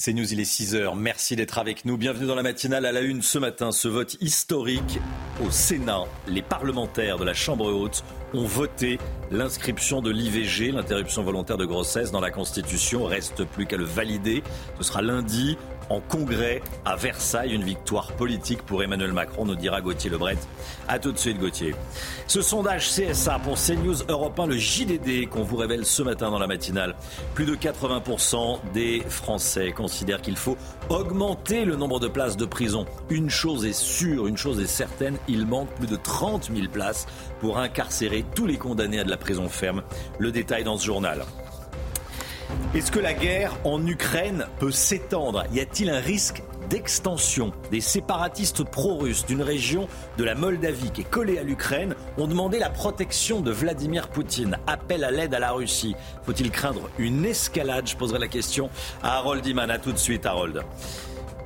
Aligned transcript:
C'est 0.00 0.12
News, 0.12 0.32
il 0.32 0.38
est 0.38 0.44
6h. 0.44 0.96
Merci 0.96 1.34
d'être 1.34 1.58
avec 1.58 1.84
nous. 1.84 1.96
Bienvenue 1.96 2.28
dans 2.28 2.36
la 2.36 2.44
matinale 2.44 2.86
à 2.86 2.92
la 2.92 3.00
une 3.00 3.20
ce 3.20 3.36
matin. 3.36 3.72
Ce 3.72 3.88
vote 3.88 4.16
historique 4.20 5.00
au 5.44 5.50
Sénat. 5.50 6.04
Les 6.28 6.40
parlementaires 6.40 7.18
de 7.18 7.24
la 7.24 7.34
Chambre 7.34 7.66
haute 7.72 8.04
ont 8.32 8.44
voté 8.44 9.00
l'inscription 9.32 10.00
de 10.00 10.12
l'IVG, 10.12 10.70
l'interruption 10.70 11.24
volontaire 11.24 11.56
de 11.56 11.64
grossesse, 11.64 12.12
dans 12.12 12.20
la 12.20 12.30
Constitution. 12.30 13.06
Reste 13.06 13.42
plus 13.42 13.66
qu'à 13.66 13.76
le 13.76 13.86
valider. 13.86 14.44
Ce 14.78 14.84
sera 14.84 15.02
lundi 15.02 15.58
en 15.90 16.00
congrès 16.00 16.62
à 16.84 16.96
Versailles. 16.96 17.54
Une 17.54 17.64
victoire 17.64 18.12
politique 18.12 18.62
pour 18.62 18.82
Emmanuel 18.82 19.12
Macron, 19.12 19.44
nous 19.44 19.54
dira 19.54 19.80
Gauthier 19.80 20.10
Lebret. 20.10 20.36
A 20.88 20.98
tout 20.98 21.12
de 21.12 21.18
suite, 21.18 21.38
Gauthier. 21.38 21.74
Ce 22.26 22.42
sondage 22.42 22.88
CSA 22.88 23.38
pour 23.38 23.56
CNews 23.56 24.04
Europe 24.08 24.38
1, 24.38 24.46
le 24.46 24.56
JDD, 24.56 25.28
qu'on 25.28 25.42
vous 25.42 25.56
révèle 25.56 25.84
ce 25.84 26.02
matin 26.02 26.30
dans 26.30 26.38
la 26.38 26.46
matinale. 26.46 26.94
Plus 27.34 27.46
de 27.46 27.54
80% 27.54 28.58
des 28.72 29.02
Français 29.08 29.72
considèrent 29.72 30.22
qu'il 30.22 30.36
faut 30.36 30.56
augmenter 30.88 31.64
le 31.64 31.76
nombre 31.76 32.00
de 32.00 32.08
places 32.08 32.36
de 32.36 32.46
prison. 32.46 32.86
Une 33.10 33.30
chose 33.30 33.64
est 33.64 33.72
sûre, 33.72 34.26
une 34.26 34.36
chose 34.36 34.60
est 34.60 34.66
certaine, 34.66 35.16
il 35.28 35.46
manque 35.46 35.70
plus 35.74 35.86
de 35.86 35.96
30 35.96 36.50
000 36.54 36.68
places 36.68 37.06
pour 37.40 37.58
incarcérer 37.58 38.24
tous 38.34 38.46
les 38.46 38.56
condamnés 38.56 39.00
à 39.00 39.04
de 39.04 39.10
la 39.10 39.16
prison 39.16 39.48
ferme. 39.48 39.82
Le 40.18 40.32
détail 40.32 40.64
dans 40.64 40.76
ce 40.76 40.86
journal. 40.86 41.24
Est-ce 42.74 42.90
que 42.90 42.98
la 42.98 43.14
guerre 43.14 43.56
en 43.64 43.86
Ukraine 43.86 44.46
peut 44.58 44.70
s'étendre? 44.70 45.44
Y 45.52 45.60
a-t-il 45.60 45.90
un 45.90 46.00
risque 46.00 46.42
d'extension? 46.68 47.52
Des 47.70 47.80
séparatistes 47.80 48.62
pro-russes 48.62 49.24
d'une 49.26 49.42
région 49.42 49.88
de 50.18 50.24
la 50.24 50.34
Moldavie 50.34 50.90
qui 50.90 51.00
est 51.00 51.10
collée 51.10 51.38
à 51.38 51.42
l'Ukraine 51.42 51.94
ont 52.18 52.26
demandé 52.26 52.58
la 52.58 52.70
protection 52.70 53.40
de 53.40 53.50
Vladimir 53.50 54.08
Poutine. 54.08 54.58
Appel 54.66 55.04
à 55.04 55.10
l'aide 55.10 55.34
à 55.34 55.38
la 55.38 55.52
Russie. 55.52 55.96
Faut-il 56.24 56.50
craindre 56.50 56.90
une 56.98 57.24
escalade? 57.24 57.88
Je 57.88 57.96
poserai 57.96 58.18
la 58.18 58.28
question 58.28 58.70
à 59.02 59.16
Harold 59.16 59.46
Iman. 59.46 59.70
A 59.70 59.78
tout 59.78 59.92
de 59.92 59.98
suite, 59.98 60.26
Harold. 60.26 60.62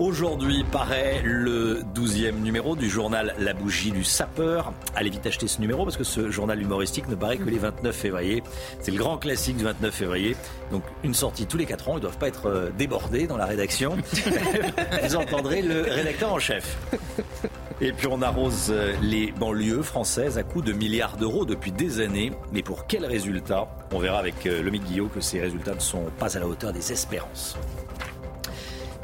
Aujourd'hui 0.03 0.65
paraît 0.65 1.23
le 1.23 1.81
12e 1.95 2.41
numéro 2.41 2.75
du 2.75 2.91
journal 2.91 3.37
La 3.39 3.55
Bougie 3.55 3.93
du 3.93 4.03
Sapeur. 4.03 4.73
Allez 4.97 5.11
vite 5.11 5.25
acheter 5.25 5.47
ce 5.47 5.61
numéro 5.61 5.85
parce 5.85 5.97
que 5.97 6.03
ce 6.03 6.29
journal 6.29 6.61
humoristique 6.61 7.07
ne 7.07 7.15
paraît 7.15 7.37
que 7.37 7.49
les 7.49 7.59
29 7.59 7.95
février. 7.95 8.43
C'est 8.81 8.91
le 8.91 8.99
grand 8.99 9.17
classique 9.17 9.59
du 9.59 9.63
29 9.63 9.95
février. 9.95 10.35
Donc 10.73 10.83
une 11.05 11.15
sortie 11.15 11.47
tous 11.47 11.57
les 11.57 11.67
4 11.67 11.89
ans. 11.89 11.93
Ils 11.93 11.97
ne 11.99 12.01
doivent 12.01 12.19
pas 12.19 12.27
être 12.27 12.47
euh, 12.47 12.71
débordés 12.77 13.29
dans 13.29 13.37
la 13.37 13.47
rédaction. 13.47 13.97
Vous 15.05 15.15
entendrez 15.15 15.63
le 15.63 15.83
rédacteur 15.83 16.33
en 16.33 16.41
chef. 16.41 16.77
Et 17.81 17.93
puis 17.93 18.09
on 18.09 18.23
arrose 18.23 18.71
euh, 18.71 18.95
les 19.03 19.31
banlieues 19.31 19.83
françaises 19.83 20.37
à 20.37 20.43
coups 20.43 20.65
de 20.65 20.73
milliards 20.73 21.17
d'euros 21.17 21.45
depuis 21.45 21.71
des 21.71 22.01
années. 22.01 22.33
Mais 22.51 22.65
pour 22.65 22.89
quels 22.89 23.07
résultats 23.07 23.69
On 23.93 24.01
verra 24.01 24.19
avec 24.19 24.47
euh, 24.47 24.63
Lomique 24.63 24.83
Guillot 24.83 25.07
que 25.15 25.21
ces 25.21 25.41
résultats 25.41 25.77
ne 25.77 25.81
sont 25.81 26.07
pas 26.19 26.37
à 26.37 26.41
la 26.41 26.49
hauteur 26.49 26.73
des 26.73 26.91
espérances. 26.91 27.57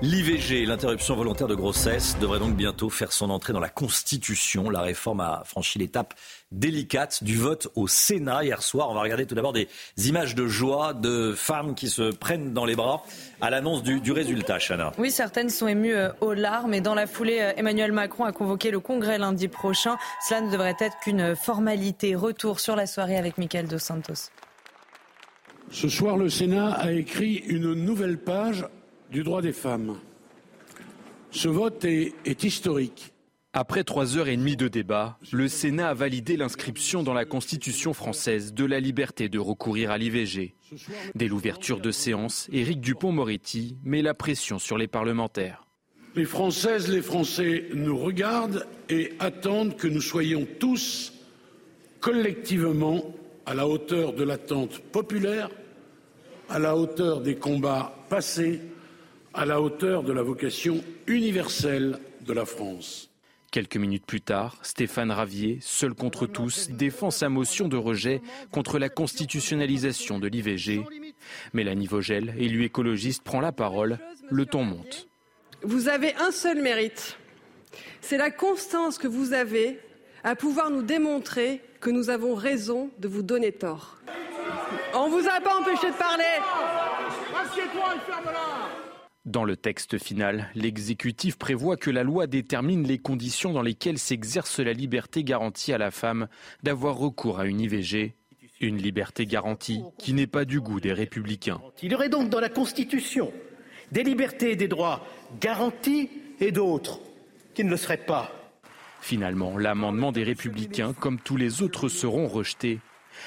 L'IVG, 0.00 0.64
l'interruption 0.64 1.16
volontaire 1.16 1.48
de 1.48 1.56
grossesse, 1.56 2.16
devrait 2.20 2.38
donc 2.38 2.54
bientôt 2.54 2.88
faire 2.88 3.10
son 3.10 3.30
entrée 3.30 3.52
dans 3.52 3.58
la 3.58 3.68
Constitution. 3.68 4.70
La 4.70 4.82
réforme 4.82 5.18
a 5.18 5.42
franchi 5.44 5.80
l'étape 5.80 6.14
délicate 6.52 7.24
du 7.24 7.36
vote 7.36 7.66
au 7.74 7.88
Sénat 7.88 8.44
hier 8.44 8.62
soir. 8.62 8.90
On 8.90 8.94
va 8.94 9.00
regarder 9.00 9.26
tout 9.26 9.34
d'abord 9.34 9.52
des 9.52 9.66
images 9.96 10.36
de 10.36 10.46
joie 10.46 10.94
de 10.94 11.32
femmes 11.36 11.74
qui 11.74 11.88
se 11.88 12.12
prennent 12.12 12.52
dans 12.52 12.64
les 12.64 12.76
bras 12.76 13.02
à 13.40 13.50
l'annonce 13.50 13.82
du, 13.82 14.00
du, 14.00 14.12
résultat, 14.12 14.58
Chana. 14.60 14.92
Oui, 14.98 15.10
certaines 15.10 15.50
sont 15.50 15.66
émues 15.66 15.96
euh, 15.96 16.10
aux 16.20 16.32
larmes 16.32 16.74
et 16.74 16.80
dans 16.80 16.94
la 16.94 17.08
foulée, 17.08 17.40
euh, 17.40 17.52
Emmanuel 17.56 17.90
Macron 17.90 18.22
a 18.22 18.30
convoqué 18.30 18.70
le 18.70 18.78
Congrès 18.78 19.18
lundi 19.18 19.48
prochain. 19.48 19.96
Cela 20.28 20.42
ne 20.42 20.52
devrait 20.52 20.76
être 20.78 20.96
qu'une 21.02 21.34
formalité. 21.34 22.14
Retour 22.14 22.60
sur 22.60 22.76
la 22.76 22.86
soirée 22.86 23.16
avec 23.16 23.36
Michael 23.36 23.66
Dos 23.66 23.80
Santos. 23.80 24.30
Ce 25.72 25.88
soir, 25.88 26.16
le 26.16 26.30
Sénat 26.30 26.70
a 26.74 26.92
écrit 26.92 27.42
une 27.48 27.74
nouvelle 27.74 28.18
page 28.18 28.64
du 29.10 29.22
droit 29.22 29.42
des 29.42 29.52
femmes. 29.52 29.98
Ce 31.30 31.48
vote 31.48 31.84
est, 31.84 32.14
est, 32.24 32.44
historique. 32.44 33.12
Après 33.52 33.84
trois 33.84 34.16
heures 34.16 34.28
et 34.28 34.36
demie 34.36 34.56
de 34.56 34.68
débat, 34.68 35.18
le 35.32 35.48
Sénat 35.48 35.90
a 35.90 35.94
validé 35.94 36.36
l'inscription 36.36 37.02
dans 37.02 37.14
la 37.14 37.24
Constitution 37.24 37.92
française 37.94 38.52
de 38.52 38.64
la 38.64 38.80
liberté 38.80 39.28
de 39.28 39.38
recourir 39.38 39.90
à 39.90 39.98
l'IVG. 39.98 40.54
Dès 41.14 41.28
l'ouverture 41.28 41.80
de 41.80 41.90
séance, 41.90 42.48
Éric 42.52 42.80
Dupont-Moretti 42.80 43.76
met 43.84 44.02
la 44.02 44.14
pression 44.14 44.58
sur 44.58 44.76
les 44.76 44.86
parlementaires. 44.86 45.64
Les 46.14 46.24
Françaises, 46.24 46.88
les 46.88 47.02
Français 47.02 47.66
nous 47.74 47.96
regardent 47.96 48.66
et 48.88 49.12
attendent 49.18 49.76
que 49.76 49.88
nous 49.88 50.00
soyons 50.00 50.46
tous 50.58 51.12
collectivement 52.00 53.14
à 53.46 53.54
la 53.54 53.66
hauteur 53.66 54.12
de 54.12 54.24
l'attente 54.24 54.78
populaire, 54.78 55.50
à 56.48 56.58
la 56.58 56.76
hauteur 56.76 57.20
des 57.20 57.36
combats 57.36 57.94
passés 58.08 58.60
à 59.38 59.44
la 59.44 59.60
hauteur 59.60 60.02
de 60.02 60.12
la 60.12 60.22
vocation 60.22 60.82
universelle 61.06 62.00
de 62.22 62.32
la 62.32 62.44
France. 62.44 63.08
Quelques 63.52 63.76
minutes 63.76 64.04
plus 64.04 64.20
tard, 64.20 64.58
Stéphane 64.62 65.12
Ravier, 65.12 65.58
seul 65.60 65.94
contre 65.94 66.26
tous, 66.26 66.70
défend 66.70 67.12
sa 67.12 67.28
motion 67.28 67.68
de 67.68 67.76
rejet 67.76 68.20
contre 68.50 68.80
la 68.80 68.88
constitutionnalisation 68.88 70.18
de 70.18 70.26
l'IVG. 70.26 70.82
Mélanie 71.52 71.86
Vogel, 71.86 72.34
élue 72.36 72.64
écologiste, 72.64 73.22
prend 73.22 73.40
la 73.40 73.52
parole. 73.52 74.00
Le 74.28 74.44
ton 74.44 74.64
monte. 74.64 75.06
Vous 75.62 75.88
avez 75.88 76.14
un 76.16 76.32
seul 76.32 76.60
mérite. 76.60 77.16
C'est 78.00 78.18
la 78.18 78.32
constance 78.32 78.98
que 78.98 79.06
vous 79.06 79.34
avez 79.34 79.78
à 80.24 80.34
pouvoir 80.34 80.70
nous 80.70 80.82
démontrer 80.82 81.62
que 81.80 81.90
nous 81.90 82.10
avons 82.10 82.34
raison 82.34 82.90
de 82.98 83.06
vous 83.06 83.22
donner 83.22 83.52
tort. 83.52 83.98
On 84.94 85.08
ne 85.08 85.12
vous 85.12 85.28
a 85.28 85.40
pas 85.40 85.54
empêché 85.60 85.92
de 85.92 85.96
parler. 85.96 86.24
Dans 89.28 89.44
le 89.44 89.58
texte 89.58 89.98
final, 89.98 90.48
l'exécutif 90.54 91.36
prévoit 91.36 91.76
que 91.76 91.90
la 91.90 92.02
loi 92.02 92.26
détermine 92.26 92.86
les 92.86 92.96
conditions 92.96 93.52
dans 93.52 93.60
lesquelles 93.60 93.98
s'exerce 93.98 94.58
la 94.58 94.72
liberté 94.72 95.22
garantie 95.22 95.74
à 95.74 95.76
la 95.76 95.90
femme 95.90 96.28
d'avoir 96.62 96.96
recours 96.96 97.38
à 97.38 97.44
une 97.44 97.60
IVG. 97.60 98.14
Une 98.62 98.78
liberté 98.78 99.26
garantie 99.26 99.82
qui 99.98 100.14
n'est 100.14 100.26
pas 100.26 100.46
du 100.46 100.62
goût 100.62 100.80
des 100.80 100.94
républicains. 100.94 101.60
Il 101.82 101.92
y 101.92 101.94
aurait 101.94 102.08
donc 102.08 102.30
dans 102.30 102.40
la 102.40 102.48
Constitution 102.48 103.30
des 103.92 104.02
libertés 104.02 104.52
et 104.52 104.56
des 104.56 104.66
droits 104.66 105.06
garantis 105.42 106.08
et 106.40 106.50
d'autres 106.50 106.98
qui 107.52 107.64
ne 107.64 107.70
le 107.70 107.76
seraient 107.76 107.98
pas. 107.98 108.32
Finalement, 109.02 109.58
l'amendement 109.58 110.10
des 110.10 110.24
républicains, 110.24 110.94
comme 110.94 111.20
tous 111.20 111.36
les 111.36 111.60
autres, 111.60 111.90
seront 111.90 112.28
rejetés. 112.28 112.80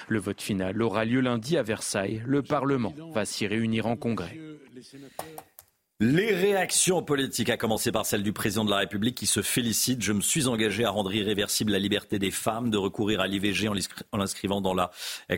Le 0.07 0.17
vote 0.17 0.41
final 0.41 0.81
aura 0.81 1.05
lieu 1.05 1.21
lundi 1.21 1.57
à 1.57 1.63
Versailles. 1.63 2.23
Le 2.25 2.41
Parlement 2.41 2.95
va 3.13 3.23
s'y 3.25 3.45
réunir 3.45 3.85
en 3.85 3.95
congrès. 3.95 4.39
Les 6.03 6.33
réactions 6.33 7.03
politiques, 7.03 7.51
à 7.51 7.57
commencer 7.57 7.91
par 7.91 8.07
celle 8.07 8.23
du 8.23 8.33
président 8.33 8.65
de 8.65 8.71
la 8.71 8.77
République 8.77 9.13
qui 9.13 9.27
se 9.27 9.43
félicite. 9.43 10.01
Je 10.01 10.13
me 10.13 10.21
suis 10.21 10.47
engagé 10.47 10.83
à 10.83 10.89
rendre 10.89 11.13
irréversible 11.13 11.71
la 11.71 11.77
liberté 11.77 12.17
des 12.17 12.31
femmes 12.31 12.71
de 12.71 12.77
recourir 12.77 13.19
à 13.21 13.27
l'IVG 13.27 13.69
en 13.69 14.17
l'inscrivant 14.17 14.61
dans 14.61 14.73
la 14.73 14.89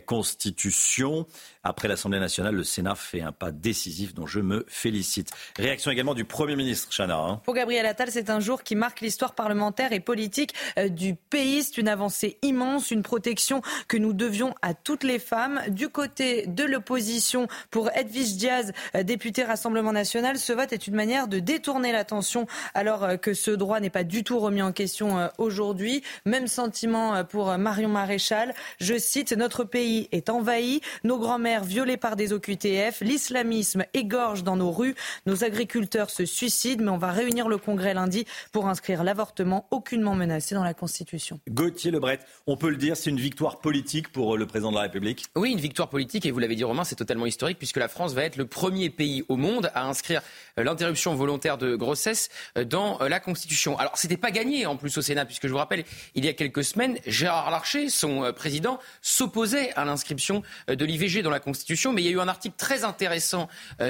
Constitution. 0.06 1.28
Après 1.66 1.88
l'Assemblée 1.88 2.19
nationale, 2.19 2.56
le 2.56 2.65
Sénat 2.65 2.95
fait 2.95 3.21
un 3.21 3.31
pas 3.31 3.51
décisif 3.51 4.13
dont 4.13 4.27
je 4.27 4.42
me 4.42 4.65
félicite. 4.68 5.31
Réaction 5.57 5.92
également 5.92 6.13
du 6.13 6.25
Premier 6.25 6.57
ministre, 6.57 6.89
Chana. 6.92 7.18
Hein. 7.18 7.42
Pour 7.45 7.54
Gabriel 7.54 7.86
Attal, 7.86 8.12
c'est 8.12 8.30
un 8.30 8.42
jour 8.42 8.63
qui 8.63 8.75
marque 8.75 9.00
l'histoire 9.00 9.33
parlementaire 9.33 9.94
et 9.94 10.01
politique 10.01 10.54
euh, 10.77 10.89
du 10.89 11.15
pays. 11.15 11.63
C'est 11.63 11.77
une 11.77 11.88
avancée 11.88 12.38
immense, 12.42 12.92
une 12.92 13.01
protection 13.01 13.62
que 13.88 13.95
nous 13.95 14.12
devions 14.12 14.54
à 14.62 14.74
toutes 14.74 15.06
les 15.06 15.19
femmes. 15.19 15.62
Du 15.69 15.88
côté 15.88 16.48
de 16.48 16.65
l'opposition, 16.65 17.48
pour 17.71 17.89
Edwige 17.95 18.36
Diaz, 18.36 18.74
euh, 18.95 19.04
député 19.04 19.45
Rassemblement 19.45 19.94
national, 19.94 20.39
ce 20.39 20.51
vote 20.51 20.74
est 20.74 20.88
une 20.88 20.95
manière 20.95 21.30
de 21.30 21.39
détourner 21.39 21.94
l'attention 21.94 22.45
alors 22.74 23.07
que 23.21 23.33
ce 23.33 23.51
droit 23.51 23.80
n'est 23.80 23.89
pas 23.89 24.04
du 24.04 24.25
tout 24.25 24.38
remis 24.39 24.62
en 24.62 24.74
question 24.74 25.30
aujourd'hui. 25.38 26.04
Même 26.25 26.48
sentiment 26.48 27.24
pour 27.24 27.57
Marion 27.57 27.89
Maréchal. 27.89 28.54
Je 28.80 28.98
cite, 28.98 29.31
notre 29.31 29.63
pays 29.63 30.09
est 30.12 30.30
envahi, 30.30 30.81
nos 31.06 31.18
grands-mères 31.18 31.53
violées 31.62 31.98
par 31.98 32.16
des 32.16 32.34
OQTF, 32.34 33.02
l'islamisme 33.02 33.86
égorge 33.94 34.44
dans 34.44 34.56
nos 34.56 34.72
rues, 34.72 34.96
nos 35.26 35.44
agriculteurs 35.44 36.10
se 36.10 36.26
suicident, 36.26 36.84
mais 36.84 36.92
on 36.92 36.98
va 36.98 37.12
réunir 37.12 37.48
le 37.48 37.58
Congrès 37.58 37.94
lundi 37.94 38.26
pour 38.52 38.68
inscrire 38.68 39.04
l'avortement 39.04 39.68
aucunement 39.72 40.16
menacé 40.16 40.56
dans 40.56 40.64
la 40.64 40.74
Constitution. 40.74 41.40
Gauthier 41.50 41.92
Lebret, 41.92 42.20
on 42.48 42.58
peut 42.58 42.70
le 42.70 42.78
dire, 42.78 42.98
c'est 42.98 43.10
une 43.10 43.20
victoire 43.20 43.60
politique 43.60 44.12
pour 44.12 44.38
le 44.38 44.48
président 44.48 44.72
de 44.72 44.76
la 44.78 44.84
République 44.84 45.26
Oui, 45.36 45.52
une 45.52 45.60
victoire 45.60 45.90
politique, 45.90 46.26
et 46.26 46.32
vous 46.32 46.40
l'avez 46.40 46.56
dit 46.56 46.64
Romain, 46.64 46.84
c'est 46.84 46.96
totalement 46.96 47.26
historique, 47.26 47.58
puisque 47.58 47.78
la 47.78 47.88
France 47.88 48.14
va 48.14 48.24
être 48.24 48.38
le 48.38 48.46
premier 48.46 48.90
pays 48.90 49.24
au 49.30 49.36
monde 49.36 49.70
à 49.76 49.86
inscrire 49.86 50.22
l'interruption 50.58 51.14
volontaire 51.16 51.58
de 51.58 51.76
grossesse 51.76 52.30
dans 52.66 52.98
la 53.00 53.20
Constitution. 53.20 53.78
Alors, 53.78 53.98
c'était 53.98 54.18
pas 54.18 54.32
gagné 54.32 54.66
en 54.66 54.78
plus 54.78 54.98
au 54.98 55.02
Sénat, 55.02 55.26
puisque 55.26 55.48
je 55.48 55.52
vous 55.52 55.58
rappelle, 55.58 55.84
il 56.16 56.26
y 56.26 56.30
a 56.30 56.34
quelques 56.34 56.64
semaines, 56.64 56.98
Gérard 57.06 57.52
Larcher, 57.52 57.90
son 57.90 58.32
président, 58.34 58.80
s'opposait 59.02 59.74
à 59.74 59.86
l'inscription 59.86 60.42
de 60.68 60.86
l'IVG 60.86 61.22
dans 61.22 61.30
la 61.30 61.40
Constitution, 61.44 61.94
mais 61.94 62.01
il 62.01 62.06
y 62.06 62.07
a 62.10 62.12
eu 62.12 62.19
un 62.19 62.28
article 62.28 62.56
très 62.57 62.84
intéressant 62.84 63.48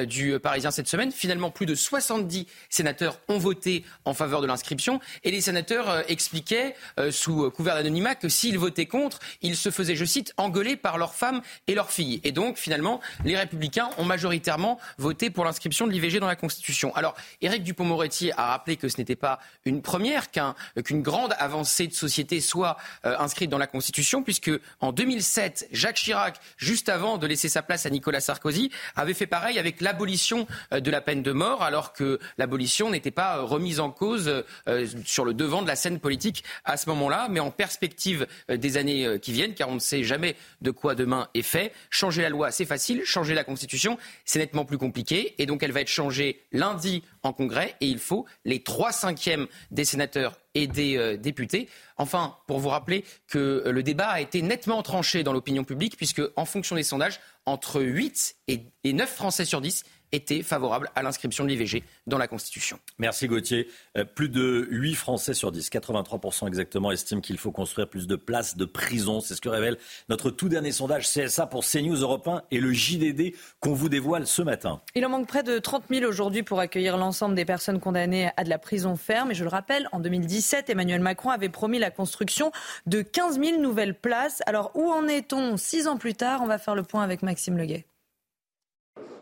du 0.08 0.38
Parisien 0.40 0.72
cette 0.72 0.88
semaine. 0.88 1.12
Finalement, 1.12 1.52
plus 1.52 1.66
de 1.66 1.76
70 1.76 2.48
sénateurs 2.70 3.20
ont 3.30 3.38
voté 3.38 3.86
en 4.06 4.14
faveur 4.14 4.42
de 4.42 4.48
l'inscription, 4.48 5.00
et 5.24 5.32
les 5.32 5.42
sénateurs 5.42 6.10
expliquaient, 6.10 6.76
sous 7.12 7.50
couvert 7.52 7.76
d'anonymat, 7.76 8.16
que 8.16 8.30
s'ils 8.30 8.58
votaient 8.58 8.86
contre, 8.86 9.20
ils 9.42 9.56
se 9.56 9.72
faisaient, 9.72 9.96
je 9.96 10.06
cite, 10.06 10.34
engueuler 10.38 10.76
par 10.76 10.98
leurs 10.98 11.14
femmes 11.14 11.42
et 11.68 11.76
leurs 11.76 11.92
filles. 11.92 12.20
Et 12.24 12.32
donc, 12.32 12.58
finalement, 12.58 13.00
les 13.24 13.38
républicains 13.38 13.90
ont 13.98 14.06
majoritairement 14.06 14.80
voté 14.98 15.30
pour 15.30 15.46
l'inscription 15.46 15.88
de 15.88 15.92
l'IVG 15.92 16.20
dans 16.20 16.28
la 16.28 16.36
Constitution. 16.36 16.94
Alors, 16.96 17.16
Éric 17.42 17.64
Dupont-Moretti 17.64 18.32
a 18.32 18.48
rappelé 18.48 18.78
que 18.78 18.90
ce 18.90 18.98
n'était 18.98 19.16
pas 19.16 19.40
une 19.66 19.82
première, 19.82 20.28
qu'une 20.32 21.02
grande 21.02 21.36
avancée 21.38 21.88
de 21.88 21.94
société 21.94 22.42
soit 22.42 22.78
inscrite 23.04 23.50
dans 23.50 23.58
la 23.58 23.68
Constitution, 23.68 24.24
puisque 24.24 24.52
en 24.80 24.92
2007, 24.92 25.68
Jacques 25.72 25.98
Chirac, 25.98 26.40
juste 26.58 26.90
avant 26.90 27.18
de 27.18 27.28
laisser 27.28 27.43
sa 27.50 27.62
place 27.62 27.86
à 27.86 27.90
Nicolas 27.90 28.22
Sarkozy, 28.22 28.72
avait 28.96 29.14
fait 29.14 29.28
pareil 29.28 29.60
avec 29.60 29.82
l'abolition 29.82 30.48
de 30.72 30.92
la 30.92 31.02
peine 31.02 31.24
de 31.24 31.32
mort, 31.32 31.64
alors 31.64 31.94
que 31.94 32.20
l'abolition 32.38 32.90
n'était 32.90 33.12
pas 33.12 33.42
remise 33.42 33.80
en 33.80 33.92
cause 33.92 34.44
sur 35.06 35.26
le 35.26 35.34
devant 35.34 35.62
de 35.62 35.68
la 35.68 35.76
scène 35.76 36.00
politique 36.00 36.44
à 36.66 36.78
ce 36.78 36.90
moment-là, 36.90 37.28
mais 37.30 37.40
en 37.40 37.52
perspective 37.52 38.28
des 38.50 38.78
années 38.78 39.20
qui 39.22 39.32
viennent, 39.32 39.54
car 39.54 39.70
on 39.70 39.76
ne 39.76 39.80
sait 39.80 40.04
jamais 40.04 40.36
de 40.62 40.72
quoi 40.72 40.96
demain 40.96 41.28
est 41.34 41.42
fait. 41.42 41.74
Changer 41.90 42.22
la 42.22 42.30
loi, 42.30 42.52
c'est 42.52 42.66
facile. 42.66 43.04
Changer 43.06 43.34
la 43.34 43.44
Constitution, 43.44 43.98
c'est 44.26 44.40
nettement 44.40 44.66
plus 44.66 44.78
compliqué. 44.78 45.36
Et 45.38 45.46
donc, 45.46 45.64
elle 45.64 45.72
va 45.72 45.82
être 45.82 45.88
changée 45.88 46.44
lundi 46.52 47.04
en 47.24 47.34
Congrès, 47.34 47.76
et 47.82 47.88
il 47.88 48.00
faut 48.00 48.26
les 48.46 48.62
trois 48.62 48.92
cinquièmes 48.92 49.48
des 49.72 49.86
sénateurs 49.86 50.38
et 50.56 50.68
des 50.68 51.18
députés. 51.18 51.70
Enfin, 51.98 52.38
pour 52.48 52.60
vous 52.60 52.70
rappeler 52.70 53.06
que 53.28 53.64
le 53.66 53.84
débat 53.84 54.08
a 54.08 54.22
été 54.22 54.42
nettement 54.42 54.84
tranché 54.84 55.24
dans 55.24 55.34
l'opinion 55.34 55.64
publique, 55.64 55.98
puisque, 55.98 56.22
en 56.36 56.46
fonction 56.46 56.76
des 56.76 56.84
sondages, 56.84 57.20
entre 57.46 57.82
8 57.82 58.36
et 58.48 58.94
9 58.94 59.10
Français 59.10 59.46
sur 59.46 59.62
10 59.62 59.84
étaient 60.14 60.44
favorables 60.44 60.90
à 60.96 61.04
l'inscription 61.04 61.44
de 61.44 61.50
l'IVG 61.50 61.84
dans 62.08 62.18
la 62.18 62.28
Constitution. 62.28 62.80
Merci 62.98 63.28
Gauthier. 63.28 63.68
plus 64.16 64.30
de 64.30 64.68
8 64.72 64.96
Français 64.96 65.34
sur 65.34 65.52
10, 65.52 65.70
83% 65.70 66.48
exactement, 66.48 66.92
estiment 66.92 67.20
qu'il 67.20 67.38
faut 67.38 67.52
construire 67.52 67.90
plus 67.90 68.08
de 68.08 68.16
places 68.16 68.56
de 68.56 68.66
prison. 68.66 69.20
C'est 69.20 69.36
ce 69.36 69.42
que 69.42 69.50
révèle 69.50 69.78
notre 70.10 70.30
tout 70.30 70.50
dernier 70.50 70.72
sondage 70.72 71.10
CSA 71.10 71.48
pour 71.48 71.66
CNews 71.66 71.96
Europe 71.96 72.28
1 72.28 72.44
et 72.52 72.60
le 72.60 72.72
JDD 72.72 73.36
qu'on 73.60 73.74
vous 73.74 73.90
dévoile 73.90 74.28
ce 74.28 74.42
matin. 74.42 74.82
Il 74.96 75.06
en 75.06 75.10
manque 75.10 75.28
près 75.28 75.44
de 75.44 75.60
30 75.60 75.86
000 75.90 76.06
aujourd'hui 76.06 76.44
pour 76.44 76.60
accueillir 76.60 76.98
l'ensemble 76.98 77.36
des 77.36 77.46
personnes 77.46 77.80
condamnées 77.80 78.30
à 78.38 78.44
de 78.44 78.50
la 78.50 78.60
prison 78.60 78.96
ferme. 78.96 79.32
Et 79.32 79.36
je 79.36 79.44
le 79.44 79.50
rappelle, 79.50 79.88
en 79.92 80.00
2017, 80.00 80.70
Emmanuel 80.70 81.02
Macron 81.02 81.30
avait 81.30 81.50
promis 81.50 81.80
la 81.80 81.92
construction 81.92 82.52
de 82.86 83.02
15 83.02 83.40
000 83.40 83.62
nouvelles 83.62 84.00
places. 84.00 84.42
Alors 84.46 84.72
où 84.76 84.92
en 84.92 85.08
est-on? 85.08 85.58
Six 85.58 85.88
ans 85.88 85.98
plus 85.98 86.14
tard 86.14 86.42
On 86.42 86.48
va 86.48 86.58
faire 86.58 86.76
le 86.76 86.84
point 86.84 87.04
avec 87.04 87.24
Maxime 87.24 87.58
Leguet. 87.58 87.86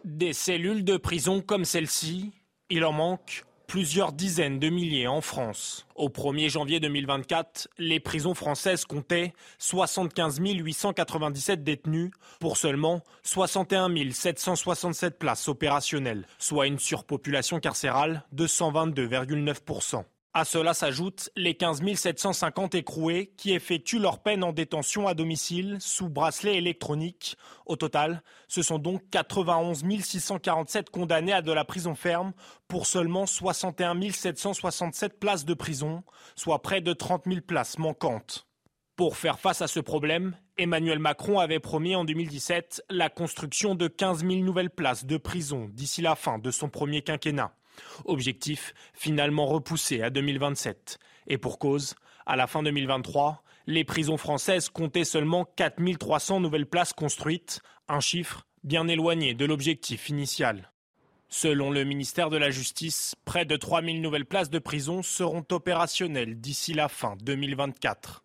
Des 0.03 0.33
cellules 0.33 0.83
de 0.83 0.97
prison 0.97 1.41
comme 1.41 1.63
celle-ci, 1.63 2.31
il 2.69 2.85
en 2.85 2.91
manque 2.91 3.45
plusieurs 3.68 4.12
dizaines 4.12 4.59
de 4.59 4.69
milliers 4.69 5.07
en 5.07 5.21
France. 5.21 5.85
Au 5.95 6.09
1er 6.09 6.50
janvier 6.50 6.79
2024, 6.79 7.69
les 7.77 8.00
prisons 8.00 8.33
françaises 8.33 8.83
comptaient 8.83 9.33
75 9.59 10.39
897 10.41 11.63
détenus 11.63 12.12
pour 12.39 12.57
seulement 12.57 13.01
61 13.23 14.12
767 14.12 15.19
places 15.19 15.47
opérationnelles, 15.47 16.25
soit 16.39 16.68
une 16.68 16.79
surpopulation 16.79 17.59
carcérale 17.59 18.25
de 18.31 18.47
122,9%. 18.47 20.03
À 20.33 20.45
cela 20.45 20.74
s'ajoutent 20.74 21.30
les 21.36 21.56
15 21.56 21.81
750 21.94 22.75
écroués 22.75 23.33
qui 23.36 23.51
effectuent 23.51 24.00
leur 24.00 24.19
peine 24.19 24.45
en 24.45 24.54
détention 24.54 25.06
à 25.06 25.13
domicile 25.13 25.75
sous 25.81 26.07
bracelet 26.07 26.56
électronique. 26.56 27.36
Au 27.66 27.75
total, 27.75 28.24
ce 28.48 28.62
sont 28.62 28.80
donc 28.80 29.01
91 29.12 29.83
647 30.01 30.89
condamnés 30.89 31.33
à 31.33 31.42
de 31.42 31.51
la 31.51 31.66
prison 31.66 31.95
ferme 31.95 32.31
pour 32.69 32.88
seulement 32.88 33.25
61 33.25 34.00
767 34.10 35.19
places 35.19 35.44
de 35.44 35.54
prison, 35.54 36.01
soit 36.38 36.62
près 36.62 36.80
de 36.80 36.94
30 36.94 37.24
000 37.25 37.42
places 37.42 37.78
manquantes. 37.78 38.48
Pour 38.95 39.18
faire 39.18 39.38
face 39.38 39.62
à 39.62 39.68
ce 39.68 39.81
problème, 39.81 40.38
Emmanuel 40.57 41.00
Macron 41.00 41.39
avait 41.39 41.60
promis 41.60 41.94
en 41.94 42.06
2017 42.06 42.86
la 42.89 43.10
construction 43.10 43.75
de 43.75 43.89
15 43.89 44.19
000 44.19 44.36
nouvelles 44.44 44.69
places 44.69 45.04
de 45.04 45.18
prison 45.18 45.69
d'ici 45.74 46.01
la 46.01 46.16
fin 46.16 46.39
de 46.39 46.51
son 46.51 46.69
premier 46.69 47.01
quinquennat. 47.01 47.54
Objectif 48.06 48.73
finalement 48.94 49.45
repoussé 49.45 50.01
à 50.01 50.09
2027. 50.09 51.00
Et 51.27 51.38
pour 51.38 51.59
cause, 51.59 51.95
à 52.25 52.35
la 52.35 52.47
fin 52.47 52.63
2023, 52.63 53.44
les 53.68 53.83
prisons 53.83 54.18
françaises 54.18 54.69
comptaient 54.69 55.06
seulement 55.06 55.45
4300 55.56 56.39
nouvelles 56.39 56.65
places 56.65 56.94
construites, 56.94 57.62
un 57.88 58.00
chiffre 58.00 58.45
bien 58.63 58.88
éloigné 58.88 59.33
de 59.33 59.45
l'objectif 59.45 60.09
initial. 60.09 60.71
Selon 61.29 61.71
le 61.71 61.85
ministère 61.85 62.29
de 62.29 62.38
la 62.38 62.50
Justice, 62.50 63.15
près 63.23 63.45
de 63.45 63.56
3000 63.56 64.01
nouvelles 64.01 64.25
places 64.25 64.50
de 64.50 64.59
prison 64.59 65.01
seront 65.01 65.45
opérationnelles 65.51 66.39
d'ici 66.39 66.73
la 66.73 66.89
fin 66.89 67.15
2024. 67.21 68.23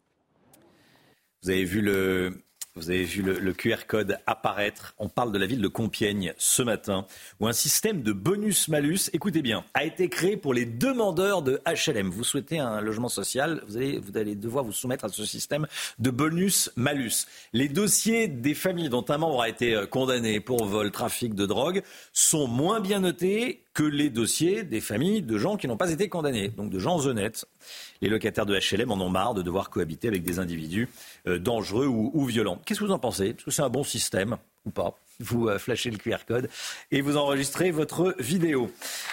Vous 1.42 1.50
avez 1.50 1.64
vu 1.64 1.80
le, 1.80 2.42
vous 2.76 2.90
avez 2.90 3.04
vu 3.04 3.22
le, 3.22 3.52
QR 3.54 3.86
code 3.88 4.18
apparaître. 4.26 4.94
On 4.98 5.08
parle 5.08 5.32
de 5.32 5.38
la 5.38 5.46
ville 5.46 5.62
de 5.62 5.68
Compiègne 5.68 6.34
ce 6.36 6.62
matin, 6.62 7.06
où 7.40 7.46
un 7.46 7.54
système 7.54 8.02
de 8.02 8.12
bonus-malus, 8.12 9.10
écoutez 9.14 9.40
bien, 9.40 9.64
a 9.72 9.84
été 9.84 10.10
créé 10.10 10.36
pour 10.36 10.52
les 10.52 10.66
demandeurs 10.66 11.40
de 11.40 11.60
HLM. 11.66 12.10
Vous 12.10 12.22
souhaitez 12.22 12.58
un 12.58 12.82
logement 12.82 13.08
social, 13.08 13.62
vous 13.66 13.78
allez, 13.78 13.98
vous 13.98 14.18
allez 14.18 14.34
devoir 14.34 14.62
vous 14.62 14.72
soumettre 14.72 15.06
à 15.06 15.08
ce 15.08 15.24
système 15.24 15.66
de 15.98 16.10
bonus-malus. 16.10 17.26
Les 17.54 17.70
dossiers 17.70 18.28
des 18.28 18.54
familles 18.54 18.90
dont 18.90 19.06
un 19.08 19.16
membre 19.16 19.40
a 19.40 19.48
été 19.48 19.84
condamné 19.90 20.40
pour 20.40 20.66
vol, 20.66 20.90
trafic 20.90 21.34
de 21.34 21.46
drogue 21.46 21.82
sont 22.12 22.46
moins 22.46 22.80
bien 22.80 23.00
notés 23.00 23.62
que 23.72 23.82
les 23.82 24.08
dossiers 24.08 24.64
des 24.64 24.80
familles 24.80 25.20
de 25.20 25.36
gens 25.36 25.56
qui 25.56 25.68
n'ont 25.68 25.76
pas 25.76 25.90
été 25.90 26.08
condamnés, 26.08 26.48
donc 26.48 26.70
de 26.70 26.78
gens 26.78 27.06
honnêtes. 27.06 27.46
Les 28.00 28.08
locataires 28.08 28.46
de 28.46 28.58
HLM 28.58 28.90
en 28.90 29.00
ont 29.00 29.08
marre 29.08 29.34
de 29.34 29.42
devoir 29.42 29.70
cohabiter 29.70 30.08
avec 30.08 30.22
des 30.22 30.38
individus 30.38 30.88
euh, 31.26 31.38
dangereux 31.38 31.86
ou, 31.86 32.10
ou 32.14 32.24
violents. 32.24 32.60
Qu'est-ce 32.64 32.80
que 32.80 32.84
vous 32.84 32.92
en 32.92 32.98
pensez? 32.98 33.28
Est-ce 33.28 33.44
que 33.44 33.50
c'est 33.50 33.62
un 33.62 33.70
bon 33.70 33.84
système 33.84 34.36
ou 34.64 34.70
pas? 34.70 34.98
Vous 35.20 35.48
euh, 35.48 35.58
flashez 35.58 35.90
le 35.90 35.98
QR 35.98 36.18
code 36.26 36.48
et 36.90 37.00
vous 37.00 37.16
enregistrez 37.16 37.70
votre 37.70 38.14
vidéo. 38.18 38.70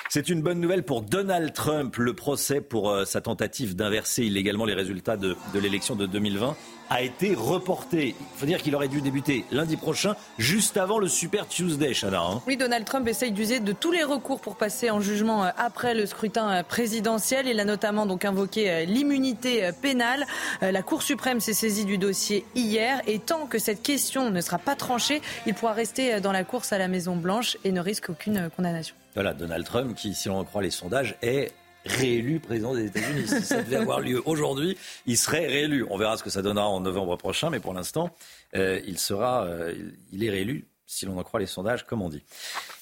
C'est 0.09 0.29
une 0.29 0.41
bonne 0.41 0.59
nouvelle 0.59 0.83
pour 0.83 1.01
Donald 1.01 1.53
Trump. 1.53 1.95
Le 1.97 2.13
procès 2.13 2.61
pour 2.61 2.89
euh, 2.89 3.05
sa 3.05 3.21
tentative 3.21 3.75
d'inverser 3.75 4.23
illégalement 4.23 4.65
les 4.65 4.73
résultats 4.73 5.17
de, 5.17 5.35
l'élection 5.53 5.95
de 5.95 6.05
2020 6.05 6.55
a 6.89 7.01
été 7.01 7.33
reporté. 7.33 8.15
Il 8.19 8.39
faut 8.39 8.45
dire 8.45 8.61
qu'il 8.61 8.75
aurait 8.75 8.89
dû 8.89 9.01
débuter 9.01 9.45
lundi 9.51 9.77
prochain, 9.77 10.15
juste 10.37 10.77
avant 10.77 10.99
le 10.99 11.07
Super 11.07 11.47
Tuesday, 11.47 11.93
Chana. 11.93 12.21
Hein. 12.21 12.41
Oui, 12.45 12.57
Donald 12.57 12.85
Trump 12.85 13.07
essaye 13.07 13.31
d'user 13.31 13.59
de 13.59 13.71
tous 13.71 13.91
les 13.91 14.03
recours 14.03 14.41
pour 14.41 14.57
passer 14.57 14.91
en 14.91 14.99
jugement 14.99 15.43
après 15.57 15.95
le 15.95 16.05
scrutin 16.05 16.61
présidentiel. 16.63 17.47
Il 17.47 17.59
a 17.59 17.65
notamment 17.65 18.05
donc 18.05 18.25
invoqué 18.25 18.85
l'immunité 18.85 19.71
pénale. 19.81 20.25
La 20.61 20.83
Cour 20.83 21.01
suprême 21.01 21.39
s'est 21.39 21.53
saisie 21.53 21.85
du 21.85 21.97
dossier 21.97 22.45
hier 22.53 23.01
et 23.07 23.17
tant 23.17 23.47
que 23.47 23.57
cette 23.57 23.81
question 23.81 24.29
ne 24.29 24.41
sera 24.41 24.57
pas 24.57 24.75
tranchée, 24.75 25.21
il 25.47 25.53
pourra 25.53 25.73
rester 25.73 25.92
dans 26.21 26.31
la 26.31 26.43
course 26.43 26.73
à 26.73 26.77
la 26.77 26.87
Maison 26.87 27.15
Blanche 27.15 27.57
et 27.63 27.71
ne 27.71 27.81
risque 27.81 28.09
aucune 28.09 28.49
condamnation. 28.55 28.95
Voilà, 29.13 29.33
Donald 29.33 29.65
Trump 29.65 29.95
qui, 29.95 30.13
si 30.13 30.29
on 30.29 30.43
croit 30.43 30.61
les 30.61 30.71
sondages, 30.71 31.15
est 31.21 31.51
réélu 31.85 32.39
président 32.39 32.73
des 32.73 32.85
États-Unis. 32.85 33.27
Si 33.27 33.41
ça 33.43 33.61
devait 33.61 33.75
avoir 33.77 33.99
lieu 33.99 34.21
aujourd'hui, 34.25 34.77
il 35.05 35.17
serait 35.17 35.47
réélu. 35.47 35.85
On 35.89 35.97
verra 35.97 36.17
ce 36.17 36.23
que 36.23 36.29
ça 36.29 36.41
donnera 36.41 36.67
en 36.67 36.79
novembre 36.79 37.17
prochain, 37.17 37.49
mais 37.49 37.59
pour 37.59 37.73
l'instant, 37.73 38.15
euh, 38.55 38.79
il 38.85 38.97
sera, 38.97 39.45
euh, 39.45 39.73
il 40.11 40.23
est 40.23 40.29
réélu 40.29 40.65
si 40.85 41.05
l'on 41.05 41.17
en 41.17 41.23
croit 41.23 41.39
les 41.39 41.47
sondages, 41.47 41.85
comme 41.85 42.01
on 42.01 42.09
dit. 42.09 42.21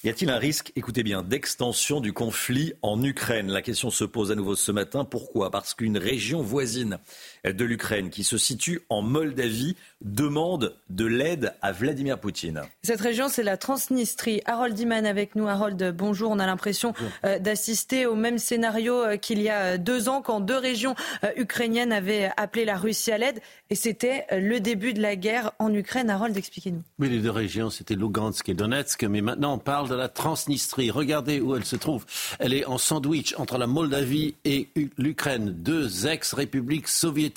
Y 0.04 0.10
a-t-il 0.10 0.30
un 0.30 0.36
risque, 0.36 0.72
écoutez 0.76 1.02
bien, 1.02 1.22
d'extension 1.22 2.00
du 2.00 2.12
conflit 2.12 2.74
en 2.82 3.02
Ukraine? 3.02 3.50
La 3.50 3.62
question 3.62 3.90
se 3.90 4.04
pose 4.04 4.30
à 4.30 4.34
nouveau 4.34 4.54
ce 4.54 4.70
matin. 4.70 5.04
Pourquoi? 5.04 5.50
Parce 5.50 5.72
qu'une 5.72 5.96
région 5.96 6.42
voisine 6.42 6.98
de 7.44 7.64
l'Ukraine, 7.64 8.10
qui 8.10 8.24
se 8.24 8.38
situe 8.38 8.82
en 8.88 9.02
Moldavie, 9.02 9.76
demande 10.00 10.76
de 10.90 11.04
l'aide 11.04 11.54
à 11.60 11.72
Vladimir 11.72 12.18
Poutine. 12.18 12.62
Cette 12.82 13.00
région, 13.00 13.28
c'est 13.28 13.42
la 13.42 13.56
Transnistrie. 13.56 14.42
Harold 14.46 14.78
Iman 14.78 15.06
avec 15.06 15.34
nous. 15.34 15.48
Harold, 15.48 15.94
bonjour. 15.96 16.30
On 16.30 16.38
a 16.38 16.46
l'impression 16.46 16.94
euh, 17.24 17.38
d'assister 17.38 18.06
au 18.06 18.14
même 18.14 18.38
scénario 18.38 18.94
euh, 18.94 19.16
qu'il 19.16 19.40
y 19.42 19.48
a 19.48 19.74
euh, 19.74 19.78
deux 19.78 20.08
ans, 20.08 20.22
quand 20.22 20.40
deux 20.40 20.56
régions 20.56 20.94
ukrainiennes 21.36 21.92
avaient 21.92 22.30
appelé 22.36 22.64
la 22.64 22.76
Russie 22.76 23.12
à 23.12 23.18
l'aide. 23.18 23.40
Et 23.70 23.74
c'était 23.74 24.26
le 24.30 24.60
début 24.60 24.92
de 24.92 25.00
la 25.00 25.16
guerre 25.16 25.52
en 25.58 25.72
Ukraine. 25.72 26.10
Harold, 26.10 26.36
expliquez-nous. 26.36 26.82
Oui, 26.98 27.08
les 27.08 27.18
deux 27.18 27.30
régions, 27.30 27.70
c'était 27.70 27.94
Lugansk 27.94 28.48
et 28.48 28.54
Donetsk. 28.54 29.02
Mais 29.04 29.20
maintenant, 29.20 29.54
on 29.54 29.58
parle 29.58 29.88
de 29.88 29.94
la 29.94 30.08
Transnistrie. 30.08 30.90
Regardez 30.90 31.40
où 31.40 31.56
elle 31.56 31.64
se 31.64 31.76
trouve. 31.76 32.04
Elle 32.38 32.54
est 32.54 32.66
en 32.66 32.78
sandwich 32.78 33.34
entre 33.38 33.58
la 33.58 33.66
Moldavie 33.66 34.34
et 34.44 34.68
l'Ukraine, 34.96 35.50
deux 35.50 36.06
ex-républiques 36.06 36.88
soviétiques. 36.88 37.31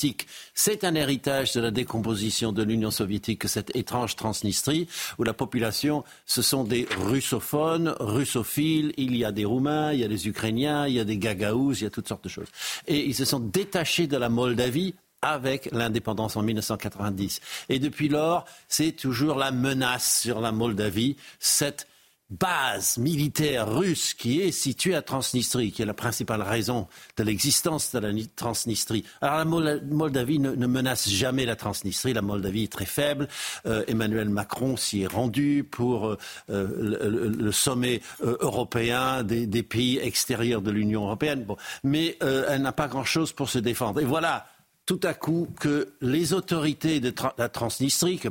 C'est 0.54 0.84
un 0.84 0.96
héritage 0.96 1.54
de 1.54 1.62
la 1.62 1.72
décomposition 1.72 2.52
de 2.52 2.64
l'Union 2.64 2.92
soviétique, 2.92 3.48
cette 3.48 3.76
étrange 3.76 4.16
Transnistrie, 4.16 4.88
où 5.18 5.24
la 5.24 5.34
population, 5.34 6.04
ce 6.26 6.42
sont 6.42 6.64
des 6.64 6.88
russophones, 7.00 7.96
russophiles. 8.00 8.94
Il 8.98 9.16
y 9.16 9.26
a 9.26 9.32
des 9.32 9.46
Roumains, 9.46 9.94
il 9.94 10.00
y 10.00 10.04
a 10.04 10.08
des 10.08 10.28
Ukrainiens, 10.28 10.88
il 10.88 10.94
y 10.96 11.00
a 11.00 11.04
des 11.06 11.18
Gagaous, 11.18 11.74
il 11.74 11.84
y 11.84 11.88
a 11.88 11.90
toutes 11.90 12.08
sortes 12.08 12.24
de 12.24 12.30
choses. 12.30 12.48
Et 12.88 13.06
ils 13.06 13.16
se 13.16 13.26
sont 13.26 13.40
détachés 13.40 14.08
de 14.08 14.18
la 14.18 14.30
Moldavie 14.30 14.96
avec 15.22 15.70
l'indépendance 15.72 16.36
en 16.36 16.44
1990. 16.44 17.42
Et 17.70 17.80
depuis 17.80 18.10
lors, 18.10 18.46
c'est 18.68 18.92
toujours 18.92 19.38
la 19.38 19.52
menace 19.52 20.22
sur 20.22 20.40
la 20.40 20.52
Moldavie, 20.52 21.18
cette 21.40 21.88
base 22.30 22.98
militaire 22.98 23.72
russe 23.72 24.14
qui 24.14 24.42
est 24.42 24.52
située 24.52 24.96
à 24.96 25.02
Transnistrie, 25.02 25.72
qui 25.72 25.84
est 25.84 25.86
la 25.86 25.94
principale 25.94 26.42
raison 26.42 26.88
de 27.18 27.24
l'existence 27.24 27.94
de 27.94 28.00
la 28.00 28.12
Transnistrie. 28.36 29.06
Alors 29.22 29.60
la 29.60 29.80
Moldavie 29.82 30.40
ne, 30.40 30.68
menace 30.68 31.08
jamais 31.08 31.46
la 31.46 31.56
Transnistrie, 31.56 32.14
la 32.14 32.22
Moldavie 32.22 32.64
est 32.64 32.72
très 32.72 32.86
faible. 32.86 33.28
Euh, 33.66 33.84
Emmanuel 33.88 34.30
Macron 34.30 34.76
s'y 34.76 35.04
est 35.04 35.08
rendu 35.08 35.64
pour 35.64 36.08
euh, 36.08 36.18
euh, 36.50 37.32
le, 37.38 37.52
sommet 37.52 38.02
européen 38.22 39.24
des, 39.24 39.64
pays 39.64 40.00
extérieurs 40.00 40.62
de 40.62 40.72
l'Union 40.72 41.06
européenne. 41.06 41.44
Bon. 41.44 41.58
Mais 41.84 42.18
elle 42.22 42.62
n'a 42.62 42.72
pas 42.72 42.88
grand-chose 42.88 43.32
pour 43.32 43.50
se 43.50 43.60
défendre. 43.60 44.02
Et 44.02 44.06
voilà 44.06 44.48
tout 44.86 45.00
à 45.04 45.14
coup 45.14 45.48
que 45.60 45.94
les 46.02 46.34
autorités 46.34 47.00
de 47.00 47.14
la 47.38 47.50
Transnistrie, 47.50 48.20
que 48.20 48.30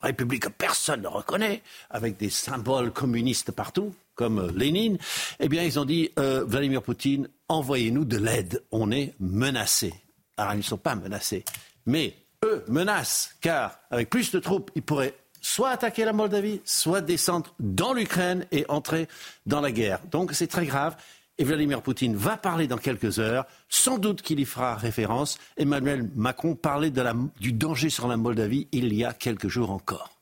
République 0.00 0.44
que 0.44 0.48
personne 0.48 1.02
ne 1.02 1.08
reconnaît, 1.08 1.62
avec 1.90 2.16
des 2.16 2.30
symboles 2.30 2.92
communistes 2.92 3.52
partout, 3.52 3.94
comme 4.14 4.38
euh, 4.38 4.52
Lénine, 4.54 4.98
eh 5.40 5.48
bien, 5.48 5.62
ils 5.62 5.78
ont 5.78 5.84
dit 5.84 6.10
euh, 6.18 6.44
Vladimir 6.44 6.82
Poutine, 6.82 7.28
envoyez-nous 7.48 8.04
de 8.04 8.18
l'aide, 8.18 8.62
on 8.70 8.90
est 8.90 9.14
menacés. 9.20 9.94
Alors, 10.36 10.54
ils 10.54 10.58
ne 10.58 10.62
sont 10.62 10.78
pas 10.78 10.94
menacés, 10.94 11.44
mais 11.86 12.14
eux 12.44 12.64
menacent, 12.68 13.30
car 13.40 13.78
avec 13.90 14.10
plus 14.10 14.30
de 14.30 14.38
troupes, 14.38 14.70
ils 14.74 14.82
pourraient 14.82 15.14
soit 15.40 15.70
attaquer 15.70 16.04
la 16.04 16.12
Moldavie, 16.12 16.60
soit 16.64 17.00
descendre 17.00 17.54
dans 17.58 17.92
l'Ukraine 17.92 18.44
et 18.52 18.64
entrer 18.68 19.08
dans 19.46 19.60
la 19.60 19.72
guerre. 19.72 20.00
Donc, 20.10 20.32
c'est 20.32 20.46
très 20.46 20.66
grave. 20.66 20.96
Et 21.38 21.44
Vladimir 21.44 21.82
Poutine 21.82 22.16
va 22.16 22.36
parler 22.36 22.66
dans 22.66 22.78
quelques 22.78 23.20
heures. 23.20 23.46
Sans 23.68 23.98
doute 23.98 24.22
qu'il 24.22 24.40
y 24.40 24.44
fera 24.44 24.74
référence. 24.74 25.38
Emmanuel 25.56 26.10
Macron 26.16 26.56
parlait 26.56 26.92
du 27.40 27.52
danger 27.52 27.90
sur 27.90 28.08
la 28.08 28.16
Moldavie 28.16 28.66
il 28.72 28.92
y 28.92 29.04
a 29.04 29.12
quelques 29.12 29.48
jours 29.48 29.70
encore. 29.70 30.17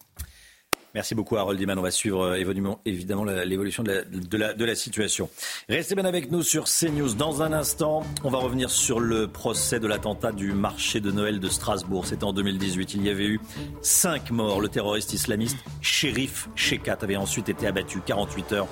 Merci 0.97 1.15
beaucoup 1.15 1.37
Harold 1.37 1.61
Iman. 1.61 1.79
On 1.79 1.83
va 1.83 1.91
suivre 1.91 2.23
euh, 2.23 2.79
évidemment 2.87 3.25
l'évolution 3.45 3.83
de 3.83 4.65
la, 4.65 4.75
situation. 4.75 5.29
Restez 5.69 5.95
bien 5.95 6.07
avec 6.07 6.31
nous 6.31 6.43
sur 6.43 6.65
CNews. 6.65 7.13
Dans 7.13 7.43
un 7.43 7.53
instant, 7.53 8.03
on 8.25 8.31
va 8.31 8.39
revenir 8.39 8.71
sur 8.71 8.99
le 8.99 9.29
procès 9.29 9.79
de 9.79 9.87
l'attentat 9.87 10.33
du 10.33 10.53
marché 10.53 11.01
de 11.01 11.11
Noël 11.11 11.39
de 11.39 11.51
Strasbourg. 11.51 12.07
C'était 12.07 12.25
en 12.25 12.33
2018. 12.33 12.95
Il 12.95 13.05
y 13.05 13.11
avait 13.11 13.27
eu 13.27 13.41
cinq 13.83 14.31
morts. 14.31 14.63
Le 14.63 14.71
terroriste 14.71 15.13
islamiste 15.13 15.59
Shérif 15.83 16.49
Shekat 16.55 16.97
avait 17.03 17.17
ensuite 17.17 17.51
été 17.51 17.67
abattu 17.67 18.01
48 18.01 18.53
heures 18.55 18.69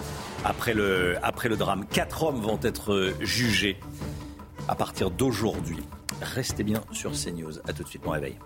après 0.46 0.72
le, 0.72 1.16
après 1.22 1.50
le 1.50 1.58
drame. 1.58 1.84
Quatre 1.90 2.22
hommes 2.22 2.40
vont 2.40 2.58
être 2.62 3.12
jugés 3.20 3.78
à 4.66 4.74
partir 4.74 5.10
d'aujourd'hui. 5.10 5.82
Restez 6.22 6.64
bien 6.64 6.80
sur 6.90 7.12
CNews. 7.12 7.58
A 7.68 7.74
tout 7.74 7.82
de 7.82 7.88
suite, 7.88 8.06
mon 8.06 8.12
réveil. 8.12 8.38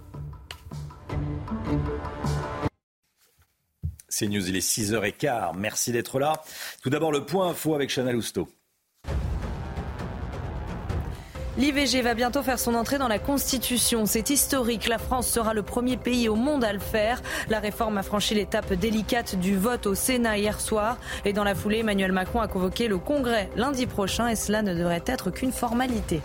C'est 4.18 4.26
News, 4.26 4.48
il 4.48 4.56
est 4.56 4.68
6h15. 4.68 5.52
Merci 5.56 5.92
d'être 5.92 6.18
là. 6.18 6.42
Tout 6.82 6.90
d'abord, 6.90 7.12
le 7.12 7.24
point 7.24 7.50
info 7.50 7.76
avec 7.76 7.88
Chanel 7.88 8.16
Housteau. 8.16 8.48
L'IVG 11.56 12.02
va 12.02 12.14
bientôt 12.14 12.42
faire 12.42 12.58
son 12.58 12.74
entrée 12.74 12.98
dans 12.98 13.06
la 13.06 13.20
Constitution. 13.20 14.06
C'est 14.06 14.30
historique. 14.30 14.88
La 14.88 14.98
France 14.98 15.28
sera 15.28 15.54
le 15.54 15.62
premier 15.62 15.96
pays 15.96 16.28
au 16.28 16.34
monde 16.34 16.64
à 16.64 16.72
le 16.72 16.80
faire. 16.80 17.22
La 17.48 17.60
réforme 17.60 17.96
a 17.96 18.02
franchi 18.02 18.34
l'étape 18.34 18.72
délicate 18.72 19.36
du 19.36 19.56
vote 19.56 19.86
au 19.86 19.94
Sénat 19.94 20.36
hier 20.36 20.60
soir. 20.60 20.98
Et 21.24 21.32
dans 21.32 21.44
la 21.44 21.54
foulée, 21.54 21.78
Emmanuel 21.78 22.10
Macron 22.10 22.40
a 22.40 22.48
convoqué 22.48 22.88
le 22.88 22.98
Congrès 22.98 23.48
lundi 23.54 23.86
prochain 23.86 24.26
et 24.26 24.34
cela 24.34 24.62
ne 24.62 24.74
devrait 24.74 25.04
être 25.06 25.30
qu'une 25.30 25.52
formalité. 25.52 26.22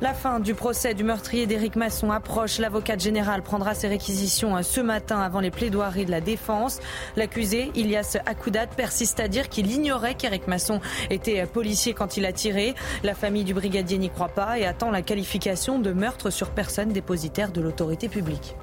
La 0.00 0.12
fin 0.12 0.40
du 0.40 0.54
procès 0.54 0.92
du 0.92 1.04
meurtrier 1.04 1.46
d'Éric 1.46 1.76
Masson 1.76 2.10
approche. 2.10 2.58
L'avocate 2.58 3.00
générale 3.00 3.42
prendra 3.42 3.74
ses 3.74 3.86
réquisitions 3.86 4.56
euh, 4.56 4.62
ce 4.62 4.80
matin 4.80 5.20
avant 5.20 5.38
les 5.38 5.52
plaidoiries 5.52 6.04
de 6.04 6.10
la 6.10 6.20
défense. 6.20 6.80
L'accusé, 7.16 7.70
Ilias 7.76 8.16
Akoudat, 8.26 8.66
persiste 8.66 9.20
à 9.20 9.28
dire 9.28 9.48
qu'il 9.48 9.70
ignorait 9.70 10.14
qu'Éric 10.14 10.48
Masson 10.48 10.80
était 11.10 11.40
euh, 11.40 11.46
policier 11.46 11.94
quand 11.94 12.16
il 12.16 12.26
a 12.26 12.32
tiré. 12.32 12.74
La 13.04 13.14
famille 13.14 13.44
du 13.44 13.54
brigadier 13.54 13.98
n'y 13.98 14.10
croit 14.10 14.28
pas 14.28 14.58
et 14.58 14.66
attend 14.66 14.90
la 14.90 15.02
qualification 15.02 15.78
de 15.78 15.92
meurtre 15.92 16.30
sur 16.30 16.50
personne 16.50 16.88
dépositaire 16.88 17.52
de 17.52 17.60
l'autorité 17.60 18.08
publique. 18.08 18.56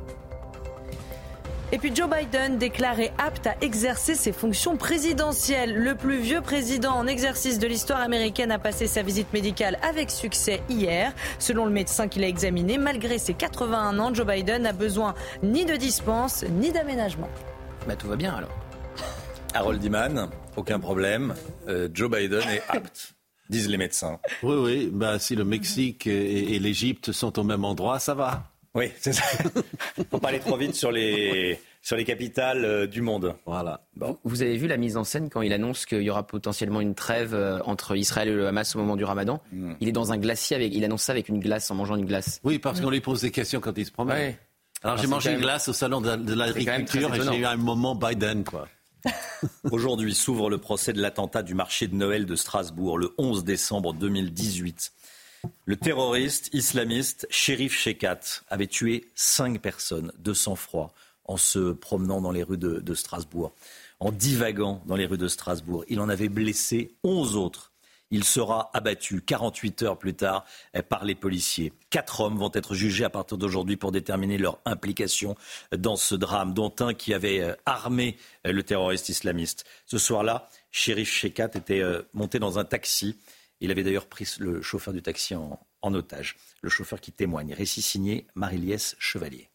Et 1.73 1.77
puis 1.77 1.95
Joe 1.95 2.09
Biden 2.09 2.57
déclaré 2.57 3.13
apte 3.17 3.47
à 3.47 3.55
exercer 3.61 4.13
ses 4.15 4.33
fonctions 4.33 4.75
présidentielles. 4.75 5.73
Le 5.73 5.95
plus 5.95 6.19
vieux 6.19 6.41
président 6.41 6.91
en 6.91 7.07
exercice 7.07 7.59
de 7.59 7.67
l'histoire 7.67 8.01
américaine 8.01 8.51
a 8.51 8.59
passé 8.59 8.87
sa 8.87 9.03
visite 9.03 9.31
médicale 9.31 9.79
avec 9.81 10.11
succès 10.11 10.61
hier. 10.67 11.13
Selon 11.39 11.65
le 11.65 11.71
médecin 11.71 12.09
qui 12.09 12.19
l'a 12.19 12.27
examiné, 12.27 12.77
malgré 12.77 13.17
ses 13.17 13.33
81 13.33 13.99
ans, 13.99 14.13
Joe 14.13 14.27
Biden 14.27 14.63
n'a 14.63 14.73
besoin 14.73 15.15
ni 15.43 15.63
de 15.63 15.77
dispense 15.77 16.43
ni 16.43 16.73
d'aménagement. 16.73 17.29
Bah 17.87 17.95
tout 17.95 18.07
va 18.07 18.17
bien 18.17 18.33
alors. 18.33 18.51
Harold 19.53 19.81
Iman, 19.81 20.29
aucun 20.57 20.79
problème. 20.79 21.35
Euh, 21.69 21.87
Joe 21.93 22.11
Biden 22.11 22.43
est 22.49 22.63
apte 22.67 23.15
disent 23.49 23.69
les 23.69 23.77
médecins. 23.77 24.17
Oui, 24.43 24.55
oui, 24.55 24.89
bah, 24.91 25.19
si 25.19 25.35
le 25.35 25.43
Mexique 25.43 26.07
et, 26.07 26.55
et 26.55 26.59
l'Égypte 26.59 27.11
sont 27.11 27.37
au 27.37 27.43
même 27.43 27.65
endroit, 27.65 27.99
ça 27.99 28.13
va. 28.13 28.50
Oui, 28.73 28.91
c'est 28.99 29.13
ça. 29.13 29.23
Faut 30.11 30.19
pas 30.19 30.29
aller 30.29 30.39
trop 30.39 30.57
vite 30.57 30.75
sur 30.75 30.91
les 30.91 31.59
sur 31.81 31.97
les 31.97 32.05
capitales 32.05 32.63
euh, 32.63 32.87
du 32.87 33.01
monde. 33.01 33.35
Voilà. 33.45 33.81
Bon. 33.95 34.17
Vous 34.23 34.43
avez 34.43 34.55
vu 34.55 34.67
la 34.67 34.77
mise 34.77 34.97
en 34.97 35.03
scène 35.03 35.29
quand 35.29 35.41
il 35.41 35.51
annonce 35.51 35.85
qu'il 35.85 36.03
y 36.03 36.09
aura 36.09 36.25
potentiellement 36.25 36.79
une 36.79 36.95
trêve 36.95 37.33
euh, 37.33 37.59
entre 37.65 37.97
Israël 37.97 38.29
et 38.29 38.33
le 38.33 38.47
Hamas 38.47 38.75
au 38.75 38.79
moment 38.79 38.95
du 38.95 39.03
Ramadan? 39.03 39.41
Hmm. 39.51 39.73
Il 39.81 39.89
est 39.89 39.93
dans 39.93 40.13
un 40.13 40.17
glacier 40.17 40.55
avec, 40.55 40.73
il 40.73 40.85
annonce 40.85 41.03
ça 41.03 41.11
avec 41.11 41.27
une 41.27 41.39
glace 41.39 41.69
en 41.71 41.75
mangeant 41.75 41.95
une 41.95 42.05
glace. 42.05 42.39
Oui, 42.43 42.59
parce 42.59 42.79
qu'on 42.79 42.91
lui 42.91 43.01
pose 43.01 43.21
des 43.21 43.31
questions 43.31 43.59
quand 43.59 43.77
il 43.77 43.85
se 43.85 43.91
promène. 43.91 44.35
Alors, 44.83 44.97
j'ai 44.97 45.07
mangé 45.07 45.33
une 45.33 45.41
glace 45.41 45.67
au 45.67 45.73
salon 45.73 46.01
de, 46.01 46.33
l'agriculture 46.33 47.13
et 47.13 47.21
j'ai 47.21 47.37
eu 47.37 47.45
un 47.45 47.57
moment 47.57 47.95
Biden 47.95 48.43
quoi. 48.43 48.67
Aujourd'hui 49.71 50.13
s'ouvre 50.13 50.49
le 50.49 50.59
procès 50.59 50.93
de 50.93 51.01
l'attentat 51.01 51.41
du 51.41 51.55
marché 51.55 51.87
de 51.87 51.95
Noël 51.95 52.25
de 52.25 52.35
Strasbourg 52.35 52.99
le 52.99 53.13
11 53.17 53.43
décembre 53.43 53.93
2018. 53.93 54.91
Le 55.65 55.75
terroriste 55.75 56.53
islamiste 56.53 57.27
Sherif 57.29 57.73
Shekat 57.73 58.19
avait 58.49 58.67
tué 58.67 59.07
cinq 59.15 59.61
personnes 59.61 60.11
de 60.19 60.33
sang-froid 60.33 60.93
en 61.25 61.37
se 61.37 61.71
promenant 61.71 62.21
dans 62.21 62.31
les 62.31 62.43
rues 62.43 62.57
de, 62.57 62.93
Strasbourg, 62.93 63.53
en 63.99 64.11
divaguant 64.11 64.81
dans 64.85 64.95
les 64.95 65.05
rues 65.05 65.17
de 65.17 65.27
Strasbourg. 65.27 65.85
Il 65.87 65.99
en 65.99 66.09
avait 66.09 66.29
blessé 66.29 66.93
onze 67.03 67.35
autres. 67.35 67.71
Il 68.13 68.25
sera 68.25 68.69
abattu 68.73 69.21
48 69.21 69.83
heures 69.83 69.97
plus 69.97 70.13
tard 70.13 70.45
par 70.89 71.05
les 71.05 71.15
policiers. 71.15 71.71
Quatre 71.89 72.19
hommes 72.19 72.37
vont 72.37 72.51
être 72.53 72.75
jugés 72.75 73.05
à 73.05 73.09
partir 73.09 73.37
d'aujourd'hui 73.37 73.77
pour 73.77 73.93
déterminer 73.93 74.37
leur 74.37 74.59
implication 74.65 75.37
dans 75.75 75.95
ce 75.95 76.15
drame, 76.15 76.53
dont 76.53 76.73
un 76.79 76.93
qui 76.93 77.13
avait 77.13 77.39
euh, 77.39 77.55
armé 77.65 78.17
euh, 78.45 78.51
le 78.51 78.63
terroriste 78.63 79.07
islamiste. 79.07 79.63
Ce 79.85 79.97
soir-là, 79.97 80.49
Shérif 80.71 81.09
Shekat 81.09 81.51
était 81.55 81.79
euh, 81.79 82.01
monté 82.13 82.37
dans 82.37 82.59
un 82.59 82.65
taxi 82.65 83.15
il 83.61 83.71
avait 83.71 83.83
d'ailleurs 83.83 84.07
pris 84.07 84.27
le 84.39 84.61
chauffeur 84.61 84.93
du 84.93 85.01
taxi 85.01 85.35
en, 85.35 85.59
otage. 85.83 86.35
Le 86.61 86.69
chauffeur 86.69 86.99
qui 86.99 87.11
témoigne. 87.11 87.53
Récit 87.53 87.81
signé 87.81 88.25
Marie-Liesse 88.35 88.95
Chevalier. 88.99 89.49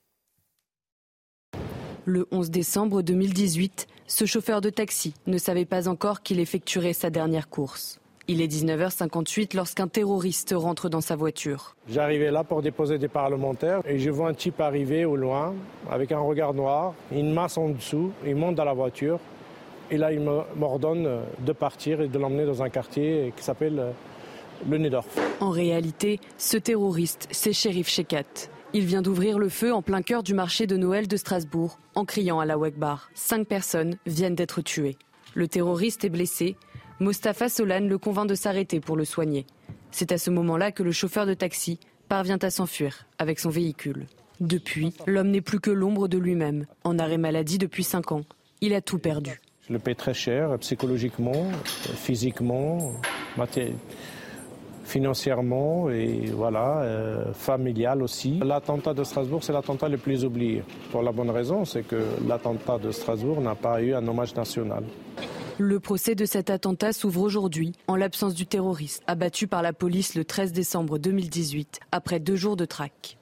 Le 2.04 2.28
11 2.30 2.50
décembre 2.50 3.02
2018, 3.02 3.88
ce 4.06 4.26
chauffeur 4.26 4.60
de 4.60 4.70
taxi 4.70 5.12
ne 5.26 5.38
savait 5.38 5.64
pas 5.64 5.88
encore 5.88 6.22
qu'il 6.22 6.38
effectuerait 6.38 6.92
sa 6.92 7.10
dernière 7.10 7.48
course. 7.48 7.98
Il 8.28 8.40
est 8.40 8.46
19h58 8.46 9.56
lorsqu'un 9.56 9.88
terroriste 9.88 10.54
rentre 10.56 10.88
dans 10.88 11.00
sa 11.00 11.16
voiture. 11.16 11.76
J'arrivais 11.88 12.30
là 12.30 12.44
pour 12.44 12.62
déposer 12.62 12.98
des 12.98 13.08
parlementaires 13.08 13.82
et 13.86 13.98
je 13.98 14.10
vois 14.10 14.28
un 14.28 14.34
type 14.34 14.60
arriver 14.60 15.04
au 15.04 15.16
loin 15.16 15.54
avec 15.90 16.12
un 16.12 16.18
regard 16.18 16.54
noir, 16.54 16.94
une 17.12 17.32
masse 17.32 17.56
en 17.58 17.68
dessous, 17.70 18.12
il 18.25 18.36
monte 18.36 18.56
dans 18.56 18.64
la 18.64 18.72
voiture 18.72 19.20
et 19.90 19.97
là 19.97 20.12
il 20.12 20.21
m'ordonne 20.21 21.21
de 21.38 21.52
partir 21.52 22.00
et 22.00 22.09
de 22.09 22.19
l'emmener 22.19 22.45
dans 22.45 22.62
un 22.62 22.69
quartier 22.69 23.33
qui 23.37 23.43
s'appelle 23.43 23.78
euh, 23.78 23.90
le 24.69 24.78
Nedorf. 24.78 25.07
En 25.40 25.50
réalité, 25.50 26.21
ce 26.38 26.57
terroriste, 26.57 27.28
c'est 27.31 27.52
Shérif 27.52 27.88
Shekat. 27.88 28.50
Il 28.73 28.85
vient 28.85 29.02
d'ouvrir 29.02 29.38
le 29.38 29.49
feu 29.49 29.73
en 29.73 29.83
plein 29.83 30.02
cœur 30.02 30.23
du 30.23 30.35
marché 30.35 30.66
de 30.66 30.76
Noël 30.76 31.09
de 31.09 31.16
Strasbourg 31.16 31.78
en 31.95 32.05
criant 32.05 32.40
à 32.40 32.47
la 32.47 32.59
Wegbar. 32.59 33.11
Cinq 33.14 33.47
personnes 33.47 33.97
viennent 34.07 34.35
d'être 34.35 34.61
tuées. 34.61 34.97
Le 35.35 35.49
terroriste 35.49 36.05
est 36.05 36.11
blessé 36.11 36.57
Mostafa 36.99 37.50
Solan 37.50 37.81
le 37.81 37.99
convainc 37.99 38.26
de 38.26 38.35
s'arrêter 38.35 38.81
pour 38.81 38.97
le 38.97 39.05
soigner. 39.05 39.47
C'est 39.90 40.12
à 40.12 40.19
ce 40.19 40.31
moment-là 40.31 40.73
que 40.73 40.83
le 40.83 40.93
chauffeur 40.93 41.26
de 41.26 41.35
taxi 41.35 41.78
parvient 42.09 42.38
à 42.40 42.50
s'enfuir 42.50 43.07
avec 43.19 43.38
son 43.38 43.50
véhicule. 43.50 44.07
Depuis, 44.40 44.95
l'homme 45.07 45.31
n'est 45.31 45.40
plus 45.40 45.61
que 45.61 45.71
l'ombre 45.71 46.09
de 46.09 46.19
lui-même, 46.19 46.66
en 46.85 46.99
arrêt 46.99 47.19
maladie 47.19 47.59
depuis 47.59 47.85
5 47.85 48.12
ans. 48.12 48.23
Il 48.61 48.75
a 48.75 48.81
tout 48.81 48.99
perdu. 48.99 49.40
Je 49.68 49.73
le 49.73 49.78
paie 49.80 49.94
très 49.94 50.14
cher, 50.14 50.56
psychologiquement, 50.61 51.50
physiquement, 51.96 52.92
financièrement 54.85 55.90
et 55.90 56.26
voilà, 56.32 56.82
euh, 56.82 57.32
familial 57.32 58.02
aussi. 58.02 58.38
L'attentat 58.44 58.94
de 58.94 59.02
Strasbourg, 59.02 59.42
c'est 59.42 59.52
l'attentat 59.52 59.88
le 59.88 59.99
plus 59.99 60.25
oublié. 60.25 60.62
Pour 60.92 61.02
la 61.02 61.11
bonne 61.11 61.30
raison, 61.30 61.64
c'est 61.64 61.82
que 61.82 62.00
l'attentat 62.26 62.78
de 62.78 62.92
Strasbourg 62.92 63.40
n'a 63.40 63.56
pas 63.56 63.82
eu 63.82 63.92
un 63.92 64.06
hommage 64.06 64.37
national. 64.37 64.85
Le 65.58 65.80
procès 65.80 66.14
de 66.14 66.26
cet 66.26 66.50
attentat 66.50 66.92
s'ouvre 66.92 67.23
aujourd'hui 67.23 67.73
en 67.88 67.96
l'absence 67.96 68.35
du 68.35 68.46
terroriste 68.46 69.02
abattu 69.06 69.49
par 69.49 69.62
la 69.62 69.73
police 69.73 70.14
le 70.14 70.25
13 70.25 70.52
décembre 70.52 70.99
2018 70.99 71.80
après 71.90 72.20
deux 72.20 72.37
jours 72.37 72.56
de 72.56 72.66
traque. 72.66 73.15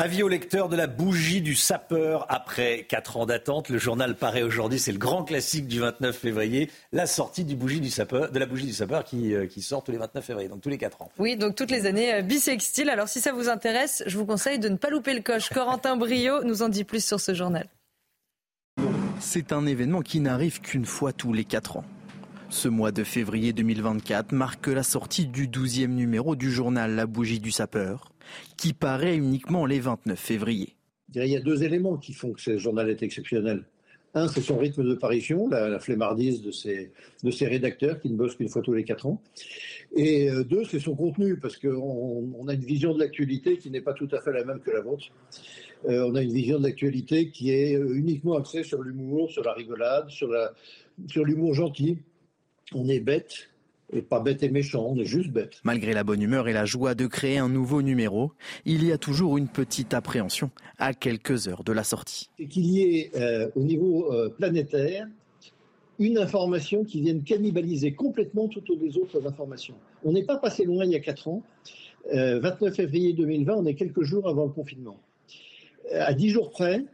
Avis 0.00 0.22
au 0.22 0.28
lecteur 0.28 0.68
de 0.68 0.76
la 0.76 0.86
bougie 0.86 1.40
du 1.40 1.56
sapeur 1.56 2.24
après 2.28 2.86
quatre 2.88 3.16
ans 3.16 3.26
d'attente. 3.26 3.68
Le 3.68 3.78
journal 3.78 4.14
paraît 4.14 4.44
aujourd'hui, 4.44 4.78
c'est 4.78 4.92
le 4.92 4.98
grand 4.98 5.24
classique 5.24 5.66
du 5.66 5.80
29 5.80 6.16
février, 6.16 6.70
la 6.92 7.08
sortie 7.08 7.42
du 7.42 7.56
bougie 7.56 7.80
du 7.80 7.90
sapeur, 7.90 8.30
de 8.30 8.38
la 8.38 8.46
bougie 8.46 8.66
du 8.66 8.72
sapeur 8.72 9.02
qui, 9.02 9.34
euh, 9.34 9.48
qui 9.48 9.60
sort 9.60 9.82
tous 9.82 9.90
les 9.90 9.98
29 9.98 10.24
février, 10.24 10.48
donc 10.48 10.60
tous 10.60 10.68
les 10.68 10.78
quatre 10.78 11.02
ans. 11.02 11.10
Oui, 11.18 11.36
donc 11.36 11.56
toutes 11.56 11.72
les 11.72 11.86
années 11.86 12.14
euh, 12.14 12.22
bisextiles. 12.22 12.90
Alors 12.90 13.08
si 13.08 13.20
ça 13.20 13.32
vous 13.32 13.48
intéresse, 13.48 14.04
je 14.06 14.16
vous 14.16 14.24
conseille 14.24 14.60
de 14.60 14.68
ne 14.68 14.76
pas 14.76 14.88
louper 14.88 15.14
le 15.14 15.20
coche. 15.20 15.48
Corentin 15.48 15.96
Brio 15.96 16.44
nous 16.44 16.62
en 16.62 16.68
dit 16.68 16.84
plus 16.84 17.04
sur 17.04 17.18
ce 17.18 17.34
journal. 17.34 17.66
C'est 19.18 19.52
un 19.52 19.66
événement 19.66 20.02
qui 20.02 20.20
n'arrive 20.20 20.60
qu'une 20.60 20.86
fois 20.86 21.12
tous 21.12 21.32
les 21.32 21.42
4 21.42 21.78
ans. 21.78 21.84
Ce 22.50 22.66
mois 22.66 22.92
de 22.92 23.04
février 23.04 23.52
2024 23.52 24.32
marque 24.32 24.68
la 24.68 24.82
sortie 24.82 25.26
du 25.26 25.48
12e 25.48 25.88
numéro 25.88 26.34
du 26.34 26.50
journal 26.50 26.94
La 26.94 27.06
Bougie 27.06 27.40
du 27.40 27.50
Sapeur, 27.50 28.10
qui 28.56 28.72
paraît 28.72 29.16
uniquement 29.16 29.66
les 29.66 29.80
29 29.80 30.18
février. 30.18 30.74
Il 31.14 31.26
y 31.26 31.36
a 31.36 31.40
deux 31.40 31.62
éléments 31.62 31.98
qui 31.98 32.14
font 32.14 32.32
que 32.32 32.40
ce 32.40 32.56
journal 32.56 32.88
est 32.88 33.02
exceptionnel. 33.02 33.64
Un, 34.14 34.28
c'est 34.28 34.40
son 34.40 34.56
rythme 34.56 34.82
de 34.82 34.94
parution, 34.94 35.48
la, 35.48 35.78
flemmardise 35.78 36.40
de 36.40 36.50
ses, 36.50 36.90
de 37.22 37.30
ses 37.30 37.46
rédacteurs 37.46 38.00
qui 38.00 38.08
ne 38.08 38.16
bossent 38.16 38.36
qu'une 38.36 38.48
fois 38.48 38.62
tous 38.62 38.72
les 38.72 38.84
quatre 38.84 39.04
ans. 39.04 39.20
Et 39.94 40.30
euh, 40.30 40.42
deux, 40.42 40.64
c'est 40.64 40.80
son 40.80 40.96
contenu, 40.96 41.36
parce 41.36 41.58
qu'on 41.58 42.32
on 42.34 42.48
a 42.48 42.54
une 42.54 42.64
vision 42.64 42.94
de 42.94 42.98
l'actualité 42.98 43.58
qui 43.58 43.70
n'est 43.70 43.82
pas 43.82 43.92
tout 43.92 44.08
à 44.12 44.22
fait 44.22 44.32
la 44.32 44.44
même 44.44 44.60
que 44.60 44.70
la 44.70 44.80
vôtre. 44.80 45.04
Euh, 45.86 46.08
on 46.10 46.14
a 46.14 46.22
une 46.22 46.32
vision 46.32 46.58
de 46.58 46.64
l'actualité 46.64 47.30
qui 47.30 47.50
est 47.50 47.76
euh, 47.76 47.94
uniquement 47.94 48.38
axée 48.38 48.62
sur 48.62 48.82
l'humour, 48.82 49.30
sur 49.30 49.44
la 49.44 49.52
rigolade, 49.52 50.08
sur, 50.08 50.30
sur 51.08 51.24
l'humour 51.26 51.52
gentil. 51.52 51.98
On 52.74 52.88
est 52.88 53.00
bête, 53.00 53.48
et 53.92 54.02
pas 54.02 54.20
bête 54.20 54.42
et 54.42 54.50
méchant, 54.50 54.86
on 54.88 54.98
est 54.98 55.04
juste 55.04 55.30
bête. 55.30 55.60
Malgré 55.64 55.92
la 55.92 56.04
bonne 56.04 56.22
humeur 56.22 56.48
et 56.48 56.52
la 56.52 56.64
joie 56.64 56.94
de 56.94 57.06
créer 57.06 57.38
un 57.38 57.48
nouveau 57.48 57.82
numéro, 57.82 58.32
il 58.64 58.84
y 58.84 58.92
a 58.92 58.98
toujours 58.98 59.38
une 59.38 59.48
petite 59.48 59.94
appréhension 59.94 60.50
à 60.78 60.92
quelques 60.92 61.48
heures 61.48 61.64
de 61.64 61.72
la 61.72 61.84
sortie. 61.84 62.28
C'est 62.38 62.46
qu'il 62.46 62.66
y 62.66 62.82
ait 62.82 63.10
euh, 63.16 63.48
au 63.56 63.60
niveau 63.60 64.12
planétaire 64.36 65.06
une 65.98 66.18
information 66.18 66.84
qui 66.84 67.00
vienne 67.00 67.24
cannibaliser 67.24 67.92
complètement 67.92 68.46
toutes 68.46 68.70
les 68.80 68.96
autres 68.98 69.26
informations. 69.26 69.74
On 70.04 70.12
n'est 70.12 70.24
pas 70.24 70.36
passé 70.36 70.64
loin 70.64 70.84
il 70.84 70.92
y 70.92 70.96
a 70.96 71.00
4 71.00 71.28
ans. 71.28 71.42
29 72.10 72.74
février 72.74 73.12
2020, 73.12 73.54
on 73.54 73.66
est 73.66 73.74
quelques 73.74 74.02
jours 74.02 74.28
avant 74.28 74.44
le 74.44 74.50
confinement 74.50 74.98
à 75.92 76.14
dix 76.14 76.30
jours 76.30 76.50
près, 76.50 76.84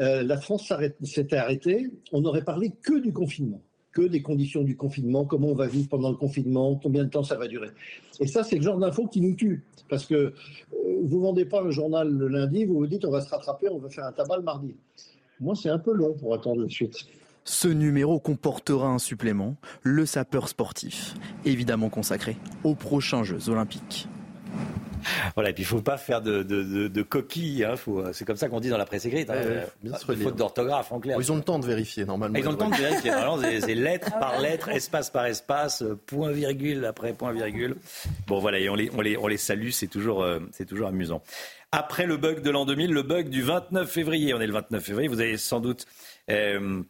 euh, 0.00 0.22
la 0.22 0.38
France 0.38 0.72
s'était 1.02 1.36
arrêtée. 1.36 1.90
On 2.12 2.20
n'aurait 2.20 2.44
parlé 2.44 2.72
que 2.82 2.98
du 2.98 3.12
confinement, 3.12 3.60
que 3.92 4.02
des 4.02 4.22
conditions 4.22 4.62
du 4.62 4.76
confinement, 4.76 5.24
comment 5.24 5.48
on 5.48 5.54
va 5.54 5.66
vivre 5.66 5.88
pendant 5.88 6.10
le 6.10 6.16
confinement, 6.16 6.76
combien 6.82 7.04
de 7.04 7.10
temps 7.10 7.22
ça 7.22 7.36
va 7.36 7.46
durer. 7.46 7.68
Et 8.20 8.26
ça, 8.26 8.42
c'est 8.42 8.56
le 8.56 8.62
genre 8.62 8.78
d'info 8.78 9.06
qui 9.06 9.20
nous 9.20 9.34
tue. 9.34 9.64
Parce 9.88 10.06
que 10.06 10.14
euh, 10.14 10.32
vous 11.04 11.18
ne 11.18 11.22
vendez 11.22 11.44
pas 11.44 11.62
un 11.62 11.70
journal 11.70 12.08
le 12.08 12.28
lundi, 12.28 12.64
vous 12.64 12.78
vous 12.78 12.86
dites 12.86 13.04
on 13.04 13.10
va 13.10 13.20
se 13.20 13.28
rattraper, 13.28 13.68
on 13.68 13.78
va 13.78 13.90
faire 13.90 14.04
un 14.04 14.12
tabac 14.12 14.38
le 14.38 14.42
mardi. 14.42 14.74
Moi, 15.40 15.54
c'est 15.54 15.68
un 15.68 15.78
peu 15.78 15.92
long 15.92 16.14
pour 16.14 16.34
attendre 16.34 16.62
la 16.62 16.68
suite. 16.68 16.96
Ce 17.44 17.68
numéro 17.68 18.20
comportera 18.20 18.86
un 18.86 18.98
supplément, 18.98 19.56
le 19.82 20.06
sapeur 20.06 20.48
sportif, 20.48 21.14
évidemment 21.44 21.88
consacré 21.88 22.36
aux 22.62 22.76
prochains 22.76 23.24
Jeux 23.24 23.48
olympiques. 23.48 24.06
Voilà, 25.34 25.50
et 25.50 25.52
puis 25.52 25.62
il 25.62 25.66
ne 25.66 25.70
faut 25.70 25.82
pas 25.82 25.96
faire 25.96 26.22
de, 26.22 26.42
de, 26.42 27.02
coquilles. 27.02 27.64
Hein, 27.64 27.74
c'est 28.12 28.24
comme 28.24 28.36
ça 28.36 28.48
qu'on 28.48 28.60
dit 28.60 28.68
dans 28.68 28.78
la 28.78 28.84
presse 28.84 29.04
écrite. 29.04 29.30
Hein, 29.30 29.94
faute 30.22 30.36
d'orthographe, 30.36 30.92
en 30.92 31.00
clair. 31.00 31.16
Ils 31.20 31.32
ont 31.32 31.36
le 31.36 31.42
temps 31.42 31.58
de 31.58 31.66
vérifier, 31.66 32.04
normalement. 32.04 32.38
Ils 32.38 32.48
ont 32.48 32.52
le 32.52 32.58
temps 32.58 32.70
de 32.70 32.76
vérifier. 32.76 33.10
Normalement, 33.10 33.48
c'est 33.60 33.74
lettre 33.74 34.18
par 34.18 34.40
lettre, 34.40 34.68
espace 34.70 35.10
par 35.10 35.26
espace, 35.26 35.84
point 36.06 36.32
virgule 36.32 36.84
après 36.84 37.12
point 37.12 37.32
virgule. 37.32 37.76
Bon, 38.26 38.38
voilà, 38.38 38.58
et 38.58 38.68
on 38.68 38.74
les, 38.74 38.90
on 38.96 39.00
les, 39.00 39.16
on 39.16 39.26
les 39.26 39.36
salue, 39.36 39.70
c'est 39.70 39.86
toujours, 39.86 40.22
euh, 40.22 40.40
c'est 40.52 40.66
toujours 40.66 40.88
amusant. 40.88 41.22
Après 41.72 42.06
le 42.06 42.18
bug 42.18 42.42
de 42.42 42.50
l'an 42.50 42.66
2000, 42.66 42.92
le 42.92 43.02
bug 43.02 43.28
du 43.28 43.42
29 43.42 43.90
février. 43.90 44.34
On 44.34 44.40
est 44.40 44.46
le 44.46 44.52
29 44.52 44.82
février, 44.82 45.08
vous 45.08 45.20
avez 45.20 45.38
sans 45.38 45.60
doute. 45.60 45.86
Euh, 46.30 46.82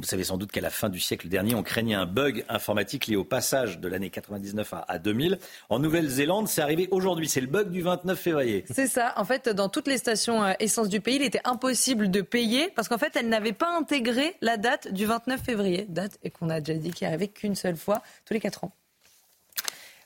vous 0.00 0.06
savez 0.06 0.24
sans 0.24 0.38
doute 0.38 0.50
qu'à 0.50 0.60
la 0.60 0.70
fin 0.70 0.88
du 0.88 0.98
siècle 0.98 1.28
dernier, 1.28 1.54
on 1.54 1.62
craignait 1.62 1.94
un 1.94 2.06
bug 2.06 2.44
informatique 2.48 3.06
lié 3.06 3.16
au 3.16 3.24
passage 3.24 3.78
de 3.78 3.88
l'année 3.88 4.10
99 4.10 4.74
à 4.88 4.98
2000. 4.98 5.38
En 5.68 5.78
Nouvelle-Zélande, 5.78 6.48
c'est 6.48 6.62
arrivé 6.62 6.88
aujourd'hui. 6.90 7.28
C'est 7.28 7.40
le 7.40 7.46
bug 7.46 7.70
du 7.70 7.82
29 7.82 8.18
février. 8.18 8.64
C'est 8.70 8.86
ça. 8.86 9.12
En 9.16 9.24
fait, 9.24 9.48
dans 9.48 9.68
toutes 9.68 9.86
les 9.86 9.98
stations 9.98 10.42
euh, 10.42 10.52
essence 10.58 10.88
du 10.88 11.00
pays, 11.00 11.16
il 11.16 11.22
était 11.22 11.42
impossible 11.44 12.10
de 12.10 12.22
payer 12.22 12.70
parce 12.74 12.88
qu'en 12.88 12.98
fait, 12.98 13.14
elles 13.14 13.28
n'avaient 13.28 13.52
pas 13.52 13.76
intégré 13.76 14.36
la 14.40 14.56
date 14.56 14.92
du 14.92 15.04
29 15.04 15.40
février. 15.42 15.86
Date 15.88 16.18
et 16.22 16.30
qu'on 16.30 16.48
a 16.48 16.60
déjà 16.60 16.78
dit 16.78 16.90
qu'il 16.90 17.06
arrivait 17.06 17.28
qu'une 17.28 17.54
seule 17.54 17.76
fois 17.76 18.02
tous 18.24 18.32
les 18.32 18.40
4 18.40 18.64
ans. 18.64 18.72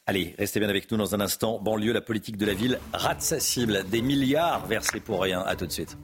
Allez, 0.06 0.34
restez 0.38 0.60
bien 0.60 0.68
avec 0.68 0.90
nous 0.90 0.98
dans 0.98 1.14
un 1.14 1.20
instant. 1.20 1.58
Banlieue, 1.60 1.92
la 1.92 2.02
politique 2.02 2.36
de 2.36 2.44
la 2.44 2.54
ville 2.54 2.78
rate 2.92 3.22
sa 3.22 3.40
cible. 3.40 3.84
Des 3.90 4.02
milliards 4.02 4.66
versés 4.66 5.00
pour 5.00 5.22
rien. 5.22 5.40
À 5.40 5.56
tout 5.56 5.66
de 5.66 5.72
suite. 5.72 5.96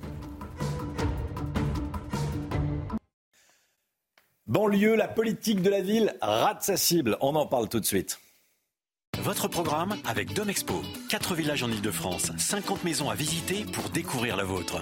Banlieue, 4.50 4.96
la 4.96 5.06
politique 5.06 5.62
de 5.62 5.70
la 5.70 5.80
ville 5.80 6.12
rate 6.20 6.64
sa 6.64 6.76
cible. 6.76 7.16
On 7.20 7.36
en 7.36 7.46
parle 7.46 7.68
tout 7.68 7.78
de 7.78 7.84
suite. 7.84 8.18
Votre 9.22 9.46
programme 9.46 9.94
avec 10.04 10.34
Domexpo. 10.34 10.82
4 11.08 11.36
villages 11.36 11.62
en 11.62 11.70
Ile-de-France, 11.70 12.32
50 12.36 12.82
maisons 12.82 13.08
à 13.10 13.14
visiter 13.14 13.64
pour 13.64 13.90
découvrir 13.90 14.36
la 14.36 14.42
vôtre. 14.42 14.80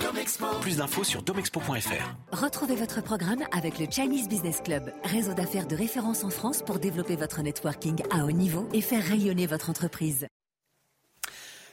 Plus 0.63 0.79
d'infos 0.79 1.05
sur 1.05 1.21
domexpo.fr. 1.21 2.33
Retrouvez 2.33 2.77
votre 2.77 3.03
programme 3.03 3.45
avec 3.53 3.79
le 3.79 3.85
Chinese 3.91 4.27
Business 4.27 4.63
Club, 4.63 4.91
réseau 5.05 5.35
d'affaires 5.35 5.67
de 5.67 5.77
référence 5.77 6.25
en 6.25 6.31
France 6.31 6.63
pour 6.63 6.79
développer 6.79 7.17
votre 7.17 7.43
networking 7.43 8.03
à 8.11 8.25
haut 8.25 8.33
niveau 8.33 8.67
et 8.73 8.81
faire 8.81 9.05
rayonner 9.05 9.47
votre 9.47 9.69
entreprise. 9.69 10.27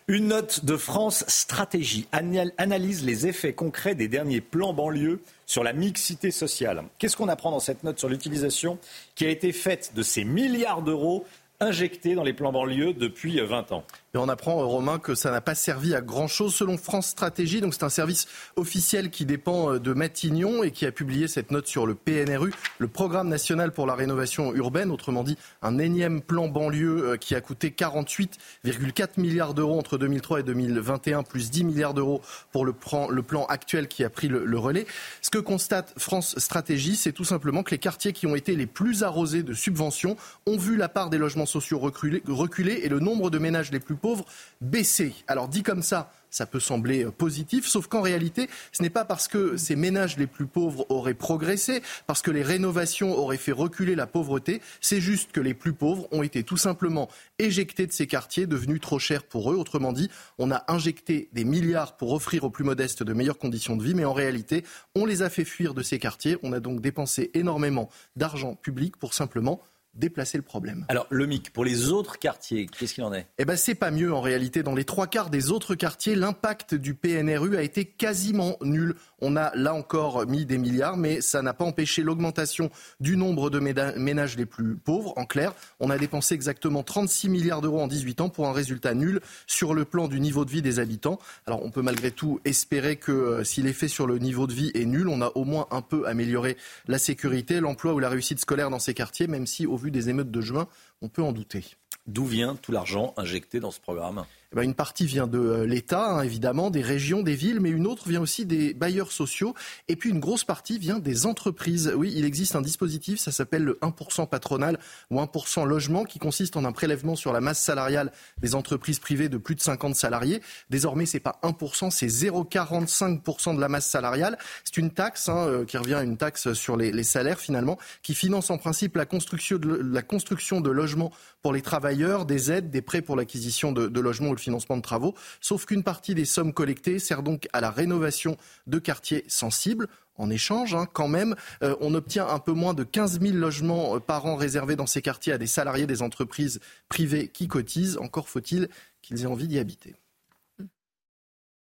Une 0.08 0.28
note 0.28 0.66
de 0.66 0.78
France 0.78 1.26
Stratégie 1.28 2.08
analyse 2.12 3.04
les 3.04 3.26
effets 3.26 3.54
concrets 3.54 3.96
des 3.96 4.08
derniers 4.08 4.40
plans 4.40 4.72
banlieue 4.72 5.20
sur 5.48 5.64
la 5.64 5.74
mixité 5.74 6.30
sociale. 6.30 6.84
Qu'est-ce 7.00 7.18
qu'on 7.18 7.28
apprend 7.28 7.50
dans 7.50 7.60
cette 7.60 7.84
note 7.84 7.98
sur 7.98 8.08
l'utilisation 8.08 8.78
qui 9.16 9.26
a 9.26 9.30
été 9.30 9.52
faite 9.52 9.94
de 9.96 10.04
ces 10.04 10.24
milliards 10.24 10.84
d'euros 10.84 11.26
injectés 11.60 12.14
dans 12.14 12.22
les 12.22 12.34
plans 12.34 12.52
banlieue 12.52 12.94
depuis 12.94 13.40
20 13.40 13.72
ans? 13.72 13.84
Et 14.16 14.18
on 14.18 14.30
apprend, 14.30 14.62
euh, 14.62 14.66
Romain, 14.66 14.98
que 14.98 15.14
ça 15.14 15.30
n'a 15.30 15.42
pas 15.42 15.56
servi 15.56 15.94
à 15.94 16.00
grand-chose 16.00 16.56
selon 16.56 16.78
France 16.78 17.08
Stratégie. 17.08 17.60
Donc 17.60 17.74
c'est 17.74 17.84
un 17.84 17.90
service 17.90 18.28
officiel 18.56 19.10
qui 19.10 19.26
dépend 19.26 19.74
euh, 19.74 19.80
de 19.80 19.92
Matignon 19.92 20.64
et 20.64 20.72
qui 20.72 20.86
a 20.86 20.94
publié 20.94 21.28
cette 21.28 21.52
note 21.52 21.68
sur 21.68 21.86
le 21.86 21.96
PNRU, 21.96 22.54
le 22.80 22.88
Programme 22.88 23.28
national 23.28 23.74
pour 23.74 23.86
la 23.86 23.94
rénovation 23.94 24.56
urbaine, 24.56 24.90
autrement 24.90 25.24
dit 25.24 25.38
un 25.62 25.80
énième 25.80 26.22
plan 26.22 26.48
banlieue 26.48 27.10
euh, 27.10 27.18
qui 27.18 27.36
a 27.36 27.42
coûté 27.42 27.72
48,4 27.78 29.20
milliards 29.20 29.54
d'euros 29.54 29.78
entre 29.78 29.98
2003 29.98 30.40
et 30.40 30.44
2021, 30.44 31.24
plus 31.24 31.52
10 31.52 31.66
milliards 31.66 31.94
d'euros 31.94 32.22
pour 32.54 32.66
le 32.66 32.72
plan, 32.72 33.46
actuel 33.48 33.90
qui 33.90 34.06
a 34.06 34.10
pris 34.10 34.30
le, 34.30 34.58
relais. 34.58 34.86
Ce 35.22 35.30
que 35.30 35.40
constate 35.40 35.94
France 35.98 36.40
Stratégie, 36.40 36.96
c'est 36.96 37.12
tout 37.12 37.26
simplement 37.26 37.64
que 37.64 37.72
les 37.72 37.80
quartiers 37.80 38.14
qui 38.14 38.28
ont 38.28 38.36
été 38.36 38.56
les 38.56 38.66
plus 38.66 39.04
arrosés 39.04 39.44
de 39.44 39.54
subventions 39.54 40.16
ont 40.46 40.58
vu 40.58 40.78
la 40.78 40.88
part 40.88 41.10
des 41.10 41.18
logements 41.18 41.46
sociaux 41.46 41.80
reculer 41.80 42.80
et 42.84 42.88
le 42.88 43.00
nombre 43.02 43.30
de 43.30 43.40
ménages 43.40 43.72
les 43.72 43.82
plus 43.82 43.96
pauvres 44.06 44.26
baisser. 44.62 45.16
Alors 45.26 45.48
dit 45.48 45.64
comme 45.64 45.82
ça, 45.82 46.12
ça 46.30 46.46
peut 46.46 46.60
sembler 46.60 47.06
euh, 47.06 47.12
positif, 47.12 47.66
sauf 47.68 47.88
qu'en 47.88 48.02
réalité, 48.02 48.50
ce 48.72 48.84
n'est 48.84 48.92
pas 48.92 49.04
parce 49.04 49.28
que 49.28 49.58
ces 49.58 49.76
ménages 49.76 50.16
les 50.18 50.28
plus 50.28 50.46
pauvres 50.46 50.86
auraient 50.90 51.16
progressé, 51.16 51.82
parce 52.06 52.22
que 52.22 52.30
les 52.30 52.44
rénovations 52.44 53.18
auraient 53.18 53.38
fait 53.38 53.52
reculer 53.52 53.96
la 53.96 54.06
pauvreté, 54.06 54.62
c'est 54.80 55.02
juste 55.02 55.32
que 55.32 55.40
les 55.40 55.56
plus 55.56 55.74
pauvres 55.74 56.08
ont 56.12 56.22
été 56.22 56.44
tout 56.44 56.58
simplement 56.58 57.10
éjectés 57.40 57.88
de 57.88 57.92
ces 57.92 58.06
quartiers 58.06 58.46
devenus 58.46 58.80
trop 58.80 59.00
chers 59.00 59.24
pour 59.24 59.52
eux. 59.52 59.56
Autrement 59.56 59.92
dit, 59.92 60.12
on 60.38 60.52
a 60.52 60.64
injecté 60.68 61.30
des 61.34 61.44
milliards 61.44 61.98
pour 61.98 62.14
offrir 62.14 62.44
aux 62.44 62.52
plus 62.52 62.64
modestes 62.64 63.02
de 63.02 63.14
meilleures 63.14 63.40
conditions 63.40 63.76
de 63.76 63.84
vie, 63.84 63.96
mais 63.96 64.06
en 64.06 64.14
réalité, 64.14 64.64
on 64.94 65.08
les 65.08 65.24
a 65.24 65.32
fait 65.32 65.46
fuir 65.46 65.74
de 65.74 65.82
ces 65.82 65.98
quartiers. 65.98 66.38
On 66.44 66.54
a 66.54 66.60
donc 66.60 66.80
dépensé 66.80 67.32
énormément 67.34 67.90
d'argent 68.16 68.54
public 68.54 68.98
pour 68.98 69.16
simplement 69.16 69.62
déplacer 69.96 70.38
le 70.38 70.44
problème. 70.44 70.86
Alors, 70.90 71.08
le 71.10 71.26
MIC, 71.26 71.52
pour 71.52 71.66
les 71.66 71.90
autres 71.90 72.20
quartiers, 72.20 72.68
qu'est-ce 72.68 72.94
qu'il 72.94 73.04
en 73.04 73.14
est? 73.14 73.28
Eh 73.38 73.46
bien, 73.46 73.56
c'est 73.56 73.76
pas 73.76 73.92
mieux 73.92 74.14
en 74.14 74.22
réalité. 74.22 74.64
Dans 74.64 74.76
les 74.76 74.86
trois 74.86 75.08
quarts 75.08 75.30
des 75.30 75.52
autres 75.52 75.76
quartiers, 75.76 76.16
l'impact 76.16 76.76
du 76.76 76.94
PNRU 76.94 77.56
a 77.58 77.62
été 77.62 77.86
quasiment 77.86 78.58
nul. 78.62 78.96
On 79.22 79.36
a 79.36 79.56
là 79.56 79.74
encore 79.74 80.26
mis 80.28 80.46
des 80.46 80.58
milliards, 80.58 80.98
mais 80.98 81.22
ça 81.22 81.42
n'a 81.42 81.54
pas 81.54 81.66
empêché 81.66 82.04
l'augmentation 82.04 82.70
du 83.00 83.18
nombre 83.18 83.50
de 83.50 83.60
ménages 83.60 84.38
les 84.38 84.46
plus 84.46 84.76
pauvres. 84.76 85.14
En 85.18 85.26
clair, 85.26 85.54
on 85.80 85.90
a 85.90 85.98
dépensé 85.98 86.34
exactement 86.36 86.84
36 86.84 87.30
milliards 87.30 87.62
d'euros 87.62 87.82
en 87.82 87.88
18 87.88 88.22
ans 88.22 88.30
pour 88.30 88.48
un 88.48 88.54
résultat 88.54 88.94
nul 88.94 89.22
sur 89.48 89.74
le 89.74 89.86
plan 89.86 90.08
du 90.08 90.20
niveau 90.20 90.46
de 90.46 90.52
vie 90.52 90.62
des 90.62 90.80
habitants. 90.80 91.20
Alors, 91.48 91.64
on 91.64 91.72
peut 91.72 91.82
malgré 91.82 92.12
tout 92.12 92.40
espérer 92.46 92.98
que 92.98 93.12
euh, 93.12 93.44
si 93.44 93.62
l'effet 93.62 93.88
sur 93.88 94.08
le 94.08 94.20
niveau 94.20 94.48
de 94.48 94.54
vie 94.54 94.72
est 94.74 94.86
nul, 94.86 95.08
on 95.08 95.22
a 95.22 95.32
au 95.36 95.46
moins 95.46 95.68
un 95.72 95.82
peu 95.82 96.08
amélioré 96.08 96.58
la 96.88 96.98
sécurité, 96.98 97.60
l'emploi 97.60 97.94
ou 97.94 98.00
la 98.00 98.10
réussite 98.10 98.40
scolaire 98.40 98.70
dans 98.70 98.80
ces 98.80 98.94
quartiers, 98.94 99.28
même 99.28 99.48
si 99.48 99.66
au 99.66 99.78
vu 99.78 99.92
des 99.92 100.10
émeutes 100.10 100.32
de 100.32 100.42
juin, 100.42 100.68
on 101.02 101.10
peut 101.10 101.24
en 101.24 101.32
douter. 101.32 101.66
D'où 102.08 102.26
vient 102.26 102.56
tout 102.56 102.72
l'argent 102.72 103.14
injecté 103.18 103.60
dans 103.60 103.72
ce 103.72 103.80
programme? 103.80 104.26
Eh 104.56 104.60
ben, 104.62 104.64
une 104.64 104.74
partie 104.74 105.06
vient 105.06 105.28
de 105.28 105.38
euh, 105.38 105.66
l'État, 105.66 106.12
hein, 106.12 106.22
évidemment, 106.22 106.70
des 106.70 106.82
régions, 106.82 107.24
des 107.24 107.36
villes, 107.36 107.60
mais 107.60 107.70
une 107.70 107.86
autre 107.86 108.08
vient 108.08 108.22
aussi 108.22 108.46
des 108.46 108.74
bailleurs 108.74 109.12
sociaux. 109.12 109.54
Et 109.90 109.98
puis 109.98 110.10
une 110.10 110.22
grosse 110.22 110.46
partie 110.46 110.80
vient 110.80 110.98
des 110.98 111.26
entreprises. 111.26 111.92
Oui, 111.94 112.14
il 112.16 112.24
existe 112.24 112.56
un 112.56 112.62
dispositif, 112.62 113.20
ça 113.20 113.34
s'appelle 113.34 113.64
le 113.64 113.78
1% 113.82 114.30
patronal 114.30 114.80
ou 115.12 115.20
1% 115.20 115.66
logement, 115.66 116.06
qui 116.06 116.20
consiste 116.20 116.56
en 116.56 116.64
un 116.64 116.72
prélèvement 116.72 117.18
sur 117.18 117.34
la 117.34 117.42
masse 117.42 117.60
salariale 117.60 118.14
des 118.38 118.56
entreprises 118.56 119.00
privées 119.00 119.28
de 119.28 119.38
plus 119.38 119.56
de 119.56 119.60
50 119.60 119.94
salariés. 119.94 120.42
Désormais, 120.70 121.06
c'est 121.06 121.20
pas 121.20 121.38
1%, 121.44 121.92
c'est 121.92 122.08
0,45% 122.08 123.58
de 123.58 123.60
la 123.60 123.68
masse 123.68 123.88
salariale. 123.88 124.38
C'est 124.64 124.78
une 124.78 124.92
taxe 124.92 125.28
hein, 125.28 125.48
euh, 125.48 125.66
qui 125.66 125.78
revient 125.78 125.96
à 125.96 126.04
une 126.04 126.16
taxe 126.16 126.54
sur 126.54 126.78
les, 126.78 127.04
salaires 127.04 127.42
finalement, 127.42 127.78
qui 128.04 128.16
finance 128.16 128.50
en 128.50 128.58
principe 128.58 128.96
la 128.96 129.06
construction 129.06 129.58
de, 129.58 129.82
la 129.84 130.02
construction 130.02 130.62
de 130.62 130.70
logements 130.70 131.12
pour 131.46 131.54
les 131.54 131.62
travailleurs, 131.62 132.26
des 132.26 132.52
aides, 132.52 132.72
des 132.72 132.82
prêts 132.82 133.04
pour 133.04 133.16
l'acquisition 133.16 133.72
de, 133.72 134.00
logements 134.00 134.32
ou 134.32 134.36
financement 134.36 134.78
de 134.78 134.82
travaux, 134.82 135.14
sauf 135.40 135.68
qu'une 135.68 135.84
partie 135.84 136.16
des 136.16 136.26
sommes 136.26 136.54
collectées 136.54 136.98
sert 136.98 137.22
donc 137.22 137.48
à 137.54 137.62
la 137.62 137.70
rénovation 137.70 138.36
de 138.66 138.80
quartiers 138.80 139.24
sensibles. 139.28 139.88
En 140.18 140.32
échange, 140.32 140.74
hein, 140.74 140.88
quand 140.92 141.08
même, 141.08 141.36
euh, 141.62 141.76
on 141.82 141.94
obtient 141.94 142.28
un 142.28 142.40
peu 142.40 142.54
moins 142.54 142.74
de 142.74 142.84
15 142.84 143.22
000 143.22 143.38
logements 143.38 143.98
euh, 143.98 144.00
par 144.00 144.26
an 144.26 144.38
réservés 144.38 144.76
dans 144.76 144.88
ces 144.88 145.04
quartiers 145.04 145.34
à 145.34 145.38
des 145.38 145.46
salariés 145.46 145.86
des 145.86 146.02
entreprises 146.02 146.60
privées 146.90 147.28
qui 147.28 147.48
cotisent. 147.48 148.00
Encore 148.00 148.28
faut-il 148.28 148.68
qu'ils 149.04 149.22
aient 149.22 149.28
envie 149.28 149.48
d'y 149.48 149.60
habiter. 149.60 149.94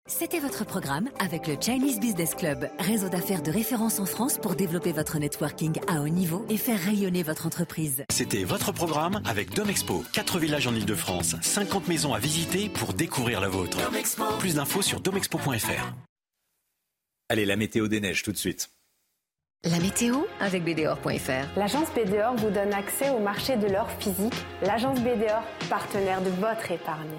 C'était 0.06 0.38
votre 0.38 0.66
programme 0.66 1.08
avec 1.18 1.46
le 1.46 1.56
Chinese 1.58 1.98
Business 1.98 2.34
Club, 2.34 2.68
réseau 2.78 3.08
d'affaires 3.08 3.40
de 3.40 3.50
référence 3.50 4.00
en 4.00 4.04
France 4.04 4.36
pour 4.36 4.54
développer 4.54 4.92
votre 4.92 5.18
networking 5.18 5.80
à 5.88 6.02
haut 6.02 6.08
niveau 6.08 6.44
et 6.50 6.58
faire 6.58 6.78
rayonner 6.78 7.22
votre 7.22 7.46
entreprise. 7.46 8.04
C'était 8.10 8.44
votre 8.44 8.70
programme 8.70 9.22
avec 9.24 9.54
Domexpo, 9.54 10.04
4 10.12 10.38
villages 10.38 10.66
en 10.66 10.74
Ile-de-France, 10.74 11.36
50 11.40 11.88
maisons 11.88 12.12
à 12.12 12.18
visiter 12.18 12.68
pour 12.68 12.92
découvrir 12.92 13.40
la 13.40 13.48
vôtre. 13.48 13.78
Plus 14.40 14.56
d'infos 14.56 14.82
sur 14.82 15.00
domexpo.fr. 15.00 15.94
Allez, 17.30 17.46
la 17.46 17.56
météo 17.56 17.88
des 17.88 18.00
neiges 18.00 18.22
tout 18.22 18.32
de 18.32 18.36
suite. 18.36 18.68
La 19.64 19.78
météo 19.78 20.26
avec 20.38 20.64
BDOR.fr. 20.64 21.58
L'agence 21.58 21.88
BDOR 21.94 22.34
vous 22.36 22.50
donne 22.50 22.74
accès 22.74 23.08
au 23.08 23.20
marché 23.20 23.56
de 23.56 23.68
l'or 23.68 23.88
physique. 23.98 24.34
L'agence 24.60 25.00
BDOR, 25.00 25.42
partenaire 25.70 26.20
de 26.20 26.28
votre 26.28 26.70
épargne. 26.70 27.18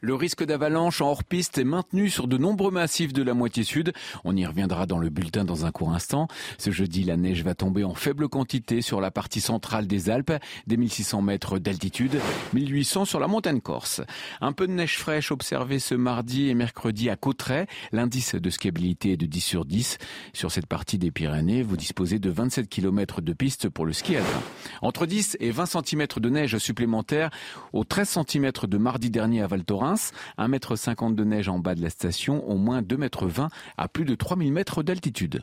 Le 0.00 0.14
risque 0.14 0.44
d'avalanche 0.44 1.00
en 1.00 1.08
hors-piste 1.08 1.58
est 1.58 1.64
maintenu 1.64 2.08
sur 2.08 2.28
de 2.28 2.38
nombreux 2.38 2.70
massifs 2.70 3.12
de 3.12 3.24
la 3.24 3.34
moitié 3.34 3.64
sud. 3.64 3.92
On 4.24 4.36
y 4.36 4.46
reviendra 4.46 4.86
dans 4.86 4.98
le 4.98 5.10
bulletin 5.10 5.44
dans 5.44 5.66
un 5.66 5.72
court 5.72 5.92
instant. 5.92 6.28
Ce 6.56 6.70
jeudi, 6.70 7.02
la 7.02 7.16
neige 7.16 7.42
va 7.42 7.56
tomber 7.56 7.82
en 7.82 7.94
faible 7.94 8.28
quantité 8.28 8.80
sur 8.80 9.00
la 9.00 9.10
partie 9.10 9.40
centrale 9.40 9.88
des 9.88 10.08
Alpes, 10.08 10.34
des 10.68 10.76
1600 10.76 11.22
mètres 11.22 11.58
d'altitude, 11.58 12.20
1800 12.52 13.06
sur 13.06 13.18
la 13.18 13.26
montagne 13.26 13.60
corse. 13.60 14.00
Un 14.40 14.52
peu 14.52 14.68
de 14.68 14.72
neige 14.72 14.98
fraîche 14.98 15.32
observée 15.32 15.80
ce 15.80 15.96
mardi 15.96 16.48
et 16.48 16.54
mercredi 16.54 17.10
à 17.10 17.16
Cauterets. 17.16 17.66
L'indice 17.90 18.36
de 18.36 18.50
skiabilité 18.50 19.14
est 19.14 19.16
de 19.16 19.26
10 19.26 19.40
sur 19.40 19.64
10. 19.64 19.98
Sur 20.32 20.52
cette 20.52 20.66
partie 20.66 20.98
des 20.98 21.10
Pyrénées, 21.10 21.64
vous 21.64 21.76
disposez 21.76 22.20
de 22.20 22.30
27 22.30 22.68
km 22.68 23.20
de 23.20 23.32
piste 23.32 23.68
pour 23.68 23.84
le 23.84 23.92
ski 23.92 24.14
alpin. 24.14 24.42
Entre 24.80 25.06
10 25.06 25.38
et 25.40 25.50
20 25.50 25.66
cm 25.66 26.06
de 26.18 26.28
neige 26.28 26.58
supplémentaire 26.58 27.30
aux 27.72 27.82
13 27.82 28.20
cm 28.28 28.52
de 28.62 28.78
mardi 28.78 29.10
dernier 29.10 29.42
à 29.42 29.48
Val 29.48 29.64
Thorens 29.64 29.87
1,50 29.94 31.06
m 31.06 31.14
de 31.14 31.24
neige 31.24 31.48
en 31.48 31.58
bas 31.58 31.74
de 31.74 31.82
la 31.82 31.90
station, 31.90 32.48
au 32.48 32.56
moins 32.56 32.82
2,20 32.82 33.40
m 33.44 33.48
à 33.76 33.88
plus 33.88 34.04
de 34.04 34.14
3000 34.14 34.52
mètres 34.52 34.82
d'altitude. 34.82 35.42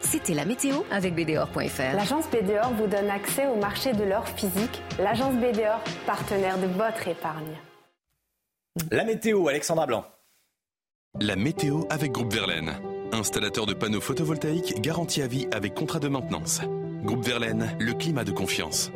C'était 0.00 0.34
la 0.34 0.44
météo 0.44 0.82
avec 0.90 1.14
BDOR.fr. 1.14 1.94
L'agence 1.94 2.26
BDOR 2.30 2.72
vous 2.74 2.86
donne 2.86 3.08
accès 3.08 3.46
au 3.46 3.56
marché 3.56 3.92
de 3.92 4.04
l'or 4.04 4.28
physique. 4.28 4.82
L'agence 4.98 5.34
BDOR, 5.36 5.80
partenaire 6.06 6.58
de 6.58 6.66
votre 6.66 7.08
épargne. 7.08 7.56
La 8.90 9.04
météo, 9.04 9.48
Alexandra 9.48 9.86
Blanc. 9.86 10.04
La 11.18 11.34
météo 11.34 11.84
avec 11.88 12.12
Groupe 12.12 12.32
Verlaine. 12.32 12.74
Installateur 13.12 13.64
de 13.64 13.72
panneaux 13.72 14.02
photovoltaïques 14.02 14.80
garantie 14.82 15.22
à 15.22 15.26
vie 15.26 15.46
avec 15.50 15.74
contrat 15.74 15.98
de 15.98 16.08
maintenance. 16.08 16.60
Groupe 17.02 17.24
Verlaine, 17.24 17.74
le 17.80 17.94
climat 17.94 18.24
de 18.24 18.32
confiance. 18.32 18.90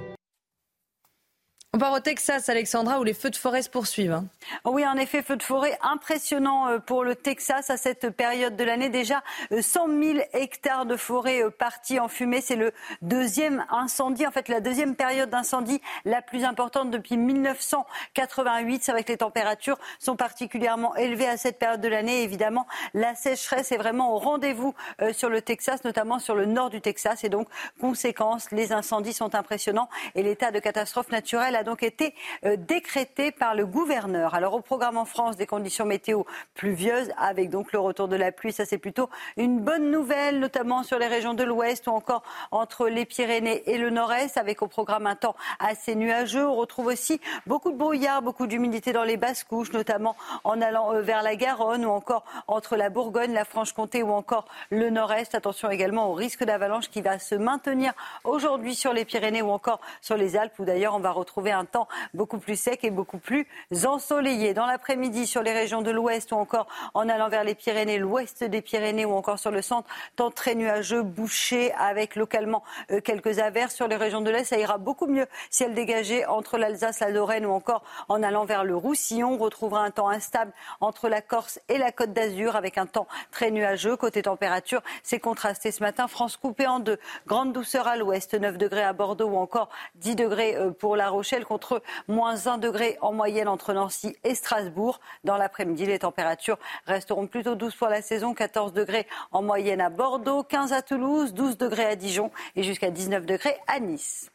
On 1.73 1.79
part 1.79 1.93
au 1.93 2.01
Texas, 2.01 2.49
Alexandra, 2.49 2.99
où 2.99 3.05
les 3.05 3.15
feux 3.15 3.31
de 3.31 3.37
forêt 3.37 3.63
se 3.63 3.71
poursuivent. 3.71 4.11
Hein. 4.11 4.27
Oui, 4.65 4.85
en 4.85 4.97
effet, 4.97 5.23
feux 5.23 5.37
de 5.37 5.43
forêt 5.43 5.79
impressionnant 5.83 6.67
euh, 6.67 6.79
pour 6.81 7.05
le 7.05 7.15
Texas 7.15 7.71
à 7.71 7.77
cette 7.77 8.11
période 8.11 8.57
de 8.57 8.65
l'année. 8.65 8.89
Déjà 8.89 9.23
100 9.53 9.89
euh, 9.89 10.15
000 10.15 10.19
hectares 10.33 10.85
de 10.85 10.97
forêt 10.97 11.45
euh, 11.45 11.51
partis 11.51 12.01
en 12.01 12.09
fumée. 12.09 12.41
C'est 12.41 12.57
le 12.57 12.73
deuxième 13.03 13.65
incendie, 13.71 14.27
en 14.27 14.33
fait 14.33 14.49
la 14.49 14.59
deuxième 14.59 14.97
période 14.97 15.31
d'incendie 15.31 15.81
la 16.05 16.23
plus 16.23 16.43
importante 16.43 16.91
depuis 16.91 17.17
1988. 17.17 18.83
C'est 18.83 18.91
vrai 18.91 19.05
que 19.05 19.13
les 19.13 19.19
températures 19.19 19.79
sont 20.01 20.17
particulièrement 20.17 20.97
élevées 20.97 21.29
à 21.29 21.37
cette 21.37 21.61
période 21.61 21.81
de 21.81 21.89
l'année. 21.89 22.25
Évidemment, 22.25 22.67
la 22.95 23.15
sécheresse 23.15 23.71
est 23.71 23.79
vraiment 23.79 24.17
au 24.17 24.19
rendez-vous 24.19 24.75
sur 25.13 25.31
le 25.31 25.41
Texas, 25.41 25.85
notamment 25.85 26.19
sur 26.19 26.35
le 26.35 26.47
nord 26.47 26.71
du 26.71 26.81
Texas. 26.81 27.23
Et 27.23 27.29
donc, 27.29 27.47
conséquence, 27.81 28.51
les 28.51 28.73
incendies 28.73 29.13
sont 29.13 29.37
impressionnants 29.37 29.89
et 30.17 30.25
l'état 30.25 30.51
de 30.51 30.59
catastrophe 30.59 31.13
naturelle 31.13 31.55
a 31.61 31.65
donc 31.65 31.83
été 31.83 32.15
euh, 32.45 32.57
décrété 32.57 33.31
par 33.33 33.55
le 33.55 33.67
gouverneur. 33.67 34.35
Alors 34.35 34.55
au 34.55 34.61
programme 34.61 34.97
en 34.97 35.05
France, 35.05 35.37
des 35.37 35.47
conditions 35.47 35.85
météo 35.85 36.23
pluvieuses 36.55 37.11
avec 37.19 37.51
donc 37.51 37.73
le 37.73 37.79
retour 37.79 38.09
de 38.09 38.17
la 38.17 38.33
pluie. 38.33 38.53
Ça 38.53 38.65
c'est 38.65 38.79
plutôt 38.79 39.11
une 39.37 39.61
bonne 39.61 39.91
nouvelle, 39.91 40.41
notamment 40.41 40.83
sur 40.83 40.99
les 40.99 41.07
régions 41.07 41.35
de 41.35 41.45
l'Ouest 41.45 41.87
ou 41.87 41.91
encore 41.91 42.23
entre 42.51 42.89
les 42.89 43.05
Pyrénées 43.05 43.63
et 43.71 43.77
le 43.77 43.91
Nord-Est, 43.91 44.39
avec 44.39 44.63
au 44.63 44.67
programme 44.69 45.07
un 45.07 45.17
temps 45.17 45.37
assez 45.59 45.95
nuageux. 45.95 46.47
On 46.47 46.57
retrouve 46.57 46.87
aussi 46.87 47.21
beaucoup 47.47 47.71
de 47.71 47.77
brouillard, 47.77 48.23
beaucoup 48.23 48.47
d'humidité 48.47 48.93
dans 48.93 49.05
les 49.05 49.19
basses 49.19 49.45
couches, 49.45 49.73
notamment 49.73 50.17
en 50.45 50.63
allant 50.63 50.95
euh, 50.95 51.03
vers 51.03 51.23
la 51.23 51.37
Garonne 51.37 51.85
ou 51.85 51.91
encore 51.91 52.25
entre 52.49 52.77
la 52.77 52.89
Bourgogne, 52.89 53.35
la 53.35 53.45
Franche-Comté 53.45 54.03
ou 54.03 54.13
encore 54.13 54.47
le 54.71 54.89
Nord-Est. 54.89 55.35
Attention 55.35 55.71
également 55.71 56.11
au 56.11 56.15
risque 56.15 56.43
d'avalanche 56.43 56.89
qui 56.89 57.03
va 57.03 57.19
se 57.19 57.35
maintenir 57.35 57.93
aujourd'hui 58.25 58.75
sur 58.75 58.95
les 58.95 59.05
Pyrénées 59.05 59.43
ou 59.43 59.51
encore 59.51 59.81
sur 60.01 60.17
les 60.17 60.37
Alpes, 60.37 60.59
où 60.59 60.65
d'ailleurs 60.65 60.95
on 60.95 61.01
va 61.01 61.11
retrouver 61.11 61.50
un 61.53 61.65
temps 61.65 61.89
beaucoup 62.15 62.39
plus 62.39 62.59
sec 62.59 62.85
et 62.85 62.91
beaucoup 62.91 63.19
plus 63.19 63.47
ensoleillé. 63.85 64.55
Dans 64.55 64.67
l'après-midi, 64.67 65.27
sur 65.27 65.43
les 65.43 65.53
régions 65.53 65.83
de 65.83 65.91
l'ouest 65.91 66.33
ou 66.33 66.37
encore 66.37 66.67
en 66.95 67.09
allant 67.09 67.29
vers 67.29 67.45
les 67.45 67.55
Pyrénées, 67.55 67.99
l'ouest 67.99 68.45
des 68.45 68.63
Pyrénées 68.63 69.05
ou 69.05 69.13
encore 69.13 69.39
sur 69.39 69.51
le 69.51 69.63
centre, 69.63 69.89
temps 70.17 70.31
très 70.31 70.55
nuageux, 70.55 71.03
bouché 71.03 71.73
avec 71.73 72.17
localement 72.17 72.63
euh, 72.91 73.01
quelques 73.01 73.39
averses. 73.39 73.75
Sur 73.75 73.89
les 73.89 73.97
régions 73.97 74.21
de 74.21 74.31
l'est, 74.31 74.45
ça 74.45 74.59
ira 74.59 74.79
beaucoup 74.79 75.07
mieux. 75.07 75.27
Ciel 75.51 75.75
dégagé 75.75 76.27
entre 76.27 76.59
l'Alsace, 76.59 77.01
la 77.01 77.11
Lorraine 77.11 77.47
ou 77.47 77.51
encore 77.53 77.83
en 78.09 78.23
allant 78.23 78.45
vers 78.45 78.65
le 78.65 78.77
Roussillon. 78.77 79.35
On 79.35 79.39
retrouvera 79.39 79.83
un 79.83 79.91
temps 79.91 80.09
instable 80.09 80.53
entre 80.81 81.09
la 81.09 81.21
Corse 81.21 81.61
et 81.69 81.79
la 81.79 81.93
Côte 81.93 82.13
d'Azur 82.13 82.57
avec 82.57 82.79
un 82.79 82.87
temps 82.87 83.07
très 83.31 83.51
nuageux. 83.51 83.97
Côté 83.97 84.23
température, 84.23 84.83
c'est 85.03 85.21
contrasté 85.21 85.73
ce 85.73 85.83
matin. 85.83 86.09
France 86.09 86.37
coupée 86.37 86.67
en 86.67 86.81
deux. 86.81 86.99
Grande 87.27 87.53
douceur 87.53 87.87
à 87.87 87.97
l'ouest, 87.97 88.35
9 88.35 88.59
degrés 88.59 88.83
à 88.83 88.93
Bordeaux 88.93 89.29
ou 89.29 89.37
encore 89.37 89.69
10 89.97 90.17
degrés 90.17 90.57
euh, 90.57 90.71
pour 90.71 90.97
La 90.97 91.09
Rochelle 91.09 91.40
contre 91.45 91.83
moins 92.09 92.47
1 92.47 92.59
degré 92.59 92.97
en 93.01 93.13
moyenne 93.13 93.49
entre 93.49 93.73
Nancy 93.73 94.17
et 94.25 94.35
Strasbourg. 94.35 95.01
Dans 95.25 95.37
l'après-midi, 95.37 95.87
les 95.87 95.99
températures 96.01 96.59
resteront 96.87 97.27
plutôt 97.27 97.55
douces 97.55 97.77
pour 97.77 97.89
la 97.89 98.03
saison. 98.03 98.35
14 98.35 98.73
degrés 98.73 99.07
en 99.33 99.43
moyenne 99.43 99.81
à 99.81 99.91
Bordeaux, 99.91 100.43
15 100.43 100.73
à 100.73 100.83
Toulouse, 100.83 101.35
12 101.35 101.57
degrés 101.57 101.87
à 101.87 101.97
Dijon 101.97 102.31
et 102.57 102.63
jusqu'à 102.63 102.91
19 102.91 103.27
degrés 103.27 103.57
à 103.67 103.81
Nice. 103.81 104.31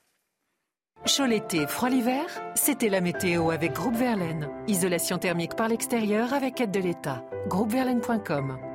Chaud 1.06 1.26
l'été, 1.26 1.68
froid 1.68 1.90
l'hiver 1.90 2.26
C'était 2.56 2.90
la 2.90 3.02
météo 3.02 3.52
avec 3.52 3.74
Groupe 3.74 3.96
Verlaine. 3.96 4.50
Isolation 4.68 5.18
thermique 5.18 5.56
par 5.56 5.68
l'extérieur 5.68 6.34
avec 6.34 6.60
aide 6.62 6.72
de 6.72 6.80
l'État. 6.80 7.24
Groupeverlaine.com 7.48 8.75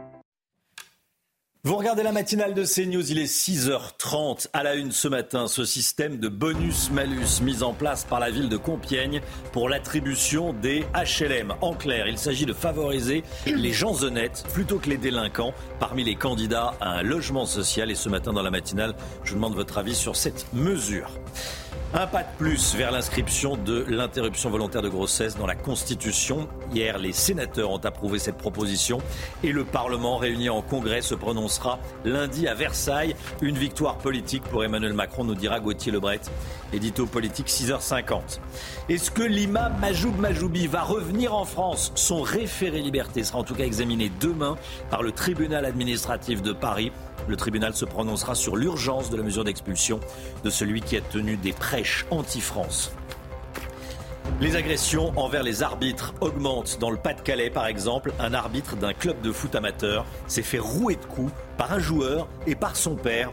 vous 1.62 1.76
regardez 1.76 2.02
la 2.02 2.12
matinale 2.12 2.54
de 2.54 2.64
CNews, 2.64 3.10
il 3.10 3.18
est 3.18 3.30
6h30 3.30 4.46
à 4.54 4.62
la 4.62 4.76
une 4.76 4.92
ce 4.92 5.08
matin. 5.08 5.46
Ce 5.46 5.66
système 5.66 6.16
de 6.16 6.28
bonus-malus 6.28 7.42
mis 7.42 7.62
en 7.62 7.74
place 7.74 8.04
par 8.04 8.18
la 8.18 8.30
ville 8.30 8.48
de 8.48 8.56
Compiègne 8.56 9.20
pour 9.52 9.68
l'attribution 9.68 10.54
des 10.54 10.86
HLM. 10.94 11.52
En 11.60 11.74
clair, 11.74 12.08
il 12.08 12.16
s'agit 12.16 12.46
de 12.46 12.54
favoriser 12.54 13.24
les 13.44 13.72
gens 13.74 14.02
honnêtes 14.02 14.42
plutôt 14.54 14.78
que 14.78 14.88
les 14.88 14.96
délinquants 14.96 15.52
parmi 15.78 16.02
les 16.02 16.14
candidats 16.14 16.72
à 16.80 16.92
un 16.92 17.02
logement 17.02 17.44
social. 17.44 17.90
Et 17.90 17.94
ce 17.94 18.08
matin 18.08 18.32
dans 18.32 18.42
la 18.42 18.50
matinale, 18.50 18.94
je 19.24 19.34
demande 19.34 19.54
votre 19.54 19.76
avis 19.76 19.94
sur 19.94 20.16
cette 20.16 20.46
mesure. 20.54 21.10
Un 21.92 22.06
pas 22.06 22.22
de 22.22 22.28
plus 22.38 22.76
vers 22.76 22.92
l'inscription 22.92 23.56
de 23.56 23.84
l'interruption 23.88 24.48
volontaire 24.48 24.80
de 24.80 24.88
grossesse 24.88 25.36
dans 25.36 25.46
la 25.46 25.56
Constitution. 25.56 26.46
Hier, 26.72 26.98
les 26.98 27.12
sénateurs 27.12 27.72
ont 27.72 27.78
approuvé 27.78 28.20
cette 28.20 28.36
proposition 28.36 28.98
et 29.42 29.50
le 29.50 29.64
Parlement 29.64 30.16
réuni 30.16 30.48
en 30.50 30.62
congrès 30.62 31.02
se 31.02 31.16
prononcera 31.16 31.80
lundi 32.04 32.46
à 32.46 32.54
Versailles. 32.54 33.16
Une 33.42 33.58
victoire 33.58 33.98
politique 33.98 34.44
pour 34.44 34.62
Emmanuel 34.62 34.92
Macron, 34.92 35.24
nous 35.24 35.34
dira 35.34 35.58
Gauthier 35.58 35.90
Lebret, 35.90 36.20
édito 36.72 37.06
politique 37.06 37.48
6h50. 37.48 38.38
Est-ce 38.88 39.10
que 39.10 39.22
l'imam 39.22 39.74
Majoub 39.80 40.16
Majoubi 40.16 40.68
va 40.68 40.82
revenir 40.82 41.34
en 41.34 41.44
France? 41.44 41.90
Son 41.96 42.22
référé 42.22 42.82
liberté 42.82 43.24
sera 43.24 43.40
en 43.40 43.44
tout 43.44 43.56
cas 43.56 43.64
examiné 43.64 44.12
demain 44.20 44.56
par 44.90 45.02
le 45.02 45.10
tribunal 45.10 45.64
administratif 45.64 46.40
de 46.40 46.52
Paris. 46.52 46.92
Le 47.28 47.36
tribunal 47.36 47.74
se 47.74 47.84
prononcera 47.84 48.34
sur 48.34 48.56
l'urgence 48.56 49.10
de 49.10 49.16
la 49.16 49.22
mesure 49.22 49.44
d'expulsion 49.44 50.00
de 50.44 50.50
celui 50.50 50.80
qui 50.80 50.96
a 50.96 51.00
tenu 51.00 51.36
des 51.36 51.52
prêches 51.52 52.06
anti-France. 52.10 52.92
Les 54.40 54.56
agressions 54.56 55.12
envers 55.16 55.42
les 55.42 55.62
arbitres 55.62 56.14
augmentent. 56.20 56.78
Dans 56.80 56.90
le 56.90 56.96
Pas-de-Calais, 56.96 57.50
par 57.50 57.66
exemple, 57.66 58.12
un 58.18 58.32
arbitre 58.32 58.76
d'un 58.76 58.94
club 58.94 59.20
de 59.20 59.32
foot 59.32 59.54
amateur 59.54 60.06
s'est 60.26 60.42
fait 60.42 60.58
rouer 60.58 60.96
de 60.96 61.04
coups 61.04 61.32
par 61.58 61.72
un 61.72 61.78
joueur 61.78 62.28
et 62.46 62.54
par 62.54 62.76
son 62.76 62.94
père. 62.94 63.30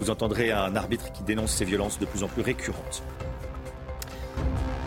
Vous 0.00 0.10
entendrez 0.10 0.50
un 0.50 0.74
arbitre 0.74 1.12
qui 1.12 1.22
dénonce 1.22 1.52
ces 1.52 1.64
violences 1.64 1.98
de 1.98 2.06
plus 2.06 2.24
en 2.24 2.28
plus 2.28 2.42
récurrentes. 2.42 3.04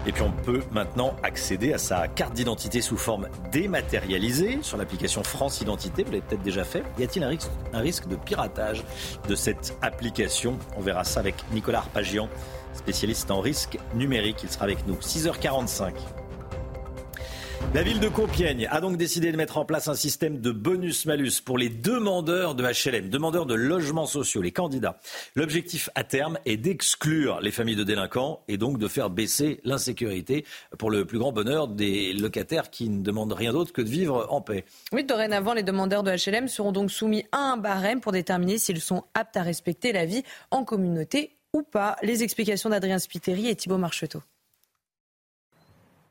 Et 0.08 0.12
puis 0.12 0.22
on 0.22 0.32
peut 0.32 0.62
maintenant 0.72 1.16
accéder 1.24 1.74
à 1.74 1.78
sa 1.80 2.08
carte 2.08 2.34
d'identité 2.34 2.82
sous 2.82 2.98
forme 2.98 3.28
dématérialisée 3.52 4.60
sur 4.62 4.78
l'application 4.78 5.24
France 5.24 5.62
Identité. 5.62 6.04
Vous 6.04 6.12
l'avez 6.12 6.22
peut-être 6.22 6.44
déjà 6.44 6.64
fait. 6.64 6.84
Y 7.00 7.04
a-t-il 7.04 7.24
un 7.24 7.30
risque, 7.30 7.50
un 7.74 7.80
risque 7.80 8.08
de 8.08 8.16
piratage 8.16 8.84
de 9.28 9.36
cette 9.36 9.76
application? 9.82 10.60
On 10.78 10.82
verra 10.82 11.04
ça 11.04 11.20
avec 11.20 11.36
Nicolas 11.52 11.80
Arpagian, 11.80 12.30
spécialiste 12.74 13.32
en 13.32 13.40
risque 13.40 13.80
numérique. 13.96 14.42
Il 14.44 14.50
sera 14.50 14.66
avec 14.66 14.86
nous. 14.86 14.96
6h45. 14.96 15.94
La 17.74 17.84
ville 17.84 18.00
de 18.00 18.08
Compiègne 18.08 18.68
a 18.72 18.80
donc 18.80 18.96
décidé 18.96 19.32
de 19.32 19.38
mettre 19.38 19.58
en 19.58 19.66
place 19.66 19.90
un 19.90 19.96
système 19.96 20.40
de 20.40 20.52
bonus-malus 20.52 21.42
pour 21.44 21.58
les 21.58 21.68
demandeurs 21.68 22.56
de 22.56 22.64
HLM, 22.64 23.10
demandeurs 23.10 23.46
de 23.46 23.54
logements 23.54 24.06
sociaux, 24.06 24.42
les 24.42 24.54
candidats. 24.54 24.98
L'objectif 25.36 25.90
à 25.94 26.06
terme 26.06 26.40
est 26.46 26.56
d'exclure 26.56 27.42
les 27.42 27.52
familles 27.52 27.76
de 27.76 27.84
délinquants 27.84 28.44
et 28.48 28.58
donc 28.58 28.78
de 28.78 28.88
faire 28.88 29.10
baisser 29.10 29.60
l'insécurité 29.66 30.46
pour 30.78 30.90
le 30.90 31.04
plus 31.04 31.20
grand 31.20 31.34
bonheur 31.34 31.68
des 31.68 32.14
locataires 32.14 32.70
qui 32.70 32.90
ne 32.90 33.04
demandent 33.04 33.34
rien 33.34 33.52
d'autre 33.52 33.74
que 33.74 33.82
de 33.82 33.90
vivre 33.90 34.26
en 34.30 34.40
paix. 34.40 34.64
Oui, 34.94 35.04
dorénavant, 35.04 35.54
les 35.54 35.64
demandeurs 35.64 36.04
de 36.04 36.12
HLM 36.12 36.48
seront 36.48 36.72
donc 36.72 36.92
soumis 36.92 37.26
à 37.34 37.40
un 37.40 37.58
barème 37.58 38.00
pour 38.00 38.14
déterminer 38.14 38.58
s'ils 38.58 38.82
sont 38.82 39.04
aptes 39.14 39.36
à 39.36 39.44
respecter 39.44 39.92
la 39.92 40.06
vie 40.06 40.24
en 40.50 40.64
communauté 40.64 41.36
ou 41.52 41.62
pas. 41.62 41.98
Les 42.04 42.24
explications 42.24 42.70
d'Adrien 42.70 43.00
Spiteri 43.00 43.50
et 43.50 43.56
Thibault 43.56 43.78
Marcheteau. 43.78 44.22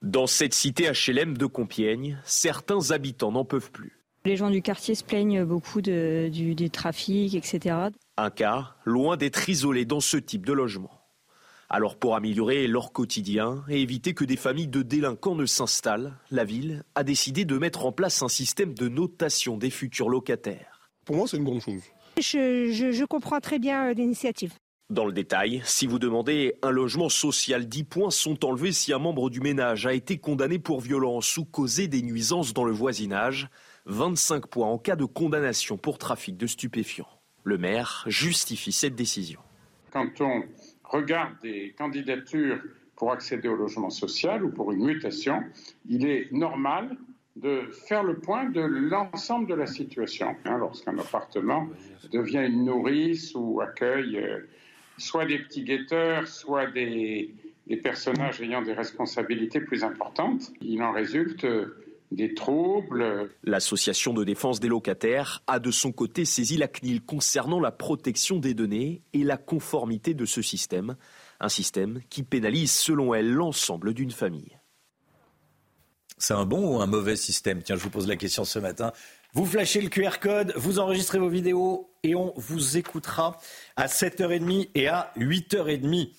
Dans 0.05 0.27
cette 0.27 0.53
cité 0.53 0.91
HLM 0.91 1.39
de 1.39 1.47
Compiègne, 1.47 2.19
certains 2.27 2.91
habitants 2.91 3.33
n'en 3.33 3.47
peuvent 3.47 3.71
plus. 3.71 4.03
Les 4.27 4.37
gens 4.37 4.51
du 4.51 4.61
quartier 4.61 4.95
se 4.95 5.03
plaignent 5.03 5.47
beaucoup 5.47 5.81
du, 5.81 6.55
du 6.55 6.71
trafic, 6.71 7.35
etc. 7.35 7.77
Un 8.19 8.29
cas 8.29 8.75
loin 8.85 9.17
d'être 9.17 9.49
isolé 9.49 9.87
dans 9.87 10.01
ce 10.01 10.19
type 10.19 10.45
de 10.45 10.53
logement. 10.53 10.91
Alors 11.71 11.97
pour 11.97 12.17
améliorer 12.17 12.67
leur 12.67 12.93
quotidien 12.93 13.65
et 13.71 13.81
éviter 13.81 14.13
que 14.13 14.27
des 14.27 14.37
familles 14.37 14.69
de 14.69 14.83
délinquants 14.83 15.37
ne 15.37 15.47
s'installent, 15.47 16.19
la 16.31 16.45
ville 16.45 16.85
a 16.95 17.03
décidé 17.03 17.47
de 17.47 17.57
mettre 17.57 17.87
en 17.87 17.93
place 17.93 18.23
un 18.23 18.29
système 18.29 18.75
de 18.75 18.89
notation 18.89 19.57
des 19.57 19.71
futurs 19.71 20.11
locataires. 20.11 20.91
Pour 21.07 21.17
moi, 21.17 21.27
c'est 21.27 21.39
une 21.39 21.45
bonne 21.45 21.63
chose. 21.63 21.83
Je, 22.19 22.71
je 22.71 23.05
comprends 23.07 23.41
très 23.41 23.59
bien 23.59 23.89
euh, 23.89 23.95
l'initiative. 23.95 24.53
Dans 24.91 25.07
le 25.07 25.13
détail, 25.13 25.63
si 25.65 25.87
vous 25.87 25.99
demandez 25.99 26.57
un 26.61 26.71
logement 26.71 27.09
social, 27.09 27.67
10 27.67 27.85
points 27.85 28.11
sont 28.11 28.45
enlevés 28.45 28.73
si 28.73 28.93
un 28.93 28.99
membre 28.99 29.31
du 29.31 29.41
ménage 29.41 29.87
a 29.87 29.95
été 29.95 30.19
condamné 30.19 30.59
pour 30.59 30.83
violence 30.83 31.39
ou 31.39 31.47
causé 31.47 31.89
des 31.89 32.03
nuisances 32.03 32.53
dans 32.53 32.65
le 32.65 32.73
voisinage, 32.73 33.49
25 33.87 34.47
points 34.47 34.69
en 34.69 34.77
cas 34.77 34.95
de 34.95 35.07
condamnation 35.07 35.79
pour 35.79 35.97
trafic 35.97 36.37
de 36.37 36.47
stupéfiants. 36.47 37.09
Le 37.45 37.57
maire 37.57 38.05
justifie 38.09 38.73
cette 38.73 38.95
décision. 38.95 39.41
Quand 39.91 40.21
on 40.21 40.43
regarde 40.85 41.33
des 41.43 41.75
candidatures 41.79 42.61
pour 42.95 43.11
accéder 43.11 43.49
au 43.49 43.57
logement 43.57 43.89
social 43.89 44.45
ou 44.45 44.51
pour 44.51 44.71
une 44.71 44.85
mutation, 44.85 45.43
il 45.89 46.05
est 46.05 46.31
normal 46.31 46.95
de 47.37 47.63
faire 47.89 48.05
le 48.05 48.19
point 48.19 48.51
de 48.51 48.61
l'ensemble 48.61 49.49
de 49.49 49.55
la 49.55 49.67
situation. 49.67 50.37
Hein, 50.45 50.59
lorsqu'un 50.59 50.99
appartement 50.99 51.69
devient 52.13 52.45
une 52.47 52.67
nourrice 52.67 53.35
ou 53.35 53.63
accueille 53.63 54.19
euh, 54.19 54.41
soit 54.99 55.27
des 55.27 55.39
petits 55.39 55.65
guetteurs, 55.65 56.27
soit 56.29 56.67
des, 56.67 57.35
personnages 57.83 58.41
ayant 58.41 58.63
des 58.63 58.73
responsabilités 58.73 59.61
plus 59.61 59.85
importantes. 59.85 60.53
Il 60.61 60.83
en 60.83 60.93
résulte 60.93 61.47
des 62.11 62.35
troubles. 62.35 63.31
L'association 63.43 64.13
de 64.13 64.25
défense 64.25 64.61
des 64.61 64.69
locataires 64.69 65.43
a 65.47 65.59
de 65.59 65.71
son 65.71 65.93
côté 65.93 66.25
saisi 66.25 66.57
la 66.57 66.69
CNIL 66.69 67.03
concernant 67.03 67.61
la 67.61 67.73
protection 67.73 68.39
des 68.39 68.55
données 68.55 69.03
et 69.13 69.25
la 69.25 69.37
conformité 69.37 70.15
de 70.15 70.25
ce 70.25 70.43
système, 70.43 70.97
un 71.41 71.49
système 71.49 72.01
qui 72.11 72.23
pénalise 72.23 72.73
selon 72.73 73.15
elle 73.15 73.33
l'ensemble 73.33 73.95
d'une 73.95 74.13
famille. 74.13 74.59
C'est 76.17 76.35
un 76.35 76.47
bon 76.47 76.77
ou 76.77 76.81
un 76.81 76.87
mauvais 76.87 77.17
système? 77.17 77.63
Tiens, 77.63 77.77
je 77.77 77.83
vous 77.83 77.91
pose 77.91 78.07
la 78.07 78.17
question 78.17 78.45
ce 78.45 78.59
matin. 78.59 78.93
Vous 79.37 79.47
flashez 79.47 79.81
le 79.81 79.89
QR 79.89 80.21
code, 80.21 80.53
vous 80.55 80.79
enregistrez 80.79 81.19
vos 81.19 81.29
vidéos 81.29 81.91
et 82.05 82.15
on 82.15 82.33
vous 82.37 82.77
écoutera 82.77 83.41
à 83.75 83.89
7h30 83.89 84.69
et 84.77 84.87
à 84.87 85.13
8h30. 85.17 86.13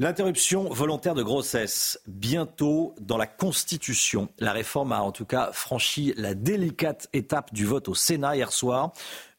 L'interruption 0.00 0.64
volontaire 0.70 1.14
de 1.14 1.22
grossesse, 1.22 2.00
bientôt 2.06 2.94
dans 3.02 3.18
la 3.18 3.26
Constitution. 3.26 4.30
La 4.38 4.52
réforme 4.52 4.92
a 4.92 5.02
en 5.02 5.12
tout 5.12 5.26
cas 5.26 5.50
franchi 5.52 6.14
la 6.16 6.32
délicate 6.32 7.10
étape 7.12 7.52
du 7.52 7.66
vote 7.66 7.86
au 7.86 7.94
Sénat 7.94 8.34
hier 8.34 8.50
soir. 8.50 8.94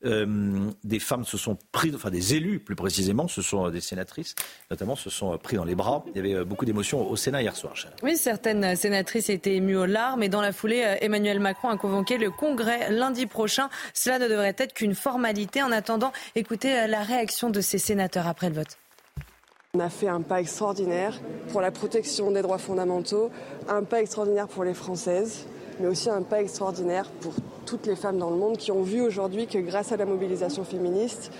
Euh, 0.05 0.69
des 0.83 0.99
femmes 0.99 1.25
se 1.25 1.35
sont 1.39 1.57
pris, 1.71 1.91
enfin 1.95 2.11
des 2.11 2.35
élus 2.35 2.59
plus 2.59 2.75
précisément, 2.75 3.27
ce 3.27 3.41
sont 3.41 3.69
des 3.69 3.81
sénatrices 3.81 4.35
notamment, 4.69 4.95
se 4.95 5.09
sont 5.09 5.35
pris 5.39 5.55
dans 5.55 5.63
les 5.63 5.73
bras. 5.73 6.05
Il 6.09 6.17
y 6.17 6.19
avait 6.19 6.35
euh, 6.35 6.45
beaucoup 6.45 6.65
d'émotions 6.65 7.09
au 7.09 7.15
Sénat 7.15 7.41
hier 7.41 7.55
soir. 7.55 7.73
Oui, 8.03 8.15
certaines 8.15 8.75
sénatrices 8.75 9.31
étaient 9.31 9.55
émues 9.55 9.77
aux 9.77 9.87
larmes 9.87 10.21
et 10.21 10.29
dans 10.29 10.41
la 10.41 10.51
foulée, 10.51 10.83
euh, 10.85 10.95
Emmanuel 11.01 11.39
Macron 11.39 11.69
a 11.69 11.77
convoqué 11.77 12.19
le 12.19 12.29
Congrès 12.29 12.91
lundi 12.91 13.25
prochain. 13.25 13.71
Cela 13.95 14.19
ne 14.19 14.27
devrait 14.27 14.55
être 14.59 14.73
qu'une 14.73 14.93
formalité. 14.93 15.63
En 15.63 15.71
attendant, 15.71 16.13
écoutez 16.35 16.85
la 16.85 17.01
réaction 17.01 17.49
de 17.49 17.61
ces 17.61 17.79
sénateurs 17.79 18.27
après 18.27 18.49
le 18.49 18.55
vote. 18.57 18.77
On 19.73 19.79
a 19.79 19.87
fait 19.87 20.09
un 20.09 20.19
pas 20.19 20.41
extraordinaire 20.41 21.17
pour 21.49 21.61
la 21.61 21.71
protection 21.71 22.29
des 22.29 22.41
droits 22.41 22.57
fondamentaux, 22.57 23.31
un 23.69 23.83
pas 23.83 24.01
extraordinaire 24.01 24.49
pour 24.49 24.65
les 24.65 24.73
Françaises, 24.73 25.45
mais 25.79 25.87
aussi 25.87 26.09
un 26.09 26.23
pas 26.23 26.41
extraordinaire 26.41 27.05
pour 27.21 27.31
toutes 27.65 27.85
les 27.85 27.95
femmes 27.95 28.17
dans 28.17 28.31
le 28.31 28.35
monde 28.35 28.57
qui 28.57 28.73
ont 28.73 28.81
vu 28.81 28.99
aujourd'hui 28.99 29.47
que 29.47 29.59
grâce 29.59 29.93
à 29.93 29.95
la 29.95 30.03
mobilisation 30.03 30.65
féministe, 30.65 31.31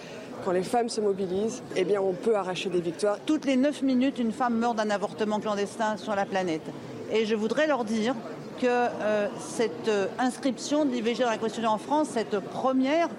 quand 0.46 0.54
les 0.54 0.64
femmes 0.64 0.88
se 0.88 1.02
mobilisent, 1.02 1.62
eh 1.76 1.84
bien 1.84 2.00
on 2.00 2.14
peut 2.14 2.38
arracher 2.38 2.70
des 2.70 2.80
victoires. 2.80 3.18
Toutes 3.26 3.44
les 3.44 3.58
9 3.58 3.82
minutes, 3.82 4.18
une 4.18 4.32
femme 4.32 4.56
meurt 4.56 4.78
d'un 4.78 4.92
avortement 4.92 5.42
clandestin 5.42 5.98
sur 5.98 6.16
la 6.16 6.26
planète. 6.26 6.64
Et 7.12 7.26
je 7.26 7.36
voudrais 7.36 7.68
leur 7.68 7.84
dire 7.84 8.16
que 8.62 8.66
euh, 8.66 9.28
cette 9.42 9.90
euh, 9.90 10.08
inscription 10.20 10.86
de 10.86 10.92
l'IVG 10.92 11.24
dans 11.24 11.30
la 11.30 11.38
Constitution 11.38 11.72
en 11.72 11.78
France, 11.78 12.08
cette 12.14 12.40
première, 12.40 13.10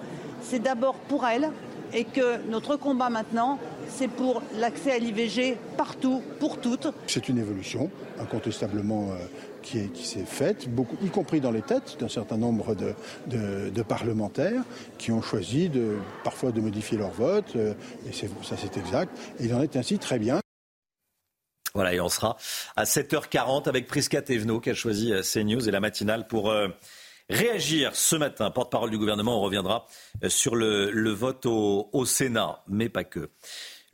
c'est 0.41 0.57
d'abord 0.57 0.95
pour 0.95 1.27
elles 1.27 1.51
et 1.93 2.03
que 2.03 2.37
notre 2.49 2.77
combat 2.77 3.11
maintenant, 3.11 3.59
c'est 3.93 4.07
pour 4.07 4.41
l'accès 4.55 4.91
à 4.91 4.97
l'IVG 4.97 5.57
partout, 5.77 6.23
pour 6.39 6.59
toutes. 6.59 6.87
C'est 7.07 7.29
une 7.29 7.37
évolution, 7.37 7.91
incontestablement, 8.19 9.11
euh, 9.11 9.15
qui, 9.61 10.05
s'est 10.05 10.25
faite, 10.25 10.67
beaucoup, 10.69 10.97
y 11.03 11.09
compris 11.09 11.39
dans 11.39 11.51
les 11.51 11.61
têtes 11.61 11.97
d'un 11.99 12.09
certain 12.09 12.37
nombre 12.37 12.75
de, 12.75 13.81
parlementaires 13.83 14.63
qui 14.97 15.11
ont 15.11 15.21
choisi 15.21 15.69
de, 15.69 15.97
parfois 16.23 16.51
de 16.51 16.59
modifier 16.59 16.97
leur 16.97 17.11
vote, 17.11 17.55
euh, 17.55 17.73
et 18.07 18.11
ça 18.13 18.55
c'est 18.57 18.77
exact, 18.77 19.15
et 19.39 19.45
il 19.45 19.53
en 19.53 19.61
est 19.61 19.75
ainsi 19.75 19.99
très 19.99 20.19
bien. 20.19 20.39
Voilà, 21.75 21.93
et 21.93 22.01
on 22.01 22.09
sera 22.09 22.37
à 22.75 22.83
7h40 22.83 23.67
avec 23.67 23.87
Prisca 23.87 24.21
Thévenot 24.21 24.59
qui 24.59 24.69
a 24.69 24.73
choisi 24.73 25.11
euh, 25.11 25.21
CNews 25.21 25.67
et 25.67 25.71
la 25.71 25.79
matinale 25.79 26.27
pour 26.27 26.53
réagir 27.29 27.95
ce 27.95 28.15
matin. 28.15 28.51
Porte-parole 28.51 28.89
du 28.89 28.97
gouvernement, 28.97 29.39
on 29.39 29.41
reviendra 29.41 29.87
sur 30.27 30.55
le, 30.55 31.09
vote 31.11 31.45
au 31.45 32.05
Sénat, 32.05 32.63
mais 32.67 32.89
pas 32.89 33.03
que. 33.03 33.29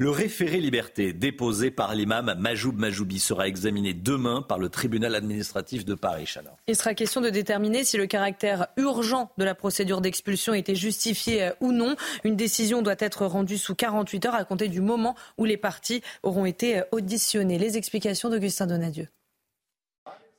Le 0.02 0.10
référé 0.10 0.62
liberté 0.62 1.12
déposé 1.12 1.72
par 1.72 1.94
l'imam 1.94 2.34
Majoub 2.40 2.72
Majoubi 2.72 3.20
sera 3.20 3.50
examiné 3.50 3.94
demain 3.94 4.42
par 4.42 4.58
le 4.58 4.70
tribunal 4.70 5.14
administratif 5.14 5.84
de 5.84 5.94
Paris. 5.94 6.24
Chana. 6.26 6.56
Il 6.68 6.78
sera 6.78 6.94
question 6.94 7.20
de 7.20 7.30
déterminer 7.30 7.84
si 7.84 7.98
le 7.98 8.08
caractère 8.08 8.68
urgent 8.78 9.30
de 9.38 9.44
la 9.44 9.56
procédure 9.56 10.00
d'expulsion 10.00 10.54
était 10.54 10.74
justifié 10.74 11.44
euh, 11.44 11.52
ou 11.60 11.74
non. 11.74 11.98
Une 12.24 12.38
décision 12.38 12.82
doit 12.82 12.96
être 12.98 13.26
rendue 13.26 13.58
sous 13.58 13.76
48 13.76 14.28
heures 14.28 14.36
à 14.36 14.46
compter 14.46 14.70
du 14.70 14.80
moment 14.80 15.18
où 15.38 15.44
les 15.44 15.58
parties 15.58 16.02
auront 16.24 16.46
été 16.46 16.80
euh, 16.80 16.84
auditionnées. 16.94 17.60
Les 17.60 17.76
explications 17.76 18.30
d'Augustin 18.30 18.68
Donadieu. 18.68 19.10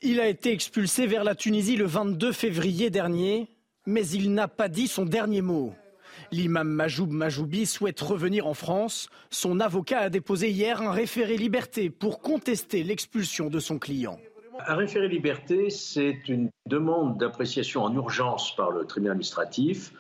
Il 0.01 0.21
a 0.21 0.29
été 0.29 0.53
expulsé 0.53 1.07
vers 1.07 1.23
la 1.23 1.35
Tunisie 1.35 1.77
le 1.77 1.85
22 1.85 2.33
février 2.33 2.89
dernier, 2.89 3.51
mais 3.85 4.09
il 4.09 4.33
n'a 4.33 4.49
pas 4.49 4.71
dit 4.71 4.89
son 4.89 5.05
dernier 5.05 5.43
mot. 5.43 5.75
L'imam 6.33 6.69
Majoub 6.69 7.11
Majoubi 7.11 7.67
souhaite 7.67 8.01
revenir 8.01 8.47
en 8.47 8.55
France. 8.55 9.09
Son 9.31 9.59
avocat 9.59 10.01
a 10.01 10.11
déposé 10.11 10.51
hier 10.51 10.81
un 10.81 10.93
référé 10.93 11.37
liberté 11.37 11.91
pour 11.91 12.21
contester 12.21 12.85
l'expulsion 12.85 13.51
de 13.51 13.59
son 13.59 13.79
client. 13.79 14.19
Un 14.67 14.77
référé 14.77 15.09
liberté, 15.09 15.71
c'est 15.71 16.29
une 16.29 16.51
demande 16.67 17.19
d'appréciation 17.19 17.83
en 17.83 17.93
urgence 17.95 18.55
par 18.55 18.71
le 18.71 18.85
tribunal 18.85 19.13
administratif 19.13 19.93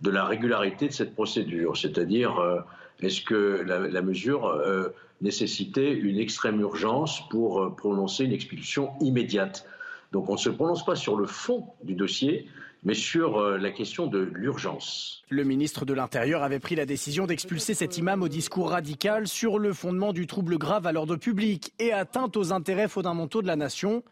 de 0.00 0.10
la 0.10 0.24
régularité 0.24 0.88
de 0.88 0.92
cette 0.92 1.14
procédure, 1.14 1.76
c'est-à-dire 1.76 2.38
euh, 2.38 2.60
est-ce 3.00 3.22
que 3.22 3.62
la, 3.64 4.02
mesure 4.02 4.46
euh, 4.46 4.88
nécessitait 5.20 5.92
une 5.92 6.18
extrême 6.18 6.60
urgence 6.60 7.28
pour 7.28 7.62
euh, 7.62 7.70
prononcer 7.70 8.24
une 8.24 8.32
expulsion 8.32 8.90
immédiate? 9.00 9.66
Donc 10.12 10.28
on 10.28 10.32
ne 10.32 10.38
se 10.38 10.50
prononce 10.50 10.84
pas 10.84 10.96
sur 10.96 11.16
le 11.16 11.26
fond 11.26 11.68
du 11.82 11.94
dossier, 11.94 12.46
mais 12.86 12.94
sur 12.94 13.38
euh, 13.38 13.58
la 13.58 13.72
question 13.72 14.06
de 14.06 14.30
l'urgence. 14.32 15.24
Le 15.28 15.42
ministre 15.42 15.84
de 15.84 15.92
l'Intérieur 15.92 16.44
avait 16.44 16.60
pris 16.60 16.76
la 16.76 16.86
décision 16.86 17.26
d'expulser 17.26 17.74
cet 17.74 17.98
imam 17.98 18.22
au 18.22 18.28
discours 18.28 18.70
radical 18.70 19.26
sur 19.26 19.58
le 19.58 19.72
fondement 19.72 20.12
du 20.12 20.28
trouble 20.28 20.56
grave 20.56 20.86
à 20.86 20.92
l'ordre 20.92 21.16
public 21.16 21.74
et 21.80 21.92
atteinte 21.92 22.36
aux 22.36 22.52
intérêts 22.52 22.86
fondamentaux 22.86 23.42
de 23.42 23.48
la 23.48 23.56
nation. 23.56 24.04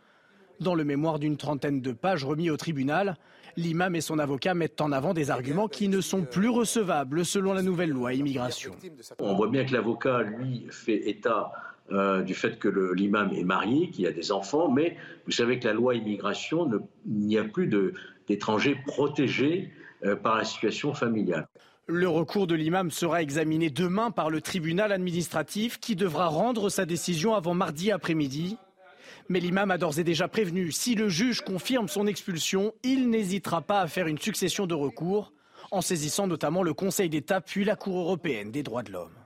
Dans 0.59 0.75
le 0.75 0.83
mémoire 0.83 1.21
d'une 1.21 1.37
trentaine 1.37 1.83
de 1.83 1.93
pages 1.93 2.25
remis 2.25 2.51
au 2.51 2.57
tribunal, 2.57 3.17
l'imam 3.57 3.95
et 3.95 4.01
son 4.01 4.19
avocat 4.19 4.55
mettent 4.55 4.81
en 4.81 4.91
avant 4.91 5.15
des 5.15 5.31
arguments 5.31 5.69
qui 5.69 5.89
ne 5.89 6.01
sont 6.01 6.23
plus 6.23 6.49
recevables 6.49 7.25
selon 7.25 7.53
la 7.53 7.63
nouvelle 7.63 7.91
loi 7.91 8.13
immigration. 8.13 8.75
On 9.21 9.35
voit 9.35 9.49
bien 9.49 9.65
que 9.65 9.73
l'avocat, 9.73 10.23
lui, 10.23 10.67
fait 10.71 11.09
état 11.09 11.53
euh, 11.93 12.23
du 12.23 12.35
fait 12.35 12.59
que 12.59 12.69
l'imam 12.95 13.31
est 13.35 13.45
marié, 13.45 13.91
qu'il 13.91 14.07
a 14.07 14.13
des 14.13 14.33
enfants, 14.33 14.69
mais 14.71 14.97
vous 15.27 15.33
savez 15.33 15.59
que 15.61 15.69
la 15.69 15.75
loi 15.75 15.95
immigration, 15.95 16.69
il 17.07 17.13
n'y 17.13 17.39
a 17.39 17.45
plus 17.45 17.69
d'étrangers 18.29 18.77
protégés 18.87 19.73
euh, 20.05 20.17
par 20.17 20.37
la 20.37 20.45
situation 20.45 20.95
familiale. 20.95 21.47
Le 21.87 22.09
recours 22.09 22.47
de 22.47 22.55
l'imam 22.55 22.91
sera 22.91 23.21
examiné 23.21 23.69
demain 23.69 24.11
par 24.11 24.31
le 24.31 24.41
tribunal 24.41 24.91
administratif 24.91 25.79
qui 25.79 25.97
devra 25.97 26.29
rendre 26.29 26.71
sa 26.71 26.87
décision 26.87 27.35
avant 27.35 27.55
mardi 27.55 27.91
après-midi. 27.91 28.57
Mais 29.29 29.41
l'imam 29.41 29.71
a 29.71 29.79
d'ores 29.79 29.99
et 29.99 30.05
déjà 30.05 30.29
prévenu, 30.29 30.73
si 30.73 30.95
le 30.95 31.09
juge 31.09 31.43
confirme 31.43 31.89
son 31.89 32.07
expulsion, 32.07 32.75
il 32.83 33.11
n'hésitera 33.11 33.61
pas 33.61 33.81
à 33.81 33.87
faire 33.87 34.07
une 34.07 34.19
succession 34.19 34.67
de 34.67 34.75
recours, 34.75 35.33
en 35.71 35.81
saisissant 35.81 36.27
notamment 36.27 36.63
le 36.63 36.75
Conseil 36.75 37.09
d'État 37.09 37.41
puis 37.41 37.65
la 37.65 37.77
Cour 37.77 37.99
européenne 37.99 38.51
des 38.51 38.63
droits 38.63 38.83
de 38.83 38.93
l'homme 38.93 39.24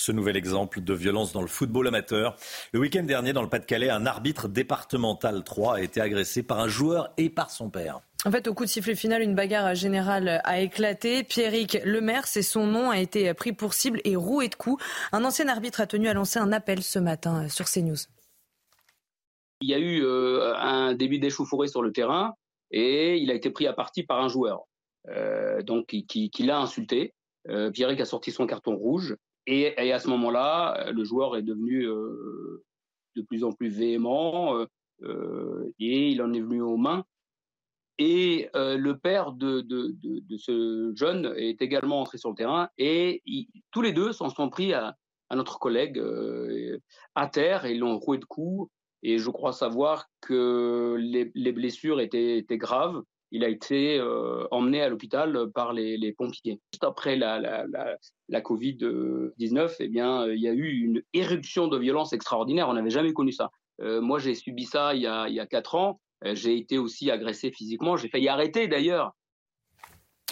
ce 0.00 0.12
nouvel 0.12 0.36
exemple 0.36 0.80
de 0.80 0.94
violence 0.94 1.32
dans 1.32 1.42
le 1.42 1.48
football 1.48 1.86
amateur. 1.86 2.34
Le 2.72 2.80
week-end 2.80 3.02
dernier, 3.02 3.32
dans 3.32 3.42
le 3.42 3.48
Pas-de-Calais, 3.48 3.90
un 3.90 4.06
arbitre 4.06 4.48
départemental 4.48 5.44
3 5.44 5.76
a 5.76 5.80
été 5.80 6.00
agressé 6.00 6.42
par 6.42 6.58
un 6.58 6.68
joueur 6.68 7.12
et 7.18 7.28
par 7.28 7.50
son 7.50 7.68
père. 7.68 8.00
En 8.24 8.30
fait, 8.30 8.48
au 8.48 8.54
coup 8.54 8.64
de 8.64 8.70
sifflet 8.70 8.94
final, 8.94 9.22
une 9.22 9.34
bagarre 9.34 9.74
générale 9.74 10.40
a 10.44 10.60
éclaté. 10.60 11.22
Pierrick 11.22 11.78
Lemaire, 11.84 12.26
c'est 12.26 12.42
son 12.42 12.66
nom, 12.66 12.90
a 12.90 12.98
été 12.98 13.32
pris 13.34 13.52
pour 13.52 13.74
cible 13.74 14.00
et 14.04 14.16
roué 14.16 14.48
de 14.48 14.54
coups. 14.54 14.82
Un 15.12 15.24
ancien 15.24 15.48
arbitre 15.48 15.80
a 15.80 15.86
tenu 15.86 16.08
à 16.08 16.14
lancer 16.14 16.38
un 16.38 16.52
appel 16.52 16.82
ce 16.82 16.98
matin 16.98 17.48
sur 17.48 17.66
CNews. 17.66 17.96
Il 19.60 19.68
y 19.68 19.74
a 19.74 19.78
eu 19.78 20.02
euh, 20.02 20.54
un 20.56 20.94
début 20.94 21.18
d'échauffourée 21.18 21.68
sur 21.68 21.82
le 21.82 21.92
terrain 21.92 22.34
et 22.70 23.18
il 23.18 23.30
a 23.30 23.34
été 23.34 23.50
pris 23.50 23.66
à 23.66 23.74
partie 23.74 24.02
par 24.02 24.20
un 24.20 24.28
joueur, 24.28 24.62
euh, 25.08 25.62
donc 25.62 25.86
qui, 25.86 26.30
l'a 26.40 26.60
insulté. 26.60 27.12
Euh, 27.48 27.70
Pierrick 27.70 28.00
a 28.00 28.06
sorti 28.06 28.32
son 28.32 28.46
carton 28.46 28.76
rouge. 28.76 29.16
Et, 29.50 29.92
à 29.92 29.98
ce 29.98 30.08
moment-là, 30.10 30.92
le 30.92 31.02
joueur 31.02 31.36
est 31.36 31.42
devenu 31.42 31.84
euh, 31.84 32.64
de 33.16 33.22
plus 33.22 33.42
en 33.42 33.50
plus 33.50 33.76
véhément 33.76 34.56
euh, 34.56 34.66
euh, 35.02 35.72
et 35.80 36.10
il 36.10 36.22
en 36.22 36.32
est 36.32 36.40
venu 36.40 36.62
aux 36.62 36.76
mains. 36.76 37.04
Et 37.98 38.48
le 38.54 38.92
père 38.92 39.32
de, 39.32 39.66
ce 40.38 40.92
jeune 40.94 41.34
est 41.36 41.60
également 41.60 42.00
entré 42.00 42.16
sur 42.16 42.30
le 42.30 42.34
terrain 42.34 42.70
et 42.78 43.22
tous 43.72 43.82
les 43.82 43.92
deux 43.92 44.12
s'en 44.12 44.30
sont 44.30 44.48
pris 44.48 44.72
à, 44.72 44.96
notre 45.30 45.58
collègue 45.58 46.02
à 47.14 47.26
terre 47.26 47.66
et 47.66 47.74
l'ont 47.74 47.98
roué 47.98 48.16
de 48.16 48.24
coups. 48.24 48.70
Et 49.02 49.18
je 49.18 49.28
crois 49.28 49.52
savoir 49.52 50.06
que 50.22 50.96
les, 50.98 51.52
blessures 51.52 52.00
étaient 52.00 52.46
graves 52.52 53.02
il 53.32 53.44
a 53.44 53.48
été 53.48 53.98
euh, 53.98 54.46
emmené 54.50 54.82
à 54.82 54.88
l'hôpital 54.88 55.50
par 55.54 55.72
les, 55.72 56.14
pompiers. 56.16 56.60
Juste 56.72 56.84
après 56.84 57.16
la, 57.16 57.38
la, 57.38 58.40
Covid-19, 58.40 59.76
eh 59.78 59.88
bien, 59.88 60.26
il 60.26 60.40
y 60.40 60.48
a 60.48 60.52
eu 60.52 60.68
une 60.68 61.02
éruption 61.12 61.68
de 61.68 61.78
violence 61.78 62.12
extraordinaire. 62.12 62.68
On 62.68 62.74
n'avait 62.74 62.90
jamais 62.90 63.12
connu 63.12 63.32
ça. 63.32 63.50
Euh, 63.80 64.00
moi, 64.00 64.18
j'ai 64.18 64.34
subi 64.34 64.64
ça 64.64 64.94
il 64.94 65.02
y 65.02 65.06
a, 65.06 65.28
il 65.28 65.34
y 65.34 65.40
a 65.40 65.46
quatre 65.46 65.74
ans. 65.74 66.00
Euh, 66.24 66.34
j'ai 66.34 66.56
été 66.56 66.78
aussi 66.78 67.10
agressé 67.10 67.50
physiquement. 67.50 67.96
J'ai 67.96 68.08
failli 68.08 68.28
arrêter 68.28 68.68
d'ailleurs. 68.68 69.14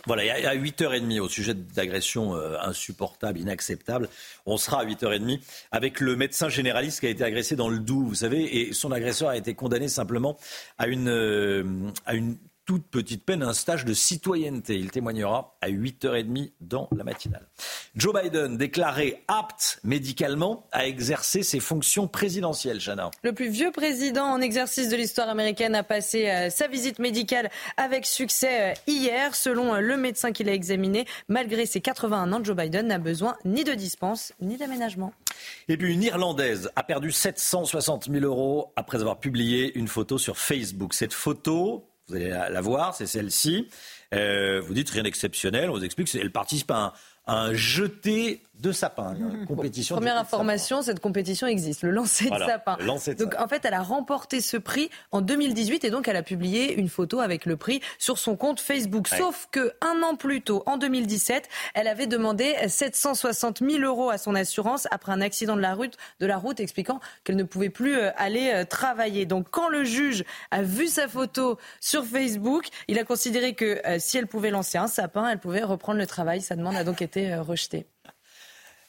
Voilà, 0.06 0.22
a 0.32 0.54
8h30 0.54 1.20
au 1.20 1.28
sujet 1.28 1.54
d'agression 1.54 2.32
insupportable, 2.34 3.40
inacceptable. 3.40 4.08
On 4.46 4.56
sera 4.56 4.80
à 4.80 4.86
8h30 4.86 5.40
avec 5.72 6.00
le 6.00 6.14
médecin 6.14 6.48
généraliste 6.48 7.00
qui 7.00 7.06
a 7.06 7.10
été 7.10 7.24
agressé 7.24 7.56
dans 7.56 7.68
le 7.68 7.80
Doubs, 7.80 8.06
vous 8.06 8.14
savez, 8.14 8.60
et 8.60 8.72
son 8.72 8.92
agresseur 8.92 9.28
a 9.28 9.36
été 9.36 9.54
condamné 9.54 9.88
simplement 9.88 10.38
à 10.78 10.86
une, 10.86 11.92
à 12.06 12.14
une 12.14 12.38
toute 12.68 12.86
petite 12.86 13.24
peine 13.24 13.42
un 13.42 13.54
stage 13.54 13.86
de 13.86 13.94
citoyenneté. 13.94 14.74
Il 14.74 14.90
témoignera 14.90 15.56
à 15.62 15.70
8h30 15.70 16.52
dans 16.60 16.90
la 16.94 17.02
matinale. 17.02 17.48
Joe 17.96 18.14
Biden 18.22 18.58
déclaré 18.58 19.24
apte 19.26 19.80
médicalement 19.84 20.66
à 20.70 20.86
exercer 20.86 21.42
ses 21.42 21.60
fonctions 21.60 22.08
présidentielles, 22.08 22.78
Chana. 22.78 23.10
Le 23.22 23.32
plus 23.32 23.48
vieux 23.48 23.70
président 23.70 24.26
en 24.26 24.42
exercice 24.42 24.90
de 24.90 24.96
l'histoire 24.96 25.30
américaine 25.30 25.74
a 25.74 25.82
passé 25.82 26.28
euh, 26.28 26.50
sa 26.50 26.68
visite 26.68 26.98
médicale 26.98 27.48
avec 27.78 28.04
succès 28.04 28.72
euh, 28.72 28.74
hier. 28.86 29.34
Selon 29.34 29.74
euh, 29.74 29.80
le 29.80 29.96
médecin 29.96 30.32
qui 30.32 30.44
l'a 30.44 30.52
examiné, 30.52 31.06
malgré 31.28 31.64
ses 31.64 31.80
81 31.80 32.34
ans, 32.34 32.44
Joe 32.44 32.54
Biden 32.54 32.88
n'a 32.88 32.98
besoin 32.98 33.34
ni 33.46 33.64
de 33.64 33.72
dispense 33.72 34.34
ni 34.42 34.58
d'aménagement. 34.58 35.14
Et 35.68 35.78
puis 35.78 35.94
une 35.94 36.02
Irlandaise 36.02 36.70
a 36.76 36.82
perdu 36.82 37.12
760 37.12 38.10
000 38.10 38.26
euros 38.26 38.74
après 38.76 39.00
avoir 39.00 39.20
publié 39.20 39.74
une 39.78 39.88
photo 39.88 40.18
sur 40.18 40.36
Facebook. 40.36 40.92
Cette 40.92 41.14
photo 41.14 41.87
vous 42.08 42.16
allez 42.16 42.28
la, 42.28 42.60
voir, 42.60 42.94
c'est 42.94 43.06
celle-ci. 43.06 43.68
Euh, 44.14 44.60
vous 44.60 44.74
dites 44.74 44.90
rien 44.90 45.02
d'exceptionnel, 45.02 45.70
on 45.70 45.74
vous 45.74 45.84
explique, 45.84 46.14
elle 46.14 46.32
participe 46.32 46.70
à 46.70 46.76
un, 46.76 46.92
un 47.28 47.54
jeté 47.54 48.42
de 48.60 48.72
sapin. 48.72 49.14
compétition. 49.46 49.96
Première 49.96 50.18
information, 50.18 50.82
cette 50.82 51.00
compétition 51.00 51.46
existe, 51.46 51.82
le 51.82 51.90
lancer 51.90 52.30
de 52.30 52.38
sapin. 52.38 52.76
donc 53.18 53.34
en 53.38 53.48
fait, 53.48 53.64
elle 53.64 53.74
a 53.74 53.82
remporté 53.82 54.40
ce 54.40 54.56
prix 54.56 54.90
en 55.12 55.20
2018 55.20 55.84
et 55.84 55.90
donc 55.90 56.08
elle 56.08 56.16
a 56.16 56.22
publié 56.22 56.74
une 56.74 56.88
photo 56.88 57.20
avec 57.20 57.46
le 57.46 57.56
prix 57.56 57.80
sur 57.98 58.18
son 58.18 58.36
compte 58.36 58.60
Facebook. 58.60 59.08
Sauf 59.08 59.48
que 59.50 59.72
un 59.80 60.02
an 60.02 60.16
plus 60.16 60.42
tôt, 60.42 60.62
en 60.66 60.76
2017, 60.76 61.48
elle 61.74 61.88
avait 61.88 62.06
demandé 62.06 62.54
760 62.66 63.60
000 63.60 63.82
euros 63.82 64.10
à 64.10 64.18
son 64.18 64.34
assurance 64.34 64.86
après 64.90 65.12
un 65.12 65.20
accident 65.20 65.56
de 65.56 65.60
la 65.60 65.74
route, 65.74 65.96
de 66.20 66.26
la 66.26 66.36
route 66.36 66.60
expliquant 66.60 67.00
qu'elle 67.24 67.36
ne 67.36 67.44
pouvait 67.44 67.70
plus 67.70 67.96
euh, 67.96 68.10
aller 68.16 68.50
euh, 68.52 68.64
travailler. 68.64 69.26
Donc 69.26 69.48
quand 69.50 69.68
le 69.68 69.84
juge 69.84 70.24
a 70.50 70.62
vu 70.62 70.88
sa 70.88 71.08
photo 71.08 71.58
sur 71.80 72.04
Facebook, 72.04 72.66
il 72.88 72.98
a 72.98 73.04
considéré 73.04 73.54
que 73.54 73.80
euh, 73.86 73.96
si 73.98 74.18
elle 74.18 74.26
pouvait 74.26 74.50
lancer 74.50 74.78
un 74.78 74.88
sapin, 74.88 75.28
elle 75.28 75.38
pouvait 75.38 75.62
reprendre 75.62 75.98
le 75.98 76.06
travail. 76.06 76.40
Sa 76.40 76.56
demande 76.56 76.76
a 76.76 76.84
donc 76.84 77.02
été 77.02 77.34
rejetée. 77.36 77.86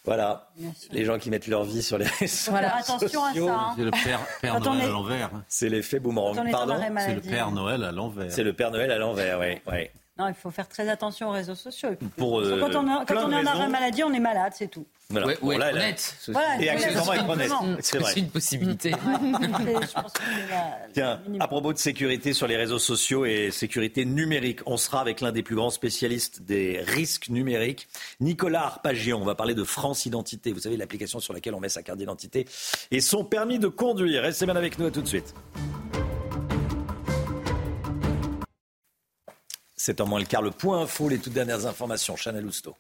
Voilà, 0.10 0.50
les 0.92 1.06
gens 1.06 1.20
qui 1.20 1.30
mettent 1.30 1.46
leur 1.46 1.64
vie 1.64 1.84
sur 1.84 2.00
les 2.00 2.08
réseaux 2.20 2.50
voilà. 2.50 2.78
Attention 2.78 3.24
à 3.24 3.32
ça. 3.32 3.40
Hein. 3.40 3.74
C'est 3.78 3.84
le 3.84 3.92
Père, 3.92 4.60
Noël 4.60 4.82
à 4.82 4.88
l'envers. 4.88 5.30
C'est 5.48 5.70
l'effet 5.70 6.00
boomerang. 6.00 6.50
Pardon 6.50 6.78
C'est 6.98 7.14
le 7.14 7.22
Père 7.22 7.52
Noël 7.52 7.84
à 7.84 7.92
l'envers. 7.92 8.32
C'est 8.32 8.44
le 8.44 8.54
Père 8.54 8.72
Noël 8.72 8.92
à 8.92 8.98
l'envers, 8.98 9.40
oui. 9.40 9.60
oui. 9.72 9.88
Non, 10.20 10.28
il 10.28 10.34
faut 10.34 10.52
faire 10.52 10.68
très 10.68 10.90
attention 10.90 11.30
aux 11.30 11.32
réseaux 11.32 11.56
sociaux. 11.56 11.92
Pour, 12.18 12.42
euh, 12.42 12.60
quand 12.60 12.76
on, 12.76 13.06
quand 13.06 13.26
on 13.26 13.32
est 13.32 13.38
en 13.38 13.46
arrêt 13.46 13.70
maladie, 13.70 14.04
on 14.04 14.12
est 14.12 14.20
malade, 14.20 14.52
c'est 14.54 14.68
tout. 14.68 14.86
Voilà. 15.10 15.28
Ouais, 15.28 15.38
ou 15.42 15.54
être 15.54 15.74
honnête. 15.74 16.16
Voilà, 16.28 16.62
et 16.62 16.70
accessoirement 16.70 17.14
être 17.14 17.30
honnête. 17.30 17.52
C'est 17.80 17.98
vrai. 17.98 18.14
une 18.18 18.30
possibilité. 18.30 18.92
Tiens, 20.94 21.22
à 21.40 21.48
propos 21.48 21.72
de 21.72 21.78
sécurité 21.78 22.34
sur 22.34 22.48
les 22.48 22.58
réseaux 22.58 22.80
sociaux 22.80 23.26
et 23.26 23.50
sécurité 23.50 24.04
numérique, 24.04 24.60
on 24.66 24.78
sera 24.78 25.00
avec 25.00 25.22
l'un 25.22 25.32
des 25.32 25.42
plus 25.42 25.56
grands 25.56 25.72
spécialistes 25.72 26.42
des 26.42 26.82
risques 26.86 27.30
numériques, 27.30 27.88
Nicolas 28.20 28.66
Arpagian. 28.66 29.20
On 29.20 29.26
va 29.26 29.36
parler 29.36 29.56
de 29.56 29.64
France 29.64 30.06
Identité. 30.06 30.52
Vous 30.52 30.60
savez, 30.60 30.76
l'application 30.76 31.20
sur 31.20 31.34
laquelle 31.34 31.56
on 31.56 31.60
met 31.60 31.70
sa 31.70 31.82
carte 31.82 31.98
d'identité 31.98 32.46
et 32.92 33.00
son 33.00 33.24
permis 33.24 33.58
de 33.58 33.70
conduire. 33.70 34.22
Restez 34.22 34.46
bien 34.46 34.58
avec 34.58 34.78
nous 34.78 34.86
à 34.86 34.92
tout 34.92 35.02
de 35.02 35.08
suite. 35.08 35.34
C'est 39.82 40.02
en 40.02 40.06
moins 40.06 40.20
le 40.20 40.26
quart. 40.26 40.42
Le 40.42 40.52
point 40.52 40.82
info, 40.82 41.08
les 41.08 41.20
toutes 41.20 41.32
dernières 41.32 41.66
informations. 41.66 42.18
Chanel 42.18 42.46
Housteau. 42.46 42.76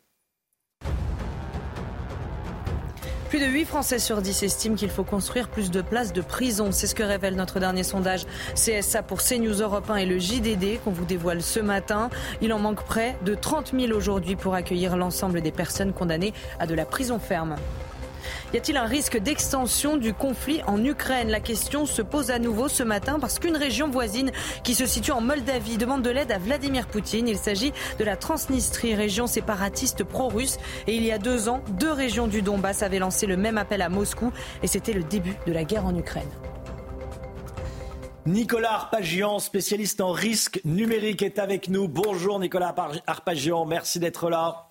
Plus 3.29 3.39
de 3.39 3.45
8 3.45 3.63
Français 3.63 3.99
sur 3.99 4.21
10 4.21 4.43
estiment 4.43 4.75
qu'il 4.75 4.89
faut 4.89 5.05
construire 5.05 5.47
plus 5.47 5.71
de 5.71 5.81
places 5.81 6.11
de 6.11 6.21
prison. 6.21 6.73
C'est 6.73 6.87
ce 6.87 6.95
que 6.95 7.03
révèle 7.03 7.35
notre 7.35 7.61
dernier 7.61 7.83
sondage 7.83 8.25
CSA 8.53 9.01
pour 9.01 9.21
CNews 9.21 9.61
Europe 9.61 9.89
1 9.89 9.95
et 9.95 10.05
le 10.05 10.19
JDD 10.19 10.83
qu'on 10.83 10.91
vous 10.91 11.05
dévoile 11.05 11.41
ce 11.41 11.61
matin. 11.61 12.09
Il 12.41 12.51
en 12.51 12.59
manque 12.59 12.83
près 12.83 13.15
de 13.23 13.33
30 13.33 13.71
000 13.79 13.93
aujourd'hui 13.93 14.35
pour 14.35 14.53
accueillir 14.53 14.97
l'ensemble 14.97 15.39
des 15.39 15.51
personnes 15.53 15.93
condamnées 15.93 16.33
à 16.59 16.67
de 16.67 16.73
la 16.73 16.85
prison 16.85 17.17
ferme. 17.17 17.55
Y 18.53 18.57
a-t-il 18.57 18.77
un 18.77 18.85
risque 18.85 19.17
d'extension 19.17 19.97
du 19.97 20.13
conflit 20.13 20.61
en 20.67 20.83
Ukraine? 20.83 21.29
La 21.29 21.39
question 21.39 21.85
se 21.85 22.01
pose 22.01 22.31
à 22.31 22.39
nouveau 22.39 22.67
ce 22.67 22.83
matin 22.83 23.19
parce 23.19 23.39
qu'une 23.39 23.57
région 23.57 23.89
voisine 23.89 24.31
qui 24.63 24.75
se 24.75 24.85
situe 24.85 25.11
en 25.11 25.21
Moldavie 25.21 25.77
demande 25.77 26.01
de 26.01 26.09
l'aide 26.09 26.31
à 26.31 26.37
Vladimir 26.37 26.87
Poutine. 26.87 27.27
Il 27.27 27.37
s'agit 27.37 27.73
de 27.97 28.03
la 28.03 28.15
Transnistrie, 28.15 28.95
région 28.95 29.27
séparatiste 29.27 30.03
pro-russe. 30.03 30.57
Et 30.87 30.95
il 30.95 31.03
y 31.03 31.11
a 31.11 31.17
deux 31.17 31.49
ans, 31.49 31.61
deux 31.79 31.91
régions 31.91 32.27
du 32.27 32.41
Donbass 32.41 32.83
avaient 32.83 32.99
lancé 32.99 33.25
le 33.25 33.37
même 33.37 33.57
appel 33.57 33.81
à 33.81 33.89
Moscou 33.89 34.31
et 34.63 34.67
c'était 34.67 34.93
le 34.93 35.03
début 35.03 35.35
de 35.45 35.53
la 35.53 35.63
guerre 35.63 35.85
en 35.85 35.95
Ukraine. 35.95 36.29
Nicolas 38.25 38.73
Arpagian, 38.73 39.39
spécialiste 39.39 40.01
en 40.01 40.11
risque 40.11 40.61
numérique, 40.63 41.23
est 41.23 41.39
avec 41.39 41.67
nous. 41.69 41.87
Bonjour 41.87 42.39
Nicolas 42.39 42.75
Arpagian, 43.07 43.65
merci 43.65 43.99
d'être 43.99 44.29
là 44.29 44.68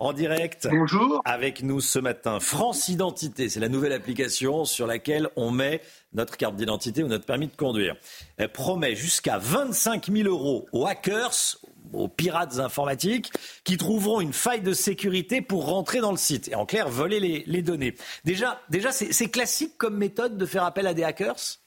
en 0.00 0.14
direct. 0.14 0.66
Bonjour. 0.70 1.20
Avec 1.24 1.62
nous 1.62 1.80
ce 1.80 1.98
matin. 1.98 2.40
France 2.40 2.88
Identité, 2.88 3.48
c'est 3.48 3.60
la 3.60 3.68
nouvelle 3.68 3.92
application 3.92 4.64
sur 4.64 4.86
laquelle 4.86 5.28
on 5.36 5.50
met 5.50 5.82
notre 6.14 6.36
carte 6.36 6.56
d'identité 6.56 7.04
ou 7.04 7.06
notre 7.06 7.26
permis 7.26 7.46
de 7.46 7.54
conduire. 7.54 7.96
Elle 8.38 8.50
promet 8.50 8.96
jusqu'à 8.96 9.38
25 9.38 10.10
000 10.10 10.28
euros 10.28 10.66
aux 10.72 10.86
hackers, 10.86 11.58
aux 11.92 12.08
pirates 12.08 12.58
informatiques, 12.58 13.30
qui 13.62 13.76
trouveront 13.76 14.20
une 14.20 14.32
faille 14.32 14.62
de 14.62 14.72
sécurité 14.72 15.42
pour 15.42 15.66
rentrer 15.66 16.00
dans 16.00 16.12
le 16.12 16.16
site. 16.16 16.48
Et 16.48 16.54
en 16.54 16.64
clair, 16.64 16.88
voler 16.88 17.20
les, 17.20 17.44
les 17.46 17.62
données. 17.62 17.94
Déjà, 18.24 18.60
déjà 18.70 18.92
c'est 18.92 19.30
classique 19.30 19.76
comme 19.76 19.98
méthode 19.98 20.38
de 20.38 20.46
faire 20.46 20.64
appel 20.64 20.86
à 20.86 20.94
des 20.94 21.04
hackers? 21.04 21.60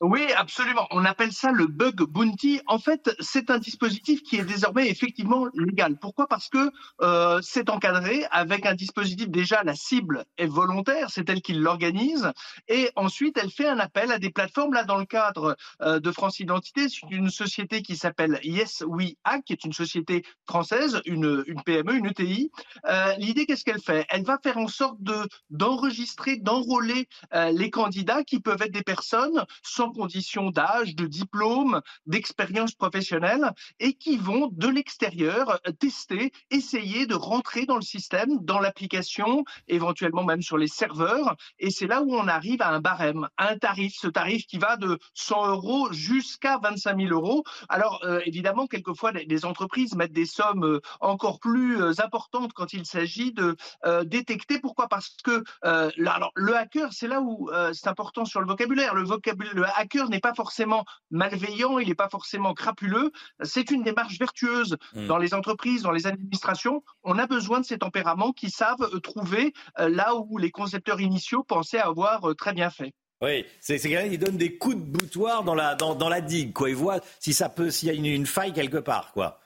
Oui, 0.00 0.32
absolument. 0.36 0.86
On 0.92 1.04
appelle 1.04 1.32
ça 1.32 1.50
le 1.50 1.66
bug 1.66 2.02
bounty. 2.02 2.60
En 2.66 2.78
fait, 2.78 3.10
c'est 3.18 3.50
un 3.50 3.58
dispositif 3.58 4.22
qui 4.22 4.36
est 4.36 4.44
désormais 4.44 4.88
effectivement 4.88 5.48
légal. 5.54 5.98
Pourquoi? 5.98 6.28
Parce 6.28 6.48
que 6.48 6.70
euh, 7.00 7.40
c'est 7.42 7.68
encadré 7.68 8.24
avec 8.30 8.64
un 8.64 8.74
dispositif 8.74 9.28
déjà 9.28 9.64
la 9.64 9.74
cible 9.74 10.24
est 10.36 10.46
volontaire, 10.46 11.10
c'est 11.10 11.28
elle 11.28 11.42
qui 11.42 11.52
l'organise, 11.52 12.30
et 12.68 12.90
ensuite 12.94 13.38
elle 13.42 13.50
fait 13.50 13.68
un 13.68 13.80
appel 13.80 14.12
à 14.12 14.20
des 14.20 14.30
plateformes. 14.30 14.72
Là, 14.72 14.84
dans 14.84 14.98
le 14.98 15.04
cadre 15.04 15.56
euh, 15.82 15.98
de 15.98 16.12
France 16.12 16.38
Identité, 16.38 16.88
c'est 16.88 17.10
une 17.10 17.30
société 17.30 17.82
qui 17.82 17.96
s'appelle 17.96 18.38
Yes 18.44 18.84
We 18.86 19.14
Hack, 19.24 19.46
qui 19.46 19.52
est 19.52 19.64
une 19.64 19.72
société 19.72 20.24
française, 20.46 21.02
une, 21.06 21.42
une 21.48 21.62
PME, 21.62 21.94
une 21.94 22.06
ETI. 22.06 22.52
Euh, 22.86 23.14
L'idée, 23.18 23.46
qu'est-ce 23.46 23.64
qu'elle 23.64 23.80
fait? 23.80 24.06
Elle 24.10 24.24
va 24.24 24.38
faire 24.40 24.58
en 24.58 24.68
sorte 24.68 25.02
de 25.02 25.26
d'enregistrer, 25.50 26.36
d'enrôler 26.36 27.08
euh, 27.34 27.50
les 27.50 27.70
candidats 27.70 28.22
qui 28.22 28.38
peuvent 28.38 28.62
être 28.62 28.72
des 28.72 28.82
personnes 28.82 29.44
sans 29.62 29.87
conditions 29.90 30.50
d'âge, 30.50 30.94
de 30.94 31.06
diplôme, 31.06 31.80
d'expérience 32.06 32.74
professionnelle, 32.74 33.52
et 33.80 33.94
qui 33.94 34.16
vont 34.16 34.48
de 34.52 34.68
l'extérieur 34.68 35.60
tester, 35.78 36.32
essayer 36.50 37.06
de 37.06 37.14
rentrer 37.14 37.66
dans 37.66 37.76
le 37.76 37.82
système, 37.82 38.38
dans 38.42 38.60
l'application, 38.60 39.44
éventuellement 39.66 40.24
même 40.24 40.42
sur 40.42 40.58
les 40.58 40.68
serveurs. 40.68 41.36
Et 41.58 41.70
c'est 41.70 41.86
là 41.86 42.02
où 42.02 42.14
on 42.14 42.28
arrive 42.28 42.62
à 42.62 42.70
un 42.70 42.80
barème, 42.80 43.28
un 43.38 43.56
tarif, 43.56 43.94
ce 43.98 44.08
tarif 44.08 44.46
qui 44.46 44.58
va 44.58 44.76
de 44.76 44.98
100 45.14 45.48
euros 45.48 45.92
jusqu'à 45.92 46.58
25 46.58 46.98
000 46.98 47.12
euros. 47.12 47.44
Alors 47.68 48.00
euh, 48.04 48.20
évidemment, 48.24 48.66
quelquefois, 48.66 49.12
les 49.12 49.44
entreprises 49.44 49.94
mettent 49.94 50.12
des 50.12 50.26
sommes 50.26 50.64
euh, 50.64 50.80
encore 51.00 51.40
plus 51.40 51.80
euh, 51.80 51.92
importantes 51.98 52.52
quand 52.52 52.72
il 52.72 52.86
s'agit 52.86 53.32
de 53.32 53.56
détecter. 54.04 54.58
Pourquoi? 54.60 54.88
Parce 54.88 55.16
que 55.22 55.42
alors, 55.62 56.32
le 56.34 56.56
hacker, 56.56 56.92
c'est 56.92 57.08
là 57.08 57.20
où 57.20 57.50
c'est 57.72 57.88
important 57.88 58.24
sur 58.24 58.40
le 58.40 58.46
vocabulaire. 58.46 58.94
Le 58.94 59.04
vocabulaire, 59.04 59.72
hacker 59.78 60.08
n'est 60.08 60.20
pas 60.20 60.34
forcément 60.34 60.84
malveillant, 61.10 61.78
il 61.78 61.88
n'est 61.88 61.94
pas 61.94 62.08
forcément 62.08 62.54
crapuleux. 62.54 63.12
C'est 63.42 63.70
une 63.70 63.82
démarche 63.82 64.18
vertueuse 64.18 64.76
mmh. 64.94 65.06
dans 65.06 65.18
les 65.18 65.34
entreprises, 65.34 65.82
dans 65.82 65.90
les 65.90 66.06
administrations. 66.06 66.82
On 67.02 67.18
a 67.18 67.26
besoin 67.26 67.60
de 67.60 67.64
ces 67.64 67.78
tempéraments 67.78 68.32
qui 68.32 68.50
savent 68.50 68.82
euh, 68.92 69.00
trouver 69.00 69.52
euh, 69.78 69.88
là 69.88 70.14
où 70.16 70.38
les 70.38 70.50
concepteurs 70.50 71.00
initiaux 71.00 71.44
pensaient 71.44 71.78
avoir 71.78 72.30
euh, 72.30 72.34
très 72.34 72.52
bien 72.52 72.70
fait. 72.70 72.92
Oui, 73.20 73.44
c'est 73.60 73.78
quelqu'un 73.80 74.08
qui 74.08 74.18
donne 74.18 74.36
des 74.36 74.58
coups 74.58 74.76
de 74.76 74.80
boutoir 74.80 75.42
dans 75.42 75.54
la, 75.54 75.74
dans, 75.74 75.94
dans 75.96 76.08
la 76.08 76.20
digue, 76.20 76.52
quoi. 76.52 76.70
Il 76.70 76.76
voit 76.76 77.00
si 77.18 77.32
ça 77.32 77.48
peut, 77.48 77.70
s'il 77.70 77.88
y 77.88 77.90
a 77.90 77.94
une, 77.94 78.06
une, 78.06 78.26
faille 78.26 78.52
quelque 78.52 78.76
part, 78.76 79.12
quoi. 79.12 79.40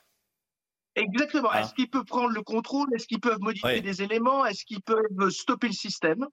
Exactement. 0.95 1.49
Ah. 1.51 1.63
Est-ce 1.63 1.73
qu'ils 1.73 1.89
peuvent 1.89 2.05
prendre 2.05 2.35
le 2.35 2.43
contrôle? 2.43 2.89
Est-ce 2.95 3.07
qu'ils 3.07 3.21
peuvent 3.21 3.41
modifier 3.41 3.81
des 3.81 4.03
éléments? 4.03 4.45
Est-ce 4.45 4.67
qu'ils 4.67 4.83
peuvent 4.83 5.31
stopper 5.31 5.69
le 5.69 5.73
système? 5.73 6.27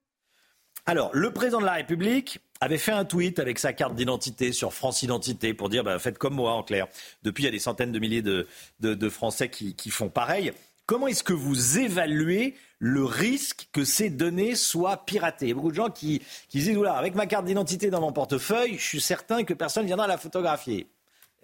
Alors, 0.86 1.12
le 1.14 1.32
président 1.32 1.60
de 1.60 1.66
la 1.66 1.74
République 1.74 2.40
avait 2.62 2.78
fait 2.78 2.92
un 2.92 3.06
tweet 3.06 3.40
avec 3.40 3.60
sa 3.60 3.74
carte 3.74 3.96
d'identité 3.96 4.52
sur 4.52 4.74
France 4.74 5.04
Identité 5.04 5.54
pour 5.54 5.70
dire 5.70 5.84
bah, 5.84 5.98
faites 6.00 6.18
comme 6.18 6.36
moi 6.36 6.54
en 6.54 6.64
clair. 6.64 6.88
Depuis, 7.24 7.44
il 7.44 7.46
y 7.46 7.50
a 7.50 7.52
des 7.52 7.60
centaines 7.60 7.92
de 7.92 8.00
milliers 8.00 8.22
de, 8.22 9.10
Français 9.10 9.50
qui, 9.50 9.90
font 9.90 10.10
pareil. 10.10 10.52
Comment 10.86 11.08
est-ce 11.08 11.24
que 11.24 11.34
vous 11.34 11.80
évaluez 11.80 12.56
le 12.80 13.06
risque 13.06 13.70
que 13.72 13.84
ces 13.84 14.10
données 14.10 14.56
soient 14.56 15.06
piratées? 15.06 15.46
Il 15.46 15.50
y 15.50 15.52
a 15.52 15.56
beaucoup 15.56 15.72
de 15.72 15.76
gens 15.76 15.90
qui, 15.90 16.22
qui 16.50 16.60
disent 16.60 16.76
Oula, 16.76 16.94
avec 16.94 17.16
ma 17.16 17.28
carte 17.28 17.46
d'identité 17.46 17.90
dans 17.90 18.02
mon 18.02 18.12
portefeuille, 18.12 18.78
je 18.78 18.84
suis 18.84 19.02
certain 19.02 19.44
que 19.44 19.54
personne 19.54 19.86
viendra 19.86 20.08
la 20.08 20.18
photographier. 20.18 20.88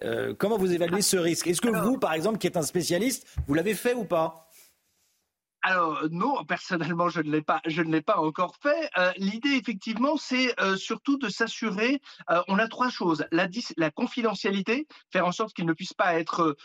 Euh, 0.02 0.34
comment 0.36 0.58
vous 0.58 0.72
évaluez 0.72 1.02
ce 1.02 1.16
risque? 1.16 1.46
Est-ce 1.46 1.60
que 1.60 1.68
vous, 1.68 1.96
par 1.98 2.12
exemple, 2.12 2.38
qui 2.38 2.46
êtes 2.46 2.56
un 2.56 2.62
spécialiste, 2.62 3.26
vous 3.46 3.54
l'avez 3.54 3.74
fait 3.74 3.94
ou 3.94 4.04
pas? 4.04 4.45
Alors 5.66 5.98
non, 6.12 6.44
personnellement, 6.44 7.08
je 7.08 7.20
ne 7.20 7.28
l'ai 7.28 7.42
pas, 7.42 7.60
je 7.66 7.82
ne 7.82 7.90
l'ai 7.90 8.00
pas 8.00 8.18
encore 8.18 8.54
fait. 8.62 8.88
Euh, 8.98 9.10
l'idée, 9.16 9.56
effectivement, 9.60 10.16
c'est 10.16 10.54
euh, 10.60 10.76
surtout 10.76 11.18
de 11.18 11.28
s'assurer. 11.28 12.00
Euh, 12.30 12.40
on 12.46 12.60
a 12.60 12.68
trois 12.68 12.88
choses 12.88 13.26
la, 13.32 13.90
confidentialité, 13.90 14.86
faire 15.10 15.26
en 15.26 15.32
sorte 15.32 15.54
qu'il 15.54 15.66
ne 15.66 15.72
puisse 15.72 15.92
pas 15.92 16.14
être 16.14 16.56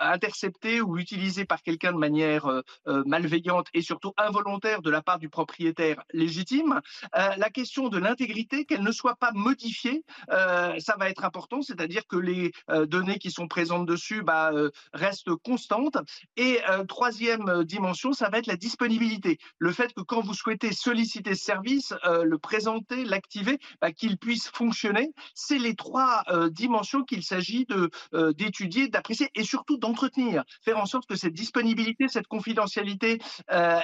intercepté 0.00 0.80
ou 0.80 0.96
utilisé 0.96 1.44
par 1.44 1.62
quelqu'un 1.62 1.92
de 1.92 1.98
manière 1.98 2.62
malveillante 2.86 3.68
et 3.74 3.82
surtout 3.82 4.12
involontaire 4.16 4.82
de 4.82 4.90
la 4.90 5.02
part 5.02 5.18
du 5.18 5.28
propriétaire 5.28 6.02
légitime. 6.12 6.80
la 7.14 7.50
question 7.50 7.88
de 7.88 7.98
l'intégrité, 7.98 8.64
qu'elle 8.64 8.82
ne 8.82 8.92
soit 8.92 9.16
pas 9.16 9.32
modifiée, 9.32 10.04
ça 10.28 10.96
va 10.98 11.08
être 11.08 11.24
important, 11.24 11.62
c'est-à-dire 11.62 12.06
que 12.06 12.16
les 12.16 12.52
données 12.86 13.18
qui 13.18 13.30
sont 13.30 13.48
présentes 13.48 13.86
dessus 13.86 14.22
bah, 14.22 14.52
restent 14.92 15.34
constantes. 15.42 15.96
Et 16.36 16.60
troisième 16.88 17.64
dimension 17.64 18.03
ça 18.12 18.28
va 18.28 18.38
être 18.38 18.46
la 18.46 18.56
disponibilité. 18.56 19.38
Le 19.58 19.72
fait 19.72 19.92
que 19.92 20.02
quand 20.02 20.20
vous 20.20 20.34
souhaitez 20.34 20.72
solliciter 20.72 21.34
ce 21.34 21.44
service, 21.44 21.94
euh, 22.04 22.24
le 22.24 22.38
présenter, 22.38 23.04
l'activer, 23.04 23.58
bah, 23.80 23.92
qu'il 23.92 24.18
puisse 24.18 24.48
fonctionner, 24.48 25.12
c'est 25.34 25.58
les 25.58 25.74
trois 25.74 26.22
euh, 26.28 26.50
dimensions 26.50 27.02
qu'il 27.02 27.22
s'agit 27.22 27.64
de 27.66 27.90
euh, 28.14 28.32
d'étudier, 28.32 28.88
d'apprécier 28.88 29.30
et 29.34 29.44
surtout 29.44 29.78
d'entretenir. 29.78 30.44
Faire 30.64 30.78
en 30.78 30.86
sorte 30.86 31.06
que 31.08 31.16
cette 31.16 31.32
disponibilité, 31.32 32.08
cette 32.08 32.26
confidentialité 32.26 33.20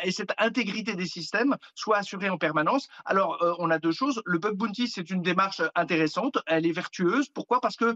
et 0.02 0.10
cette 0.10 0.32
intégrité 0.38 0.94
des 0.94 1.06
systèmes 1.06 1.56
soient 1.74 1.98
assurées 1.98 2.28
en 2.28 2.38
permanence. 2.38 2.88
Alors, 3.04 3.38
on 3.58 3.70
a 3.70 3.78
deux 3.78 3.92
choses. 3.92 4.22
Le 4.24 4.38
bug 4.38 4.56
bounty, 4.56 4.88
c'est 4.88 5.10
une 5.10 5.22
démarche 5.22 5.62
intéressante. 5.74 6.38
Elle 6.46 6.66
est 6.66 6.72
vertueuse. 6.72 7.28
Pourquoi? 7.28 7.60
Parce 7.60 7.76
que 7.76 7.94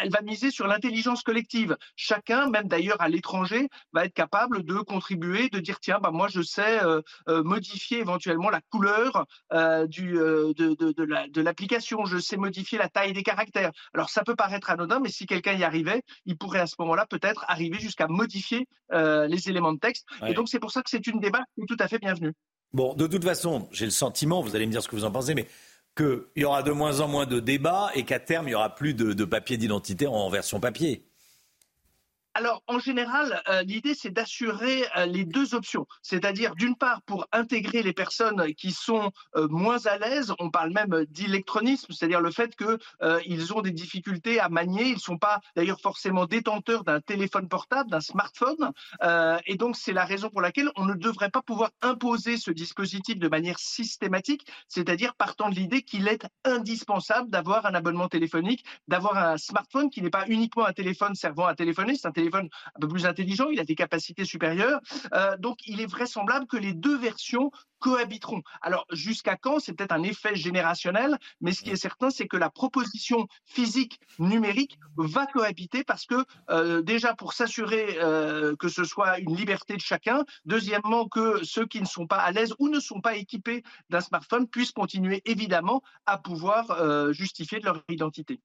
elle 0.00 0.10
va 0.10 0.20
miser 0.22 0.50
sur 0.50 0.66
l'intelligence 0.66 1.22
collective. 1.22 1.76
Chacun, 1.96 2.48
même 2.48 2.68
d'ailleurs 2.68 3.00
à 3.00 3.08
l'étranger, 3.08 3.68
va 3.92 4.04
être 4.04 4.14
capable 4.14 4.64
de 4.64 4.78
contribuer, 4.80 5.48
de 5.48 5.57
dire 5.60 5.80
tiens, 5.80 5.98
bah, 6.00 6.10
moi 6.10 6.28
je 6.28 6.42
sais 6.42 6.82
euh, 6.82 7.00
euh, 7.28 7.42
modifier 7.42 7.98
éventuellement 7.98 8.50
la 8.50 8.60
couleur 8.70 9.26
euh, 9.52 9.86
du, 9.86 10.12
de, 10.12 10.52
de, 10.54 11.40
l'application, 11.40 12.04
je 12.04 12.18
sais 12.18 12.36
modifier 12.36 12.78
la 12.78 12.88
taille 12.88 13.12
des 13.12 13.22
caractères. 13.22 13.72
Alors 13.94 14.10
ça 14.10 14.22
peut 14.24 14.36
paraître 14.36 14.70
anodin, 14.70 15.00
mais 15.00 15.10
si 15.10 15.26
quelqu'un 15.26 15.52
y 15.52 15.64
arrivait, 15.64 16.02
il 16.26 16.36
pourrait 16.36 16.60
à 16.60 16.66
ce 16.66 16.74
moment-là 16.80 17.06
peut-être 17.08 17.44
arriver 17.48 17.78
jusqu'à 17.78 18.06
modifier 18.08 18.66
les 18.92 19.48
éléments 19.48 19.72
de 19.72 19.78
texte. 19.78 20.06
Et 20.26 20.34
donc 20.34 20.48
c'est 20.48 20.60
pour 20.60 20.70
ça 20.70 20.82
que 20.82 20.90
c'est 20.90 21.06
une 21.06 21.20
débat 21.20 21.44
tout 21.66 21.76
à 21.78 21.88
fait 21.88 21.98
bienvenue. 21.98 22.32
Bon, 22.72 22.94
de 22.94 23.06
toute 23.06 23.24
façon, 23.24 23.68
j'ai 23.72 23.86
le 23.86 23.90
sentiment, 23.90 24.42
vous 24.42 24.54
allez 24.54 24.66
me 24.66 24.72
dire 24.72 24.82
ce 24.82 24.88
que 24.88 24.96
vous 24.96 25.04
en 25.04 25.10
pensez, 25.10 25.34
mais 25.34 25.46
qu'il 25.96 26.22
y 26.36 26.44
aura 26.44 26.62
de 26.62 26.70
moins 26.70 27.00
en 27.00 27.08
moins 27.08 27.26
de 27.26 27.40
débats 27.40 27.90
et 27.94 28.04
qu'à 28.04 28.20
terme, 28.20 28.46
il 28.46 28.50
n'y 28.50 28.54
aura 28.54 28.74
plus 28.74 28.94
de, 28.94 29.12
de 29.14 29.24
papier 29.24 29.56
d'identité 29.56 30.06
en 30.06 30.28
version 30.28 30.60
papier. 30.60 31.07
Alors, 32.38 32.62
en 32.68 32.78
général, 32.78 33.42
euh, 33.48 33.62
l'idée, 33.62 33.94
c'est 33.96 34.10
d'assurer 34.10 34.84
euh, 34.96 35.06
les 35.06 35.24
deux 35.24 35.56
options. 35.56 35.88
C'est-à-dire, 36.02 36.54
d'une 36.54 36.76
part, 36.76 37.02
pour 37.02 37.26
intégrer 37.32 37.82
les 37.82 37.92
personnes 37.92 38.54
qui 38.54 38.70
sont 38.70 39.10
euh, 39.34 39.48
moins 39.48 39.86
à 39.86 39.98
l'aise, 39.98 40.32
on 40.38 40.48
parle 40.48 40.70
même 40.70 41.04
d'électronisme, 41.10 41.92
c'est-à-dire 41.92 42.20
le 42.20 42.30
fait 42.30 42.54
qu'ils 42.54 43.52
ont 43.52 43.60
des 43.60 43.72
difficultés 43.72 44.38
à 44.38 44.48
manier, 44.48 44.84
ils 44.84 44.94
ne 44.94 45.00
sont 45.00 45.18
pas 45.18 45.40
d'ailleurs 45.56 45.80
forcément 45.80 46.26
détenteurs 46.26 46.84
d'un 46.84 47.00
téléphone 47.00 47.48
portable, 47.48 47.90
d'un 47.90 48.00
smartphone. 48.00 48.70
et 49.46 49.56
donc, 49.56 49.74
c'est 49.74 49.92
la 49.92 50.04
raison 50.04 50.30
pour 50.30 50.40
laquelle 50.40 50.70
on 50.76 50.84
ne 50.84 50.94
devrait 50.94 51.30
pas 51.30 51.42
pouvoir 51.42 51.70
imposer 51.82 52.36
ce 52.36 52.52
dispositif 52.52 53.18
de 53.18 53.28
manière 53.28 53.58
systématique, 53.58 54.46
c'est-à-dire 54.68 55.16
partant 55.16 55.48
de 55.48 55.56
l'idée 55.56 55.82
qu'il 55.82 56.06
est 56.06 56.24
indispensable 56.44 57.30
d'avoir 57.30 57.66
un 57.66 57.74
abonnement 57.74 58.08
téléphonique, 58.08 58.64
d'avoir 58.86 59.16
un 59.16 59.38
smartphone 59.38 59.90
qui 59.90 60.02
n'est 60.02 60.10
pas 60.10 60.26
uniquement 60.28 60.66
un 60.66 60.72
téléphone 60.72 61.16
servant 61.16 61.46
à 61.46 61.56
téléphoner, 61.56 61.96
c'est 61.96 62.06
un 62.06 62.12
téléphone 62.12 62.27
un 62.36 62.80
peu 62.80 62.88
plus 62.88 63.06
intelligent, 63.06 63.48
il 63.50 63.60
a 63.60 63.64
des 63.64 63.74
capacités 63.74 64.24
supérieures. 64.24 64.80
Euh, 65.14 65.36
donc, 65.38 65.58
il 65.66 65.80
est 65.80 65.86
vraisemblable 65.86 66.46
que 66.46 66.56
les 66.56 66.72
deux 66.72 66.96
versions 66.96 67.50
cohabiteront. 67.78 68.42
Alors, 68.60 68.86
jusqu'à 68.92 69.36
quand 69.36 69.60
C'est 69.60 69.72
peut-être 69.72 69.92
un 69.92 70.02
effet 70.02 70.34
générationnel, 70.34 71.18
mais 71.40 71.52
ce 71.52 71.62
qui 71.62 71.70
est 71.70 71.76
certain, 71.76 72.10
c'est 72.10 72.26
que 72.26 72.36
la 72.36 72.50
proposition 72.50 73.26
physique 73.44 74.00
numérique 74.18 74.78
va 74.96 75.26
cohabiter 75.26 75.84
parce 75.84 76.06
que, 76.06 76.24
euh, 76.50 76.82
déjà, 76.82 77.14
pour 77.14 77.32
s'assurer 77.32 77.98
euh, 78.00 78.56
que 78.56 78.68
ce 78.68 78.84
soit 78.84 79.18
une 79.18 79.36
liberté 79.36 79.74
de 79.74 79.80
chacun, 79.80 80.24
deuxièmement, 80.44 81.08
que 81.08 81.44
ceux 81.44 81.66
qui 81.66 81.80
ne 81.80 81.86
sont 81.86 82.06
pas 82.06 82.18
à 82.18 82.30
l'aise 82.32 82.54
ou 82.58 82.68
ne 82.68 82.80
sont 82.80 83.00
pas 83.00 83.16
équipés 83.16 83.62
d'un 83.90 84.00
smartphone 84.00 84.48
puissent 84.48 84.72
continuer, 84.72 85.22
évidemment, 85.24 85.82
à 86.06 86.18
pouvoir 86.18 86.70
euh, 86.70 87.12
justifier 87.12 87.60
de 87.60 87.64
leur 87.66 87.82
identité. 87.88 88.40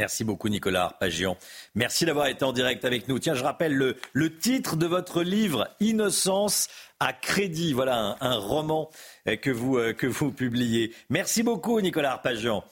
Merci 0.00 0.24
beaucoup 0.24 0.48
Nicolas 0.48 0.84
Arpagian. 0.84 1.36
Merci 1.74 2.06
d'avoir 2.06 2.28
été 2.28 2.42
en 2.42 2.54
direct 2.54 2.86
avec 2.86 3.06
nous. 3.06 3.18
Tiens, 3.18 3.34
je 3.34 3.44
rappelle 3.44 3.74
le, 4.14 4.38
titre 4.38 4.76
de 4.76 4.86
votre 4.86 5.22
livre, 5.22 5.68
Innocence 5.78 6.68
à 7.00 7.12
crédit. 7.12 7.74
Voilà 7.74 8.16
un, 8.22 8.36
roman 8.38 8.88
euh, 9.28 9.36
que 9.36 9.50
vous, 9.50 9.76
euh, 9.76 9.92
que 9.92 10.06
vous 10.06 10.32
publiez. 10.32 10.94
Merci 11.10 11.42
beaucoup 11.42 11.78
Nicolas 11.82 12.12
Arpagian. 12.12 12.64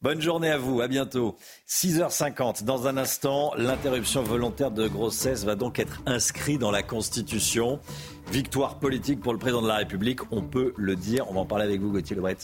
Bonne 0.00 0.20
journée 0.20 0.50
à 0.50 0.58
vous, 0.58 0.80
à 0.80 0.88
bientôt. 0.88 1.36
6h50, 1.68 2.64
dans 2.64 2.88
un 2.88 2.96
instant, 2.96 3.52
l'interruption 3.56 4.24
volontaire 4.24 4.72
de 4.72 4.88
grossesse 4.88 5.44
va 5.44 5.54
donc 5.54 5.78
être 5.78 6.02
inscrite 6.06 6.58
dans 6.58 6.72
la 6.72 6.82
Constitution. 6.82 7.78
Victoire 8.32 8.80
politique 8.80 9.20
pour 9.20 9.32
le 9.32 9.38
président 9.38 9.62
de 9.62 9.68
la 9.68 9.76
République, 9.76 10.18
on 10.32 10.42
peut 10.42 10.74
le 10.76 10.96
dire. 10.96 11.30
On 11.30 11.34
va 11.34 11.40
en 11.42 11.46
parler 11.46 11.64
avec 11.64 11.80
vous, 11.80 11.92
Gauthier 11.92 12.16
Lebret. 12.16 12.38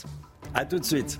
A 0.53 0.63
tout 0.63 0.79
de 0.79 0.85
suite. 0.85 1.19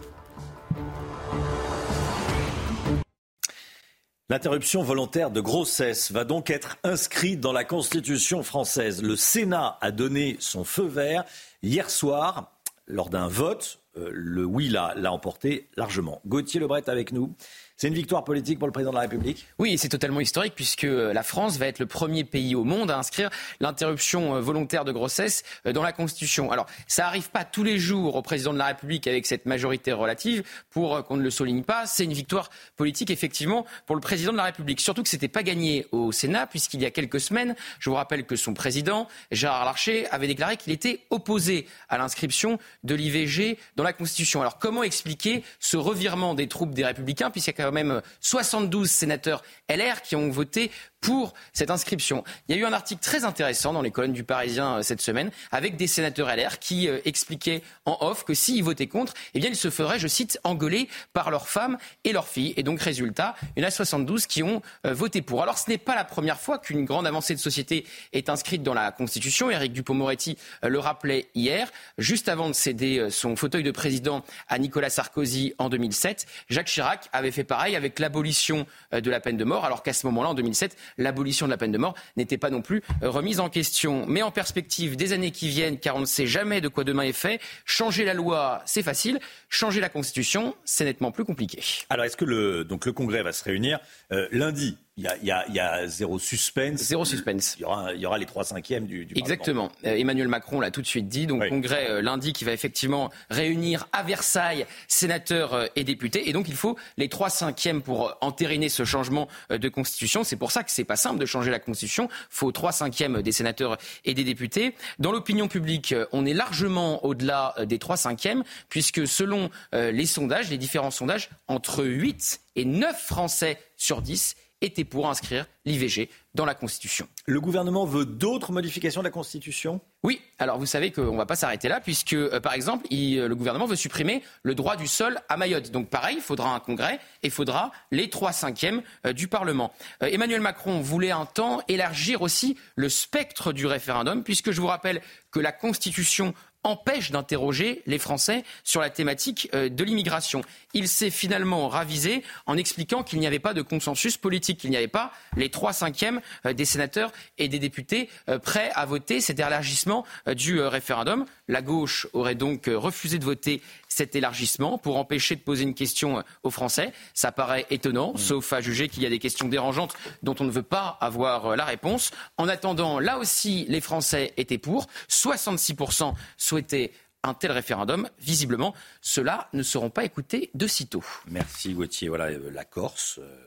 L'interruption 4.31 4.83
volontaire 4.83 5.31
de 5.31 5.41
grossesse 5.41 6.11
va 6.11 6.23
donc 6.23 6.51
être 6.51 6.77
inscrite 6.83 7.39
dans 7.39 7.51
la 7.51 7.63
Constitution 7.63 8.43
française. 8.43 9.01
Le 9.01 9.15
Sénat 9.15 9.79
a 9.81 9.89
donné 9.89 10.37
son 10.39 10.63
feu 10.63 10.85
vert 10.85 11.25
hier 11.63 11.89
soir 11.89 12.51
lors 12.85 13.09
d'un 13.09 13.27
vote. 13.27 13.79
Euh, 13.97 14.11
le 14.13 14.45
oui 14.45 14.69
l'a 14.69 15.11
emporté 15.11 15.67
largement. 15.77 16.21
Gauthier 16.27 16.59
Lebret 16.59 16.87
avec 16.91 17.11
nous. 17.11 17.33
C'est 17.81 17.87
une 17.87 17.93
victoire 17.93 18.25
politique 18.25 18.59
pour 18.59 18.67
le 18.67 18.73
président 18.73 18.91
de 18.91 18.97
la 18.97 19.03
République 19.03 19.47
Oui, 19.57 19.77
c'est 19.77 19.87
totalement 19.87 20.19
historique 20.19 20.53
puisque 20.53 20.83
la 20.83 21.23
France 21.23 21.57
va 21.57 21.67
être 21.67 21.79
le 21.79 21.85
premier 21.85 22.25
pays 22.25 22.53
au 22.53 22.65
monde 22.65 22.91
à 22.91 22.97
inscrire 22.97 23.29
l'interruption 23.61 24.35
euh, 24.35 24.41
volontaire 24.41 24.83
de 24.83 24.91
grossesse 24.91 25.43
euh, 25.65 25.71
dans 25.71 25.81
la 25.81 25.93
Constitution. 25.93 26.51
Alors, 26.51 26.65
ça 26.87 27.03
n'arrive 27.03 27.29
pas 27.29 27.45
tous 27.45 27.63
les 27.63 27.79
jours 27.79 28.17
au 28.17 28.21
président 28.21 28.51
de 28.51 28.57
la 28.57 28.65
République 28.65 29.07
avec 29.07 29.25
cette 29.25 29.45
majorité 29.45 29.93
relative 29.93 30.43
pour 30.71 30.93
euh, 30.93 31.01
qu'on 31.03 31.15
ne 31.15 31.21
le 31.21 31.29
souligne 31.29 31.63
pas. 31.63 31.85
C'est 31.85 32.03
une 32.03 32.11
victoire 32.11 32.49
politique 32.75 33.11
effectivement 33.11 33.65
pour 33.85 33.95
le 33.95 34.01
président 34.01 34.33
de 34.33 34.37
la 34.37 34.43
République. 34.43 34.81
Surtout 34.81 35.01
que 35.01 35.07
ce 35.07 35.15
n'était 35.15 35.29
pas 35.29 35.43
gagné 35.43 35.87
au 35.93 36.11
Sénat 36.11 36.47
puisqu'il 36.47 36.81
y 36.81 36.85
a 36.85 36.91
quelques 36.91 37.21
semaines, 37.21 37.55
je 37.79 37.89
vous 37.89 37.95
rappelle 37.95 38.25
que 38.25 38.35
son 38.35 38.53
président, 38.53 39.07
Gérard 39.31 39.63
Larcher, 39.63 40.05
avait 40.09 40.27
déclaré 40.27 40.57
qu'il 40.57 40.73
était 40.73 40.99
opposé 41.11 41.65
à 41.87 41.97
l'inscription 41.97 42.59
de 42.83 42.93
l'IVG 42.93 43.57
dans 43.77 43.85
la 43.85 43.93
Constitution. 43.93 44.41
Alors, 44.41 44.57
comment 44.57 44.83
expliquer 44.83 45.45
ce 45.61 45.77
revirement 45.77 46.35
des 46.35 46.49
troupes 46.49 46.73
des 46.73 46.83
Républicains 46.83 47.29
puisqu'il 47.31 47.51
y 47.51 47.63
a 47.63 47.68
même 47.71 48.01
72 48.21 48.89
sénateurs 48.89 49.43
LR 49.69 50.01
qui 50.01 50.15
ont 50.15 50.29
voté 50.29 50.71
pour 51.01 51.33
cette 51.53 51.71
inscription. 51.71 52.23
Il 52.47 52.55
y 52.55 52.59
a 52.59 52.61
eu 52.61 52.65
un 52.65 52.73
article 52.73 53.01
très 53.01 53.23
intéressant 53.23 53.73
dans 53.73 53.81
les 53.81 53.91
colonnes 53.91 54.13
du 54.13 54.23
Parisien 54.23 54.77
euh, 54.77 54.81
cette 54.81 55.01
semaine 55.01 55.31
avec 55.51 55.77
des 55.77 55.87
sénateurs 55.87 56.27
LR 56.27 56.59
qui 56.59 56.87
euh, 56.87 56.99
expliquaient 57.05 57.61
en 57.85 57.97
off 58.01 58.23
que 58.23 58.33
s'ils 58.33 58.63
votaient 58.63 58.87
contre, 58.87 59.13
eh 59.33 59.39
bien 59.39 59.49
ils 59.49 59.55
se 59.55 59.69
feraient, 59.69 59.99
je 59.99 60.07
cite, 60.07 60.39
engueuler 60.43 60.89
par 61.13 61.31
leurs 61.31 61.47
femmes 61.47 61.77
et 62.03 62.11
leurs 62.11 62.27
filles. 62.27 62.53
Et 62.57 62.63
donc 62.63 62.81
résultat, 62.81 63.35
il 63.55 63.63
y 63.63 63.65
en 63.65 63.67
a 63.67 63.71
72 63.71 64.25
qui 64.27 64.43
ont 64.43 64.61
euh, 64.85 64.93
voté 64.93 65.21
pour. 65.21 65.41
Alors 65.41 65.57
ce 65.57 65.69
n'est 65.69 65.77
pas 65.77 65.95
la 65.95 66.03
première 66.03 66.39
fois 66.39 66.59
qu'une 66.59 66.85
grande 66.85 67.07
avancée 67.07 67.33
de 67.33 67.39
société 67.39 67.85
est 68.13 68.29
inscrite 68.29 68.63
dans 68.63 68.73
la 68.73 68.91
Constitution. 68.91 69.49
Éric 69.49 69.73
Dupond-Moretti 69.73 70.37
le 70.63 70.79
rappelait 70.79 71.29
hier, 71.35 71.71
juste 71.97 72.29
avant 72.29 72.49
de 72.49 72.53
céder 72.53 73.09
son 73.09 73.35
fauteuil 73.35 73.63
de 73.63 73.71
président 73.71 74.23
à 74.47 74.57
Nicolas 74.57 74.89
Sarkozy 74.89 75.53
en 75.57 75.69
2007. 75.69 76.25
Jacques 76.49 76.67
Chirac 76.67 77.09
avait 77.13 77.31
fait 77.31 77.43
pareil 77.43 77.75
avec 77.75 77.99
l'abolition 77.99 78.65
de 78.91 79.09
la 79.09 79.19
peine 79.19 79.37
de 79.37 79.43
mort, 79.43 79.65
alors 79.65 79.83
qu'à 79.83 79.93
ce 79.93 80.05
moment-là, 80.07 80.29
en 80.29 80.33
2007, 80.33 80.75
l'abolition 80.97 81.45
de 81.45 81.51
la 81.51 81.57
peine 81.57 81.71
de 81.71 81.77
mort 81.77 81.95
n'était 82.17 82.37
pas 82.37 82.49
non 82.49 82.61
plus 82.61 82.81
euh, 83.03 83.09
remise 83.09 83.39
en 83.39 83.49
question. 83.49 84.05
Mais 84.07 84.21
en 84.21 84.31
perspective 84.31 84.95
des 84.95 85.13
années 85.13 85.31
qui 85.31 85.47
viennent, 85.47 85.79
car 85.79 85.95
on 85.95 86.01
ne 86.01 86.05
sait 86.05 86.27
jamais 86.27 86.61
de 86.61 86.67
quoi 86.67 86.83
demain 86.83 87.03
est 87.03 87.13
fait, 87.13 87.39
changer 87.65 88.05
la 88.05 88.13
loi, 88.13 88.61
c'est 88.65 88.83
facile. 88.83 89.19
Changer 89.49 89.81
la 89.81 89.89
Constitution, 89.89 90.55
c'est 90.65 90.85
nettement 90.85 91.11
plus 91.11 91.25
compliqué. 91.25 91.61
Alors, 91.89 92.05
est-ce 92.05 92.17
que 92.17 92.25
le, 92.25 92.63
donc 92.63 92.85
le 92.85 92.93
Congrès 92.93 93.23
va 93.23 93.31
se 93.31 93.43
réunir 93.43 93.79
euh, 94.11 94.27
lundi 94.31 94.77
il 94.99 95.55
y, 95.55 95.59
a, 95.59 95.87
zéro 95.87 96.19
suspense. 96.19 96.79
Zéro 96.81 97.05
suspense. 97.05 97.55
Il 97.57 97.61
y 97.61 97.65
aura, 97.65 97.93
il 97.93 98.01
y 98.01 98.05
aura 98.05 98.17
les 98.17 98.25
trois 98.25 98.43
cinquièmes 98.43 98.85
du, 98.85 99.05
du 99.05 99.17
Exactement. 99.17 99.71
Euh, 99.85 99.95
Emmanuel 99.95 100.27
Macron 100.27 100.59
l'a 100.59 100.71
tout 100.71 100.81
de 100.81 100.87
suite 100.87 101.07
dit. 101.07 101.25
Donc, 101.25 101.47
congrès 101.47 101.89
euh, 101.89 102.01
lundi 102.01 102.33
qui 102.33 102.43
va 102.43 102.51
effectivement 102.51 103.09
réunir 103.29 103.87
à 103.93 104.03
Versailles 104.03 104.65
sénateurs 104.87 105.53
euh, 105.53 105.67
et 105.77 105.83
députés. 105.85 106.29
Et 106.29 106.33
donc, 106.33 106.49
il 106.49 106.55
faut 106.55 106.77
les 106.97 107.07
trois 107.07 107.29
cinquièmes 107.29 107.81
pour 107.81 108.17
entériner 108.19 108.67
ce 108.67 108.83
changement 108.83 109.27
de 109.49 109.69
constitution. 109.69 110.23
C'est 110.23 110.35
pour 110.35 110.51
ça 110.51 110.63
que 110.63 110.71
c'est 110.71 110.83
pas 110.83 110.97
simple 110.97 111.19
de 111.19 111.25
changer 111.25 111.51
la 111.51 111.59
constitution. 111.59 112.09
Il 112.11 112.27
faut 112.29 112.51
trois 112.51 112.71
cinquièmes 112.71 113.21
des 113.21 113.31
sénateurs 113.31 113.77
et 114.03 114.13
des 114.13 114.23
députés. 114.23 114.75
Dans 114.99 115.11
l'opinion 115.11 115.47
publique, 115.47 115.95
on 116.11 116.25
est 116.25 116.33
largement 116.33 117.05
au-delà 117.05 117.55
des 117.65 117.79
trois 117.79 117.97
cinquièmes, 117.97 118.43
puisque 118.67 119.07
selon 119.07 119.49
les 119.71 120.05
sondages, 120.05 120.49
les 120.49 120.57
différents 120.57 120.91
sondages, 120.91 121.29
entre 121.47 121.85
8 121.85 122.41
et 122.55 122.65
9 122.65 123.01
Français 123.01 123.57
sur 123.77 124.01
10 124.01 124.35
était 124.61 124.83
pour 124.83 125.09
inscrire 125.09 125.45
l'IVG 125.65 126.09
dans 126.35 126.45
la 126.45 126.53
Constitution. 126.53 127.07
Le 127.25 127.41
gouvernement 127.41 127.85
veut 127.85 128.05
d'autres 128.05 128.51
modifications 128.51 129.01
de 129.01 129.05
la 129.05 129.11
Constitution? 129.11 129.81
Oui, 130.03 130.21
alors 130.37 130.57
vous 130.57 130.65
savez 130.65 130.91
qu'on 130.91 131.11
ne 131.11 131.17
va 131.17 131.25
pas 131.25 131.35
s'arrêter 131.35 131.67
là, 131.67 131.81
puisque 131.81 132.13
euh, 132.13 132.39
par 132.39 132.53
exemple, 132.53 132.87
euh, 132.91 133.27
le 133.27 133.35
gouvernement 133.35 133.65
veut 133.65 133.75
supprimer 133.75 134.23
le 134.43 134.55
droit 134.55 134.75
du 134.75 134.87
sol 134.87 135.19
à 135.27 135.37
Mayotte. 135.37 135.71
Donc 135.71 135.89
pareil, 135.89 136.17
il 136.17 136.21
faudra 136.21 136.53
un 136.53 136.59
congrès 136.59 136.95
et 137.23 137.27
il 137.27 137.31
faudra 137.31 137.71
les 137.91 138.09
trois 138.09 138.31
cinquièmes 138.31 138.81
euh, 139.05 139.13
du 139.13 139.27
Parlement. 139.27 139.73
Emmanuel 140.01 140.41
Macron 140.41 140.81
voulait 140.81 141.11
un 141.11 141.25
temps 141.25 141.61
élargir 141.67 142.21
aussi 142.21 142.57
le 142.75 142.89
spectre 142.89 143.51
du 143.51 143.65
référendum, 143.65 144.23
puisque 144.23 144.51
je 144.51 144.61
vous 144.61 144.67
rappelle 144.67 145.01
que 145.31 145.39
la 145.39 145.51
Constitution 145.51 146.33
empêche 146.63 147.11
d'interroger 147.11 147.81
les 147.85 147.99
Français 147.99 148.43
sur 148.63 148.81
la 148.81 148.89
thématique 148.89 149.49
euh, 149.53 149.69
de 149.69 149.83
l'immigration. 149.83 150.41
Il 150.73 150.87
s'est 150.87 151.09
finalement 151.09 151.69
ravisé 151.69 152.23
en 152.45 152.57
expliquant 152.57 153.03
qu'il 153.03 153.19
n'y 153.19 153.27
avait 153.27 153.39
pas 153.39 153.53
de 153.53 153.61
consensus 153.61 154.17
politique, 154.17 154.59
qu'il 154.59 154.69
n'y 154.69 154.77
avait 154.77 154.87
pas 154.87 155.11
les 155.37 155.49
trois 155.49 155.73
cinquièmes 155.73 156.21
euh, 156.45 156.53
des 156.53 156.65
sénateurs 156.65 157.11
et 157.37 157.47
des 157.47 157.59
députés 157.59 158.09
euh, 158.27 158.39
prêts 158.39 158.71
à 158.75 158.85
voter 158.85 159.21
cet 159.21 159.39
élargissement 159.39 160.05
du 160.27 160.59
référendum. 160.61 161.25
La 161.47 161.61
gauche 161.61 162.07
aurait 162.13 162.35
donc 162.35 162.69
refusé 162.71 163.19
de 163.19 163.25
voter 163.25 163.61
cet 163.89 164.15
élargissement 164.15 164.77
pour 164.77 164.97
empêcher 164.97 165.35
de 165.35 165.41
poser 165.41 165.63
une 165.63 165.73
question 165.73 166.23
aux 166.43 166.49
Français. 166.49 166.93
Ça 167.13 167.31
paraît 167.31 167.65
étonnant, 167.69 168.13
mmh. 168.13 168.17
sauf 168.17 168.53
à 168.53 168.61
juger 168.61 168.87
qu'il 168.87 169.03
y 169.03 169.05
a 169.05 169.09
des 169.09 169.19
questions 169.19 169.47
dérangeantes 169.47 169.95
dont 170.23 170.35
on 170.39 170.45
ne 170.45 170.51
veut 170.51 170.63
pas 170.63 170.97
avoir 171.01 171.57
la 171.57 171.65
réponse. 171.65 172.11
En 172.37 172.47
attendant, 172.47 172.99
là 172.99 173.17
aussi, 173.17 173.65
les 173.67 173.81
Français 173.81 174.33
étaient 174.37 174.57
pour. 174.57 174.87
66% 175.09 176.13
souhaitaient 176.37 176.91
un 177.23 177.33
tel 177.33 177.51
référendum. 177.51 178.09
Visiblement, 178.19 178.73
ceux-là 179.01 179.49
ne 179.53 179.63
seront 179.63 179.89
pas 179.89 180.05
écoutés 180.05 180.51
de 180.53 180.67
sitôt. 180.67 181.03
Merci 181.27 181.73
Gauthier. 181.73 182.09
Voilà, 182.09 182.25
euh, 182.25 182.49
la 182.51 182.65
Corse, 182.65 183.19
euh, 183.19 183.37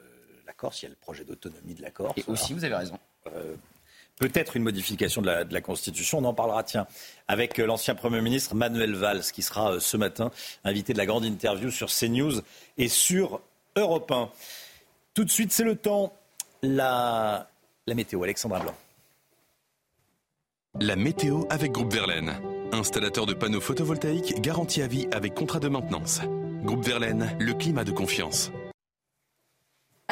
la 0.46 0.52
Corse, 0.52 0.82
il 0.82 0.86
y 0.86 0.88
a 0.88 0.90
le 0.90 0.96
projet 0.96 1.24
d'autonomie 1.24 1.74
de 1.74 1.82
la 1.82 1.90
Corse. 1.90 2.18
Et 2.18 2.24
aussi, 2.26 2.52
vous 2.52 2.64
avez 2.64 2.74
raison. 2.74 2.98
Euh, 3.28 3.54
peut-être 4.22 4.56
une 4.56 4.62
modification 4.62 5.20
de 5.20 5.26
la, 5.26 5.60
Constitution. 5.60 6.18
On 6.18 6.24
en 6.24 6.34
parlera, 6.34 6.62
tiens, 6.62 6.86
avec 7.26 7.58
l'ancien 7.58 7.96
Premier 7.96 8.20
ministre 8.20 8.54
Manuel 8.54 8.94
Valls, 8.94 9.22
qui 9.32 9.42
sera 9.42 9.80
ce 9.80 9.96
matin 9.96 10.30
invité 10.64 10.92
de 10.92 10.98
la 10.98 11.06
grande 11.06 11.24
interview 11.24 11.70
sur 11.70 11.88
CNews 11.88 12.40
et 12.78 12.88
sur 12.88 13.40
Europe 13.76 14.10
1. 14.10 14.30
Tout 15.14 15.24
de 15.24 15.30
suite, 15.30 15.52
c'est 15.52 15.64
le 15.64 15.76
temps. 15.76 16.12
La, 16.62 17.48
la 17.88 17.94
météo, 17.94 18.22
Alexandra 18.22 18.60
Blanc. 18.60 18.74
La 20.80 20.94
météo 20.94 21.42
avec 21.50 21.72
Groupe 21.72 21.92
Verlaine. 21.92 22.32
Installateur 22.72 23.26
de 23.26 23.34
panneaux 23.34 23.60
photovoltaïques 23.60 24.40
garantie 24.40 24.82
à 24.82 24.86
vie 24.86 25.08
avec 25.10 25.34
contrat 25.34 25.58
de 25.58 25.68
maintenance. 25.68 26.20
Groupe 26.62 26.84
Verlaine, 26.84 27.36
le 27.40 27.54
climat 27.54 27.84
de 27.84 27.90
confiance. 27.90 28.52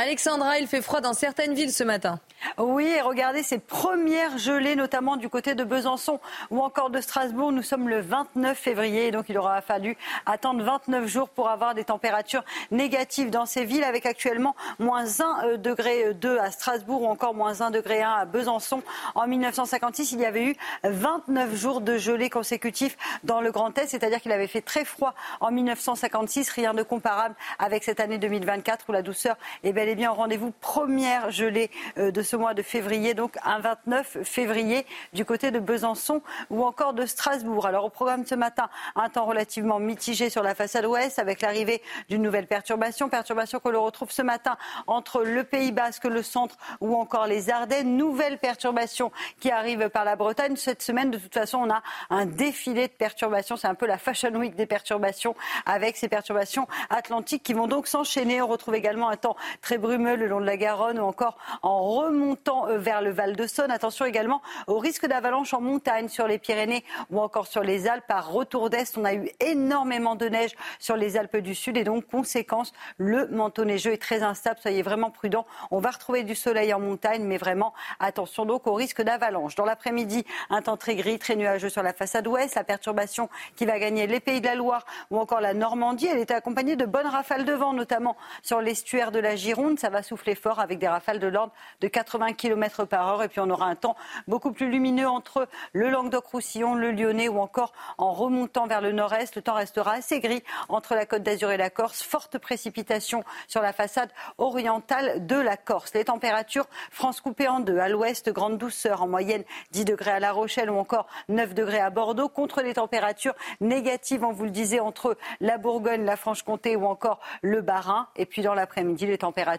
Alexandra, 0.02 0.58
il 0.58 0.66
fait 0.66 0.80
froid 0.80 1.02
dans 1.02 1.12
certaines 1.12 1.52
villes 1.52 1.74
ce 1.74 1.84
matin. 1.84 2.20
Oui, 2.56 2.86
et 2.86 3.02
regardez 3.02 3.42
ces 3.42 3.58
premières 3.58 4.38
gelées, 4.38 4.74
notamment 4.74 5.18
du 5.18 5.28
côté 5.28 5.54
de 5.54 5.62
Besançon 5.62 6.20
ou 6.50 6.60
encore 6.60 6.88
de 6.88 7.02
Strasbourg. 7.02 7.52
Nous 7.52 7.62
sommes 7.62 7.86
le 7.86 8.00
29 8.00 8.56
février, 8.56 9.10
donc 9.10 9.28
il 9.28 9.36
aura 9.36 9.60
fallu 9.60 9.98
attendre 10.24 10.64
29 10.64 11.06
jours 11.06 11.28
pour 11.28 11.50
avoir 11.50 11.74
des 11.74 11.84
températures 11.84 12.42
négatives 12.70 13.28
dans 13.28 13.44
ces 13.44 13.66
villes, 13.66 13.84
avec 13.84 14.06
actuellement 14.06 14.56
moins 14.78 15.04
1 15.20 15.44
euh, 15.44 15.56
degré 15.58 16.14
2 16.14 16.38
à 16.38 16.50
Strasbourg 16.50 17.02
ou 17.02 17.06
encore 17.06 17.34
moins 17.34 17.60
1 17.60 17.70
degré 17.70 18.02
1 18.02 18.10
à 18.10 18.24
Besançon. 18.24 18.82
En 19.14 19.26
1956, 19.26 20.12
il 20.12 20.20
y 20.20 20.24
avait 20.24 20.44
eu 20.44 20.56
29 20.84 21.54
jours 21.54 21.82
de 21.82 21.98
gelée 21.98 22.30
consécutifs 22.30 22.96
dans 23.22 23.42
le 23.42 23.52
Grand 23.52 23.76
Est, 23.76 23.88
c'est-à-dire 23.88 24.22
qu'il 24.22 24.32
avait 24.32 24.46
fait 24.46 24.62
très 24.62 24.86
froid 24.86 25.14
en 25.40 25.50
1956, 25.50 26.48
rien 26.48 26.72
de 26.72 26.82
comparable 26.82 27.34
avec 27.58 27.84
cette 27.84 28.00
année 28.00 28.16
2024 28.16 28.86
où 28.88 28.92
la 28.92 29.02
douceur 29.02 29.36
est 29.62 29.74
belle 29.74 29.89
et 29.90 29.96
bien 29.96 30.12
au 30.12 30.14
rendez-vous 30.14 30.52
première 30.52 31.32
gelée 31.32 31.68
euh, 31.98 32.12
de 32.12 32.22
ce 32.22 32.36
mois 32.36 32.54
de 32.54 32.62
février, 32.62 33.14
donc 33.14 33.36
un 33.44 33.58
29 33.58 34.18
février 34.22 34.86
du 35.12 35.24
côté 35.24 35.50
de 35.50 35.58
Besançon 35.58 36.22
ou 36.48 36.62
encore 36.64 36.94
de 36.94 37.06
Strasbourg. 37.06 37.66
Alors 37.66 37.84
au 37.84 37.88
programme 37.88 38.24
ce 38.24 38.36
matin, 38.36 38.70
un 38.94 39.08
temps 39.08 39.24
relativement 39.24 39.80
mitigé 39.80 40.30
sur 40.30 40.44
la 40.44 40.54
façade 40.54 40.86
ouest 40.86 41.18
avec 41.18 41.40
l'arrivée 41.40 41.82
d'une 42.08 42.22
nouvelle 42.22 42.46
perturbation, 42.46 43.08
perturbation 43.08 43.58
que 43.58 43.68
l'on 43.68 43.82
retrouve 43.82 44.12
ce 44.12 44.22
matin 44.22 44.56
entre 44.86 45.24
le 45.24 45.42
Pays 45.42 45.72
Basque, 45.72 46.04
le 46.04 46.22
centre 46.22 46.56
ou 46.80 46.94
encore 46.94 47.26
les 47.26 47.50
Ardennes. 47.50 47.96
Nouvelle 47.96 48.38
perturbation 48.38 49.10
qui 49.40 49.50
arrive 49.50 49.88
par 49.88 50.04
la 50.04 50.14
Bretagne. 50.14 50.54
Cette 50.54 50.82
semaine, 50.82 51.10
de 51.10 51.18
toute 51.18 51.34
façon, 51.34 51.58
on 51.58 51.70
a 51.70 51.82
un 52.10 52.26
défilé 52.26 52.86
de 52.86 52.92
perturbations. 52.92 53.56
C'est 53.56 53.66
un 53.66 53.74
peu 53.74 53.86
la 53.86 53.98
Fashion 53.98 54.34
Week 54.36 54.54
des 54.54 54.66
perturbations 54.66 55.34
avec 55.66 55.96
ces 55.96 56.08
perturbations 56.08 56.68
atlantiques 56.90 57.42
qui 57.42 57.54
vont 57.54 57.66
donc 57.66 57.88
s'enchaîner. 57.88 58.40
On 58.40 58.46
retrouve 58.46 58.76
également 58.76 59.08
un 59.08 59.16
temps 59.16 59.36
très 59.62 59.69
brumeux 59.78 60.16
le 60.16 60.26
long 60.26 60.40
de 60.40 60.46
la 60.46 60.56
Garonne 60.56 60.98
ou 60.98 61.04
encore 61.04 61.36
en 61.62 61.82
remontant 61.82 62.66
euh, 62.68 62.78
vers 62.78 63.02
le 63.02 63.10
Val 63.10 63.36
de 63.36 63.46
Saône. 63.46 63.70
Attention 63.70 64.04
également 64.04 64.42
au 64.66 64.78
risque 64.78 65.06
d'avalanche 65.06 65.54
en 65.54 65.60
montagne 65.60 66.08
sur 66.08 66.26
les 66.26 66.38
Pyrénées 66.38 66.84
ou 67.10 67.20
encore 67.20 67.46
sur 67.46 67.62
les 67.62 67.88
Alpes. 67.88 68.04
Par 68.06 68.30
retour 68.30 68.70
d'Est, 68.70 68.96
on 68.98 69.04
a 69.04 69.14
eu 69.14 69.30
énormément 69.40 70.14
de 70.14 70.26
neige 70.26 70.56
sur 70.78 70.96
les 70.96 71.16
Alpes 71.16 71.38
du 71.38 71.54
Sud 71.54 71.76
et 71.76 71.84
donc, 71.84 72.06
conséquence, 72.06 72.72
le 72.98 73.28
manteau 73.28 73.64
neigeux 73.64 73.92
est 73.92 74.02
très 74.02 74.22
instable. 74.22 74.58
Soyez 74.60 74.82
vraiment 74.82 75.10
prudents. 75.10 75.46
On 75.70 75.80
va 75.80 75.90
retrouver 75.90 76.24
du 76.24 76.34
soleil 76.34 76.72
en 76.74 76.80
montagne, 76.80 77.24
mais 77.24 77.38
vraiment 77.38 77.72
attention 77.98 78.44
donc 78.44 78.66
au 78.66 78.74
risque 78.74 79.02
d'avalanche. 79.02 79.54
Dans 79.54 79.64
l'après-midi, 79.64 80.24
un 80.50 80.62
temps 80.62 80.76
très 80.76 80.94
gris, 80.94 81.18
très 81.18 81.36
nuageux 81.36 81.68
sur 81.68 81.82
la 81.82 81.92
façade 81.92 82.26
ouest. 82.26 82.54
La 82.54 82.64
perturbation 82.64 83.28
qui 83.56 83.66
va 83.66 83.78
gagner 83.78 84.06
les 84.06 84.20
Pays 84.20 84.40
de 84.40 84.46
la 84.46 84.54
Loire 84.54 84.84
ou 85.10 85.18
encore 85.18 85.40
la 85.40 85.54
Normandie. 85.54 86.06
Elle 86.06 86.18
est 86.18 86.30
accompagnée 86.30 86.76
de 86.76 86.84
bonnes 86.84 87.06
rafales 87.06 87.44
de 87.44 87.52
vent, 87.52 87.72
notamment 87.72 88.16
sur 88.42 88.60
l'estuaire 88.60 89.12
de 89.12 89.18
la 89.18 89.36
Gironde. 89.36 89.59
Ça 89.76 89.90
va 89.90 90.02
souffler 90.02 90.34
fort 90.34 90.58
avec 90.58 90.78
des 90.78 90.88
rafales 90.88 91.18
de 91.18 91.26
l'ordre 91.26 91.52
de 91.80 91.88
80 91.88 92.32
km 92.32 92.86
par 92.86 93.06
heure. 93.08 93.22
Et 93.22 93.28
puis 93.28 93.40
on 93.40 93.50
aura 93.50 93.66
un 93.66 93.74
temps 93.74 93.94
beaucoup 94.26 94.52
plus 94.52 94.70
lumineux 94.70 95.06
entre 95.06 95.48
le 95.74 95.90
Languedoc-Roussillon, 95.90 96.74
le 96.74 96.92
Lyonnais 96.92 97.28
ou 97.28 97.38
encore 97.40 97.72
en 97.98 98.12
remontant 98.12 98.66
vers 98.66 98.80
le 98.80 98.92
nord-est. 98.92 99.36
Le 99.36 99.42
temps 99.42 99.54
restera 99.54 99.92
assez 99.92 100.20
gris 100.20 100.42
entre 100.70 100.94
la 100.94 101.04
Côte 101.04 101.22
d'Azur 101.22 101.50
et 101.50 101.58
la 101.58 101.68
Corse. 101.68 102.02
Forte 102.02 102.38
précipitation 102.38 103.22
sur 103.48 103.60
la 103.60 103.74
façade 103.74 104.10
orientale 104.38 105.26
de 105.26 105.36
la 105.36 105.58
Corse. 105.58 105.92
Les 105.92 106.04
températures, 106.04 106.66
France 106.90 107.20
coupée 107.20 107.48
en 107.48 107.60
deux. 107.60 107.78
À 107.78 107.90
l'ouest, 107.90 108.30
grande 108.30 108.56
douceur, 108.56 109.02
en 109.02 109.08
moyenne 109.08 109.44
10 109.72 109.84
degrés 109.84 110.12
à 110.12 110.20
La 110.20 110.32
Rochelle 110.32 110.70
ou 110.70 110.78
encore 110.78 111.06
9 111.28 111.54
degrés 111.54 111.80
à 111.80 111.90
Bordeaux, 111.90 112.30
contre 112.30 112.62
les 112.62 112.74
températures 112.74 113.34
négatives, 113.60 114.24
on 114.24 114.32
vous 114.32 114.44
le 114.44 114.50
disait, 114.50 114.80
entre 114.80 115.18
la 115.40 115.58
Bourgogne, 115.58 116.04
la 116.04 116.16
Franche-Comté 116.16 116.76
ou 116.76 116.86
encore 116.86 117.20
le 117.42 117.60
Bas-Rhin. 117.60 118.08
Et 118.16 118.24
puis 118.24 118.40
dans 118.40 118.54
l'après-midi, 118.54 119.06
les 119.06 119.18
températures 119.18 119.49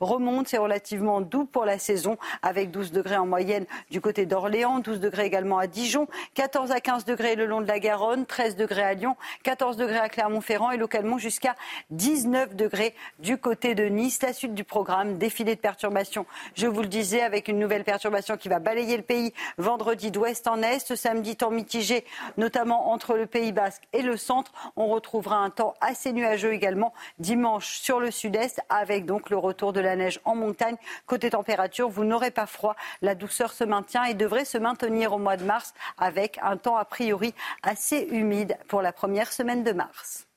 remontent. 0.00 0.48
C'est 0.48 0.58
relativement 0.58 1.20
doux 1.20 1.44
pour 1.44 1.64
la 1.64 1.78
saison, 1.78 2.18
avec 2.42 2.70
12 2.70 2.92
degrés 2.92 3.16
en 3.16 3.26
moyenne 3.26 3.66
du 3.90 4.00
côté 4.00 4.26
d'Orléans, 4.26 4.80
12 4.80 5.00
degrés 5.00 5.26
également 5.26 5.58
à 5.58 5.66
Dijon, 5.66 6.08
14 6.34 6.70
à 6.72 6.80
15 6.80 7.04
degrés 7.04 7.36
le 7.36 7.46
long 7.46 7.60
de 7.60 7.66
la 7.66 7.78
Garonne, 7.78 8.26
13 8.26 8.56
degrés 8.56 8.82
à 8.82 8.94
Lyon, 8.94 9.16
14 9.42 9.76
degrés 9.76 9.98
à 9.98 10.08
Clermont-Ferrand 10.08 10.70
et 10.70 10.76
localement 10.76 11.18
jusqu'à 11.18 11.54
19 11.90 12.54
degrés 12.54 12.94
du 13.18 13.38
côté 13.38 13.74
de 13.74 13.84
Nice. 13.84 14.20
La 14.22 14.32
suite 14.32 14.54
du 14.54 14.64
programme, 14.64 15.18
défilé 15.18 15.54
de 15.54 15.60
perturbations, 15.60 16.26
je 16.54 16.66
vous 16.66 16.82
le 16.82 16.88
disais, 16.88 17.22
avec 17.22 17.48
une 17.48 17.58
nouvelle 17.58 17.84
perturbation 17.84 18.36
qui 18.36 18.48
va 18.48 18.58
balayer 18.58 18.96
le 18.96 19.02
pays 19.02 19.32
vendredi 19.58 20.10
d'ouest 20.10 20.46
en 20.48 20.62
est. 20.62 20.94
Samedi, 20.94 21.36
temps 21.36 21.50
mitigé, 21.50 22.04
notamment 22.36 22.92
entre 22.92 23.16
le 23.16 23.26
Pays 23.26 23.52
basque 23.52 23.82
et 23.92 24.02
le 24.02 24.16
centre. 24.16 24.52
On 24.76 24.88
retrouvera 24.88 25.36
un 25.36 25.50
temps 25.50 25.74
assez 25.80 26.12
nuageux 26.12 26.52
également 26.52 26.92
dimanche 27.18 27.78
sur 27.78 28.00
le 28.00 28.10
sud-est, 28.10 28.60
avec 28.68 29.06
donc 29.06 29.30
le 29.32 29.38
retour 29.38 29.72
de 29.72 29.80
la 29.80 29.96
neige 29.96 30.20
en 30.24 30.36
montagne. 30.36 30.76
Côté 31.06 31.30
température, 31.30 31.88
vous 31.88 32.04
n'aurez 32.04 32.30
pas 32.30 32.46
froid. 32.46 32.76
La 33.00 33.16
douceur 33.16 33.52
se 33.52 33.64
maintient 33.64 34.04
et 34.04 34.14
devrait 34.14 34.44
se 34.44 34.58
maintenir 34.58 35.12
au 35.12 35.18
mois 35.18 35.36
de 35.36 35.44
mars, 35.44 35.74
avec 35.98 36.38
un 36.42 36.56
temps 36.56 36.76
a 36.76 36.84
priori 36.84 37.34
assez 37.64 38.06
humide 38.10 38.56
pour 38.68 38.82
la 38.82 38.92
première 38.92 39.32
semaine 39.32 39.64
de 39.64 39.72
mars. 39.72 40.28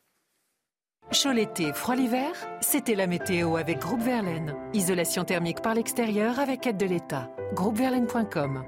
Chaud 1.11 1.33
l'été, 1.33 1.71
froid 1.73 1.95
l'hiver, 1.95 2.31
c'était 2.61 2.95
la 2.95 3.05
météo 3.05 3.57
avec 3.57 3.77
Groupe 3.79 4.01
Verlaine. 4.01 4.55
Isolation 4.73 5.23
thermique 5.23 5.61
par 5.61 5.75
l'extérieur 5.75 6.39
avec 6.39 6.65
aide 6.65 6.77
de 6.77 6.87
l'État. 6.87 7.29
Groupeverlaine.com 7.53 8.63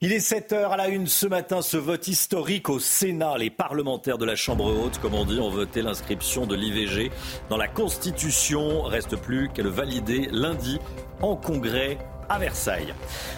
il 0.00 0.12
est 0.12 0.20
7 0.20 0.52
heures 0.52 0.72
à 0.72 0.76
la 0.76 0.88
une 0.88 1.08
ce 1.08 1.26
matin, 1.26 1.60
ce 1.60 1.76
vote 1.76 2.06
historique 2.06 2.68
au 2.68 2.78
Sénat. 2.78 3.36
Les 3.36 3.50
parlementaires 3.50 4.16
de 4.16 4.24
la 4.24 4.36
Chambre 4.36 4.66
haute, 4.66 4.98
comme 4.98 5.14
on 5.14 5.24
dit, 5.24 5.40
ont 5.40 5.50
voté 5.50 5.82
l'inscription 5.82 6.46
de 6.46 6.54
l'IVG 6.54 7.10
dans 7.50 7.56
la 7.56 7.66
Constitution. 7.66 8.82
Reste 8.82 9.16
plus 9.16 9.48
qu'à 9.48 9.64
le 9.64 9.70
valider 9.70 10.28
lundi 10.30 10.78
en 11.20 11.34
Congrès 11.34 11.98
à 12.28 12.38
Versailles. 12.38 12.94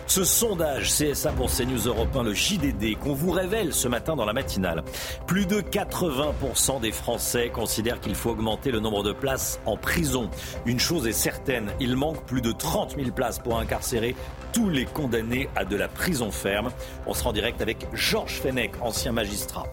Ce 0.06 0.24
sondage 0.24 0.90
CSA 0.90 1.32
pour 1.32 1.50
CNews 1.50 1.86
Europe 1.86 2.14
1, 2.14 2.24
le 2.24 2.34
JDD, 2.34 2.98
qu'on 2.98 3.14
vous 3.14 3.30
révèle 3.30 3.72
ce 3.72 3.88
matin 3.88 4.16
dans 4.16 4.26
la 4.26 4.32
matinale. 4.32 4.82
Plus 5.26 5.46
de 5.46 5.60
80% 5.60 6.80
des 6.80 6.92
Français 6.92 7.50
considèrent 7.50 8.00
qu'il 8.00 8.14
faut 8.14 8.30
augmenter 8.30 8.70
le 8.70 8.80
nombre 8.80 9.02
de 9.02 9.12
places 9.12 9.60
en 9.64 9.76
prison. 9.76 10.28
Une 10.66 10.80
chose 10.80 11.06
est 11.06 11.12
certaine, 11.12 11.70
il 11.80 11.96
manque 11.96 12.22
plus 12.26 12.42
de 12.42 12.52
30 12.52 12.96
000 12.96 13.12
places 13.12 13.38
pour 13.38 13.58
incarcérer 13.58 14.14
tous 14.52 14.68
les 14.68 14.84
condamnés 14.84 15.48
à 15.56 15.64
de 15.64 15.76
la 15.76 15.88
prison 15.88 16.30
ferme. 16.30 16.70
On 17.06 17.14
sera 17.14 17.30
en 17.30 17.32
direct 17.32 17.60
avec 17.60 17.86
Georges 17.92 18.40
Fenech, 18.40 18.72
ancien 18.80 19.12
magistrat. 19.12 19.64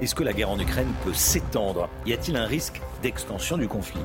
Est-ce 0.00 0.14
que 0.14 0.24
la 0.24 0.32
guerre 0.32 0.50
en 0.50 0.58
Ukraine 0.58 0.92
peut 1.04 1.14
s'étendre? 1.14 1.88
Y 2.04 2.12
a-t-il 2.12 2.36
un 2.36 2.46
risque 2.46 2.80
d'extension 3.02 3.56
du 3.56 3.68
conflit? 3.68 4.00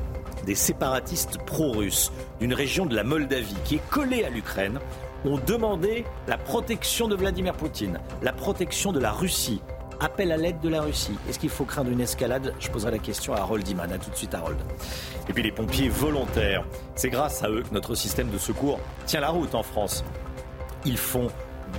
Des 0.46 0.54
séparatistes 0.54 1.38
pro-russes 1.44 2.12
d'une 2.38 2.54
région 2.54 2.86
de 2.86 2.94
la 2.94 3.04
Moldavie 3.04 3.56
qui 3.64 3.76
est 3.76 3.90
collée 3.90 4.24
à 4.24 4.30
l'Ukraine 4.30 4.78
ont 5.24 5.38
demandé 5.38 6.04
la 6.28 6.38
protection 6.38 7.08
de 7.08 7.16
Vladimir 7.16 7.54
Poutine, 7.54 8.00
la 8.22 8.32
protection 8.32 8.92
de 8.92 9.00
la 9.00 9.12
Russie. 9.12 9.60
Appel 10.02 10.32
à 10.32 10.38
l'aide 10.38 10.60
de 10.60 10.70
la 10.70 10.80
Russie. 10.80 11.18
Est-ce 11.28 11.38
qu'il 11.38 11.50
faut 11.50 11.66
craindre 11.66 11.90
une 11.90 12.00
escalade? 12.00 12.54
Je 12.58 12.70
poserai 12.70 12.92
la 12.92 12.98
question 12.98 13.34
à 13.34 13.40
Harold 13.40 13.68
Iman. 13.68 13.92
A 13.92 13.98
tout 13.98 14.08
de 14.08 14.16
suite, 14.16 14.32
Harold. 14.32 14.56
Et 15.30 15.32
puis 15.32 15.44
les 15.44 15.52
pompiers 15.52 15.88
volontaires. 15.88 16.64
C'est 16.96 17.08
grâce 17.08 17.44
à 17.44 17.48
eux 17.48 17.62
que 17.62 17.72
notre 17.72 17.94
système 17.94 18.30
de 18.30 18.36
secours 18.36 18.80
tient 19.06 19.20
la 19.20 19.28
route 19.28 19.54
en 19.54 19.62
France. 19.62 20.02
Ils 20.84 20.98
font 20.98 21.28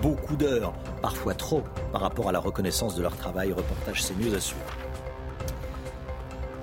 beaucoup 0.01 0.37
d'heures, 0.37 0.71
parfois 1.01 1.33
trop, 1.33 1.61
par 1.91 1.99
rapport 1.99 2.29
à 2.29 2.31
la 2.31 2.39
reconnaissance 2.39 2.95
de 2.95 3.01
leur 3.01 3.13
travail. 3.17 3.51
Reportage 3.51 4.03
CNews 4.03 4.33
à 4.33 4.39
suivre. 4.39 4.63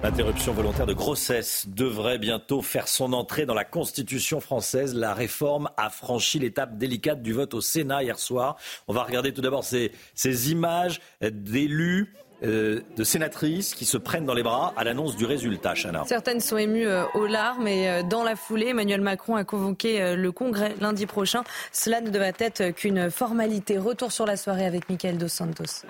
L'interruption 0.02 0.54
volontaire 0.54 0.86
de 0.86 0.94
grossesse 0.94 1.66
devrait 1.68 2.18
bientôt 2.18 2.62
faire 2.62 2.88
son 2.88 3.12
entrée 3.12 3.44
dans 3.44 3.52
la 3.52 3.66
Constitution 3.66 4.40
française. 4.40 4.94
La 4.94 5.12
réforme 5.12 5.68
a 5.76 5.90
franchi 5.90 6.38
l'étape 6.38 6.78
délicate 6.78 7.20
du 7.20 7.34
vote 7.34 7.52
au 7.52 7.60
Sénat 7.60 8.02
hier 8.02 8.18
soir. 8.18 8.56
On 8.86 8.94
va 8.94 9.02
regarder 9.02 9.34
tout 9.34 9.42
d'abord 9.42 9.62
ces, 9.62 9.92
ces 10.14 10.52
images 10.52 11.02
d'élus 11.20 12.14
euh, 12.44 12.82
de 12.96 13.02
sénatrices 13.02 13.74
qui 13.74 13.84
se 13.84 13.96
prennent 13.96 14.24
dans 14.24 14.34
les 14.34 14.44
bras 14.44 14.72
à 14.76 14.84
l'annonce 14.84 15.16
du 15.16 15.24
résultat, 15.24 15.74
Chana. 15.74 16.04
Certaines 16.06 16.38
sont 16.38 16.56
émues 16.56 16.86
euh, 16.86 17.02
aux 17.14 17.26
larmes 17.26 17.66
et 17.66 17.90
euh, 17.90 18.02
dans 18.04 18.22
la 18.22 18.36
foulée, 18.36 18.68
Emmanuel 18.68 19.00
Macron 19.00 19.34
a 19.34 19.42
convoqué 19.42 20.14
le 20.14 20.30
Congrès 20.30 20.74
lundi 20.80 21.06
prochain. 21.06 21.42
Cela 21.72 22.00
ne 22.00 22.10
devrait 22.10 22.34
être 22.38 22.70
qu'une 22.70 23.10
formalité. 23.10 23.76
Retour 23.76 24.12
sur 24.12 24.24
la 24.24 24.36
soirée 24.36 24.66
avec 24.66 24.88
Michael 24.88 25.18
Dos 25.18 25.26
Santos. 25.26 25.84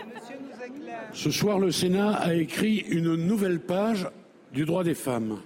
Ce 1.13 1.31
soir, 1.31 1.59
le 1.59 1.71
Sénat 1.71 2.15
a 2.15 2.33
écrit 2.33 2.79
une 2.89 3.15
nouvelle 3.15 3.61
page 3.61 4.09
du 4.53 4.65
droit 4.65 4.85
des 4.85 4.95
femmes. 4.95 5.41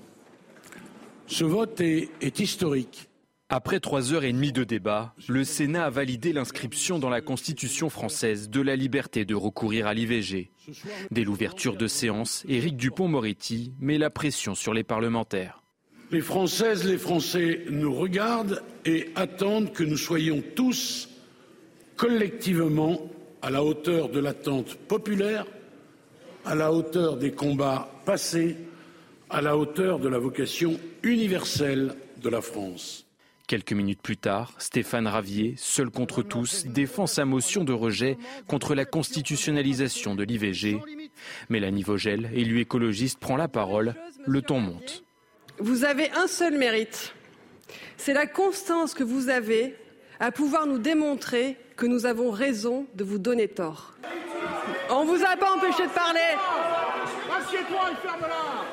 Ce 1.27 1.43
vote 1.43 1.81
est, 1.81 2.11
est 2.21 2.39
historique. 2.39 3.09
Après 3.55 3.81
trois 3.81 4.15
heures 4.15 4.25
et 4.25 4.33
demie 4.33 4.51
de 4.51 4.65
débat, 4.65 5.13
le 5.29 5.45
Sénat 5.45 5.85
a 5.85 5.91
validé 5.91 6.33
l'inscription 6.33 6.99
dans 6.99 7.11
la 7.11 7.21
Constitution 7.21 7.91
française 7.91 8.49
de 8.49 8.63
la 8.63 8.77
liberté 8.77 9.27
de 9.27 9.35
recourir 9.35 9.87
à 9.87 9.93
l'IVG. 9.93 10.51
Dès 11.11 11.23
l'ouverture 11.23 11.77
de 11.77 11.87
séance, 11.87 12.47
Éric 12.49 12.79
Dupont-Moretti 12.79 13.75
met 13.79 13.99
la 13.99 14.09
pression 14.09 14.55
sur 14.55 14.73
les 14.73 14.85
parlementaires. 14.85 15.63
Les 16.11 16.23
Françaises, 16.23 16.89
les 16.89 16.97
Français 16.97 17.67
nous 17.69 17.93
regardent 17.93 18.63
et 18.87 19.11
attendent 19.17 19.71
que 19.71 19.85
nous 19.85 19.99
soyons 19.99 20.43
tous 20.57 21.11
collectivement 21.97 23.03
à 23.43 23.51
la 23.51 23.63
hauteur 23.63 24.09
de 24.09 24.19
l'attente 24.19 24.77
populaire, 24.77 25.45
à 26.47 26.55
la 26.55 26.73
hauteur 26.73 27.19
des 27.19 27.33
combats 27.33 28.01
passés, 28.07 28.57
à 29.29 29.43
la 29.43 29.59
hauteur 29.59 29.99
de 29.99 30.09
la 30.09 30.19
vocation 30.19 30.81
universelle 31.03 31.97
de 32.23 32.31
la 32.31 32.41
France. 32.41 33.05
Quelques 33.47 33.73
minutes 33.73 34.01
plus 34.01 34.17
tard, 34.17 34.53
Stéphane 34.59 35.07
Ravier, 35.07 35.55
seul 35.57 35.91
contre 35.91 36.23
tous, 36.23 36.65
défend 36.67 37.07
sa 37.07 37.25
motion 37.25 37.65
de 37.65 37.73
rejet 37.73 38.17
contre 38.47 38.75
la 38.75 38.85
constitutionnalisation 38.85 40.15
de 40.15 40.23
l'IVG. 40.23 40.81
Mélanie 41.49 41.83
Vogel, 41.83 42.31
élue 42.35 42.61
écologiste, 42.61 43.19
prend 43.19 43.37
la 43.37 43.49
parole. 43.49 43.95
Le 44.27 44.41
ton 44.43 44.61
monte. 44.61 45.05
Vous 45.59 45.85
avez 45.85 46.11
un 46.13 46.27
seul 46.27 46.57
mérite. 46.57 47.15
C'est 47.97 48.15
la 48.15 48.27
constance 48.27 48.95
que 48.95 49.05
vous 49.05 49.29
avez 49.29 49.77
à 50.21 50.31
pouvoir 50.31 50.67
nous 50.67 50.79
démontrer 50.79 51.57
que 51.77 51.87
nous 51.87 52.07
avons 52.07 52.31
raison 52.31 52.87
de 52.95 53.05
vous 53.05 53.19
donner 53.19 53.49
tort. 53.49 53.95
On 54.89 55.05
ne 55.05 55.11
vous 55.11 55.25
a 55.25 55.37
pas 55.37 55.53
empêché 55.53 55.87
de 55.87 55.93
parler. 55.93 56.21
Assieds-toi 57.37 57.91
et 57.91 58.07
ferme-la 58.07 58.72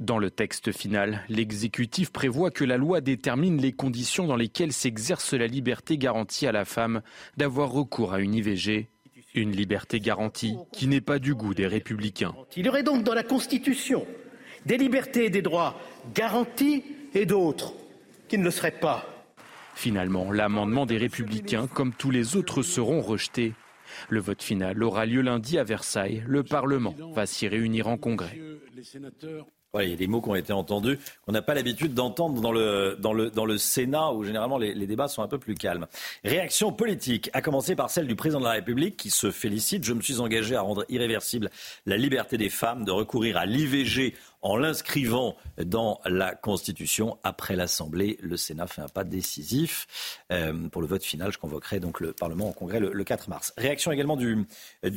Dans 0.00 0.18
le 0.18 0.30
texte 0.30 0.72
final, 0.72 1.22
l'exécutif 1.28 2.10
prévoit 2.10 2.50
que 2.50 2.64
la 2.64 2.78
loi 2.78 3.02
détermine 3.02 3.60
les 3.60 3.72
conditions 3.72 4.26
dans 4.26 4.34
lesquelles 4.34 4.72
s'exerce 4.72 5.34
la 5.34 5.46
liberté 5.46 5.98
garantie 5.98 6.46
à 6.46 6.52
la 6.52 6.64
femme 6.64 7.02
d'avoir 7.36 7.70
recours 7.70 8.14
à 8.14 8.20
une 8.20 8.34
IVG. 8.34 8.88
Une 9.34 9.52
liberté 9.52 10.00
garantie 10.00 10.56
qui 10.72 10.86
n'est 10.86 11.02
pas 11.02 11.18
du 11.18 11.34
goût 11.34 11.52
des 11.52 11.66
républicains. 11.66 12.34
Il 12.56 12.64
y 12.64 12.68
aurait 12.70 12.82
donc 12.82 13.04
dans 13.04 13.12
la 13.12 13.22
Constitution 13.22 14.06
des 14.64 14.78
libertés 14.78 15.26
et 15.26 15.30
des 15.30 15.42
droits 15.42 15.78
garantis 16.14 16.82
et 17.12 17.26
d'autres 17.26 17.74
qui 18.28 18.38
ne 18.38 18.44
le 18.44 18.50
seraient 18.50 18.70
pas. 18.70 19.06
Finalement, 19.74 20.32
l'amendement 20.32 20.86
des 20.86 20.96
républicains, 20.96 21.66
comme 21.66 21.92
tous 21.92 22.10
les 22.10 22.36
autres, 22.36 22.62
seront 22.62 23.02
rejetés. 23.02 23.52
Le 24.08 24.20
vote 24.20 24.42
final 24.42 24.82
aura 24.82 25.04
lieu 25.04 25.20
lundi 25.20 25.58
à 25.58 25.64
Versailles. 25.64 26.24
Le 26.26 26.42
Parlement 26.42 26.94
va 27.12 27.26
s'y 27.26 27.48
réunir 27.48 27.86
en 27.86 27.98
congrès 27.98 28.38
il 29.78 29.88
y 29.88 29.92
a 29.92 29.96
des 29.96 30.08
mots 30.08 30.20
qui 30.20 30.28
ont 30.28 30.34
été 30.34 30.52
entendus 30.52 30.98
qu'on 31.24 31.32
n'a 31.32 31.42
pas 31.42 31.54
l'habitude 31.54 31.94
d'entendre 31.94 32.40
dans 32.40 32.50
le, 32.50 32.96
dans, 32.98 33.12
le, 33.12 33.30
dans 33.30 33.44
le 33.44 33.56
Sénat 33.56 34.12
où 34.12 34.24
généralement 34.24 34.58
les, 34.58 34.74
les, 34.74 34.86
débats 34.86 35.06
sont 35.06 35.22
un 35.22 35.28
peu 35.28 35.38
plus 35.38 35.54
calmes. 35.54 35.86
Réaction 36.24 36.72
politique, 36.72 37.30
à 37.34 37.40
commencer 37.40 37.76
par 37.76 37.88
celle 37.88 38.08
du 38.08 38.16
président 38.16 38.40
de 38.40 38.46
la 38.46 38.52
République 38.52 38.96
qui 38.96 39.10
se 39.10 39.30
félicite. 39.30 39.84
Je 39.84 39.92
me 39.92 40.00
suis 40.00 40.18
engagé 40.18 40.56
à 40.56 40.62
rendre 40.62 40.84
irréversible 40.88 41.50
la 41.86 41.96
liberté 41.96 42.36
des 42.36 42.48
femmes 42.48 42.84
de 42.84 42.90
recourir 42.90 43.36
à 43.36 43.46
l'IVG 43.46 44.14
en 44.42 44.56
l'inscrivant 44.56 45.36
dans 45.58 46.00
la 46.04 46.34
Constitution. 46.34 47.18
Après 47.22 47.56
l'Assemblée, 47.56 48.18
le 48.22 48.36
Sénat 48.36 48.66
fait 48.66 48.82
un 48.82 48.88
pas 48.88 49.04
décisif. 49.04 49.86
Euh, 50.32 50.68
pour 50.68 50.82
le 50.82 50.88
vote 50.88 51.02
final, 51.02 51.32
je 51.32 51.38
convoquerai 51.38 51.80
donc 51.80 52.00
le 52.00 52.12
Parlement 52.12 52.48
en 52.48 52.52
congrès 52.52 52.80
le, 52.80 53.04
4 53.04 53.28
mars. 53.28 53.52
Réaction 53.56 53.92
également 53.92 54.16
du, 54.16 54.46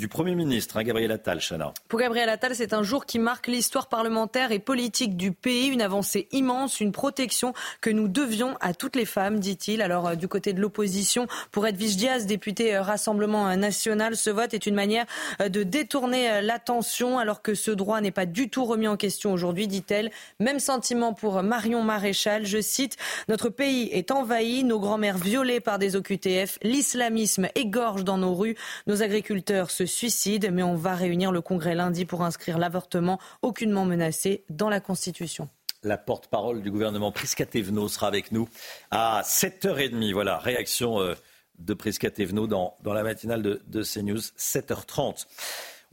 Premier 0.10 0.36
ministre, 0.36 0.78
hein, 0.78 0.84
Gabriel 0.84 1.12
Attal, 1.12 1.40
Chana. 1.40 1.74
Pour 1.88 2.00
Gabriel 2.00 2.30
Attal, 2.30 2.56
c'est 2.56 2.74
un 2.74 2.84
jour 2.84 3.06
qui 3.06 3.20
marque 3.20 3.48
l'histoire 3.48 3.88
parlementaire 3.88 4.52
et 4.52 4.60
politique 4.60 5.18
du 5.18 5.32
pays, 5.32 5.68
une 5.68 5.82
avancée 5.82 6.28
immense, 6.32 6.80
une 6.80 6.92
protection 6.92 7.54
que 7.82 7.90
nous 7.90 8.08
devions 8.08 8.56
à 8.62 8.74
toutes 8.74 8.96
les 8.96 9.06
femmes, 9.06 9.40
dit-il. 9.40 9.82
Alors, 9.82 10.08
euh, 10.08 10.16
du 10.16 10.28
côté 10.28 10.54
de 10.54 10.62
l'opposition, 10.62 11.28
pour 11.52 11.68
Edwige 11.68 11.98
Diaz, 11.98 12.26
député 12.26 12.76
euh, 12.76 12.82
Rassemblement 12.82 13.56
National, 13.56 14.16
ce 14.16 14.30
vote 14.30 14.54
est 14.54 14.66
une 14.66 14.76
manière 14.76 15.06
de 15.40 15.64
détourner 15.64 16.42
l'attention 16.42 17.18
alors 17.18 17.42
que 17.42 17.56
ce 17.56 17.72
droit 17.72 18.02
n'est 18.02 18.12
pas 18.12 18.26
du 18.26 18.50
tout 18.50 18.66
remis 18.66 18.88
en 18.88 18.98
question 18.98 19.33
aujourd'hui, 19.34 19.68
dit-elle. 19.68 20.12
Même 20.40 20.60
sentiment 20.60 21.14
pour 21.14 21.44
Marion 21.44 21.84
Maréchal. 21.84 22.46
Je 22.46 22.62
cite 22.62 22.98
Notre 23.28 23.50
pays 23.50 23.90
est 23.92 24.12
envahi, 24.12 24.64
nos 24.64 24.80
grands-mères 24.80 25.18
violées 25.18 25.60
par 25.60 25.80
des 25.80 25.96
OQTF, 25.96 26.60
l'islamisme 26.62 27.50
égorge 27.56 28.04
dans 28.04 28.18
nos 28.18 28.34
rues, 28.34 28.56
nos 28.88 29.04
agriculteurs 29.04 29.72
se 29.72 29.86
suicident, 29.86 30.50
mais 30.52 30.64
on 30.64 30.76
va 30.76 30.96
réunir 30.96 31.32
le 31.32 31.42
Congrès 31.42 31.76
lundi 31.76 32.06
pour 32.06 32.24
inscrire 32.24 32.58
l'avortement 32.58 33.20
aucunement 33.42 33.86
menacé 33.86 34.44
dans 34.50 34.70
la 34.70 34.80
Constitution 34.80 35.50
la 35.84 35.98
porte-parole 35.98 36.62
du 36.62 36.72
gouvernement 36.72 37.12
Prisca 37.12 37.46
sera 37.90 38.08
avec 38.08 38.32
nous 38.32 38.48
à 38.90 39.22
7h30. 39.26 40.14
Voilà, 40.14 40.38
réaction 40.38 41.02
euh, 41.02 41.14
de 41.60 41.74
Prisca 41.74 42.10
dans 42.10 42.94
la 42.94 43.04
matinale 43.04 43.42
de, 43.42 43.62
de 43.68 43.84
CNews, 43.84 44.20
7h30. 44.20 45.26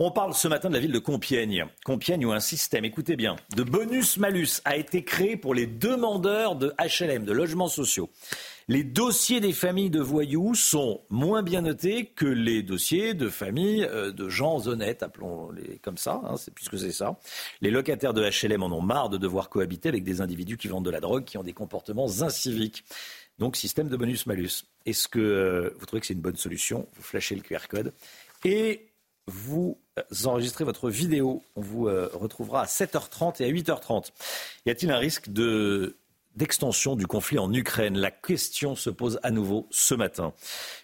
On 0.02 0.10
parle 0.10 0.32
ce 0.32 0.48
matin 0.48 0.70
de 0.70 0.74
la 0.74 0.80
ville 0.80 0.92
de 0.92 0.98
Compiègne. 0.98 1.66
Compiègne 1.84 2.24
où 2.24 2.32
un 2.32 2.40
système, 2.40 2.86
écoutez 2.86 3.16
bien, 3.16 3.36
de 3.54 3.62
bonus-malus 3.62 4.62
a 4.64 4.78
été 4.78 5.04
créé 5.04 5.36
pour 5.36 5.52
les 5.52 5.66
demandeurs 5.66 6.56
de 6.56 6.72
HLM, 6.78 7.26
de 7.26 7.32
logements 7.32 7.68
sociaux. 7.68 8.08
Les 8.66 8.82
dossiers 8.82 9.40
des 9.40 9.52
familles 9.52 9.90
de 9.90 10.00
voyous 10.00 10.54
sont 10.54 11.02
moins 11.10 11.42
bien 11.42 11.60
notés 11.60 12.06
que 12.06 12.24
les 12.24 12.62
dossiers 12.62 13.12
de 13.12 13.28
familles 13.28 13.84
euh, 13.84 14.10
de 14.10 14.30
gens 14.30 14.68
honnêtes, 14.68 15.02
appelons-les 15.02 15.76
comme 15.82 15.98
ça, 15.98 16.22
hein, 16.24 16.36
puisque 16.54 16.78
c'est 16.78 16.92
ça. 16.92 17.18
Les 17.60 17.70
locataires 17.70 18.14
de 18.14 18.22
HLM 18.22 18.62
en 18.62 18.72
ont 18.72 18.80
marre 18.80 19.10
de 19.10 19.18
devoir 19.18 19.50
cohabiter 19.50 19.90
avec 19.90 20.02
des 20.02 20.22
individus 20.22 20.56
qui 20.56 20.68
vendent 20.68 20.86
de 20.86 20.90
la 20.90 21.00
drogue, 21.00 21.24
qui 21.24 21.36
ont 21.36 21.42
des 21.42 21.52
comportements 21.52 22.08
inciviques. 22.22 22.84
Donc, 23.38 23.54
système 23.54 23.90
de 23.90 23.96
bonus-malus. 23.98 24.64
Est-ce 24.86 25.08
que 25.08 25.18
euh, 25.18 25.76
vous 25.78 25.84
trouvez 25.84 26.00
que 26.00 26.06
c'est 26.06 26.14
une 26.14 26.20
bonne 26.22 26.36
solution? 26.36 26.88
Vous 26.96 27.02
flashez 27.02 27.34
le 27.34 27.42
QR 27.42 27.68
code. 27.68 27.92
Et 28.46 28.89
vous 29.26 29.78
enregistrez 30.24 30.64
votre 30.64 30.90
vidéo. 30.90 31.42
On 31.56 31.60
vous 31.60 31.88
euh, 31.88 32.10
retrouvera 32.14 32.62
à 32.62 32.66
7h30 32.66 33.42
et 33.42 33.46
à 33.46 33.48
8h30. 33.48 34.10
Y 34.66 34.70
a-t-il 34.70 34.90
un 34.90 34.98
risque 34.98 35.28
de 35.30 35.96
d'extension 36.36 36.94
du 36.94 37.06
conflit 37.06 37.38
en 37.38 37.52
Ukraine? 37.52 37.98
La 37.98 38.10
question 38.10 38.76
se 38.76 38.88
pose 38.88 39.18
à 39.22 39.30
nouveau 39.30 39.66
ce 39.70 39.94
matin. 39.94 40.32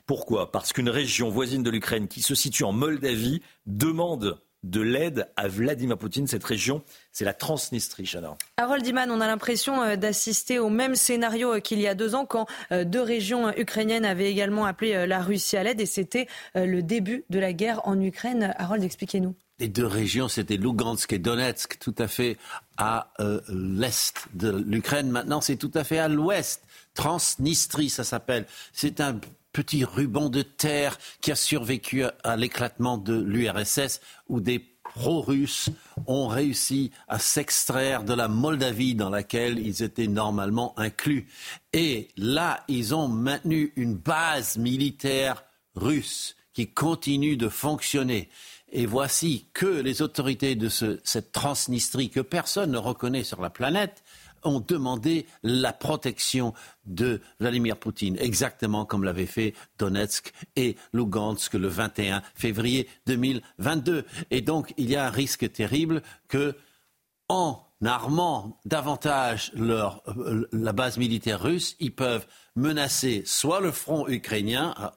Pourquoi? 0.04 0.50
Parce 0.50 0.72
qu'une 0.72 0.88
région 0.88 1.30
voisine 1.30 1.62
de 1.62 1.70
l'Ukraine 1.70 2.08
qui 2.08 2.20
se 2.20 2.34
situe 2.34 2.64
en 2.64 2.72
Moldavie 2.72 3.42
demande 3.64 4.40
de 4.70 4.80
l'aide 4.80 5.28
à 5.36 5.48
Vladimir 5.48 5.96
Poutine. 5.96 6.26
Cette 6.26 6.44
région, 6.44 6.82
c'est 7.12 7.24
la 7.24 7.34
Transnistrie, 7.34 8.06
Chana. 8.06 8.36
Harold 8.56 8.86
Iman, 8.86 9.10
on 9.10 9.20
a 9.20 9.26
l'impression 9.26 9.82
euh, 9.82 9.96
d'assister 9.96 10.58
au 10.58 10.68
même 10.68 10.94
scénario 10.94 11.54
euh, 11.54 11.60
qu'il 11.60 11.80
y 11.80 11.86
a 11.86 11.94
deux 11.94 12.14
ans 12.14 12.26
quand 12.26 12.46
euh, 12.72 12.84
deux 12.84 13.00
régions 13.00 13.50
ukrainiennes 13.56 14.04
avaient 14.04 14.30
également 14.30 14.66
appelé 14.66 15.06
la 15.06 15.20
Russie 15.20 15.56
à 15.56 15.62
l'aide 15.62 15.80
et 15.80 15.86
c'était 15.86 16.26
le 16.54 16.82
début 16.82 17.24
de 17.30 17.38
la 17.38 17.52
guerre 17.52 17.80
en 17.84 18.00
Ukraine. 18.00 18.54
Harold, 18.56 18.82
expliquez-nous. 18.82 19.34
Les 19.58 19.68
deux 19.68 19.86
régions, 19.86 20.28
c'était 20.28 20.56
Lugansk 20.56 21.12
et 21.12 21.18
Donetsk, 21.18 21.78
tout 21.78 21.94
à 21.98 22.08
fait 22.08 22.36
à 22.76 23.12
l'est 23.48 24.26
de 24.34 24.50
l'Ukraine. 24.50 25.10
Maintenant, 25.10 25.40
c'est 25.40 25.56
tout 25.56 25.70
à 25.74 25.84
fait 25.84 25.98
à 25.98 26.08
l'ouest. 26.08 26.62
Transnistrie, 26.94 27.88
ça 27.88 28.04
s'appelle. 28.04 28.46
C'est 28.72 29.00
un 29.00 29.18
petit 29.56 29.84
ruban 29.84 30.28
de 30.28 30.42
terre 30.42 30.98
qui 31.22 31.32
a 31.32 31.34
survécu 31.34 32.04
à 32.22 32.36
l'éclatement 32.36 32.98
de 32.98 33.18
l'URSS 33.18 34.02
où 34.28 34.42
des 34.42 34.58
pro-russes 34.58 35.70
ont 36.06 36.28
réussi 36.28 36.90
à 37.08 37.18
s'extraire 37.18 38.04
de 38.04 38.12
la 38.12 38.28
Moldavie 38.28 38.94
dans 38.94 39.08
laquelle 39.08 39.58
ils 39.58 39.82
étaient 39.82 40.08
normalement 40.08 40.78
inclus. 40.78 41.26
Et 41.72 42.08
là, 42.18 42.64
ils 42.68 42.94
ont 42.94 43.08
maintenu 43.08 43.72
une 43.76 43.94
base 43.94 44.58
militaire 44.58 45.42
russe 45.74 46.36
qui 46.52 46.68
continue 46.68 47.38
de 47.38 47.48
fonctionner. 47.48 48.28
Et 48.70 48.84
voici 48.84 49.46
que 49.54 49.80
les 49.80 50.02
autorités 50.02 50.54
de 50.54 50.68
cette 50.68 51.32
Transnistrie, 51.32 52.10
que 52.10 52.20
personne 52.20 52.72
ne 52.72 52.78
reconnaît 52.78 53.24
sur 53.24 53.40
la 53.40 53.48
planète, 53.48 54.02
ont 54.46 54.60
demandé 54.60 55.26
la 55.42 55.72
protection 55.72 56.54
de 56.84 57.20
Vladimir 57.40 57.76
Poutine, 57.76 58.16
exactement 58.18 58.84
comme 58.84 59.04
l'avaient 59.04 59.26
fait 59.26 59.54
Donetsk 59.78 60.32
et 60.56 60.76
Lugansk 60.92 61.54
le 61.54 61.68
21 61.68 62.22
février 62.34 62.88
2022. 63.06 64.04
Et 64.30 64.40
donc, 64.40 64.72
il 64.76 64.90
y 64.90 64.96
a 64.96 65.06
un 65.06 65.10
risque 65.10 65.50
terrible 65.52 66.02
que, 66.28 66.56
en 67.28 67.62
armant 67.84 68.58
davantage 68.64 69.52
leur, 69.54 70.02
euh, 70.08 70.48
la 70.52 70.72
base 70.72 70.96
militaire 70.96 71.42
russe, 71.42 71.76
ils 71.80 71.94
peuvent 71.94 72.26
menacer 72.54 73.22
soit 73.26 73.60
le 73.60 73.72
front 73.72 74.08
ukrainien 74.08 74.72
à 74.76 74.94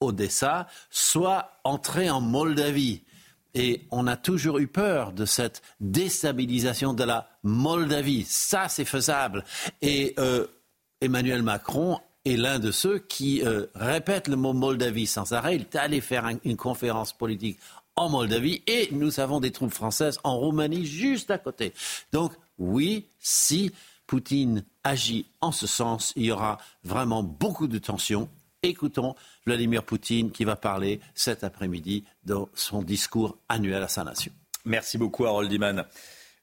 Odessa, 0.00 0.66
soit 0.90 1.60
entrer 1.64 2.10
en 2.10 2.20
Moldavie. 2.20 3.04
Et 3.54 3.86
on 3.90 4.06
a 4.06 4.16
toujours 4.16 4.58
eu 4.58 4.66
peur 4.66 5.12
de 5.12 5.24
cette 5.24 5.62
déstabilisation 5.80 6.94
de 6.94 7.04
la 7.04 7.28
Moldavie. 7.42 8.24
Ça, 8.24 8.68
c'est 8.68 8.84
faisable. 8.84 9.44
Et 9.82 10.14
euh, 10.18 10.46
Emmanuel 11.00 11.42
Macron 11.42 11.98
est 12.24 12.36
l'un 12.36 12.58
de 12.58 12.70
ceux 12.70 12.98
qui 12.98 13.42
euh, 13.42 13.66
répète 13.74 14.28
le 14.28 14.36
mot 14.36 14.52
Moldavie 14.52 15.06
sans 15.06 15.32
arrêt. 15.32 15.56
Il 15.56 15.62
est 15.62 15.76
allé 15.76 16.00
faire 16.00 16.28
une 16.44 16.56
conférence 16.56 17.12
politique 17.12 17.58
en 17.96 18.08
Moldavie 18.08 18.62
et 18.66 18.88
nous 18.92 19.18
avons 19.18 19.40
des 19.40 19.50
troupes 19.50 19.72
françaises 19.72 20.20
en 20.22 20.36
Roumanie 20.36 20.86
juste 20.86 21.30
à 21.30 21.38
côté. 21.38 21.72
Donc 22.12 22.32
oui, 22.58 23.06
si 23.18 23.72
Poutine 24.06 24.64
agit 24.84 25.26
en 25.40 25.52
ce 25.52 25.66
sens, 25.66 26.12
il 26.16 26.26
y 26.26 26.32
aura 26.32 26.58
vraiment 26.84 27.22
beaucoup 27.22 27.66
de 27.66 27.78
tensions 27.78 28.28
Écoutons 28.64 29.14
Vladimir 29.46 29.84
Poutine 29.84 30.32
qui 30.32 30.44
va 30.44 30.56
parler 30.56 31.00
cet 31.14 31.44
après-midi 31.44 32.04
dans 32.24 32.48
son 32.54 32.82
discours 32.82 33.38
annuel 33.48 33.84
à 33.84 33.88
sa 33.88 34.02
nation. 34.02 34.32
Merci 34.64 34.98
beaucoup 34.98 35.26
Harold 35.26 35.52
Iman. 35.52 35.84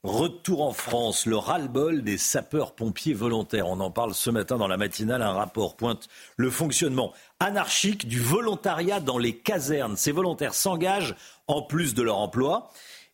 Retour 0.02 0.62
en 0.62 0.72
France, 0.72 1.26
le 1.26 1.36
ras-le-bol 1.36 2.04
des 2.04 2.18
sapeurs-pompiers 2.18 3.14
volontaires. 3.14 3.68
On 3.68 3.82
en 3.82 3.92
parle 3.92 4.14
ce 4.14 4.30
matin 4.30 4.58
dans 4.58 4.70
la 4.70 4.78
matinale. 4.78 5.24
Un 5.24 5.34
rapport 5.34 5.76
pointe 5.76 6.08
le 6.38 6.50
fonctionnement 6.50 7.12
anarchique 7.42 8.08
du 8.08 8.22
volontariat 8.22 9.02
dans 9.02 9.18
les 9.18 9.36
casernes. 9.36 9.98
Ces 9.98 10.14
volontaires 10.14 10.54
s'engagent 10.54 11.16
en 11.48 11.64
plus 11.64 11.96
de 11.96 12.02
leur 12.02 12.18
emploi 12.18 12.72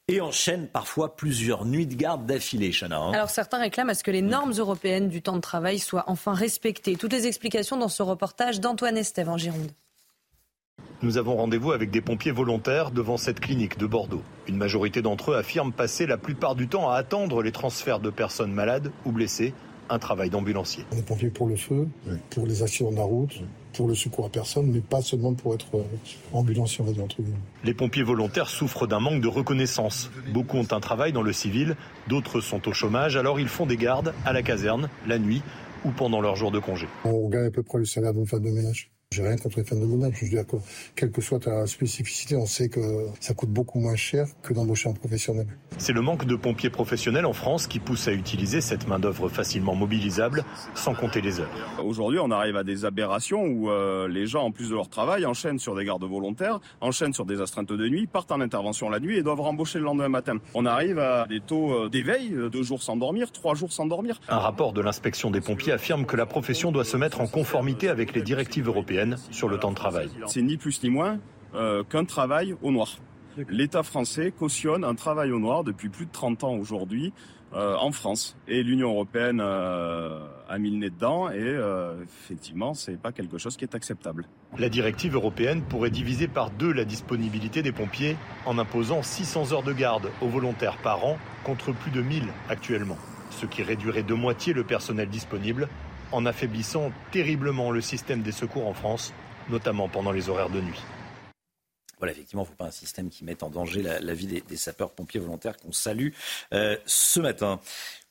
et 0.08 0.22
enchaînent 0.22 0.68
parfois 0.68 1.16
plusieurs 1.16 1.66
nuits 1.66 1.88
de 1.88 1.96
garde 1.96 2.26
d'affilée, 2.26 2.72
Chana. 2.72 2.98
Hein. 2.98 3.14
Alors 3.14 3.30
certains 3.30 3.60
réclament 3.60 3.90
à 3.90 3.94
ce 3.94 4.04
que 4.04 4.12
les 4.12 4.22
normes 4.22 4.54
européennes 4.54 5.10
du 5.10 5.22
temps 5.22 5.36
de 5.36 5.42
travail 5.42 5.80
soient 5.80 6.04
enfin 6.08 6.34
respectées. 6.34 6.96
Toutes 6.96 7.14
les 7.14 7.28
explications 7.28 7.78
dans 7.78 7.88
ce 7.88 8.04
reportage 8.04 8.60
d'Antoine 8.60 8.98
Estève 8.98 9.30
en 9.30 9.38
Gironde. 9.38 9.72
Nous 11.02 11.18
avons 11.18 11.36
rendez-vous 11.36 11.72
avec 11.72 11.90
des 11.90 12.02
pompiers 12.02 12.32
volontaires 12.32 12.92
devant 12.92 13.18
cette 13.18 13.40
clinique 13.40 13.78
de 13.78 13.88
Bordeaux. 13.88 14.22
Une 14.48 14.58
majorité 14.58 15.02
d'entre 15.02 15.32
eux 15.32 15.36
affirment 15.36 15.74
passer 15.74 16.06
la 16.06 16.18
plupart 16.18 16.56
du 16.56 16.68
temps 16.68 16.90
à 16.90 16.96
attendre 16.96 17.42
les 17.42 17.52
transferts 17.52 18.00
de 18.00 18.10
personnes 18.10 18.52
malades 18.52 18.92
ou 19.06 19.12
blessées 19.12 19.54
un 19.90 20.00
travail 20.00 20.30
d'ambulancier. 20.30 20.86
On 20.92 20.98
est 20.98 21.06
pompier 21.06 21.30
pour 21.30 21.48
le 21.48 21.56
feu, 21.56 21.88
pour 22.30 22.46
les 22.46 22.64
accidents 22.64 22.92
de 22.92 22.96
la 22.96 23.04
route, 23.04 23.42
pour 23.74 23.88
le 23.88 23.96
secours 23.96 24.26
à 24.26 24.30
personne, 24.30 24.72
mais 24.72 24.82
pas 24.82 25.02
seulement 25.02 25.34
pour 25.34 25.54
être 25.54 25.76
euh, 25.76 25.84
ambulancier, 26.34 26.82
on 26.82 26.86
va 26.86 26.94
dire 26.94 27.04
entre 27.04 27.22
guillemets. 27.22 27.38
Les 27.64 27.74
pompiers 27.74 28.04
volontaires 28.04 28.50
souffrent 28.50 28.88
d'un 28.88 29.00
manque 29.00 29.22
de 29.22 29.28
reconnaissance. 29.28 30.12
Beaucoup 30.34 30.58
ont 30.58 30.68
un 30.72 30.80
travail 30.80 31.12
dans 31.14 31.24
le 31.24 31.34
civil, 31.34 31.76
d'autres 32.08 32.42
sont 32.42 32.68
au 32.68 32.74
chômage, 32.74 33.16
alors 33.16 33.40
ils 33.40 33.48
font 33.48 33.66
des 33.66 33.78
gardes 33.78 34.14
à 34.26 34.34
la 34.34 34.44
caserne, 34.44 34.90
la 35.08 35.20
nuit 35.20 35.42
ou 35.86 35.92
pendant 35.92 36.22
leurs 36.22 36.36
jours 36.36 36.52
de 36.52 36.60
congé. 36.60 36.88
On 37.06 37.28
gagne 37.30 37.46
à 37.48 37.52
peu 37.52 37.64
près 37.64 37.80
le 37.80 37.86
salaire 37.86 38.14
d'une 38.14 38.28
femme 38.28 38.44
de 38.44 38.52
ménage. 38.52 38.92
J'ai 39.14 39.24
rien 39.24 39.36
contre 39.36 39.58
les 39.58 39.66
femmes 39.66 39.82
de 39.82 39.86
ménage. 39.86 40.14
Je 40.22 40.24
veux 40.24 40.32
dire 40.32 40.48
que, 40.48 40.56
quelle 40.96 41.12
que 41.12 41.20
soit 41.20 41.40
ta 41.40 41.68
spécificité, 41.68 42.38
on 42.38 42.46
sait 42.46 42.70
que 42.70 42.80
ça 43.20 43.34
coûte 43.34 43.50
beaucoup 43.50 43.78
moins 43.78 43.98
cher 43.98 44.26
que 44.42 44.54
d'embaucher 44.54 44.88
un 44.88 44.94
professionnel. 44.94 45.48
C'est 45.78 45.92
le 45.92 46.00
manque 46.00 46.24
de 46.24 46.38
pompiers 46.38 46.70
professionnels 46.70 47.26
en 47.26 47.34
France 47.34 47.68
qui 47.68 47.80
pousse 47.80 48.08
à 48.08 48.14
utiliser 48.14 48.62
cette 48.62 48.88
main-d'œuvre 48.88 49.28
facilement 49.28 49.76
mobilisable, 49.76 50.46
sans 50.76 50.94
compter 50.94 51.20
les 51.20 51.42
heures. 51.42 51.50
Aujourd'hui, 51.84 52.20
on 52.24 52.32
arrive 52.32 52.56
à 52.56 52.64
des 52.64 52.86
aberrations 52.86 53.44
où 53.44 53.70
euh, 53.70 54.08
les 54.08 54.28
gens, 54.28 54.44
en 54.44 54.52
plus 54.52 54.70
de 54.70 54.76
leur 54.76 54.88
travail, 54.88 55.26
enchaînent 55.26 55.60
sur 55.60 55.76
des 55.76 55.84
gardes 55.84 56.06
volontaires, 56.06 56.62
enchaînent 56.80 57.14
sur 57.14 57.26
des 57.26 57.42
astreintes 57.42 57.74
de 57.74 57.90
nuit, 57.90 58.08
partent 58.08 58.32
en 58.32 58.40
intervention 58.40 58.90
la 58.90 59.02
nuit 59.02 59.18
et 59.18 59.24
doivent 59.24 59.42
rembaucher 59.42 59.80
le 59.80 59.84
lendemain 59.84 60.08
matin. 60.08 60.38
On 60.54 60.66
arrive 60.66 61.00
à 61.00 61.26
des 61.28 61.42
taux 61.42 61.74
euh, 61.74 61.90
d'éveil, 61.90 62.34
euh, 62.34 62.50
deux 62.50 62.64
jours 62.64 62.82
sans 62.82 62.96
dormir, 62.96 63.34
trois 63.34 63.56
jours 63.56 63.74
sans 63.74 63.88
dormir. 63.88 64.22
Un 64.30 64.40
rapport 64.40 64.72
de 64.72 64.80
l'inspection 64.80 65.32
des 65.32 65.42
pompiers 65.42 65.74
affirme 65.74 66.06
que 66.06 66.16
la 66.16 66.26
profession 66.26 66.72
doit 66.72 66.86
se 66.86 66.96
mettre 66.96 67.20
en 67.20 67.28
conformité 67.28 67.90
avec 67.90 68.16
les 68.16 68.22
directives 68.22 68.68
européennes 68.68 69.01
sur 69.32 69.50
le 69.50 69.58
temps 69.58 69.72
de 69.72 69.76
travail. 69.76 70.10
C'est 70.28 70.42
ni 70.42 70.58
plus 70.58 70.82
ni 70.84 70.90
moins 70.90 71.20
euh, 71.54 71.84
qu'un 71.84 72.06
travail 72.06 72.56
au 72.62 72.72
noir. 72.72 72.98
L'État 73.50 73.84
français 73.84 74.34
cautionne 74.38 74.84
un 74.84 74.96
travail 74.96 75.32
au 75.32 75.40
noir 75.40 75.64
depuis 75.64 75.90
plus 75.90 76.06
de 76.06 76.12
30 76.12 76.44
ans 76.44 76.56
aujourd'hui 76.56 77.14
euh, 77.54 77.76
en 77.76 77.92
France. 77.92 78.38
Et 78.48 78.64
l'Union 78.64 78.92
européenne 78.92 79.42
euh, 79.42 80.20
a 80.48 80.58
mis 80.58 80.70
le 80.72 80.78
nez 80.78 80.90
dedans 80.90 81.30
et 81.30 81.36
euh, 81.38 82.02
effectivement, 82.04 82.74
c'est 82.74 82.96
pas 82.96 83.12
quelque 83.12 83.38
chose 83.38 83.58
qui 83.58 83.66
est 83.66 83.76
acceptable. 83.76 84.26
La 84.58 84.70
directive 84.70 85.16
européenne 85.16 85.62
pourrait 85.62 85.90
diviser 85.90 86.30
par 86.30 86.50
deux 86.52 86.72
la 86.72 86.86
disponibilité 86.86 87.62
des 87.62 87.74
pompiers 87.74 88.16
en 88.46 88.58
imposant 88.58 89.04
600 89.04 89.52
heures 89.52 89.64
de 89.64 89.74
garde 89.74 90.10
aux 90.22 90.28
volontaires 90.28 90.78
par 90.78 91.06
an 91.06 91.18
contre 91.44 91.74
plus 91.74 91.92
de 91.92 92.02
1000 92.02 92.24
actuellement, 92.50 92.98
ce 93.32 93.46
qui 93.46 93.64
réduirait 93.64 94.04
de 94.04 94.14
moitié 94.14 94.54
le 94.54 94.64
personnel 94.64 95.10
disponible 95.10 95.68
en 96.12 96.26
affaiblissant 96.26 96.92
terriblement 97.12 97.72
le 97.72 97.82
système 97.82 98.22
des 98.22 98.32
secours 98.32 98.68
en 98.68 98.74
France, 98.74 99.14
notamment 99.50 99.90
pendant 99.90 100.12
les 100.12 100.30
horaires 100.30 100.50
de 100.50 100.62
nuit. 100.62 100.82
Voilà, 102.02 102.14
effectivement, 102.14 102.42
il 102.42 102.46
ne 102.46 102.50
faut 102.50 102.56
pas 102.56 102.66
un 102.66 102.72
système 102.72 103.10
qui 103.10 103.24
mette 103.24 103.44
en 103.44 103.50
danger 103.52 103.84
la, 103.84 104.14
vie 104.16 104.26
des, 104.26 104.42
des 104.42 104.58
sapeurs-pompiers 104.58 105.20
volontaires 105.20 105.56
qu'on 105.58 105.72
salue 105.72 106.10
euh, 106.52 106.76
ce 106.88 107.20
matin. 107.20 107.60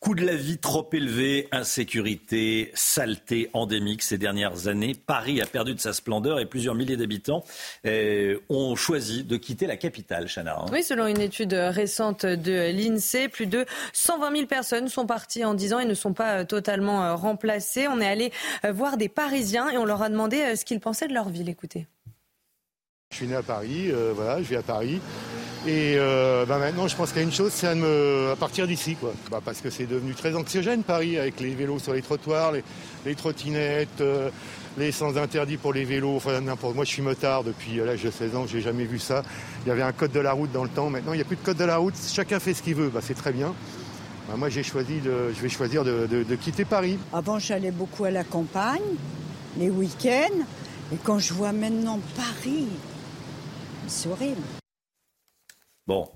Coût 0.00 0.14
de 0.14 0.24
la 0.24 0.34
vie 0.34 0.56
trop 0.56 0.88
élevé, 0.94 1.46
insécurité, 1.52 2.70
saleté 2.72 3.50
endémique 3.52 4.00
ces 4.00 4.16
dernières 4.16 4.66
années. 4.66 4.94
Paris 4.94 5.42
a 5.42 5.46
perdu 5.46 5.74
de 5.74 5.78
sa 5.78 5.92
splendeur 5.92 6.40
et 6.40 6.46
plusieurs 6.46 6.74
milliers 6.74 6.96
d'habitants 6.96 7.44
euh, 7.84 8.38
ont 8.48 8.76
choisi 8.76 9.24
de 9.24 9.36
quitter 9.36 9.66
la 9.66 9.76
capitale, 9.76 10.26
Chana. 10.26 10.56
hein. 10.58 10.64
Oui, 10.72 10.82
selon 10.82 11.06
une 11.06 11.20
étude 11.20 11.52
récente 11.52 12.24
de 12.24 12.70
l'INSEE, 12.72 13.28
plus 13.28 13.46
de 13.46 13.66
120 13.92 14.32
000 14.36 14.46
personnes 14.46 14.88
sont 14.88 15.04
parties 15.04 15.44
en 15.44 15.52
10 15.52 15.74
ans 15.74 15.80
et 15.80 15.84
ne 15.84 15.92
sont 15.92 16.14
pas 16.14 16.38
euh, 16.38 16.44
totalement 16.44 17.04
euh, 17.04 17.14
remplacées. 17.14 17.86
On 17.86 18.00
est 18.00 18.08
allé 18.08 18.32
voir 18.72 18.96
des 18.96 19.10
Parisiens 19.10 19.68
et 19.68 19.76
on 19.76 19.84
leur 19.84 20.00
a 20.00 20.08
demandé 20.08 20.56
ce 20.56 20.64
qu'ils 20.64 20.80
pensaient 20.80 21.08
de 21.08 21.14
leur 21.14 21.28
ville. 21.28 21.50
Écoutez. 21.50 21.86
Je 23.12 23.16
suis 23.16 23.26
né 23.26 23.34
à 23.34 23.42
Paris, 23.42 23.90
euh, 23.90 24.12
voilà, 24.14 24.40
je 24.40 24.46
vis 24.48 24.54
à 24.54 24.62
Paris. 24.62 25.00
Et 25.66 25.94
euh, 25.96 26.46
bah 26.46 26.58
maintenant, 26.58 26.86
je 26.86 26.94
pense 26.94 27.08
qu'il 27.10 27.18
y 27.18 27.24
a 27.24 27.26
une 27.26 27.32
chose, 27.32 27.50
c'est 27.52 27.66
à, 27.66 27.72
à 27.72 28.36
partir 28.36 28.68
d'ici, 28.68 28.94
quoi. 28.94 29.12
Bah, 29.32 29.40
parce 29.44 29.60
que 29.60 29.68
c'est 29.68 29.86
devenu 29.86 30.14
très 30.14 30.32
anxiogène, 30.36 30.84
Paris, 30.84 31.18
avec 31.18 31.40
les 31.40 31.52
vélos 31.56 31.80
sur 31.80 31.92
les 31.92 32.02
trottoirs, 32.02 32.52
les, 32.52 32.62
les 33.04 33.16
trottinettes, 33.16 34.00
euh, 34.00 34.30
les 34.78 34.92
sens 34.92 35.16
interdits 35.16 35.56
pour 35.56 35.72
les 35.72 35.84
vélos, 35.84 36.14
enfin 36.14 36.40
n'importe. 36.40 36.76
Moi, 36.76 36.84
je 36.84 36.90
suis 36.90 37.02
motard 37.02 37.42
depuis 37.42 37.78
l'âge 37.84 38.04
de 38.04 38.12
16 38.12 38.36
ans, 38.36 38.46
j'ai 38.46 38.60
jamais 38.60 38.84
vu 38.84 39.00
ça. 39.00 39.24
Il 39.66 39.68
y 39.70 39.72
avait 39.72 39.82
un 39.82 39.90
code 39.92 40.12
de 40.12 40.20
la 40.20 40.30
route 40.32 40.52
dans 40.52 40.62
le 40.62 40.70
temps. 40.70 40.88
Maintenant, 40.88 41.12
il 41.12 41.16
n'y 41.16 41.22
a 41.22 41.26
plus 41.26 41.36
de 41.36 41.42
code 41.44 41.56
de 41.56 41.64
la 41.64 41.78
route. 41.78 41.94
Chacun 42.12 42.38
fait 42.38 42.54
ce 42.54 42.62
qu'il 42.62 42.76
veut. 42.76 42.90
Bah, 42.90 43.00
c'est 43.02 43.14
très 43.14 43.32
bien. 43.32 43.52
Bah, 44.28 44.34
moi, 44.38 44.50
j'ai 44.50 44.62
choisi 44.62 45.00
je 45.04 45.42
vais 45.42 45.48
choisir 45.48 45.82
de- 45.82 46.06
de 46.06 46.34
quitter 46.36 46.64
Paris. 46.64 46.96
Avant, 47.12 47.40
j'allais 47.40 47.72
beaucoup 47.72 48.04
à 48.04 48.12
la 48.12 48.22
campagne, 48.22 48.78
les 49.58 49.68
week-ends. 49.68 50.44
Et 50.92 50.96
quand 51.04 51.18
je 51.18 51.34
vois 51.34 51.52
maintenant 51.52 51.98
Paris, 52.16 52.66
c'est 53.90 54.08
horrible. 54.08 54.42
Bon. 55.86 56.08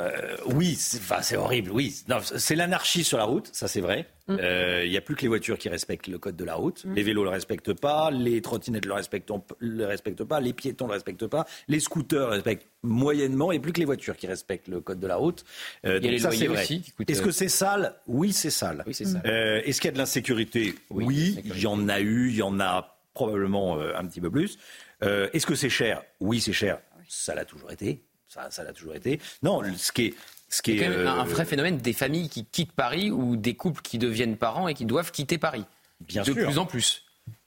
Euh, 0.00 0.36
oui, 0.46 0.74
c'est 0.74 0.98
enfin, 0.98 1.22
c'est 1.22 1.36
horrible, 1.36 1.70
oui. 1.70 1.94
Non, 2.08 2.16
C'est 2.20 2.56
l'anarchie 2.56 3.04
sur 3.04 3.16
la 3.16 3.24
route, 3.24 3.48
ça 3.52 3.68
c'est 3.68 3.80
vrai. 3.80 4.08
Mm. 4.26 4.36
Euh, 4.40 4.84
Il 4.84 4.90
n'y 4.90 4.96
a 4.96 5.00
plus 5.00 5.14
que 5.14 5.22
les 5.22 5.28
voitures 5.28 5.56
qui 5.56 5.68
respectent 5.68 6.08
le 6.08 6.18
code 6.18 6.34
de 6.34 6.44
la 6.44 6.56
route. 6.56 6.84
Les 6.96 7.04
vélos 7.04 7.20
ne 7.20 7.26
le 7.26 7.30
respectent 7.30 7.74
pas, 7.74 8.10
les 8.10 8.42
trottinettes 8.42 8.82
ne 8.82 8.88
le 8.88 8.94
respectent, 8.94 9.30
le 9.60 9.84
respectent 9.84 10.24
pas, 10.24 10.40
les 10.40 10.52
piétons 10.52 10.86
ne 10.86 10.90
le 10.90 10.94
respectent 10.94 11.28
pas, 11.28 11.46
les 11.68 11.78
scooters 11.78 12.26
le 12.26 12.32
respectent 12.32 12.66
moyennement, 12.82 13.52
et 13.52 13.60
plus 13.60 13.72
que 13.72 13.78
les 13.78 13.84
voitures 13.84 14.16
qui 14.16 14.26
respectent 14.26 14.66
le 14.66 14.80
code 14.80 14.98
de 14.98 15.06
la 15.06 15.14
route. 15.14 15.44
Euh, 15.86 16.00
donc 16.00 16.18
ça, 16.18 16.32
c'est 16.32 16.48
vrai. 16.48 16.64
Est-ce 16.64 17.22
euh, 17.22 17.24
que 17.24 17.30
c'est 17.30 17.48
sale? 17.48 17.94
Oui, 18.08 18.32
c'est 18.32 18.50
sale. 18.50 18.82
Oui. 18.88 18.96
Euh, 19.26 19.62
Est-ce 19.64 19.80
qu'il 19.80 19.88
y 19.88 19.92
a 19.92 19.94
de 19.94 19.98
l'insécurité? 19.98 20.74
Oui, 20.90 21.38
il 21.44 21.60
y 21.60 21.68
en 21.68 21.88
a 21.88 22.00
eu, 22.00 22.30
il 22.30 22.36
y 22.36 22.42
en 22.42 22.58
a 22.58 22.98
probablement 23.14 23.78
euh, 23.78 23.92
un 23.96 24.04
petit 24.06 24.20
peu 24.20 24.30
plus. 24.30 24.58
Euh, 25.04 25.28
Est-ce 25.32 25.46
que 25.46 25.54
c'est 25.54 25.70
cher? 25.70 26.02
Oui, 26.20 26.40
c'est 26.40 26.52
cher. 26.52 26.80
Ça 27.08 27.34
l'a 27.34 27.44
toujours 27.44 27.70
été. 27.70 28.02
Ça, 28.28 28.50
ça 28.50 28.64
l'a 28.64 28.72
toujours 28.72 28.94
été. 28.94 29.20
Non, 29.42 29.62
ce 29.76 29.92
qui 29.92 30.06
est, 30.06 30.14
ce 30.48 30.62
qui 30.62 30.72
Il 30.72 30.78
y 30.78 30.82
a 30.84 30.86
est 30.86 30.90
quand 30.90 30.96
même 30.98 31.06
un- 31.06 31.24
vrai 31.24 31.44
phénomène 31.44 31.78
des 31.78 31.92
familles 31.92 32.28
qui 32.28 32.44
quittent 32.44 32.72
Paris 32.72 33.10
ou 33.10 33.36
des 33.36 33.54
couples 33.54 33.82
qui 33.82 33.98
deviennent 33.98 34.36
parents 34.36 34.66
et 34.68 34.74
qui 34.74 34.84
doivent 34.86 35.12
quitter 35.12 35.38
Paris. 35.38 35.64
Bien 36.00 36.22
de 36.22 36.32
sûr. 36.32 36.46
plus 36.46 36.58
en 36.58 36.66
plus. 36.66 37.04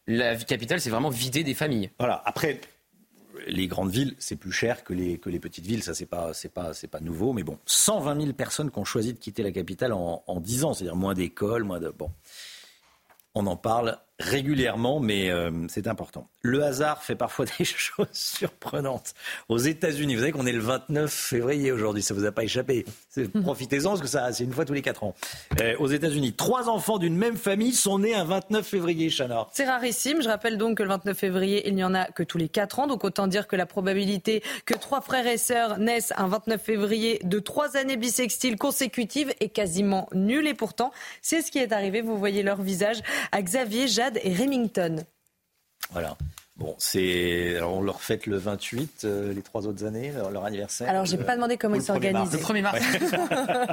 La 0.07 0.33
vie 0.35 0.45
capitale, 0.45 0.79
c'est 0.79 0.89
vraiment 0.89 1.09
vider 1.09 1.43
des 1.43 1.53
familles. 1.53 1.89
Voilà. 1.99 2.21
Après, 2.25 2.61
les 3.47 3.67
grandes 3.67 3.91
villes, 3.91 4.15
c'est 4.19 4.37
plus 4.37 4.53
cher 4.53 4.83
que 4.85 4.93
les, 4.93 5.17
que 5.17 5.29
les 5.29 5.39
petites 5.39 5.65
villes. 5.65 5.83
Ça, 5.83 5.93
c'est 5.93 6.05
pas, 6.05 6.33
c'est 6.33 6.47
pas, 6.53 6.73
c'est 6.73 6.87
pas 6.87 7.01
nouveau. 7.01 7.33
Mais 7.33 7.43
bon, 7.43 7.59
120 7.65 8.19
000 8.21 8.33
personnes 8.33 8.71
qui 8.71 8.79
ont 8.79 8.85
choisi 8.85 9.13
de 9.13 9.19
quitter 9.19 9.43
la 9.43 9.51
capitale 9.51 9.91
en, 9.91 10.23
en 10.25 10.39
10 10.39 10.63
ans. 10.63 10.73
C'est-à-dire 10.73 10.95
moins 10.95 11.13
d'écoles, 11.13 11.63
moins 11.65 11.79
de. 11.81 11.89
Bon. 11.89 12.09
On 13.35 13.45
en 13.45 13.57
parle 13.57 13.97
régulièrement, 14.19 14.99
mais 14.99 15.29
euh, 15.29 15.51
c'est 15.67 15.87
important. 15.87 16.27
Le 16.47 16.63
hasard 16.63 17.03
fait 17.03 17.15
parfois 17.15 17.43
des 17.59 17.65
choses 17.65 18.07
surprenantes. 18.13 19.13
Aux 19.49 19.57
États-Unis, 19.57 20.15
vous 20.15 20.21
savez 20.21 20.31
qu'on 20.31 20.45
est 20.45 20.53
le 20.53 20.61
29 20.61 21.11
février 21.11 21.73
aujourd'hui, 21.73 22.01
ça 22.01 22.13
vous 22.13 22.23
a 22.25 22.31
pas 22.31 22.43
échappé. 22.45 22.85
C'est- 23.09 23.27
Profitez-en, 23.41 23.89
parce 23.89 24.01
que 24.01 24.07
ça, 24.07 24.31
c'est 24.31 24.45
une 24.45 24.53
fois 24.53 24.63
tous 24.63 24.71
les 24.73 24.81
quatre 24.81 25.03
ans. 25.03 25.13
Euh, 25.59 25.75
aux 25.79 25.87
États-Unis, 25.87 26.33
trois 26.33 26.69
enfants 26.69 26.99
d'une 26.99 27.17
même 27.17 27.35
famille 27.35 27.73
sont 27.73 27.99
nés 27.99 28.15
un 28.15 28.23
29 28.23 28.65
février, 28.65 29.09
Chana. 29.09 29.47
C'est 29.51 29.65
rarissime. 29.65 30.21
Je 30.21 30.29
rappelle 30.29 30.57
donc 30.57 30.77
que 30.77 30.83
le 30.83 30.89
29 30.89 31.17
février, 31.17 31.67
il 31.67 31.75
n'y 31.75 31.83
en 31.83 31.93
a 31.93 32.05
que 32.05 32.23
tous 32.23 32.37
les 32.37 32.47
4 32.47 32.79
ans. 32.79 32.87
Donc 32.87 33.03
autant 33.03 33.27
dire 33.27 33.47
que 33.47 33.57
la 33.57 33.65
probabilité 33.65 34.41
que 34.65 34.73
trois 34.73 35.01
frères 35.01 35.27
et 35.27 35.37
sœurs 35.37 35.77
naissent 35.79 36.13
un 36.15 36.27
29 36.29 36.61
février 36.61 37.19
de 37.23 37.39
trois 37.39 37.75
années 37.75 37.97
bissextiles 37.97 38.55
consécutives 38.57 39.33
est 39.41 39.49
quasiment 39.49 40.07
nulle. 40.13 40.47
Et 40.47 40.53
pourtant, 40.53 40.91
c'est 41.21 41.41
ce 41.41 41.51
qui 41.51 41.59
est 41.59 41.73
arrivé. 41.73 42.01
Vous 42.01 42.17
voyez 42.17 42.41
leur 42.41 42.61
visage 42.61 42.97
à 43.33 43.41
Xavier, 43.41 43.87
Jade 43.89 44.19
et 44.23 44.33
Remington. 44.33 45.03
Voilà. 45.91 46.17
Bon, 46.57 46.75
c'est. 46.79 47.55
alors, 47.57 47.75
on 47.75 47.81
leur 47.81 48.01
fête 48.01 48.25
le 48.25 48.37
28, 48.37 49.03
euh, 49.05 49.31
les 49.33 49.41
trois 49.43 49.67
autres 49.67 49.85
années, 49.85 50.11
leur, 50.11 50.31
leur 50.31 50.43
anniversaire. 50.45 50.89
Alors, 50.89 51.05
j'ai 51.05 51.17
Le- 51.17 51.23
pas 51.23 51.35
demandé 51.35 51.55
comment 51.57 51.75
ils 51.75 51.79
le 51.79 51.83
1er 51.83 52.11
mars. 52.13 52.31
s'organisaient. 52.31 52.37
Le 52.37 52.43
1er 52.43 52.61
mars. 52.61 52.79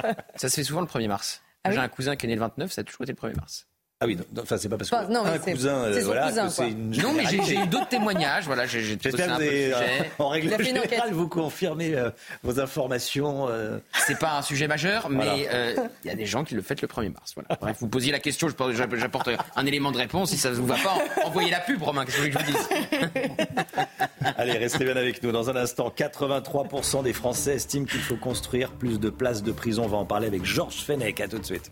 Ouais. 0.07 0.13
Ça 0.35 0.49
se 0.49 0.55
fait 0.55 0.63
souvent 0.63 0.81
le 0.81 0.87
1er 0.87 1.07
mars. 1.07 1.41
Ah 1.63 1.71
J'ai 1.71 1.77
oui 1.79 1.83
un 1.83 1.87
cousin 1.87 2.15
qui 2.15 2.27
est 2.27 2.29
né 2.29 2.35
le 2.35 2.41
29, 2.41 2.71
ça 2.71 2.81
a 2.81 2.83
toujours 2.83 3.01
été 3.01 3.11
le 3.13 3.17
1er 3.17 3.35
mars. 3.35 3.65
Ah 4.01 4.07
oui, 4.07 4.17
enfin, 4.41 4.57
c'est 4.57 4.67
pas 4.67 4.75
parce 4.75 4.89
que 4.89 4.95
Enfin, 4.97 5.07
non, 5.07 5.23
un 5.23 5.37
cousin, 5.37 5.69
euh, 5.85 5.93
c'est 5.93 6.01
voilà, 6.01 6.27
cousin, 6.27 6.49
que 6.49 6.55
quoi. 6.55 6.65
c'est 6.65 6.71
une 6.71 6.91
Non, 7.01 7.13
mais 7.13 7.23
j'ai- 7.45 7.55
eu 7.55 7.67
d'autres 7.67 7.87
témoignages. 7.87 8.43
Voilà, 8.45 8.65
j'ai 8.65 8.81
j'ai 8.81 8.97
J'espère 9.01 9.27
que 9.27 9.31
un 9.31 9.37
vous 9.37 9.43
euh, 9.43 10.03
en 10.19 10.27
règle 10.27 10.61
générale, 10.61 10.85
enquête. 10.85 11.13
vous 11.13 11.29
confirmez 11.29 11.95
euh, 11.95 12.09
vos 12.43 12.59
informations. 12.59 13.47
euh. 13.49 13.77
C'est 14.05 14.19
pas 14.19 14.37
un 14.37 14.41
sujet 14.41 14.67
majeur, 14.67 15.09
mais 15.09 15.23
Voilà. 15.23 15.53
euh, 15.53 15.75
il 16.03 16.09
y 16.09 16.11
a 16.11 16.15
des 16.15 16.25
gens 16.25 16.43
qui 16.43 16.55
le 16.55 16.61
fêtent 16.61 16.81
le 16.81 16.89
1er 16.89 17.13
mars. 17.13 17.31
Voilà. 17.35 17.57
Bref, 17.61 17.77
vous 17.79 17.87
posiez 17.87 18.11
la 18.11 18.19
question, 18.19 18.49
j'apporte 18.49 19.29
un 19.55 19.65
élément 19.65 19.93
de 19.93 19.97
réponse. 19.97 20.31
Si 20.31 20.37
ça 20.37 20.49
ne 20.49 20.55
vous 20.55 20.65
va 20.67 20.75
pas, 20.75 20.97
envoyez 21.23 21.49
la 21.49 21.61
pub, 21.61 21.81
Romain. 21.81 22.03
Qu'est-ce 22.03 22.17
que 22.17 22.21
vous 22.23 22.31
voulez 22.31 22.43
que 22.43 22.51
je 22.51 23.13
vous 23.13 23.19
dise? 23.21 24.33
Allez, 24.35 24.57
restez 24.57 24.83
bien 24.83 24.97
avec 24.97 25.23
nous. 25.23 25.31
Dans 25.31 25.49
un 25.49 25.55
instant, 25.55 25.87
83% 25.95 27.01
des 27.01 27.13
Français 27.13 27.55
estiment 27.55 27.85
qu'il 27.85 28.01
faut 28.01 28.17
construire 28.17 28.73
plus 28.73 28.99
de 28.99 29.09
places 29.09 29.41
de 29.41 29.53
prison. 29.53 29.83
On 29.85 29.87
va 29.87 29.97
en 29.97 30.05
parler 30.05 30.27
avec 30.27 30.43
Georges 30.43 30.83
Fenech. 30.83 31.21
À 31.21 31.29
tout 31.29 31.39
de 31.39 31.45
suite. 31.45 31.71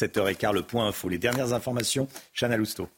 7h15, 0.00 0.52
le 0.54 0.62
point 0.62 0.86
info. 0.86 1.08
Les 1.08 1.18
dernières 1.18 1.52
informations, 1.52 2.08
Chana 2.32 2.56
Lousteau. 2.56 2.88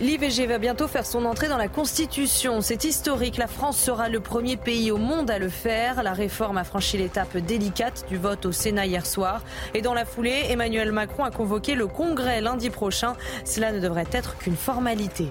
L'IVG 0.00 0.46
va 0.46 0.58
bientôt 0.58 0.88
faire 0.88 1.06
son 1.06 1.24
entrée 1.26 1.46
dans 1.46 1.56
la 1.56 1.68
Constitution. 1.68 2.60
C'est 2.60 2.82
historique. 2.82 3.36
La 3.36 3.46
France 3.46 3.78
sera 3.78 4.08
le 4.08 4.18
premier 4.18 4.56
pays 4.56 4.90
au 4.90 4.96
monde 4.96 5.30
à 5.30 5.38
le 5.38 5.48
faire. 5.48 6.02
La 6.02 6.12
réforme 6.12 6.58
a 6.58 6.64
franchi 6.64 6.98
l'étape 6.98 7.36
délicate 7.36 8.04
du 8.08 8.16
vote 8.16 8.44
au 8.44 8.50
Sénat 8.50 8.86
hier 8.86 9.06
soir. 9.06 9.44
Et 9.74 9.80
dans 9.80 9.94
la 9.94 10.04
foulée, 10.04 10.46
Emmanuel 10.48 10.90
Macron 10.90 11.22
a 11.22 11.30
convoqué 11.30 11.76
le 11.76 11.86
Congrès 11.86 12.40
lundi 12.40 12.68
prochain. 12.68 13.14
Cela 13.44 13.70
ne 13.70 13.78
devrait 13.78 14.08
être 14.10 14.36
qu'une 14.38 14.56
formalité. 14.56 15.28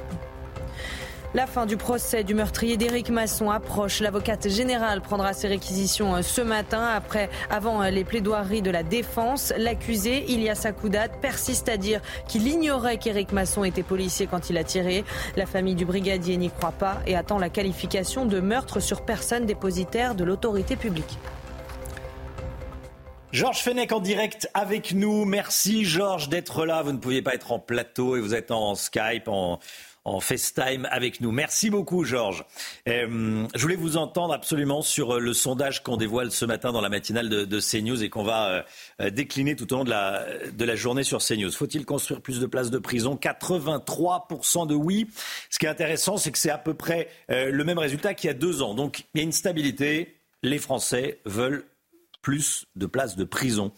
La 1.34 1.48
fin 1.48 1.66
du 1.66 1.78
procès 1.78 2.26
du 2.26 2.34
meurtrier 2.34 2.76
d'Éric 2.76 3.10
Masson 3.10 3.50
approche. 3.50 4.02
L'avocate 4.02 4.50
générale 4.50 5.00
prendra 5.00 5.32
ses 5.32 5.48
réquisitions 5.48 6.16
euh, 6.16 6.22
ce 6.24 6.42
matin 6.42 6.86
après, 6.86 7.30
avant 7.50 7.82
euh, 7.82 7.90
les 7.90 8.04
plaidoiries 8.04 8.62
de 8.62 8.70
la 8.70 8.84
défense. 8.84 9.54
L'accusé, 9.58 10.26
Ilias 10.30 10.64
Akoudat, 10.66 11.08
persiste 11.08 11.70
à 11.70 11.78
dire 11.78 12.02
qu'il 12.28 12.46
ignorait 12.46 12.98
qu'Éric 12.98 13.32
Masson 13.32 13.64
était 13.64 13.82
policier 13.82 14.28
quand 14.28 14.50
il 14.50 14.58
a 14.58 14.66
tiré. 14.66 15.06
La 15.38 15.46
famille 15.46 15.76
du 15.76 15.86
brigadier 15.86 16.36
n'y 16.36 16.50
croit 16.50 16.74
pas 16.74 16.98
et 17.08 17.16
attend 17.16 17.40
la 17.40 17.50
qualification 17.50 18.26
de 18.26 18.42
meurtre 18.42 18.82
sur 18.82 19.06
personne 19.06 19.46
dépositaire 19.46 20.16
de 20.16 20.26
l'autorité 20.26 20.76
publique. 20.76 21.18
Georges 23.32 23.62
Fenech 23.62 23.94
en 23.94 24.02
direct 24.02 24.50
avec 24.54 24.92
nous. 24.94 25.24
Merci 25.24 25.86
Georges 25.86 26.28
d'être 26.28 26.66
là. 26.66 26.82
Vous 26.82 26.92
ne 26.92 26.98
pouviez 26.98 27.22
pas 27.22 27.34
être 27.34 27.54
en 27.54 27.60
plateau 27.60 28.18
et 28.18 28.20
vous 28.20 28.36
êtes 28.36 28.52
en 28.52 28.76
Skype, 28.76 29.30
en 30.04 30.20
FaceTime 30.20 30.88
avec 30.90 31.22
nous. 31.22 31.32
Merci 31.32 31.70
beaucoup, 31.70 32.04
Georges. 32.04 32.44
Euh, 32.88 33.46
je 33.54 33.62
voulais 33.62 33.76
vous 33.76 33.98
entendre 33.98 34.34
absolument 34.34 34.82
sur 34.82 35.16
euh, 35.16 35.20
le 35.20 35.34
sondage 35.34 35.84
qu'on 35.84 35.98
dévoile 35.98 36.32
ce 36.32 36.46
matin 36.46 36.72
dans 36.72 36.82
la 36.82 36.90
matinale 36.90 37.30
de, 37.30 37.60
CNews 37.60 38.04
et 38.04 38.10
qu'on 38.10 38.24
va 38.24 38.66
euh, 39.00 39.10
décliner 39.12 39.56
tout 39.56 39.72
au 39.74 39.78
long 39.78 39.84
de 39.84 39.92
la, 39.92 40.26
de 40.52 40.66
la 40.66 40.76
journée 40.76 41.04
sur 41.04 41.20
CNews. 41.20 41.52
Faut-il 41.52 41.86
construire 41.86 42.22
plus 42.22 42.40
de 42.40 42.48
places 42.48 42.72
de 42.72 42.80
prison? 42.80 43.16
83% 43.22 44.68
de 44.68 44.74
oui. 44.74 45.08
Ce 45.52 45.60
qui 45.60 45.68
est 45.68 45.70
intéressant, 45.70 46.18
c'est 46.18 46.32
que 46.32 46.40
c'est 46.40 46.50
à 46.50 46.58
peu 46.58 46.74
près 46.74 47.10
le 47.30 47.64
même 47.64 47.78
résultat 47.78 48.14
qu'il 48.14 48.28
y 48.28 48.32
a 48.32 48.34
deux 48.34 48.62
ans. 48.62 48.74
Donc, 48.74 49.06
il 49.14 49.20
y 49.20 49.22
a 49.22 49.24
une 49.24 49.32
stabilité. 49.32 50.16
Les 50.44 50.58
Français 50.58 51.20
veulent 51.26 51.66
plus 52.22 52.66
de 52.76 52.86
places 52.86 53.16
de 53.16 53.24
prison. 53.24 53.72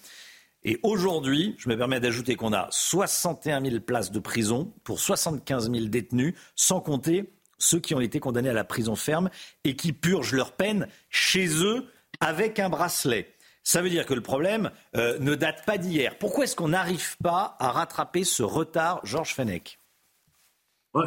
Et 0.65 0.79
aujourd'hui, 0.81 1.55
je 1.57 1.67
me 1.67 1.77
permets 1.77 1.99
d'ajouter 1.99 2.35
qu'on 2.35 2.53
a 2.53 2.67
61 2.71 3.63
000 3.63 3.79
places 3.81 4.11
de 4.11 4.19
prison 4.19 4.73
pour 4.83 4.99
75 4.99 5.71
000 5.71 5.85
détenus, 5.87 6.35
sans 6.55 6.79
compter 6.79 7.33
ceux 7.57 7.79
qui 7.79 7.95
ont 7.95 8.01
été 8.01 8.19
condamnés 8.19 8.49
à 8.49 8.53
la 8.53 8.63
prison 8.63 8.95
ferme 8.95 9.29
et 9.63 9.75
qui 9.75 9.93
purgent 9.93 10.33
leur 10.33 10.53
peine 10.53 10.87
chez 11.09 11.47
eux 11.63 11.85
avec 12.19 12.59
un 12.59 12.69
bracelet. 12.69 13.33
Ça 13.63 13.81
veut 13.81 13.89
dire 13.89 14.05
que 14.05 14.13
le 14.13 14.21
problème 14.21 14.71
euh, 14.95 15.17
ne 15.19 15.35
date 15.35 15.65
pas 15.65 15.77
d'hier. 15.77 16.17
Pourquoi 16.17 16.43
est-ce 16.43 16.55
qu'on 16.55 16.69
n'arrive 16.69 17.17
pas 17.23 17.55
à 17.59 17.71
rattraper 17.71 18.23
ce 18.25 18.43
retard, 18.43 18.99
Georges 19.05 19.33
Fenech? 19.33 19.79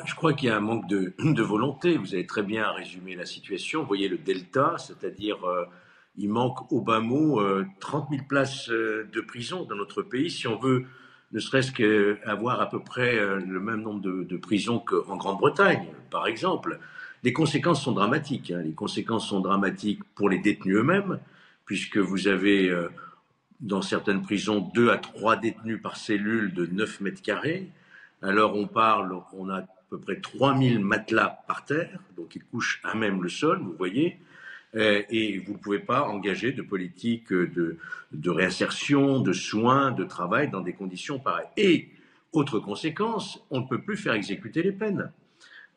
Je 0.05 0.15
crois 0.17 0.33
qu'il 0.33 0.49
y 0.49 0.53
a 0.53 0.57
un 0.57 0.61
manque 0.61 0.89
de, 0.89 1.43
volonté. 1.43 1.97
Vous 1.97 2.15
avez 2.15 2.27
très 2.27 2.43
bien 2.43 2.73
résumé 2.73 3.15
la 3.15 3.27
situation. 3.27 3.83
Vous 3.83 3.87
voyez 3.87 4.09
le 4.09 4.19
delta, 4.19 4.75
c'est-à-dire 4.79 5.45
euh, 5.45 5.65
il 6.19 6.31
manque 6.31 6.73
au 6.73 6.81
bas 6.81 7.01
mot 7.01 7.41
30 7.81 8.09
000 8.11 8.23
places 8.29 8.71
euh, 8.71 9.09
de 9.13 9.21
prison 9.21 9.65
dans 9.65 9.77
notre 9.77 10.03
pays. 10.03 10.31
Si 10.31 10.47
on 10.47 10.59
veut 10.59 10.87
ne 11.33 11.41
serait-ce 11.41 11.73
qu'avoir 11.73 12.61
à 12.61 12.69
peu 12.69 12.81
près 12.81 13.19
euh, 13.19 13.41
le 13.41 13.61
même 13.61 13.83
nombre 13.83 14.01
de, 14.01 14.37
prisons 14.37 14.79
qu'en 14.79 15.17
Grande-Bretagne, 15.17 15.87
par 16.11 16.27
exemple, 16.27 16.79
les 17.25 17.33
conséquences 17.33 17.83
sont 17.83 17.93
dramatiques. 17.93 18.53
Hein. 18.53 18.63
Les 18.65 18.73
conséquences 18.73 19.29
sont 19.29 19.41
dramatiques 19.41 20.03
pour 20.15 20.29
les 20.29 20.39
détenus 20.39 20.77
eux-mêmes, 20.77 21.19
puisque 21.65 21.99
vous 21.99 22.29
avez 22.29 22.69
euh, 22.71 22.89
dans 23.61 23.83
certaines 23.83 24.23
prisons 24.23 24.61
deux 24.75 24.91
à 24.91 24.99
trois 24.99 25.37
détenus 25.37 25.83
par 25.83 25.97
cellule 25.97 26.55
de 26.55 26.67
9 26.67 27.01
mètres 27.01 27.23
carrés. 27.23 27.71
Alors 28.23 28.55
on 28.55 28.67
parle, 28.67 29.21
on 29.33 29.49
a 29.51 29.59
à 29.59 29.67
peu 29.91 29.99
près 29.99 30.21
3000 30.21 30.79
matelas 30.79 31.41
par 31.49 31.65
terre, 31.65 31.99
donc 32.17 32.37
ils 32.37 32.45
couchent 32.45 32.81
à 32.85 32.95
même 32.95 33.23
le 33.23 33.29
sol, 33.29 33.61
vous 33.61 33.75
voyez. 33.77 34.19
Euh, 34.77 35.03
et 35.09 35.39
vous 35.39 35.55
ne 35.55 35.59
pouvez 35.59 35.79
pas 35.79 36.09
engager 36.09 36.53
de 36.53 36.63
politique 36.63 37.33
de, 37.33 37.79
réinsertion, 38.27 39.21
de 39.21 39.33
soins, 39.33 39.91
de 39.91 40.05
travail 40.05 40.51
dans 40.51 40.61
des 40.61 40.75
conditions 40.75 41.19
pareilles. 41.19 41.49
Et, 41.57 41.89
autre 42.33 42.59
conséquence, 42.59 43.43
on 43.51 43.61
ne 43.61 43.67
peut 43.67 43.81
plus 43.81 43.97
faire 43.97 44.13
exécuter 44.13 44.63
les 44.63 44.73
peines. 44.73 45.11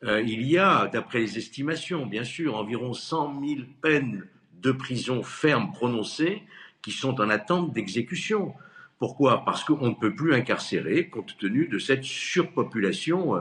Euh, 0.04 0.20
il 0.20 0.42
y 0.42 0.58
a, 0.58 0.88
d'après 0.88 1.20
les 1.20 1.38
estimations, 1.38 2.04
bien 2.06 2.24
sûr, 2.24 2.56
environ 2.56 2.92
100 2.92 3.40
000 3.40 3.60
peines 3.80 4.26
de 4.60 4.72
prison 4.72 5.22
ferme 5.22 5.72
prononcées 5.72 6.42
qui 6.82 6.90
sont 6.92 7.20
en 7.20 7.30
attente 7.30 7.72
d'exécution. 7.72 8.54
Pourquoi? 8.98 9.44
Parce 9.44 9.64
qu'on 9.64 9.88
ne 9.88 9.94
peut 9.94 10.14
plus 10.14 10.34
incarcérer 10.34 11.08
compte 11.08 11.36
tenu 11.38 11.68
de 11.68 11.78
cette 11.78 12.04
surpopulation 12.04 13.36
euh, 13.36 13.40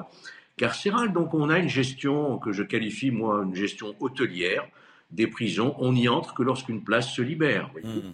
carcérale. 0.55 1.11
Donc 1.11 1.33
on 1.33 1.49
a 1.49 1.59
une 1.59 1.69
gestion 1.69 2.37
que 2.37 2.53
je 2.53 2.63
qualifie, 2.63 3.11
moi, 3.11 3.43
une 3.43 3.55
gestion 3.55 3.95
hôtelière, 3.99 4.67
des 5.11 5.27
prisons, 5.27 5.75
on 5.79 5.93
n'y 5.93 6.07
entre 6.07 6.33
que 6.33 6.43
lorsqu'une 6.43 6.83
place 6.83 7.13
se 7.13 7.21
libère. 7.21 7.71
Hmm. 7.83 8.13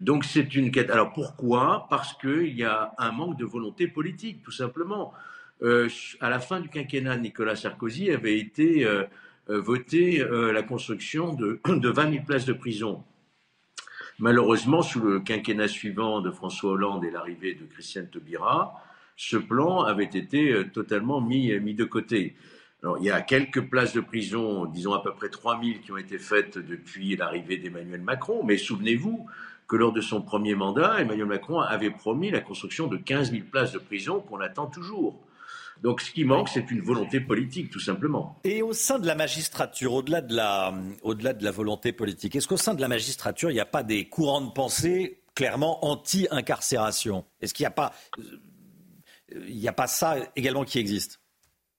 Donc 0.00 0.24
c'est 0.24 0.54
une 0.54 0.70
quête. 0.70 0.90
Alors 0.90 1.12
pourquoi? 1.12 1.86
Parce 1.88 2.14
qu'il 2.14 2.56
y 2.56 2.64
a 2.64 2.92
un 2.98 3.12
manque 3.12 3.38
de 3.38 3.44
volonté 3.44 3.88
politique, 3.88 4.42
tout 4.42 4.50
simplement. 4.50 5.12
Euh, 5.62 5.88
à 6.20 6.30
la 6.30 6.40
fin 6.40 6.60
du 6.60 6.68
quinquennat, 6.68 7.16
Nicolas 7.16 7.56
Sarkozy 7.56 8.10
avait 8.10 8.38
été 8.38 8.84
euh, 8.84 9.04
euh, 9.48 9.60
voté 9.60 10.24
la 10.28 10.62
construction 10.62 11.34
de, 11.34 11.60
de 11.68 11.88
20 11.88 12.12
000 12.12 12.24
places 12.24 12.44
de 12.44 12.52
prison. 12.52 13.04
Malheureusement, 14.18 14.82
sous 14.82 15.00
le 15.00 15.20
quinquennat 15.20 15.68
suivant 15.68 16.20
de 16.20 16.30
François 16.30 16.72
Hollande 16.72 17.04
et 17.04 17.10
l'arrivée 17.10 17.54
de 17.54 17.64
Christiane 17.64 18.08
Taubira, 18.08 18.80
ce 19.16 19.36
plan 19.36 19.82
avait 19.82 20.04
été 20.04 20.64
totalement 20.72 21.20
mis, 21.20 21.52
mis 21.60 21.74
de 21.74 21.84
côté. 21.84 22.36
Il 23.00 23.06
y 23.06 23.10
a 23.10 23.20
quelques 23.22 23.62
places 23.68 23.94
de 23.94 24.00
prison, 24.00 24.66
disons 24.66 24.92
à 24.92 25.02
peu 25.02 25.12
près 25.14 25.30
3000 25.30 25.80
qui 25.80 25.92
ont 25.92 25.96
été 25.96 26.18
faites 26.18 26.58
depuis 26.58 27.16
l'arrivée 27.16 27.56
d'Emmanuel 27.56 28.02
Macron, 28.02 28.42
mais 28.44 28.58
souvenez-vous 28.58 29.26
que 29.66 29.76
lors 29.76 29.92
de 29.92 30.00
son 30.00 30.20
premier 30.20 30.54
mandat, 30.54 31.00
Emmanuel 31.00 31.26
Macron 31.26 31.60
avait 31.60 31.90
promis 31.90 32.30
la 32.30 32.40
construction 32.40 32.86
de 32.86 32.96
15 32.96 33.30
000 33.30 33.44
places 33.50 33.72
de 33.72 33.78
prison 33.78 34.20
qu'on 34.20 34.40
attend 34.40 34.66
toujours. 34.66 35.18
Donc 35.82 36.00
ce 36.00 36.10
qui 36.12 36.24
manque, 36.24 36.48
c'est 36.48 36.70
une 36.70 36.80
volonté 36.80 37.20
politique, 37.20 37.70
tout 37.70 37.80
simplement. 37.80 38.38
Et 38.44 38.62
au 38.62 38.72
sein 38.72 38.98
de 38.98 39.06
la 39.06 39.14
magistrature, 39.14 39.92
au-delà 39.94 40.20
de 40.20 40.34
la, 40.34 40.74
au-delà 41.02 41.32
de 41.32 41.44
la 41.44 41.50
volonté 41.50 41.92
politique, 41.92 42.36
est-ce 42.36 42.46
qu'au 42.46 42.56
sein 42.56 42.74
de 42.74 42.80
la 42.80 42.88
magistrature, 42.88 43.50
il 43.50 43.54
n'y 43.54 43.60
a 43.60 43.66
pas 43.66 43.82
des 43.82 44.08
courants 44.08 44.40
de 44.42 44.52
pensée 44.52 45.20
clairement 45.34 45.84
anti-incarcération? 45.84 47.24
Est-ce 47.40 47.54
qu'il 47.54 47.68
il 49.48 49.56
n'y 49.56 49.68
a 49.68 49.72
pas 49.72 49.86
ça 49.86 50.16
également 50.36 50.64
qui 50.64 50.78
existe? 50.78 51.20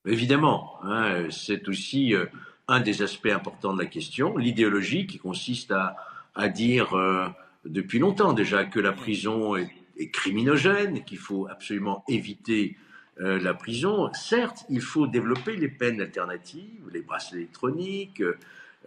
Évidemment, 0.06 0.78
hein, 0.84 1.30
c'est 1.32 1.68
aussi 1.68 2.14
euh, 2.14 2.26
un 2.68 2.80
des 2.80 3.02
aspects 3.02 3.26
importants 3.26 3.74
de 3.74 3.82
la 3.82 3.88
question, 3.88 4.38
l'idéologie 4.38 5.08
qui 5.08 5.18
consiste 5.18 5.72
à, 5.72 5.96
à 6.36 6.48
dire 6.48 6.94
euh, 6.94 7.28
depuis 7.66 7.98
longtemps 7.98 8.34
déjà 8.34 8.66
que 8.66 8.80
la 8.80 8.92
prison 8.92 9.56
est, 9.56 9.72
criminogène, 10.12 11.04
qu'il 11.06 11.18
faut 11.18 11.48
absolument 11.48 12.04
éviter 12.08 12.78
euh, 13.20 13.40
la 13.40 13.54
prison. 13.54 14.12
Certes, 14.14 14.66
il 14.70 14.82
faut 14.82 15.08
développer 15.08 15.56
les 15.56 15.70
peines 15.70 16.02
alternatives, 16.02 16.90
les 16.94 17.02
bracelets 17.02 17.40
électroniques, 17.40 18.22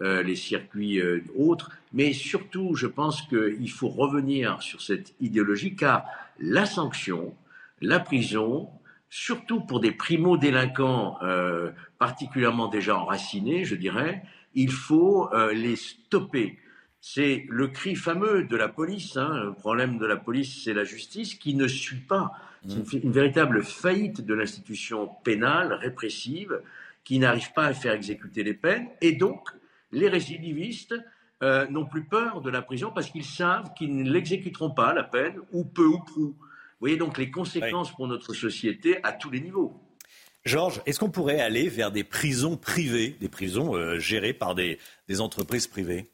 les 0.01 0.35
circuits 0.37 1.01
autres, 1.35 1.71
mais 1.91 2.13
surtout, 2.13 2.73
je 2.73 2.87
pense 2.87 3.21
qu'il 3.23 3.69
faut 3.69 3.89
revenir 3.89 4.61
sur 4.61 4.81
cette 4.81 5.13
idéologie 5.19 5.75
car 5.75 6.05
la 6.39 6.65
sanction, 6.65 7.35
la 7.81 7.99
prison, 7.99 8.69
surtout 9.09 9.61
pour 9.61 9.79
des 9.79 9.91
primo-délinquants 9.91 11.17
euh, 11.23 11.71
particulièrement 11.97 12.67
déjà 12.67 12.97
enracinés, 12.97 13.65
je 13.65 13.75
dirais, 13.75 14.23
il 14.53 14.71
faut 14.71 15.33
euh, 15.33 15.51
les 15.53 15.75
stopper. 15.75 16.59
C'est 17.01 17.45
le 17.49 17.67
cri 17.67 17.95
fameux 17.95 18.43
de 18.43 18.55
la 18.55 18.67
police. 18.67 19.17
Hein. 19.17 19.41
Le 19.43 19.53
problème 19.53 19.97
de 19.97 20.05
la 20.05 20.17
police, 20.17 20.63
c'est 20.63 20.73
la 20.73 20.83
justice 20.83 21.35
qui 21.35 21.55
ne 21.55 21.67
suit 21.67 22.01
pas. 22.01 22.33
C'est 22.67 23.01
une, 23.01 23.13
véritable 23.13 23.63
faillite 23.63 24.25
de 24.25 24.33
l'institution 24.33 25.09
pénale, 25.23 25.71
répressive, 25.71 26.59
qui 27.05 27.17
n'arrive 27.17 27.53
pas 27.53 27.67
à 27.67 27.73
faire 27.73 27.93
exécuter 27.93 28.43
les 28.43 28.53
peines. 28.53 28.87
Et 28.99 29.13
donc, 29.13 29.47
les 29.93 30.09
récidivistes 30.09 30.93
euh, 31.41 31.65
n'ont 31.67 31.85
plus 31.85 32.03
peur 32.03 32.41
de 32.41 32.49
la 32.49 32.61
prison 32.61 32.91
parce 32.93 33.09
qu'ils 33.09 33.23
savent 33.23 33.73
qu'ils 33.77 33.95
ne 33.95 34.11
l'exécuteront 34.11 34.71
pas, 34.71 34.93
la 34.93 35.03
peine, 35.03 35.39
ou 35.53 35.63
peu 35.63 35.85
ou 35.85 35.99
prou 35.99 36.35
voyez 36.79 36.97
donc 36.97 37.17
les 37.17 37.29
conséquences 37.31 37.91
pour 37.91 38.07
notre 38.07 38.33
société 38.33 38.99
à 39.03 39.11
tous 39.11 39.29
les 39.29 39.41
niveaux. 39.41 39.79
Georges, 40.45 40.81
est-ce 40.85 40.99
qu'on 40.99 41.09
pourrait 41.09 41.41
aller 41.41 41.67
vers 41.67 41.91
des 41.91 42.03
prisons 42.03 42.55
privées, 42.55 43.15
des 43.19 43.27
prisons 43.27 43.75
euh, 43.75 43.99
gérées 43.99 44.33
par 44.33 44.55
des, 44.55 44.79
entreprises 45.19 45.67
privées? 45.67 46.09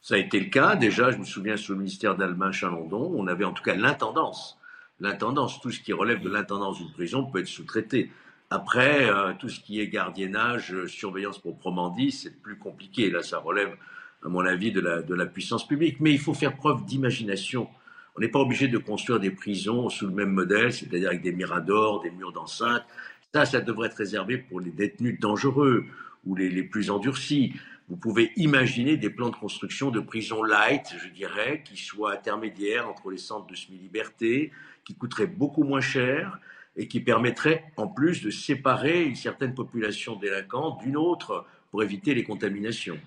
Ça 0.00 0.14
a 0.14 0.18
été 0.18 0.38
le 0.38 0.50
cas. 0.50 0.76
Déjà, 0.76 1.10
je 1.10 1.16
me 1.16 1.24
souviens 1.24 1.56
sous 1.56 1.72
le 1.72 1.78
ministère 1.78 2.16
d'Allemagne 2.16 2.52
Chalandon, 2.52 3.12
on 3.16 3.26
avait 3.26 3.44
en 3.44 3.52
tout 3.52 3.62
cas 3.62 3.74
l'intendance. 3.74 4.58
L'intendance, 5.00 5.60
tout 5.60 5.72
ce 5.72 5.80
qui 5.80 5.92
relève 5.92 6.20
de 6.20 6.28
l'intendance 6.28 6.78
d'une 6.78 6.92
prison 6.92 7.24
peut 7.24 7.40
être 7.40 7.48
sous-traité. 7.48 8.12
Après, 8.50 9.10
euh, 9.10 9.32
tout 9.38 9.48
ce 9.48 9.58
qui 9.58 9.80
est 9.80 9.88
gardiennage, 9.88 10.72
euh, 10.72 10.86
surveillance 10.86 11.40
proprement 11.40 11.90
dit, 11.90 12.12
c'est 12.12 12.40
plus 12.40 12.56
compliqué. 12.56 13.10
Là, 13.10 13.22
ça 13.22 13.38
relève, 13.38 13.76
à 14.24 14.28
mon 14.28 14.44
avis, 14.46 14.70
de 14.70 14.80
la, 14.80 15.02
de 15.02 15.14
la 15.14 15.26
puissance 15.26 15.66
publique. 15.66 15.98
Mais 15.98 16.12
il 16.12 16.20
faut 16.20 16.34
faire 16.34 16.54
preuve 16.54 16.84
d'imagination. 16.84 17.68
On 18.16 18.20
n'est 18.20 18.28
pas 18.28 18.38
obligé 18.38 18.68
de 18.68 18.78
construire 18.78 19.18
des 19.18 19.30
prisons 19.30 19.88
sous 19.88 20.06
le 20.06 20.12
même 20.12 20.30
modèle, 20.30 20.72
c'est-à-dire 20.72 21.08
avec 21.08 21.22
des 21.22 21.32
miradors, 21.32 22.00
des 22.02 22.10
murs 22.10 22.32
d'enceinte. 22.32 22.84
Ça, 23.32 23.44
ça 23.44 23.60
devrait 23.60 23.88
être 23.88 23.96
réservé 23.96 24.38
pour 24.38 24.60
les 24.60 24.70
détenus 24.70 25.18
dangereux 25.18 25.86
ou 26.24 26.36
les, 26.36 26.62
plus 26.62 26.90
endurcis. 26.90 27.54
Vous 27.88 27.96
pouvez 27.96 28.30
imaginer 28.36 28.96
des 28.96 29.10
plans 29.10 29.30
de 29.30 29.36
construction 29.36 29.90
de 29.90 29.98
prisons 29.98 30.44
light, 30.44 30.94
je 31.02 31.08
dirais, 31.08 31.62
qui 31.64 31.76
soient 31.76 32.12
intermédiaires 32.12 32.88
entre 32.88 33.10
les 33.10 33.18
centres 33.18 33.46
de 33.46 33.56
semi-liberté, 33.56 34.52
qui 34.84 34.94
coûteraient 34.94 35.26
beaucoup 35.26 35.64
moins 35.64 35.80
cher, 35.80 36.38
et 36.76 36.88
qui 36.88 37.00
permettrait 37.00 37.64
en 37.76 37.88
plus 37.88 38.22
de 38.22 38.30
séparer 38.30 39.04
une 39.04 39.16
certaine 39.16 39.54
population 39.54 40.16
délinquante 40.16 40.80
d'une 40.80 40.96
autre 40.96 41.46
pour 41.70 41.82
éviter 41.82 42.14
les 42.14 42.24
contaminations. 42.24 42.98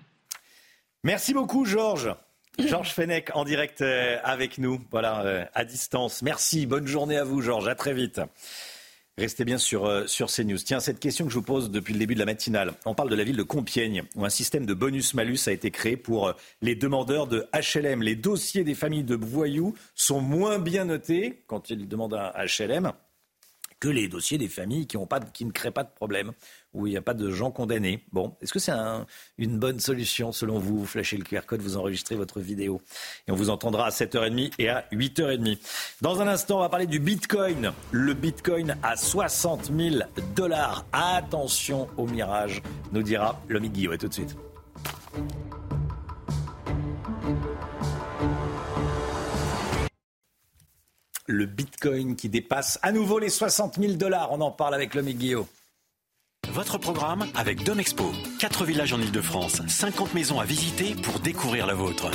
Merci 1.04 1.32
beaucoup, 1.32 1.64
Georges. 1.64 2.14
Georges 2.58 2.92
Fenech 2.92 3.30
en 3.34 3.44
direct 3.44 3.82
euh, 3.82 4.18
avec 4.24 4.58
nous, 4.58 4.80
voilà, 4.90 5.24
euh, 5.24 5.44
à 5.54 5.64
distance. 5.64 6.22
Merci, 6.22 6.66
bonne 6.66 6.86
journée 6.86 7.16
à 7.16 7.24
vous, 7.24 7.40
Georges, 7.40 7.68
à 7.68 7.74
très 7.74 7.94
vite. 7.94 8.20
Restez 9.16 9.44
bien 9.44 9.58
sur, 9.58 9.86
euh, 9.86 10.06
sur 10.06 10.28
CNews. 10.28 10.58
Tiens, 10.58 10.80
cette 10.80 10.98
question 10.98 11.24
que 11.24 11.30
je 11.30 11.36
vous 11.36 11.44
pose 11.44 11.70
depuis 11.70 11.92
le 11.92 12.00
début 12.00 12.14
de 12.14 12.18
la 12.18 12.26
matinale. 12.26 12.72
On 12.84 12.94
parle 12.94 13.10
de 13.10 13.14
la 13.14 13.24
ville 13.24 13.36
de 13.36 13.42
Compiègne, 13.42 14.02
où 14.16 14.24
un 14.24 14.30
système 14.30 14.66
de 14.66 14.74
bonus-malus 14.74 15.38
a 15.46 15.52
été 15.52 15.70
créé 15.70 15.96
pour 15.96 16.34
les 16.60 16.74
demandeurs 16.74 17.26
de 17.28 17.46
HLM. 17.54 18.02
Les 18.02 18.16
dossiers 18.16 18.64
des 18.64 18.74
familles 18.74 19.04
de 19.04 19.14
voyous 19.16 19.74
sont 19.94 20.20
moins 20.20 20.58
bien 20.58 20.84
notés 20.84 21.42
quand 21.46 21.70
ils 21.70 21.88
demandent 21.88 22.14
un 22.14 22.32
HLM 22.44 22.92
que 23.80 23.88
les 23.88 24.08
dossiers 24.08 24.38
des 24.38 24.48
familles 24.48 24.86
qui, 24.86 24.96
pas, 25.08 25.20
qui 25.20 25.44
ne 25.44 25.52
créent 25.52 25.70
pas 25.70 25.84
de 25.84 25.90
problème, 25.90 26.32
où 26.74 26.86
il 26.86 26.90
n'y 26.90 26.96
a 26.96 27.02
pas 27.02 27.14
de 27.14 27.30
gens 27.30 27.50
condamnés. 27.50 28.04
Bon, 28.12 28.36
est-ce 28.40 28.52
que 28.52 28.58
c'est 28.58 28.72
une 29.38 29.58
bonne 29.58 29.80
solution 29.80 30.32
selon 30.32 30.58
vous 30.58 30.84
Vous 30.84 30.88
le 30.94 31.24
QR 31.24 31.40
code, 31.46 31.60
vous 31.60 31.76
enregistrez 31.76 32.14
votre 32.14 32.40
vidéo 32.40 32.80
et 33.26 33.32
on 33.32 33.34
vous 33.34 33.50
entendra 33.50 33.86
à 33.86 33.90
7h30 33.90 34.52
et 34.58 34.68
à 34.68 34.84
8h30. 34.92 35.58
Dans 36.00 36.20
un 36.20 36.28
instant, 36.28 36.58
on 36.58 36.60
va 36.60 36.68
parler 36.68 36.86
du 36.86 36.98
Bitcoin. 36.98 37.72
Le 37.90 38.14
Bitcoin 38.14 38.76
à 38.82 38.96
60 38.96 39.72
000 39.76 39.96
dollars. 40.34 40.84
Attention 40.92 41.88
au 41.96 42.06
mirage, 42.06 42.62
nous 42.92 43.02
dira 43.02 43.40
Lomi 43.48 43.70
Guillaume. 43.70 43.94
Et 43.94 43.98
tout 43.98 44.08
de 44.08 44.14
suite. 44.14 44.36
le 51.28 51.44
Bitcoin 51.44 52.16
qui 52.16 52.30
dépasse 52.30 52.78
à 52.82 52.90
nouveau 52.90 53.18
les 53.18 53.28
60 53.28 53.78
000 53.78 53.92
dollars. 53.92 54.32
On 54.32 54.40
en 54.40 54.50
parle 54.50 54.74
avec 54.74 54.94
l'homme 54.94 55.10
Guillaume. 55.10 55.46
Votre 56.58 56.76
programme 56.78 57.24
avec 57.36 57.62
Domexpo. 57.62 58.10
4 58.40 58.64
villages 58.64 58.92
en 58.92 59.00
Ile-de-France, 59.00 59.62
50 59.68 60.12
maisons 60.14 60.40
à 60.40 60.44
visiter 60.44 60.96
pour 60.96 61.20
découvrir 61.20 61.68
la 61.68 61.74
vôtre. 61.74 62.10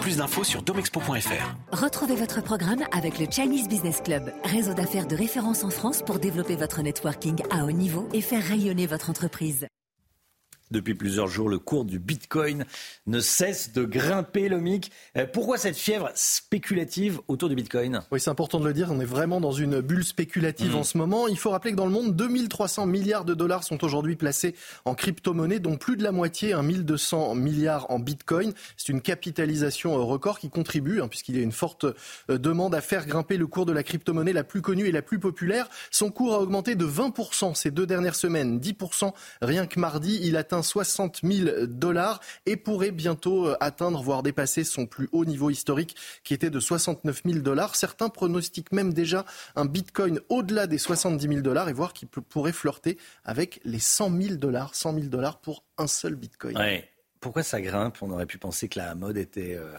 Plus 0.00 0.16
d'infos 0.16 0.42
sur 0.42 0.62
domexpo.fr. 0.62 1.54
Retrouvez 1.70 2.16
votre 2.16 2.42
programme 2.42 2.82
avec 2.90 3.20
le 3.20 3.26
Chinese 3.30 3.68
Business 3.68 4.00
Club, 4.00 4.32
réseau 4.42 4.74
d'affaires 4.74 5.06
de 5.06 5.14
référence 5.14 5.62
en 5.62 5.70
France 5.70 6.02
pour 6.02 6.18
développer 6.18 6.56
votre 6.56 6.82
networking 6.82 7.40
à 7.52 7.64
haut 7.64 7.70
niveau 7.70 8.08
et 8.12 8.22
faire 8.22 8.42
rayonner 8.42 8.88
votre 8.88 9.08
entreprise. 9.08 9.68
Depuis 10.72 10.94
plusieurs 10.94 11.28
jours, 11.28 11.48
le 11.48 11.60
cours 11.60 11.84
du 11.84 12.00
Bitcoin 12.00 12.64
ne 13.06 13.20
cesse 13.20 13.72
de 13.72 13.84
grimper, 13.84 14.48
Lomic. 14.48 14.90
Euh, 15.16 15.24
pourquoi 15.32 15.58
cette 15.58 15.76
fièvre 15.76 16.10
spéculative 16.14 17.20
autour 17.28 17.48
du 17.48 17.54
Bitcoin 17.54 18.02
Oui, 18.10 18.18
c'est 18.18 18.30
important 18.30 18.58
de 18.58 18.66
le 18.66 18.74
dire. 18.74 18.90
On 18.90 19.00
est 19.00 19.04
vraiment 19.04 19.40
dans 19.40 19.52
une 19.52 19.80
bulle 19.80 20.04
spéculative 20.04 20.74
mmh. 20.74 20.78
en 20.78 20.82
ce 20.82 20.98
moment. 20.98 21.28
Il 21.28 21.38
faut 21.38 21.50
rappeler 21.50 21.70
que 21.70 21.76
dans 21.76 21.86
le 21.86 21.92
monde, 21.92 22.16
2300 22.16 22.86
milliards 22.86 23.24
de 23.24 23.34
dollars 23.34 23.62
sont 23.62 23.84
aujourd'hui 23.84 24.16
placés 24.16 24.56
en 24.84 24.94
crypto-monnaie, 24.94 25.60
dont 25.60 25.76
plus 25.76 25.96
de 25.96 26.02
la 26.02 26.10
moitié, 26.10 26.52
1200 26.60 27.36
milliards 27.36 27.88
en 27.90 28.00
Bitcoin. 28.00 28.52
C'est 28.76 28.88
une 28.88 29.02
capitalisation 29.02 29.96
euh, 29.96 30.02
record 30.02 30.40
qui 30.40 30.50
contribue, 30.50 31.00
hein, 31.00 31.06
puisqu'il 31.06 31.36
y 31.36 31.38
a 31.38 31.42
une 31.42 31.52
forte 31.52 31.84
euh, 32.28 32.38
demande 32.38 32.74
à 32.74 32.80
faire 32.80 33.06
grimper 33.06 33.36
le 33.36 33.46
cours 33.46 33.66
de 33.66 33.72
la 33.72 33.84
crypto-monnaie 33.84 34.32
la 34.32 34.44
plus 34.44 34.62
connue 34.62 34.88
et 34.88 34.92
la 34.92 35.02
plus 35.02 35.20
populaire. 35.20 35.68
Son 35.92 36.10
cours 36.10 36.34
a 36.34 36.40
augmenté 36.40 36.74
de 36.74 36.84
20% 36.84 37.54
ces 37.54 37.70
deux 37.70 37.86
dernières 37.86 38.16
semaines, 38.16 38.58
10% 38.58 39.12
rien 39.42 39.66
que 39.66 39.78
mardi. 39.78 40.18
Il 40.22 40.36
atteint 40.36 40.55
60 40.62 41.20
000 41.22 41.66
dollars 41.66 42.20
et 42.46 42.56
pourrait 42.56 42.90
bientôt 42.90 43.46
euh, 43.46 43.56
atteindre, 43.60 44.02
voire 44.02 44.22
dépasser 44.22 44.64
son 44.64 44.86
plus 44.86 45.08
haut 45.12 45.24
niveau 45.24 45.50
historique 45.50 45.96
qui 46.24 46.34
était 46.34 46.50
de 46.50 46.60
69 46.60 47.22
000 47.24 47.38
dollars. 47.40 47.76
Certains 47.76 48.08
pronostiquent 48.08 48.72
même 48.72 48.92
déjà 48.92 49.24
un 49.54 49.64
bitcoin 49.64 50.20
au-delà 50.28 50.66
des 50.66 50.78
70 50.78 51.26
000 51.26 51.40
dollars 51.40 51.68
et 51.68 51.72
voir 51.72 51.92
qu'il 51.92 52.08
pourrait 52.08 52.52
flirter 52.52 52.98
avec 53.24 53.60
les 53.64 53.80
100 53.80 54.20
000 54.20 54.34
dollars. 54.36 54.74
100 54.74 54.94
000 54.94 55.06
dollars 55.06 55.40
pour 55.40 55.64
un 55.78 55.86
seul 55.86 56.14
bitcoin. 56.14 56.56
Pourquoi 57.20 57.42
ça 57.42 57.60
grimpe? 57.60 57.96
On 58.02 58.10
aurait 58.10 58.26
pu 58.26 58.38
penser 58.38 58.68
que 58.68 58.78
la 58.78 58.94
mode 58.94 59.16
était... 59.16 59.56
Euh, 59.56 59.72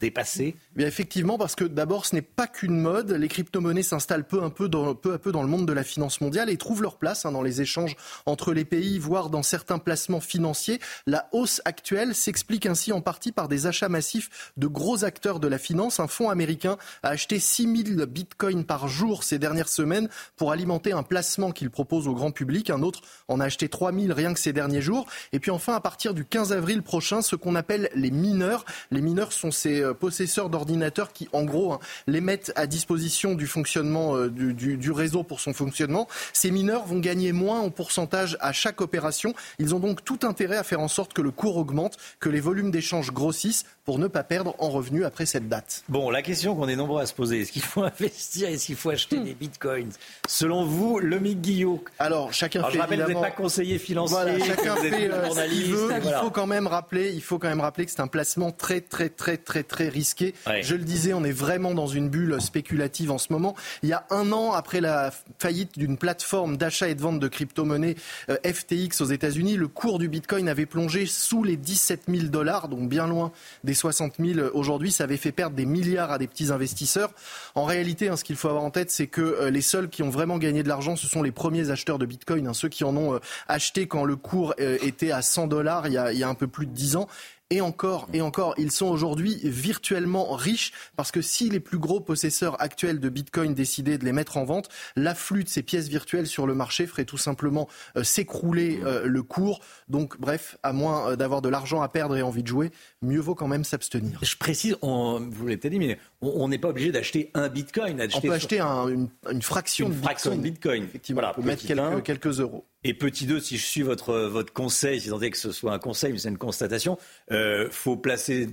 dépassé 0.00 0.56
Bien 0.76 0.86
Effectivement, 0.86 1.38
parce 1.38 1.54
que 1.54 1.64
d'abord, 1.64 2.06
ce 2.06 2.14
n'est 2.14 2.22
pas 2.22 2.46
qu'une 2.46 2.80
mode. 2.80 3.12
Les 3.12 3.28
crypto-monnaies 3.28 3.82
s'installent 3.82 4.26
peu, 4.26 4.42
à 4.42 4.50
peu 4.50 4.68
dans 4.68 5.42
le 5.42 5.48
monde 5.48 5.66
de 5.66 5.72
la 5.72 5.84
finance 5.84 6.20
mondiale 6.20 6.50
et 6.50 6.56
trouvent 6.56 6.82
leur 6.82 6.96
place 6.96 7.26
hein, 7.26 7.32
dans 7.32 7.42
les 7.42 7.60
échanges 7.60 7.96
entre 8.26 8.52
les 8.52 8.64
pays, 8.64 8.98
voire 8.98 9.30
dans 9.30 9.42
certains 9.42 9.78
placements 9.78 10.20
financiers. 10.20 10.80
La 11.06 11.28
hausse 11.32 11.60
actuelle 11.64 12.14
s'explique 12.14 12.66
ainsi 12.66 12.92
en 12.92 13.00
partie 13.00 13.32
par 13.32 13.48
des 13.48 13.66
achats 13.66 13.88
massifs 13.88 14.52
de 14.56 14.66
gros 14.66 15.04
acteurs 15.04 15.40
de 15.40 15.48
la 15.48 15.58
finance. 15.58 16.00
Un 16.00 16.06
fonds 16.06 16.30
américain 16.30 16.78
a 17.02 17.08
acheté 17.08 17.38
6000 17.38 18.06
bitcoins 18.06 18.64
par 18.64 18.88
jour 18.88 19.24
ces 19.24 19.38
dernières 19.38 19.68
semaines 19.68 20.08
pour 20.36 20.52
alimenter 20.52 20.92
un 20.92 21.02
placement 21.02 21.52
qu'il 21.52 21.70
propose 21.70 22.08
au 22.08 22.14
grand 22.14 22.30
public. 22.30 22.70
Un 22.70 22.82
autre 22.82 23.02
en 23.28 23.40
a 23.40 23.44
acheté 23.44 23.68
3000 23.68 24.12
rien 24.12 24.32
que 24.34 24.40
ces 24.40 24.52
derniers 24.52 24.82
jours. 24.82 25.06
Et 25.32 25.40
puis 25.40 25.50
enfin, 25.50 25.74
à 25.74 25.80
partir 25.80 26.14
du 26.14 26.24
15 26.24 26.52
avril 26.52 26.82
prochain, 26.82 27.22
ce 27.22 27.36
qu'on 27.36 27.54
appelle 27.54 27.90
les 27.94 28.10
mineurs. 28.10 28.64
Les 28.90 29.00
mineurs 29.00 29.32
sont 29.32 29.50
ces 29.50 29.82
euh, 29.82 29.87
possesseurs 29.94 30.48
d'ordinateurs 30.48 31.12
qui, 31.12 31.28
en 31.32 31.44
gros, 31.44 31.72
hein, 31.72 31.80
les 32.06 32.20
mettent 32.20 32.52
à 32.56 32.66
disposition 32.66 33.34
du 33.34 33.46
fonctionnement 33.46 34.16
euh, 34.16 34.28
du, 34.30 34.90
réseau 34.90 35.22
pour 35.22 35.40
son 35.40 35.52
fonctionnement. 35.52 36.08
Ces 36.32 36.50
mineurs 36.50 36.86
vont 36.86 36.98
gagner 36.98 37.32
moins 37.32 37.60
en 37.60 37.70
pourcentage 37.70 38.36
à 38.40 38.52
chaque 38.52 38.80
opération. 38.80 39.34
Ils 39.58 39.74
ont 39.74 39.78
donc 39.78 40.04
tout 40.04 40.20
intérêt 40.22 40.56
à 40.56 40.64
faire 40.64 40.80
en 40.80 40.88
sorte 40.88 41.12
que 41.12 41.22
le 41.22 41.30
cours 41.30 41.56
augmente, 41.56 41.96
que 42.20 42.28
les 42.28 42.40
volumes 42.40 42.70
d'échanges 42.70 43.12
grossissent 43.12 43.64
pour 43.84 43.98
ne 43.98 44.06
pas 44.06 44.22
perdre 44.22 44.54
en 44.58 44.70
revenus 44.70 45.04
après 45.04 45.26
cette 45.26 45.48
date. 45.48 45.82
Bon, 45.88 46.10
la 46.10 46.22
question 46.22 46.54
qu'on 46.54 46.68
est 46.68 46.76
nombreux 46.76 47.00
à 47.00 47.06
se 47.06 47.14
poser, 47.14 47.40
est-ce 47.40 47.52
qu'il 47.52 47.62
faut 47.62 47.82
investir, 47.84 48.48
est-ce 48.48 48.66
qu'il 48.66 48.76
faut 48.76 48.90
acheter 48.90 49.18
des 49.18 49.34
bitcoins? 49.34 49.90
Selon 50.26 50.64
vous, 50.64 50.98
le 50.98 51.18
Guillot 51.18 51.84
Alors, 51.98 52.32
chacun 52.32 52.64
fait 52.64 52.74
je 52.74 52.78
rappelle, 52.78 53.02
vous 53.02 53.08
n'êtes 53.08 53.20
pas 53.20 53.30
conseiller 53.30 53.78
financier, 53.78 54.16
chacun 54.46 54.76
fait 54.76 55.10
euh, 55.10 55.28
Il 55.52 56.14
faut 56.20 56.30
quand 56.30 56.46
même 56.46 56.66
rappeler, 56.66 57.12
il 57.12 57.22
faut 57.22 57.38
quand 57.38 57.48
même 57.48 57.60
rappeler 57.60 57.86
que 57.86 57.90
c'est 57.90 58.00
un 58.00 58.08
placement 58.08 58.50
très, 58.50 58.80
très, 58.80 59.08
très, 59.08 59.36
très, 59.36 59.62
très 59.62 59.77
risqué. 59.86 60.34
Je 60.62 60.74
le 60.74 60.82
disais, 60.82 61.12
on 61.12 61.22
est 61.22 61.32
vraiment 61.32 61.74
dans 61.74 61.86
une 61.86 62.08
bulle 62.08 62.40
spéculative 62.40 63.10
en 63.10 63.18
ce 63.18 63.32
moment. 63.32 63.54
Il 63.82 63.88
y 63.88 63.92
a 63.92 64.04
un 64.10 64.32
an, 64.32 64.52
après 64.52 64.80
la 64.80 65.12
faillite 65.38 65.78
d'une 65.78 65.96
plateforme 65.96 66.56
d'achat 66.56 66.88
et 66.88 66.94
de 66.94 67.00
vente 67.00 67.20
de 67.20 67.28
crypto-monnaies 67.28 67.94
euh, 68.30 68.36
FTX 68.44 69.00
aux 69.00 69.06
États-Unis, 69.06 69.56
le 69.56 69.68
cours 69.68 69.98
du 69.98 70.08
Bitcoin 70.08 70.48
avait 70.48 70.66
plongé 70.66 71.06
sous 71.06 71.44
les 71.44 71.56
17 71.56 72.04
000 72.08 72.24
dollars, 72.24 72.68
donc 72.68 72.88
bien 72.88 73.06
loin 73.06 73.32
des 73.64 73.74
60 73.74 74.14
000 74.18 74.48
aujourd'hui. 74.54 74.90
Ça 74.90 75.04
avait 75.04 75.16
fait 75.16 75.32
perdre 75.32 75.54
des 75.54 75.66
milliards 75.66 76.10
à 76.10 76.18
des 76.18 76.26
petits 76.26 76.50
investisseurs. 76.50 77.12
En 77.54 77.64
réalité, 77.64 78.08
hein, 78.08 78.16
ce 78.16 78.24
qu'il 78.24 78.36
faut 78.36 78.48
avoir 78.48 78.64
en 78.64 78.70
tête, 78.70 78.90
c'est 78.90 79.06
que 79.06 79.20
euh, 79.20 79.50
les 79.50 79.62
seuls 79.62 79.88
qui 79.88 80.02
ont 80.02 80.10
vraiment 80.10 80.38
gagné 80.38 80.62
de 80.62 80.68
l'argent, 80.68 80.96
ce 80.96 81.06
sont 81.06 81.22
les 81.22 81.32
premiers 81.32 81.70
acheteurs 81.70 81.98
de 81.98 82.06
Bitcoin, 82.06 82.46
hein, 82.46 82.54
ceux 82.54 82.68
qui 82.68 82.84
en 82.84 82.96
ont 82.96 83.14
euh, 83.14 83.18
acheté 83.46 83.86
quand 83.86 84.04
le 84.04 84.16
cours 84.16 84.54
était 84.58 85.12
à 85.12 85.22
100 85.22 85.46
dollars 85.46 85.86
il, 85.86 85.92
il 86.12 86.18
y 86.18 86.22
a 86.22 86.28
un 86.28 86.34
peu 86.34 86.46
plus 86.46 86.66
de 86.66 86.72
10 86.72 86.96
ans. 86.96 87.08
Et 87.50 87.62
encore, 87.62 88.10
et 88.12 88.20
encore, 88.20 88.54
ils 88.58 88.70
sont 88.70 88.88
aujourd'hui 88.88 89.40
virtuellement 89.42 90.34
riches 90.34 90.72
parce 90.96 91.10
que 91.10 91.22
si 91.22 91.48
les 91.48 91.60
plus 91.60 91.78
gros 91.78 91.98
possesseurs 91.98 92.60
actuels 92.60 93.00
de 93.00 93.08
Bitcoin 93.08 93.54
décidaient 93.54 93.96
de 93.96 94.04
les 94.04 94.12
mettre 94.12 94.36
en 94.36 94.44
vente, 94.44 94.68
l'afflux 94.96 95.44
de 95.44 95.48
ces 95.48 95.62
pièces 95.62 95.88
virtuelles 95.88 96.26
sur 96.26 96.46
le 96.46 96.54
marché 96.54 96.86
ferait 96.86 97.06
tout 97.06 97.16
simplement 97.16 97.66
euh, 97.96 98.04
s'écrouler 98.04 98.80
euh, 98.84 99.06
le 99.06 99.22
cours. 99.22 99.60
Donc, 99.88 100.20
bref, 100.20 100.58
à 100.62 100.74
moins 100.74 101.12
euh, 101.12 101.16
d'avoir 101.16 101.40
de 101.40 101.48
l'argent 101.48 101.80
à 101.80 101.88
perdre 101.88 102.18
et 102.18 102.22
envie 102.22 102.42
de 102.42 102.48
jouer, 102.48 102.70
mieux 103.00 103.20
vaut 103.20 103.34
quand 103.34 103.48
même 103.48 103.64
s'abstenir. 103.64 104.18
Je 104.20 104.36
précise, 104.36 104.76
on, 104.82 105.18
vous 105.18 105.46
l'avez 105.46 105.56
peut-être 105.56 105.72
dit, 105.72 105.78
mais 105.78 105.98
on 106.20 106.48
n'est 106.48 106.58
pas 106.58 106.68
obligé 106.68 106.92
d'acheter 106.92 107.30
un 107.32 107.48
Bitcoin. 107.48 107.98
on 108.14 108.20
peut 108.20 108.32
acheter 108.32 108.60
une, 108.60 109.08
fraction, 109.40 109.88
de, 109.88 109.94
fraction 109.94 110.32
Bitcoin. 110.32 110.36
de 110.36 110.42
Bitcoin. 110.42 110.84
Effectivement, 110.84 111.22
on 111.30 111.40
peut 111.40 111.46
mettre 111.46 111.66
quelques, 111.66 112.02
quelques 112.02 112.40
euros. 112.40 112.66
Et 112.88 112.94
petit 112.94 113.26
2, 113.26 113.38
si 113.38 113.58
je 113.58 113.66
suis 113.66 113.82
votre, 113.82 114.14
votre 114.14 114.50
conseil, 114.50 114.98
si 114.98 115.10
tant 115.10 115.20
est 115.20 115.30
que 115.30 115.36
ce 115.36 115.52
soit 115.52 115.74
un 115.74 115.78
conseil, 115.78 116.10
mais 116.10 116.18
c'est 116.18 116.30
une 116.30 116.38
constatation, 116.38 116.96
euh, 117.30 117.68
faut 117.70 117.98
placer 117.98 118.48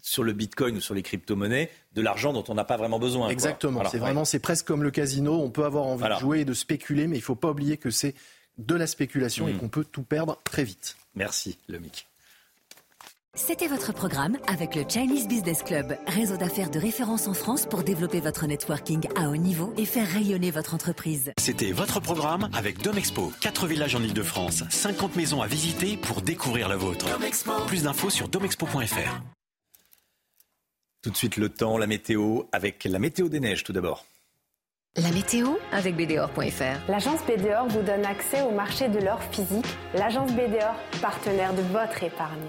sur 0.00 0.24
le 0.24 0.32
bitcoin 0.32 0.78
ou 0.78 0.80
sur 0.80 0.94
les 0.94 1.02
crypto-monnaies 1.02 1.70
de 1.92 2.00
l'argent 2.00 2.32
dont 2.32 2.44
on 2.48 2.54
n'a 2.54 2.64
pas 2.64 2.78
vraiment 2.78 2.98
besoin. 2.98 3.28
Exactement. 3.28 3.84
c'est 3.90 3.98
vraiment, 3.98 4.24
c'est 4.24 4.38
presque 4.38 4.66
comme 4.66 4.82
le 4.82 4.90
casino. 4.90 5.34
On 5.34 5.50
peut 5.50 5.66
avoir 5.66 5.84
envie 5.84 6.08
de 6.08 6.14
jouer 6.18 6.40
et 6.40 6.44
de 6.46 6.54
spéculer, 6.54 7.06
mais 7.06 7.16
il 7.16 7.20
ne 7.20 7.24
faut 7.24 7.34
pas 7.34 7.50
oublier 7.50 7.76
que 7.76 7.90
c'est 7.90 8.14
de 8.56 8.74
la 8.74 8.86
spéculation 8.86 9.48
et 9.48 9.52
hmm. 9.52 9.58
qu'on 9.58 9.68
peut 9.68 9.84
tout 9.84 10.02
perdre 10.02 10.40
très 10.44 10.64
vite. 10.64 10.96
Merci, 11.14 11.58
Lomic. 11.68 12.08
C'était 13.36 13.66
votre 13.66 13.92
programme 13.92 14.38
avec 14.46 14.76
le 14.76 14.84
Chinese 14.88 15.26
Business 15.26 15.64
Club, 15.64 15.98
réseau 16.06 16.36
d'affaires 16.36 16.70
de 16.70 16.78
référence 16.78 17.26
en 17.26 17.34
France 17.34 17.66
pour 17.66 17.82
développer 17.82 18.20
votre 18.20 18.46
networking 18.46 19.08
à 19.16 19.28
haut 19.28 19.36
niveau 19.36 19.74
et 19.76 19.84
faire 19.86 20.06
rayonner 20.06 20.52
votre 20.52 20.72
entreprise. 20.72 21.32
C'était 21.38 21.72
votre 21.72 21.98
programme 21.98 22.48
avec 22.54 22.80
Domexpo. 22.80 23.32
4 23.40 23.66
villages 23.66 23.96
en 23.96 24.02
Ile-de-France, 24.02 24.62
50 24.70 25.16
maisons 25.16 25.42
à 25.42 25.48
visiter 25.48 25.96
pour 25.96 26.22
découvrir 26.22 26.68
la 26.68 26.76
vôtre. 26.76 27.06
Plus 27.66 27.82
d'infos 27.82 28.10
sur 28.10 28.28
domexpo.fr. 28.28 29.20
Tout 31.02 31.10
de 31.10 31.16
suite 31.16 31.36
le 31.36 31.48
temps, 31.48 31.76
la 31.76 31.88
météo, 31.88 32.42
avec 32.52 32.84
la 32.84 33.00
météo 33.00 33.28
des 33.28 33.40
neiges 33.40 33.64
tout 33.64 33.72
d'abord. 33.72 34.06
La 34.96 35.10
météo 35.10 35.56
avec 35.72 35.96
BDOR.fr. 35.96 36.88
L'agence 36.88 37.20
BDOR 37.26 37.66
vous 37.66 37.82
donne 37.82 38.04
accès 38.06 38.42
au 38.42 38.52
marché 38.52 38.88
de 38.88 39.00
l'or 39.00 39.20
physique. 39.32 39.66
L'agence 39.92 40.30
BDOR, 40.30 40.76
partenaire 41.02 41.52
de 41.52 41.62
votre 41.62 42.00
épargne. 42.04 42.48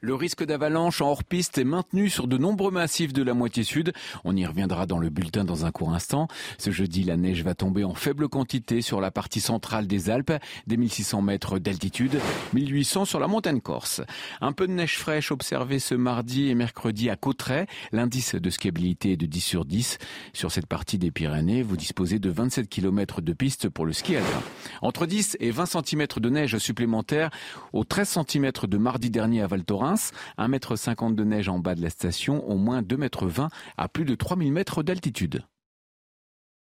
Le 0.00 0.14
risque 0.14 0.44
d'avalanche 0.44 1.00
en 1.00 1.08
hors-piste 1.08 1.58
est 1.58 1.64
maintenu 1.64 2.08
sur 2.08 2.28
de 2.28 2.38
nombreux 2.38 2.70
massifs 2.70 3.12
de 3.12 3.24
la 3.24 3.34
moitié 3.34 3.64
sud. 3.64 3.92
On 4.24 4.36
y 4.36 4.46
reviendra 4.46 4.86
dans 4.86 5.00
le 5.00 5.10
bulletin 5.10 5.44
dans 5.44 5.66
un 5.66 5.72
court 5.72 5.92
instant. 5.92 6.28
Ce 6.56 6.70
jeudi, 6.70 7.02
la 7.02 7.16
neige 7.16 7.42
va 7.42 7.56
tomber 7.56 7.82
en 7.82 7.94
faible 7.94 8.28
quantité 8.28 8.80
sur 8.80 9.00
la 9.00 9.10
partie 9.10 9.40
centrale 9.40 9.88
des 9.88 10.08
Alpes, 10.08 10.34
des 10.68 10.76
1600 10.76 11.20
mètres 11.22 11.58
d'altitude, 11.58 12.20
1800 12.52 13.06
sur 13.06 13.18
la 13.18 13.26
montagne 13.26 13.60
corse. 13.60 14.00
Un 14.40 14.52
peu 14.52 14.68
de 14.68 14.72
neige 14.72 14.98
fraîche 14.98 15.32
observée 15.32 15.80
ce 15.80 15.96
mardi 15.96 16.48
et 16.48 16.54
mercredi 16.54 17.10
à 17.10 17.16
Cauterets. 17.16 17.66
L'indice 17.90 18.36
de 18.36 18.50
skiabilité 18.50 19.12
est 19.14 19.16
de 19.16 19.26
10 19.26 19.40
sur 19.40 19.64
10. 19.64 19.98
Sur 20.32 20.52
cette 20.52 20.66
partie 20.66 20.98
des 20.98 21.10
Pyrénées, 21.10 21.64
vous 21.64 21.76
disposez 21.76 22.20
de 22.20 22.30
27 22.30 22.68
km 22.68 23.20
de 23.20 23.32
piste 23.32 23.68
pour 23.68 23.84
le 23.84 23.92
ski 23.92 24.14
alpin. 24.14 24.42
Entre 24.80 25.06
10 25.06 25.38
et 25.40 25.50
20 25.50 25.66
cm 25.66 26.06
de 26.18 26.30
neige 26.30 26.58
supplémentaire 26.58 27.30
aux 27.72 27.82
13 27.82 28.20
cm 28.28 28.52
de 28.62 28.78
mardi 28.78 29.10
dernier 29.10 29.42
à 29.42 29.48
Val 29.48 29.64
Thorens 29.64 29.87
1,50 29.94 31.06
m 31.06 31.14
de 31.14 31.24
neige 31.24 31.48
en 31.48 31.58
bas 31.58 31.74
de 31.74 31.82
la 31.82 31.90
station, 31.90 32.48
au 32.48 32.56
moins 32.56 32.82
2,20 32.82 33.42
m 33.42 33.48
à 33.76 33.88
plus 33.88 34.04
de 34.04 34.14
3000 34.14 34.52
mètres 34.52 34.82
d'altitude. 34.82 35.42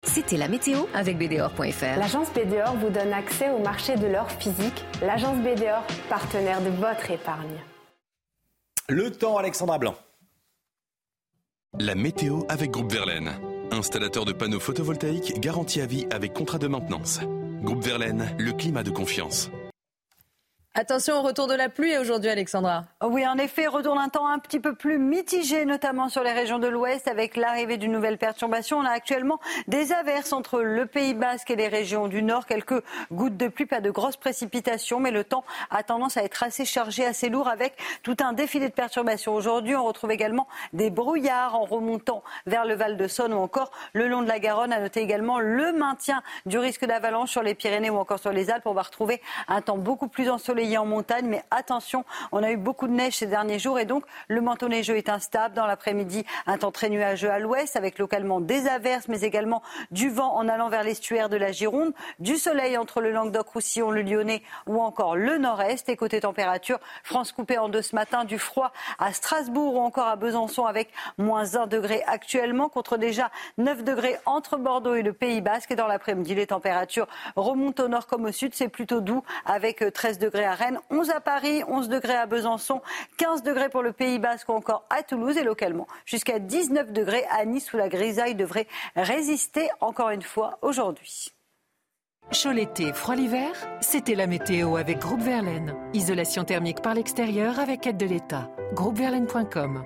C'était 0.04 0.38
la 0.38 0.50
météo 0.50 0.80
avec 0.94 1.18
BDOR.fr. 1.18 1.98
L'agence 1.98 2.28
BDOR 2.34 2.76
vous 2.76 2.90
donne 2.90 3.14
accès 3.14 3.50
au 3.50 3.60
marché 3.60 3.96
de 3.96 4.08
l'or 4.08 4.30
physique. 4.30 4.84
L'agence 5.02 5.38
BDOR, 5.38 5.84
partenaire 6.10 6.62
de 6.62 6.70
votre 6.70 7.10
épargne. 7.10 7.64
Le 8.90 9.12
temps, 9.12 9.38
Alexandra 9.38 9.80
Blanc. 9.80 9.96
La 11.80 11.96
météo 11.96 12.42
avec 12.50 12.72
Groupe 12.72 12.92
Verlaine. 12.92 13.32
Installateur 13.72 14.26
de 14.26 14.34
panneaux 14.34 14.60
photovoltaïques 14.60 15.40
garantie 15.40 15.82
à 15.82 15.86
vie 15.86 16.06
avec 16.12 16.34
contrat 16.34 16.60
de 16.60 16.68
maintenance. 16.68 17.22
Groupe 17.62 17.82
Verlaine, 17.82 18.36
le 18.38 18.52
climat 18.52 18.84
de 18.84 18.92
confiance. 18.92 19.50
Attention 20.76 21.20
au 21.20 21.22
retour 21.22 21.46
de 21.46 21.54
la 21.54 21.70
pluie 21.70 21.96
aujourd'hui, 22.00 22.32
Alexandra. 22.32 22.86
Oui, 23.04 23.28
en 23.28 23.38
effet, 23.38 23.68
retour 23.68 23.94
d'un 23.94 24.10
temps 24.10 24.28
un 24.28 24.40
petit 24.40 24.60
peu 24.60 24.74
plus 24.74 24.98
mitigé, 24.98 25.66
notamment 25.66 26.10
sur 26.10 26.24
les 26.24 26.32
régions 26.32 26.58
de 26.58 26.66
l'Ouest, 26.66 27.08
avec 27.08 27.36
l'arrivée 27.36 27.78
d'une 27.78 27.92
nouvelle 27.92 28.18
perturbation. 28.18 28.80
On 28.80 28.84
a 28.84 28.90
actuellement 28.90 29.40
des 29.68 29.94
averses 29.94 30.34
entre 30.34 30.62
le 30.64 30.88
Pays 30.88 31.14
Basque 31.14 31.52
et 31.52 31.56
les 31.56 31.68
régions 31.68 32.08
du 32.08 32.24
Nord. 32.24 32.48
Quelques 32.48 32.82
gouttes 33.12 33.38
de 33.38 33.50
pluie, 33.50 33.68
pas 33.68 33.82
de 33.82 33.92
grosses 33.92 34.18
précipitations, 34.18 35.00
mais 35.00 35.12
le 35.12 35.24
temps 35.24 35.44
a 35.70 35.84
tendance 35.84 36.18
à 36.18 36.24
être 36.24 36.42
assez 36.42 36.66
chargé, 36.66 37.06
assez 37.06 37.30
lourd, 37.30 37.50
avec 37.50 37.78
tout 38.02 38.18
un 38.22 38.34
défilé 38.34 38.68
de 38.68 38.74
perturbations. 38.74 39.36
Aujourd'hui, 39.36 39.76
on 39.76 39.86
retrouve 39.86 40.10
également 40.10 40.48
des 40.74 40.90
brouillards 40.90 41.54
en 41.54 41.66
remontant 41.66 42.24
vers 42.48 42.66
le 42.66 42.74
Val 42.74 42.98
de 42.98 43.08
Saône 43.08 43.36
ou 43.36 43.38
encore 43.38 43.70
le 43.94 44.08
long 44.08 44.24
de 44.24 44.28
la 44.28 44.40
Garonne. 44.40 44.74
À 44.74 44.80
noter 44.80 45.02
également 45.02 45.38
le 45.38 45.72
maintien 45.72 46.24
du 46.48 46.58
risque 46.58 46.84
d'avalanche 46.84 47.30
sur 47.30 47.44
les 47.44 47.54
Pyrénées 47.54 47.92
ou 47.92 47.98
encore 47.98 48.18
sur 48.18 48.32
les 48.32 48.50
Alpes. 48.50 48.66
On 48.66 48.74
va 48.74 48.82
retrouver 48.82 49.22
un 49.48 49.62
temps 49.62 49.78
beaucoup 49.78 50.08
plus 50.08 50.32
ensoleillé 50.32 50.63
en 50.78 50.86
montagne. 50.86 51.28
Mais 51.28 51.44
attention, 51.52 52.06
on 52.32 52.44
a 52.44 52.52
eu 52.52 52.58
beaucoup 52.58 52.88
de 52.88 52.94
neige 52.94 53.18
ces 53.18 53.28
derniers 53.28 53.60
jours 53.60 53.80
et 53.80 53.86
donc 53.86 54.06
le 54.28 54.42
manteau 54.42 54.68
neigeux 54.68 54.98
est 54.98 55.10
instable. 55.10 55.56
Dans 55.56 55.68
l'après-midi, 55.68 56.26
un 56.48 56.58
temps 56.58 56.72
très 56.72 56.90
nuageux 56.90 57.30
à 57.30 57.40
l'ouest 57.40 57.76
avec 57.76 58.00
localement 58.00 58.42
des 58.42 58.68
averses, 58.68 59.08
mais 59.08 59.22
également 59.22 59.62
du 59.92 60.10
vent 60.10 60.36
en 60.36 60.48
allant 60.48 60.70
vers 60.70 60.84
l'estuaire 60.84 61.30
de 61.30 61.38
la 61.38 61.52
Gironde, 61.52 61.94
du 62.20 62.38
soleil 62.38 62.78
entre 62.78 63.02
le 63.02 63.12
Languedoc-Roussillon, 63.12 63.92
le 63.92 64.02
Lyonnais 64.02 64.42
ou 64.68 64.82
encore 64.82 65.16
le 65.16 65.38
nord-est. 65.38 65.90
Et 65.90 65.96
côté 65.96 66.22
température, 66.22 66.80
France 67.04 67.32
coupée 67.32 67.58
en 67.58 67.70
deux 67.70 67.82
ce 67.82 67.96
matin, 67.96 68.24
du 68.24 68.40
froid 68.40 68.72
à 69.00 69.14
Strasbourg 69.14 69.76
ou 69.76 69.80
encore 69.80 70.08
à 70.08 70.16
Besançon 70.16 70.66
avec 70.66 70.92
moins 71.18 71.56
1 71.56 71.68
degré 71.68 72.04
actuellement 72.08 72.70
contre 72.70 72.98
déjà 72.98 73.30
9 73.58 73.84
degrés 73.84 74.18
entre 74.26 74.58
Bordeaux 74.58 74.96
et 74.96 75.02
le 75.02 75.14
Pays 75.14 75.42
Basque. 75.42 75.72
Et 75.72 75.76
dans 75.76 75.88
l'après-midi, 75.88 76.36
les 76.36 76.48
températures 76.48 77.08
remontent 77.36 77.84
au 77.84 77.88
nord 77.88 78.08
comme 78.08 78.26
au 78.26 78.32
sud. 78.32 78.54
C'est 78.54 78.70
plutôt 78.70 79.02
doux 79.02 79.24
avec 79.46 79.84
13 79.94 80.20
degrés 80.20 80.46
à 80.46 80.53
à 80.54 80.56
Rennes, 80.56 80.80
11 80.92 81.10
à 81.10 81.20
Paris, 81.20 81.64
11 81.68 81.90
degrés 81.90 82.16
à 82.16 82.28
Besançon, 82.28 82.82
15 83.18 83.42
degrés 83.42 83.70
pour 83.70 83.82
le 83.82 83.92
Pays 83.92 84.20
Basque 84.20 84.50
ou 84.50 84.54
encore 84.54 84.86
à 84.92 85.02
Toulouse 85.02 85.36
et 85.36 85.44
localement 85.44 85.88
jusqu'à 86.06 86.38
19 86.38 86.92
degrés 86.92 87.26
à 87.32 87.44
Nice 87.46 87.74
où 87.74 87.78
la 87.78 87.90
grisaille 87.90 88.36
devrait 88.36 88.68
résister 88.96 89.70
encore 89.82 90.12
une 90.12 90.22
fois 90.22 90.60
aujourd'hui. 90.62 91.30
Chaud 92.32 92.52
l'été, 92.52 92.94
froid 92.94 93.16
l'hiver, 93.16 93.52
c'était 93.82 94.16
la 94.16 94.28
météo 94.28 94.78
avec 94.78 95.00
Groupe 95.00 95.22
Verlaine. 95.22 95.76
Isolation 95.94 96.44
thermique 96.44 96.82
par 96.82 96.94
l'extérieur 96.94 97.60
avec 97.60 97.88
aide 97.88 97.98
de 97.98 98.06
l'État. 98.06 98.50
Groupeverlaine.com 98.74 99.84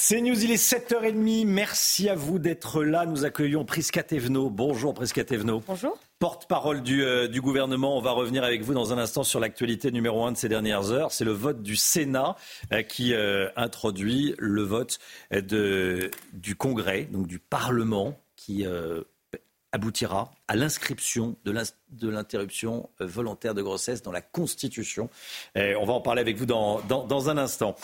c'est 0.00 0.20
News, 0.20 0.44
il 0.44 0.52
est 0.52 0.64
7h30. 0.64 1.44
Merci 1.44 2.08
à 2.08 2.14
vous 2.14 2.38
d'être 2.38 2.84
là. 2.84 3.04
Nous 3.04 3.24
accueillons 3.24 3.64
Prisca 3.64 4.04
Thévenot. 4.04 4.48
Bonjour 4.48 4.94
Prisca 4.94 5.24
Thévenot. 5.24 5.60
Bonjour. 5.66 5.98
Porte-parole 6.18 6.82
du, 6.82 7.04
euh, 7.04 7.28
du, 7.28 7.40
gouvernement, 7.40 7.96
on 7.96 8.00
va 8.00 8.10
revenir 8.10 8.42
avec 8.42 8.62
vous 8.62 8.74
dans 8.74 8.92
un 8.92 8.98
instant 8.98 9.22
sur 9.22 9.38
l'actualité 9.38 9.92
numéro 9.92 10.24
un 10.24 10.32
de 10.32 10.36
ces 10.36 10.48
dernières 10.48 10.90
heures. 10.90 11.12
C'est 11.12 11.24
le 11.24 11.30
vote 11.30 11.62
du 11.62 11.76
Sénat 11.76 12.34
euh, 12.72 12.82
qui 12.82 13.14
euh, 13.14 13.48
introduit 13.54 14.34
le 14.36 14.62
vote 14.62 14.98
du 15.30 16.56
Congrès, 16.56 17.04
donc 17.04 17.28
du 17.28 17.38
Parlement, 17.38 18.18
qui 18.34 18.66
aboutira 19.72 20.30
à 20.48 20.56
l'inscription 20.56 21.36
de 21.44 22.08
l'interruption 22.08 22.88
euh, 23.00 23.06
volontaire 23.06 23.54
de 23.54 23.62
grossesse 23.62 24.02
dans 24.02 24.12
la 24.12 24.20
Constitution. 24.20 25.10
on 25.56 25.84
va 25.84 25.92
en 25.92 26.00
parler 26.00 26.20
avec 26.20 26.36
vous 26.36 26.46
dans, 26.46 27.28
un 27.28 27.38
instant. 27.38 27.76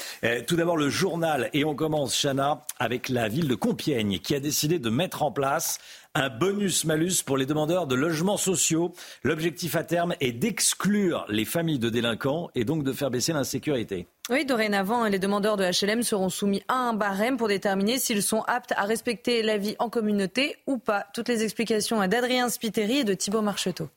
tout 0.47 0.56
d'abord, 0.56 0.77
le 0.77 0.89
journal. 0.89 1.51
Et 1.52 1.65
on 1.65 1.74
commence, 1.74 2.20
Chana, 2.20 2.62
avec 2.78 3.09
la 3.09 3.28
ville 3.28 3.48
de 3.48 3.55
Compiègne, 3.55 4.19
qui 4.19 4.35
a 4.35 4.40
décidé 4.40 4.78
de 4.78 4.90
mettre 4.90 5.23
en 5.23 5.32
place 5.32 5.78
un 6.15 6.31
bonus-malus 6.31 7.23
pour 7.24 7.36
les 7.36 7.47
demandeurs 7.47 7.86
de 7.86 7.94
logements 7.94 8.36
sociaux. 8.36 8.93
L'objectif 9.23 9.74
à 9.74 9.82
terme 9.82 10.15
est 10.20 10.32
d'exclure 10.32 11.27
les 11.28 11.44
familles 11.44 11.81
de 11.81 11.90
délinquants 11.90 12.51
et 12.55 12.65
donc 12.65 12.85
de 12.85 12.93
faire 12.93 13.11
baisser 13.11 13.32
l'insécurité. 13.32 14.06
Oui, 14.30 14.46
dorénavant, 14.46 15.05
les 15.06 15.18
demandeurs 15.18 15.59
de 15.59 15.64
HLM 15.64 16.02
seront 16.02 16.30
soumis 16.30 16.62
à 16.66 16.76
un 16.76 16.94
barème 16.94 17.36
pour 17.36 17.48
déterminer 17.48 17.98
s'ils 17.98 18.22
sont 18.22 18.40
aptes 18.46 18.72
à 18.74 18.84
respecter 18.84 19.42
la 19.42 19.59
vie 19.59 19.76
en 19.78 19.90
communauté 19.90 20.56
ou 20.66 20.78
pas. 20.78 21.05
Toutes 21.12 21.28
les 21.28 21.42
explications 21.42 21.98
d'Adrien 22.06 22.48
Spiteri 22.48 23.01
et 23.01 23.05
de 23.05 23.12
Thibault 23.12 23.42
Marcheteau. 23.42 23.90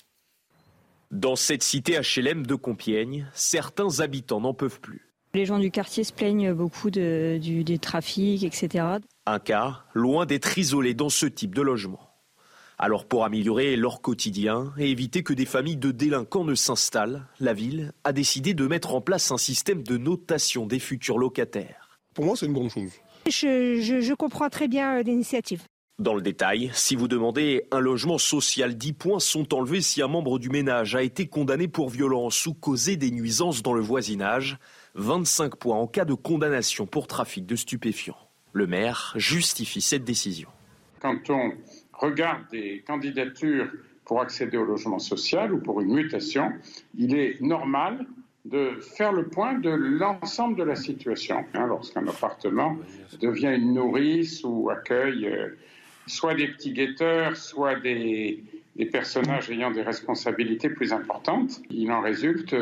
Dans 1.11 1.37
cette 1.37 1.63
cité 1.63 1.97
HLM 1.97 2.45
de 2.45 2.55
Compiègne, 2.55 3.27
certains 3.33 4.01
habitants 4.01 4.41
n'en 4.41 4.53
peuvent 4.53 4.81
plus. 4.81 5.07
Les 5.33 5.45
gens 5.45 5.59
du 5.59 5.71
quartier 5.71 6.03
se 6.03 6.11
plaignent 6.11 6.53
beaucoup 6.53 6.89
de, 6.89 7.37
du, 7.41 7.63
des 7.63 7.79
trafics, 7.79 8.43
etc. 8.43 8.83
Un 9.25 9.39
cas 9.39 9.83
loin 9.93 10.25
d'être 10.25 10.57
isolé 10.57 10.93
dans 10.93 11.09
ce 11.09 11.25
type 11.25 11.55
de 11.55 11.61
logement. 11.61 12.06
Alors 12.79 13.05
pour 13.05 13.25
améliorer 13.25 13.75
leur 13.75 14.01
quotidien 14.01 14.71
et 14.77 14.91
éviter 14.91 15.23
que 15.23 15.33
des 15.33 15.47
familles 15.47 15.77
de 15.77 15.89
délinquants 15.89 16.43
ne 16.43 16.53
s'installent, 16.53 17.25
la 17.39 17.53
ville 17.53 17.91
a 18.03 18.13
décidé 18.13 18.53
de 18.53 18.67
mettre 18.67 18.93
en 18.93 19.01
place 19.01 19.31
un 19.31 19.37
système 19.37 19.81
de 19.81 19.97
notation 19.97 20.67
des 20.67 20.77
futurs 20.77 21.17
locataires. 21.17 21.99
Pour 22.13 22.25
moi, 22.25 22.35
c'est 22.35 22.45
une 22.45 22.53
bonne 22.53 22.69
chose. 22.69 22.91
Je, 23.27 24.13
comprends 24.13 24.49
très 24.49 24.67
bien 24.67 24.97
euh, 24.97 25.01
l'initiative. 25.01 25.63
Dans 25.97 26.13
le 26.13 26.21
détail, 26.21 26.69
si 26.75 26.95
vous 26.95 27.07
demandez 27.07 27.63
un 27.71 27.79
logement 27.79 28.19
social, 28.19 28.77
10 28.77 28.93
points 28.93 29.19
sont 29.19 29.55
enlevés 29.55 29.81
si 29.81 30.03
un 30.03 30.07
membre 30.07 30.37
du 30.37 30.49
ménage 30.49 30.95
a 30.95 31.01
été 31.01 31.25
condamné 31.25 31.67
pour 31.67 31.89
violence 31.89 32.45
ou 32.45 32.53
causé 32.53 32.95
des 32.95 33.09
nuisances 33.09 33.63
dans 33.63 33.73
le 33.73 33.81
voisinage, 33.81 34.59
25 34.93 35.55
points 35.55 35.77
en 35.77 35.87
cas 35.87 36.05
de 36.05 36.13
condamnation 36.13 36.85
pour 36.85 37.07
trafic 37.07 37.47
de 37.47 37.55
stupéfiants. 37.55 38.17
Le 38.53 38.67
maire 38.67 39.13
justifie 39.15 39.81
cette 39.81 40.03
décision. 40.03 40.49
Quand 40.99 41.29
on 41.29 41.51
regarde 41.97 42.43
des 42.51 42.83
candidatures 42.85 43.67
pour 44.05 44.21
accéder 44.21 44.57
au 44.57 44.65
logement 44.65 44.99
social 44.99 45.53
ou 45.53 45.59
pour 45.59 45.81
une 45.81 45.93
mutation, 45.93 46.51
il 46.97 47.15
est 47.15 47.41
normal 47.41 48.05
de 48.45 48.79
faire 48.79 49.11
le 49.11 49.27
point 49.27 49.55
de 49.55 49.69
l'ensemble 49.69 50.57
de 50.57 50.63
la 50.63 50.75
situation. 50.75 51.43
Hein, 51.53 51.67
lorsqu'un 51.67 52.07
appartement 52.07 52.77
devient 53.21 53.53
une 53.55 53.73
nourrice 53.73 54.43
ou 54.45 54.69
accueille 54.69 55.27
euh, 55.27 55.49
soit 56.05 56.33
des 56.33 56.47
petits 56.47 56.71
guetteurs, 56.71 57.35
soit 57.35 57.75
des, 57.75 58.41
des 58.77 58.85
personnages 58.85 59.49
ayant 59.49 59.71
des 59.71 59.81
responsabilités 59.81 60.69
plus 60.69 60.93
importantes, 60.93 61.61
il 61.69 61.91
en 61.91 61.99
résulte 61.99 62.55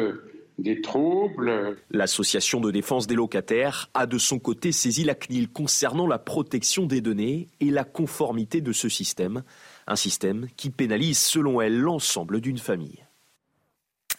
des 0.58 0.82
troubles. 0.82 1.78
L'association 1.92 2.60
de 2.60 2.72
défense 2.72 3.08
des 3.08 3.16
locataires 3.16 3.90
a 3.94 4.06
de 4.06 4.18
son 4.18 4.40
côté 4.40 4.72
saisi 4.72 5.04
la 5.04 5.16
CNIL 5.16 5.50
concernant 5.50 6.08
la 6.08 6.20
protection 6.20 6.86
des 6.86 7.02
données 7.02 7.50
et 7.60 7.70
la 7.70 7.84
conformité 7.84 8.62
de 8.62 8.72
ce 8.72 8.90
système, 8.90 9.44
un 9.88 9.96
système 9.96 10.48
qui 10.58 10.70
pénalise 10.70 11.20
selon 11.20 11.62
elle 11.62 11.80
l'ensemble 11.80 12.42
d'une 12.42 12.58
famille. 12.58 13.05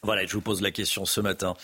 Voilà, 0.06 0.24
je 0.24 0.32
vous 0.34 0.40
pose 0.40 0.62
la 0.62 0.70
question 0.70 1.04
ce 1.04 1.20
matin 1.20 1.54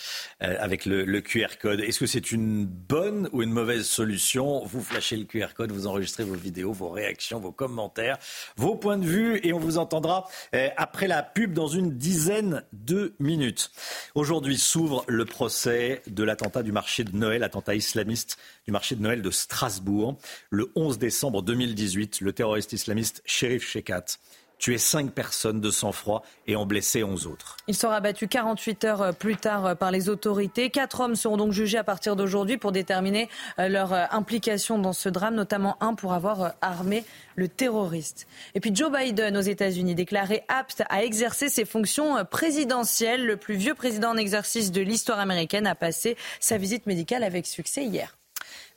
euh, 0.42 0.56
avec 0.58 0.84
le, 0.84 1.20
QR 1.20 1.58
code. 1.60 1.78
Est-ce 1.78 2.00
que 2.00 2.06
c'est 2.06 2.32
une 2.32 2.66
bonne 2.66 3.28
ou 3.30 3.40
une 3.44 3.52
mauvaise 3.52 3.86
solution? 3.86 4.64
Vous 4.64 4.82
flashez 4.82 5.16
le 5.16 5.26
QR 5.26 5.54
code, 5.54 5.70
vous 5.70 5.86
enregistrez 5.86 6.24
vos 6.24 6.34
vidéos, 6.34 6.72
vos 6.72 6.88
réactions, 6.88 7.38
vos 7.38 7.52
commentaires, 7.52 8.18
vos 8.56 8.74
points 8.74 8.98
de 8.98 9.06
vue 9.06 9.38
et 9.44 9.52
on 9.52 9.60
vous 9.60 9.78
entendra 9.78 10.28
euh, 10.56 10.70
après 10.76 11.06
la 11.06 11.22
pub 11.22 11.52
dans 11.52 11.68
une 11.68 11.96
dizaine 11.96 12.64
de 12.72 13.14
minutes. 13.20 13.70
Aujourd'hui 14.16 14.58
s'ouvre 14.58 15.04
le 15.06 15.24
procès 15.24 16.02
de 16.08 16.24
l'attentat 16.24 16.64
du 16.64 16.72
marché 16.72 17.04
de 17.04 17.16
Noël, 17.16 17.44
attentat 17.44 17.76
islamiste 17.76 18.38
du 18.66 18.72
marché 18.72 18.96
de 18.96 19.02
Noël 19.02 19.22
de 19.22 19.30
Strasbourg. 19.30 20.18
Le 20.50 20.72
11 20.74 20.98
décembre 20.98 21.42
2018, 21.42 22.20
le 22.20 22.32
terroriste 22.32 22.72
islamiste 22.72 23.22
Sherif 23.24 23.64
Shekat 23.64 24.18
tué 24.62 24.78
cinq 24.78 25.10
personnes 25.10 25.60
de 25.60 25.72
sang-froid 25.72 26.22
et 26.46 26.54
ont 26.54 26.64
blessé 26.64 27.02
11 27.02 27.26
autres. 27.26 27.56
Il 27.66 27.74
sera 27.74 28.00
battu 28.00 28.28
48 28.28 28.84
heures 28.84 29.14
plus 29.14 29.36
tard 29.36 29.76
par 29.76 29.90
les 29.90 30.08
autorités. 30.08 30.70
Quatre 30.70 31.00
hommes 31.00 31.16
seront 31.16 31.36
donc 31.36 31.52
jugés 31.52 31.78
à 31.78 31.84
partir 31.84 32.14
d'aujourd'hui 32.14 32.58
pour 32.58 32.70
déterminer 32.70 33.28
leur 33.58 33.92
implication 34.14 34.78
dans 34.78 34.92
ce 34.92 35.08
drame, 35.08 35.34
notamment 35.34 35.76
un 35.80 35.94
pour 35.94 36.12
avoir 36.12 36.54
armé 36.60 37.04
le 37.34 37.48
terroriste. 37.48 38.28
Et 38.54 38.60
puis 38.60 38.74
Joe 38.74 38.92
Biden 38.92 39.36
aux 39.36 39.40
États-Unis 39.40 39.96
déclaré 39.96 40.44
apte 40.46 40.84
à 40.88 41.02
exercer 41.02 41.48
ses 41.48 41.64
fonctions 41.64 42.24
présidentielles. 42.24 43.26
Le 43.26 43.36
plus 43.36 43.56
vieux 43.56 43.74
président 43.74 44.10
en 44.10 44.16
exercice 44.16 44.70
de 44.70 44.80
l'histoire 44.80 45.18
américaine 45.18 45.66
a 45.66 45.74
passé 45.74 46.16
sa 46.38 46.56
visite 46.56 46.86
médicale 46.86 47.24
avec 47.24 47.46
succès 47.46 47.84
hier. 47.84 48.16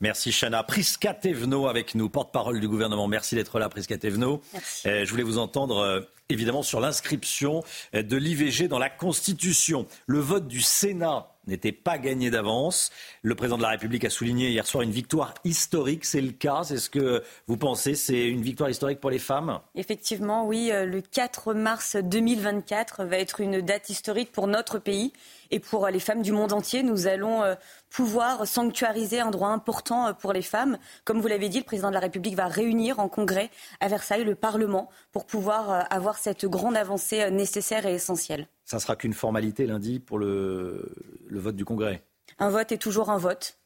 Merci 0.02 0.32
Chana. 0.32 0.66
Tevno 1.22 1.68
avec 1.68 1.96
nous, 1.96 2.10
porte-parole 2.10 2.60
du 2.60 2.68
gouvernement. 2.68 3.08
Merci 3.08 3.36
d'être 3.36 3.60
là, 3.60 3.70
Tevno. 3.70 4.42
Euh, 4.86 5.06
je 5.06 5.10
voulais 5.10 5.24
vous 5.24 5.38
entendre 5.38 5.78
euh, 5.78 6.02
évidemment 6.30 6.64
sur 6.64 6.80
l'inscription 6.80 7.64
euh, 7.94 8.04
de 8.04 8.18
l'IVG 8.18 8.68
dans 8.68 8.80
la 8.80 8.90
Constitution. 8.90 9.88
Le 10.08 10.20
vote 10.20 10.48
du 10.48 10.62
Sénat 10.62 11.35
n'était 11.48 11.72
pas 11.72 11.98
gagné 11.98 12.30
d'avance. 12.30 12.92
Le 13.22 13.36
président 13.36 13.58
de 13.58 13.64
la 13.64 13.70
République 13.70 14.06
a 14.06 14.10
souligné 14.10 14.50
hier 14.50 14.66
soir 14.66 14.84
une 14.84 14.92
victoire 14.92 15.34
historique. 15.44 16.06
C'est 16.06 16.22
le 16.22 16.32
cas 16.32 16.64
C'est 16.64 16.78
ce 16.78 16.90
que 16.90 17.24
vous 17.48 17.58
pensez 17.58 17.96
C'est 17.96 18.28
une 18.28 18.42
victoire 18.42 18.70
historique 18.70 19.00
pour 19.00 19.10
les 19.10 19.20
femmes? 19.20 19.60
Effectivement, 19.76 20.46
oui. 20.46 20.72
Le 20.72 21.02
4 21.02 21.54
mars 21.54 21.96
2024 21.96 23.06
va 23.06 23.18
être 23.18 23.40
une 23.42 23.62
date 23.62 23.90
historique 23.90 24.32
pour 24.32 24.48
notre 24.48 24.80
pays 24.80 25.14
et 25.52 25.60
pour 25.60 25.88
les 25.88 26.00
femmes 26.00 26.22
du 26.22 26.32
monde 26.32 26.54
entier. 26.54 26.84
Nous 26.84 27.08
allons 27.08 27.44
pouvoir 27.96 28.46
sanctuariser 28.46 29.22
un 29.22 29.32
droit 29.32 29.50
important 29.50 30.08
euh, 30.08 30.14
pour 30.14 30.34
les 30.34 30.42
femmes. 30.42 30.78
Comme 31.06 31.22
vous 31.22 31.30
l'avez 31.30 31.48
dit, 31.48 31.60
le 31.60 31.64
président 31.64 31.88
de 31.88 31.94
la 31.94 32.02
République 32.02 32.36
va 32.36 32.48
réunir 32.48 33.00
en 33.00 33.08
congrès 33.08 33.50
à 33.80 33.88
Versailles 33.88 34.26
le 34.26 34.36
Parlement 34.36 34.90
pour 35.14 35.26
pouvoir 35.26 35.72
euh, 35.72 35.82
avoir 35.90 36.18
cette 36.18 36.46
grande 36.46 36.76
avancée 36.76 37.22
euh, 37.22 37.30
nécessaire 37.30 37.86
et 37.86 37.94
essentielle. 37.94 38.48
Ça 38.66 38.80
sera 38.80 38.96
qu'une 38.96 39.14
formalité 39.14 39.66
lundi 39.68 40.00
pour 40.00 40.18
le, 40.18 40.92
le 41.28 41.40
vote 41.40 41.56
du 41.56 41.66
congrès. 41.66 42.04
Un 42.40 42.50
vote 42.50 42.72
est 42.72 42.78
toujours 42.78 43.10
un 43.10 43.18
vote. 43.18 43.60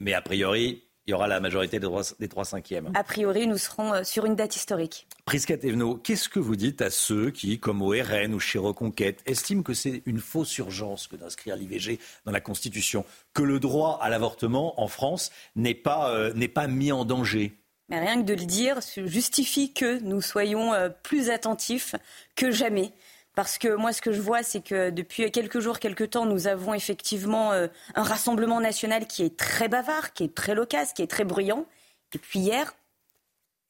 Mais 0.00 0.12
a 0.14 0.22
priori, 0.22 0.82
il 1.06 1.12
y 1.12 1.14
aura 1.14 1.26
la 1.26 1.40
majorité 1.40 1.80
des 1.80 2.28
trois, 2.28 2.44
cinquièmes. 2.44 2.90
A 2.94 3.02
priori, 3.02 3.46
nous 3.46 3.58
serons 3.58 3.94
euh, 3.94 4.04
sur 4.04 4.26
une 4.26 4.36
date 4.36 4.54
historique. 4.54 5.08
Prisca 5.24 5.56
Thévenot, 5.56 5.96
qu'est-ce 5.96 6.28
que 6.28 6.38
vous 6.38 6.56
dites 6.56 6.82
à 6.82 6.90
ceux 6.90 7.30
qui, 7.30 7.58
comme 7.58 7.82
au 7.82 7.90
RN 7.90 8.34
ou 8.34 8.38
chez 8.38 8.58
Reconquête, 8.58 9.22
estiment 9.26 9.62
que 9.62 9.74
c'est 9.74 10.02
une 10.06 10.20
fausse 10.20 10.56
urgence 10.58 11.08
que 11.08 11.16
d'inscrire 11.16 11.56
l'IVG 11.56 11.98
dans 12.24 12.32
la 12.32 12.40
Constitution, 12.40 13.04
que 13.34 13.42
le 13.42 13.60
droit 13.60 13.98
à 14.02 14.08
l'avortement 14.08 14.80
en 14.80 14.88
France 14.88 15.30
n'est 15.56 15.74
pas, 15.74 16.14
euh, 16.14 16.32
n'est 16.34 16.48
pas 16.48 16.68
mis 16.68 16.92
en 16.92 17.04
danger? 17.04 17.56
Mais 17.88 17.98
rien 17.98 18.22
que 18.22 18.26
de 18.26 18.34
le 18.34 18.46
dire 18.46 18.78
justifie 19.04 19.72
que 19.72 19.98
nous 20.00 20.20
soyons 20.20 20.72
euh, 20.74 20.90
plus 21.02 21.28
attentifs 21.28 21.96
que 22.36 22.52
jamais 22.52 22.92
parce 23.34 23.58
que 23.58 23.74
moi, 23.74 23.92
ce 23.92 24.02
que 24.02 24.12
je 24.12 24.20
vois, 24.20 24.42
c'est 24.42 24.60
que 24.60 24.90
depuis 24.90 25.30
quelques 25.30 25.60
jours, 25.60 25.78
quelques 25.78 26.10
temps, 26.10 26.26
nous 26.26 26.48
avons 26.48 26.74
effectivement 26.74 27.52
euh, 27.52 27.68
un 27.94 28.02
rassemblement 28.02 28.60
national 28.60 29.06
qui 29.06 29.22
est 29.22 29.36
très 29.36 29.68
bavard, 29.68 30.12
qui 30.12 30.24
est 30.24 30.34
très 30.34 30.54
loquace, 30.54 30.92
qui 30.92 31.02
est 31.02 31.06
très 31.06 31.24
bruyant. 31.24 31.64
Et 32.12 32.18
puis 32.18 32.40
hier, 32.40 32.74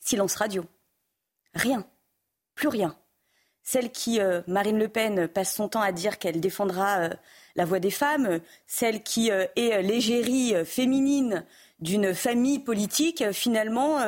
silence 0.01 0.37
radio. 0.37 0.65
Rien. 1.55 1.85
Plus 2.55 2.69
rien. 2.69 2.97
Celle 3.63 3.93
qui, 3.93 4.19
euh, 4.19 4.41
Marine 4.47 4.79
Le 4.79 4.89
Pen, 4.89 5.29
passe 5.29 5.55
son 5.55 5.69
temps 5.69 5.83
à 5.83 5.93
dire 5.93 6.19
qu'elle 6.19 6.41
défendra 6.41 7.01
euh, 7.01 7.11
la 7.55 7.67
voix 7.67 7.81
des 7.81 7.91
femmes, 7.91 8.41
celle 8.67 9.03
qui 9.03 9.29
est 9.29 9.83
l'égérie 9.83 10.55
féminine 10.65 11.45
d'une 11.81 12.15
famille 12.15 12.61
politique, 12.61 13.33
finalement, 13.33 13.99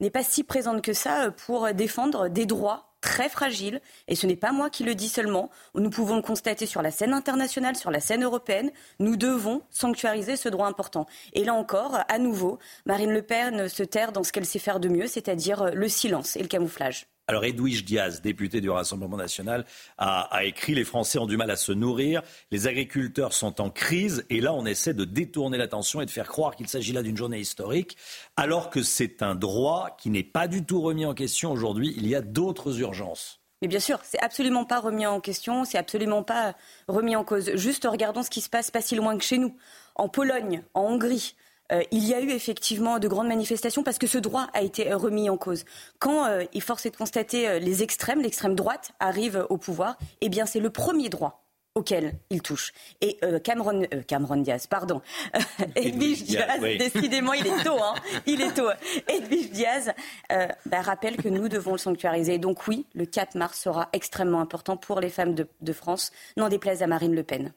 n'est 0.00 0.10
pas 0.10 0.24
si 0.24 0.42
présente 0.42 0.82
que 0.82 0.92
ça 0.92 1.30
pour 1.30 1.72
défendre 1.72 2.28
des 2.28 2.44
droits 2.44 2.87
très 3.08 3.30
fragile, 3.30 3.80
et 4.06 4.14
ce 4.14 4.26
n'est 4.26 4.36
pas 4.36 4.52
moi 4.52 4.68
qui 4.68 4.84
le 4.84 4.94
dis 4.94 5.08
seulement, 5.08 5.48
nous 5.74 5.88
pouvons 5.88 6.16
le 6.16 6.22
constater 6.22 6.66
sur 6.66 6.82
la 6.82 6.90
scène 6.90 7.14
internationale, 7.14 7.74
sur 7.74 7.90
la 7.90 8.00
scène 8.00 8.22
européenne, 8.22 8.70
nous 8.98 9.16
devons 9.16 9.62
sanctuariser 9.70 10.36
ce 10.36 10.50
droit 10.50 10.68
important. 10.68 11.06
Et 11.32 11.42
là 11.42 11.54
encore, 11.54 12.00
à 12.06 12.18
nouveau, 12.18 12.58
Marine 12.84 13.10
Le 13.10 13.22
Pen 13.22 13.66
se 13.70 13.82
terre 13.82 14.12
dans 14.12 14.24
ce 14.24 14.30
qu'elle 14.30 14.44
sait 14.44 14.58
faire 14.58 14.78
de 14.78 14.90
mieux, 14.90 15.06
c'est-à-dire 15.06 15.70
le 15.72 15.88
silence 15.88 16.36
et 16.36 16.42
le 16.42 16.48
camouflage. 16.48 17.06
Alors 17.30 17.44
Edwige 17.44 17.84
Diaz, 17.84 18.22
député 18.22 18.62
du 18.62 18.70
Rassemblement 18.70 19.18
national, 19.18 19.66
a, 19.98 20.44
écrit 20.44 20.74
Les 20.74 20.84
Français 20.84 21.18
ont 21.18 21.26
du 21.26 21.36
mal 21.36 21.50
à 21.50 21.56
se 21.56 21.72
nourrir, 21.72 22.22
les 22.50 22.66
agriculteurs 22.66 23.34
sont 23.34 23.60
en 23.60 23.68
crise, 23.68 24.24
et 24.30 24.40
là 24.40 24.54
on 24.54 24.64
essaie 24.64 24.94
de 24.94 25.04
détourner 25.04 25.58
l'attention 25.58 26.00
et 26.00 26.06
de 26.06 26.10
faire 26.10 26.26
croire 26.26 26.56
qu'il 26.56 26.68
s'agit 26.68 26.94
là 26.94 27.02
d'une 27.02 27.18
journée 27.18 27.38
historique, 27.38 27.98
alors 28.38 28.70
que 28.70 28.82
c'est 28.82 29.22
un 29.22 29.34
droit 29.34 29.94
qui 29.98 30.08
n'est 30.08 30.22
pas 30.22 30.48
du 30.48 30.64
tout 30.64 30.80
remis 30.80 31.04
en 31.04 31.12
question 31.12 31.52
aujourd'hui. 31.52 31.92
Il 31.98 32.08
y 32.08 32.14
a 32.14 32.22
d'autres 32.22 32.80
urgences. 32.80 33.42
Mais 33.60 33.68
bien 33.68 33.80
sûr, 33.80 34.00
c'est 34.04 34.22
absolument 34.22 34.64
pas 34.64 34.80
remis 34.80 35.04
en 35.04 35.20
question, 35.20 35.66
c'est 35.66 35.76
absolument 35.76 36.22
pas 36.22 36.54
remis 36.86 37.14
en 37.14 37.24
cause. 37.24 37.54
Juste 37.56 37.86
regardons 37.86 38.22
ce 38.22 38.30
qui 38.30 38.40
se 38.40 38.48
passe 38.48 38.70
pas 38.70 38.80
si 38.80 38.94
loin 38.94 39.18
que 39.18 39.24
chez 39.24 39.36
nous, 39.36 39.54
en 39.96 40.08
Pologne, 40.08 40.62
en 40.72 40.84
Hongrie. 40.84 41.34
Euh, 41.72 41.82
il 41.90 42.04
y 42.06 42.14
a 42.14 42.20
eu 42.20 42.30
effectivement 42.30 42.98
de 42.98 43.08
grandes 43.08 43.28
manifestations 43.28 43.82
parce 43.82 43.98
que 43.98 44.06
ce 44.06 44.18
droit 44.18 44.48
a 44.54 44.62
été 44.62 44.92
remis 44.92 45.28
en 45.30 45.36
cause. 45.36 45.64
Quand 45.98 46.26
euh, 46.26 46.44
il 46.52 46.62
force 46.62 46.86
est 46.86 46.90
de 46.90 46.96
constater 46.96 47.48
euh, 47.48 47.58
les 47.58 47.82
extrêmes, 47.82 48.22
l'extrême 48.22 48.54
droite 48.54 48.92
arrive 49.00 49.46
au 49.50 49.58
pouvoir, 49.58 49.98
eh 50.20 50.28
bien 50.28 50.46
c'est 50.46 50.60
le 50.60 50.70
premier 50.70 51.08
droit 51.08 51.44
auquel 51.74 52.14
il 52.30 52.42
touche. 52.42 52.72
Et 53.00 53.20
Cameron, 53.44 53.86
Cameron 54.08 54.38
Diaz, 54.38 54.66
pardon, 54.66 55.00
Edwige 55.76 56.24
Diaz, 56.24 56.60
décidément, 56.60 57.34
il 57.34 57.46
est 57.46 57.62
tôt, 57.62 57.80
hein, 57.80 57.94
il 58.26 58.40
est 58.40 58.52
tôt. 58.52 58.68
Edwige 59.06 59.50
Diaz 59.50 59.92
bah, 60.28 60.80
rappelle 60.80 61.16
que 61.16 61.28
nous 61.28 61.48
devons 61.48 61.72
le 61.72 61.78
sanctuariser. 61.78 62.38
donc 62.38 62.66
oui, 62.66 62.84
le 62.94 63.06
4 63.06 63.36
mars 63.36 63.60
sera 63.60 63.90
extrêmement 63.92 64.40
important 64.40 64.76
pour 64.76 64.98
les 64.98 65.10
femmes 65.10 65.36
de, 65.36 65.46
de 65.60 65.72
France, 65.72 66.10
n'en 66.36 66.48
déplaise 66.48 66.82
à 66.82 66.88
Marine 66.88 67.14
Le 67.14 67.22
Pen. 67.22 67.52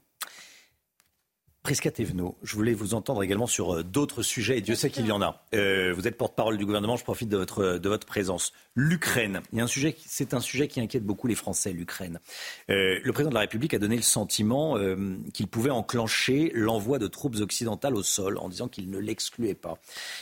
Prisca 1.63 1.91
Thévenot, 1.91 2.35
je 2.41 2.55
voulais 2.55 2.73
vous 2.73 2.95
entendre 2.95 3.21
également 3.21 3.45
sur 3.45 3.75
euh, 3.75 3.83
d'autres 3.83 4.23
sujets, 4.23 4.57
et 4.57 4.61
Dieu 4.61 4.73
sait 4.73 4.89
qu'il 4.89 5.05
y 5.05 5.11
en 5.11 5.21
a. 5.21 5.45
Euh, 5.53 5.93
vous 5.95 6.07
êtes 6.07 6.17
porte-parole 6.17 6.57
du 6.57 6.65
gouvernement, 6.65 6.97
je 6.97 7.03
profite 7.03 7.29
de 7.29 7.37
votre, 7.37 7.77
votre 7.83 8.07
présence. 8.07 8.51
L'Ukraine, 8.73 9.41
c'est 10.03 10.33
un 10.33 10.39
sujet 10.39 10.67
qui 10.67 10.81
inquiète 10.81 11.05
beaucoup 11.05 11.27
les 11.27 11.35
Français, 11.35 11.71
l'Ukraine. 11.71 12.19
Euh, 12.71 12.99
le 13.03 13.13
président 13.13 13.29
de 13.29 13.35
la 13.35 13.41
République 13.41 13.75
a 13.75 13.79
donné 13.79 13.95
le 13.95 14.01
sentiment 14.01 14.75
qu'il 15.33 15.47
pouvait 15.47 15.69
enclencher 15.69 16.51
l'envoi 16.55 16.97
de 16.97 17.05
troupes 17.07 17.35
occidentales 17.35 17.95
au 17.95 18.01
sol, 18.01 18.39
en 18.39 18.49
disant 18.49 18.67
qu'il 18.67 18.89
ne 18.89 18.97
l'excluait 18.97 19.53
pas. 19.53 19.77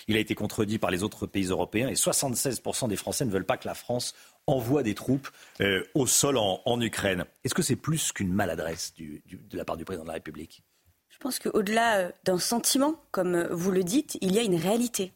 Il 0.09 0.17
a 0.17 0.19
été 0.19 0.35
contredit 0.35 0.77
par 0.77 0.91
les 0.91 1.03
autres 1.03 1.25
pays 1.25 1.45
européens, 1.45 1.87
et 1.87 1.93
76% 1.93 2.89
des 2.89 2.97
Français 2.97 3.23
ne 3.23 3.31
veulent 3.31 3.45
pas 3.45 3.57
que 3.57 3.67
la 3.67 3.75
France 3.75 4.13
envoie 4.45 4.83
des 4.83 4.95
troupes 4.95 5.29
au 5.93 6.05
sol 6.05 6.37
en, 6.37 6.81
Ukraine. 6.81 7.25
Est-ce 7.45 7.53
que 7.53 7.61
c'est 7.61 7.77
plus 7.77 8.11
qu'une 8.11 8.33
maladresse 8.33 8.93
de 8.97 9.57
la 9.57 9.63
part 9.63 9.77
du 9.77 9.85
président 9.85 10.03
de 10.03 10.09
la 10.09 10.15
République? 10.15 10.63
Pense 11.19 11.39
qu'au-delà 11.39 11.97
euh, 11.97 12.11
d'un 12.23 12.39
sentiment, 12.39 12.95
comme 13.11 13.35
euh, 13.35 13.47
vous 13.51 13.71
le 13.71 13.83
dites, 13.83 14.17
il 14.21 14.33
y 14.33 14.39
a 14.39 14.43
une 14.43 14.55
réalité, 14.55 15.11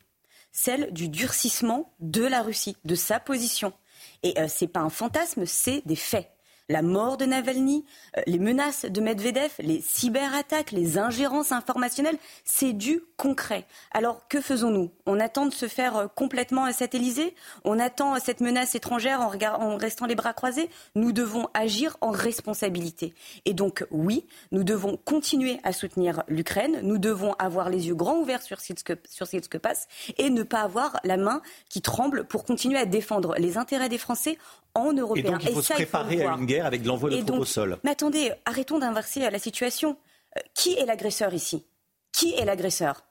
celle 0.51 0.91
du 0.91 1.07
durcissement 1.09 1.93
de 1.99 2.23
la 2.23 2.41
Russie, 2.41 2.77
de 2.85 2.95
sa 2.95 3.19
position. 3.19 3.73
Et 4.21 4.39
euh, 4.39 4.47
ce 4.47 4.65
n'est 4.65 4.69
pas 4.69 4.81
un 4.81 4.89
fantasme, 4.89 5.45
c'est 5.45 5.81
des 5.85 5.95
faits 5.95 6.29
la 6.69 6.81
mort 6.81 7.17
de 7.17 7.25
Navalny, 7.25 7.85
euh, 8.17 8.21
les 8.25 8.39
menaces 8.39 8.85
de 8.85 9.01
Medvedev, 9.01 9.51
les 9.59 9.81
cyberattaques, 9.81 10.71
les 10.71 10.97
ingérences 10.97 11.51
informationnelles, 11.51 12.17
c'est 12.45 12.73
du 12.73 13.01
concret. 13.17 13.65
Alors 13.91 14.27
que 14.27 14.41
faisons-nous? 14.41 14.91
On 15.05 15.19
attend 15.19 15.45
de 15.45 15.53
se 15.53 15.67
faire 15.67 15.97
euh, 15.97 16.07
complètement 16.07 16.71
satelliser 16.71 17.35
On 17.65 17.79
attend 17.79 18.17
cette 18.19 18.41
menace 18.41 18.75
étrangère 18.75 19.21
en, 19.21 19.77
restant 19.77 20.05
les 20.05 20.15
bras 20.15 20.33
croisés? 20.33 20.69
Nous 20.95 21.11
devons 21.11 21.47
agir 21.53 21.97
en 22.01 22.11
responsabilité. 22.11 23.13
Et 23.45 23.53
donc 23.53 23.85
oui, 23.91 24.25
nous 24.51 24.63
devons 24.63 24.97
continuer 24.97 25.59
à 25.63 25.73
soutenir 25.73 26.23
l'Ukraine, 26.27 26.79
nous 26.83 26.97
devons 26.97 27.33
avoir 27.33 27.69
les 27.69 27.87
yeux 27.87 27.95
grands 27.95 28.17
ouverts 28.17 28.41
sur 28.41 28.61
ce, 28.61 28.73
ce 28.75 29.47
que 29.49 29.57
passe 29.57 29.87
et 30.17 30.29
ne 30.29 30.43
pas 30.43 30.61
avoir 30.61 30.99
la 31.03 31.17
main 31.17 31.41
qui 31.69 31.81
tremble 31.81 32.23
pour 32.23 32.45
continuer 32.45 32.77
à 32.77 32.85
défendre 32.85 33.35
les 33.37 33.57
intérêts 33.57 33.89
des 33.89 33.97
Français 33.97 34.37
en 34.75 34.93
européen. 34.93 35.23
Et 35.23 35.31
donc 35.31 35.43
il 35.43 35.53
faut 35.53 35.61
se 35.61 35.73
préparer 35.73 36.25
à 36.25 36.33
une 36.33 36.45
guerre 36.45 36.65
avec 36.65 36.85
l'envoi 36.85 37.09
de 37.09 37.21
troupes 37.21 37.39
au 37.39 37.45
sol. 37.45 37.77
Mais 37.83 37.91
attendez, 37.91 38.31
arrêtons 38.45 38.79
d'inverser 38.79 39.29
la 39.29 39.39
situation. 39.39 39.97
Euh, 40.37 40.41
qui 40.53 40.73
est 40.73 40.85
l'agresseur 40.85 41.33
ici? 41.33 41.65
Qui 42.11 42.33
est 42.35 42.45
l'agresseur? 42.45 43.03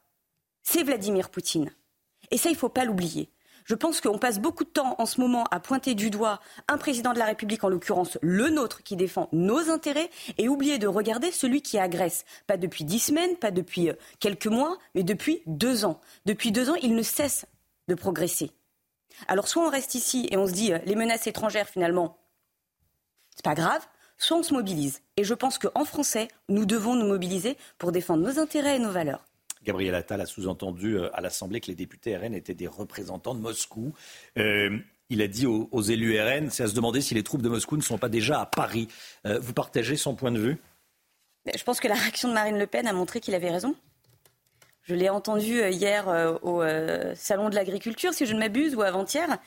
C'est 0.62 0.82
Vladimir 0.82 1.30
Poutine. 1.30 1.70
Et 2.30 2.38
ça, 2.38 2.48
il 2.48 2.54
ne 2.54 2.58
faut 2.58 2.68
pas 2.68 2.84
l'oublier. 2.84 3.30
Je 3.64 3.74
pense 3.74 4.00
qu'on 4.00 4.18
passe 4.18 4.40
beaucoup 4.40 4.64
de 4.64 4.70
temps 4.70 4.96
en 4.98 5.06
ce 5.06 5.20
moment 5.20 5.44
à 5.50 5.60
pointer 5.60 5.94
du 5.94 6.10
doigt 6.10 6.40
un 6.66 6.78
président 6.78 7.12
de 7.12 7.18
la 7.18 7.26
République, 7.26 7.62
en 7.62 7.68
l'occurrence 7.68 8.18
le 8.20 8.48
nôtre, 8.48 8.82
qui 8.82 8.96
défend 8.96 9.28
nos 9.32 9.70
intérêts, 9.70 10.10
et 10.38 10.48
oublier 10.48 10.78
de 10.78 10.88
regarder 10.88 11.30
celui 11.30 11.62
qui 11.62 11.78
agresse. 11.78 12.24
Pas 12.46 12.56
depuis 12.56 12.84
dix 12.84 12.98
semaines, 12.98 13.36
pas 13.36 13.50
depuis 13.50 13.90
euh, 13.90 13.94
quelques 14.18 14.46
mois, 14.46 14.78
mais 14.94 15.04
depuis 15.04 15.42
deux 15.46 15.84
ans. 15.84 16.00
Depuis 16.26 16.50
deux 16.50 16.70
ans, 16.70 16.76
il 16.82 16.94
ne 16.94 17.02
cesse 17.02 17.46
de 17.88 17.94
progresser. 17.94 18.50
Alors 19.28 19.48
soit 19.48 19.66
on 19.66 19.70
reste 19.70 19.94
ici 19.94 20.28
et 20.30 20.36
on 20.36 20.46
se 20.46 20.52
dit 20.52 20.72
euh, 20.72 20.78
les 20.84 20.96
menaces 20.96 21.26
étrangères 21.26 21.68
finalement, 21.68 22.18
c'est 23.34 23.44
pas 23.44 23.54
grave, 23.54 23.86
soit 24.18 24.36
on 24.36 24.42
se 24.42 24.54
mobilise. 24.54 25.02
Et 25.16 25.24
je 25.24 25.34
pense 25.34 25.58
qu'en 25.58 25.84
français, 25.84 26.28
nous 26.48 26.64
devons 26.64 26.94
nous 26.94 27.06
mobiliser 27.06 27.56
pour 27.78 27.92
défendre 27.92 28.22
nos 28.22 28.38
intérêts 28.38 28.76
et 28.76 28.78
nos 28.78 28.92
valeurs. 28.92 29.24
Gabriel 29.64 29.94
Attal 29.94 30.20
a 30.20 30.26
sous-entendu 30.26 30.98
euh, 30.98 31.16
à 31.16 31.20
l'Assemblée 31.20 31.60
que 31.60 31.68
les 31.68 31.74
députés 31.74 32.16
RN 32.16 32.34
étaient 32.34 32.54
des 32.54 32.66
représentants 32.66 33.34
de 33.34 33.40
Moscou. 33.40 33.92
Euh, 34.38 34.78
il 35.08 35.20
a 35.20 35.28
dit 35.28 35.46
aux, 35.46 35.82
élus 35.82 36.18
RN, 36.18 36.50
c'est 36.50 36.62
à 36.62 36.68
se 36.68 36.74
demander 36.74 37.02
si 37.02 37.14
les 37.14 37.22
troupes 37.22 37.42
de 37.42 37.48
Moscou 37.48 37.76
ne 37.76 37.82
sont 37.82 37.98
pas 37.98 38.08
déjà 38.08 38.40
à 38.40 38.46
Paris. 38.46 38.88
Euh, 39.26 39.38
vous 39.40 39.52
partagez 39.52 39.96
son 39.96 40.14
point 40.14 40.32
de 40.32 40.38
vue? 40.38 40.56
Je 41.54 41.62
pense 41.64 41.80
que 41.80 41.88
la 41.88 41.94
réaction 41.94 42.28
de 42.28 42.34
Marine 42.34 42.58
Le 42.58 42.66
Pen 42.66 42.86
a 42.86 42.92
montré 42.92 43.20
qu'il 43.20 43.34
avait 43.34 43.50
raison. 43.50 43.74
Je 44.84 44.96
l'ai 44.96 45.08
entendu 45.08 45.60
euh, 45.60 45.70
hier 45.70 46.08
euh, 46.08 46.34
au 46.42 46.62
Salon 47.14 47.48
de 47.48 47.54
l'Agriculture, 47.54 48.12
si 48.12 48.26
je 48.26 48.34
ne 48.34 48.40
m'abuse, 48.40 48.74
ou 48.74 48.82
avant-hier, 48.82 49.38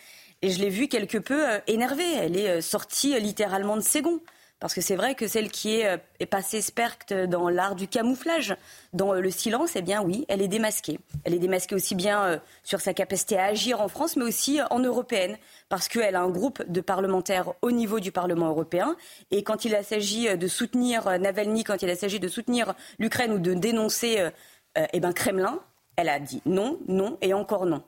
et 0.42 0.50
je 0.50 0.60
l'ai 0.60 0.70
vue 0.70 0.88
quelque 0.88 1.18
peu 1.18 1.44
énervée. 1.68 2.14
Elle 2.16 2.38
est 2.38 2.62
sortie 2.62 3.20
littéralement 3.20 3.76
de 3.76 3.82
ses 3.82 4.02
gonds. 4.02 4.22
Parce 4.62 4.74
que 4.74 4.80
c'est 4.80 4.96
vrai 4.96 5.16
que 5.16 5.28
celle 5.28 5.52
qui 5.52 5.82
est, 5.82 6.00
passée 6.28 6.62
spectre 6.62 7.26
dans 7.28 7.50
l'art 7.50 7.76
du 7.76 7.90
camouflage, 7.90 8.56
dans 8.94 9.14
le 9.14 9.30
silence, 9.30 9.72
eh 9.76 9.82
bien 9.82 10.02
oui, 10.02 10.26
elle 10.30 10.42
est 10.42 10.48
démasquée. 10.48 10.98
Elle 11.26 11.34
est 11.34 11.40
démasquée 11.40 11.76
aussi 11.76 11.94
bien 11.94 12.42
sur 12.64 12.80
sa 12.80 12.94
capacité 12.94 13.38
à 13.38 13.48
agir 13.48 13.82
en 13.82 13.90
France, 13.90 14.16
mais 14.16 14.24
aussi 14.24 14.62
en 14.72 14.80
européenne 14.80 15.38
parce 15.68 15.90
qu'elle 15.90 16.16
a 16.16 16.22
un 16.22 16.30
groupe 16.30 16.64
de 16.70 16.80
parlementaires 16.80 17.52
au 17.62 17.72
niveau 17.72 18.00
du 18.00 18.14
Parlement 18.14 18.48
européen. 18.48 18.96
Et 19.30 19.44
quand 19.44 19.66
il 19.66 19.78
s'agit 19.84 20.36
de 20.38 20.48
soutenir 20.48 21.20
Navalny, 21.20 21.66
quand 21.66 21.84
il 21.84 21.96
s'agit 21.96 22.22
de 22.22 22.30
soutenir 22.30 22.76
l'Ukraine 22.98 23.34
ou 23.34 23.40
de 23.40 23.54
dénoncer 23.54 24.30
euh, 24.78 24.86
eh 24.94 25.00
ben, 25.00 25.14
Kremlin, 25.14 25.60
elle 25.96 26.10
a 26.10 26.20
dit 26.20 26.42
non, 26.46 26.80
non 26.88 27.18
et 27.22 27.34
encore 27.34 27.66
non. 27.66 27.84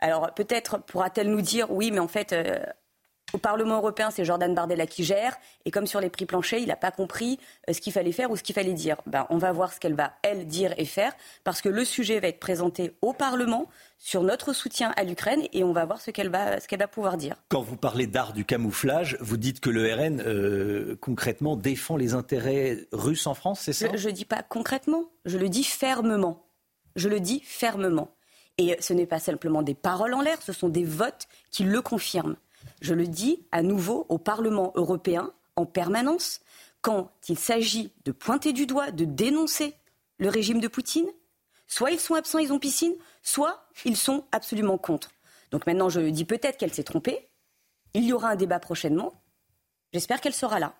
Alors 0.00 0.32
peut-être 0.34 0.78
pourra-t-elle 0.78 1.30
nous 1.30 1.40
dire 1.40 1.70
oui, 1.70 1.90
mais 1.90 2.00
en 2.00 2.08
fait, 2.08 2.32
euh, 2.32 2.58
au 3.34 3.38
Parlement 3.38 3.78
européen, 3.78 4.10
c'est 4.12 4.24
Jordan 4.24 4.54
Bardella 4.54 4.86
qui 4.86 5.02
gère. 5.02 5.36
Et 5.64 5.72
comme 5.72 5.86
sur 5.86 6.00
les 6.00 6.08
prix 6.08 6.24
planchers, 6.24 6.60
il 6.60 6.68
n'a 6.68 6.76
pas 6.76 6.92
compris 6.92 7.40
euh, 7.68 7.72
ce 7.72 7.80
qu'il 7.80 7.92
fallait 7.92 8.12
faire 8.12 8.30
ou 8.30 8.36
ce 8.36 8.44
qu'il 8.44 8.54
fallait 8.54 8.72
dire. 8.72 8.96
Ben, 9.06 9.26
on 9.28 9.38
va 9.38 9.50
voir 9.50 9.72
ce 9.72 9.80
qu'elle 9.80 9.94
va, 9.94 10.12
elle, 10.22 10.46
dire 10.46 10.72
et 10.78 10.84
faire. 10.84 11.12
Parce 11.42 11.60
que 11.60 11.68
le 11.68 11.84
sujet 11.84 12.20
va 12.20 12.28
être 12.28 12.38
présenté 12.38 12.92
au 13.02 13.12
Parlement 13.12 13.68
sur 13.98 14.22
notre 14.22 14.52
soutien 14.52 14.92
à 14.96 15.02
l'Ukraine 15.02 15.42
et 15.52 15.64
on 15.64 15.72
va 15.72 15.84
voir 15.84 16.00
ce 16.00 16.12
qu'elle 16.12 16.28
va, 16.28 16.60
ce 16.60 16.68
qu'elle 16.68 16.78
va 16.78 16.86
pouvoir 16.86 17.16
dire. 17.16 17.34
Quand 17.48 17.62
vous 17.62 17.76
parlez 17.76 18.06
d'art 18.06 18.32
du 18.34 18.44
camouflage, 18.44 19.16
vous 19.20 19.36
dites 19.36 19.58
que 19.58 19.70
le 19.70 19.92
RN, 19.92 20.22
euh, 20.24 20.96
concrètement, 21.00 21.56
défend 21.56 21.96
les 21.96 22.14
intérêts 22.14 22.86
russes 22.92 23.26
en 23.26 23.34
France, 23.34 23.62
c'est 23.62 23.72
ça? 23.72 23.88
Je 23.96 24.08
ne 24.08 24.14
dis 24.14 24.26
pas 24.26 24.44
concrètement, 24.44 25.10
je 25.24 25.38
le 25.38 25.48
dis 25.48 25.64
fermement. 25.64 26.46
Je 26.94 27.08
le 27.08 27.18
dis 27.18 27.40
fermement. 27.44 28.14
Et 28.58 28.76
ce 28.78 28.92
n'est 28.92 29.06
pas 29.06 29.18
simplement 29.18 29.62
des 29.62 29.74
paroles 29.74 30.14
en 30.14 30.20
l'air, 30.20 30.40
ce 30.40 30.52
sont 30.52 30.68
des 30.68 30.84
votes 30.84 31.26
qui 31.50 31.64
le 31.64 31.82
confirment 31.82 32.36
je 32.80 32.94
le 32.94 33.06
dis 33.06 33.46
à 33.52 33.62
nouveau 33.62 34.06
au 34.08 34.18
Parlement 34.18 34.72
européen 34.74 35.32
en 35.56 35.66
permanence, 35.66 36.40
quand 36.80 37.10
il 37.28 37.38
s'agit 37.38 37.92
de 38.04 38.12
pointer 38.12 38.52
du 38.52 38.66
doigt, 38.66 38.90
de 38.90 39.04
dénoncer 39.04 39.74
le 40.18 40.28
régime 40.28 40.60
de 40.60 40.68
Poutine, 40.68 41.08
soit 41.66 41.90
ils 41.90 42.00
sont 42.00 42.14
absents, 42.14 42.38
ils 42.38 42.52
ont 42.52 42.58
piscine, 42.58 42.94
soit 43.22 43.66
ils 43.84 43.96
sont 43.96 44.24
absolument 44.32 44.78
contre. 44.78 45.10
Donc 45.50 45.66
maintenant, 45.66 45.88
je 45.88 46.00
dis 46.00 46.24
peut-être 46.24 46.58
qu'elle 46.58 46.74
s'est 46.74 46.84
trompée. 46.84 47.28
Il 47.94 48.04
y 48.04 48.12
aura 48.12 48.30
un 48.30 48.36
débat 48.36 48.58
prochainement. 48.58 49.12
J'espère 49.92 50.20
qu'elle 50.20 50.34
sera 50.34 50.58
là. 50.58 50.74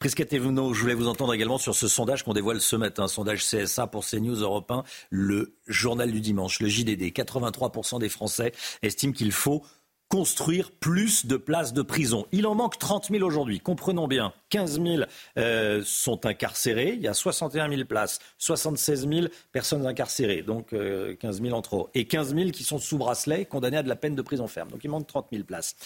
Prisca 0.00 0.24
je 0.30 0.38
voulais 0.38 0.94
vous 0.94 1.08
entendre 1.08 1.32
également 1.32 1.58
sur 1.58 1.74
ce 1.74 1.88
sondage 1.88 2.24
qu'on 2.24 2.32
dévoile 2.32 2.60
ce 2.60 2.76
matin, 2.76 3.08
sondage 3.08 3.46
CSA 3.46 3.86
pour 3.86 4.04
CNews 4.04 4.40
Europe 4.40 4.70
1, 4.70 4.84
le 5.10 5.56
journal 5.66 6.10
du 6.10 6.20
dimanche, 6.20 6.60
le 6.60 6.68
JDD. 6.68 7.12
83% 7.12 8.00
des 8.00 8.08
Français 8.08 8.52
estiment 8.82 9.12
qu'il 9.12 9.32
faut 9.32 9.62
construire 10.08 10.70
plus 10.70 11.26
de 11.26 11.36
places 11.36 11.72
de 11.72 11.82
prison. 11.82 12.26
Il 12.32 12.46
en 12.46 12.54
manque 12.54 12.78
30 12.78 13.08
000 13.10 13.24
aujourd'hui. 13.24 13.60
Comprenons 13.60 14.06
bien, 14.06 14.32
15 14.50 14.80
000 14.80 15.02
euh, 15.38 15.82
sont 15.84 16.26
incarcérés. 16.26 16.94
Il 16.94 17.02
y 17.02 17.08
a 17.08 17.14
61 17.14 17.68
000 17.68 17.84
places, 17.84 18.20
76 18.38 19.08
000 19.08 19.26
personnes 19.52 19.86
incarcérées, 19.86 20.42
donc 20.42 20.70
15 20.70 20.76
euh, 20.80 21.16
000 21.20 21.56
en 21.56 21.62
trop. 21.62 21.90
Et 21.94 22.06
15 22.06 22.34
000 22.34 22.50
qui 22.50 22.64
sont 22.64 22.78
sous 22.78 22.98
bracelet, 22.98 23.44
condamnés 23.46 23.78
à 23.78 23.82
de 23.82 23.88
la 23.88 23.96
peine 23.96 24.14
de 24.14 24.22
prison 24.22 24.46
ferme. 24.46 24.70
Donc 24.70 24.84
il 24.84 24.90
manque 24.90 25.06
30 25.06 25.26
000 25.32 25.44
places. 25.44 25.76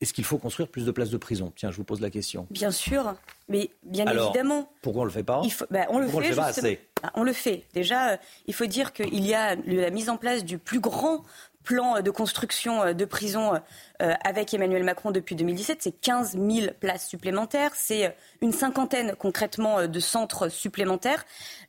Est-ce 0.00 0.14
qu'il 0.14 0.24
faut 0.24 0.38
construire 0.38 0.68
plus 0.68 0.86
de 0.86 0.90
places 0.90 1.10
de 1.10 1.18
prison? 1.18 1.52
Tiens, 1.54 1.70
je 1.70 1.76
vous 1.76 1.84
pose 1.84 2.00
la 2.00 2.08
question. 2.08 2.46
Bien 2.50 2.70
sûr, 2.70 3.14
mais 3.48 3.70
bien 3.82 4.06
évidemment. 4.06 4.72
Pourquoi 4.80 5.02
on 5.02 5.04
le 5.04 5.10
fait 5.10 5.22
pas? 5.22 5.42
Bah, 5.70 5.86
On 5.90 5.98
le 5.98 6.08
fait. 6.08 6.16
le 6.16 6.22
fait 6.24 6.34
pas 6.36 6.46
assez? 6.46 6.80
Bah, 7.02 7.12
on 7.14 7.22
le 7.22 7.34
fait. 7.34 7.64
Déjà, 7.74 8.12
euh, 8.12 8.16
il 8.46 8.54
faut 8.54 8.64
dire 8.64 8.94
qu'il 8.94 9.26
y 9.26 9.34
a 9.34 9.56
la 9.56 9.90
mise 9.90 10.08
en 10.08 10.16
place 10.16 10.42
du 10.42 10.56
plus 10.56 10.80
grand 10.80 11.22
plan 11.64 12.00
de 12.00 12.10
construction 12.10 12.82
euh, 12.82 12.92
de 12.92 13.04
prisons 13.04 13.54
euh, 14.02 14.14
avec 14.24 14.52
Emmanuel 14.54 14.84
Macron 14.84 15.10
depuis 15.10 15.34
2017, 15.34 15.78
c'est 15.82 15.92
15 15.92 16.32
000 16.32 16.72
places 16.78 17.06
supplémentaires, 17.08 17.72
c'est 17.74 18.06
euh, 18.06 18.10
une 18.40 18.52
cinquantaine 18.52 19.14
concrètement 19.18 19.86
de 19.86 20.00
centres 20.00 20.48
supplémentaires. 20.48 21.24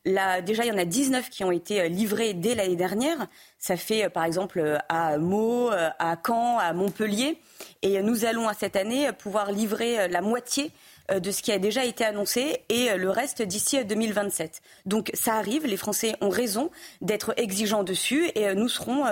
Là, 0.06 0.42
déjà, 0.42 0.64
il 0.64 0.70
y 0.70 0.72
en 0.72 0.78
a 0.78 0.86
19 0.86 1.30
qui 1.30 1.44
ont 1.44 1.52
été 1.52 1.88
livrés 1.90 2.34
dès 2.34 2.56
l'année 2.56 2.76
dernière. 2.76 3.28
Ça 3.60 3.78
fait 3.78 4.10
par 4.10 4.24
exemple 4.24 4.80
à 4.90 5.18
Meaux, 5.20 5.70
à 5.70 6.18
Caen, 6.26 6.58
à 6.58 6.74
Montpellier. 6.74 7.40
Et 7.84 8.02
nous 8.02 8.26
allons 8.26 8.48
à 8.48 8.56
cette 8.56 8.76
année 8.76 9.12
pouvoir 9.12 9.52
livrer 9.52 10.08
la 10.08 10.22
moitié 10.22 10.72
de 11.14 11.30
ce 11.30 11.44
qui 11.44 11.52
a 11.52 11.60
déjà 11.60 11.86
été 11.86 12.04
annoncé 12.04 12.64
et 12.70 12.96
le 12.98 13.12
reste 13.12 13.44
d'ici 13.44 13.84
2027. 13.86 14.62
Donc 14.88 15.12
ça 15.14 15.36
arrive, 15.36 15.68
les 15.68 15.78
Français 15.78 16.16
ont 16.22 16.30
raison 16.30 16.72
d'être 17.02 17.36
exigeants 17.38 17.84
dessus 17.84 18.32
et 18.34 18.56
nous 18.56 18.70
serons 18.70 19.06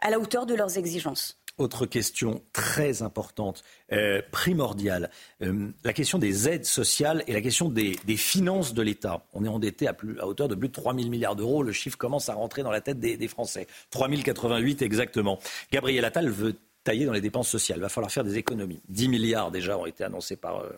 à 0.00 0.10
la 0.10 0.18
hauteur 0.18 0.46
de 0.46 0.54
leurs 0.54 0.78
exigences. 0.78 1.38
Autre 1.58 1.86
question 1.86 2.42
très 2.52 3.00
importante, 3.00 3.64
euh, 3.90 4.20
primordiale, 4.30 5.10
euh, 5.42 5.68
la 5.84 5.94
question 5.94 6.18
des 6.18 6.50
aides 6.50 6.66
sociales 6.66 7.24
et 7.26 7.32
la 7.32 7.40
question 7.40 7.70
des, 7.70 7.96
finances 8.18 8.74
de 8.74 8.82
l'État. 8.82 9.24
On 9.32 9.42
est 9.42 9.48
endetté 9.48 9.88
à, 9.88 9.94
plus, 9.94 10.20
à, 10.20 10.26
hauteur 10.26 10.48
de 10.48 10.54
plus 10.54 10.68
de 10.68 10.74
3 10.74 10.94
000 10.94 11.08
milliards 11.08 11.34
d'euros. 11.34 11.62
Le 11.62 11.72
chiffre 11.72 11.96
commence 11.96 12.28
à 12.28 12.34
rentrer 12.34 12.62
dans 12.62 12.70
la 12.70 12.82
tête 12.82 13.00
des, 13.00 13.16
des 13.16 13.28
Français. 13.28 13.66
3 13.88 14.10
088 14.10 14.82
exactement. 14.82 15.38
Gabriel 15.72 16.04
Attal 16.04 16.28
veut 16.28 16.56
tailler 16.84 17.06
dans 17.06 17.14
les 17.14 17.22
dépenses 17.22 17.48
sociales. 17.48 17.78
Il 17.78 17.82
va 17.82 17.88
falloir 17.88 18.12
faire 18.12 18.24
des 18.24 18.36
économies. 18.36 18.82
10 18.90 19.08
milliards 19.08 19.50
déjà 19.50 19.78
ont 19.78 19.86
été 19.86 20.04
annoncés 20.04 20.36
par, 20.36 20.60
euh, 20.60 20.68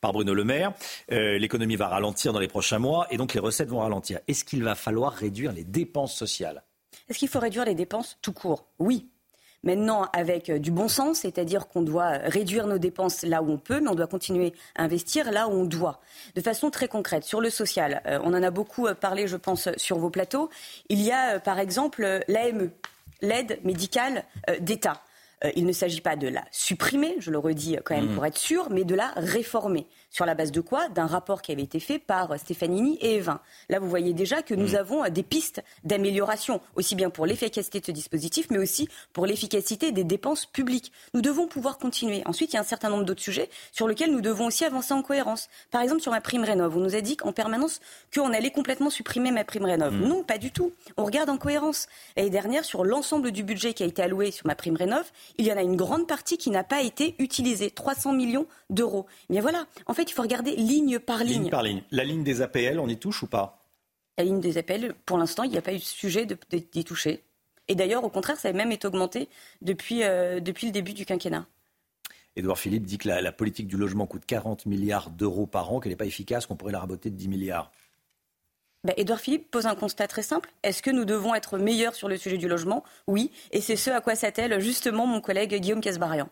par 0.00 0.12
Bruno 0.12 0.34
Le 0.34 0.44
Maire. 0.44 0.72
L'économie 1.08 1.74
va 1.74 1.88
ralentir 1.88 2.32
dans 2.32 2.38
les 2.38 2.48
prochains 2.48 2.78
mois 2.78 3.08
et 3.10 3.16
donc 3.16 3.34
les 3.34 3.40
recettes 3.40 3.70
vont 3.70 3.80
ralentir. 3.80 4.20
Est-ce 4.28 4.44
qu'il 4.44 4.62
va 4.62 4.76
falloir 4.76 5.12
réduire 5.12 5.50
les 5.50 5.64
dépenses 5.64 6.14
sociales? 6.14 6.62
Est-ce 7.12 7.18
qu'il 7.18 7.28
faut 7.28 7.40
réduire 7.40 7.66
les 7.66 7.74
dépenses 7.74 8.16
tout 8.22 8.32
court 8.32 8.64
Oui. 8.78 9.06
Maintenant, 9.64 10.08
avec 10.14 10.48
euh, 10.48 10.58
du 10.58 10.70
bon 10.70 10.88
sens, 10.88 11.18
c'est-à-dire 11.18 11.68
qu'on 11.68 11.82
doit 11.82 12.08
réduire 12.24 12.66
nos 12.66 12.78
dépenses 12.78 13.22
là 13.22 13.42
où 13.42 13.50
on 13.50 13.58
peut, 13.58 13.80
mais 13.80 13.90
on 13.90 13.94
doit 13.94 14.06
continuer 14.06 14.54
à 14.76 14.84
investir 14.84 15.30
là 15.30 15.46
où 15.46 15.52
on 15.52 15.64
doit. 15.64 16.00
De 16.34 16.40
façon 16.40 16.70
très 16.70 16.88
concrète, 16.88 17.24
sur 17.24 17.42
le 17.42 17.50
social, 17.50 18.00
euh, 18.06 18.18
on 18.24 18.32
en 18.32 18.42
a 18.42 18.50
beaucoup 18.50 18.86
euh, 18.86 18.94
parlé, 18.94 19.28
je 19.28 19.36
pense, 19.36 19.68
sur 19.76 19.98
vos 19.98 20.08
plateaux. 20.08 20.48
Il 20.88 21.02
y 21.02 21.12
a, 21.12 21.38
par 21.38 21.58
exemple, 21.58 22.22
l'AME, 22.28 22.70
l'aide 23.20 23.60
médicale 23.62 24.24
d'État. 24.58 25.02
il 25.54 25.66
ne 25.66 25.72
s'agit 25.72 26.00
pas 26.00 26.16
de 26.16 26.28
la 26.28 26.44
supprimer, 26.50 27.16
je 27.18 27.30
le 27.30 27.38
redis 27.38 27.76
quand 27.84 27.94
même 27.94 28.10
mmh. 28.10 28.14
pour 28.14 28.24
être 28.24 28.38
sûr, 28.38 28.70
mais 28.70 28.84
de 28.84 28.94
la 28.94 29.12
réformer. 29.16 29.86
Sur 30.12 30.26
la 30.26 30.34
base 30.34 30.52
de 30.52 30.60
quoi 30.60 30.90
D'un 30.90 31.06
rapport 31.06 31.40
qui 31.40 31.52
avait 31.52 31.62
été 31.62 31.80
fait 31.80 31.98
par 31.98 32.38
Stéphanie 32.38 32.98
et 33.00 33.16
Evin. 33.16 33.40
Là, 33.70 33.78
vous 33.78 33.88
voyez 33.88 34.12
déjà 34.12 34.42
que 34.42 34.54
nous 34.54 34.72
mm. 34.72 34.76
avons 34.76 35.08
des 35.08 35.22
pistes 35.22 35.62
d'amélioration, 35.84 36.60
aussi 36.76 36.94
bien 36.94 37.08
pour 37.08 37.24
l'efficacité 37.24 37.80
de 37.80 37.86
ce 37.86 37.92
dispositif, 37.92 38.48
mais 38.50 38.58
aussi 38.58 38.90
pour 39.14 39.24
l'efficacité 39.24 39.90
des 39.90 40.04
dépenses 40.04 40.44
publiques. 40.44 40.92
Nous 41.14 41.22
devons 41.22 41.46
pouvoir 41.46 41.78
continuer. 41.78 42.22
Ensuite, 42.26 42.52
il 42.52 42.56
y 42.56 42.58
a 42.58 42.60
un 42.60 42.64
certain 42.64 42.90
nombre 42.90 43.04
d'autres 43.04 43.22
sujets 43.22 43.48
sur 43.72 43.88
lesquels 43.88 44.12
nous 44.12 44.20
devons 44.20 44.48
aussi 44.48 44.66
avancer 44.66 44.92
en 44.92 45.00
cohérence. 45.00 45.48
Par 45.70 45.80
exemple, 45.80 46.02
sur 46.02 46.12
ma 46.12 46.20
prime 46.20 46.44
rénov, 46.44 46.76
on 46.76 46.80
nous 46.80 46.94
a 46.94 47.00
dit 47.00 47.16
en 47.22 47.32
permanence 47.32 47.80
qu'on 48.14 48.34
allait 48.34 48.50
complètement 48.50 48.90
supprimer 48.90 49.30
ma 49.30 49.44
prime 49.44 49.64
rénov. 49.64 49.94
Mm. 49.94 50.08
Non, 50.08 50.22
pas 50.24 50.36
du 50.36 50.50
tout. 50.50 50.72
On 50.98 51.06
regarde 51.06 51.30
en 51.30 51.38
cohérence. 51.38 51.88
L'année 52.18 52.28
dernière, 52.28 52.66
sur 52.66 52.84
l'ensemble 52.84 53.30
du 53.32 53.44
budget 53.44 53.72
qui 53.72 53.82
a 53.82 53.86
été 53.86 54.02
alloué 54.02 54.30
sur 54.30 54.46
ma 54.46 54.56
prime 54.56 54.76
rénov, 54.76 55.10
il 55.38 55.46
y 55.46 55.52
en 55.54 55.56
a 55.56 55.62
une 55.62 55.76
grande 55.76 56.06
partie 56.06 56.36
qui 56.36 56.50
n'a 56.50 56.64
pas 56.64 56.82
été 56.82 57.14
utilisée. 57.18 57.70
300 57.70 58.12
millions 58.12 58.46
d'euros. 58.68 59.06
Mais 59.30 59.40
voilà. 59.40 59.64
En 59.86 59.94
fait, 59.94 60.01
il 60.10 60.12
faut 60.12 60.22
regarder 60.22 60.56
ligne 60.56 60.98
par 60.98 61.24
ligne. 61.24 61.42
Ligne 61.42 61.50
par 61.50 61.62
ligne. 61.62 61.82
La 61.90 62.04
ligne 62.04 62.24
des 62.24 62.42
APL, 62.42 62.78
on 62.78 62.88
y 62.88 62.96
touche 62.96 63.22
ou 63.22 63.26
pas? 63.26 63.60
La 64.18 64.24
ligne 64.24 64.40
des 64.40 64.58
APL, 64.58 64.94
pour 65.06 65.18
l'instant, 65.18 65.42
il 65.42 65.50
n'y 65.50 65.58
a 65.58 65.62
pas 65.62 65.72
eu 65.72 65.78
de 65.78 65.82
sujet 65.82 66.26
d'y 66.26 66.84
toucher. 66.84 67.22
Et 67.68 67.74
d'ailleurs, 67.74 68.04
au 68.04 68.10
contraire, 68.10 68.36
ça 68.36 68.48
a 68.48 68.52
même 68.52 68.72
été 68.72 68.86
augmenté 68.86 69.28
depuis, 69.62 70.02
euh, 70.02 70.40
depuis 70.40 70.66
le 70.66 70.72
début 70.72 70.92
du 70.92 71.06
quinquennat. 71.06 71.46
Édouard 72.34 72.58
Philippe 72.58 72.84
dit 72.84 72.98
que 72.98 73.08
la, 73.08 73.32
politique 73.32 73.66
du 73.66 73.76
logement 73.76 74.06
coûte 74.06 74.24
40 74.26 74.66
milliards 74.66 75.10
d'euros 75.10 75.46
par 75.46 75.72
an, 75.72 75.80
qu'elle 75.80 75.92
n'est 75.92 75.96
pas 75.96 76.06
efficace, 76.06 76.46
qu'on 76.46 76.56
pourrait 76.56 76.72
la 76.72 76.80
raboter 76.80 77.10
de 77.10 77.16
10 77.16 77.28
milliards. 77.28 77.70
Ben, 78.84 78.94
Édouard 78.96 79.20
Philippe 79.20 79.50
pose 79.50 79.66
un 79.66 79.74
constat 79.74 80.08
très 80.08 80.22
simple. 80.22 80.50
Est-ce 80.62 80.82
que 80.82 80.90
nous 80.90 81.04
devons 81.04 81.34
être 81.34 81.58
meilleurs 81.58 81.94
sur 81.94 82.08
le 82.08 82.16
sujet 82.16 82.38
du 82.38 82.48
logement? 82.48 82.82
Oui. 83.06 83.30
Et 83.52 83.60
c'est 83.60 83.76
ce 83.76 83.90
à 83.90 84.00
quoi 84.00 84.16
s'attelle 84.16 84.58
justement 84.60 85.06
mon 85.06 85.20
collègue 85.20 85.54
Guillaume 85.54 85.80
Casbarian. 85.80 86.28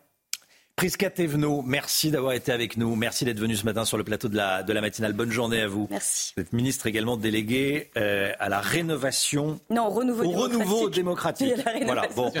Prisca 0.81 1.11
Thévenot, 1.11 1.61
merci 1.61 2.09
d'avoir 2.09 2.33
été 2.33 2.51
avec 2.51 2.75
nous. 2.75 2.95
Merci 2.95 3.23
d'être 3.23 3.37
venu 3.39 3.55
ce 3.55 3.65
matin 3.65 3.85
sur 3.85 3.99
le 3.99 4.03
plateau 4.03 4.29
de 4.29 4.35
la, 4.35 4.63
de 4.63 4.73
la 4.73 4.81
matinale. 4.81 5.13
Bonne 5.13 5.29
journée 5.29 5.61
à 5.61 5.67
vous. 5.67 5.87
Merci. 5.91 6.33
Vous 6.35 6.41
êtes 6.41 6.53
ministre 6.53 6.87
également 6.87 7.17
délégué 7.17 7.91
euh, 7.97 8.31
à 8.39 8.49
la 8.49 8.61
rénovation. 8.61 9.59
Non, 9.69 9.91
renouveau 9.91 10.23
au 10.23 10.31
renouveau 10.31 10.89
démocratique. 10.89 11.53
Voilà, 11.85 12.07
bon. 12.15 12.33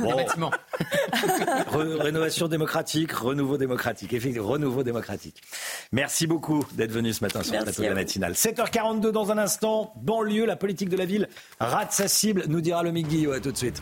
bon. 0.00 0.50
rénovation 2.00 2.48
démocratique, 2.48 3.12
renouveau 3.12 3.56
démocratique. 3.56 4.14
Effectivement, 4.14 4.48
renouveau 4.48 4.82
démocratique. 4.82 5.40
Merci 5.92 6.26
beaucoup 6.26 6.64
d'être 6.72 6.90
venu 6.90 7.12
ce 7.12 7.22
matin 7.22 7.44
sur 7.44 7.54
le 7.54 7.62
plateau 7.62 7.82
de 7.82 7.86
la 7.86 7.94
matinale. 7.94 8.32
7h42 8.32 9.10
dans 9.10 9.30
un 9.30 9.38
instant. 9.38 9.92
Banlieue, 9.94 10.44
la 10.44 10.56
politique 10.56 10.88
de 10.88 10.96
la 10.96 11.04
ville 11.04 11.28
rate 11.60 11.92
sa 11.92 12.08
cible, 12.08 12.46
nous 12.48 12.60
dira 12.60 12.82
le 12.82 12.90
Guillot. 12.90 13.30
À 13.30 13.38
tout 13.38 13.52
de 13.52 13.56
suite. 13.56 13.80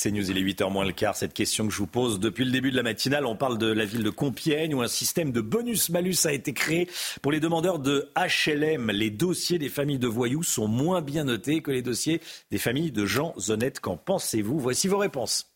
C'est 0.00 0.12
News, 0.12 0.30
il 0.30 0.38
est 0.38 0.42
8h 0.42 0.70
moins 0.70 0.84
le 0.84 0.92
quart. 0.92 1.16
Cette 1.16 1.34
question 1.34 1.66
que 1.66 1.72
je 1.72 1.78
vous 1.78 1.88
pose 1.88 2.20
depuis 2.20 2.44
le 2.44 2.52
début 2.52 2.70
de 2.70 2.76
la 2.76 2.84
matinale, 2.84 3.26
on 3.26 3.34
parle 3.34 3.58
de 3.58 3.66
la 3.66 3.84
ville 3.84 4.04
de 4.04 4.10
Compiègne 4.10 4.72
où 4.72 4.80
un 4.80 4.86
système 4.86 5.32
de 5.32 5.40
bonus-malus 5.40 6.24
a 6.24 6.32
été 6.32 6.52
créé 6.52 6.88
pour 7.20 7.32
les 7.32 7.40
demandeurs 7.40 7.80
de 7.80 8.08
HLM. 8.14 8.92
Les 8.92 9.10
dossiers 9.10 9.58
des 9.58 9.68
familles 9.68 9.98
de 9.98 10.06
voyous 10.06 10.44
sont 10.44 10.68
moins 10.68 11.02
bien 11.02 11.24
notés 11.24 11.62
que 11.62 11.72
les 11.72 11.82
dossiers 11.82 12.20
des 12.52 12.58
familles 12.58 12.92
de 12.92 13.06
gens 13.06 13.34
honnêtes. 13.48 13.80
Qu'en 13.80 13.96
pensez-vous? 13.96 14.60
Voici 14.60 14.86
vos 14.86 14.98
réponses. 14.98 15.50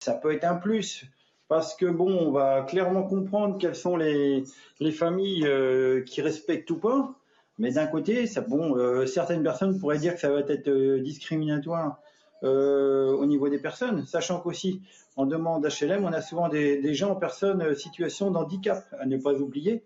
Ça 0.00 0.14
peut 0.14 0.32
être 0.32 0.42
un 0.42 0.56
plus 0.56 1.04
parce 1.46 1.76
que 1.76 1.86
bon, 1.86 2.10
on 2.10 2.32
va 2.32 2.62
clairement 2.62 3.04
comprendre 3.04 3.58
quelles 3.58 3.76
sont 3.76 3.96
les, 3.96 4.42
les 4.80 4.90
familles 4.90 5.46
euh, 5.46 6.02
qui 6.02 6.20
respectent 6.20 6.72
ou 6.72 6.78
pas. 6.78 7.14
Mais 7.58 7.70
d'un 7.70 7.86
côté, 7.86 8.26
ça, 8.26 8.40
bon, 8.40 8.76
euh, 8.76 9.06
certaines 9.06 9.44
personnes 9.44 9.78
pourraient 9.78 9.98
dire 9.98 10.14
que 10.14 10.20
ça 10.20 10.30
va 10.30 10.40
être 10.40 10.66
euh, 10.66 11.00
discriminatoire. 11.00 12.00
Euh, 12.42 13.12
au 13.12 13.26
niveau 13.26 13.48
des 13.48 13.58
personnes, 13.58 14.06
sachant 14.06 14.40
qu'aussi 14.40 14.80
en 15.16 15.26
demande 15.26 15.66
HLM, 15.66 16.04
on 16.04 16.12
a 16.12 16.22
souvent 16.22 16.48
des, 16.48 16.94
gens 16.94 17.10
en 17.10 17.16
personne 17.16 17.60
euh, 17.60 17.74
situation 17.74 18.30
d'handicap, 18.30 18.86
à 18.98 19.04
ne 19.04 19.18
pas 19.18 19.34
oublier. 19.34 19.84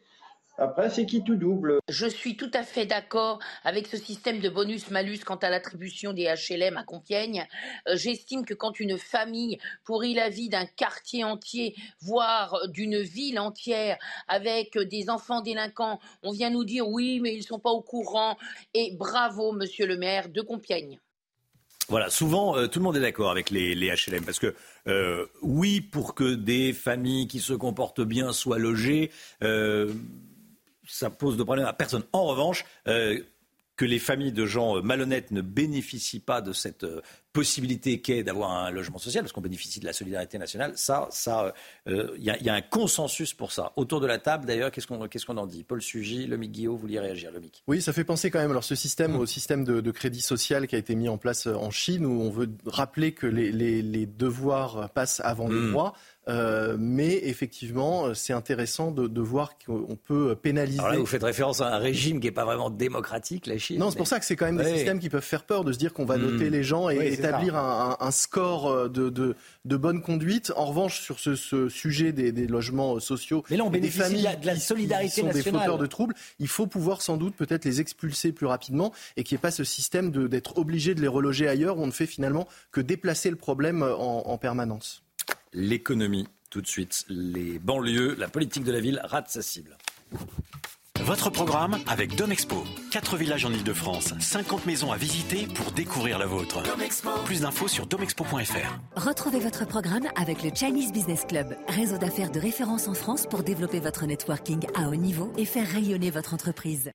Après, 0.56 0.88
c'est 0.88 1.04
qui 1.04 1.24
tout 1.24 1.34
double. 1.34 1.80
Je 1.88 2.06
suis 2.06 2.36
tout 2.36 2.50
à 2.54 2.62
fait 2.62 2.86
d'accord 2.86 3.40
avec 3.64 3.88
ce 3.88 3.96
système 3.96 4.38
de 4.38 4.48
bonus-malus 4.48 5.18
quant 5.26 5.34
à 5.34 5.50
l'attribution 5.50 6.12
des 6.12 6.32
HLM 6.32 6.76
à 6.76 6.84
Compiègne. 6.84 7.48
Euh, 7.88 7.96
j'estime 7.96 8.44
que 8.44 8.54
quand 8.54 8.78
une 8.78 8.96
famille 8.96 9.58
pourrit 9.84 10.14
la 10.14 10.28
vie 10.28 10.48
d'un 10.48 10.66
quartier 10.66 11.24
entier, 11.24 11.74
voire 12.02 12.68
d'une 12.68 13.00
ville 13.00 13.40
entière, 13.40 13.98
avec 14.28 14.78
des 14.78 15.10
enfants 15.10 15.40
délinquants, 15.40 15.98
on 16.22 16.30
vient 16.30 16.50
nous 16.50 16.64
dire 16.64 16.88
oui, 16.88 17.18
mais 17.20 17.34
ils 17.34 17.38
ne 17.38 17.42
sont 17.42 17.58
pas 17.58 17.70
au 17.70 17.82
courant. 17.82 18.36
Et 18.74 18.94
bravo, 18.96 19.50
monsieur 19.50 19.88
le 19.88 19.96
maire 19.96 20.28
de 20.28 20.40
Compiègne. 20.40 21.00
Voilà, 21.88 22.08
souvent, 22.10 22.56
euh, 22.56 22.66
tout 22.66 22.78
le 22.78 22.84
monde 22.84 22.96
est 22.96 23.00
d'accord 23.00 23.30
avec 23.30 23.50
les, 23.50 23.74
HLM, 23.74 24.24
parce 24.24 24.38
que 24.38 24.54
euh, 24.86 25.26
oui, 25.42 25.80
pour 25.80 26.14
que 26.14 26.34
des 26.34 26.72
familles 26.72 27.26
qui 27.26 27.40
se 27.40 27.52
comportent 27.52 28.00
bien 28.00 28.32
soient 28.32 28.58
logées, 28.58 29.10
euh, 29.42 29.92
ça 30.86 31.10
pose 31.10 31.36
de 31.36 31.42
problème 31.42 31.66
à 31.66 31.72
personne. 31.72 32.04
En 32.12 32.24
revanche, 32.24 32.64
que 33.76 33.84
les 33.84 33.98
familles 33.98 34.32
de 34.32 34.46
gens 34.46 34.82
malhonnêtes 34.82 35.30
ne 35.30 35.40
bénéficient 35.40 36.20
pas 36.20 36.40
de 36.40 36.52
cette 36.52 36.86
possibilité 37.34 38.00
qu'est 38.00 38.22
d'avoir 38.22 38.52
un 38.52 38.70
logement 38.70 38.98
social, 38.98 39.24
parce 39.24 39.32
qu'on 39.32 39.40
bénéficie 39.40 39.80
de 39.80 39.84
la 39.84 39.92
solidarité 39.92 40.38
nationale, 40.38 40.72
ça, 40.76 41.08
ça, 41.10 41.52
il 41.86 41.92
euh, 41.92 42.16
y, 42.18 42.48
a 42.48 42.54
un 42.54 42.62
consensus 42.62 43.34
pour 43.34 43.50
ça. 43.50 43.72
Autour 43.74 44.00
de 44.00 44.06
la 44.06 44.18
table, 44.18 44.46
d'ailleurs, 44.46 44.70
qu'est-ce 44.70 44.86
qu'on 44.86 45.08
qu'est-ce 45.08 45.26
qu'on 45.26 45.36
en 45.36 45.46
dit? 45.46 45.64
Paul 45.64 45.82
Sugy, 45.82 46.26
Lomic 46.28 46.52
Guillaume, 46.52 46.76
vous 46.76 46.80
vouliez 46.80 47.00
réagir, 47.00 47.32
Lomic 47.32 47.64
Oui, 47.66 47.82
ça 47.82 47.92
fait 47.92 48.04
penser 48.04 48.30
quand 48.30 48.38
même 48.38 48.52
alors 48.52 48.62
ce 48.62 48.76
système 48.76 49.16
au 49.16 49.26
système 49.26 49.64
de, 49.64 49.90
crédit 49.90 50.20
social 50.22 50.68
qui 50.68 50.76
a 50.76 50.78
été 50.78 50.94
mis 50.94 51.08
en 51.08 51.18
place 51.18 51.46
en 51.48 51.70
Chine, 51.70 52.06
où 52.06 52.22
on 52.22 52.30
veut 52.30 52.48
rappeler 52.66 53.12
que 53.12 53.26
les, 53.26 53.50
les, 53.52 54.06
devoirs 54.06 54.90
passent 54.90 55.20
avant 55.24 55.48
les 55.48 55.54
mmh. 55.54 55.70
droits. 55.72 55.94
Euh, 56.28 56.76
mais 56.78 57.20
effectivement, 57.24 58.14
c'est 58.14 58.32
intéressant 58.32 58.90
de, 58.90 59.06
de 59.06 59.20
voir 59.20 59.52
qu'on 59.58 59.96
peut 59.96 60.34
pénaliser. 60.34 60.78
Alors 60.78 60.92
là, 60.92 60.98
vous 60.98 61.06
faites 61.06 61.22
référence 61.22 61.60
à 61.60 61.74
un 61.74 61.78
régime 61.78 62.20
qui 62.20 62.26
n'est 62.26 62.32
pas 62.32 62.44
vraiment 62.44 62.70
démocratique, 62.70 63.46
la 63.46 63.58
Chine. 63.58 63.78
Non, 63.78 63.90
c'est 63.90 63.96
pour 63.96 64.06
ça 64.06 64.18
que 64.18 64.24
c'est 64.24 64.36
quand 64.36 64.46
même 64.46 64.56
des 64.56 64.76
systèmes 64.76 64.98
qui 64.98 65.10
peuvent 65.10 65.22
faire 65.22 65.44
peur 65.44 65.64
de 65.64 65.72
se 65.72 65.78
dire 65.78 65.92
qu'on 65.92 66.04
va 66.04 66.16
mmh. 66.16 66.22
noter 66.22 66.50
les 66.50 66.62
gens 66.62 66.88
et, 66.88 67.12
établir 67.12 67.56
un, 67.56 68.10
score 68.10 68.70
euh, 68.70 68.88
de, 68.88 69.10
de, 69.10 69.76
bonne 69.76 70.00
conduite. 70.00 70.52
En 70.56 70.66
revanche, 70.66 71.00
sur 71.00 71.18
ce, 71.18 71.68
sujet 71.68 72.12
des, 72.12 72.46
logements 72.46 73.00
sociaux, 73.00 73.44
Mais 73.50 73.56
là, 73.56 73.64
on 73.64 73.70
des 73.70 73.90
familles 73.90 74.28
de 74.40 74.46
la 74.46 74.56
solidarité 74.56 75.08
qui 75.08 75.20
sont 75.20 75.32
des 75.32 75.42
fauteurs 75.42 75.78
de 75.78 75.86
troubles, 75.86 76.14
il 76.38 76.48
faut 76.48 76.66
pouvoir 76.66 77.02
sans 77.02 77.16
doute 77.16 77.34
peut-être 77.34 77.64
les 77.64 77.80
expulser 77.80 78.32
plus 78.32 78.46
rapidement 78.46 78.92
et 79.16 79.24
qu'il 79.24 79.34
n'y 79.36 79.40
ait 79.40 79.42
pas 79.42 79.50
ce 79.50 79.64
système 79.64 80.10
d'être 80.10 80.58
obligé 80.58 80.94
de 80.94 81.00
les 81.00 81.08
reloger 81.08 81.48
ailleurs 81.48 81.78
où 81.78 81.82
on 81.82 81.86
ne 81.86 81.92
fait 81.92 82.06
finalement 82.06 82.46
que 82.72 82.80
déplacer 82.80 83.30
le 83.30 83.36
problème 83.36 83.82
en, 83.82 84.28
en 84.28 84.38
permanence. 84.38 85.04
L'économie, 85.56 86.26
tout 86.50 86.60
de 86.60 86.66
suite. 86.66 87.04
Les 87.08 87.60
banlieues, 87.60 88.16
la 88.18 88.26
politique 88.26 88.64
de 88.64 88.72
la 88.72 88.80
ville 88.80 89.00
rate 89.04 89.30
sa 89.30 89.40
cible. 89.40 89.78
Votre 91.00 91.30
programme 91.30 91.76
avec 91.86 92.16
Domexpo. 92.16 92.64
4 92.90 93.16
villages 93.16 93.44
en 93.44 93.52
Ile-de-France, 93.52 94.14
50 94.18 94.66
maisons 94.66 94.90
à 94.90 94.96
visiter 94.96 95.46
pour 95.54 95.70
découvrir 95.70 96.18
la 96.18 96.26
vôtre. 96.26 96.60
Plus 97.24 97.42
d'infos 97.42 97.68
sur 97.68 97.86
domexpo.fr. 97.86 98.96
Retrouvez 98.96 99.38
votre 99.38 99.64
programme 99.64 100.08
avec 100.16 100.42
le 100.42 100.50
Chinese 100.52 100.92
Business 100.92 101.24
Club, 101.24 101.56
réseau 101.68 101.98
d'affaires 101.98 102.32
de 102.32 102.40
référence 102.40 102.88
en 102.88 102.94
France 102.94 103.26
pour 103.28 103.44
développer 103.44 103.78
votre 103.78 104.06
networking 104.06 104.66
à 104.74 104.88
haut 104.88 104.96
niveau 104.96 105.32
et 105.38 105.44
faire 105.44 105.68
rayonner 105.68 106.10
votre 106.10 106.34
entreprise. 106.34 106.90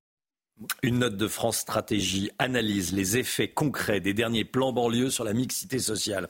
Une 0.84 1.00
note 1.00 1.16
de 1.16 1.28
France 1.28 1.58
Stratégie 1.58 2.32
analyse 2.38 2.94
les 2.94 3.18
effets 3.18 3.48
concrets 3.48 4.02
des 4.02 4.14
derniers 4.14 4.44
plans 4.44 4.74
banlieue 4.74 5.10
sur 5.10 5.24
la 5.24 5.34
mixité 5.34 5.80
sociale. 5.80 6.30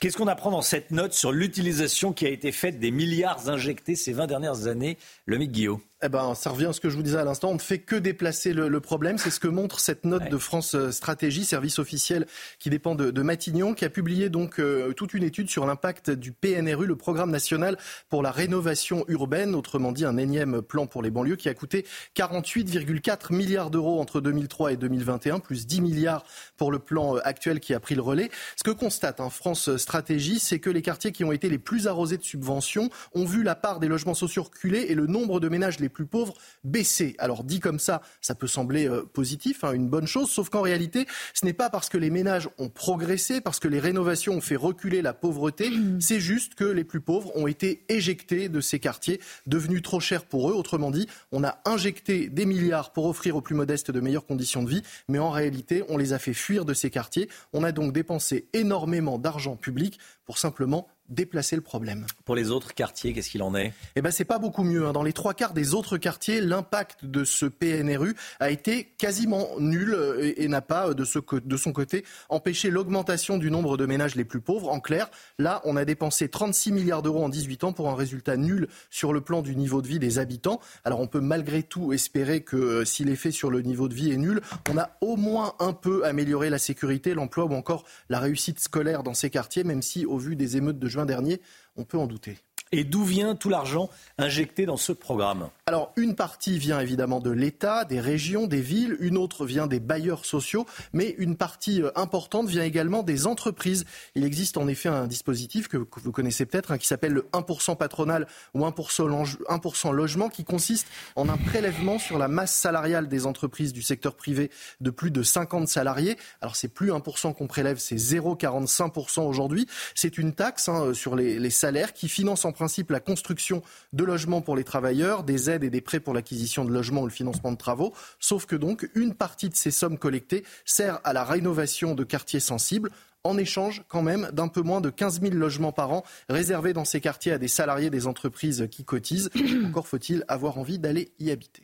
Qu'est-ce 0.00 0.16
qu'on 0.16 0.26
apprend 0.26 0.50
dans 0.50 0.62
cette 0.62 0.90
note 0.90 1.14
sur 1.14 1.32
l'utilisation 1.32 2.12
qui 2.12 2.26
a 2.26 2.30
été 2.30 2.52
faite 2.52 2.78
des 2.78 2.90
milliards 2.90 3.48
injectés 3.48 3.96
ces 3.96 4.12
20 4.12 4.26
dernières 4.26 4.66
années 4.66 4.98
Le 5.24 5.38
Guillaume 5.38 5.80
eh 6.02 6.08
ben, 6.08 6.34
ça 6.34 6.50
revient 6.50 6.66
à 6.66 6.72
ce 6.72 6.80
que 6.80 6.88
je 6.88 6.96
vous 6.96 7.02
disais 7.02 7.18
à 7.18 7.24
l'instant. 7.24 7.50
On 7.50 7.54
ne 7.54 7.58
fait 7.58 7.78
que 7.78 7.96
déplacer 7.96 8.54
le, 8.54 8.80
problème. 8.80 9.18
C'est 9.18 9.30
ce 9.30 9.40
que 9.40 9.48
montre 9.48 9.80
cette 9.80 10.06
note 10.06 10.30
de 10.30 10.38
France 10.38 10.74
euh, 10.74 10.90
Stratégie, 10.90 11.44
service 11.44 11.78
officiel 11.78 12.26
qui 12.58 12.70
dépend 12.70 12.94
de, 12.94 13.22
Matignon, 13.22 13.74
qui 13.74 13.84
a 13.84 13.90
publié 13.90 14.30
donc 14.30 14.58
euh, 14.58 14.92
toute 14.94 15.12
une 15.12 15.22
étude 15.22 15.50
sur 15.50 15.66
l'impact 15.66 16.10
du 16.10 16.32
PNRU, 16.32 16.86
le 16.86 16.96
Programme 16.96 17.30
national 17.30 17.76
pour 18.08 18.22
la 18.22 18.30
rénovation 18.30 19.04
urbaine, 19.08 19.54
autrement 19.54 19.92
dit 19.92 20.06
un 20.06 20.16
énième 20.16 20.62
plan 20.62 20.86
pour 20.86 21.02
les 21.02 21.10
banlieues, 21.10 21.36
qui 21.36 21.50
a 21.50 21.54
coûté 21.54 21.84
48,4 22.16 23.34
milliards 23.34 23.70
d'euros 23.70 24.00
entre 24.00 24.22
2003 24.22 24.72
et 24.72 24.76
2021, 24.78 25.40
plus 25.40 25.66
10 25.66 25.82
milliards 25.82 26.24
pour 26.56 26.72
le 26.72 26.78
plan 26.78 27.16
euh, 27.16 27.20
actuel 27.24 27.60
qui 27.60 27.74
a 27.74 27.80
pris 27.80 27.94
le 27.94 28.02
relais. 28.02 28.30
Ce 28.56 28.64
que 28.64 28.70
constate 28.70 29.20
hein, 29.20 29.28
France 29.28 29.76
Stratégie, 29.76 30.38
c'est 30.38 30.60
que 30.60 30.70
les 30.70 30.80
quartiers 30.80 31.12
qui 31.12 31.24
ont 31.24 31.32
été 31.32 31.50
les 31.50 31.58
plus 31.58 31.86
arrosés 31.86 32.16
de 32.16 32.24
subventions 32.24 32.88
ont 33.14 33.26
vu 33.26 33.42
la 33.42 33.54
part 33.54 33.80
des 33.80 33.88
logements 33.88 34.14
sociaux 34.14 34.44
reculer 34.44 34.86
et 34.88 34.94
le 34.94 35.06
nombre 35.06 35.40
de 35.40 35.48
ménages 35.50 35.78
les 35.78 35.89
plus 35.90 36.06
pauvres 36.06 36.34
baisser. 36.64 37.14
Alors 37.18 37.44
dit 37.44 37.60
comme 37.60 37.78
ça, 37.78 38.02
ça 38.20 38.34
peut 38.34 38.46
sembler 38.46 38.88
euh, 38.88 39.02
positif, 39.02 39.64
hein, 39.64 39.72
une 39.72 39.88
bonne 39.88 40.06
chose, 40.06 40.30
sauf 40.30 40.48
qu'en 40.48 40.62
réalité, 40.62 41.06
ce 41.34 41.44
n'est 41.44 41.52
pas 41.52 41.70
parce 41.70 41.88
que 41.88 41.98
les 41.98 42.10
ménages 42.10 42.48
ont 42.58 42.68
progressé, 42.68 43.40
parce 43.40 43.60
que 43.60 43.68
les 43.68 43.80
rénovations 43.80 44.34
ont 44.34 44.40
fait 44.40 44.56
reculer 44.56 45.02
la 45.02 45.12
pauvreté, 45.12 45.70
mmh. 45.70 46.00
c'est 46.00 46.20
juste 46.20 46.54
que 46.54 46.64
les 46.64 46.84
plus 46.84 47.00
pauvres 47.00 47.36
ont 47.36 47.46
été 47.46 47.84
éjectés 47.88 48.48
de 48.48 48.60
ces 48.60 48.78
quartiers, 48.78 49.20
devenus 49.46 49.82
trop 49.82 50.00
chers 50.00 50.24
pour 50.24 50.50
eux. 50.50 50.54
Autrement 50.54 50.90
dit, 50.90 51.06
on 51.32 51.44
a 51.44 51.58
injecté 51.64 52.28
des 52.28 52.46
milliards 52.46 52.92
pour 52.92 53.06
offrir 53.06 53.36
aux 53.36 53.40
plus 53.40 53.54
modestes 53.54 53.90
de 53.90 54.00
meilleures 54.00 54.26
conditions 54.26 54.62
de 54.62 54.70
vie, 54.70 54.82
mais 55.08 55.18
en 55.18 55.30
réalité, 55.30 55.84
on 55.88 55.96
les 55.96 56.12
a 56.12 56.18
fait 56.18 56.34
fuir 56.34 56.64
de 56.64 56.74
ces 56.74 56.90
quartiers. 56.90 57.28
On 57.52 57.64
a 57.64 57.72
donc 57.72 57.92
dépensé 57.92 58.48
énormément 58.52 59.18
d'argent 59.18 59.56
public 59.56 59.98
pour 60.24 60.38
simplement 60.38 60.86
déplacer 61.10 61.56
le 61.56 61.62
problème. 61.62 62.06
Pour 62.24 62.36
les 62.36 62.50
autres 62.50 62.74
quartiers, 62.74 63.12
qu'est-ce 63.12 63.30
qu'il 63.30 63.42
en 63.42 63.54
est? 63.54 63.72
Eh 63.96 64.02
ben, 64.02 64.10
c'est 64.10 64.24
pas 64.24 64.38
beaucoup 64.38 64.62
mieux. 64.62 64.86
Hein. 64.86 64.92
Dans 64.92 65.02
les 65.02 65.12
trois 65.12 65.34
quarts 65.34 65.52
des 65.52 65.74
autres 65.74 65.98
quartiers, 65.98 66.40
l'impact 66.40 67.04
de 67.04 67.24
ce 67.24 67.46
PNRU 67.46 68.14
a 68.38 68.50
été 68.50 68.84
quasiment 68.96 69.48
nul 69.58 69.94
euh, 69.94 70.32
et, 70.36 70.48
n'a 70.48 70.62
pas, 70.62 70.94
de, 70.94 71.04
ce, 71.04 71.18
de 71.44 71.56
son 71.56 71.72
côté, 71.72 72.04
empêché 72.28 72.70
l'augmentation 72.70 73.38
du 73.38 73.50
nombre 73.50 73.76
de 73.76 73.86
ménages 73.86 74.14
les 74.14 74.24
plus 74.24 74.40
pauvres. 74.40 74.70
En 74.70 74.80
clair, 74.80 75.10
là, 75.38 75.60
on 75.64 75.76
a 75.76 75.84
dépensé 75.84 76.28
36 76.28 76.72
milliards 76.72 77.02
d'euros 77.02 77.24
en 77.24 77.28
18 77.28 77.64
ans 77.64 77.72
pour 77.72 77.90
un 77.90 77.94
résultat 77.94 78.36
nul 78.36 78.68
sur 78.90 79.12
le 79.12 79.20
plan 79.20 79.42
du 79.42 79.56
niveau 79.56 79.82
de 79.82 79.88
vie 79.88 79.98
des 79.98 80.18
habitants. 80.18 80.60
Alors, 80.84 81.00
on 81.00 81.06
peut 81.06 81.20
malgré 81.20 81.62
tout 81.62 81.92
espérer 81.92 82.42
que 82.42 82.56
euh, 82.56 82.84
si 82.84 83.04
l'effet 83.04 83.32
sur 83.32 83.50
le 83.50 83.62
niveau 83.62 83.88
de 83.88 83.94
vie 83.94 84.12
est 84.12 84.16
nul, 84.16 84.40
on 84.70 84.78
a 84.78 84.90
au 85.00 85.16
moins 85.16 85.54
un 85.58 85.72
peu 85.72 86.04
amélioré 86.04 86.50
la 86.50 86.58
sécurité, 86.58 87.14
l'emploi 87.14 87.44
ou 87.44 87.54
encore 87.54 87.84
la 88.08 88.20
réussite 88.20 88.60
scolaire 88.60 89.02
dans 89.02 89.14
ces 89.14 89.30
quartiers, 89.30 89.64
même 89.64 89.82
si, 89.82 90.06
au 90.06 90.18
vu 90.18 90.36
des 90.36 90.56
émeutes 90.56 90.78
de 90.78 90.88
juin 90.88 90.99
dernier, 91.04 91.40
on 91.76 91.84
peut 91.84 91.98
en 91.98 92.06
douter. 92.06 92.38
Et 92.72 92.84
d'où 92.84 93.02
vient 93.02 93.34
tout 93.34 93.48
l'argent 93.48 93.90
injecté 94.16 94.64
dans 94.64 94.76
ce 94.76 94.92
programme 94.92 95.48
Alors, 95.66 95.92
une 95.96 96.14
partie 96.14 96.56
vient 96.56 96.78
évidemment 96.78 97.18
de 97.18 97.30
l'État, 97.30 97.84
des 97.84 97.98
régions, 97.98 98.46
des 98.46 98.60
villes, 98.60 98.96
une 99.00 99.16
autre 99.16 99.44
vient 99.44 99.66
des 99.66 99.80
bailleurs 99.80 100.24
sociaux, 100.24 100.66
mais 100.92 101.16
une 101.18 101.34
partie 101.36 101.82
euh, 101.82 101.90
importante 101.96 102.48
vient 102.48 102.62
également 102.62 103.02
des 103.02 103.26
entreprises. 103.26 103.86
Il 104.14 104.24
existe 104.24 104.56
en 104.56 104.68
effet 104.68 104.88
un 104.88 105.08
dispositif 105.08 105.66
que 105.66 105.78
vous 105.78 106.12
connaissez 106.12 106.46
peut-être, 106.46 106.70
hein, 106.70 106.78
qui 106.78 106.86
s'appelle 106.86 107.12
le 107.12 107.28
1% 107.32 107.76
patronal 107.76 108.28
ou 108.54 108.60
1%, 108.64 109.90
logement, 109.92 110.28
qui 110.28 110.44
consiste 110.44 110.86
en 111.16 111.28
un 111.28 111.36
prélèvement 111.36 111.98
sur 111.98 112.18
la 112.18 112.28
masse 112.28 112.54
salariale 112.54 113.08
des 113.08 113.26
entreprises 113.26 113.72
du 113.72 113.82
secteur 113.82 114.14
privé 114.14 114.48
de 114.80 114.90
plus 114.90 115.10
de 115.10 115.24
50 115.24 115.66
salariés. 115.66 116.16
Alors, 116.40 116.54
c'est 116.54 116.68
plus 116.68 116.92
1% 116.92 117.34
qu'on 117.34 117.48
prélève, 117.48 117.78
c'est 117.78 117.96
0,45% 117.96 119.22
aujourd'hui. 119.22 119.66
C'est 119.96 120.18
une 120.18 120.34
taxe 120.34 120.68
hein, 120.68 120.94
sur 120.94 121.16
les, 121.16 121.40
les 121.40 121.50
salaires 121.50 121.92
qui 121.92 122.08
finance 122.08 122.44
en 122.44 122.52
principe 122.60 122.90
la 122.90 123.00
construction 123.00 123.62
de 123.94 124.04
logements 124.04 124.42
pour 124.42 124.54
les 124.54 124.64
travailleurs, 124.64 125.24
des 125.24 125.48
aides 125.48 125.64
et 125.64 125.70
des 125.70 125.80
prêts 125.80 125.98
pour 125.98 126.12
l'acquisition 126.12 126.62
de 126.66 126.70
logements 126.70 127.00
ou 127.00 127.06
le 127.06 127.10
financement 127.10 127.52
de 127.52 127.56
travaux, 127.56 127.94
sauf 128.18 128.44
que 128.44 128.54
donc 128.54 128.90
une 128.94 129.14
partie 129.14 129.48
de 129.48 129.56
ces 129.56 129.70
sommes 129.70 129.96
collectées 129.96 130.44
sert 130.66 131.00
à 131.04 131.14
la 131.14 131.24
rénovation 131.24 131.94
de 131.94 132.04
quartiers 132.04 132.38
sensibles 132.38 132.90
en 133.24 133.38
échange 133.38 133.82
quand 133.88 134.02
même 134.02 134.28
d'un 134.34 134.48
peu 134.48 134.60
moins 134.60 134.82
de 134.82 134.90
15 134.90 135.22
000 135.22 135.34
logements 135.36 135.72
par 135.72 135.90
an 135.90 136.04
réservés 136.28 136.74
dans 136.74 136.84
ces 136.84 137.00
quartiers 137.00 137.32
à 137.32 137.38
des 137.38 137.48
salariés 137.48 137.88
des 137.88 138.06
entreprises 138.06 138.68
qui 138.70 138.84
cotisent. 138.84 139.30
Encore 139.66 139.88
faut-il 139.88 140.22
avoir 140.28 140.58
envie 140.58 140.78
d'aller 140.78 141.12
y 141.18 141.30
habiter. 141.30 141.62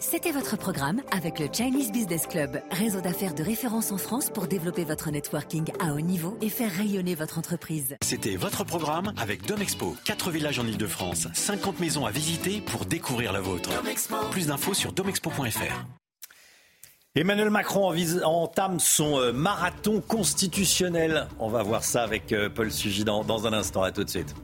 C'était 0.00 0.32
votre 0.32 0.56
programme 0.56 1.02
avec 1.12 1.38
le 1.38 1.46
Chinese 1.52 1.92
Business 1.92 2.26
Club, 2.26 2.60
réseau 2.72 3.00
d'affaires 3.00 3.32
de 3.32 3.44
référence 3.44 3.92
en 3.92 3.96
France 3.96 4.28
pour 4.28 4.48
développer 4.48 4.82
votre 4.82 5.10
networking 5.10 5.70
à 5.78 5.94
haut 5.94 6.00
niveau 6.00 6.36
et 6.42 6.48
faire 6.48 6.70
rayonner 6.72 7.14
votre 7.14 7.38
entreprise. 7.38 7.96
C'était 8.02 8.34
votre 8.34 8.64
programme 8.64 9.12
avec 9.16 9.46
Domexpo. 9.46 9.94
4 10.04 10.30
villages 10.32 10.58
en 10.58 10.66
Ile-de-France, 10.66 11.28
50 11.32 11.78
maisons 11.78 12.06
à 12.06 12.10
visiter 12.10 12.60
pour 12.60 12.86
découvrir 12.86 13.32
la 13.32 13.40
vôtre. 13.40 13.70
Plus 14.32 14.48
d'infos 14.48 14.74
sur 14.74 14.92
domexpo.fr. 14.92 15.84
Emmanuel 17.14 17.50
Macron 17.50 17.94
entame 18.24 18.80
son 18.80 19.20
euh, 19.20 19.32
marathon 19.32 20.00
constitutionnel. 20.00 21.28
On 21.38 21.48
va 21.48 21.62
voir 21.62 21.84
ça 21.84 22.02
avec 22.02 22.32
euh, 22.32 22.48
Paul 22.48 22.70
dans, 23.04 23.22
dans 23.22 23.46
un 23.46 23.52
instant. 23.52 23.82
À 23.84 23.92
tout 23.92 24.02
de 24.02 24.10
suite. 24.10 24.34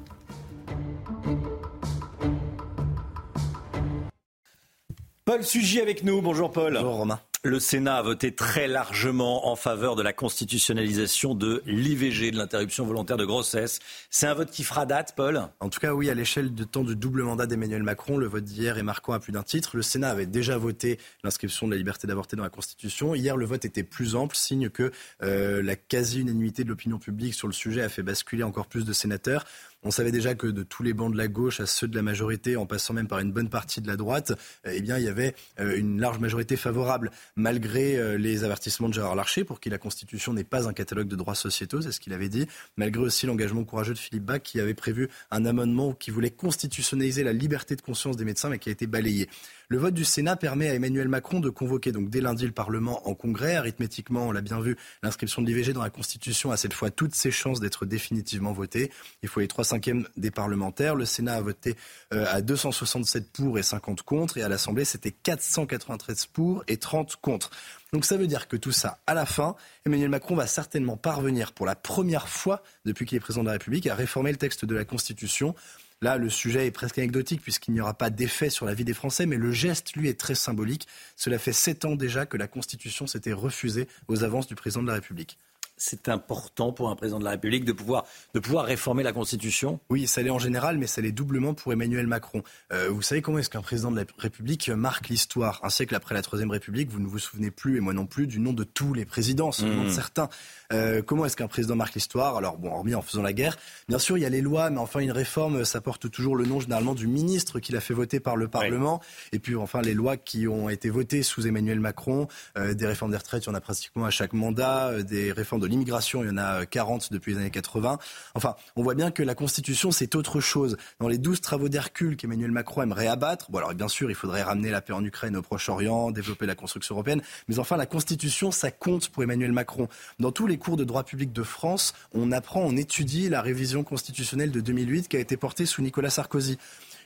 Paul 5.30 5.44
Sugy 5.44 5.80
avec 5.80 6.02
nous. 6.02 6.20
Bonjour 6.20 6.50
Paul. 6.50 6.72
Bonjour 6.74 6.96
Romain. 6.96 7.20
Le 7.42 7.58
Sénat 7.58 7.96
a 7.96 8.02
voté 8.02 8.34
très 8.34 8.68
largement 8.68 9.48
en 9.48 9.56
faveur 9.56 9.96
de 9.96 10.02
la 10.02 10.12
constitutionnalisation 10.12 11.34
de 11.34 11.62
l'IVG, 11.64 12.32
de 12.32 12.36
l'interruption 12.36 12.84
volontaire 12.84 13.16
de 13.16 13.24
grossesse. 13.24 13.78
C'est 14.10 14.26
un 14.26 14.34
vote 14.34 14.50
qui 14.50 14.62
fera 14.62 14.84
date, 14.84 15.14
Paul? 15.16 15.40
En 15.60 15.70
tout 15.70 15.80
cas, 15.80 15.94
oui, 15.94 16.10
à 16.10 16.14
l'échelle 16.14 16.52
de 16.52 16.64
temps 16.64 16.84
du 16.84 16.96
double 16.96 17.22
mandat 17.22 17.46
d'Emmanuel 17.46 17.82
Macron, 17.82 18.18
le 18.18 18.26
vote 18.26 18.44
d'hier 18.44 18.76
est 18.76 18.82
marquant 18.82 19.14
à 19.14 19.20
plus 19.20 19.32
d'un 19.32 19.42
titre. 19.42 19.76
Le 19.76 19.82
Sénat 19.82 20.10
avait 20.10 20.26
déjà 20.26 20.58
voté 20.58 20.98
l'inscription 21.24 21.66
de 21.66 21.72
la 21.72 21.78
liberté 21.78 22.06
d'avorter 22.06 22.36
dans 22.36 22.42
la 22.42 22.50
Constitution. 22.50 23.14
Hier, 23.14 23.38
le 23.38 23.46
vote 23.46 23.64
était 23.64 23.84
plus 23.84 24.16
ample, 24.16 24.36
signe 24.36 24.68
que 24.68 24.90
euh, 25.22 25.62
la 25.62 25.76
quasi-unanimité 25.76 26.64
de 26.64 26.68
l'opinion 26.68 26.98
publique 26.98 27.32
sur 27.32 27.46
le 27.46 27.54
sujet 27.54 27.80
a 27.80 27.88
fait 27.88 28.02
basculer 28.02 28.42
encore 28.42 28.66
plus 28.66 28.84
de 28.84 28.92
sénateurs. 28.92 29.46
On 29.82 29.90
savait 29.90 30.12
déjà 30.12 30.34
que 30.34 30.46
de 30.46 30.62
tous 30.62 30.82
les 30.82 30.92
bancs 30.92 31.10
de 31.10 31.16
la 31.16 31.28
gauche 31.28 31.60
à 31.60 31.66
ceux 31.66 31.88
de 31.88 31.96
la 31.96 32.02
majorité, 32.02 32.56
en 32.56 32.66
passant 32.66 32.92
même 32.92 33.08
par 33.08 33.18
une 33.20 33.32
bonne 33.32 33.48
partie 33.48 33.80
de 33.80 33.86
la 33.86 33.96
droite, 33.96 34.32
eh 34.64 34.82
bien, 34.82 34.98
il 34.98 35.04
y 35.04 35.08
avait 35.08 35.34
euh, 35.58 35.74
une 35.76 35.98
large 36.00 36.18
majorité 36.18 36.56
favorable, 36.56 37.10
malgré 37.34 37.96
euh, 37.96 38.18
les 38.18 38.44
avertissements 38.44 38.90
de 38.90 38.94
Gérard 38.94 39.14
Larcher 39.14 39.44
pour 39.44 39.58
qui 39.58 39.70
la 39.70 39.78
Constitution 39.78 40.34
n'est 40.34 40.44
pas 40.44 40.68
un 40.68 40.74
catalogue 40.74 41.08
de 41.08 41.16
droits 41.16 41.34
sociétaux, 41.34 41.80
c'est 41.80 41.92
ce 41.92 42.00
qu'il 42.00 42.12
avait 42.12 42.28
dit, 42.28 42.46
malgré 42.76 43.02
aussi 43.02 43.24
l'engagement 43.26 43.64
courageux 43.64 43.94
de 43.94 43.98
Philippe 43.98 44.24
Bach 44.24 44.42
qui 44.42 44.60
avait 44.60 44.74
prévu 44.74 45.08
un 45.30 45.46
amendement 45.46 45.94
qui 45.94 46.10
voulait 46.10 46.30
constitutionnaliser 46.30 47.24
la 47.24 47.32
liberté 47.32 47.74
de 47.74 47.80
conscience 47.80 48.18
des 48.18 48.26
médecins, 48.26 48.50
mais 48.50 48.58
qui 48.58 48.68
a 48.68 48.72
été 48.72 48.86
balayé. 48.86 49.30
Le 49.72 49.78
vote 49.78 49.94
du 49.94 50.04
Sénat 50.04 50.34
permet 50.34 50.68
à 50.68 50.74
Emmanuel 50.74 51.06
Macron 51.06 51.38
de 51.38 51.48
convoquer 51.48 51.92
donc 51.92 52.10
dès 52.10 52.20
lundi 52.20 52.44
le 52.44 52.50
Parlement 52.50 53.06
en 53.08 53.14
congrès. 53.14 53.54
Arithmétiquement, 53.54 54.26
on 54.26 54.32
l'a 54.32 54.40
bien 54.40 54.58
vu, 54.58 54.76
l'inscription 55.04 55.42
de 55.42 55.46
l'IVG 55.46 55.72
dans 55.72 55.82
la 55.82 55.90
Constitution 55.90 56.50
a 56.50 56.56
cette 56.56 56.72
fois 56.72 56.90
toutes 56.90 57.14
ses 57.14 57.30
chances 57.30 57.60
d'être 57.60 57.86
définitivement 57.86 58.52
votée. 58.52 58.90
Il 59.22 59.28
faut 59.28 59.38
les 59.38 59.46
trois 59.46 59.62
cinquièmes 59.62 60.08
des 60.16 60.32
parlementaires. 60.32 60.96
Le 60.96 61.04
Sénat 61.04 61.34
a 61.34 61.40
voté 61.40 61.76
euh, 62.12 62.26
à 62.28 62.42
267 62.42 63.30
pour 63.30 63.60
et 63.60 63.62
50 63.62 64.02
contre. 64.02 64.38
Et 64.38 64.42
à 64.42 64.48
l'Assemblée, 64.48 64.84
c'était 64.84 65.12
493 65.12 66.26
pour 66.26 66.64
et 66.66 66.76
30 66.76 67.14
contre. 67.22 67.50
Donc 67.92 68.04
ça 68.04 68.16
veut 68.16 68.26
dire 68.26 68.48
que 68.48 68.56
tout 68.56 68.72
ça, 68.72 68.98
à 69.06 69.14
la 69.14 69.24
fin, 69.24 69.54
Emmanuel 69.86 70.10
Macron 70.10 70.34
va 70.34 70.48
certainement 70.48 70.96
parvenir 70.96 71.52
pour 71.52 71.66
la 71.66 71.76
première 71.76 72.28
fois 72.28 72.64
depuis 72.84 73.06
qu'il 73.06 73.16
est 73.16 73.20
président 73.20 73.42
de 73.42 73.48
la 73.48 73.52
République 73.52 73.86
à 73.86 73.94
réformer 73.94 74.32
le 74.32 74.36
texte 74.36 74.64
de 74.64 74.74
la 74.74 74.84
Constitution 74.84 75.54
Là, 76.02 76.16
le 76.16 76.30
sujet 76.30 76.66
est 76.66 76.70
presque 76.70 76.96
anecdotique 76.96 77.42
puisqu'il 77.42 77.74
n'y 77.74 77.80
aura 77.82 77.92
pas 77.92 78.08
d'effet 78.08 78.48
sur 78.48 78.64
la 78.64 78.72
vie 78.72 78.84
des 78.84 78.94
Français, 78.94 79.26
mais 79.26 79.36
le 79.36 79.52
geste, 79.52 79.92
lui, 79.96 80.08
est 80.08 80.18
très 80.18 80.34
symbolique. 80.34 80.88
Cela 81.14 81.38
fait 81.38 81.52
sept 81.52 81.84
ans 81.84 81.94
déjà 81.94 82.24
que 82.24 82.38
la 82.38 82.48
Constitution 82.48 83.06
s'était 83.06 83.34
refusée 83.34 83.86
aux 84.08 84.24
avances 84.24 84.46
du 84.46 84.54
président 84.54 84.82
de 84.82 84.88
la 84.88 84.94
République 84.94 85.36
c'est 85.80 86.08
important 86.08 86.72
pour 86.72 86.90
un 86.90 86.94
président 86.94 87.18
de 87.18 87.24
la 87.24 87.30
République 87.30 87.64
de 87.64 87.72
pouvoir, 87.72 88.04
de 88.34 88.38
pouvoir 88.38 88.66
réformer 88.66 89.02
la 89.02 89.12
Constitution? 89.12 89.80
Oui, 89.88 90.06
ça 90.06 90.22
l'est 90.22 90.30
en 90.30 90.38
général, 90.38 90.76
mais 90.76 90.86
ça 90.86 91.00
l'est 91.00 91.10
doublement 91.10 91.54
pour 91.54 91.72
Emmanuel 91.72 92.06
Macron. 92.06 92.42
Euh, 92.72 92.90
vous 92.90 93.00
savez 93.00 93.22
comment 93.22 93.38
est-ce 93.38 93.48
qu'un 93.48 93.62
président 93.62 93.90
de 93.90 93.96
la 93.96 94.04
République 94.18 94.68
marque 94.68 95.08
l'histoire? 95.08 95.58
Un 95.62 95.70
siècle 95.70 95.94
après 95.94 96.14
la 96.14 96.20
Troisième 96.20 96.50
République, 96.50 96.90
vous 96.90 97.00
ne 97.00 97.06
vous 97.06 97.18
souvenez 97.18 97.50
plus, 97.50 97.78
et 97.78 97.80
moi 97.80 97.94
non 97.94 98.04
plus, 98.04 98.26
du 98.26 98.40
nom 98.40 98.52
de 98.52 98.62
tous 98.62 98.92
les 98.92 99.06
présidents, 99.06 99.52
seulement 99.52 99.84
de 99.84 99.88
mmh. 99.88 99.92
certains. 99.92 100.28
Euh, 100.72 101.00
comment 101.02 101.24
est-ce 101.24 101.36
qu'un 101.36 101.48
président 101.48 101.76
marque 101.76 101.94
l'histoire? 101.94 102.36
Alors, 102.36 102.58
bon, 102.58 102.70
hormis 102.70 102.94
en 102.94 103.02
faisant 103.02 103.22
la 103.22 103.32
guerre, 103.32 103.56
bien 103.88 103.98
sûr, 103.98 104.18
il 104.18 104.20
y 104.20 104.26
a 104.26 104.28
les 104.28 104.42
lois, 104.42 104.68
mais 104.68 104.78
enfin, 104.78 105.00
une 105.00 105.12
réforme, 105.12 105.64
ça 105.64 105.80
porte 105.80 106.10
toujours 106.10 106.36
le 106.36 106.44
nom 106.44 106.60
généralement 106.60 106.94
du 106.94 107.06
ministre 107.06 107.58
qui 107.58 107.72
l'a 107.72 107.80
fait 107.80 107.94
voter 107.94 108.20
par 108.20 108.36
le 108.36 108.48
Parlement. 108.48 109.00
Et 109.32 109.38
puis, 109.38 109.56
enfin, 109.56 109.80
les 109.80 109.94
lois 109.94 110.18
qui 110.18 110.46
ont 110.46 110.68
été 110.68 110.90
votées 110.90 111.22
sous 111.22 111.46
Emmanuel 111.46 111.80
Macron, 111.80 112.28
euh, 112.58 112.74
des 112.74 112.86
réformes 112.86 113.12
des 113.12 113.16
retraites, 113.16 113.44
il 113.44 113.48
y 113.48 113.50
en 113.50 113.54
a 113.54 113.60
pratiquement 113.62 114.04
à 114.04 114.10
chaque 114.10 114.34
mandat, 114.34 115.02
des 115.02 115.32
réformes 115.32 115.62
de 115.62 115.69
l'immigration, 115.70 116.22
il 116.22 116.28
y 116.28 116.30
en 116.30 116.36
a 116.36 116.66
40 116.66 117.12
depuis 117.12 117.32
les 117.32 117.40
années 117.40 117.50
80. 117.50 117.98
Enfin, 118.34 118.56
on 118.76 118.82
voit 118.82 118.94
bien 118.94 119.10
que 119.10 119.22
la 119.22 119.34
Constitution, 119.34 119.90
c'est 119.90 120.14
autre 120.14 120.40
chose. 120.40 120.76
Dans 121.00 121.08
les 121.08 121.18
12 121.18 121.40
travaux 121.40 121.68
d'Hercule 121.68 122.16
qu'Emmanuel 122.16 122.50
Macron 122.50 122.82
aimerait 122.82 123.06
abattre, 123.06 123.50
bon 123.50 123.58
alors 123.58 123.74
bien 123.74 123.88
sûr, 123.88 124.10
il 124.10 124.14
faudrait 124.14 124.42
ramener 124.42 124.70
la 124.70 124.80
paix 124.80 124.92
en 124.92 125.04
Ukraine 125.04 125.36
au 125.36 125.42
Proche-Orient, 125.42 126.10
développer 126.10 126.46
la 126.46 126.54
construction 126.54 126.94
européenne, 126.94 127.22
mais 127.48 127.58
enfin, 127.58 127.76
la 127.76 127.86
Constitution, 127.86 128.50
ça 128.50 128.70
compte 128.70 129.08
pour 129.08 129.22
Emmanuel 129.22 129.52
Macron. 129.52 129.88
Dans 130.18 130.32
tous 130.32 130.46
les 130.46 130.58
cours 130.58 130.76
de 130.76 130.84
droit 130.84 131.04
public 131.04 131.32
de 131.32 131.42
France, 131.42 131.94
on 132.12 132.32
apprend, 132.32 132.60
on 132.60 132.76
étudie 132.76 133.28
la 133.28 133.42
révision 133.42 133.84
constitutionnelle 133.84 134.50
de 134.50 134.60
2008 134.60 135.08
qui 135.08 135.16
a 135.16 135.20
été 135.20 135.36
portée 135.36 135.66
sous 135.66 135.82
Nicolas 135.82 136.10
Sarkozy. 136.10 136.58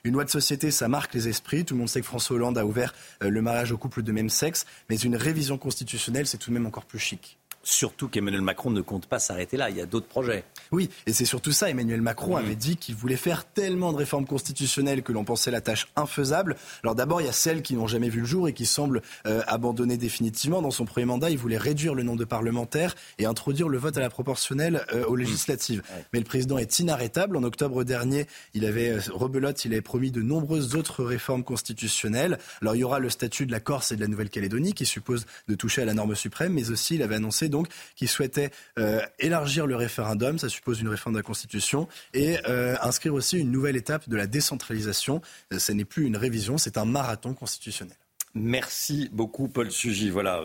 Une 0.04 0.12
loi 0.12 0.24
de 0.24 0.30
société, 0.30 0.70
ça 0.70 0.86
marque 0.86 1.14
les 1.14 1.28
esprits. 1.28 1.64
Tout 1.64 1.74
le 1.74 1.78
monde 1.78 1.88
sait 1.88 2.00
que 2.00 2.06
François 2.06 2.36
Hollande 2.36 2.58
a 2.58 2.66
ouvert 2.66 2.94
euh, 3.22 3.30
le 3.30 3.40
mariage 3.40 3.72
aux 3.72 3.78
couples 3.78 4.02
de 4.02 4.12
même 4.12 4.28
sexe. 4.28 4.66
Mais 4.90 4.96
une 4.96 5.16
révision 5.16 5.56
constitutionnelle, 5.56 6.26
c'est 6.26 6.36
tout 6.36 6.50
de 6.50 6.54
même 6.54 6.66
encore 6.66 6.84
plus 6.84 6.98
chic. 6.98 7.38
Surtout 7.64 8.08
qu'Emmanuel 8.08 8.42
Macron 8.42 8.70
ne 8.70 8.82
compte 8.82 9.06
pas 9.06 9.18
s'arrêter 9.18 9.56
là. 9.56 9.70
Il 9.70 9.76
y 9.76 9.80
a 9.80 9.86
d'autres 9.86 10.06
projets. 10.06 10.44
Oui, 10.70 10.90
et 11.06 11.12
c'est 11.12 11.24
surtout 11.24 11.52
ça. 11.52 11.70
Emmanuel 11.70 12.02
Macron 12.02 12.34
mmh. 12.34 12.38
avait 12.38 12.56
dit 12.56 12.76
qu'il 12.76 12.94
voulait 12.94 13.16
faire 13.16 13.46
tellement 13.46 13.92
de 13.92 13.96
réformes 13.96 14.26
constitutionnelles 14.26 15.02
que 15.02 15.12
l'on 15.12 15.24
pensait 15.24 15.50
la 15.50 15.60
tâche 15.60 15.88
infaisable. 15.96 16.56
Alors 16.82 16.94
d'abord, 16.94 17.20
il 17.20 17.26
y 17.26 17.30
a 17.30 17.32
celles 17.32 17.62
qui 17.62 17.74
n'ont 17.74 17.86
jamais 17.86 18.10
vu 18.10 18.20
le 18.20 18.26
jour 18.26 18.48
et 18.48 18.52
qui 18.52 18.66
semblent 18.66 19.02
euh, 19.26 19.42
abandonner 19.46 19.96
définitivement. 19.96 20.62
Dans 20.62 20.70
son 20.70 20.84
premier 20.84 21.06
mandat, 21.06 21.30
il 21.30 21.38
voulait 21.38 21.58
réduire 21.58 21.94
le 21.94 22.02
nombre 22.02 22.18
de 22.18 22.24
parlementaires 22.24 22.94
et 23.18 23.24
introduire 23.24 23.68
le 23.68 23.78
vote 23.78 23.96
à 23.96 24.00
la 24.00 24.10
proportionnelle 24.10 24.84
euh, 24.92 25.04
aux 25.06 25.16
législatives. 25.16 25.80
Mmh. 25.80 26.02
Mais 26.12 26.18
le 26.18 26.26
président 26.26 26.58
est 26.58 26.78
inarrêtable. 26.78 27.36
En 27.36 27.42
octobre 27.44 27.82
dernier, 27.84 28.26
il 28.52 28.66
avait 28.66 28.90
euh, 28.90 29.00
rebelote, 29.10 29.64
il 29.64 29.72
avait 29.72 29.80
promis 29.80 30.10
de 30.10 30.20
nombreuses 30.20 30.74
autres 30.74 31.02
réformes 31.02 31.44
constitutionnelles. 31.44 32.38
Alors 32.60 32.74
il 32.76 32.80
y 32.80 32.84
aura 32.84 32.98
le 32.98 33.10
statut 33.10 33.46
de 33.46 33.52
la 33.52 33.60
Corse 33.60 33.92
et 33.92 33.96
de 33.96 34.00
la 34.00 34.08
Nouvelle-Calédonie 34.08 34.74
qui 34.74 34.86
suppose 34.86 35.26
de 35.48 35.54
toucher 35.54 35.82
à 35.82 35.84
la 35.84 35.94
norme 35.94 36.14
suprême, 36.14 36.52
mais 36.52 36.70
aussi 36.70 36.96
il 36.96 37.02
avait 37.02 37.16
annoncé 37.16 37.48
qui 37.96 38.06
souhaitait 38.06 38.50
euh, 38.78 39.00
élargir 39.18 39.66
le 39.66 39.76
référendum, 39.76 40.38
ça 40.38 40.48
suppose 40.48 40.80
une 40.80 40.88
réforme 40.88 41.14
de 41.14 41.20
la 41.20 41.22
Constitution, 41.22 41.88
et 42.12 42.38
euh, 42.48 42.76
inscrire 42.82 43.14
aussi 43.14 43.38
une 43.38 43.50
nouvelle 43.50 43.76
étape 43.76 44.08
de 44.08 44.16
la 44.16 44.26
décentralisation. 44.26 45.22
Euh, 45.52 45.58
ce 45.58 45.72
n'est 45.72 45.84
plus 45.84 46.06
une 46.06 46.16
révision, 46.16 46.58
c'est 46.58 46.78
un 46.78 46.84
marathon 46.84 47.34
constitutionnel. 47.34 47.96
Merci 48.34 49.08
beaucoup, 49.12 49.48
Paul 49.48 49.70
Sugy. 49.70 50.10
Voilà. 50.10 50.42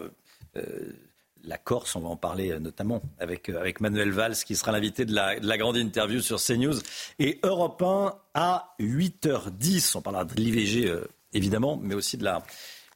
la 1.44 1.58
Corse, 1.58 1.96
on 1.96 2.02
va 2.02 2.10
en 2.10 2.16
parler 2.16 2.60
notamment 2.60 3.02
avec, 3.18 3.50
avec 3.50 3.82
Manuel 3.82 4.12
Valls, 4.12 4.36
qui 4.36 4.56
sera 4.56 4.72
l'invité 4.72 5.06
de 5.06 5.14
la, 5.16 5.40
de 5.40 5.48
la, 5.48 5.58
grande 5.58 5.78
interview 5.78 6.22
sur 6.22 6.40
CNews. 6.40 6.76
Et 7.18 7.40
Europe 7.42 7.82
1 7.82 8.14
à 8.36 8.76
8h10. 8.80 9.98
On 9.98 10.02
parlera 10.02 10.24
de 10.26 10.36
l'IVG, 10.36 10.94
évidemment, 11.34 11.80
mais 11.82 11.96
aussi 11.96 12.18
de 12.18 12.26
la, 12.26 12.44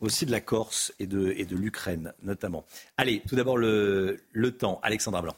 aussi 0.04 0.26
de 0.26 0.32
la 0.32 0.42
Corse 0.42 0.94
et 1.00 1.08
de, 1.08 1.34
et 1.36 1.46
de 1.46 1.56
l'Ukraine 1.56 2.14
notamment. 2.22 2.66
Allez, 2.98 3.24
tout 3.28 3.36
d'abord 3.36 3.58
le, 3.58 4.20
le 4.32 4.52
temps. 4.52 4.80
Alexandra 4.84 5.22
Blanc. 5.22 5.36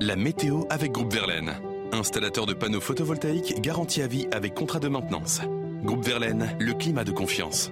La 0.00 0.16
météo 0.16 0.64
avec 0.68 0.92
Groupe 0.92 1.12
Verlaine. 1.12 1.54
Installateur 1.92 2.46
de 2.46 2.52
panneaux 2.52 2.80
photovoltaïques 2.80 3.60
garantie 3.60 4.02
à 4.02 4.06
vie 4.06 4.28
avec 4.30 4.54
contrat 4.54 4.78
de 4.78 4.88
maintenance. 4.88 5.40
Groupe 5.82 6.04
Verlaine, 6.04 6.56
le 6.60 6.74
climat 6.74 7.04
de 7.04 7.12
confiance. 7.12 7.70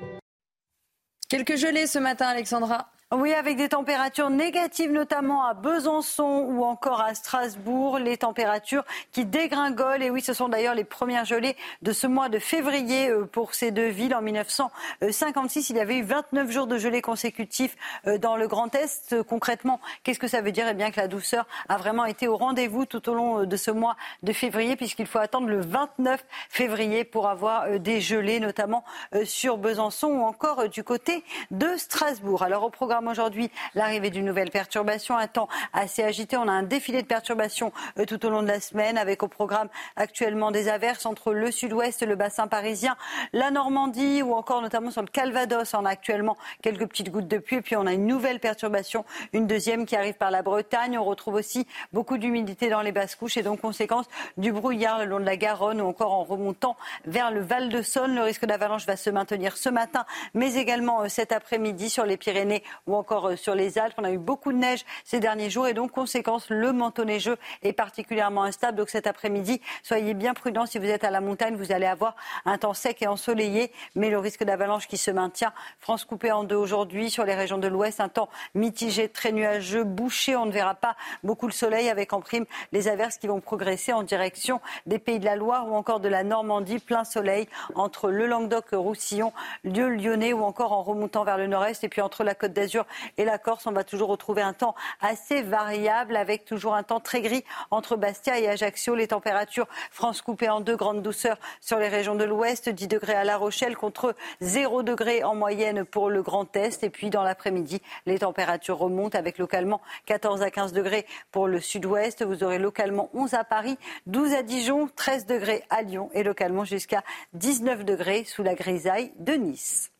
Quelques 1.28 1.56
gelées 1.56 1.86
ce 1.86 1.98
matin, 1.98 2.26
Alexandra. 2.26 2.90
Oui, 3.16 3.32
avec 3.32 3.56
des 3.56 3.68
températures 3.68 4.28
négatives, 4.28 4.90
notamment 4.90 5.44
à 5.44 5.54
Besançon 5.54 6.46
ou 6.48 6.64
encore 6.64 7.00
à 7.00 7.14
Strasbourg. 7.14 8.00
Les 8.00 8.16
températures 8.16 8.82
qui 9.12 9.24
dégringolent. 9.24 10.02
Et 10.02 10.10
oui, 10.10 10.20
ce 10.20 10.32
sont 10.32 10.48
d'ailleurs 10.48 10.74
les 10.74 10.82
premières 10.82 11.24
gelées 11.24 11.56
de 11.82 11.92
ce 11.92 12.08
mois 12.08 12.28
de 12.28 12.40
février 12.40 13.10
euh, 13.10 13.24
pour 13.24 13.54
ces 13.54 13.70
deux 13.70 13.86
villes. 13.86 14.16
En 14.16 14.22
1956, 14.22 15.70
il 15.70 15.76
y 15.76 15.80
avait 15.80 15.98
eu 15.98 16.02
29 16.02 16.50
jours 16.50 16.66
de 16.66 16.76
gelée 16.76 17.02
consécutifs 17.02 17.76
euh, 18.08 18.18
dans 18.18 18.36
le 18.36 18.48
Grand 18.48 18.74
Est. 18.74 19.22
Concrètement, 19.22 19.80
qu'est-ce 20.02 20.18
que 20.18 20.26
ça 20.26 20.40
veut 20.40 20.50
dire? 20.50 20.66
Eh 20.68 20.74
bien 20.74 20.90
que 20.90 20.98
la 20.98 21.06
douceur 21.06 21.46
a 21.68 21.76
vraiment 21.76 22.06
été 22.06 22.26
au 22.26 22.36
rendez-vous 22.36 22.84
tout 22.84 23.08
au 23.08 23.14
long 23.14 23.42
euh, 23.42 23.46
de 23.46 23.56
ce 23.56 23.70
mois 23.70 23.96
de 24.24 24.32
février, 24.32 24.74
puisqu'il 24.74 25.06
faut 25.06 25.20
attendre 25.20 25.46
le 25.46 25.60
29 25.60 26.24
février 26.48 27.04
pour 27.04 27.28
avoir 27.28 27.78
des 27.78 28.00
gelées, 28.00 28.40
notamment 28.40 28.82
sur 29.24 29.56
Besançon 29.56 30.08
ou 30.08 30.22
encore 30.22 30.68
du 30.68 30.82
côté 30.82 31.22
de 31.52 31.76
Strasbourg. 31.76 32.42
Alors 32.42 32.64
au 32.64 32.70
programme 32.70 33.03
aujourd'hui 33.08 33.50
l'arrivée 33.74 34.10
d'une 34.10 34.24
nouvelle 34.24 34.50
perturbation, 34.50 35.16
un 35.16 35.26
temps 35.26 35.48
assez 35.72 36.02
agité. 36.02 36.36
On 36.36 36.48
a 36.48 36.52
un 36.52 36.62
défilé 36.62 37.02
de 37.02 37.06
perturbations 37.06 37.72
euh, 37.98 38.04
tout 38.04 38.24
au 38.24 38.30
long 38.30 38.42
de 38.42 38.48
la 38.48 38.60
semaine 38.60 38.98
avec 38.98 39.22
au 39.22 39.28
programme 39.28 39.68
actuellement 39.96 40.50
des 40.50 40.68
averses 40.68 41.06
entre 41.06 41.32
le 41.32 41.50
sud-ouest 41.50 42.02
le 42.06 42.16
bassin 42.16 42.46
parisien, 42.46 42.96
la 43.32 43.50
Normandie 43.50 44.22
ou 44.22 44.34
encore 44.34 44.62
notamment 44.62 44.90
sur 44.90 45.02
le 45.02 45.08
Calvados. 45.08 45.74
On 45.74 45.84
a 45.84 45.90
actuellement 45.90 46.36
quelques 46.62 46.86
petites 46.86 47.10
gouttes 47.10 47.28
de 47.28 47.38
pluie 47.38 47.56
et 47.56 47.62
puis 47.62 47.76
on 47.76 47.86
a 47.86 47.92
une 47.92 48.06
nouvelle 48.06 48.40
perturbation, 48.40 49.04
une 49.32 49.46
deuxième 49.46 49.86
qui 49.86 49.96
arrive 49.96 50.14
par 50.14 50.30
la 50.30 50.42
Bretagne. 50.42 50.98
On 50.98 51.04
retrouve 51.04 51.34
aussi 51.34 51.66
beaucoup 51.92 52.18
d'humidité 52.18 52.68
dans 52.68 52.80
les 52.80 52.92
basses 52.92 53.14
couches 53.14 53.36
et 53.36 53.42
donc 53.42 53.60
conséquence 53.60 54.06
du 54.36 54.52
brouillard 54.52 54.98
le 54.98 55.04
long 55.06 55.20
de 55.20 55.24
la 55.24 55.36
Garonne 55.36 55.80
ou 55.80 55.86
encore 55.86 56.12
en 56.12 56.24
remontant 56.24 56.76
vers 57.04 57.30
le 57.30 57.40
Val 57.40 57.68
de 57.68 57.82
Saône. 57.82 58.14
Le 58.14 58.22
risque 58.22 58.46
d'avalanche 58.46 58.86
va 58.86 58.96
se 58.96 59.10
maintenir 59.10 59.56
ce 59.56 59.68
matin, 59.68 60.04
mais 60.34 60.54
également 60.54 61.02
euh, 61.02 61.08
cet 61.08 61.32
après-midi 61.32 61.90
sur 61.90 62.04
les 62.04 62.16
Pyrénées 62.16 62.62
ou 62.86 62.94
encore 62.94 63.28
euh, 63.28 63.36
sur 63.36 63.54
les 63.54 63.78
Alpes. 63.78 63.94
On 63.98 64.04
a 64.04 64.10
eu 64.10 64.18
beaucoup 64.18 64.52
de 64.52 64.58
neige 64.58 64.84
ces 65.04 65.20
derniers 65.20 65.50
jours 65.50 65.66
et 65.66 65.74
donc 65.74 65.92
conséquence, 65.92 66.46
le 66.50 66.72
manteau 66.72 67.04
neigeux 67.04 67.36
est 67.62 67.72
particulièrement 67.72 68.44
instable. 68.44 68.78
Donc 68.78 68.88
cet 68.88 69.06
après-midi, 69.06 69.60
soyez 69.82 70.14
bien 70.14 70.34
prudents 70.34 70.66
si 70.66 70.78
vous 70.78 70.86
êtes 70.86 71.04
à 71.04 71.10
la 71.10 71.20
montagne. 71.20 71.56
Vous 71.56 71.72
allez 71.72 71.86
avoir 71.86 72.16
un 72.44 72.58
temps 72.58 72.74
sec 72.74 73.02
et 73.02 73.06
ensoleillé, 73.06 73.72
mais 73.94 74.10
le 74.10 74.18
risque 74.18 74.44
d'avalanche 74.44 74.88
qui 74.88 74.98
se 74.98 75.10
maintient. 75.10 75.52
France 75.78 76.04
coupée 76.04 76.32
en 76.32 76.44
deux 76.44 76.56
aujourd'hui 76.56 77.10
sur 77.10 77.24
les 77.24 77.34
régions 77.34 77.58
de 77.58 77.68
l'Ouest, 77.68 78.00
un 78.00 78.08
temps 78.08 78.28
mitigé, 78.54 79.08
très 79.08 79.32
nuageux, 79.32 79.84
bouché. 79.84 80.36
On 80.36 80.46
ne 80.46 80.52
verra 80.52 80.74
pas 80.74 80.96
beaucoup 81.22 81.46
le 81.46 81.52
soleil 81.52 81.88
avec 81.88 82.12
en 82.12 82.20
prime 82.20 82.46
les 82.72 82.88
averses 82.88 83.18
qui 83.18 83.26
vont 83.26 83.40
progresser 83.40 83.92
en 83.92 84.02
direction 84.02 84.60
des 84.86 84.98
pays 84.98 85.18
de 85.18 85.24
la 85.24 85.36
Loire 85.36 85.68
ou 85.68 85.74
encore 85.74 86.00
de 86.00 86.08
la 86.08 86.24
Normandie. 86.24 86.78
Plein 86.78 87.04
soleil 87.04 87.48
entre 87.74 88.10
le 88.10 88.26
Languedoc-Roussillon, 88.26 89.32
le 89.62 89.88
Lyonnais 89.88 90.32
ou 90.32 90.42
encore 90.42 90.72
en 90.72 90.82
remontant 90.82 91.24
vers 91.24 91.38
le 91.38 91.46
nord-est. 91.46 91.84
Et 91.84 91.88
puis 91.88 92.00
entre 92.00 92.24
la 92.24 92.34
Côte 92.34 92.52
d'Azur 92.52 92.73
et 93.16 93.24
la 93.24 93.38
Corse, 93.38 93.66
on 93.66 93.72
va 93.72 93.84
toujours 93.84 94.08
retrouver 94.08 94.42
un 94.42 94.52
temps 94.52 94.74
assez 95.00 95.42
variable 95.42 96.16
avec 96.16 96.44
toujours 96.44 96.74
un 96.74 96.82
temps 96.82 97.00
très 97.00 97.20
gris 97.20 97.44
entre 97.70 97.96
Bastia 97.96 98.38
et 98.38 98.48
Ajaccio. 98.48 98.94
Les 98.94 99.08
températures, 99.08 99.66
France 99.90 100.22
coupée 100.22 100.48
en 100.48 100.60
deux, 100.60 100.76
grande 100.76 101.02
douceur 101.02 101.36
sur 101.60 101.78
les 101.78 101.88
régions 101.88 102.14
de 102.14 102.24
l'Ouest, 102.24 102.68
10 102.68 102.88
degrés 102.88 103.14
à 103.14 103.24
La 103.24 103.36
Rochelle 103.36 103.76
contre 103.76 104.14
0 104.40 104.82
degrés 104.82 105.24
en 105.24 105.34
moyenne 105.34 105.84
pour 105.84 106.10
le 106.10 106.22
Grand 106.22 106.54
Est. 106.56 106.82
Et 106.82 106.90
puis 106.90 107.10
dans 107.10 107.22
l'après-midi, 107.22 107.80
les 108.06 108.18
températures 108.18 108.78
remontent 108.78 109.18
avec 109.18 109.38
localement 109.38 109.80
14 110.06 110.42
à 110.42 110.50
15 110.50 110.72
degrés 110.72 111.06
pour 111.30 111.46
le 111.46 111.60
Sud-Ouest. 111.60 112.24
Vous 112.24 112.42
aurez 112.44 112.58
localement 112.58 113.10
11 113.14 113.34
à 113.34 113.44
Paris, 113.44 113.78
12 114.06 114.34
à 114.34 114.42
Dijon, 114.42 114.88
13 114.96 115.26
degrés 115.26 115.64
à 115.70 115.82
Lyon 115.82 116.10
et 116.14 116.22
localement 116.22 116.64
jusqu'à 116.64 117.02
19 117.34 117.84
degrés 117.84 118.24
sous 118.24 118.42
la 118.42 118.54
grisaille 118.54 119.12
de 119.18 119.34
Nice. 119.34 119.93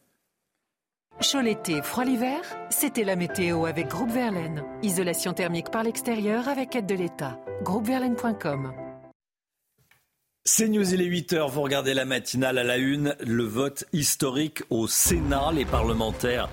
Chaud 1.21 1.41
l'été, 1.41 1.81
froid 1.81 2.05
l'hiver, 2.05 2.41
c'était 2.71 3.05
la 3.05 3.15
météo 3.15 3.67
avec 3.67 3.87
Groupe 3.89 4.11
Verlaine. 4.11 4.65
Isolation 4.83 5.33
thermique 5.33 5.71
par 5.71 5.85
l'extérieur 5.85 6.49
avec 6.49 6.75
aide 6.75 6.87
de 6.87 6.95
l'État. 6.95 7.39
Groupeverlaine.com 7.63 8.73
C'est 10.45 10.69
News, 10.69 10.93
il 10.93 11.01
est 11.01 11.09
8h, 11.09 11.49
vous 11.51 11.63
regardez 11.63 11.95
la 11.95 12.05
matinale 12.05 12.59
à 12.59 12.65
la 12.65 12.79
une, 12.79 13.15
le 13.25 13.45
vote 13.45 13.85
historique 13.93 14.65
au 14.71 14.89
Sénat. 14.89 15.53
Les 15.55 15.65
parlementaires 15.65 16.49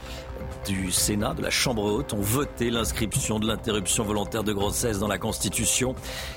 du 0.65 0.91
Sénat, 0.91 1.33
de 1.33 1.41
la 1.41 1.49
Chambre 1.49 1.83
haute, 1.83 2.13
ont 2.13 2.21
voté 2.21 2.69
l'inscription 2.69 3.39
de 3.39 3.47
l'interruption 3.47 4.03
volontaire 4.03 4.43
de 4.43 4.53
grossesse 4.53 4.99
dans 4.99 5.07
la 5.07 5.17
Constitution. 5.17 5.95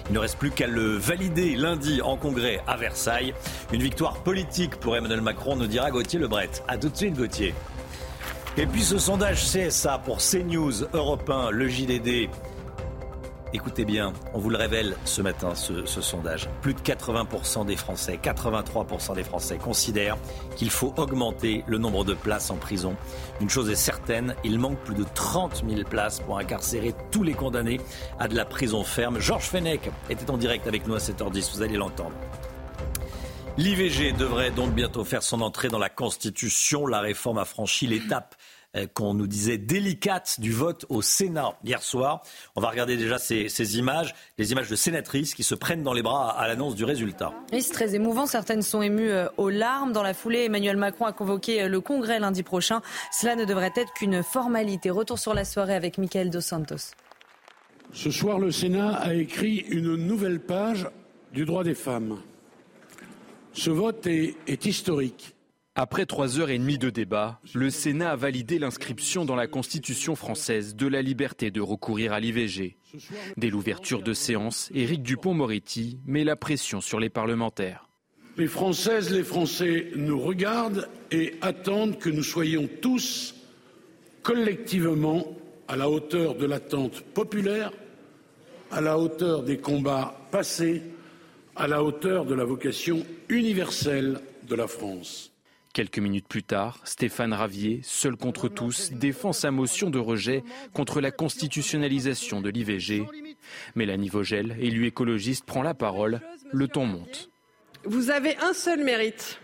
Il 0.09 0.14
ne 0.14 0.18
reste 0.18 0.38
plus 0.38 0.51
qu'à 0.51 0.66
le 0.66 0.96
valider 0.96 1.56
lundi 1.56 2.01
en 2.01 2.16
congrès 2.16 2.62
à 2.66 2.78
Versailles. 2.78 3.34
Une 3.70 3.82
victoire 3.82 4.22
politique 4.22 4.76
pour 4.76 4.96
Emmanuel 4.96 5.20
Macron, 5.20 5.56
nous 5.56 5.66
dira 5.66 5.90
Gauthier 5.90 6.18
Lebret. 6.18 6.51
A 6.68 6.78
tout 6.78 6.88
de 6.88 6.96
suite, 6.96 7.14
Gauthier. 7.14 7.55
Et 8.56 8.66
puis 8.66 8.82
ce 8.82 8.98
sondage 8.98 9.43
CSA 9.47 9.98
pour 9.98 10.18
CNews, 10.18 10.85
Europe 10.93 11.28
1, 11.28 11.51
le 11.51 11.66
JDD. 11.66 12.31
Écoutez 13.52 13.85
bien, 13.85 14.12
on 14.32 14.39
vous 14.39 14.48
le 14.48 14.56
révèle 14.56 14.97
ce 15.05 15.22
matin, 15.22 15.56
ce, 15.56 15.85
ce 15.86 16.01
sondage. 16.01 16.48
Plus 16.62 16.72
de 16.72 16.78
80% 16.78 17.66
des 17.66 17.74
Français, 17.74 18.16
83% 18.22 19.16
des 19.16 19.24
Français 19.24 19.59
considèrent 19.59 20.16
qu'il 20.55 20.70
faut 20.70 20.94
augmenter 20.97 21.64
le 21.66 21.78
nombre 21.78 22.05
de 22.05 22.14
places 22.14 22.51
en 22.51 22.56
prison. 22.56 22.94
Une 23.40 23.51
chose 23.51 23.70
est 23.70 23.74
certaine, 23.74 24.36
il 24.44 24.60
manque 24.60 24.78
plus 24.78 24.94
de 24.94 25.05
30 25.14 25.64
000 25.68 25.82
places 25.89 26.20
pour 26.20 26.39
incarcérer 26.39 26.94
tous 27.10 27.24
les 27.24 27.35
condamnés 27.35 27.81
à 28.20 28.28
de 28.28 28.36
la 28.36 28.44
prison 28.44 28.85
ferme. 28.85 29.18
Georges 29.18 29.48
Fenech 29.48 29.90
était 30.10 30.31
en 30.31 30.36
direct 30.36 30.68
avec 30.68 30.86
nous 30.86 30.94
à 30.94 30.98
7h10, 30.98 31.56
vous 31.56 31.62
allez 31.62 31.76
l'entendre. 31.76 32.14
L'IVG 33.56 34.12
devrait 34.12 34.51
donc 34.51 34.72
bientôt 34.72 35.05
faire 35.05 35.22
son 35.22 35.40
entrée 35.40 35.68
dans 35.68 35.78
la 35.78 35.89
Constitution. 35.89 36.89
La 36.89 37.01
réforme 37.01 37.39
a 37.39 37.44
franchi 37.44 37.86
l'étape 37.86 38.35
qu'on 38.94 39.14
nous 39.14 39.26
disait 39.26 39.59
délicate 39.59 40.40
du 40.40 40.52
vote 40.52 40.84
au 40.88 41.02
Sénat 41.02 41.56
hier 41.64 41.82
soir. 41.82 42.22
On 42.56 42.60
va 42.60 42.70
regarder 42.70 42.96
déjà 42.96 43.18
ces, 43.18 43.48
ces 43.48 43.78
images, 43.78 44.14
les 44.38 44.52
images 44.52 44.68
de 44.68 44.76
sénatrices 44.76 45.34
qui 45.34 45.42
se 45.42 45.55
prennent 45.55 45.82
dans 45.82 45.92
les 45.92 46.02
bras 46.02 46.30
à, 46.30 46.42
à 46.42 46.48
l'annonce 46.48 46.74
du 46.74 46.84
résultat. 46.84 47.32
Oui, 47.52 47.62
c'est 47.62 47.72
très 47.72 47.94
émouvant. 47.94 48.26
Certaines 48.26 48.62
sont 48.62 48.82
émues 48.82 49.10
euh, 49.10 49.28
aux 49.36 49.51
larmes. 49.51 49.92
Dans 49.92 50.02
la 50.02 50.14
foulée, 50.14 50.44
Emmanuel 50.44 50.76
Macron 50.76 51.06
a 51.06 51.12
convoqué 51.12 51.62
euh, 51.62 51.68
le 51.68 51.80
Congrès 51.80 52.18
lundi 52.18 52.42
prochain. 52.42 52.80
Cela 53.12 53.36
ne 53.36 53.44
devrait 53.44 53.72
être 53.76 53.92
qu'une 53.94 54.22
formalité. 54.22 54.90
Retour 54.90 55.18
sur 55.18 55.34
la 55.34 55.44
soirée 55.44 55.74
avec 55.74 55.98
Michael 55.98 56.30
Dos 56.30 56.40
Santos. 56.40 56.94
Ce 57.92 58.10
soir, 58.10 58.38
le 58.38 58.51
Sénat 58.51 58.94
a 58.94 59.14
écrit 59.14 59.59
une 59.68 59.94
nouvelle 59.94 60.40
page 60.40 60.88
du 61.32 61.44
droit 61.44 61.62
des 61.62 61.74
femmes. 61.74 62.18
Ce 63.52 63.70
vote 63.70 64.06
est, 64.06 64.34
est 64.48 64.66
historique. 64.66 65.34
Après 65.76 66.06
trois 66.06 66.38
heures 66.38 66.51
et 66.51 66.59
demie 66.59 66.78
de 66.78 66.88
débat, 66.88 67.40
le 67.52 67.68
Sénat 67.68 68.12
a 68.12 68.16
validé 68.16 68.60
l'inscription 68.60 69.24
dans 69.24 69.34
la 69.34 69.48
Constitution 69.48 70.14
française 70.14 70.76
de 70.76 70.86
la 70.86 71.02
liberté 71.02 71.51
de 71.51 71.60
recourir 71.60 72.12
à 72.12 72.20
l'IVG. 72.20 72.76
Dès 73.36 73.51
l'ouverture 73.51 74.01
de 74.01 74.12
séance, 74.12 74.70
Éric 74.72 75.02
Dupont-Moretti 75.02 75.98
met 76.06 76.22
la 76.22 76.36
pression 76.36 76.80
sur 76.80 77.01
les 77.01 77.10
parlementaires. 77.10 77.88
Les 78.36 78.46
Françaises, 78.46 79.12
les 79.12 79.24
Français 79.24 79.88
nous 79.96 80.20
regardent 80.20 80.88
et 81.10 81.34
attendent 81.42 81.98
que 81.98 82.10
nous 82.10 82.22
soyons 82.22 82.68
tous 82.80 83.34
collectivement 84.22 85.26
à 85.66 85.74
la 85.74 85.90
hauteur 85.90 86.36
de 86.36 86.46
l'attente 86.46 87.01
populaire, 87.01 87.72
à 88.70 88.80
la 88.80 88.96
hauteur 88.96 89.42
des 89.42 89.59
combats 89.59 90.20
passés, 90.30 90.82
à 91.56 91.66
la 91.66 91.82
hauteur 91.82 92.26
de 92.26 92.34
la 92.34 92.44
vocation 92.44 93.05
universelle 93.28 94.20
de 94.48 94.55
la 94.55 94.68
France. 94.68 95.34
Quelques 95.74 95.98
minutes 95.98 96.28
plus 96.28 96.44
tard, 96.44 96.78
Stéphane 96.84 97.32
Ravier, 97.32 97.80
seul 97.82 98.16
contre 98.16 98.46
tous, 98.46 98.92
défend 98.92 99.32
sa 99.32 99.51
motion 99.51 99.90
de 99.90 99.98
rejet 99.98 100.44
contre 100.72 101.01
la 101.01 101.10
constitutionnalisation 101.10 102.40
de 102.40 102.48
l'IVG. 102.48 103.02
Mélanie 103.74 104.09
Vogel, 104.09 104.56
élue 104.60 104.86
écologiste, 104.86 105.44
prend 105.44 105.64
la 105.64 105.74
parole. 105.74 106.20
Le 106.52 106.68
ton 106.68 106.86
monte. 106.86 107.28
Vous 107.84 108.10
avez 108.10 108.36
un 108.36 108.52
seul 108.52 108.84
mérite. 108.84 109.40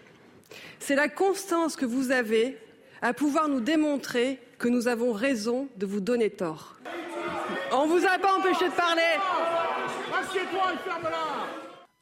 C'est 0.79 0.95
la 0.95 1.09
constance 1.09 1.75
que 1.75 1.85
vous 1.85 2.13
avez 2.13 2.57
à 3.03 3.13
pouvoir 3.13 3.49
nous 3.49 3.61
démontrer 3.61 4.39
que 4.61 4.69
nous 4.69 4.87
avons 4.87 5.13
raison 5.13 5.69
de 5.79 5.87
vous 5.87 6.01
donner 6.01 6.31
tort. 6.31 6.77
On 7.73 7.89
vous 7.89 8.07
a 8.07 8.19
pas 8.19 8.39
empêché 8.39 8.69
de 8.69 8.75
parler. 8.77 9.03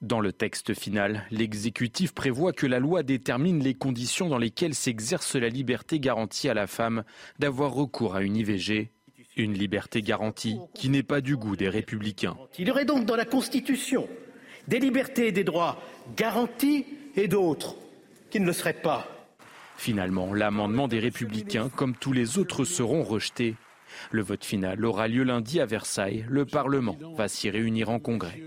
Dans 0.01 0.21
le 0.21 0.33
texte 0.33 0.75
final, 0.75 1.27
l'exécutif 1.33 2.13
prévoit 2.15 2.53
que 2.53 2.67
la 2.67 2.79
loi 2.79 3.03
détermine 3.03 3.63
les 3.63 3.75
conditions 3.75 4.29
dans 4.29 4.39
lesquelles 4.39 4.77
s'exerce 4.77 5.35
la 5.35 5.49
liberté 5.49 5.99
garantie 5.99 6.49
à 6.49 6.55
la 6.55 6.69
femme 6.69 7.03
d'avoir 7.41 7.73
recours 7.73 8.15
à 8.15 8.23
une 8.23 8.37
IVG. 8.37 8.93
Une 9.37 9.55
liberté 9.55 10.01
garantie 10.01 10.59
qui 10.75 10.89
n'est 10.89 11.03
pas 11.03 11.21
du 11.21 11.37
goût 11.37 11.57
des 11.57 11.69
républicains. 11.69 12.37
Il 12.59 12.69
y 12.69 12.71
aurait 12.71 12.85
donc 12.85 13.07
dans 13.07 13.17
la 13.17 13.25
Constitution 13.25 14.09
des 14.69 14.79
libertés 14.79 15.29
et 15.29 15.33
des 15.33 15.45
droits 15.45 15.83
garantis 16.17 16.87
et 17.17 17.27
d'autres 17.27 17.75
qui 18.31 18.39
ne 18.39 18.47
le 18.47 18.53
seraient 18.53 18.75
pas. 18.75 19.09
Finalement, 19.77 20.33
l'amendement 20.33 20.87
des 20.87 21.01
républicains, 21.01 21.71
comme 21.71 21.97
tous 21.97 22.13
les 22.13 22.39
autres, 22.39 22.65
seront 22.65 23.03
rejetés. 23.03 23.57
Le 24.13 24.23
vote 24.23 24.45
final 24.45 24.85
aura 24.85 25.09
lieu 25.09 25.25
lundi 25.25 25.61
à 25.61 25.67
Versailles. 25.67 26.25
Le 26.29 26.45
Parlement 26.45 26.97
va 27.17 27.27
s'y 27.27 27.51
réunir 27.51 27.91
en 27.91 27.99
congrès. 27.99 28.41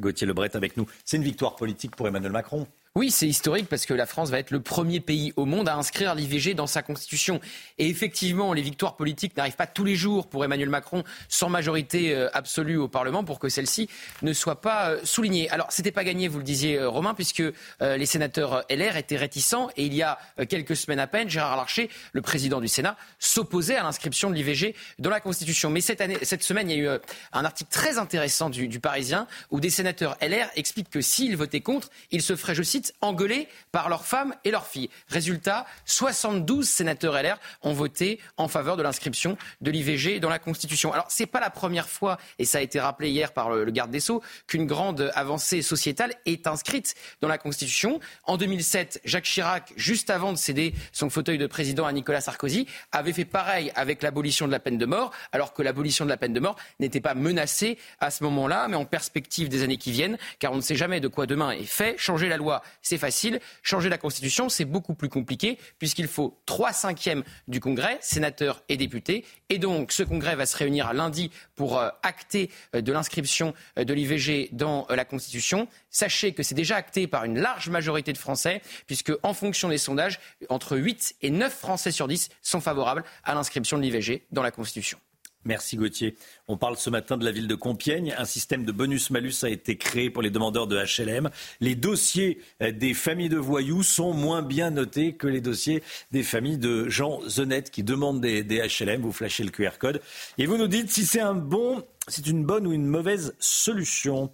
Gauthier 0.00 0.26
Lebret 0.26 0.56
avec 0.56 0.76
nous. 0.76 0.86
C'est 1.04 1.16
une 1.16 1.22
victoire 1.22 1.56
politique 1.56 1.96
pour 1.96 2.08
Emmanuel 2.08 2.32
Macron. 2.32 2.66
Oui, 2.96 3.12
c'est 3.12 3.28
historique 3.28 3.68
parce 3.68 3.86
que 3.86 3.94
la 3.94 4.04
France 4.04 4.30
va 4.30 4.40
être 4.40 4.50
le 4.50 4.58
premier 4.58 4.98
pays 4.98 5.32
au 5.36 5.44
monde 5.44 5.68
à 5.68 5.76
inscrire 5.76 6.16
l'IVG 6.16 6.54
dans 6.54 6.66
sa 6.66 6.82
constitution. 6.82 7.40
Et 7.78 7.88
effectivement, 7.88 8.52
les 8.52 8.62
victoires 8.62 8.96
politiques 8.96 9.36
n'arrivent 9.36 9.54
pas 9.54 9.68
tous 9.68 9.84
les 9.84 9.94
jours 9.94 10.28
pour 10.28 10.44
Emmanuel 10.44 10.70
Macron 10.70 11.04
sans 11.28 11.48
majorité 11.48 12.12
euh, 12.12 12.28
absolue 12.32 12.78
au 12.78 12.88
Parlement 12.88 13.22
pour 13.22 13.38
que 13.38 13.48
celle-ci 13.48 13.88
ne 14.22 14.32
soit 14.32 14.60
pas 14.60 14.90
euh, 14.90 15.00
soulignée. 15.04 15.48
Alors, 15.50 15.68
c'était 15.70 15.92
pas 15.92 16.02
gagné, 16.02 16.26
vous 16.26 16.38
le 16.38 16.44
disiez, 16.44 16.78
euh, 16.78 16.88
Romain, 16.88 17.14
puisque 17.14 17.44
les 17.80 18.06
sénateurs 18.06 18.64
LR 18.68 18.96
étaient 18.96 19.16
réticents 19.16 19.70
et 19.76 19.86
il 19.86 19.94
y 19.94 20.02
a 20.02 20.18
quelques 20.48 20.74
semaines 20.74 20.98
à 20.98 21.06
peine, 21.06 21.30
Gérard 21.30 21.56
Larcher, 21.56 21.90
le 22.12 22.22
président 22.22 22.60
du 22.60 22.66
Sénat, 22.66 22.96
s'opposait 23.20 23.76
à 23.76 23.84
l'inscription 23.84 24.30
de 24.30 24.34
l'IVG 24.34 24.74
dans 24.98 25.10
la 25.10 25.20
Constitution. 25.20 25.70
Mais 25.70 25.80
cette, 25.80 26.00
année, 26.00 26.18
cette 26.22 26.42
semaine, 26.42 26.68
il 26.68 26.76
y 26.76 26.80
a 26.80 26.94
eu 26.96 26.98
un 27.32 27.44
article 27.44 27.70
très 27.70 27.98
intéressant 27.98 28.50
du, 28.50 28.80
Parisien 28.80 29.28
où 29.50 29.60
des 29.60 29.70
sénateurs 29.70 30.16
LR 30.20 30.48
expliquent 30.56 30.90
que 30.90 31.00
s'ils 31.00 31.36
votaient 31.36 31.60
contre, 31.60 31.90
ils 32.10 32.22
se 32.22 32.34
feraient, 32.34 32.54
je 32.54 32.62
engueulés 33.00 33.48
par 33.72 33.88
leurs 33.88 34.04
femmes 34.04 34.34
et 34.44 34.50
leurs 34.50 34.66
filles. 34.66 34.90
Résultat, 35.08 35.66
72 35.84 36.68
sénateurs 36.68 37.20
LR 37.20 37.38
ont 37.62 37.72
voté 37.72 38.20
en 38.36 38.48
faveur 38.48 38.76
de 38.76 38.82
l'inscription 38.82 39.36
de 39.60 39.70
l'IVG 39.70 40.20
dans 40.20 40.28
la 40.28 40.38
Constitution. 40.38 40.92
Alors, 40.92 41.06
c'est 41.08 41.26
pas 41.26 41.40
la 41.40 41.50
première 41.50 41.88
fois, 41.88 42.18
et 42.38 42.44
ça 42.44 42.58
a 42.58 42.60
été 42.60 42.80
rappelé 42.80 43.10
hier 43.10 43.32
par 43.32 43.50
le 43.50 43.70
garde 43.70 43.90
des 43.90 44.00
Sceaux, 44.00 44.22
qu'une 44.46 44.66
grande 44.66 45.10
avancée 45.14 45.62
sociétale 45.62 46.14
est 46.26 46.46
inscrite 46.46 46.94
dans 47.20 47.28
la 47.28 47.38
Constitution. 47.38 48.00
En 48.24 48.36
2007, 48.36 49.00
Jacques 49.04 49.24
Chirac, 49.24 49.72
juste 49.76 50.10
avant 50.10 50.32
de 50.32 50.38
céder 50.38 50.74
son 50.92 51.10
fauteuil 51.10 51.38
de 51.38 51.46
président 51.46 51.86
à 51.86 51.92
Nicolas 51.92 52.20
Sarkozy, 52.20 52.66
avait 52.92 53.12
fait 53.12 53.24
pareil 53.24 53.72
avec 53.74 54.02
l'abolition 54.02 54.46
de 54.46 54.52
la 54.52 54.60
peine 54.60 54.78
de 54.78 54.86
mort, 54.86 55.12
alors 55.32 55.52
que 55.52 55.62
l'abolition 55.62 56.04
de 56.04 56.10
la 56.10 56.16
peine 56.16 56.32
de 56.32 56.40
mort 56.40 56.56
n'était 56.78 57.00
pas 57.00 57.14
menacée 57.14 57.78
à 58.00 58.10
ce 58.10 58.24
moment-là, 58.24 58.68
mais 58.68 58.76
en 58.76 58.84
perspective 58.84 59.48
des 59.48 59.62
années 59.62 59.76
qui 59.76 59.92
viennent, 59.92 60.18
car 60.38 60.52
on 60.52 60.56
ne 60.56 60.60
sait 60.60 60.76
jamais 60.76 61.00
de 61.00 61.08
quoi 61.08 61.26
demain 61.26 61.50
est 61.52 61.64
fait. 61.64 61.96
Changer 61.98 62.28
la 62.28 62.36
loi, 62.36 62.62
c'est 62.82 62.98
facile. 62.98 63.40
Changer 63.62 63.88
la 63.88 63.98
Constitution, 63.98 64.48
c'est 64.48 64.64
beaucoup 64.64 64.94
plus 64.94 65.08
compliqué, 65.08 65.58
puisqu'il 65.78 66.08
faut 66.08 66.40
trois 66.46 66.72
cinquièmes 66.72 67.22
du 67.48 67.60
Congrès, 67.60 67.98
sénateurs 68.00 68.62
et 68.68 68.76
députés. 68.76 69.24
Et 69.48 69.58
donc, 69.58 69.92
ce 69.92 70.02
Congrès 70.02 70.36
va 70.36 70.46
se 70.46 70.56
réunir 70.56 70.92
lundi 70.92 71.30
pour 71.54 71.78
euh, 71.78 71.88
acter 72.02 72.50
euh, 72.74 72.80
de 72.80 72.92
l'inscription 72.92 73.54
euh, 73.78 73.84
de 73.84 73.94
l'IVG 73.94 74.50
dans 74.52 74.86
la 74.90 75.04
Constitution. 75.04 75.68
Sachez 75.90 76.32
que 76.32 76.42
c'est 76.42 76.54
déjà 76.54 76.76
acté 76.76 77.06
par 77.06 77.24
une 77.24 77.38
large 77.38 77.68
majorité 77.68 78.12
de 78.12 78.18
Français, 78.18 78.62
puisque 78.86 79.12
en 79.22 79.34
fonction 79.34 79.68
des 79.68 79.78
sondages, 79.78 80.20
entre 80.48 80.76
8 80.76 81.16
et 81.22 81.30
9 81.30 81.52
Français 81.52 81.90
sur 81.90 82.08
10 82.08 82.28
sont 82.42 82.60
favorables 82.60 83.04
à 83.24 83.34
l'inscription 83.34 83.76
de 83.76 83.82
l'IVG 83.82 84.26
dans 84.30 84.42
la 84.42 84.50
Constitution. 84.50 84.98
Merci 85.46 85.76
Gauthier. 85.76 86.16
On 86.48 86.58
parle 86.58 86.76
ce 86.76 86.90
matin 86.90 87.16
de 87.16 87.24
la 87.24 87.30
ville 87.30 87.48
de 87.48 87.54
Compiègne. 87.54 88.14
Un 88.18 88.26
système 88.26 88.66
de 88.66 88.72
bonus-malus 88.72 89.42
a 89.42 89.48
été 89.48 89.76
créé 89.76 90.10
pour 90.10 90.22
les 90.22 90.28
demandeurs 90.28 90.66
de 90.66 90.76
HLM. 90.76 91.30
Les 91.60 91.74
dossiers 91.74 92.40
des 92.60 92.92
familles 92.92 93.30
de 93.30 93.38
voyous 93.38 93.82
sont 93.82 94.12
moins 94.12 94.42
bien 94.42 94.70
notés 94.70 95.14
que 95.14 95.26
les 95.26 95.40
dossiers 95.40 95.82
des 96.12 96.22
familles 96.22 96.58
de 96.58 96.90
gens 96.90 97.20
honnêtes 97.38 97.70
qui 97.70 97.82
demandent 97.82 98.20
des, 98.20 98.42
des 98.42 98.58
HLM. 98.58 99.00
Vous 99.00 99.12
flashez 99.12 99.42
le 99.42 99.50
QR 99.50 99.78
code 99.78 100.02
et 100.36 100.44
vous 100.44 100.58
nous 100.58 100.68
dites 100.68 100.90
si 100.90 101.06
c'est 101.06 101.20
un 101.20 101.34
bon, 101.34 101.84
c'est 102.06 102.26
une 102.26 102.44
bonne 102.44 102.66
ou 102.66 102.72
une 102.72 102.86
mauvaise 102.86 103.34
solution. 103.38 104.30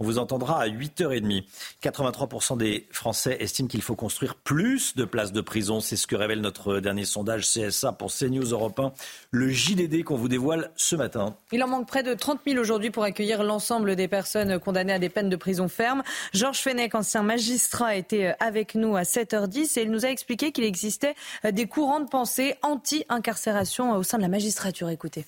On 0.00 0.04
vous 0.04 0.18
entendra 0.18 0.60
à 0.60 0.68
8h30. 0.68 1.44
83% 1.82 2.56
des 2.56 2.86
Français 2.90 3.36
estiment 3.40 3.68
qu'il 3.68 3.82
faut 3.82 3.94
construire 3.94 4.34
plus 4.34 4.96
de 4.96 5.04
places 5.04 5.32
de 5.32 5.40
prison. 5.40 5.80
C'est 5.80 5.96
ce 5.96 6.06
que 6.06 6.16
révèle 6.16 6.40
notre 6.40 6.80
dernier 6.80 7.04
sondage 7.04 7.46
CSA 7.46 7.92
pour 7.92 8.12
CNews 8.12 8.50
Europe 8.50 8.78
1, 8.78 8.92
le 9.30 9.48
JDD 9.48 10.04
qu'on 10.04 10.16
vous 10.16 10.28
dévoile 10.28 10.70
ce 10.76 10.96
matin. 10.96 11.36
Il 11.52 11.62
en 11.62 11.68
manque 11.68 11.86
près 11.86 12.02
de 12.02 12.14
30 12.14 12.40
000 12.46 12.58
aujourd'hui 12.58 12.90
pour 12.90 13.04
accueillir 13.04 13.42
l'ensemble 13.42 13.96
des 13.96 14.08
personnes 14.08 14.58
condamnées 14.58 14.92
à 14.92 14.98
des 14.98 15.08
peines 15.08 15.30
de 15.30 15.36
prison 15.36 15.68
ferme. 15.68 16.02
Georges 16.32 16.60
Fenech, 16.60 16.94
ancien 16.94 17.22
magistrat, 17.22 17.96
était 17.96 18.34
avec 18.40 18.74
nous 18.74 18.96
à 18.96 19.02
7h10 19.02 19.78
et 19.78 19.82
il 19.82 19.90
nous 19.90 20.04
a 20.04 20.08
expliqué 20.08 20.52
qu'il 20.52 20.64
existait 20.64 21.14
des 21.44 21.66
courants 21.66 22.00
de 22.00 22.08
pensée 22.08 22.56
anti-incarcération 22.62 23.96
au 23.96 24.02
sein 24.02 24.18
de 24.18 24.22
la 24.22 24.28
magistrature. 24.28 24.88
Écoutez. 24.88 25.24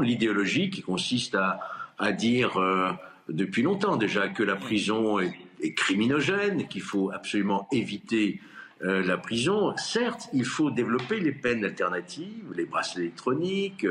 L'idéologie 0.00 0.70
qui 0.70 0.82
consiste 0.82 1.34
à, 1.34 1.60
à 1.98 2.12
dire 2.12 2.56
euh, 2.58 2.90
depuis 3.28 3.62
longtemps 3.62 3.96
déjà 3.96 4.28
que 4.28 4.42
la 4.42 4.56
prison 4.56 5.18
est, 5.20 5.34
criminogène, 5.74 6.68
qu'il 6.68 6.82
faut 6.82 7.10
absolument 7.10 7.66
éviter 7.72 8.40
euh, 8.84 9.02
la 9.04 9.18
prison. 9.18 9.76
Certes, 9.76 10.28
il 10.32 10.44
faut 10.44 10.70
développer 10.70 11.18
les 11.18 11.32
peines 11.32 11.64
alternatives, 11.64 12.52
les 12.54 12.64
bracelets 12.64 13.02
électroniques, 13.02 13.84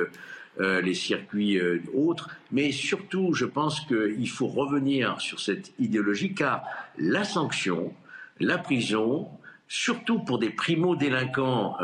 euh, 0.59 0.81
les 0.81 0.93
circuits 0.93 1.59
euh, 1.59 1.81
autres, 1.93 2.29
mais 2.51 2.71
surtout, 2.71 3.33
je 3.33 3.45
pense 3.45 3.81
qu'il 3.81 4.29
faut 4.29 4.47
revenir 4.47 5.19
sur 5.19 5.39
cette 5.41 5.73
idéologie 5.77 6.33
car 6.33 6.63
la 6.97 7.25
sanction, 7.25 7.93
la 8.39 8.57
prison, 8.57 9.27
surtout 9.67 10.19
pour 10.19 10.39
des 10.39 10.49
primo-délinquants 10.49 11.75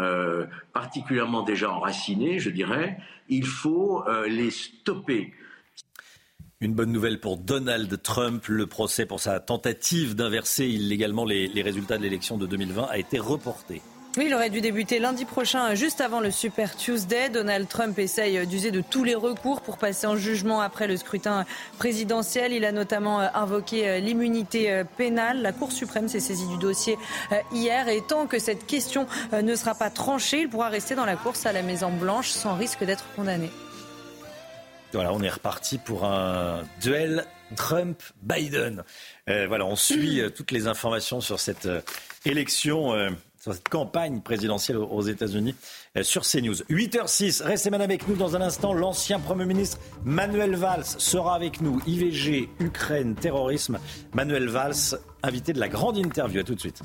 particulièrement 0.71 1.43
déjà 1.43 1.69
enracinés, 1.69 2.39
je 2.39 2.49
dirais, 2.49 2.97
il 3.27 3.45
faut 3.45 4.05
les 4.25 4.51
stopper. 4.51 5.33
Une 6.63 6.71
bonne 6.73 6.93
nouvelle 6.93 7.19
pour 7.19 7.35
Donald 7.35 8.01
Trump. 8.01 8.45
Le 8.47 8.67
procès 8.67 9.05
pour 9.05 9.19
sa 9.19 9.41
tentative 9.41 10.15
d'inverser 10.15 10.65
illégalement 10.65 11.25
les, 11.25 11.61
résultats 11.61 11.97
de 11.97 12.03
l'élection 12.03 12.37
de 12.37 12.47
2020 12.47 12.87
a 12.89 12.97
été 12.97 13.19
reporté. 13.19 13.81
Oui, 14.15 14.27
il 14.27 14.33
aurait 14.33 14.49
dû 14.49 14.61
débuter 14.61 14.99
lundi 14.99 15.25
prochain, 15.25 15.75
juste 15.75 15.99
avant 15.99 16.21
le 16.21 16.31
Super 16.31 16.77
Tuesday. 16.77 17.27
Donald 17.27 17.67
Trump 17.67 17.99
essaye 17.99 18.47
d'user 18.47 18.71
de 18.71 18.79
tous 18.79 19.03
les 19.03 19.13
recours 19.13 19.59
pour 19.59 19.77
passer 19.77 20.07
en 20.07 20.15
jugement 20.15 20.61
après 20.61 20.87
le 20.87 20.95
scrutin 20.95 21.43
présidentiel. 21.79 22.53
Il 22.53 22.63
a 22.63 22.71
notamment 22.71 23.19
euh, 23.19 23.27
invoqué 23.33 23.89
euh, 23.89 23.99
l'immunité 23.99 24.71
euh, 24.71 24.85
pénale. 24.85 25.41
La 25.41 25.51
Cour 25.51 25.73
suprême 25.73 26.07
s'est 26.07 26.21
saisie 26.21 26.47
du 26.47 26.57
dossier 26.59 26.97
hier. 27.51 27.89
Et 27.89 27.99
tant 28.07 28.25
que 28.25 28.39
cette 28.39 28.65
question 28.65 29.05
ne 29.33 29.53
sera 29.57 29.75
pas 29.75 29.89
tranchée, 29.89 30.43
il 30.43 30.49
pourra 30.49 30.69
rester 30.69 30.95
dans 30.95 31.05
la 31.05 31.17
course 31.17 31.45
à 31.45 31.51
la 31.51 31.61
Maison 31.61 31.91
Blanche 31.91 32.29
sans 32.29 32.55
risque 32.55 32.85
d'être 32.85 33.03
condamné. 33.17 33.49
Voilà, 34.93 35.11
on 35.13 35.21
est 35.21 35.29
reparti 35.29 35.77
pour 35.77 36.05
un 36.05 36.61
duel 36.81 37.25
Trump-Biden. 37.55 38.83
Euh, 39.29 39.47
voilà, 39.47 39.65
on 39.65 39.75
suit 39.75 40.19
euh, 40.19 40.29
toutes 40.29 40.51
les 40.51 40.67
informations 40.67 41.21
sur 41.21 41.39
cette 41.39 41.65
euh, 41.65 41.81
élection, 42.25 42.91
sur 43.41 43.53
cette 43.53 43.67
campagne 43.69 44.21
présidentielle 44.21 44.77
aux, 44.77 45.01
États-Unis 45.01 45.55
sur 46.01 46.23
CNews. 46.23 46.55
8h06, 46.69 47.43
restez 47.43 47.69
maintenant 47.69 47.83
avec 47.83 48.07
nous 48.07 48.15
dans 48.15 48.35
un 48.37 48.41
instant. 48.41 48.73
L'ancien 48.73 49.19
Premier 49.19 49.45
ministre 49.45 49.77
Manuel 50.05 50.55
Valls 50.55 50.85
sera 50.85 51.35
avec 51.35 51.59
nous. 51.59 51.81
IVG, 51.85 52.49
Ukraine, 52.59 53.15
terrorisme. 53.15 53.79
Manuel 54.13 54.47
Valls, 54.47 54.97
invité 55.21 55.51
de 55.51 55.59
la 55.59 55.67
grande 55.67 55.97
interview. 55.97 56.39
À 56.39 56.43
tout 56.43 56.55
de 56.55 56.61
suite. 56.61 56.81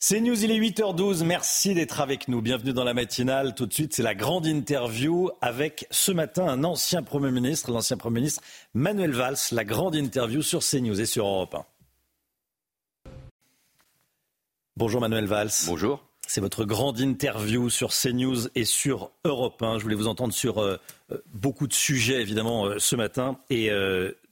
C'est 0.00 0.20
News, 0.20 0.44
il 0.44 0.52
est 0.52 0.60
8h12. 0.60 1.24
Merci 1.24 1.74
d'être 1.74 2.00
avec 2.00 2.28
nous. 2.28 2.40
Bienvenue 2.40 2.72
dans 2.72 2.84
la 2.84 2.94
matinale. 2.94 3.56
Tout 3.56 3.66
de 3.66 3.72
suite, 3.72 3.94
c'est 3.94 4.04
la 4.04 4.14
grande 4.14 4.46
interview 4.46 5.28
avec 5.40 5.88
ce 5.90 6.12
matin 6.12 6.46
un 6.46 6.62
ancien 6.62 7.02
Premier 7.02 7.32
ministre, 7.32 7.72
l'ancien 7.72 7.96
Premier 7.96 8.20
ministre 8.20 8.40
Manuel 8.74 9.10
Valls. 9.10 9.36
La 9.50 9.64
grande 9.64 9.96
interview 9.96 10.40
sur 10.40 10.60
CNews 10.60 11.00
et 11.00 11.04
sur 11.04 11.26
Europe 11.26 11.56
1. 11.56 13.10
Bonjour 14.76 15.00
Manuel 15.00 15.26
Valls. 15.26 15.50
Bonjour. 15.66 16.07
C'est 16.30 16.42
votre 16.42 16.66
grande 16.66 17.00
interview 17.00 17.70
sur 17.70 17.88
CNews 17.88 18.48
et 18.54 18.66
sur 18.66 19.12
Europe 19.24 19.62
1. 19.62 19.78
Je 19.78 19.82
voulais 19.82 19.94
vous 19.94 20.08
entendre 20.08 20.34
sur 20.34 20.58
euh, 20.58 20.76
euh, 21.10 21.16
beaucoup 21.32 21.66
de 21.66 21.72
sujets, 21.72 22.20
évidemment, 22.20 22.66
euh, 22.66 22.78
ce 22.78 22.96
matin, 22.96 23.38
et 23.48 23.70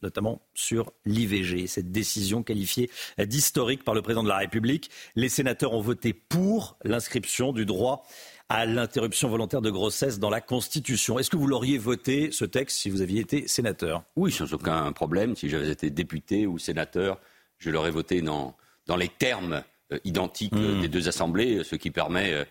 notamment 0.03 0.43
sur 0.55 0.93
l'IVG, 1.07 1.67
cette 1.67 1.91
décision 1.91 2.43
qualifiée 2.43 2.91
d'historique 3.19 3.83
par 3.83 3.95
le 3.95 4.03
président 4.03 4.23
de 4.23 4.29
la 4.29 4.37
République. 4.37 4.91
Les 5.15 5.31
sénateurs 5.31 5.73
ont 5.73 5.81
voté 5.81 6.13
pour 6.13 6.77
l'inscription 6.85 7.55
du 7.55 7.65
droit 7.65 8.07
à 8.51 8.67
l'interruption 8.67 9.31
volontaire 9.31 9.63
de 9.63 9.71
grossesse 9.71 10.19
dans 10.19 10.31
la 10.31 10.43
Constitution. 10.43 11.19
Est-ce 11.19 11.31
que 11.31 11.39
vous 11.39 11.47
l'auriez 11.47 11.79
voté, 11.79 12.31
ce 12.31 12.45
texte, 12.45 12.77
si 12.77 12.91
vous 12.91 13.01
aviez 13.01 13.23
été 13.23 13.49
sénateur? 13.49 14.05
Oui, 14.17 14.31
sans 14.31 14.53
aucun 14.53 14.93
problème. 14.93 15.35
Si 15.35 15.49
j'avais 15.49 15.71
été 15.71 15.89
député 15.89 16.47
ou 16.47 16.59
sénateur, 16.59 17.19
je 17.57 17.71
l'aurais 17.71 17.91
voté 17.91 18.21
dans, 18.21 18.55
dans 18.87 18.97
les 18.97 19.09
termes 19.09 19.65
identique 20.05 20.55
hmm. 20.55 20.81
des 20.81 20.89
deux 20.89 21.09
assemblées, 21.09 21.65
ce 21.65 21.77
qui 21.77 21.91
permet 21.91 22.33
euh, 22.33 22.45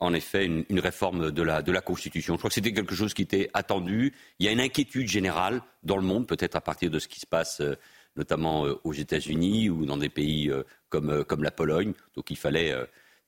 en 0.00 0.14
effet 0.14 0.46
une, 0.46 0.80
réforme 0.80 1.30
de 1.30 1.42
la, 1.42 1.62
de 1.62 1.72
la, 1.72 1.80
Constitution. 1.80 2.34
Je 2.34 2.38
crois 2.38 2.50
que 2.50 2.54
c'était 2.54 2.72
quelque 2.72 2.94
chose 2.94 3.14
qui 3.14 3.22
était 3.22 3.50
attendu. 3.52 4.14
Il 4.38 4.46
y 4.46 4.48
a 4.48 4.52
une 4.52 4.60
inquiétude 4.60 5.08
générale 5.08 5.60
dans 5.82 5.96
le 5.96 6.02
monde, 6.02 6.26
peut-être 6.26 6.54
à 6.54 6.60
partir 6.60 6.90
de 6.90 6.98
ce 6.98 7.08
qui 7.08 7.20
se 7.20 7.26
passe 7.26 7.60
euh, 7.60 7.74
notamment 8.16 8.62
aux 8.82 8.92
États-Unis 8.92 9.70
ou 9.70 9.86
dans 9.86 9.96
des 9.96 10.08
pays 10.08 10.50
comme, 10.88 11.24
comme 11.24 11.44
la 11.44 11.52
Pologne. 11.52 11.92
Donc 12.16 12.32
il 12.32 12.36
fallait 12.36 12.74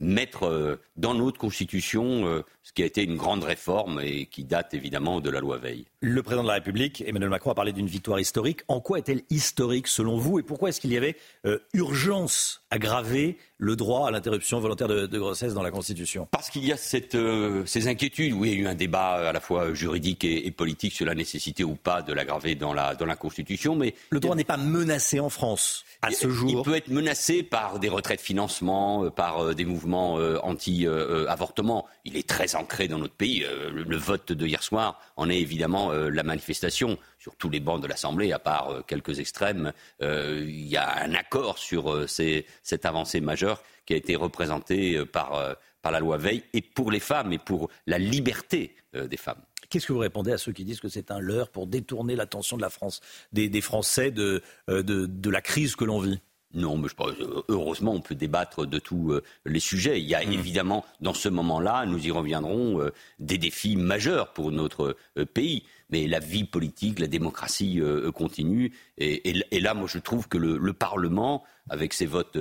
mettre 0.01 0.45
euh, 0.45 0.77
dans 0.97 1.15
notre 1.15 1.39
Constitution 1.39 2.27
euh, 2.27 2.43
ce 2.63 2.73
qui 2.73 2.83
a 2.83 2.87
été 2.87 3.05
une 3.05 3.17
grande 3.17 3.45
réforme 3.45 4.01
et 4.03 4.27
qui 4.27 4.45
date 4.45 4.75
évidemment 4.75 5.21
de 5.21 5.31
la 5.31 5.41
loi 5.41 5.59
Veil. 5.59 5.85
Le 6.03 6.23
président 6.23 6.43
de 6.43 6.49
la 6.49 6.55
République, 6.55 7.05
Emmanuel 7.07 7.29
Macron, 7.29 7.51
a 7.51 7.55
parlé 7.55 7.73
d'une 7.73 7.87
victoire 7.87 8.19
historique. 8.19 8.63
En 8.69 8.81
quoi 8.81 8.99
est-elle 8.99 9.23
historique 9.29 9.87
selon 9.87 10.17
vous 10.17 10.39
et 10.39 10.43
pourquoi 10.43 10.71
est-ce 10.71 10.81
qu'il 10.81 10.93
y 10.93 10.97
avait 10.97 11.15
euh, 11.45 11.59
urgence 11.75 12.63
à 12.71 12.79
graver 12.79 13.37
le 13.59 13.77
droit 13.77 14.09
à 14.09 14.11
l'interruption 14.11 14.61
volontaire 14.61 14.89
de, 14.89 15.19
grossesse 15.19 15.53
dans 15.53 15.63
la 15.63 15.71
Constitution? 15.71 16.27
Parce 16.31 16.49
qu'il 16.49 16.65
y 16.65 16.73
a 16.73 16.79
cette, 16.79 17.19
ces 17.67 17.87
inquiétudes. 17.87 18.33
Oui, 18.33 18.53
il 18.53 18.55
y 18.55 18.57
a 18.59 18.63
eu 18.63 18.67
un 18.67 18.75
débat 18.75 19.29
à 19.29 19.33
la 19.33 19.41
fois 19.41 19.75
juridique 19.75 20.25
et, 20.25 20.51
politique 20.51 20.95
sur 20.95 21.05
la 21.05 21.15
nécessité 21.15 21.65
ou 21.65 21.75
pas 21.75 22.01
de 22.01 22.15
l'aggraver 22.15 22.55
dans 22.55 22.73
la, 22.73 22.95
dans 22.95 23.05
la 23.05 23.17
Constitution. 23.17 23.77
Mais 23.77 23.95
le 24.09 24.21
droit 24.21 24.35
n'est 24.35 24.45
pas 24.45 24.57
menacé 24.57 25.21
en 25.21 25.29
France 25.29 25.85
à 26.03 26.11
ce 26.11 26.31
jour. 26.31 26.51
Il 26.51 26.63
peut 26.63 26.77
être 26.77 26.89
menacé 26.89 27.43
par 27.43 27.79
des 27.79 27.91
retraits 27.91 28.19
de 28.19 28.25
financement, 28.25 29.11
par 29.11 29.55
des 29.55 29.67
mouvements 29.67 30.19
euh, 30.19 30.39
anti-avortement, 30.43 31.87
il 32.05 32.17
est 32.17 32.27
très 32.27 32.55
ancré 32.57 32.89
dans 32.89 32.99
notre 32.99 33.15
pays. 33.15 33.45
Euh, 33.45 33.71
le, 33.71 33.97
vote 33.97 34.33
de 34.33 34.47
hier 34.47 34.63
soir 34.63 34.99
en 35.21 35.29
est 35.29 35.39
évidemment 35.39 35.93
euh, 35.93 36.09
la 36.09 36.23
manifestation 36.23 36.99
sur 37.19 37.37
tous 37.37 37.51
les 37.51 37.61
bancs 37.61 37.83
de 37.83 37.87
l'Assemblée, 37.87 38.33
à 38.33 38.39
part 38.39 38.85
quelques 38.87 39.19
extrêmes. 39.21 39.73
il 40.01 40.67
y 40.67 40.77
a 40.77 41.03
un 41.03 41.15
accord 41.15 41.59
sur 41.59 42.09
cette 42.09 42.85
avancée 42.85 43.21
majeure 43.21 43.63
qui 43.85 43.93
a 43.93 43.97
été 43.97 44.17
représentée 44.17 45.05
par, 45.05 45.57
la 45.85 46.01
loi 46.01 46.17
Veil 46.17 46.43
et 46.55 46.63
pour 46.63 46.91
les 46.91 47.01
femmes 47.01 47.33
et 47.33 47.39
pour 47.39 47.69
la 47.87 47.99
liberté 47.99 48.75
des 48.95 49.17
femmes. 49.19 49.43
Qu'est-ce 49.69 49.87
que 49.87 49.93
vous 49.93 49.99
répondez 49.99 50.33
à 50.33 50.39
ceux 50.39 50.53
qui 50.53 50.65
disent 50.65 50.81
que 50.81 50.89
c'est 50.89 51.11
un 51.11 51.21
leurre 51.21 51.51
pour 51.51 51.67
détourner 51.67 52.17
l'attention 52.17 52.57
de 52.57 52.63
la 52.63 52.71
France, 52.71 53.03
des, 53.33 53.61
Français 53.61 54.11
de 54.11 54.43
la 54.67 55.41
crise 55.43 55.77
que 55.77 55.85
l'on 55.85 56.01
vit? 56.01 56.21
Non, 56.53 56.77
mais 56.79 56.89
je 56.89 56.95
pense, 56.95 57.13
heureusement, 57.49 57.93
on 57.93 58.01
peut 58.01 58.17
débattre 58.17 58.67
de 58.67 58.79
tous 58.81 59.13
euh, 59.13 59.23
les 59.45 59.61
sujets. 59.61 60.01
Il 60.01 60.09
y 60.09 60.17
a 60.17 60.25
mmh. 60.25 60.33
évidemment, 60.33 60.85
dans 61.01 61.15
ce 61.15 61.29
moment-là, 61.29 61.87
nous 61.87 62.05
y 62.05 62.11
reviendrons, 62.11 62.81
euh, 62.81 62.93
des 63.21 63.39
défis 63.39 63.77
majeurs 63.77 64.33
pour 64.33 64.51
notre 64.51 64.97
euh, 65.17 65.25
pays. 65.25 65.65
Mais 65.91 66.09
la 66.09 66.19
vie 66.19 66.45
politique, 66.45 66.99
la 66.99 67.09
démocratie 67.09 67.81
continue. 68.15 68.73
Et, 68.97 69.43
là, 69.61 69.75
moi, 69.75 69.89
je 69.89 69.99
trouve 69.99 70.29
que 70.29 70.39
le, 70.39 70.73
Parlement, 70.73 71.43
avec 71.69 71.95
ses 71.95 72.07
votes 72.07 72.39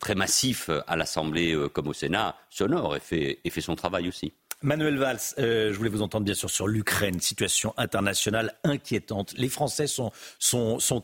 très 0.00 0.16
massifs 0.16 0.68
à 0.88 0.96
l'Assemblée 0.96 1.56
comme 1.72 1.86
au 1.86 1.92
Sénat, 1.92 2.34
s'honore 2.50 2.96
et 2.96 2.98
fait 2.98 3.60
son 3.60 3.76
travail 3.76 4.08
aussi. 4.08 4.32
Manuel 4.62 4.96
Valls, 4.96 5.18
euh, 5.38 5.72
je 5.72 5.76
voulais 5.76 5.90
vous 5.90 6.02
entendre 6.02 6.24
bien 6.24 6.34
sûr 6.34 6.48
sur 6.48 6.68
l'Ukraine, 6.68 7.20
situation 7.20 7.74
internationale 7.76 8.54
inquiétante. 8.62 9.34
Les 9.36 9.48
Français 9.48 9.86
sont, 9.88 10.12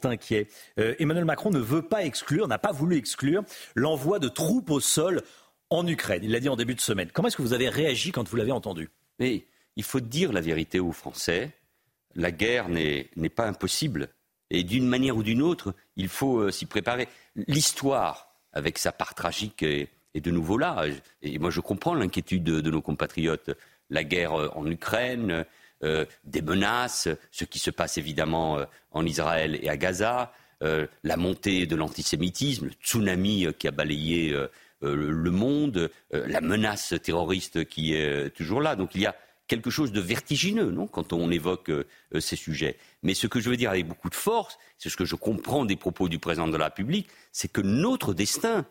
inquiets. 0.05 0.49
Euh, 0.79 0.95
Emmanuel 1.01 1.25
Macron 1.25 1.51
ne 1.51 1.59
veut 1.59 1.83
pas 1.83 2.05
exclure, 2.05 2.47
n'a 2.47 2.59
pas 2.59 2.71
voulu 2.71 2.97
exclure 2.97 3.43
l'envoi 3.75 4.21
de 4.21 4.29
troupes 4.29 4.71
au 4.71 4.81
sol 4.81 5.23
en 5.71 5.87
Ukraine. 5.87 6.23
Il 6.23 6.31
l'a 6.31 6.41
dit 6.41 6.49
en 6.49 6.57
début 6.57 6.77
de 6.77 6.81
semaine. 6.81 7.11
Comment 7.13 7.29
est-ce 7.29 7.37
que 7.37 7.43
vous 7.43 7.53
avez 7.53 7.69
réagi 7.69 8.13
quand 8.13 8.29
vous 8.29 8.37
l'avez 8.37 8.53
entendu? 8.53 8.91
Mais 9.19 9.45
il 9.77 9.83
faut 9.83 10.01
dire 10.01 10.33
la 10.33 10.41
vérité 10.41 10.79
aux 10.79 10.93
Français. 10.93 11.51
La 12.15 12.31
guerre 12.31 12.69
n'est 12.69 13.09
pas 13.35 13.47
impossible. 13.47 14.09
Et 14.51 14.63
d'une 14.63 14.87
manière 14.87 15.17
ou 15.17 15.23
d'une 15.23 15.43
autre, 15.43 15.75
il 15.97 16.09
faut 16.09 16.39
euh, 16.39 16.51
s'y 16.51 16.67
préparer. 16.67 17.09
L'histoire, 17.35 18.31
avec 18.53 18.79
sa 18.79 18.93
part 18.93 19.15
tragique, 19.15 19.65
de 20.21 20.31
nouveau 20.31 20.59
là. 20.59 20.85
Et 21.23 21.39
moi, 21.39 21.51
je 21.51 21.61
comprends 21.61 21.95
l'inquiétude 21.95 22.45
de, 22.45 22.71
nos 22.71 22.83
compatriotes. 22.83 23.51
La 23.91 24.05
guerre 24.05 24.35
euh, 24.35 24.49
en 24.55 24.67
Ukraine, 24.67 25.45
euh, 25.85 26.05
des 26.25 26.43
menaces, 26.43 27.09
ce 27.31 27.45
qui 27.45 27.59
se 27.59 27.71
passe 27.71 27.99
évidemment 27.99 28.59
euh, 28.59 28.65
en 28.91 29.07
Israël 29.07 29.59
et 29.63 29.69
à 29.69 29.77
Gaza, 29.77 30.33
la 30.61 31.17
montée 31.17 31.67
de 31.67 31.77
l'antisémitisme, 31.77 32.65
le 32.65 32.73
tsunami 32.83 33.47
qui 33.61 33.69
a 33.69 33.71
balayé 33.71 34.37
le 34.83 35.31
monde, 35.31 35.89
la 36.11 36.41
menace 36.41 36.95
terroriste 37.01 37.65
qui 37.67 37.95
est 37.95 38.31
toujours 38.31 38.61
là. 38.61 38.75
Donc 38.75 38.97
il 38.97 39.03
y 39.03 39.07
a 39.07 39.15
quelque 39.47 39.71
chose 39.71 39.93
de 39.93 40.01
vertigineux, 40.01 40.73
non, 40.73 40.89
quand 40.89 41.13
on 41.13 41.31
évoque 41.31 41.71
ces 42.19 42.35
sujets. 42.35 42.77
Mais 43.05 43.15
ce 43.15 43.29
que 43.29 43.39
je 43.39 43.51
veux 43.51 43.57
dire 43.57 43.71
avec 43.71 43.87
beaucoup 43.87 44.11
de 44.11 44.17
force, 44.17 44.59
c'est 44.79 44.89
ce 44.89 44.97
que 44.97 45.05
je 45.05 45.15
comprends 45.15 45.65
des 45.65 45.77
propos 45.77 46.09
du 46.09 46.19
président 46.19 46.49
de 46.49 46.57
la 46.57 46.65
République, 46.65 47.09
c'est 47.31 47.53
que 47.53 47.61
notre 47.61 48.13
destin, 48.13 48.67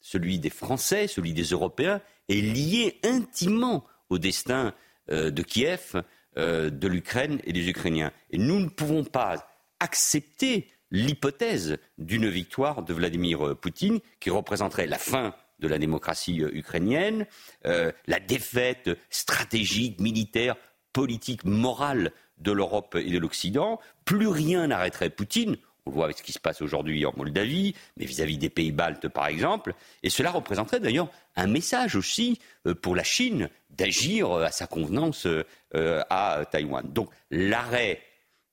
celui 0.00 0.38
des 0.38 0.50
Français, 0.50 1.06
celui 1.06 1.32
des 1.32 1.44
Européens, 1.44 2.00
est 2.28 2.40
lié 2.40 2.98
intimement 3.04 3.84
au 4.08 4.18
destin 4.18 4.74
euh, 5.10 5.30
de 5.30 5.42
Kiev, 5.42 6.02
euh, 6.36 6.70
de 6.70 6.88
l'Ukraine 6.88 7.40
et 7.44 7.52
des 7.52 7.68
Ukrainiens. 7.68 8.12
Nous 8.32 8.60
ne 8.60 8.68
pouvons 8.68 9.04
pas 9.04 9.48
accepter 9.80 10.68
l'hypothèse 10.90 11.78
d'une 11.98 12.28
victoire 12.28 12.82
de 12.82 12.94
Vladimir 12.94 13.56
Poutine 13.56 14.00
qui 14.18 14.30
représenterait 14.30 14.86
la 14.86 14.98
fin 14.98 15.34
de 15.60 15.68
la 15.68 15.78
démocratie 15.78 16.42
euh, 16.42 16.50
ukrainienne, 16.54 17.26
la 17.64 18.20
défaite 18.20 18.90
stratégique, 19.10 20.00
militaire, 20.00 20.56
politique, 20.92 21.44
morale 21.44 22.12
de 22.38 22.52
l'Europe 22.52 22.96
et 22.96 23.10
de 23.10 23.18
l'Occident. 23.18 23.78
Plus 24.04 24.26
rien 24.26 24.68
n'arrêterait 24.68 25.10
Poutine. 25.10 25.56
On 25.90 25.92
voit 25.92 26.12
ce 26.12 26.22
qui 26.22 26.32
se 26.32 26.38
passe 26.38 26.62
aujourd'hui 26.62 27.04
en 27.04 27.12
Moldavie, 27.16 27.74
mais 27.96 28.04
vis-à-vis 28.04 28.38
des 28.38 28.48
pays 28.48 28.70
baltes, 28.70 29.08
par 29.08 29.26
exemple. 29.26 29.74
Et 30.04 30.10
cela 30.10 30.30
représenterait 30.30 30.78
d'ailleurs 30.78 31.08
un 31.34 31.48
message 31.48 31.96
aussi 31.96 32.38
euh, 32.68 32.76
pour 32.76 32.94
la 32.94 33.02
Chine 33.02 33.50
d'agir 33.70 34.30
euh, 34.30 34.44
à 34.44 34.52
sa 34.52 34.68
convenance 34.68 35.26
euh, 35.26 36.02
à 36.08 36.44
Taïwan. 36.48 36.86
Donc 36.92 37.10
l'arrêt 37.32 38.00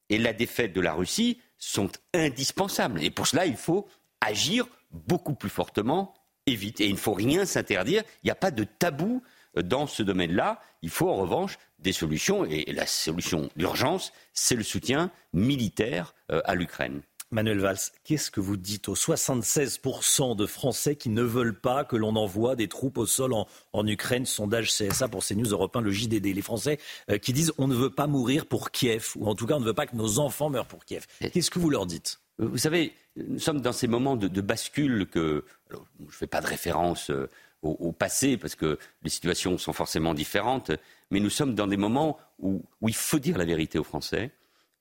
et 0.09 0.18
la 0.18 0.34
défaite 0.34 0.73
de 0.73 0.81
la 0.81 0.93
Russie 0.93 1.39
sont 1.59 1.91
indispensables. 2.15 3.03
Et 3.03 3.11
pour 3.11 3.27
cela, 3.27 3.45
il 3.45 3.55
faut 3.55 3.88
agir 4.19 4.65
beaucoup 4.91 5.35
plus 5.35 5.49
fortement 5.49 6.15
et 6.47 6.55
vite. 6.55 6.81
Et 6.81 6.88
il 6.88 6.93
ne 6.93 6.97
faut 6.97 7.14
rien 7.14 7.45
s'interdire. 7.45 8.01
Il 8.23 8.27
n'y 8.27 8.31
a 8.31 8.35
pas 8.35 8.51
de 8.51 8.64
tabou 8.64 9.22
dans 9.55 9.85
ce 9.85 10.01
domaine-là. 10.01 10.59
Il 10.81 10.89
faut 10.89 11.09
en 11.09 11.18
revanche 11.18 11.59
des 11.77 11.93
solutions. 11.93 12.45
Et 12.45 12.72
la 12.73 12.88
solution 12.88 13.49
d'urgence, 13.55 14.11
c'est 14.34 14.55
le 14.55 14.64
soutien 14.64 15.11
militaire 15.34 16.15
à 16.30 16.55
l'Ukraine. 16.55 17.01
Manuel 17.30 17.60
Valls, 17.60 17.80
qu'est-ce 18.06 18.32
que 18.32 18.40
vous 18.40 18.56
dites 18.56 18.88
aux 18.88 18.95
76% 18.95 20.36
de 20.36 20.45
Français 20.45 20.95
qui 20.95 21.10
ne 21.10 21.22
veulent 21.22 21.60
pas 21.60 21.84
que 21.84 21.98
l'on 21.98 22.16
envoie 22.16 22.56
des 22.56 22.70
troupes 22.70 22.98
au 22.98 23.06
sol 23.06 23.34
en, 23.34 23.88
Ukraine? 23.88 24.26
Sondage 24.26 24.72
CSA 24.72 25.10
pour 25.10 25.26
CNews 25.26 25.49
Européens, 25.49 25.82
le 25.82 25.91
JDD. 25.91 26.28
Les 26.28 26.41
Français 26.41 26.80
euh, 27.10 27.18
qui 27.18 27.34
disent 27.34 27.52
on 27.58 27.68
ne 27.68 27.76
veut 27.76 27.90
pas 27.90 28.08
mourir 28.08 28.45
pour 28.45 28.72
Kiev, 28.72 29.12
ou 29.18 29.28
en 29.28 29.36
tout 29.36 29.45
cas 29.45 29.56
on 29.56 29.60
ne 29.60 29.66
veut 29.66 29.74
pas 29.74 29.88
que 29.88 29.95
nos 29.95 30.20
enfants 30.20 30.49
meurent 30.49 30.68
pour 30.68 30.86
Kiev. 30.86 31.06
Qu'est-ce 31.20 31.52
que 31.52 31.60
vous 31.60 31.70
leur 31.70 31.86
dites? 31.86 32.22
Vous 32.40 32.58
savez, 32.58 32.94
nous 33.18 33.40
sommes 33.40 33.60
dans 33.62 33.74
ces 33.74 33.88
moments 33.88 34.16
de, 34.16 34.41
bascule 34.41 35.08
que. 35.08 35.44
je 35.70 35.76
ne 36.06 36.12
fais 36.12 36.28
pas 36.28 36.40
de 36.40 36.48
référence 36.48 37.10
euh, 37.10 37.30
au, 37.62 37.91
passé 37.91 38.38
parce 38.38 38.56
que 38.56 38.80
les 39.04 39.10
situations 39.10 39.58
sont 39.58 39.74
forcément 39.74 40.14
différentes, 40.14 40.72
mais 41.12 41.20
nous 41.20 41.30
sommes 41.30 41.56
dans 41.56 41.68
des 41.68 41.78
moments 41.78 42.20
où 42.40 42.64
il 42.88 42.95
faut 42.95 43.20
dire 43.20 43.38
la 43.38 43.45
vérité 43.45 43.80
aux 43.80 43.84
Français 43.84 44.32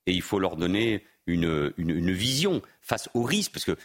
et 0.07 0.13
il 0.13 0.23
faut 0.23 0.39
leur 0.39 0.57
donner 0.57 1.05
une, 1.27 2.13
vision 2.13 2.63
face 2.81 3.09
aux 3.15 3.23
risques, 3.23 3.53
parce 3.53 3.65
que 3.65 3.77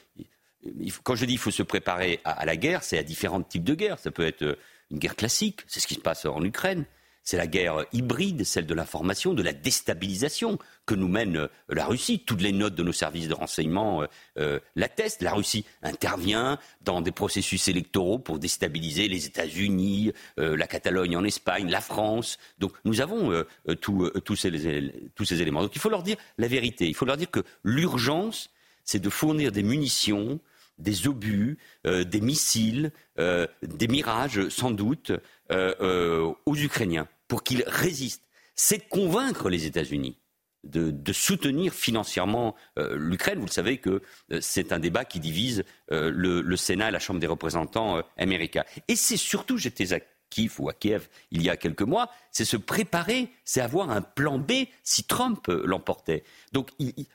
quand 1.04 1.16
je 1.16 1.26
dis 1.26 1.34
qu'il 1.34 1.40
faut 1.40 1.52
se 1.52 1.64
préparer 1.64 2.20
à, 2.24 2.46
la 2.46 2.56
guerre, 2.56 2.84
c'est 2.84 2.98
à 2.98 3.04
différents 3.04 3.42
types 3.42 3.64
de 3.64 3.74
guerres. 3.74 4.00
Ça 4.00 4.12
peut 4.12 4.26
être 4.26 4.44
euh, 4.44 4.56
une 4.92 5.00
guerre 5.00 5.16
classique, 5.16 5.62
c'est 5.68 5.80
ce 5.80 5.88
qui 5.88 5.96
se 5.96 6.00
passe 6.00 6.26
en 6.26 6.44
Ukraine. 6.44 6.86
C'est 7.23 7.38
la 7.38 7.48
guerre 7.48 7.85
hybride, 7.93 8.43
celle 8.43 8.65
de 8.65 8.73
l'information, 8.73 9.34
de 9.34 9.43
la 9.43 9.53
déstabilisation 9.53 10.57
que 10.85 10.95
nous 10.95 11.07
mène 11.07 11.38
euh, 11.38 11.48
la 11.69 11.85
Russie. 11.85 12.23
Toutes 12.26 12.41
les 12.41 12.52
notes 12.52 12.76
de 12.76 12.84
nos 12.84 12.91
services 12.91 13.27
de 13.27 13.34
renseignement 13.34 14.03
euh, 14.38 14.60
l'attestent. 14.76 15.22
La 15.22 15.34
Russie 15.34 15.65
intervient 15.84 16.57
dans 16.81 17.02
des 17.02 17.11
processus 17.11 17.68
électoraux 17.68 18.19
pour 18.19 18.39
déstabiliser 18.39 19.07
les 19.07 19.26
États-Unis, 19.26 20.11
la 20.38 20.68
Catalogne 20.68 21.15
en 21.15 21.23
Espagne, 21.23 21.69
la 21.69 21.81
France. 21.81 22.38
Donc 22.60 22.73
nous 22.85 23.02
avons 23.02 23.43
tous 23.80 24.35
ces 24.35 25.41
éléments. 25.41 25.61
Donc 25.61 25.76
il 25.76 25.80
faut 25.80 25.89
leur 25.89 26.03
dire 26.03 26.18
la 26.38 26.48
vérité. 26.48 26.88
Il 26.88 26.95
faut 26.95 27.06
leur 27.06 27.18
dire 27.18 27.30
que 27.30 27.43
l'urgence, 27.64 28.49
c'est 28.84 28.99
de 28.99 29.10
fournir 29.10 29.52
des 29.52 29.64
munitions, 29.64 30.39
des 30.81 31.07
obus, 31.07 31.57
euh, 31.88 32.03
des 32.03 32.22
missiles, 32.22 32.91
euh, 33.19 33.48
des 33.61 33.88
mirages 33.88 34.49
sans 34.49 34.72
doute 34.72 35.11
euh, 35.52 36.32
aux 36.45 36.56
Ukrainiens 36.56 37.07
pour 37.28 37.44
qu'ils 37.44 37.64
résistent. 37.68 38.28
C'est 38.56 38.88
convaincre 38.88 39.49
les 39.49 39.65
États-Unis. 39.65 40.18
De, 40.64 40.94
soutenir 41.11 41.73
financièrement 41.73 42.56
l'Ukraine. 42.78 43.40
Vous 43.40 43.48
le 43.48 43.52
savez 43.52 43.80
que 43.80 44.03
c'est 44.41 44.72
un 44.72 44.78
débat 44.78 45.06
qui 45.06 45.19
divise 45.19 45.64
le, 45.90 46.56
Sénat 46.56 46.90
et 46.90 46.91
la 46.91 46.99
Chambre 46.99 47.19
des 47.19 47.26
représentants 47.26 48.03
américains. 48.15 48.64
Et 48.88 48.95
c'est 48.95 49.18
surtout, 49.18 49.57
j'étais 49.57 49.88
Kiev 50.32 50.56
ou 50.58 50.70
à 50.70 50.74
Kiev 50.74 51.08
il 51.30 51.44
y 51.44 51.49
a 51.49 51.58
quelques 51.58 51.84
mois, 51.84 52.10
c'est 52.32 52.45
se 52.45 52.58
préparer, 52.58 53.30
c'est 53.45 53.62
avoir 53.62 53.91
un 53.91 54.02
plan 54.02 54.40
B 54.40 54.52
si 54.84 55.03
Trump 55.03 55.48
euh, 55.49 55.62
l'emportait. 55.66 56.24
Donc 56.53 56.70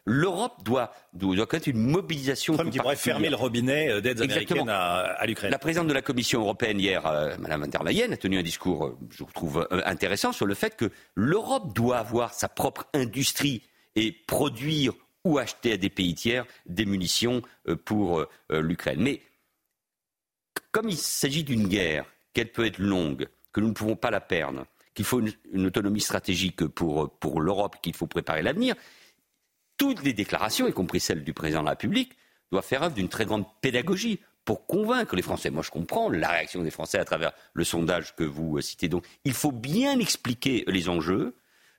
l'Europe 0.04 0.62
doit, 0.62 0.92
doit 1.14 1.46
connaître 1.46 1.68
une 1.68 1.80
mobilisation. 1.80 2.54
Trump 2.54 2.70
qui 2.70 2.78
pourrait 2.78 2.94
fermer 2.94 3.30
le 3.30 3.36
robinet 3.36 3.90
euh, 3.90 4.00
d'aides 4.00 4.20
américaines 4.20 4.68
à, 4.68 5.26
l'Ukraine. 5.26 5.50
La 5.50 5.58
présidente 5.58 5.88
de 5.88 5.94
la 5.94 6.02
Commission 6.02 6.40
européenne 6.40 6.78
hier, 6.78 7.02
Mme 7.02 7.16
euh, 7.16 7.36
Madame 7.38 7.60
van 7.62 7.68
der 7.68 7.82
Leyen, 7.82 8.12
a 8.12 8.16
tenu 8.16 8.38
un 8.38 8.42
discours, 8.42 8.96
je 9.10 9.24
trouve 9.34 9.66
intéressant, 9.70 10.32
sur 10.32 10.46
le 10.46 10.54
fait 10.54 10.76
que 10.76 10.90
l'Europe 11.14 11.74
doit 11.74 11.98
avoir 11.98 12.34
sa 12.34 12.48
propre 12.48 12.86
industrie 12.92 13.62
et 13.96 14.12
produire 14.12 14.92
ou 15.24 15.38
acheter 15.38 15.72
à 15.72 15.76
des 15.76 15.90
pays 15.90 16.14
tiers 16.14 16.44
des 16.66 16.84
munitions 16.84 17.42
pour 17.84 18.24
l'Ukraine. 18.50 19.00
Mais 19.00 19.22
comme 20.70 20.88
il 20.88 20.98
s'agit 20.98 21.42
d'une 21.42 21.68
guerre 21.68 22.04
qu'elle 22.36 22.52
peut 22.52 22.66
être 22.66 22.78
longue, 22.78 23.28
que 23.50 23.60
nous 23.60 23.68
ne 23.68 23.72
pouvons 23.72 23.96
pas 23.96 24.10
la 24.10 24.20
perdre, 24.20 24.66
qu'il 24.92 25.06
faut 25.06 25.20
une, 25.20 25.66
autonomie 25.66 26.02
stratégique 26.02 26.66
pour, 26.66 27.08
pour 27.18 27.40
l'Europe, 27.40 27.76
qu'il 27.80 27.96
faut 27.96 28.06
préparer 28.06 28.42
l'avenir, 28.42 28.74
toutes 29.78 30.02
les 30.02 30.12
déclarations, 30.12 30.68
y 30.68 30.72
compris 30.72 31.00
celles 31.00 31.24
du 31.24 31.32
président 31.32 31.60
de 31.60 31.64
la 31.64 31.70
République, 31.70 32.12
doivent 32.52 32.66
faire 32.66 32.82
œuvre 32.82 32.94
d'une 32.94 33.08
très 33.08 33.24
grande 33.24 33.46
pédagogie 33.62 34.20
pour 34.44 34.66
convaincre 34.66 35.16
les 35.16 35.22
Français. 35.22 35.48
Moi, 35.48 35.62
je 35.62 35.70
comprends 35.70 36.10
la 36.10 36.28
réaction 36.28 36.62
des 36.62 36.70
Français 36.70 36.98
à 36.98 37.06
travers 37.06 37.32
le 37.54 37.64
sondage 37.64 38.14
que 38.14 38.24
vous 38.24 38.60
citez. 38.60 38.88
Donc, 38.88 39.06
il 39.24 39.32
faut 39.32 39.50
bien 39.50 39.98
expliquer 39.98 40.62
les 40.66 40.90
enjeux 40.90 41.34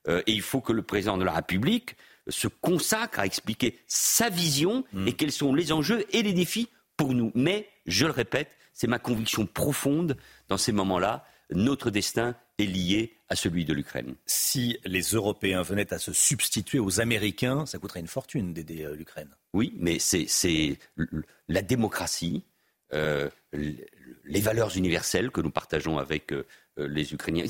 euh, 0.08 0.24
et 0.26 0.32
il 0.32 0.42
faut 0.42 0.62
que 0.62 0.74
le 0.74 0.82
président 0.82 1.20
de 1.20 1.24
la 1.24 1.34
République 1.34 1.96
se 2.28 2.48
consacre 2.48 3.20
à 3.20 3.28
expliquer 3.28 3.78
sa 3.86 4.30
vision 4.30 4.86
mmh. 4.92 5.08
et 5.08 5.14
quels 5.14 5.32
sont 5.32 5.54
les 5.54 5.72
enjeux 5.72 6.04
et 6.14 6.24
les 6.24 6.34
défis 6.34 6.68
pour 6.98 7.14
nous. 7.14 7.32
Mais, 7.36 7.70
je 7.86 8.08
le 8.08 8.12
répète, 8.12 8.50
c'est 8.78 8.88
ma 8.88 9.00
conviction 9.00 9.48
profonde 9.48 10.18
dans 10.50 10.58
ces 10.58 10.72
moments-là, 10.72 11.26
notre 11.50 11.90
destin 11.90 12.36
est 12.60 12.66
lié 12.66 13.18
à 13.28 13.36
celui 13.36 13.66
de 13.66 13.74
l'Ukraine. 13.74 14.16
Si 14.28 14.78
les 14.86 15.02
Européens 15.02 15.64
venaient 15.64 15.94
à 15.94 15.98
se 15.98 16.14
substituer 16.14 16.78
aux 16.78 17.02
Américains, 17.02 17.66
ça 17.66 17.80
coûterait 17.80 18.02
une 18.02 18.08
fortune 18.08 18.54
d'aider 18.54 18.84
euh, 18.86 18.96
l'Ukraine. 18.96 19.36
Oui, 19.54 19.74
mais 19.78 19.98
c'est 19.98 20.78
la 21.48 21.62
démocratie, 21.64 22.44
euh, 22.94 23.30
les 23.52 24.42
valeurs 24.42 24.78
universelles 24.78 25.32
que 25.32 25.42
nous 25.42 25.52
partageons 25.52 25.98
avec 25.98 26.32
euh, 26.32 26.46
les 26.78 27.14
Ukrainiens. 27.14 27.46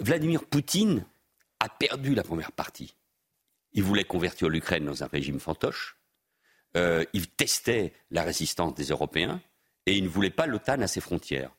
Vladimir 0.00 0.44
Poutine 0.44 1.06
a 1.60 1.70
perdu 1.70 2.14
la 2.14 2.22
première 2.22 2.52
partie. 2.52 2.94
Il 3.72 3.84
voulait 3.84 4.04
convertir 4.04 4.50
l'Ukraine 4.50 4.84
dans 4.84 5.02
un 5.02 5.06
régime 5.06 5.40
fantoche. 5.40 5.96
Euh, 6.76 7.04
il 7.14 7.28
testait 7.28 7.94
la 8.10 8.22
résistance 8.22 8.74
des 8.74 8.84
Européens 8.84 9.40
et 9.90 9.96
il 9.96 10.04
ne 10.04 10.08
voulait 10.08 10.30
pas 10.30 10.46
l'OTAN 10.46 10.80
à 10.82 10.86
ses 10.86 11.00
frontières. 11.00 11.50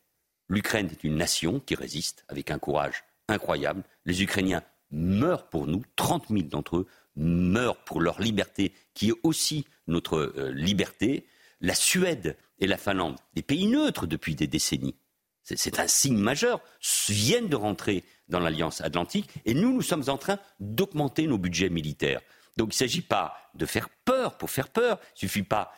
L'Ukraine 0.48 0.88
est 0.90 1.04
une 1.04 1.16
nation 1.16 1.60
qui 1.60 1.76
résiste 1.76 2.24
avec 2.30 2.50
un 2.50 2.60
courage 2.60 3.04
incroyable. 3.28 3.84
Les 4.06 4.24
Ukrainiens 4.24 4.64
meurent 4.90 5.50
pour 5.50 5.68
nous, 5.68 5.84
30 5.98 6.30
000 6.30 6.44
d'entre 6.44 6.78
eux 6.78 6.88
meurent 7.18 7.84
pour 7.84 8.00
leur 8.00 8.22
liberté, 8.22 8.74
qui 8.94 9.10
est 9.10 9.20
aussi 9.24 9.66
notre 9.88 10.18
euh, 10.18 10.52
liberté. 10.54 11.28
La 11.60 11.76
Suède 11.76 12.38
et 12.60 12.68
la 12.68 12.78
Finlande, 12.78 13.18
des 13.34 13.42
pays 13.42 13.68
neutres 13.68 14.08
depuis 14.08 14.36
des 14.36 14.48
décennies, 14.48 14.96
c'est 15.44 15.80
un 15.80 15.88
signe 15.88 16.18
majeur, 16.18 16.62
viennent 17.10 17.50
de 17.50 17.56
rentrer 17.58 18.06
dans 18.30 18.40
l'Alliance 18.40 18.80
Atlantique 18.80 19.30
et 19.44 19.54
nous, 19.54 19.74
nous 19.74 19.82
sommes 19.82 20.08
en 20.08 20.18
train 20.18 20.40
d'augmenter 20.62 21.28
nos 21.28 21.38
budgets 21.38 21.70
militaires. 21.70 22.22
Donc 22.56 22.68
il 22.70 22.76
ne 22.76 22.88
s'agit 22.88 23.02
pas 23.02 23.36
de 23.56 23.66
faire 23.66 23.90
peur 24.06 24.38
pour 24.38 24.50
faire 24.50 24.70
peur, 24.70 25.00
il 25.16 25.20
suffit 25.20 25.44
pas 25.44 25.74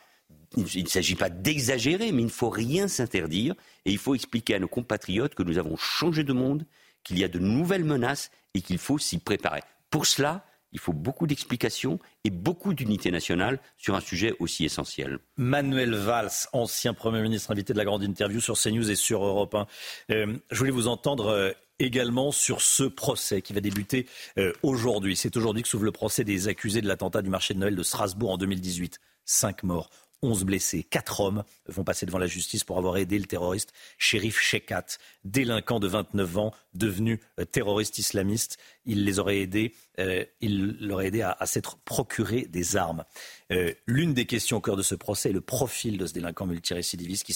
il 0.57 0.83
ne 0.83 0.89
s'agit 0.89 1.15
pas 1.15 1.29
d'exagérer, 1.29 2.11
mais 2.11 2.21
il 2.21 2.25
ne 2.25 2.31
faut 2.31 2.49
rien 2.49 2.87
s'interdire 2.87 3.55
et 3.85 3.91
il 3.91 3.97
faut 3.97 4.15
expliquer 4.15 4.55
à 4.55 4.59
nos 4.59 4.67
compatriotes 4.67 5.35
que 5.35 5.43
nous 5.43 5.57
avons 5.57 5.77
changé 5.77 6.23
de 6.23 6.33
monde, 6.33 6.65
qu'il 7.03 7.19
y 7.19 7.23
a 7.23 7.27
de 7.27 7.39
nouvelles 7.39 7.83
menaces 7.83 8.31
et 8.53 8.61
qu'il 8.61 8.77
faut 8.77 8.97
s'y 8.97 9.17
préparer. 9.17 9.61
Pour 9.89 10.05
cela, 10.05 10.45
il 10.73 10.79
faut 10.79 10.93
beaucoup 10.93 11.27
d'explications 11.27 11.99
et 12.23 12.31
beaucoup 12.31 12.73
d'unité 12.73 13.11
nationale 13.11 13.59
sur 13.77 13.95
un 13.95 14.01
sujet 14.01 14.35
aussi 14.39 14.65
essentiel. 14.65 15.19
Manuel 15.37 15.93
Valls, 15.93 16.31
ancien 16.51 16.93
Premier 16.93 17.21
ministre 17.21 17.51
invité 17.51 17.73
de 17.73 17.77
la 17.77 17.85
grande 17.85 18.03
interview 18.03 18.41
sur 18.41 18.59
CNews 18.59 18.89
et 18.89 18.95
sur 18.95 19.23
Europe 19.23 19.53
1. 19.53 19.67
Euh, 20.11 20.35
je 20.51 20.57
voulais 20.57 20.71
vous 20.71 20.87
entendre 20.87 21.27
euh, 21.27 21.51
également 21.79 22.31
sur 22.31 22.61
ce 22.61 22.83
procès 22.83 23.41
qui 23.41 23.53
va 23.53 23.61
débuter 23.61 24.07
euh, 24.39 24.51
aujourd'hui. 24.63 25.15
C'est 25.15 25.37
aujourd'hui 25.37 25.61
que 25.61 25.69
s'ouvre 25.69 25.85
le 25.85 25.91
procès 25.91 26.23
des 26.23 26.47
accusés 26.47 26.81
de 26.81 26.87
l'attentat 26.87 27.21
du 27.21 27.29
marché 27.29 27.53
de 27.53 27.59
Noël 27.59 27.75
de 27.75 27.83
Strasbourg 27.83 28.31
en 28.31 28.37
2018. 28.37 28.99
Cinq 29.25 29.63
morts. 29.63 29.89
11 30.23 30.45
blessés. 30.45 30.83
Quatre 30.83 31.19
hommes 31.19 31.43
vont 31.67 31.83
passer 31.83 32.05
devant 32.05 32.17
la 32.17 32.27
justice 32.27 32.63
pour 32.63 32.77
avoir 32.77 32.97
aidé 32.97 33.19
le 33.19 33.25
terroriste 33.25 33.73
Shérif 33.97 34.39
Shekat, 34.39 34.85
délinquant 35.25 35.79
de 35.79 35.87
29 35.87 36.37
ans, 36.37 36.53
devenu 36.73 37.19
euh, 37.39 37.45
terroriste 37.45 37.99
islamiste. 37.99 38.57
Il 38.85 39.03
les 39.05 39.19
aurait 39.19 39.39
aidés, 39.39 39.73
euh, 39.99 40.25
il 40.41 40.89
aidé 41.03 41.21
à, 41.21 41.45
s'être 41.45 41.77
procuré 41.77 42.43
des 42.43 42.77
armes. 42.77 43.03
Euh, 43.51 43.73
l'une 43.85 44.13
des 44.13 44.25
questions 44.25 44.57
au 44.57 44.61
cœur 44.61 44.77
de 44.77 44.81
ce 44.81 44.95
procès 44.95 45.29
est 45.29 45.33
le 45.33 45.41
profil 45.41 45.97
de 45.97 46.05
ce 46.05 46.13
délinquant 46.13 46.45
multirécidiviste 46.45 47.25
qui, 47.25 47.33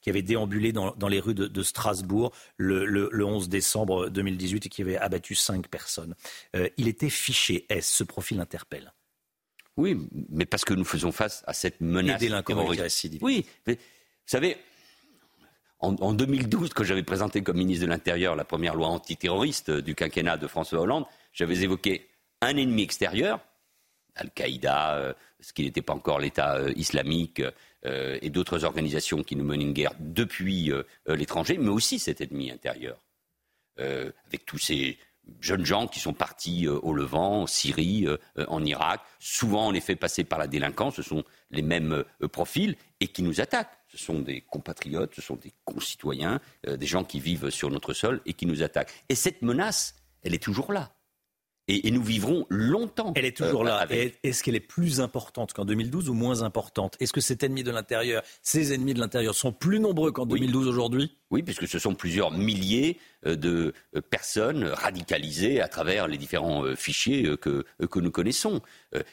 qui 0.00 0.10
avait 0.10 0.22
déambulé 0.22 0.72
dans, 0.72 0.94
les 1.08 1.20
rues 1.20 1.34
de, 1.34 1.62
Strasbourg 1.62 2.32
le, 2.56 3.24
11 3.24 3.48
décembre 3.48 4.08
2018 4.08 4.66
et 4.66 4.68
qui 4.68 4.82
avait 4.82 4.96
abattu 4.96 5.34
cinq 5.34 5.68
personnes. 5.68 6.14
il 6.76 6.88
était 6.88 7.10
fiché 7.10 7.66
S. 7.68 7.88
Ce 7.88 8.04
profil 8.04 8.40
interpelle. 8.40 8.92
Oui, 9.80 9.96
mais 10.28 10.44
parce 10.44 10.66
que 10.66 10.74
nous 10.74 10.84
faisons 10.84 11.10
face 11.10 11.42
à 11.46 11.54
cette 11.54 11.80
menace 11.80 12.20
terroriste. 12.44 13.18
Oui, 13.22 13.46
vous 13.66 13.76
savez, 14.26 14.58
en, 15.78 16.12
2012, 16.12 16.74
quand 16.74 16.84
j'avais 16.84 17.02
présenté 17.02 17.42
comme 17.42 17.56
ministre 17.56 17.86
de 17.86 17.90
l'Intérieur 17.90 18.36
la 18.36 18.44
première 18.44 18.74
loi 18.74 18.88
antiterroriste 18.88 19.70
du 19.70 19.94
quinquennat 19.94 20.36
de 20.36 20.46
François 20.46 20.80
Hollande, 20.80 21.06
j'avais 21.32 21.62
évoqué 21.62 22.10
un 22.42 22.58
ennemi 22.58 22.82
extérieur, 22.82 23.40
Al-Qaïda, 24.16 24.96
euh, 24.96 25.14
ce 25.40 25.54
qui 25.54 25.62
n'était 25.62 25.80
pas 25.80 25.94
encore 25.94 26.18
l'État 26.18 26.56
euh, 26.56 26.74
islamique, 26.76 27.42
euh, 27.86 28.18
et 28.20 28.28
d'autres 28.28 28.66
organisations 28.66 29.22
qui 29.22 29.34
nous 29.34 29.44
menent 29.44 29.62
une 29.62 29.72
guerre 29.72 29.94
depuis 29.98 30.70
l'étranger, 31.06 31.56
mais 31.56 31.70
aussi 31.70 31.98
cet 31.98 32.20
ennemi 32.20 32.50
intérieur, 32.50 32.98
avec 33.78 34.44
tous 34.44 34.58
ces 34.58 34.98
jeunes 35.40 35.64
gens 35.64 35.86
qui 35.86 36.00
sont 36.00 36.12
partis 36.12 36.66
euh, 36.66 36.78
au 36.82 36.92
Levant, 36.92 37.42
en 37.42 37.46
Syrie, 37.46 38.06
euh, 38.06 38.16
en 38.48 38.64
Irak. 38.64 39.00
Souvent, 39.18 39.68
on 39.68 39.70
les 39.70 39.80
fait 39.80 39.96
passer 39.96 40.24
par 40.24 40.38
la 40.38 40.46
délinquance. 40.46 40.96
Ce 40.96 41.02
sont 41.02 41.24
les 41.50 41.62
mêmes 41.62 42.04
euh, 42.22 42.28
profils 42.28 42.76
et 43.00 43.08
qui 43.08 43.22
nous 43.22 43.40
attaquent. 43.40 43.76
Ce 43.88 43.98
sont 43.98 44.20
des 44.20 44.40
compatriotes, 44.40 45.14
ce 45.14 45.22
sont 45.22 45.36
des 45.36 45.52
concitoyens, 45.64 46.38
des 46.64 46.86
gens 46.86 47.02
qui 47.02 47.18
vivent 47.18 47.50
sur 47.50 47.70
notre 47.70 47.92
sol 47.92 48.20
et 48.24 48.34
qui 48.34 48.46
nous 48.46 48.62
attaquent. 48.62 48.92
Et 49.08 49.16
cette 49.16 49.42
menace, 49.42 49.96
elle 50.22 50.32
est 50.32 50.42
toujours 50.42 50.72
là. 50.72 50.92
Et, 51.68 51.90
nous 51.90 52.02
vivrons 52.02 52.46
longtemps. 52.48 53.12
Elle 53.14 53.24
est 53.24 53.36
toujours 53.36 53.64
là. 53.64 53.86
Est-ce 53.88 54.42
qu'elle 54.42 54.56
est 54.56 54.60
plus 54.60 55.00
importante 55.00 55.52
qu'en 55.52 55.64
2012 55.64 56.08
ou 56.08 56.14
moins 56.14 56.42
importante? 56.42 56.96
Est-ce 57.00 57.12
que 57.12 57.20
cet 57.20 57.44
ennemi 57.44 57.62
de 57.62 57.70
l'intérieur, 57.70 58.22
ces 58.42 58.72
ennemis 58.72 58.94
de 58.94 59.00
l'intérieur 59.00 59.34
sont 59.34 59.52
plus 59.52 59.78
nombreux 59.78 60.10
qu'en 60.10 60.26
2012 60.26 60.66
aujourd'hui? 60.66 61.16
Oui, 61.30 61.42
puisque 61.42 61.68
ce 61.68 61.78
sont 61.78 61.94
plusieurs 61.94 62.32
milliers 62.32 62.98
euh, 62.98 63.09
de 63.24 63.74
euh, 63.96 64.00
personnes 64.00 64.64
radicalisées 64.64 65.60
à 65.60 65.68
travers 65.68 66.08
les 66.08 66.18
différents 66.18 66.64
euh, 66.64 66.74
fichiers 66.74 67.36
que, 67.36 67.64
que 67.90 67.98
nous 67.98 68.10
connaissons. 68.10 68.60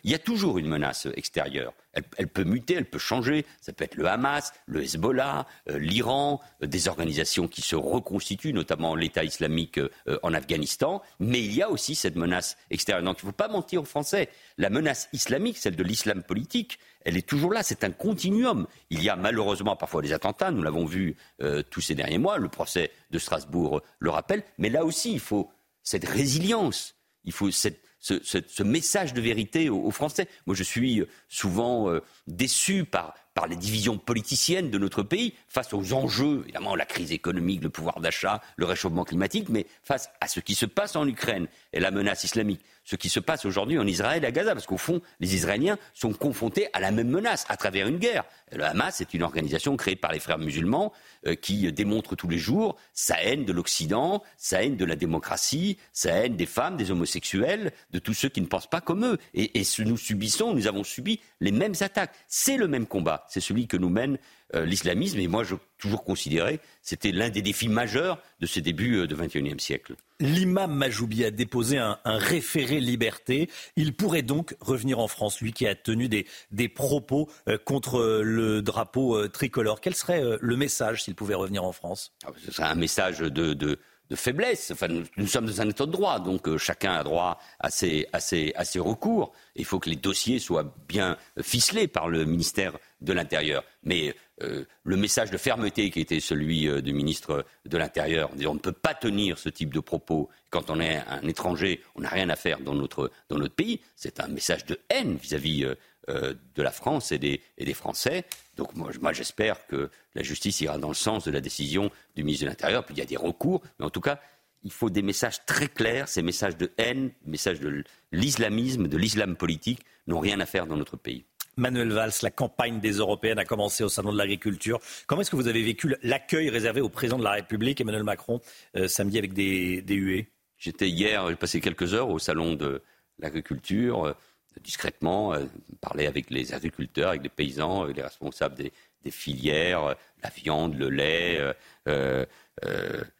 Il 0.03 0.09
y 0.09 0.15
a 0.15 0.19
toujours 0.19 0.57
une 0.57 0.67
menace 0.67 1.07
extérieure. 1.15 1.73
Elle, 2.17 2.27
peut 2.27 2.43
muter, 2.43 2.75
elle 2.75 2.89
peut 2.89 2.97
changer. 2.97 3.45
Ça 3.61 3.73
peut 3.73 3.84
être 3.84 3.95
le 3.95 4.07
Hamas, 4.07 4.53
le 4.65 4.84
Hezbollah, 4.84 5.45
l'Iran, 5.67 6.41
des 6.61 6.88
organisations 6.88 7.47
qui 7.47 7.61
se 7.61 7.75
reconstituent, 7.75 8.53
notamment 8.53 8.95
l'État 8.95 9.23
islamique 9.23 9.79
en 10.23 10.34
Afghanistan. 10.34 11.03
Mais 11.19 11.39
il 11.39 11.53
y 11.53 11.61
a 11.61 11.69
aussi 11.69 11.93
cette 11.93 12.15
menace 12.15 12.57
extérieure. 12.71 13.03
Donc 13.03 13.17
il 13.21 13.25
ne 13.25 13.31
faut 13.31 13.38
pas 13.38 13.49
mentir 13.49 13.81
aux 13.81 13.85
Français. 13.85 14.29
La 14.57 14.69
menace 14.69 15.09
islamique, 15.13 15.57
celle 15.57 15.75
de 15.75 15.84
l'islam 15.84 16.23
politique, 16.23 16.79
elle 17.06 17.18
est 17.18 17.28
toujours 17.28 17.52
là. 17.52 17.64
C'est 17.64 17.84
un 17.84 17.91
continuum. 17.91 18.68
Il 18.90 19.03
y 19.03 19.10
a 19.10 19.15
malheureusement 19.15 19.76
parfois 19.76 20.02
des 20.02 20.14
attentats. 20.14 20.52
Nous 20.52 20.61
l'avons 20.61 20.86
vu 20.86 21.15
euh, 21.41 21.64
tous 21.69 21.82
ces 21.82 21.95
derniers 21.95 22.18
mois. 22.18 22.38
Le 22.38 22.49
procès 22.49 22.91
de 23.11 23.19
Strasbourg 23.19 23.82
le 23.99 24.10
rappelle. 24.10 24.44
Mais 24.57 24.69
là 24.69 24.86
aussi, 24.86 25.14
il 25.14 25.19
faut 25.19 25.49
cette 25.84 26.06
résilience. 26.06 26.95
Il 27.24 27.32
faut 27.32 27.49
ce, 27.52 28.64
message 28.64 29.14
de 29.14 29.22
vérité 29.22 29.69
aux, 29.69 29.91
Français. 29.91 30.28
Moi, 30.45 30.56
je 30.56 30.64
suis 30.64 31.03
souvent 31.28 31.90
euh, 31.90 32.02
déçu 32.28 32.86
par, 32.86 33.15
par 33.38 33.45
les 33.45 33.55
divisions 33.55 33.99
politiciennes 33.99 34.72
de 34.72 34.80
notre 34.80 35.03
pays 35.03 35.35
face 35.47 35.72
aux 35.72 35.93
enjeux, 35.93 36.41
évidemment, 36.43 36.76
la 36.76 36.88
crise 36.88 37.11
économique, 37.11 37.61
le 37.61 37.69
pouvoir 37.69 37.99
d'achat, 37.99 38.41
le 38.55 38.65
réchauffement 38.65 39.03
climatique, 39.03 39.49
mais 39.49 39.68
face 39.84 40.09
à 40.22 40.27
ce 40.27 40.39
qui 40.39 40.55
se 40.55 40.65
passe 40.65 40.95
en 40.95 41.07
Ukraine 41.07 41.45
et 41.72 41.80
la 41.80 41.91
menace 41.91 42.23
islamique 42.23 42.61
ce 42.88 42.95
qui 42.95 43.09
se 43.09 43.19
passe 43.19 43.43
aujourd'hui 43.43 43.77
en 43.77 43.85
Israël 43.85 44.23
et 44.23 44.27
à 44.27 44.31
Gaza, 44.31 44.53
parce 44.53 44.65
qu'au 44.65 44.77
fond, 44.77 45.01
les 45.19 45.35
Israéliens 45.35 45.77
sont 45.93 46.14
confrontés 46.14 46.69
à 46.72 46.80
la 46.80 46.91
même 46.91 47.09
menace 47.09 47.45
à 47.49 47.57
travers 47.57 47.85
une 47.85 47.97
guerre. 47.97 48.23
Le 48.53 48.64
Hamas 48.64 49.01
est 49.01 49.14
une 49.14 49.23
organisation 49.23 49.76
créée 49.76 49.97
par 49.97 50.14
les 50.14 50.22
frères 50.22 50.38
musulmans 50.38 50.93
euh, 51.26 51.35
qui 51.35 51.69
démontre 51.73 52.15
tous 52.15 52.30
les 52.30 52.38
jours 52.38 52.77
sa 52.93 53.22
haine 53.22 53.43
de 53.43 53.51
l'Occident, 53.51 54.23
sa 54.38 54.64
haine 54.64 54.77
de 54.77 54.85
la 54.85 54.95
démocratie, 54.95 55.77
sa 55.91 56.11
haine 56.11 56.38
des 56.38 56.45
femmes, 56.45 56.77
des 56.77 56.89
homosexuels, 56.89 57.73
de 57.91 57.99
tous 57.99 58.14
ceux 58.14 58.30
qui 58.30 58.39
ne 58.39 58.45
pensent 58.45 58.69
pas 58.69 58.80
comme 58.80 59.03
eux. 59.03 59.18
Et, 59.34 59.59
et 59.59 59.64
nous 59.84 59.97
subissons, 59.97 60.53
nous 60.53 60.68
avons 60.68 60.85
subi 60.85 61.19
les 61.41 61.51
mêmes 61.51 61.76
attaques. 61.81 62.15
C'est 62.30 62.55
le 62.55 62.69
même 62.69 62.88
combat, 62.88 63.26
c'est 63.29 63.39
celui 63.39 63.67
que 63.67 63.77
nous 63.77 63.89
mène 63.89 64.17
euh, 64.55 64.65
l'islamisme. 64.65 65.19
Et 65.19 65.27
moi, 65.27 65.43
j'ai 65.43 65.55
toujours 65.77 66.03
considéré 66.03 66.59
c'était 66.81 67.11
l'un 67.11 67.29
des 67.29 67.41
défis 67.41 67.67
majeurs 67.67 68.19
de 68.39 68.45
ce 68.45 68.59
début 68.59 69.05
du 69.07 69.15
XXIe 69.15 69.59
siècle. 69.59 69.95
L'imam 70.19 70.73
Majoubi 70.73 71.23
a 71.25 71.31
déposé 71.31 71.77
un, 71.77 71.99
référé 72.05 72.79
liberté. 72.79 73.49
Il 73.75 73.93
pourrait 73.93 74.21
donc 74.21 74.55
revenir 74.61 74.99
en 74.99 75.07
France, 75.07 75.41
lui 75.41 75.53
qui 75.53 75.67
a 75.67 75.75
tenu 75.75 76.09
des, 76.09 76.69
propos 76.69 77.29
euh, 77.47 77.57
contre 77.57 78.21
le 78.23 78.61
drapeau 78.61 79.27
tricolore. 79.27 79.81
Quel 79.81 79.95
serait 79.95 80.23
le 80.39 80.55
message 80.55 81.03
s'il 81.03 81.15
pouvait 81.15 81.35
revenir 81.35 81.63
en 81.63 81.71
France? 81.71 82.13
Ah, 82.25 82.29
Ce 82.43 82.51
serait 82.51 82.67
un 82.67 82.75
message 82.75 83.19
de, 83.19 83.79
faiblesse. 84.15 84.71
Enfin, 84.71 84.88
nous, 84.88 85.27
sommes 85.27 85.45
dans 85.45 85.61
un 85.61 85.69
état 85.69 85.85
de 85.85 85.91
droit, 85.91 86.19
donc 86.19 86.55
chacun 86.57 86.93
a 86.93 87.03
droit 87.03 87.39
à 87.59 87.69
ses, 87.69 88.07
à 88.11 88.19
ses 88.19 88.79
recours. 88.79 89.34
Il 89.55 89.65
faut 89.65 89.79
que 89.79 89.89
les 89.89 89.95
dossiers 89.95 90.39
soient 90.39 90.73
bien 90.88 91.17
ficelés 91.41 91.88
par 91.88 92.07
le 92.07 92.25
ministère 92.25 92.73
de 93.01 93.13
l'Intérieur. 93.13 93.63
Mais 93.84 94.15
euh, 94.41 94.65
le 94.84 94.97
message 94.97 95.31
de 95.31 95.38
fermeté 95.38 95.89
qui 95.91 95.99
était 95.99 96.19
celui 96.19 96.67
euh, 96.67 96.81
du 96.81 96.93
ministre 96.93 97.45
de 97.65 97.77
l'Intérieur, 97.77 98.29
on 98.45 98.53
ne 98.53 98.59
peut 98.59 98.71
pas 98.71 98.93
tenir 98.93 99.38
ce 99.38 99.49
type 99.49 99.73
de 99.73 99.79
propos 99.79 100.29
quand 100.49 100.69
on 100.69 100.79
est 100.79 100.97
un 101.07 101.27
étranger, 101.27 101.81
on 101.95 102.01
n'a 102.01 102.09
rien 102.09 102.29
à 102.29 102.35
faire 102.35 102.59
dans 102.59 102.73
notre, 102.73 103.11
dans 103.29 103.38
notre 103.38 103.55
pays, 103.55 103.81
c'est 103.95 104.19
un 104.19 104.27
message 104.27 104.65
de 104.65 104.79
haine 104.89 105.17
vis-à-vis 105.17 105.65
euh, 106.09 106.34
de 106.55 106.63
la 106.63 106.71
France 106.71 107.11
et 107.11 107.19
des, 107.19 107.41
et 107.57 107.65
des 107.65 107.73
Français. 107.73 108.25
Donc 108.55 108.75
moi, 108.75 108.91
moi 109.01 109.13
j'espère 109.13 109.67
que 109.67 109.89
la 110.15 110.23
justice 110.23 110.61
ira 110.61 110.77
dans 110.77 110.88
le 110.88 110.93
sens 110.93 111.25
de 111.25 111.31
la 111.31 111.41
décision 111.41 111.91
du 112.15 112.23
ministre 112.23 112.45
de 112.45 112.49
l'Intérieur. 112.49 112.85
Puis 112.85 112.95
il 112.95 112.99
y 112.99 113.01
a 113.01 113.05
des 113.05 113.17
recours, 113.17 113.61
mais 113.79 113.85
en 113.85 113.89
tout 113.89 114.01
cas, 114.01 114.19
il 114.63 114.71
faut 114.71 114.89
des 114.89 115.01
messages 115.01 115.45
très 115.45 115.67
clairs. 115.67 116.07
Ces 116.07 116.21
messages 116.21 116.57
de 116.57 116.71
haine, 116.77 117.11
messages 117.25 117.59
de 117.59 117.84
l'islamisme, 118.11 118.88
de 118.88 118.97
l'islam 118.97 119.35
politique, 119.35 119.81
n'ont 120.07 120.19
rien 120.19 120.39
à 120.39 120.45
faire 120.45 120.67
dans 120.67 120.77
notre 120.77 120.97
pays. 120.97 121.25
Manuel 121.57 121.91
Valls, 121.91 122.11
la 122.21 122.31
campagne 122.31 122.79
des 122.79 122.93
Européennes 122.93 123.39
a 123.39 123.45
commencé 123.45 123.84
au 123.84 123.89
Salon 123.89 124.13
de 124.13 124.17
l'Agriculture. 124.17 124.79
Comment 125.07 125.21
est-ce 125.21 125.31
que 125.31 125.35
vous 125.35 125.47
avez 125.47 125.63
vécu 125.63 125.95
l'accueil 126.03 126.49
réservé 126.49 126.81
au 126.81 126.89
président 126.89 127.17
de 127.17 127.23
la 127.23 127.31
République, 127.31 127.81
Emmanuel 127.81 128.03
Macron, 128.03 128.41
euh, 128.75 128.88
samedi 128.88 129.17
avec 129.17 129.34
des, 129.34 129.84
huées? 129.89 130.27
J'étais 130.57 130.88
hier, 130.88 131.27
j'ai 131.29 131.35
passé 131.35 131.59
quelques 131.59 131.93
heures 131.93 132.09
au 132.09 132.19
Salon 132.19 132.53
de 132.53 132.81
l'Agriculture, 133.19 134.15
discrètement, 134.63 135.34
euh, 135.34 135.45
parler 135.81 136.07
avec 136.07 136.29
les 136.29 136.53
agriculteurs, 136.53 137.09
avec 137.09 137.23
les 137.23 137.29
paysans, 137.29 137.84
avec 137.84 137.97
les 137.97 138.03
responsables 138.03 138.55
des, 138.55 138.71
filières, 139.09 139.95
la 140.21 140.29
viande, 140.29 140.75
le 140.75 140.89
lait, 140.89 141.39
les 141.85 142.27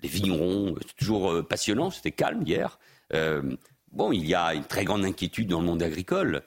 vignerons. 0.03 0.76
C'est 0.85 0.97
toujours 0.97 1.47
passionnant, 1.47 1.91
c'était 1.91 2.11
calme 2.11 2.43
hier. 2.45 2.77
bon, 3.93 4.11
il 4.11 4.26
y 4.26 4.35
a 4.35 4.53
une 4.53 4.65
très 4.65 4.84
grande 4.84 5.05
inquiétude 5.05 5.47
dans 5.47 5.61
le 5.61 5.65
monde 5.65 5.81
agricole, 5.81 6.43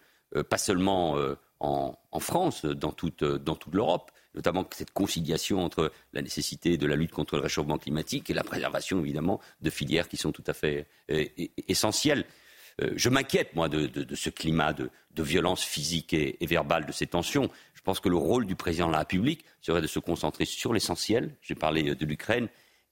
pas 0.50 0.58
seulement 0.58 1.16
en, 1.58 1.96
France, 2.18 2.66
dans 2.66 2.94
dans 2.94 3.54
toute 3.54 3.72
l'Europe 3.72 4.10
notamment 4.34 4.66
cette 4.70 4.92
conciliation 4.92 5.64
entre 5.64 5.90
la 6.12 6.22
nécessité 6.22 6.76
de 6.76 6.86
la 6.86 6.96
lutte 6.96 7.12
contre 7.12 7.36
le 7.36 7.42
réchauffement 7.42 7.78
climatique 7.78 8.30
et 8.30 8.34
la 8.34 8.44
préservation, 8.44 9.00
évidemment, 9.00 9.40
de 9.60 9.70
filières 9.70 10.08
qui 10.08 10.16
sont 10.16 10.32
tout 10.32 10.44
à 10.46 10.52
fait 10.52 10.86
essentielles. 11.68 12.24
Euh, 12.80 12.92
je 12.96 13.08
m'inquiète, 13.08 13.54
moi, 13.54 13.68
de, 13.68 14.14
ce 14.14 14.30
climat 14.30 14.72
de, 14.72 14.90
violence 15.18 15.62
physique 15.62 16.14
et, 16.14 16.38
verbale, 16.46 16.86
de 16.86 16.92
ces 16.92 17.06
tensions. 17.06 17.50
Je 17.74 17.82
pense 17.82 18.00
que 18.00 18.08
le 18.08 18.16
rôle 18.16 18.46
du 18.46 18.56
président 18.56 18.86
de 18.86 18.92
la 18.92 19.00
République 19.00 19.44
serait 19.60 19.82
de 19.82 19.86
se 19.86 19.98
concentrer 19.98 20.46
sur 20.46 20.72
l'essentiel. 20.72 21.36
J'ai 21.42 21.54
parlé 21.54 21.94
de 21.94 22.06
l'Ukraine 22.06 22.48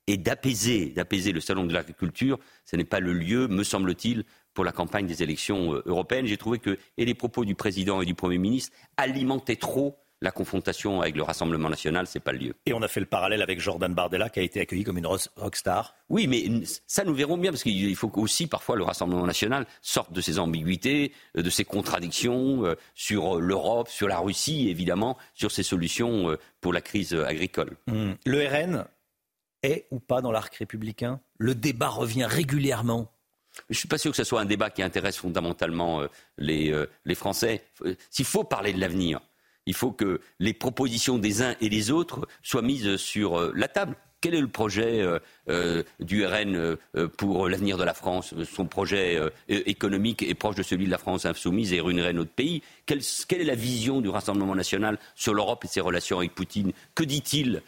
et 0.06 0.16
d'apaiser, 0.16 0.92
le 1.32 1.40
salon 1.40 1.64
de 1.64 1.72
l'agriculture. 1.72 2.38
Ce 2.64 2.76
n'est 2.76 2.84
pas 2.84 3.00
le 3.00 3.12
lieu, 3.12 3.48
me 3.48 3.62
semble-t-il, 3.62 4.24
pour 4.52 4.64
la 4.64 4.72
campagne 4.72 5.06
des 5.06 5.22
élections 5.22 5.74
euh, 5.74 5.82
européennes. 5.86 6.26
J'ai 6.26 6.36
trouvé 6.36 6.58
que 6.58 6.78
les 6.98 7.14
propos 7.14 7.44
du 7.44 7.54
président 7.54 8.02
et 8.02 8.06
du 8.06 8.14
Premier 8.14 8.38
ministre 8.38 8.76
alimentaient 8.96 9.56
trop 9.56 9.98
la 10.20 10.30
confrontation 10.30 11.00
avec 11.00 11.16
le 11.16 11.22
Rassemblement 11.22 11.68
national, 11.68 12.06
c'est 12.06 12.20
pas 12.20 12.32
le 12.32 12.38
lieu. 12.38 12.54
Et 12.66 12.72
on 12.72 12.82
a 12.82 12.88
fait 12.88 13.00
le 13.00 13.06
parallèle 13.06 13.42
avec 13.42 13.60
Jordan 13.60 13.94
Bardella 13.94 14.28
qui 14.30 14.40
a 14.40 14.42
été 14.42 14.60
accueilli 14.60 14.84
comme 14.84 14.98
une 14.98 15.06
rockstar. 15.06 15.94
Oui, 16.08 16.26
mais 16.26 16.44
ça 16.86 17.04
nous 17.04 17.14
verrons 17.14 17.38
bien 17.38 17.50
parce 17.50 17.62
qu'il 17.62 17.94
faut 17.96 18.10
aussi 18.18 18.46
parfois 18.46 18.76
le 18.76 18.82
Rassemblement 18.82 19.26
national 19.26 19.66
sorte 19.80 20.12
de 20.12 20.20
ses 20.20 20.38
ambiguïtés, 20.38 21.12
euh, 21.36 21.42
de 21.42 21.50
ses 21.50 21.64
contradictions 21.64 22.64
euh, 22.64 22.74
sur 22.94 23.36
euh, 23.36 23.40
l'Europe, 23.40 23.88
sur 23.88 24.08
la 24.08 24.18
Russie, 24.18 24.68
évidemment, 24.68 25.16
sur 25.34 25.52
ses 25.52 25.62
solutions 25.62 26.36
pour 26.60 26.72
la 26.72 26.80
crise 26.80 27.14
agricole. 27.14 27.76
Hmm. 27.86 28.12
Le 28.24 28.46
RN 28.46 28.84
est 29.62 29.86
ou 29.90 30.00
pas 30.00 30.20
dans 30.20 30.32
l'arc 30.32 30.54
républicain? 30.56 31.20
Le 31.38 31.54
débat 31.54 31.88
revient 31.88 32.24
régulièrement. 32.24 33.12
Je 33.68 33.74
ne 33.74 33.76
suis 33.76 33.88
pas 33.88 33.98
sûr 33.98 34.10
que 34.10 34.16
ce 34.16 34.24
soit 34.24 34.40
un 34.40 34.44
débat 34.44 34.70
qui 34.70 34.82
intéresse 34.82 35.16
fondamentalement 35.16 36.02
les, 36.36 36.72
les 37.04 37.14
Français. 37.16 37.64
S'il 38.08 38.24
faut 38.24 38.44
parler 38.44 38.72
de 38.72 38.78
l'avenir, 38.78 39.20
il 39.68 39.74
faut 39.74 39.92
que 39.92 40.20
les 40.40 40.54
propositions 40.54 41.18
des 41.18 41.42
uns 41.42 41.54
et 41.60 41.68
des 41.68 41.90
autres 41.90 42.26
soient 42.42 42.62
mises 42.62 42.96
sur 42.96 43.38
euh, 43.38 43.52
la 43.54 43.68
table. 43.68 43.96
Quel 44.20 44.34
est 44.34 44.40
le 44.40 44.48
projet 44.48 45.02
euh, 45.02 45.20
euh, 45.48 45.84
du 46.00 46.26
RN 46.26 46.76
pour 47.18 47.48
l'avenir 47.48 47.76
de 47.76 47.84
la 47.84 47.94
France? 47.94 48.34
Son 48.50 48.64
projet 48.64 49.20
économique 49.48 50.22
est 50.22 50.34
proche 50.34 50.56
de 50.56 50.62
celui 50.64 50.86
de 50.86 50.90
la 50.90 50.98
France 50.98 51.26
insoumise 51.26 51.72
et 51.72 51.80
ruinerait 51.80 52.14
notre 52.14 52.32
pays. 52.32 52.62
Quelle, 52.86 53.02
est 53.30 53.44
la 53.44 53.54
vision 53.54 54.00
du 54.00 54.08
Rassemblement 54.08 54.56
national 54.56 54.98
sur 55.14 55.34
l'Europe 55.34 55.64
et 55.66 55.68
ses 55.68 55.82
relations 55.82 56.18
avec 56.18 56.34
Poutine? 56.34 56.72
Que 56.96 57.04
dit-il 57.04 57.62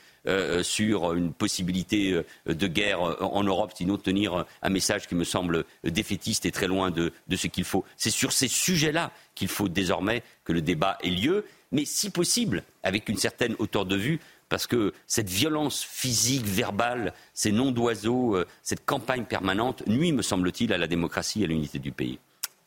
sur 0.62 1.14
une 1.14 1.32
possibilité 1.32 2.20
de 2.46 2.66
guerre 2.66 3.00
en 3.22 3.44
Europe, 3.44 3.72
sinon 3.76 3.96
tenir 3.96 4.44
un 4.60 4.68
message 4.70 5.06
qui 5.06 5.14
me 5.14 5.24
semble 5.24 5.64
défaitiste 5.84 6.46
et 6.46 6.50
très 6.50 6.66
loin 6.66 6.90
de 6.90 7.12
ce 7.36 7.46
qu'il 7.46 7.64
faut? 7.64 7.84
C'est 7.96 8.10
sur 8.10 8.32
ces 8.32 8.48
sujets-là 8.48 9.12
qu'il 9.36 9.48
faut 9.48 9.68
désormais 9.68 10.24
que 10.44 10.52
le 10.52 10.62
débat 10.62 10.98
ait 11.04 11.10
lieu 11.10 11.44
mais 11.72 11.84
si 11.84 12.10
possible, 12.10 12.64
avec 12.82 13.08
une 13.08 13.16
certaine 13.16 13.54
hauteur 13.58 13.84
de 13.86 13.96
vue, 13.96 14.20
parce 14.48 14.66
que 14.66 14.92
cette 15.06 15.28
violence 15.28 15.82
physique, 15.82 16.44
verbale, 16.44 17.14
ces 17.32 17.52
noms 17.52 17.70
d'oiseaux, 17.70 18.36
euh, 18.36 18.46
cette 18.62 18.84
campagne 18.84 19.24
permanente 19.24 19.86
nuit, 19.86 20.12
me 20.12 20.22
semble-t-il, 20.22 20.72
à 20.72 20.78
la 20.78 20.88
démocratie 20.88 21.42
et 21.42 21.44
à 21.44 21.48
l'unité 21.48 21.78
du 21.78 21.92
pays. 21.92 22.18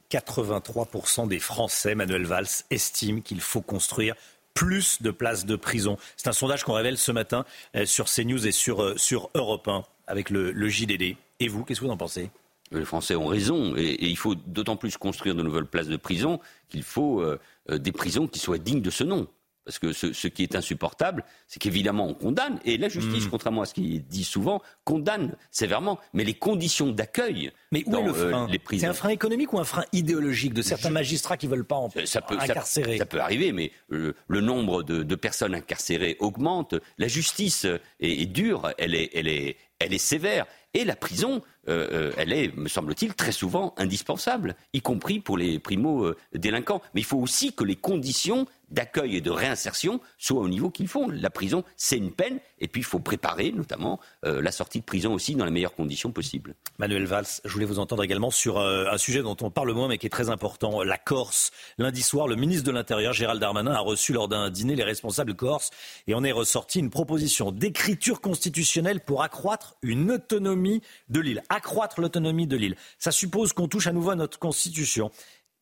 83% 0.10 1.28
des 1.28 1.40
Français, 1.40 1.96
Manuel 1.96 2.26
Valls, 2.26 2.48
estiment 2.70 3.22
qu'il 3.22 3.42
faut 3.42 3.62
construire 3.62 4.16
plus 4.54 5.02
de 5.02 5.12
places 5.12 5.46
de 5.46 5.56
prison. 5.56 5.98
C'est 6.16 6.30
un 6.30 6.34
sondage 6.34 6.64
qu'on 6.64 6.74
révèle 6.74 6.98
ce 6.98 7.12
matin 7.12 7.46
euh, 7.76 7.86
sur 7.86 8.06
CNews 8.06 8.48
et 8.48 8.52
sur, 8.52 8.82
euh, 8.82 8.98
sur 8.98 9.30
Europe 9.34 9.68
1 9.68 9.84
avec 10.08 10.30
le, 10.30 10.52
le 10.52 10.70
JDD. 10.70 11.18
Et 11.40 11.48
vous, 11.48 11.66
qu'est-ce 11.66 11.82
que 11.82 11.86
vous 11.86 11.92
en 11.92 11.98
pensez? 11.98 12.30
Les 12.78 12.86
Français 12.86 13.16
ont 13.16 13.28
raison, 13.28 13.76
et, 13.76 13.98
il 14.00 14.18
faut 14.18 14.36
d'autant 14.36 14.76
plus 14.76 14.98
construire 14.98 15.36
de 15.36 15.44
nouvelles 15.44 15.66
places 15.66 15.88
de 15.88 15.98
prison 15.98 16.40
qu'il 16.70 16.84
faut 16.84 17.22
euh, 17.22 17.40
euh, 17.70 17.78
des 17.78 17.91
prisons 17.91 18.28
qui 18.28 18.40
soient 18.40 18.58
dignes 18.58 18.82
de 18.82 18.90
ce 18.90 19.04
nom. 19.04 19.28
Parce 19.66 19.80
que 19.80 19.94
ce, 19.94 20.28
qui 20.28 20.44
est 20.44 20.56
insupportable, 20.56 21.24
c'est 21.48 21.62
qu'évidemment 21.62 22.06
on 22.06 22.14
condamne, 22.14 22.60
et 22.66 22.78
la 22.78 22.90
justice, 22.90 23.28
mm. 23.28 23.30
contrairement 23.30 23.62
à 23.62 23.66
ce 23.66 23.74
qui 23.74 23.95
est 23.95 24.00
dit 24.00 24.26
souvent, 24.26 24.62
condamne 24.84 25.38
sévèrement. 25.52 26.00
Mais 26.12 26.26
les 26.26 26.34
conditions 26.34 26.91
d'accueil 26.91 27.50
mais 27.72 27.84
où 27.86 27.95
est 27.95 28.04
le 28.04 28.10
euh, 28.10 28.30
frein 28.30 28.48
C'est 28.72 28.86
un 28.86 28.94
frein 28.94 29.10
économique 29.10 29.54
ou 29.54 29.60
un 29.60 29.64
frein 29.64 29.86
idéologique 29.94 30.54
de 30.54 30.62
certains 30.62 30.90
magistrats 30.90 31.38
qui 31.38 31.48
ne 31.48 31.52
veulent 31.52 31.66
pas 31.66 31.78
en 31.78 31.90
ça 32.04 32.22
peut, 32.22 32.38
incarcérer 32.38 32.98
ça, 32.98 33.06
peut 33.06 33.22
arriver, 33.22 33.54
mais 33.54 33.72
le, 33.88 34.14
nombre 34.28 34.84
de, 34.84 35.16
personnes 35.16 35.56
incarcérées 35.56 36.18
augmente. 36.20 36.76
La 36.98 37.08
justice 37.08 37.66
est, 38.02 38.26
dure, 38.26 38.70
elle 38.78 38.95
est, 38.95 39.12
elle, 39.14 39.30
est, 39.30 39.56
elle 39.80 39.94
est 39.94 39.98
sévère. 39.98 40.45
Et 40.74 40.84
la 40.84 40.95
prison, 40.98 41.41
euh, 41.68 41.88
euh, 41.91 42.11
elle 42.18 42.34
est, 42.34 42.56
me 42.56 42.68
semble-t-il, 42.68 43.14
très 43.14 43.31
souvent 43.31 43.73
indispensable, 43.77 44.56
y 44.73 44.81
compris 44.81 45.19
pour 45.19 45.38
les 45.38 45.60
primo-délinquants. 45.60 46.81
Mais 46.94 47.02
il 47.02 47.06
faut 47.06 47.18
aussi 47.18 47.53
que 47.53 47.64
les 47.64 47.76
conditions 47.76 48.45
d'accueil 48.69 49.18
et 49.18 49.22
de 49.22 49.30
réinsertion 49.30 50.02
soient 50.18 50.41
au 50.41 50.49
niveau 50.49 50.72
qu'ils 50.72 50.88
font. 50.88 51.07
La 51.07 51.30
prison, 51.30 51.64
c'est 51.77 51.98
une 51.98 52.11
peine, 52.11 52.40
et 52.60 52.68
puis 52.68 52.81
il 52.81 52.85
faut 52.85 52.99
préparer 52.99 53.52
notamment 53.52 53.99
euh, 54.26 54.41
la 54.41 54.52
sortie 54.52 54.80
de 54.80 54.85
prison 54.85 55.14
aussi 55.14 55.35
dans 55.35 55.45
les 55.45 55.52
meilleures 55.52 55.76
conditions 55.76 56.11
possibles. 56.11 56.56
Manuel 56.80 57.06
Valls, 57.06 57.27
je 57.45 57.53
voulais 57.53 57.65
vous 57.65 57.77
entendre 57.77 58.03
également 58.03 58.31
sur 58.31 58.60
un 58.60 58.98
sujet 58.98 59.22
dont 59.22 59.38
on 59.41 59.52
parle 59.52 59.72
moins 59.73 59.88
mais 59.88 59.99
qui 59.99 60.07
est 60.07 60.10
très 60.10 60.30
important, 60.30 60.81
la 60.81 60.98
Corse. 60.98 61.52
Lundi 61.77 62.02
soir, 62.02 62.27
le 62.27 62.35
ministre 62.35 62.65
de 62.65 62.72
l'Intérieur, 62.72 63.14
Gérald 63.14 63.40
Darmanin, 63.40 63.73
a 63.73 63.80
reçu 63.80 64.11
lors 64.11 64.27
d'un 64.27 64.49
dîner 64.49 64.76
les 64.76 64.84
responsables 64.84 65.35
corse 65.35 65.69
et 66.07 66.14
en 66.14 66.23
est 66.23 66.31
ressorti 66.31 66.80
une 66.80 66.90
proposition 66.90 67.52
d'écriture 67.52 68.22
constitutionnelle 68.22 69.02
pour 69.02 69.23
accroître 69.23 69.76
une 69.81 70.11
autonomie 70.11 70.81
de 71.10 71.19
l'île 71.19 71.44
accroître 71.54 72.02
l'autonomie 72.02 72.48
de 72.48 72.58
l'île. 72.58 72.76
Ça 72.98 73.12
suppose 73.12 73.54
qu'on 73.54 73.68
touche 73.68 73.88
à 73.88 73.92
nouveau 73.92 74.12
à 74.12 74.16
notre 74.16 74.40
Constitution. 74.40 75.12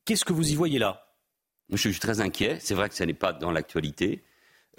Qu'est-ce 0.06 0.26
que 0.26 0.34
vous 0.34 0.52
y 0.52 0.56
voyez 0.56 0.80
là? 0.80 1.08
Je 1.70 1.90
suis 1.90 2.00
très 2.00 2.22
inquiet. 2.22 2.58
C'est 2.60 2.74
vrai 2.74 2.90
que 2.90 2.96
ça 2.96 3.06
n'est 3.06 3.14
pas 3.14 3.34
dans 3.34 3.52
l'actualité. 3.52 4.24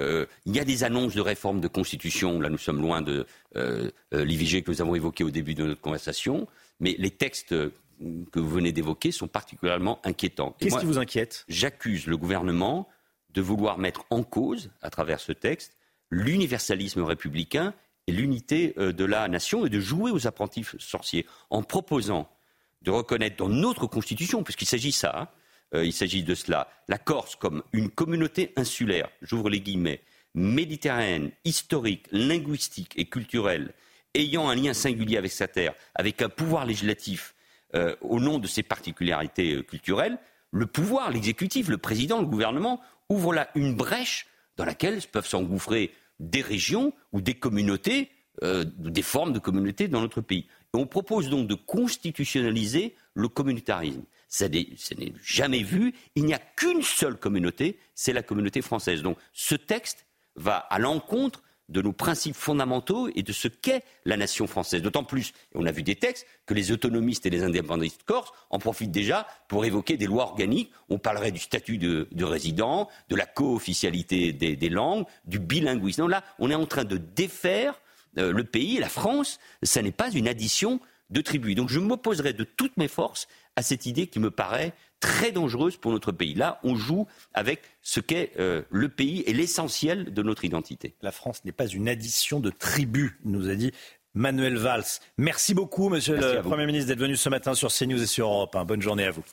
Euh, 0.00 0.26
il 0.46 0.54
y 0.56 0.60
a 0.60 0.64
des 0.64 0.84
annonces 0.84 1.14
de 1.14 1.20
réforme 1.20 1.60
de 1.60 1.68
Constitution. 1.68 2.40
Là, 2.40 2.48
nous 2.48 2.58
sommes 2.58 2.80
loin 2.80 3.02
de 3.02 3.26
euh, 3.56 3.90
euh, 4.14 4.24
l'IVG 4.24 4.62
que 4.62 4.70
nous 4.70 4.80
avons 4.80 4.94
évoqué 4.94 5.24
au 5.24 5.30
début 5.30 5.54
de 5.54 5.64
notre 5.64 5.80
conversation. 5.80 6.48
Mais 6.80 6.94
les 6.98 7.10
textes 7.10 7.50
que 7.50 8.40
vous 8.40 8.48
venez 8.48 8.72
d'évoquer 8.72 9.12
sont 9.12 9.28
particulièrement 9.28 10.00
inquiétants. 10.04 10.56
Qu'est-ce 10.58 10.78
qui 10.78 10.86
vous 10.86 10.98
inquiète? 10.98 11.44
J'accuse 11.48 12.06
le 12.06 12.16
gouvernement 12.16 12.88
de 13.30 13.40
vouloir 13.40 13.78
mettre 13.78 14.04
en 14.10 14.22
cause, 14.22 14.70
à 14.82 14.90
travers 14.90 15.20
ce 15.20 15.32
texte, 15.32 15.76
l'universalisme 16.10 17.02
républicain 17.02 17.74
l'unité 18.12 18.74
euh, 18.78 18.92
de 18.92 19.04
la 19.04 19.28
nation 19.28 19.66
et 19.66 19.70
de 19.70 19.80
jouer 19.80 20.10
aux 20.10 20.26
apprentis 20.26 20.64
sorciers 20.78 21.26
en 21.50 21.62
proposant 21.62 22.30
de 22.82 22.90
reconnaître 22.90 23.36
dans 23.36 23.48
notre 23.48 23.86
constitution, 23.86 24.42
puisqu'il 24.42 24.68
hein, 25.06 25.28
euh, 25.74 25.90
s'agit 25.90 26.22
de 26.22 26.34
cela, 26.34 26.68
la 26.88 26.98
Corse 26.98 27.36
comme 27.36 27.62
une 27.72 27.90
communauté 27.90 28.52
insulaire, 28.56 29.08
j'ouvre 29.22 29.50
les 29.50 29.60
guillemets, 29.60 30.02
méditerranéenne, 30.34 31.30
historique, 31.44 32.06
linguistique 32.10 32.92
et 32.96 33.06
culturelle, 33.06 33.74
ayant 34.14 34.48
un 34.48 34.54
lien 34.54 34.74
singulier 34.74 35.16
avec 35.16 35.32
sa 35.32 35.48
terre, 35.48 35.74
avec 35.94 36.22
un 36.22 36.28
pouvoir 36.28 36.66
législatif 36.66 37.34
euh, 37.74 37.96
au 38.00 38.20
nom 38.20 38.38
de 38.38 38.46
ses 38.46 38.62
particularités 38.62 39.62
culturelles, 39.64 40.18
le 40.50 40.66
pouvoir, 40.66 41.10
l'exécutif, 41.10 41.68
le 41.68 41.78
président, 41.78 42.20
le 42.20 42.26
gouvernement, 42.26 42.80
ouvre 43.08 43.32
là 43.34 43.48
une 43.54 43.74
brèche 43.74 44.26
dans 44.56 44.64
laquelle 44.64 45.00
peuvent 45.10 45.26
s'engouffrer 45.26 45.92
des 46.20 46.42
régions 46.42 46.92
ou 47.12 47.20
des 47.20 47.34
communautés, 47.34 48.10
euh, 48.42 48.64
des 48.78 49.02
formes 49.02 49.32
de 49.32 49.38
communautés 49.38 49.88
dans 49.88 50.00
notre 50.00 50.20
pays. 50.20 50.46
on 50.72 50.86
propose 50.86 51.28
donc 51.28 51.48
de 51.48 51.54
constitutionnaliser 51.54 52.94
le 53.14 53.28
communautarisme. 53.28 54.04
Ça 54.28 54.48
n'est 54.48 54.66
jamais 55.22 55.62
vu. 55.62 55.92
Il 56.14 56.24
n'y 56.24 56.32
a 56.32 56.38
qu'une 56.38 56.82
seule 56.82 57.18
communauté, 57.18 57.78
c'est 57.94 58.14
la 58.14 58.22
communauté 58.22 58.62
française. 58.62 59.02
Donc 59.02 59.18
ce 59.34 59.54
texte 59.54 60.06
va 60.36 60.56
à 60.56 60.78
l'encontre 60.78 61.42
de 61.72 61.82
nos 61.82 61.92
principes 61.92 62.36
fondamentaux 62.36 63.08
et 63.14 63.22
de 63.22 63.32
ce 63.32 63.48
qu'est 63.48 63.82
la 64.04 64.16
nation 64.16 64.46
française. 64.46 64.82
D'autant 64.82 65.04
plus, 65.04 65.32
et 65.52 65.56
on 65.56 65.66
a 65.66 65.72
vu 65.72 65.82
des 65.82 65.96
textes, 65.96 66.26
que 66.46 66.54
les 66.54 66.70
autonomistes 66.70 67.26
et 67.26 67.30
les 67.30 67.42
indépendantistes 67.42 68.04
corses 68.04 68.32
en 68.50 68.58
profitent 68.58 68.92
déjà 68.92 69.26
pour 69.48 69.64
évoquer 69.64 69.96
des 69.96 70.06
lois 70.06 70.24
organiques. 70.24 70.70
On 70.88 70.98
parlerait 70.98 71.32
du 71.32 71.40
statut 71.40 71.78
de, 71.78 72.24
résident, 72.24 72.88
de 73.08 73.16
la 73.16 73.26
co-officialité 73.26 74.32
des, 74.32 74.68
langues, 74.68 75.04
du 75.24 75.38
bilinguisme. 75.38 76.06
là, 76.06 76.22
on 76.38 76.50
est 76.50 76.54
en 76.54 76.66
train 76.66 76.84
de 76.84 76.98
défaire 76.98 77.80
euh, 78.18 78.32
le 78.32 78.44
pays, 78.44 78.78
la 78.78 78.88
France. 78.88 79.40
Ce 79.62 79.80
n'est 79.80 79.92
pas 79.92 80.10
une 80.10 80.28
addition 80.28 80.80
de 81.12 81.20
tribus. 81.20 81.54
Donc 81.54 81.68
je 81.68 81.78
m'opposerai 81.78 82.32
de 82.32 82.44
toutes 82.44 82.76
mes 82.76 82.88
forces 82.88 83.28
à 83.56 83.62
cette 83.62 83.86
idée 83.86 84.06
qui 84.06 84.18
me 84.18 84.30
paraît 84.30 84.72
très 85.00 85.32
dangereuse 85.32 85.76
pour 85.76 85.92
notre 85.92 86.12
pays. 86.12 86.34
Là, 86.34 86.60
on 86.62 86.74
joue 86.74 87.06
avec 87.34 87.62
ce 87.82 88.00
qu'est 88.00 88.32
euh, 88.38 88.62
le 88.70 88.88
pays 88.88 89.22
et 89.26 89.32
l'essentiel 89.32 90.14
de 90.14 90.22
notre 90.22 90.44
identité. 90.44 90.94
La 91.02 91.12
France 91.12 91.44
n'est 91.44 91.52
pas 91.52 91.66
une 91.66 91.88
addition 91.88 92.40
de 92.40 92.50
tribus, 92.50 93.12
nous 93.24 93.48
a 93.48 93.54
dit 93.54 93.72
Manuel 94.14 94.56
Valls. 94.56 94.84
Merci 95.18 95.54
beaucoup, 95.54 95.88
monsieur 95.88 96.16
le 96.16 96.42
Premier 96.42 96.66
ministre, 96.66 96.88
d'être 96.88 97.00
venu 97.00 97.16
ce 97.16 97.28
matin 97.28 97.54
sur 97.54 97.72
CNews 97.72 98.02
et 98.02 98.06
sur 98.06 98.28
Europe. 98.28 98.56
Bonne 98.66 98.82
journée 98.82 99.04
à 99.04 99.10
vous. 99.10 99.24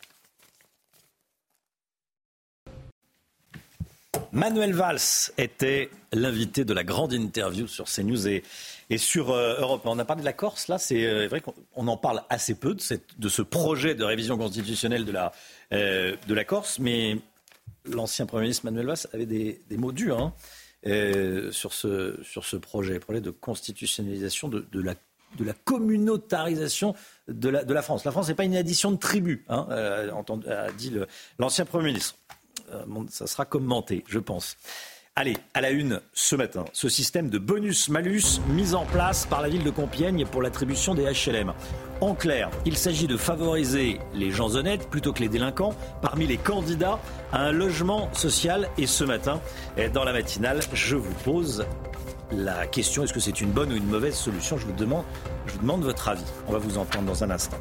Manuel 4.32 4.74
Valls 4.74 5.32
était 5.38 5.90
l'invité 6.14 6.64
de 6.64 6.74
la 6.74 6.84
grande 6.84 7.14
interview 7.14 7.68
sur 7.68 7.86
CNews 7.86 8.28
et, 8.28 8.44
et 8.90 8.98
sur 8.98 9.32
euh, 9.32 9.60
Europe. 9.60 9.82
On 9.86 9.99
a 9.99 10.06
parlé 10.06 10.22
de 10.22 10.26
la 10.26 10.34
Corse, 10.34 10.68
là, 10.68 10.78
c'est 10.78 11.06
euh, 11.06 11.28
vrai 11.28 11.41
qu'on 11.41 11.88
en 11.88 11.98
parle 11.98 12.24
assez 12.30 12.56
peu 12.56 12.76
de, 12.76 13.30
ce 13.30 13.41
projet 13.41 13.95
de 13.95 14.03
révision 14.03 14.38
constitutionnelle 14.38 15.06
de 15.06 15.11
la, 15.11 15.32
euh, 15.74 16.16
de 16.28 16.34
la 16.34 16.44
Corse, 16.44 16.80
mais 16.80 17.18
l'ancien 17.86 18.26
Premier 18.26 18.44
ministre 18.44 18.66
Manuel 18.66 18.88
Valls 18.88 19.07
avait 19.14 19.26
des, 19.26 19.60
mots 19.78 19.91
durs 19.91 20.20
hein, 20.20 20.34
sur, 21.52 21.74
ce, 21.74 22.20
sur 22.24 22.45
ce 22.45 22.57
projet, 22.57 22.99
projet 22.99 23.22
de 23.22 23.32
constitutionnalisation 23.32 24.48
de, 24.48 24.66
de 24.72 24.82
la 24.82 24.95
de 25.38 25.44
la 25.44 25.53
communautarisation 25.53 26.95
de 27.28 27.49
la, 27.49 27.64
de 27.64 27.72
la 27.72 27.84
France. 27.84 28.03
La 28.03 28.11
France 28.11 28.30
n'est 28.30 28.34
pas 28.34 28.45
une 28.45 28.56
addition 28.56 28.90
de 28.90 28.98
tribus, 28.98 29.41
hein, 29.48 29.68
a 29.70 30.72
dit 30.72 30.91
l'ancien 31.38 31.66
Premier 31.66 31.90
ministre. 31.90 32.16
ça 33.11 33.28
sera 33.28 33.45
commenté, 33.45 34.03
je 34.07 34.18
pense. 34.18 34.57
Allez, 35.20 35.36
à 35.54 35.60
la 35.60 35.72
une 35.72 36.00
ce 36.14 36.38
matin, 36.38 36.64
ce 36.72 36.88
système 36.88 37.30
de 37.30 37.40
bonus-malus 37.40 38.40
mis 38.52 38.74
en 38.74 38.86
place 38.86 39.26
par 39.26 39.41
la 39.41 39.50
ville 39.50 39.66
de 39.66 39.70
Compiègne 39.70 40.26
pour 40.26 40.41
l'attribution 40.41 40.96
des 40.96 41.04
HLM. 41.04 41.52
En 42.00 42.16
clair, 42.16 42.50
il 42.66 42.78
s'agit 42.78 43.06
de 43.06 43.18
favoriser 43.18 44.00
les 44.14 44.32
gens 44.32 44.56
honnêtes 44.56 44.90
plutôt 44.90 45.12
que 45.12 45.20
les 45.20 45.28
délinquants 45.28 45.76
parmi 46.02 46.26
les 46.26 46.38
candidats 46.38 47.00
à 47.34 47.41
un 47.41 47.52
logement 47.52 48.08
social. 48.14 48.70
Et 48.78 48.88
ce 48.88 49.04
matin, 49.04 49.41
dans 49.94 50.06
la 50.06 50.14
matinale, 50.14 50.62
je 50.72 50.96
vous 50.96 51.14
pose 51.26 51.66
la 52.32 52.66
question 52.66 53.04
est-ce 53.04 53.12
que 53.12 53.20
c'est 53.20 53.41
une 53.41 53.52
bonne 53.52 53.74
ou 53.74 53.76
une 53.76 53.90
mauvaise 53.90 54.16
solution? 54.16 54.58
Je 54.58 54.68
vous, 54.68 54.72
demande, 54.72 55.04
je 55.48 55.52
vous 55.52 55.60
demande 55.60 55.84
votre 55.84 56.08
avis. 56.08 56.24
On 56.48 56.54
va 56.54 56.60
vous 56.60 56.78
entendre 56.78 57.08
dans 57.08 57.26
un 57.26 57.32
instant. 57.32 57.58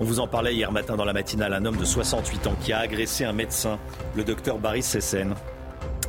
On 0.00 0.04
vous 0.04 0.18
en 0.18 0.26
parlait 0.26 0.52
hier 0.52 0.72
matin 0.72 0.96
dans 0.96 1.04
la 1.04 1.12
matinale, 1.12 1.54
un 1.54 1.64
homme 1.64 1.76
de 1.76 1.84
68 1.84 2.48
ans 2.48 2.56
qui 2.60 2.72
a 2.72 2.80
agressé 2.80 3.24
un 3.24 3.32
médecin, 3.32 3.78
le 4.16 4.24
docteur 4.24 4.58
Barry 4.58 4.82
Sessen 4.82 5.36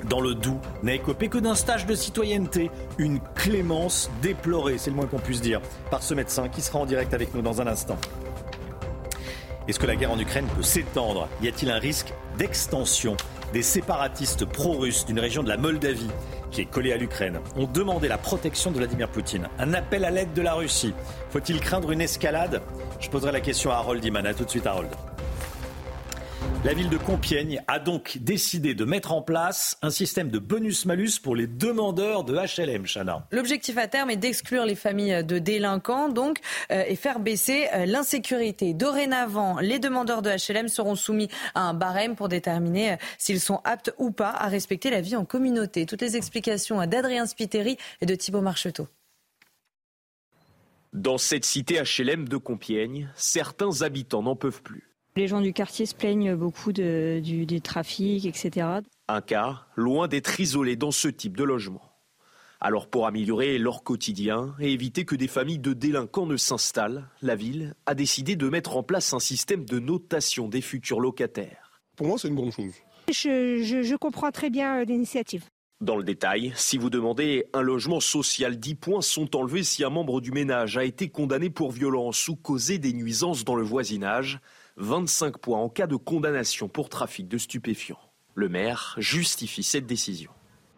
dans 0.10 0.22
le 0.22 0.36
Doubs 0.36 0.60
n'a 0.84 0.94
écopé 0.94 1.28
que 1.30 1.38
d'un 1.38 1.56
stage 1.56 1.86
de 1.86 1.96
citoyenneté. 1.96 2.72
Une 2.98 3.20
clémence 3.36 4.10
déplorée, 4.22 4.78
c'est 4.78 4.90
le 4.90 4.96
moins 4.96 5.06
qu'on 5.06 5.20
puisse 5.20 5.42
dire, 5.42 5.62
par 5.92 6.04
ce 6.04 6.14
médecin 6.14 6.50
qui 6.50 6.62
sera 6.62 6.80
en 6.80 6.86
direct 6.86 7.14
avec 7.14 7.34
nous 7.34 7.42
dans 7.42 7.62
un 7.62 7.68
instant. 7.68 7.98
Est-ce 9.68 9.80
que 9.80 9.86
la 9.86 9.96
guerre 9.96 10.12
en 10.12 10.20
Ukraine 10.20 10.48
peut 10.56 10.64
s'étendre? 10.64 11.28
Y 11.42 11.50
a-t-il 11.50 11.70
un 11.72 11.80
risque 11.80 12.14
d'extension 12.38 13.18
Des 13.52 13.64
séparatistes 13.64 14.46
pro-russes 14.46 15.06
d'une 15.06 15.20
région 15.20 15.44
de 15.44 15.50
la 15.50 15.58
Moldavie 15.58 16.10
qui 16.52 16.62
est 16.62 16.66
collée 16.66 16.94
à 16.94 16.98
l'Ukraine? 16.98 17.40
Ont 17.58 17.68
demandé 17.68 18.08
la 18.08 18.18
protection 18.18 18.72
de 18.72 18.78
Vladimir 18.78 19.10
Poutine. 19.10 19.50
Un 19.60 19.74
appel 19.74 20.06
à 20.06 20.10
l'aide 20.10 20.32
de 20.32 20.42
la 20.42 20.54
Russie. 20.54 20.94
Faut-il 21.32 21.60
craindre 21.60 21.92
une 21.92 22.02
escalade? 22.02 22.62
Je 23.02 23.10
poserai 23.10 23.34
la 23.34 23.42
question 23.42 23.72
à 23.72 23.76
Harold 23.76 24.04
Iman. 24.06 24.26
A 24.26 24.34
tout 24.34 24.46
de 24.46 24.50
suite, 24.50 24.66
Harold. 24.66 24.90
La 26.66 26.74
ville 26.74 26.90
de 26.90 26.98
Compiègne 26.98 27.62
a 27.68 27.78
donc 27.78 28.18
décidé 28.20 28.74
de 28.74 28.84
mettre 28.84 29.14
en 29.14 29.22
place 29.22 29.78
un 29.84 29.92
système 29.92 30.30
de 30.30 30.40
bonus-malus 30.40 31.20
pour 31.22 31.36
les 31.36 31.46
demandeurs 31.46 32.24
de 32.24 32.34
HLM, 32.36 32.86
Chana. 32.88 33.28
L'objectif 33.32 33.78
à 33.78 33.88
terme 33.88 34.10
est 34.10 34.18
d'exclure 34.18 34.66
les 34.66 34.76
familles 34.76 35.24
de 35.24 35.38
délinquants 35.38 36.10
donc, 36.10 36.40
euh, 36.72 36.84
et 36.88 36.96
faire 36.96 37.20
baisser 37.20 37.68
euh, 37.74 37.86
l'insécurité. 37.86 38.74
Dorénavant, 38.74 39.60
les 39.60 39.78
demandeurs 39.78 40.24
de 40.24 40.32
HLM 40.32 40.68
seront 40.68 40.96
soumis 40.96 41.30
à 41.54 41.62
un 41.62 41.76
barème 41.76 42.16
pour 42.16 42.28
déterminer 42.28 42.94
euh, 42.94 42.98
s'ils 43.20 43.40
sont 43.40 43.62
aptes 43.64 43.94
ou 44.00 44.10
pas 44.10 44.32
à 44.32 44.48
respecter 44.48 44.90
la 44.90 45.02
vie 45.02 45.16
en 45.16 45.26
communauté. 45.26 45.86
Toutes 45.86 46.02
les 46.02 46.18
explications 46.18 46.84
d'Adrien 46.88 47.28
Spiteri 47.28 47.78
et 48.02 48.08
de 48.08 48.16
Thibault 48.16 48.42
Marcheteau. 48.42 48.88
Dans 50.92 51.20
cette 51.20 51.46
cité 51.46 51.80
HLM 51.80 52.28
de 52.28 52.38
Compiègne, 52.38 53.10
certains 53.16 53.84
habitants 53.84 54.24
n'en 54.24 54.36
peuvent 54.36 54.64
plus. 54.64 54.87
Les 55.18 55.28
gens 55.28 55.42
du 55.42 55.52
quartier 55.52 55.88
se 55.88 55.96
plaignent 55.96 56.36
beaucoup 56.36 56.72
du, 56.72 57.62
trafic, 57.64 58.28
etc. 58.28 58.68
Un 59.08 59.22
cas 59.22 59.66
loin 59.76 60.08
d'être 60.08 60.40
isolé 60.40 60.76
dans 60.76 60.92
ce 60.92 61.08
type 61.08 61.36
de 61.36 61.44
logement. 61.44 61.82
Alors 62.62 62.88
pour 62.88 63.08
améliorer 63.08 63.58
leur 63.58 63.82
quotidien 63.82 64.54
et 64.60 64.72
éviter 64.72 65.06
que 65.06 65.16
des 65.16 65.28
familles 65.28 65.58
de 65.58 65.74
délinquants 65.74 66.28
ne 66.28 66.38
s'installent, 66.38 67.10
la 67.24 67.36
ville 67.36 67.74
a 67.88 67.96
décidé 67.96 68.36
de 68.36 68.48
mettre 68.48 68.78
en 68.78 68.84
place 68.84 69.12
un 69.12 69.20
système 69.20 69.66
de 69.66 69.80
notation 69.80 70.50
des 70.50 70.62
futurs 70.62 71.00
locataires. 71.00 71.82
Pour 71.96 72.06
moi, 72.06 72.20
c'est 72.20 72.28
une 72.28 72.36
bonne 72.36 72.52
chose. 72.52 72.76
Je, 73.10 73.96
comprends 73.96 74.30
très 74.30 74.52
bien 74.52 74.82
euh, 74.82 74.86
l'initiative. 74.86 75.46
Dans 75.82 75.96
le 75.96 76.04
détail, 76.04 76.54
si 76.56 76.78
vous 76.78 76.92
demandez 76.92 77.46
un 77.54 77.62
logement 77.62 78.02
social, 78.02 78.60
10 78.60 78.76
points 78.76 79.02
sont 79.02 79.36
enlevés 79.36 79.64
si 79.64 79.84
un 79.84 79.90
membre 79.90 80.22
du 80.22 80.32
ménage 80.32 80.78
a 80.78 80.84
été 80.84 81.10
condamné 81.10 81.50
pour 81.50 81.72
violence 81.72 82.28
ou 82.28 82.36
causé 82.36 82.78
des 82.78 82.94
nuisances 82.94 83.46
dans 83.46 83.56
le 83.56 83.64
voisinage. 83.64 84.40
25 84.78 85.40
points 85.40 85.60
en 85.60 85.70
cas 85.70 85.88
de 85.88 85.96
condamnation 85.96 86.68
pour 86.68 86.90
trafic 86.90 87.28
de 87.28 87.38
stupéfiants. 87.38 88.00
Le 88.36 88.48
maire 88.48 88.96
justifie 89.00 89.64
cette 89.64 89.88
décision. 89.88 90.32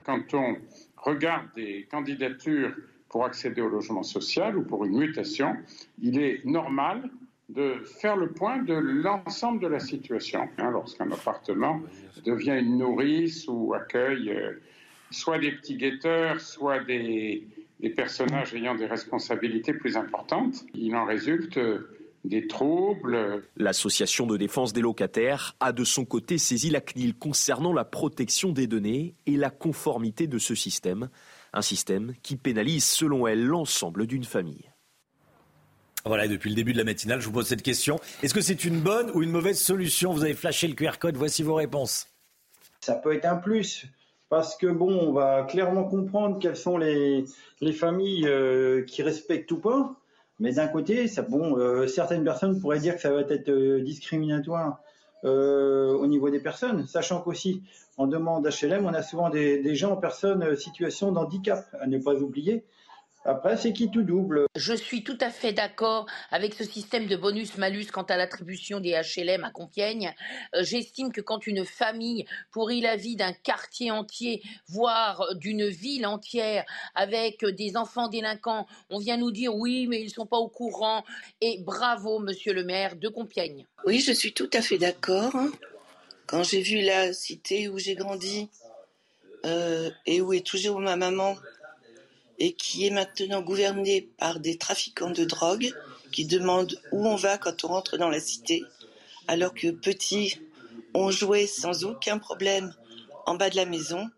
Quand 0.06 0.34
on 0.34 0.56
regarde 0.98 1.48
des 1.56 1.88
candidatures 1.92 2.74
pour 3.10 3.26
accéder 3.26 3.62
au 3.62 3.70
logement 3.70 4.04
social 4.04 4.58
ou 4.58 4.64
pour 4.64 4.86
une 4.86 4.98
mutation, 4.98 5.56
il 6.02 6.20
est 6.20 6.46
normal 6.46 7.10
de 7.50 7.84
faire 8.00 8.16
le 8.16 8.32
point 8.32 8.60
de 8.60 8.74
l'ensemble 8.74 9.62
de 9.62 9.68
la 9.68 9.80
situation. 9.80 10.48
Hein, 10.58 10.72
lorsqu'un 10.72 11.12
appartement 11.12 11.82
devient 12.24 12.58
une 12.60 12.78
nourrice 12.78 13.48
ou 13.48 13.74
accueille 13.74 14.30
euh, 14.30 14.54
soit 15.10 15.40
des 15.40 15.52
petits 15.54 15.76
guetteurs, 15.76 16.40
soit 16.40 16.80
des, 16.84 17.48
des 17.80 17.90
personnages 17.90 18.54
ayant 18.54 18.76
des 18.76 18.86
responsabilités 18.86 19.74
plus 19.74 19.98
importantes, 19.98 20.64
il 20.76 20.96
en 20.96 21.06
résulte 21.06 21.60
des 22.26 22.48
troubles. 22.48 23.44
L'association 23.56 24.26
de 24.26 24.38
défense 24.38 24.74
des 24.74 24.82
locataires 24.82 25.56
a 25.60 25.72
de 25.72 25.84
son 25.84 26.06
côté 26.06 26.38
saisi 26.38 26.70
la 26.70 26.82
CNIL 26.82 27.16
concernant 27.16 27.74
la 27.74 27.86
protection 27.86 28.52
des 28.52 28.68
données 28.68 29.16
et 29.26 29.38
la 29.38 29.50
conformité 29.50 30.28
de 30.28 30.38
ce 30.38 30.56
système, 30.56 31.10
un 31.54 31.62
système 31.62 32.14
qui 32.22 32.36
pénalise 32.36 32.86
selon 32.86 33.28
elle 33.28 33.46
l'ensemble 33.46 34.08
d'une 34.08 34.26
famille. 34.26 34.70
Voilà, 36.06 36.28
depuis 36.28 36.50
le 36.50 36.56
début 36.56 36.74
de 36.74 36.78
la 36.78 36.86
matinale, 36.86 37.20
je 37.20 37.26
vous 37.26 37.34
pose 37.34 37.48
cette 37.48 37.62
question. 37.62 38.00
Est-ce 38.24 38.34
que 38.34 38.42
c'est 38.42 38.64
une 38.64 38.80
bonne 38.80 39.12
ou 39.14 39.22
une 39.22 39.32
mauvaise 39.32 39.60
solution? 39.60 40.14
Vous 40.14 40.24
avez 40.24 40.34
flashé 40.34 40.68
le 40.68 40.74
QR 40.74 40.98
code, 41.00 41.18
voici 41.18 41.44
vos 41.44 41.56
réponses. 41.56 42.08
Ça 42.80 42.96
peut 42.96 43.14
être 43.14 43.26
un 43.26 43.36
plus, 43.36 43.86
parce 44.30 44.56
que 44.56 44.68
bon, 44.68 44.90
on 44.90 45.12
va 45.12 45.44
clairement 45.44 45.84
comprendre 45.84 46.40
quelles 46.40 46.56
sont 46.56 46.78
les, 46.78 47.26
familles 47.74 48.28
euh, 48.28 48.84
qui 48.84 49.04
respectent 49.04 49.52
ou 49.52 49.60
pas. 49.60 49.99
Mais 50.40 50.54
d'un 50.54 50.68
côté, 50.68 51.06
euh, 51.06 51.88
certaines 51.88 52.24
personnes 52.24 52.60
pourraient 52.60 52.80
dire 52.80 52.96
que 52.96 53.02
ça 53.02 53.12
va 53.12 53.22
être 53.22 53.50
euh, 53.50 53.82
discriminatoire 53.82 54.80
euh, 55.26 55.94
au 55.94 56.08
niveau 56.08 56.30
des 56.30 56.40
personnes, 56.40 56.88
sachant 56.88 57.22
qu'aussi, 57.22 57.62
en 57.98 58.08
demande 58.08 58.48
HLM, 58.48 58.86
on 58.86 58.94
a 58.94 59.02
souvent 59.02 59.30
des, 59.30 59.62
des 59.62 59.76
gens 59.76 59.92
en 59.92 59.98
personnes 59.98 60.56
situation 60.56 61.12
d'handicap, 61.12 61.66
à 61.82 61.88
ne 61.88 61.98
pas 61.98 62.14
oublier. 62.16 62.64
Après, 63.30 63.58
c'est 63.58 63.74
qui 63.74 63.92
tout 63.92 64.02
double. 64.02 64.48
Je 64.56 64.74
suis 64.74 65.04
tout 65.04 65.18
à 65.22 65.30
fait 65.30 65.54
d'accord 65.54 66.08
avec 66.32 66.56
ce 66.56 66.64
système 66.64 67.06
de 67.06 67.16
bonus-malus 67.16 67.92
quant 67.94 68.02
à 68.02 68.18
l'attribution 68.18 68.80
des 68.80 69.00
HLM 69.00 69.44
à 69.44 69.52
Compiègne. 69.52 70.16
Euh, 70.56 70.64
j'estime 70.64 71.12
que 71.12 71.22
quand 71.22 71.46
une 71.46 71.64
famille 71.64 72.26
pourrit 72.50 72.82
la 72.82 72.96
vie 72.96 73.16
d'un 73.16 73.32
quartier 73.32 73.92
entier, 73.92 74.42
voire 74.68 75.36
d'une 75.36 75.68
ville 75.68 76.08
entière, 76.08 76.66
avec 76.96 77.46
des 77.46 77.78
enfants 77.78 78.08
délinquants, 78.08 78.66
on 78.90 78.98
vient 78.98 79.18
nous 79.18 79.30
dire 79.30 79.56
oui, 79.56 79.86
mais 79.86 80.02
ils 80.02 80.06
ne 80.06 80.10
sont 80.10 80.26
pas 80.26 80.38
au 80.38 80.50
courant. 80.50 81.04
Et 81.40 81.62
bravo, 81.64 82.18
monsieur 82.18 82.52
le 82.52 82.64
maire 82.64 82.96
de 82.96 83.10
Compiègne. 83.10 83.68
Oui, 83.86 84.00
je 84.00 84.12
suis 84.12 84.34
tout 84.34 84.50
à 84.54 84.64
fait 84.64 84.80
d'accord. 84.80 85.36
Quand 86.26 86.42
j'ai 86.42 86.62
vu 86.62 86.82
la 86.82 87.14
cité 87.14 87.70
où 87.70 87.78
j'ai 87.78 87.94
grandi 87.94 88.50
euh, 89.46 89.92
et 90.08 90.20
où 90.20 90.34
est 90.34 90.44
toujours 90.44 90.80
ma 90.80 90.96
maman, 90.96 91.36
et 92.40 92.54
qui 92.54 92.86
est 92.86 92.92
maintenant 92.92 93.42
gouverné 93.42 94.10
par 94.18 94.40
des 94.40 94.58
trafiquants 94.58 95.12
de 95.12 95.26
drogue 95.26 95.74
qui 96.12 96.26
demandent 96.26 96.80
où 96.92 97.08
on 97.08 97.16
va 97.16 97.38
quand 97.38 97.64
on 97.64 97.68
rentre 97.68 97.98
dans 97.98 98.10
la 98.10 98.20
cité, 98.20 98.64
alors 99.28 99.54
que 99.54 99.70
petits, 99.70 100.40
ont 100.94 101.12
joué 101.12 101.46
sans 101.46 101.84
aucun 101.84 102.18
problème 102.18 102.74
en 103.26 103.36
bas 103.36 103.50
de 103.50 103.56
la 103.56 103.66
maison. 103.66 104.10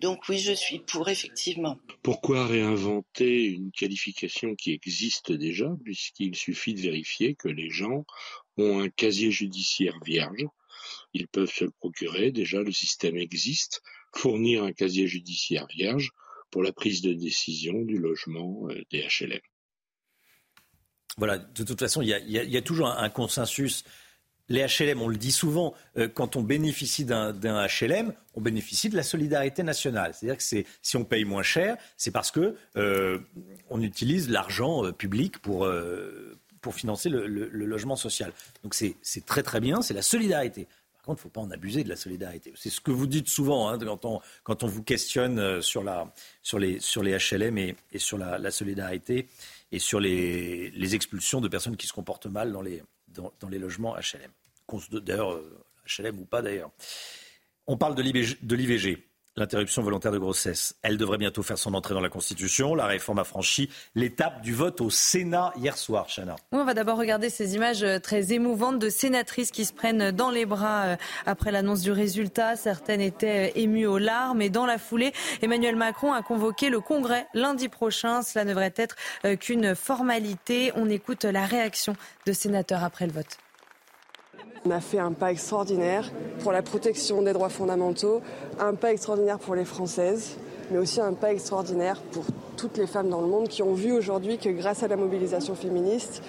Donc 0.00 0.28
oui, 0.28 0.38
je 0.38 0.52
suis 0.52 0.78
pour, 0.78 1.08
effectivement. 1.08 1.78
Pourquoi 2.02 2.46
réinventer 2.46 3.46
une 3.46 3.70
qualification 3.70 4.54
qui 4.54 4.72
existe 4.72 5.32
déjà, 5.32 5.70
puisqu'il 5.84 6.34
suffit 6.34 6.74
de 6.74 6.80
vérifier 6.80 7.34
que 7.34 7.48
les 7.48 7.70
gens 7.70 8.04
ont 8.56 8.80
un 8.80 8.88
casier 8.88 9.30
judiciaire 9.30 9.98
vierge? 10.04 10.46
Ils 11.14 11.28
peuvent 11.28 11.52
se 11.52 11.64
le 11.64 11.70
procurer, 11.70 12.32
déjà 12.32 12.60
le 12.60 12.72
système 12.72 13.16
existe. 13.16 13.82
Fournir 14.14 14.64
un 14.64 14.72
casier 14.72 15.06
judiciaire 15.06 15.66
vierge, 15.66 16.10
pour 16.54 16.62
la 16.62 16.72
prise 16.72 17.02
de 17.02 17.12
décision 17.12 17.82
du 17.82 17.98
logement 17.98 18.68
euh, 18.70 18.80
des 18.92 19.00
HLM. 19.00 19.40
Voilà, 21.16 21.38
de 21.38 21.64
toute 21.64 21.80
façon, 21.80 22.00
il 22.00 22.08
y 22.08 22.56
a, 22.56 22.62
toujours 22.62 22.86
un, 22.86 23.10
consensus. 23.10 23.82
Les 24.48 24.64
HLM, 24.64 25.02
on 25.02 25.08
le 25.08 25.16
dit 25.16 25.32
souvent, 25.32 25.74
euh, 25.96 26.06
quand 26.06 26.36
on 26.36 26.42
bénéficie 26.44 27.04
d'un 27.04 27.32
HLM, 27.66 28.14
on 28.34 28.40
bénéficie 28.40 28.88
de 28.88 28.94
la 28.94 29.02
solidarité 29.02 29.64
nationale. 29.64 30.14
C'est-à-dire 30.14 30.38
que 30.38 30.64
si 30.80 30.96
on 30.96 31.04
paye 31.04 31.24
moins 31.24 31.42
cher, 31.42 31.76
c'est 31.96 32.12
parce 32.12 32.30
que 32.30 32.54
euh, 32.76 33.18
on 33.68 33.82
utilise 33.82 34.30
l'argent 34.30 34.92
public 34.92 35.38
pour, 35.38 35.68
pour 36.60 36.74
financer 36.76 37.08
le, 37.08 37.26
le, 37.26 37.48
logement 37.48 37.96
social. 37.96 38.32
Donc 38.62 38.74
c'est 38.74 39.26
très 39.26 39.42
très 39.42 39.58
bien, 39.58 39.82
c'est 39.82 39.94
la 39.94 40.02
solidarité. 40.02 40.68
Contre, 41.04 41.18
il 41.18 41.20
ne 41.20 41.22
faut 41.22 41.28
pas 41.28 41.40
en 41.42 41.50
abuser 41.50 41.84
de 41.84 41.88
la 41.88 41.96
solidarité. 41.96 42.52
C'est 42.56 42.70
ce 42.70 42.80
que 42.80 42.90
vous 42.90 43.06
dites 43.06 43.28
souvent 43.28 43.68
hein, 43.68 43.78
quand, 43.78 44.04
on, 44.04 44.20
quand 44.42 44.62
on 44.62 44.66
vous 44.66 44.82
questionne 44.82 45.38
euh, 45.38 45.60
sur, 45.60 45.84
la, 45.84 46.12
sur, 46.42 46.58
les, 46.58 46.80
sur 46.80 47.02
les 47.02 47.16
HLM 47.16 47.58
et, 47.58 47.76
sur 47.98 48.16
la, 48.16 48.50
solidarité 48.50 49.28
et 49.70 49.78
sur 49.78 50.00
les, 50.00 50.70
les, 50.70 50.94
expulsions 50.94 51.40
de 51.40 51.48
personnes 51.48 51.76
qui 51.76 51.86
se 51.86 51.92
comportent 51.92 52.26
mal 52.26 52.52
dans 52.52 52.62
les, 52.62 52.82
dans, 53.08 53.32
dans 53.40 53.48
les 53.48 53.58
logements 53.58 53.94
HLM. 53.96 54.30
D'ailleurs, 55.02 55.40
HLM 55.98 56.18
ou 56.18 56.24
pas 56.24 56.40
d'ailleurs. 56.40 56.70
On 57.66 57.76
parle 57.76 57.94
de 57.94 58.02
l'IVG 58.54 59.04
l'interruption 59.36 59.82
volontaire 59.82 60.12
de 60.12 60.18
grossesse. 60.18 60.76
Elle 60.82 60.96
devrait 60.96 61.18
bientôt 61.18 61.42
faire 61.42 61.58
son 61.58 61.74
entrée 61.74 61.94
dans 61.94 62.00
la 62.00 62.08
Constitution. 62.08 62.74
La 62.74 62.86
réforme 62.86 63.18
a 63.18 63.24
franchi 63.24 63.70
l'étape 63.94 64.42
du 64.42 64.54
vote 64.54 64.80
au 64.80 64.90
Sénat 64.90 65.52
hier 65.56 65.76
soir, 65.76 66.06
Chana. 66.14 66.36
on 66.52 66.64
va 66.64 66.74
d'abord 66.74 66.98
regarder 66.98 67.30
ces 67.30 67.54
images 67.54 67.82
euh, 67.82 67.98
très 67.98 68.32
émouvantes 68.32 68.78
de 68.78 68.88
sénatrices 68.88 69.50
qui 69.50 69.64
se 69.64 69.72
prennent 69.72 70.10
dans 70.10 70.30
les 70.30 70.46
bras 70.46 70.84
euh, 70.84 70.96
après 71.26 71.50
l'annonce 71.50 71.82
du 71.82 71.92
résultat. 71.92 72.56
Certaines 72.56 73.00
étaient 73.00 73.50
euh, 73.50 73.58
émues 73.58 73.86
aux 73.86 73.98
larmes 73.98 74.42
et 74.42 74.50
dans 74.50 74.66
la 74.66 74.78
foulée, 74.78 75.12
Emmanuel 75.42 75.76
Macron 75.76 76.12
a 76.12 76.22
convoqué 76.22 76.70
le 76.70 76.80
Congrès 76.80 77.26
lundi 77.34 77.68
prochain. 77.68 78.22
Cela 78.22 78.44
ne 78.44 78.50
devrait 78.50 78.74
être 78.76 78.96
qu'une 79.40 79.74
formalité. 79.74 80.72
On 80.76 80.88
écoute 80.88 81.24
la 81.24 81.44
réaction 81.44 81.96
de 82.26 82.32
sénateurs 82.32 82.84
après 82.84 83.06
le 83.06 83.12
vote. 83.12 83.38
On 84.66 84.70
a 84.70 84.80
fait 84.80 84.98
un 84.98 85.12
pas 85.12 85.30
extraordinaire 85.30 86.10
pour 86.40 86.50
la 86.50 86.62
protection 86.62 87.20
des 87.20 87.34
droits 87.34 87.50
fondamentaux, 87.50 88.22
un 88.58 88.72
pas 88.72 88.92
extraordinaire 88.92 89.38
pour 89.38 89.54
les 89.54 89.66
Françaises, 89.66 90.38
mais 90.70 90.78
aussi 90.78 91.02
un 91.02 91.12
pas 91.12 91.32
extraordinaire 91.32 92.00
pour 92.12 92.24
toutes 92.56 92.78
les 92.78 92.86
femmes 92.86 93.10
dans 93.10 93.20
le 93.20 93.26
monde 93.26 93.48
qui 93.48 93.62
ont 93.62 93.74
vu 93.74 93.92
aujourd'hui 93.92 94.38
que 94.38 94.48
grâce 94.48 94.82
à 94.82 94.88
la 94.88 94.96
mobilisation 94.96 95.54
féministe, 95.54 96.22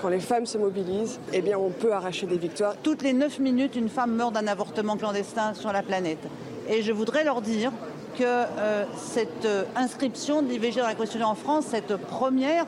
quand 0.00 0.08
les 0.08 0.20
femmes 0.20 0.46
se 0.46 0.56
mobilisent, 0.56 1.18
eh 1.32 1.40
bien 1.40 1.58
on 1.58 1.70
peut 1.70 1.92
arracher 1.92 2.28
des 2.28 2.38
victoires. 2.38 2.76
Toutes 2.80 3.02
les 3.02 3.12
9 3.12 3.40
minutes, 3.40 3.74
une 3.74 3.88
femme 3.88 4.14
meurt 4.14 4.32
d'un 4.32 4.46
avortement 4.46 4.96
clandestin 4.96 5.54
sur 5.54 5.72
la 5.72 5.82
planète. 5.82 6.24
Et 6.68 6.82
je 6.82 6.92
voudrais 6.92 7.24
leur 7.24 7.42
dire 7.42 7.72
que 8.16 8.22
euh, 8.22 8.84
cette 8.96 9.46
euh, 9.46 9.64
inscription 9.74 10.42
de 10.42 10.48
l'IVG 10.48 10.80
dans 10.80 10.86
la 10.86 10.94
Constitution 10.94 11.26
en 11.26 11.34
France, 11.34 11.64
cette 11.70 11.96
première, 11.96 12.66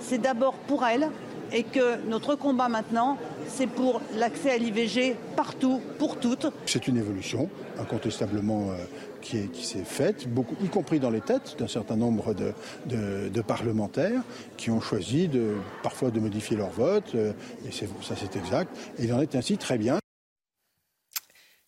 c'est 0.00 0.18
d'abord 0.18 0.54
pour 0.54 0.84
elles 0.84 1.08
et 1.52 1.62
que 1.62 2.04
notre 2.08 2.34
combat 2.34 2.68
maintenant, 2.68 3.16
c'est 3.48 3.66
pour 3.66 4.00
l'accès 4.16 4.52
à 4.52 4.58
l'IVG 4.58 5.16
partout, 5.36 5.80
pour 5.98 6.18
toutes. 6.18 6.46
C'est 6.66 6.88
une 6.88 6.96
évolution, 6.96 7.48
incontestablement, 7.78 8.70
euh, 8.70 8.76
qui, 9.20 9.64
s'est 9.64 9.84
faite, 9.84 10.28
beaucoup, 10.28 10.56
y 10.62 10.68
compris 10.68 11.00
dans 11.00 11.10
les 11.10 11.20
têtes 11.20 11.56
d'un 11.58 11.68
certain 11.68 11.96
nombre 11.96 12.34
de, 12.34 13.40
parlementaires 13.42 14.22
qui 14.56 14.70
ont 14.70 14.80
choisi 14.80 15.28
de, 15.28 15.54
parfois 15.82 16.10
de 16.10 16.20
modifier 16.20 16.56
leur 16.56 16.70
vote, 16.70 17.14
euh, 17.14 17.32
et 17.66 17.72
ça 17.72 18.14
c'est 18.16 18.36
exact, 18.36 18.76
et 18.98 19.04
il 19.04 19.12
en 19.12 19.20
est 19.20 19.34
ainsi 19.34 19.56
très 19.56 19.78
bien. 19.78 19.98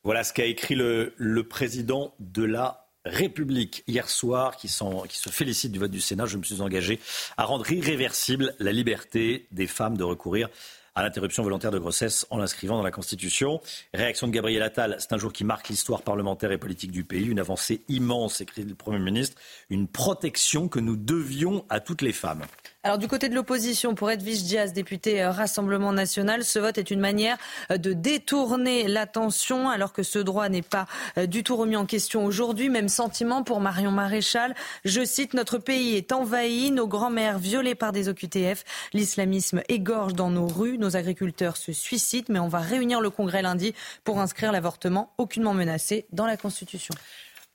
Voilà 0.05 0.23
ce 0.23 0.33
qu'a 0.33 0.45
écrit 0.45 0.75
le, 0.75 1.15
le 1.17 1.49
président 1.49 2.15
de 2.21 2.45
la 2.45 2.87
République 3.07 3.85
hier 3.87 4.09
soir 4.09 4.57
qui, 4.57 4.69
qui, 4.69 5.17
se 5.17 5.29
félicite 5.31 5.73
du 5.73 5.79
vote 5.79 5.91
du 5.91 6.01
Sénat. 6.01 6.27
Je 6.27 6.37
me 6.37 6.43
suis 6.43 6.61
engagé 6.61 7.01
à 7.37 7.45
rendre 7.45 7.71
irréversible 7.71 8.55
la 8.59 8.73
liberté 8.73 9.47
des 9.53 9.67
femmes 9.67 9.97
de 9.97 10.05
recourir 10.05 10.49
à 10.97 11.03
l'interruption 11.03 11.43
volontaire 11.43 11.71
de 11.71 11.79
grossesse 11.79 12.27
en 12.31 12.39
l'inscrivant 12.39 12.79
dans 12.79 12.83
la 12.83 12.91
Constitution. 12.91 13.61
Réaction 13.93 14.27
de 14.27 14.33
Gabriel 14.33 14.63
Attal, 14.63 14.97
c'est 14.99 15.13
un 15.13 15.19
jour 15.19 15.33
qui 15.33 15.45
marque 15.45 15.69
l'histoire 15.69 16.01
parlementaire 16.03 16.51
et 16.51 16.59
politique 16.59 16.91
du 16.91 17.05
pays, 17.05 17.27
une 17.27 17.39
avancée 17.39 17.83
immense, 17.89 18.41
écrit 18.41 18.65
le 18.65 18.75
Premier 18.75 18.99
ministre, 18.99 19.37
une 19.69 19.89
protection 19.89 20.69
que 20.69 20.81
nous 20.81 20.97
devions 20.97 21.67
à 21.69 21.81
toutes 21.81 22.01
les 22.01 22.13
femmes. 22.13 22.43
Alors 22.87 22.99
du 22.99 23.09
côté 23.09 23.29
de 23.29 23.35
l'opposition, 23.35 23.97
pour 23.97 24.13
Edwige 24.13 24.45
Diaz, 24.45 24.73
député 24.73 25.21
euh, 25.21 25.33
Rassemblement 25.33 25.93
national, 25.93 26.45
ce 26.45 26.61
vote 26.61 26.79
est 26.79 26.93
une 26.93 27.01
manière 27.01 27.37
euh, 27.73 27.79
de 27.79 27.93
détourner 27.93 28.87
l'attention 28.87 29.69
alors 29.69 29.93
que 29.93 30.05
ce 30.05 30.21
droit 30.21 30.49
n'est 30.49 30.63
pas 30.63 30.87
euh, 31.19 31.27
du 31.27 31.43
tout 31.43 31.57
remis 31.57 31.75
en 31.75 31.85
question 31.85 32.25
aujourd'hui. 32.25 32.69
Même 32.69 32.89
sentiment 32.89 33.43
pour 33.43 33.61
Marion 33.61 33.91
Maréchal. 33.91 34.55
Je 34.85 35.05
cite, 35.05 35.35
notre 35.35 35.59
pays 35.59 35.97
est 35.97 36.13
envahi, 36.13 36.71
nos 36.71 36.87
grands-mères 36.87 37.41
violées 37.41 37.75
par 37.75 37.91
des 37.91 38.09
OQTF, 38.09 38.63
l'islamisme 38.93 39.63
égorge 39.69 40.15
dans 40.15 40.31
nos 40.31 40.47
rues, 40.47 40.79
agriculteurs 40.95 41.57
se 41.57 41.73
suicident, 41.73 42.27
mais 42.29 42.39
on 42.39 42.49
va 42.49 42.61
réunir 42.61 43.01
le 43.01 43.11
Congrès 43.11 43.43
lundi 43.43 43.75
pour 44.05 44.21
inscrire 44.21 44.53
l'avortement 44.53 45.13
aucunement 45.19 45.55
menacé 45.55 46.07
dans 46.13 46.27
la 46.27 46.37
Constitution. 46.37 46.95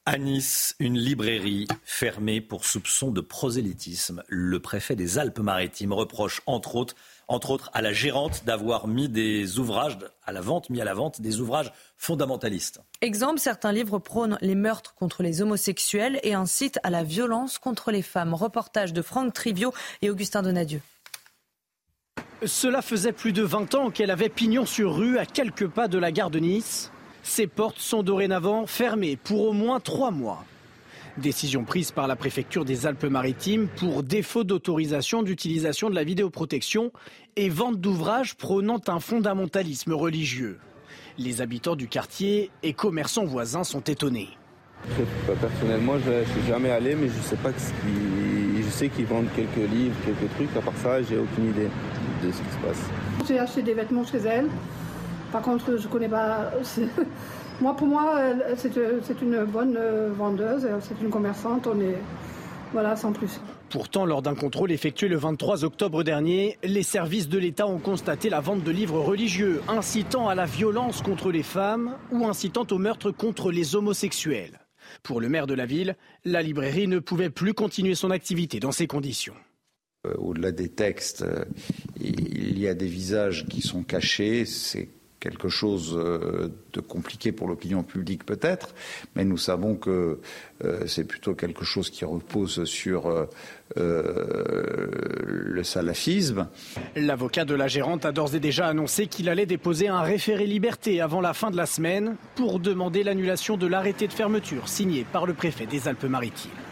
À 0.08 0.18
Nice, 0.18 0.76
une 0.80 0.98
librairie 0.98 1.68
fermée 1.86 2.41
pour 2.41 2.66
soupçon 2.66 3.12
de 3.12 3.22
prosélytisme. 3.22 4.24
Le 4.28 4.60
préfet 4.60 4.95
des 4.95 5.20
Alpes-Maritimes 5.20 5.94
reproche 5.94 6.41
entre 6.48 6.76
autres, 6.76 6.95
entre 7.28 7.52
autres 7.52 7.70
à 7.74 7.84
la 7.84 7.94
gérante 7.94 8.44
d'avoir 8.44 8.88
mis 8.88 9.10
des 9.10 9.60
ouvrages 9.60 9.99
à 10.26 10.32
la 10.32 10.41
vente, 10.41 10.72
mis 10.72 10.82
à 10.82 10.86
la 10.86 10.95
vente 10.95 11.22
des 11.22 11.40
ouvrages 11.40 11.72
fondamentalistes. 11.98 12.82
Exemple, 13.02 13.40
certains 13.40 13.72
livres 13.72 13.99
prônent 13.99 14.40
les 14.41 14.56
meurtres 14.56 14.95
contre 14.95 15.22
les 15.22 15.44
homosexuels 15.44 16.20
et 16.24 16.34
incitent 16.34 16.80
à 16.82 16.90
la 16.90 17.03
violence 17.03 17.60
contre 17.60 17.91
les 17.91 18.02
femmes. 18.02 18.34
Reportage 18.34 18.94
de 18.94 19.03
Franck 19.03 19.34
Trivio 19.34 19.72
et 20.02 20.10
Augustin 20.10 20.41
Donadieu. 20.41 20.82
Cela 22.43 22.81
faisait 22.81 23.11
plus 23.11 23.34
de 23.34 23.43
20 23.43 23.76
ans 23.76 23.89
qu'elle 23.91 24.09
avait 24.09 24.27
pignon 24.27 24.65
sur 24.65 24.95
rue 24.95 25.19
à 25.19 25.27
quelques 25.27 25.68
pas 25.68 25.88
de 25.88 25.99
la 25.99 26.11
gare 26.11 26.31
de 26.31 26.39
Nice. 26.39 26.91
Ces 27.22 27.45
portes 27.45 27.77
sont 27.77 28.01
dorénavant 28.01 28.65
fermées 28.65 29.15
pour 29.15 29.47
au 29.47 29.53
moins 29.53 29.80
trois 29.80 30.09
mois. 30.09 30.43
Décision 31.18 31.65
prise 31.65 31.91
par 31.91 32.07
la 32.07 32.15
préfecture 32.15 32.65
des 32.65 32.88
Alpes-Maritimes 32.88 33.68
pour 33.68 34.01
défaut 34.01 34.43
d'autorisation 34.43 35.22
d'utilisation 35.22 35.91
de 35.91 35.95
la 35.95 36.03
vidéoprotection 36.03 36.91
et 37.35 37.47
vente 37.47 37.80
d'ouvrages 37.80 38.34
prônant 38.34 38.81
un 38.88 38.99
fondamentalisme 38.99 39.93
religieux. 39.93 40.57
Les 41.19 41.41
habitants 41.41 41.76
du 41.76 41.88
quartier 41.88 42.49
et 42.63 42.73
commerçants 42.73 43.26
voisins 43.26 43.63
sont 43.63 43.81
étonnés. 43.81 44.30
Personnellement, 45.39 45.99
je 46.03 46.09
ne 46.09 46.26
suis 46.26 46.47
jamais 46.47 46.72
allé, 46.72 46.95
mais 46.95 47.07
je 47.07 47.22
sais 47.22 47.35
pas 47.35 47.51
ce 47.51 47.72
Je 48.63 48.69
sais 48.69 48.89
qu'ils 48.89 49.05
vendent 49.05 49.30
quelques 49.35 49.69
livres, 49.69 49.95
quelques 50.03 50.34
trucs. 50.34 50.57
À 50.57 50.61
part 50.61 50.77
ça, 50.81 51.03
j'ai 51.03 51.19
aucune 51.19 51.49
idée 51.49 51.69
de 52.23 52.31
ce 52.31 52.38
qui 52.38 52.52
se 52.52 52.57
passe. 52.65 52.89
J'ai 53.27 53.39
acheté 53.39 53.61
des 53.61 53.73
vêtements 53.73 54.06
chez 54.06 54.19
elle. 54.19 54.48
Par 55.31 55.41
contre, 55.41 55.77
je 55.77 55.84
ne 55.84 55.91
connais 55.91 56.10
pas. 56.10 56.52
Moi, 57.61 57.76
pour 57.76 57.88
moi, 57.88 58.15
c'est 58.57 59.22
une 59.22 59.43
bonne 59.45 59.77
euh, 59.77 60.10
vendeuse, 60.18 60.68
c'est 60.81 60.99
une 60.99 61.11
commerçante. 61.11 61.68
On 61.68 61.80
est. 61.80 61.98
Voilà, 62.73 62.95
sans 62.95 63.11
plus. 63.11 63.39
Pourtant, 63.69 64.06
lors 64.06 64.22
d'un 64.22 64.34
contrôle 64.34 64.72
effectué 64.72 65.10
le 65.10 65.18
23 65.18 65.64
octobre 65.64 66.03
dernier, 66.03 66.57
les 66.64 66.84
services 66.84 67.30
de 67.30 67.38
l'État 67.38 67.68
ont 67.68 67.80
constaté 67.80 68.30
la 68.30 68.39
vente 68.39 68.64
de 68.64 68.72
livres 68.72 68.99
religieux 68.99 69.61
incitant 69.68 70.27
à 70.27 70.35
la 70.35 70.45
violence 70.45 71.02
contre 71.02 71.31
les 71.31 71.43
femmes 71.43 71.95
ou 72.11 72.26
incitant 72.27 72.65
au 72.72 72.77
meurtre 72.77 73.11
contre 73.11 73.52
les 73.52 73.76
homosexuels. 73.76 74.60
Pour 75.03 75.22
le 75.22 75.30
maire 75.30 75.48
de 75.48 75.53
la 75.53 75.65
ville, 75.65 75.95
la 76.26 76.41
librairie 76.41 76.88
ne 76.88 76.99
pouvait 76.99 77.30
plus 77.30 77.53
continuer 77.53 77.95
son 77.95 78.10
activité 78.10 78.60
dans 78.60 78.72
ces 78.72 78.88
conditions. 78.88 79.35
Euh, 80.07 80.15
au-delà 80.18 80.52
des 80.52 80.69
textes, 80.69 81.22
euh, 81.22 81.45
il 81.99 82.57
y 82.57 82.68
a 82.68 82.73
des 82.73 82.88
visages 82.88 83.45
qui 83.48 83.61
sont 83.61 83.84
cachés. 83.84 84.45
C'est 84.45 84.90
quelque 85.19 85.48
chose 85.48 85.95
euh, 85.95 86.48
de 86.73 86.80
compliqué 86.82 87.32
pour 87.32 87.48
l'opinion 87.48 87.84
publique 87.84 88.26
peut-être, 88.26 88.73
mais 89.15 89.26
nous 89.26 89.38
savons 89.38 89.76
que 89.76 90.19
c'est 90.88 91.03
plutôt 91.03 91.36
quelque 91.36 91.64
chose 91.64 91.91
qui 91.91 92.06
repose 92.06 92.64
sur 92.65 93.28
le 93.76 95.64
salafisme. 95.64 96.48
L'avocat 96.95 97.45
de 97.45 97.53
la 97.53 97.68
gérante 97.68 98.06
a 98.06 98.11
d'ores 98.11 98.34
et 98.34 98.40
déjà 98.40 98.68
annoncé 98.68 99.06
qu'il 99.06 99.30
allait 99.30 99.45
déposer 99.45 99.88
un 99.88 100.02
référé 100.02 100.48
liberté 100.48 101.02
avant 101.02 101.22
la 101.22 101.34
fin 101.34 101.52
de 101.52 101.57
la 101.57 101.68
semaine 101.68 102.15
pour 102.36 102.60
demander 102.60 103.03
l'annulation 103.03 103.57
de 103.57 103.68
l'arrêté 103.68 104.07
de 104.07 104.14
fermeture 104.14 104.68
signé 104.68 105.06
par 105.11 105.28
le 105.28 105.34
préfet 105.34 105.68
des 105.68 105.88
Alpes-Maritimes. 105.88 106.70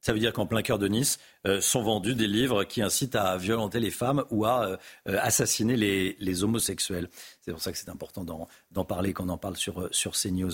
Ça 0.00 0.12
veut 0.12 0.18
dire 0.18 0.32
qu'en 0.32 0.46
plein 0.46 0.62
cœur 0.62 0.78
de 0.78 0.88
Nice 0.88 1.18
euh, 1.46 1.60
sont 1.60 1.82
vendus 1.82 2.14
des 2.14 2.26
livres 2.26 2.64
qui 2.64 2.82
incitent 2.82 3.16
à 3.16 3.36
violenter 3.36 3.80
les 3.80 3.90
femmes 3.90 4.24
ou 4.30 4.44
à 4.44 4.64
euh, 4.64 4.76
euh, 5.08 5.18
assassiner 5.20 5.76
les, 5.76 6.44
homosexuels. 6.44 7.08
C'est 7.40 7.52
pour 7.52 7.60
ça 7.60 7.70
que 7.70 7.78
c'est 7.78 7.90
important 7.90 8.24
d'en 8.24 8.84
parler 8.84 9.12
quand 9.12 9.26
on 9.26 9.30
en 9.30 9.38
parle 9.38 9.56
sur, 9.56 9.88
sur 9.90 10.12
CNews. 10.12 10.52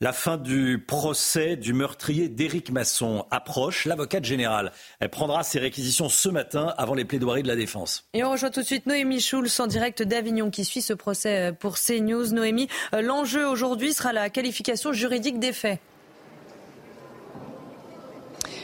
La 0.00 0.12
fin 0.12 0.36
du 0.36 0.78
procès 0.78 1.56
du 1.56 1.72
meurtrier 1.72 2.28
d'Éric 2.28 2.70
Masson 2.70 3.26
approche. 3.32 3.84
L'avocate 3.84 4.24
générale 4.24 4.72
elle 5.00 5.08
prendra 5.08 5.42
ses 5.42 5.58
réquisitions 5.58 6.08
ce 6.08 6.28
matin 6.28 6.72
avant 6.78 6.94
les 6.94 7.04
plaidoiries 7.04 7.42
de 7.42 7.48
la 7.48 7.56
défense. 7.56 8.08
Et 8.14 8.22
on 8.22 8.30
rejoint 8.30 8.50
tout 8.50 8.60
de 8.60 8.66
suite 8.66 8.86
Noémie 8.86 9.20
Schulz 9.20 9.58
en 9.58 9.66
direct 9.66 10.02
d'Avignon 10.02 10.50
qui 10.50 10.64
suit 10.64 10.82
ce 10.82 10.94
procès 10.94 11.52
pour 11.58 11.78
CNews. 11.78 12.32
Noémie, 12.32 12.68
l'enjeu 12.92 13.46
aujourd'hui 13.46 13.92
sera 13.92 14.12
la 14.12 14.30
qualification 14.30 14.92
juridique 14.92 15.40
des 15.40 15.52
faits. 15.52 15.80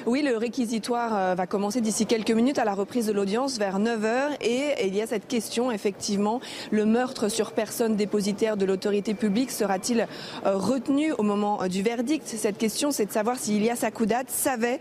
Oui, 0.07 0.23
le 0.23 0.37
réquisitoire 0.37 1.35
va 1.35 1.47
commencer 1.47 1.81
d'ici 1.81 2.07
quelques 2.07 2.31
minutes 2.31 2.59
à 2.59 2.65
la 2.65 2.75
reprise 2.75 3.07
de 3.07 3.13
l'audience 3.13 3.59
vers 3.59 3.79
9h 3.79 4.37
et 4.41 4.87
il 4.87 4.95
y 4.95 5.03
a 5.03 5.07
cette 5.07 5.27
question 5.27 5.71
effectivement, 5.71 6.41
le 6.71 6.85
meurtre 6.85 7.29
sur 7.29 7.53
personne 7.53 7.97
dépositaire 7.97 8.57
de 8.57 8.65
l'autorité 8.65 9.15
publique 9.15 9.51
sera-t-il 9.51 10.07
retenu 10.45 11.13
au 11.13 11.23
moment 11.23 11.67
du 11.69 11.83
verdict? 11.83 12.27
Cette 12.27 12.59
question, 12.59 12.91
c'est 12.91 13.07
de 13.07 13.13
savoir 13.13 13.39
si 13.39 13.57
Ilias 13.57 13.81
Akoudad 13.83 14.29
savait 14.29 14.79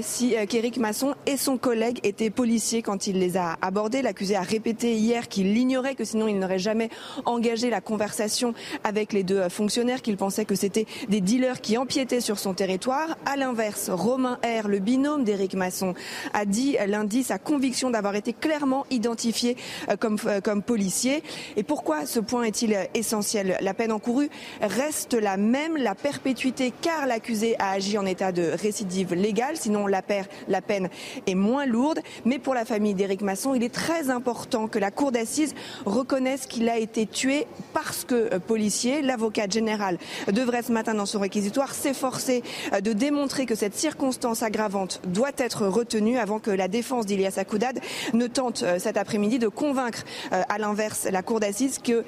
si 0.00 0.34
qu'Éric 0.48 0.78
Masson 0.78 1.14
et 1.26 1.36
son 1.36 1.58
collègue 1.58 2.00
étaient 2.02 2.30
policiers 2.30 2.82
quand 2.82 3.06
il 3.06 3.18
les 3.18 3.36
a 3.36 3.56
abordés. 3.62 4.02
L'accusé 4.02 4.36
a 4.36 4.42
répété 4.42 4.94
hier 4.94 5.28
qu'il 5.28 5.56
ignorait 5.56 5.94
que 5.94 6.04
sinon 6.04 6.28
il 6.28 6.38
n'aurait 6.38 6.58
jamais 6.58 6.88
engagé 7.24 7.70
la 7.70 7.80
conversation 7.80 8.54
avec 8.84 9.12
les 9.12 9.22
deux 9.22 9.48
fonctionnaires, 9.48 10.02
qu'il 10.02 10.16
pensait 10.16 10.44
que 10.44 10.54
c'était 10.54 10.86
des 11.08 11.20
dealers 11.20 11.60
qui 11.60 11.76
empiétaient 11.76 12.20
sur 12.20 12.38
son 12.38 12.54
territoire. 12.54 13.16
À 13.26 13.36
l'inverse, 13.36 13.90
Romain 13.90 14.38
Le 14.44 14.78
binôme 14.80 15.22
d'Éric 15.22 15.54
Masson, 15.54 15.94
a 16.34 16.44
dit 16.44 16.76
lundi 16.88 17.22
sa 17.22 17.38
conviction 17.38 17.90
d'avoir 17.90 18.16
été 18.16 18.32
clairement 18.32 18.84
identifié 18.90 19.56
euh, 19.88 19.96
comme, 19.96 20.18
euh, 20.26 20.40
comme 20.40 20.62
policier. 20.62 21.22
Et 21.56 21.62
pourquoi 21.62 22.06
ce 22.06 22.18
point 22.18 22.42
est-il 22.44 22.76
essentiel? 22.94 23.56
La 23.60 23.72
peine 23.72 23.92
encourue 23.92 24.30
reste 24.60 25.14
la 25.14 25.36
même, 25.36 25.76
la 25.76 25.94
perpétuité, 25.94 26.72
car 26.80 27.06
l'accusé 27.06 27.54
a 27.58 27.70
agi 27.70 27.98
en 27.98 28.06
état 28.06 28.32
de 28.32 28.42
récidive 28.42 29.14
légale, 29.14 29.56
sinon 29.56 29.86
la, 29.86 30.02
la 30.48 30.60
peine 30.60 30.88
est 31.26 31.34
moins 31.34 31.66
lourde. 31.66 32.00
Mais 32.24 32.38
pour 32.38 32.54
la 32.54 32.64
famille 32.64 32.94
d'Éric 32.94 33.22
Masson, 33.22 33.54
il 33.54 33.62
est 33.62 33.72
très 33.72 34.10
important 34.10 34.66
que 34.66 34.78
la 34.78 34.90
cour 34.90 35.12
d'assises 35.12 35.54
reconnaisse 35.84 36.46
qu'il 36.46 36.68
a 36.68 36.78
été 36.78 37.06
tué 37.06 37.46
parce 37.74 38.04
que 38.04 38.34
euh, 38.34 38.38
policier. 38.38 39.02
L'avocat 39.02 39.46
général 39.48 39.98
devrait 40.32 40.62
ce 40.62 40.72
matin 40.72 40.94
dans 40.94 41.06
son 41.06 41.20
réquisitoire 41.20 41.74
s'efforcer 41.74 42.42
de 42.82 42.92
démontrer 42.92 43.46
que 43.46 43.54
cette 43.54 43.74
circonstance 43.74 44.31
aggravante 44.40 45.00
doit 45.06 45.32
être 45.36 45.66
retenue 45.66 46.16
avant 46.16 46.38
que 46.38 46.50
la 46.50 46.68
défense 46.68 47.04
d'Ilias 47.04 47.34
Akoudad 47.36 47.78
ne 48.14 48.26
tente 48.26 48.62
euh, 48.62 48.78
cet 48.78 48.96
après-midi 48.96 49.38
de 49.38 49.48
convaincre 49.48 50.04
à 50.30 50.58
l'inverse 50.58 51.06
la 51.10 51.22
cour 51.22 51.40
d'assises 51.40 51.78
que 51.78 52.04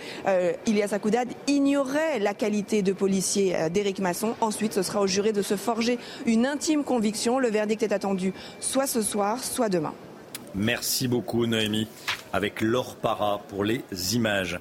Ilias 0.67 0.91
Akoudad 0.93 1.29
ignorait 1.47 2.19
la 2.19 2.35
qualité 2.35 2.83
de 2.83 2.93
policier 2.93 3.57
d'Éric 3.71 3.99
Masson. 3.99 4.35
Ensuite, 4.41 4.73
ce 4.73 4.83
sera 4.83 5.01
au 5.01 5.07
juré 5.07 5.33
de 5.33 5.43
se 5.43 5.57
forger 5.57 5.99
une 6.27 6.47
intime 6.47 6.85
conviction. 6.85 7.39
Le 7.39 7.49
verdict 7.49 7.83
est 7.83 7.93
attendu 7.93 8.33
soit 8.61 8.87
ce 8.87 9.03
soir, 9.03 9.43
soit 9.43 9.69
demain. 9.69 9.93
Merci 10.55 11.09
beaucoup 11.09 11.47
Noémie, 11.47 11.89
avec 12.33 12.61
Laure 12.61 12.97
Para 12.97 13.41
pour 13.49 13.65
les 13.65 13.83
images. 14.15 14.61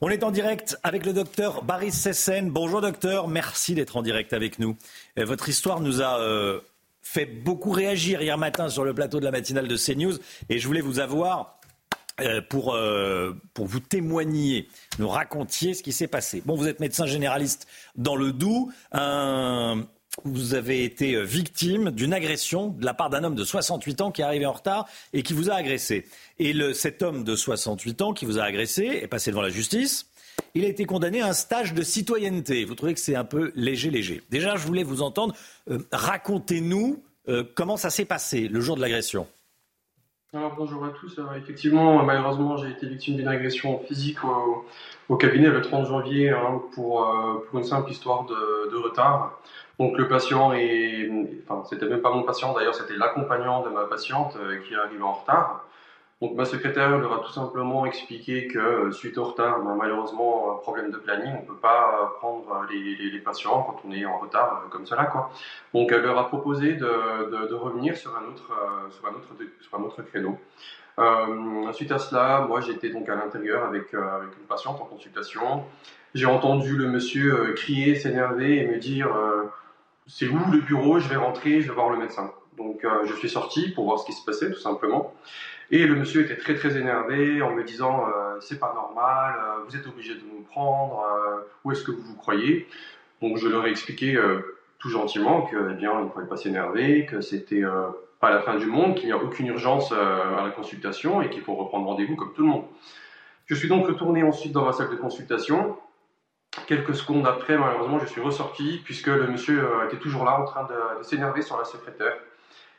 On 0.00 0.08
est 0.10 0.22
en 0.22 0.30
direct 0.30 0.76
avec 0.82 1.06
le 1.06 1.12
docteur 1.12 1.64
Baris 1.64 1.90
Sessen. 1.90 2.50
Bonjour 2.50 2.80
docteur, 2.80 3.26
merci 3.26 3.74
d'être 3.74 3.96
en 3.96 4.02
direct 4.02 4.32
avec 4.32 4.58
nous. 4.58 4.76
Euh, 5.18 5.24
votre 5.24 5.48
histoire 5.48 5.80
nous 5.80 6.02
a 6.02 6.20
euh, 6.20 6.60
fait 7.04 7.26
beaucoup 7.26 7.70
réagir 7.70 8.20
hier 8.20 8.36
matin 8.36 8.68
sur 8.68 8.84
le 8.84 8.92
plateau 8.92 9.20
de 9.20 9.24
la 9.24 9.30
matinale 9.30 9.68
de 9.68 9.76
CNews 9.76 10.18
et 10.48 10.58
je 10.58 10.66
voulais 10.66 10.80
vous 10.80 10.98
avoir 10.98 11.60
euh, 12.20 12.40
pour, 12.48 12.76
pour 13.54 13.66
vous 13.66 13.80
témoigner, 13.80 14.68
nous 14.98 15.08
racontiez 15.08 15.74
ce 15.74 15.82
qui 15.82 15.92
s'est 15.92 16.08
passé. 16.08 16.42
Bon, 16.44 16.56
vous 16.56 16.66
êtes 16.66 16.80
médecin 16.80 17.06
généraliste 17.06 17.68
dans 17.94 18.16
le 18.16 18.32
Doubs. 18.32 18.72
Vous 20.22 20.54
avez 20.54 20.84
été 20.84 21.14
euh, 21.14 21.22
victime 21.22 21.90
d'une 21.90 22.12
agression 22.12 22.68
de 22.68 22.84
la 22.84 22.94
part 22.94 23.10
d'un 23.10 23.24
homme 23.24 23.34
de 23.34 23.44
68 23.44 24.00
ans 24.00 24.12
qui 24.12 24.20
est 24.20 24.24
arrivé 24.24 24.46
en 24.46 24.52
retard 24.52 24.86
et 25.12 25.22
qui 25.22 25.32
vous 25.32 25.50
a 25.50 25.54
agressé. 25.54 26.06
Et 26.38 26.52
le, 26.52 26.72
cet 26.72 27.02
homme 27.02 27.24
de 27.24 27.34
68 27.34 28.02
ans 28.02 28.12
qui 28.12 28.24
vous 28.24 28.38
a 28.38 28.44
agressé 28.44 29.00
est 29.02 29.08
passé 29.08 29.30
devant 29.30 29.42
la 29.42 29.48
justice. 29.48 30.06
Il 30.54 30.64
a 30.64 30.68
été 30.68 30.84
condamné 30.84 31.20
à 31.20 31.26
un 31.28 31.32
stage 31.32 31.74
de 31.74 31.82
citoyenneté. 31.82 32.64
Vous 32.64 32.74
trouvez 32.74 32.94
que 32.94 33.00
c'est 33.00 33.16
un 33.16 33.24
peu 33.24 33.52
léger, 33.54 33.90
léger. 33.90 34.22
Déjà, 34.30 34.56
je 34.56 34.66
voulais 34.66 34.84
vous 34.84 35.02
entendre. 35.02 35.34
Euh, 35.70 35.78
racontez-nous 35.92 37.02
euh, 37.28 37.44
comment 37.54 37.76
ça 37.76 37.90
s'est 37.90 38.04
passé 38.04 38.48
le 38.48 38.60
jour 38.60 38.76
de 38.76 38.80
l'agression. 38.80 39.26
Alors 40.32 40.54
bonjour 40.56 40.84
à 40.84 40.88
tous. 40.88 41.20
effectivement, 41.36 42.02
malheureusement, 42.02 42.56
j'ai 42.56 42.68
été 42.68 42.88
victime 42.88 43.14
d'une 43.14 43.28
agression 43.28 43.78
physique 43.86 44.18
au, 45.08 45.16
cabinet 45.16 45.48
le 45.48 45.60
30 45.60 45.86
janvier 45.86 46.30
hein, 46.30 46.60
pour, 46.72 47.06
une 47.54 47.62
simple 47.62 47.92
histoire 47.92 48.24
de, 48.26 48.76
retard. 48.76 49.38
Donc 49.78 49.96
le 49.96 50.08
patient 50.08 50.52
est, 50.52 51.08
enfin 51.46 51.62
c'était 51.68 51.86
même 51.86 52.00
pas 52.00 52.12
mon 52.12 52.22
patient 52.22 52.52
d'ailleurs, 52.52 52.74
c'était 52.74 52.96
l'accompagnant 52.96 53.62
de 53.62 53.70
ma 53.70 53.84
patiente 53.84 54.36
euh, 54.36 54.58
qui 54.58 54.74
est 54.74 54.76
arrivé 54.76 55.02
en 55.02 55.12
retard. 55.12 55.64
Ma 56.32 56.44
secrétaire 56.44 56.96
leur 56.98 57.12
a 57.12 57.18
tout 57.20 57.32
simplement 57.32 57.84
expliqué 57.86 58.46
que 58.48 58.58
euh, 58.58 58.92
suite 58.92 59.18
au 59.18 59.24
retard, 59.24 59.60
ben, 59.62 59.74
malheureusement 59.74 60.56
problème 60.62 60.90
de 60.90 60.96
planning, 60.96 61.34
on 61.42 61.44
peut 61.44 61.56
pas 61.56 62.14
prendre 62.18 62.66
les, 62.70 63.18
patients 63.18 63.62
quand 63.62 63.80
on 63.86 63.92
est 63.92 64.04
en 64.04 64.18
retard 64.18 64.62
euh, 64.64 64.68
comme 64.70 64.86
cela. 64.86 65.12
Donc 65.72 65.92
elle 65.92 66.02
leur 66.02 66.18
a 66.18 66.28
proposé 66.28 66.74
de, 66.74 67.54
revenir 67.54 67.96
sur 67.96 68.16
un 68.16 68.24
autre 69.84 70.02
créneau. 70.02 70.38
Euh, 70.98 71.72
suite 71.72 71.90
à 71.90 71.98
cela, 71.98 72.46
moi 72.48 72.60
j'étais 72.60 72.90
donc 72.90 73.08
à 73.08 73.16
l'intérieur 73.16 73.64
avec, 73.64 73.92
une 73.92 74.46
patiente 74.48 74.80
en 74.80 74.84
consultation. 74.84 75.64
J'ai 76.14 76.26
entendu 76.26 76.76
le 76.76 76.88
monsieur 76.88 77.54
crier, 77.54 77.96
s'énerver 77.96 78.58
et 78.58 78.66
me 78.68 78.78
dire 78.78 79.08
c'est 80.06 80.28
où 80.28 80.38
le 80.52 80.60
bureau, 80.60 80.98
je 80.98 81.08
vais 81.08 81.16
rentrer, 81.16 81.60
je 81.60 81.68
vais 81.68 81.74
voir 81.74 81.90
le 81.90 81.98
médecin. 81.98 82.30
Donc 82.56 82.84
euh, 82.84 83.04
je 83.04 83.14
suis 83.14 83.28
sorti 83.28 83.70
pour 83.70 83.84
voir 83.84 83.98
ce 83.98 84.06
qui 84.06 84.12
se 84.12 84.24
passait 84.24 84.50
tout 84.50 84.60
simplement. 84.60 85.12
Et 85.70 85.86
le 85.86 85.94
monsieur 85.94 86.22
était 86.22 86.36
très 86.36 86.54
très 86.54 86.76
énervé 86.76 87.42
en 87.42 87.52
me 87.52 87.64
disant 87.64 88.06
euh, 88.06 88.38
c'est 88.40 88.58
pas 88.58 88.72
normal, 88.74 89.34
euh, 89.38 89.64
vous 89.66 89.76
êtes 89.76 89.86
obligé 89.86 90.14
de 90.14 90.20
nous 90.20 90.42
prendre, 90.42 91.04
où 91.64 91.72
est-ce 91.72 91.82
que 91.82 91.90
vous 91.90 92.02
vous 92.02 92.16
croyez? 92.16 92.68
Donc 93.22 93.38
je 93.38 93.48
leur 93.48 93.66
ai 93.66 93.70
expliqué 93.70 94.18
tout 94.78 94.90
gentiment 94.90 95.42
que 95.42 95.56
eh 95.72 95.74
bien 95.74 95.92
il 96.00 96.04
ne 96.04 96.10
fallait 96.10 96.26
pas 96.26 96.36
s'énerver, 96.36 97.06
que 97.06 97.20
c'était 97.20 97.62
pas 98.20 98.30
la 98.30 98.40
fin 98.42 98.56
du 98.56 98.66
monde, 98.66 98.94
qu'il 98.94 99.06
n'y 99.06 99.12
a 99.12 99.16
aucune 99.16 99.46
urgence 99.46 99.92
à 99.92 100.42
la 100.44 100.50
consultation 100.50 101.22
et 101.22 101.30
qu'il 101.30 101.42
faut 101.42 101.54
reprendre 101.54 101.86
rendez-vous 101.86 102.16
comme 102.16 102.32
tout 102.34 102.42
le 102.42 102.48
monde. 102.48 102.64
Je 103.46 103.54
suis 103.54 103.68
donc 103.68 103.86
retourné 103.86 104.22
ensuite 104.22 104.52
dans 104.52 104.64
ma 104.64 104.72
salle 104.72 104.90
de 104.90 104.96
consultation 104.96 105.76
Quelques 106.66 106.94
secondes 106.94 107.26
après, 107.26 107.58
malheureusement, 107.58 107.98
je 107.98 108.06
suis 108.06 108.20
ressorti 108.20 108.80
puisque 108.84 109.08
le 109.08 109.26
monsieur 109.26 109.64
euh, 109.64 109.86
était 109.86 109.98
toujours 109.98 110.24
là 110.24 110.40
en 110.40 110.44
train 110.44 110.64
de, 110.64 111.02
s'énerver 111.02 111.42
sur 111.42 111.58
la 111.58 111.64
secrétaire. 111.64 112.16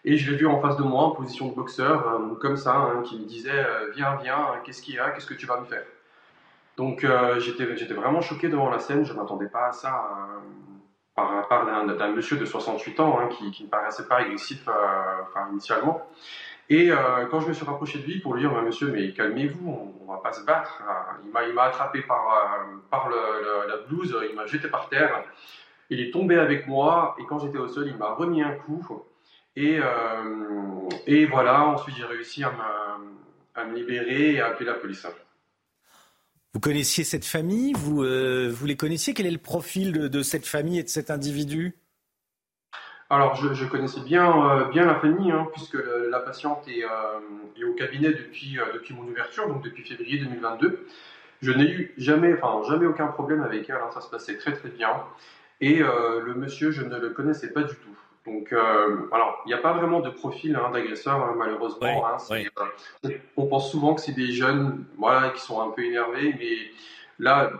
Et 0.06 0.18
je 0.18 0.32
l'ai 0.32 0.38
vu 0.38 0.48
en 0.48 0.62
face 0.62 0.78
de 0.78 0.84
moi, 0.84 1.04
en 1.04 1.12
position 1.12 1.50
de 1.50 1.56
boxeur, 1.56 2.08
euh, 2.08 2.36
comme 2.36 2.56
ça, 2.56 2.76
hein, 2.76 3.02
qui 3.04 3.20
me 3.20 3.26
disait 3.26 3.52
euh, 3.52 3.92
Viens, 3.96 4.18
viens, 4.22 4.62
qu'est-ce 4.64 4.82
qu'il 4.82 4.96
y 4.96 5.00
a 5.00 5.10
Qu'est-ce 5.10 5.28
que 5.28 5.34
tu 5.34 5.46
vas 5.46 5.60
me 5.60 5.66
faire? 5.66 5.86
Donc 6.78 7.06
j'étais 7.40 7.94
vraiment 7.94 8.20
choqué 8.20 8.50
devant 8.50 8.70
la 8.70 8.80
scène, 8.80 9.06
je 9.06 9.14
ne 9.14 9.18
m'attendais 9.18 9.48
pas 9.48 9.68
à 9.68 9.72
ça 9.72 10.10
par 11.16 11.48
part 11.48 11.66
d'un 11.66 12.12
monsieur 12.12 12.36
de 12.36 12.44
68 12.44 13.00
ans 13.00 13.18
hein, 13.18 13.30
qui, 13.30 13.64
ne 13.64 13.70
paraissait 13.70 14.06
pas 14.06 14.18
agressif 14.18 14.68
initialement. 15.52 16.06
Et 16.70 16.92
euh, 16.92 17.28
quand 17.30 17.42
je 17.42 17.48
me 17.48 17.54
suis 17.54 17.66
rapproché 17.66 18.00
de 18.00 18.06
lui 18.06 18.20
pour 18.20 18.34
lui 18.34 18.42
dire, 18.42 18.52
monsieur, 18.62 18.88
mais 18.88 19.14
calmez-vous, 19.14 19.70
on, 19.70 20.04
ne 20.04 20.08
va 20.08 20.18
pas 20.18 20.34
se 20.34 20.44
battre. 20.44 20.82
Euh, 20.82 21.44
il 21.48 21.54
m'a 21.54 21.64
attrapé 21.64 22.02
par, 22.02 22.28
euh, 22.28 22.78
par 22.90 23.10
la 23.10 23.78
blouse, 23.88 24.18
il 24.28 24.36
m'a 24.36 24.48
jeté 24.48 24.68
par 24.68 24.90
terre. 24.90 25.24
Il 25.92 26.00
est 26.00 26.12
tombé 26.12 26.38
avec 26.40 26.68
moi 26.68 27.16
et 27.20 27.26
quand 27.26 27.38
j'étais 27.40 27.60
au 27.60 27.68
sol, 27.68 27.88
il 27.88 27.98
m'a 27.98 28.14
remis 28.14 28.42
un 28.42 28.54
coup. 28.54 28.84
Et, 29.56 29.80
et 31.08 31.26
voilà, 31.26 31.66
ensuite 31.66 31.96
j'ai 31.96 32.04
réussi 32.04 32.44
à 32.44 32.52
me, 32.52 33.62
à 33.62 33.66
me, 33.66 33.76
libérer 33.76 34.34
et 34.34 34.42
à 34.42 34.48
appeler 34.48 34.66
la 34.66 34.74
police. 34.74 35.08
Vous 36.54 36.60
connaissiez 36.60 37.04
cette 37.04 37.26
famille? 37.26 37.74
Vous, 37.74 38.04
vous 38.04 38.66
les 38.66 38.76
connaissiez? 38.76 39.14
Quel 39.14 39.26
est 39.26 39.32
le 39.32 39.38
profil 39.38 39.94
de, 39.94 40.08
de 40.08 40.22
cette 40.24 40.46
famille 40.46 40.80
et 40.80 40.84
de 40.84 40.90
cet 40.90 41.10
individu? 41.10 41.76
Alors, 43.10 43.36
je, 43.36 43.66
connaissais 43.66 44.02
bien, 44.02 44.50
euh, 44.50 44.66
bien 44.66 44.84
la 44.84 44.96
famille, 44.96 45.32
hein, 45.32 45.48
puisque 45.54 45.78
la 46.10 46.20
patiente 46.20 46.68
est, 46.68 46.84
euh, 46.84 47.20
est, 47.56 47.64
au 47.64 47.74
cabinet 47.74 48.10
depuis, 48.10 48.58
euh, 48.60 48.64
depuis 48.74 48.96
mon 48.96 49.04
ouverture, 49.04 49.48
donc 49.48 49.64
depuis 49.64 49.84
février 49.84 50.18
2022. 50.18 50.88
Je 51.42 51.52
n'ai 51.52 51.70
eu 51.70 51.94
jamais, 51.98 52.34
enfin, 52.34 52.68
jamais 52.68 52.88
aucun 52.88 53.08
problème 53.08 53.44
avec 53.44 53.70
elle, 53.70 53.76
hein, 53.76 53.92
ça 53.94 54.02
se 54.02 54.10
passait 54.10 54.38
très 54.38 54.54
très 54.54 54.70
bien. 54.70 54.90
Et 55.62 55.78
le 55.80 56.34
monsieur, 56.36 56.72
je 56.72 56.84
ne 56.84 56.98
le 56.98 57.12
connaissais 57.12 57.54
pas 57.54 57.64
du 57.64 57.76
tout. 57.76 57.98
Donc, 58.26 58.52
alors, 58.54 59.42
il 59.46 59.50
n'y 59.50 59.54
a 59.54 59.60
pas 59.60 59.74
vraiment 59.74 60.00
de 60.00 60.10
profil 60.10 60.56
hein, 60.56 60.72
d'agresseur, 60.72 61.36
malheureusement. 61.36 62.04
on 63.38 63.46
pense 63.48 63.72
souvent 63.72 63.94
que 63.94 64.02
c'est 64.02 64.14
des 64.14 64.32
jeunes 64.32 64.86
voilà, 64.98 65.30
qui 65.30 65.42
sont 65.42 65.62
un 65.62 65.70
peu 65.70 65.84
énervés, 65.84 66.36
mais 66.40 66.58
là, 67.20 67.52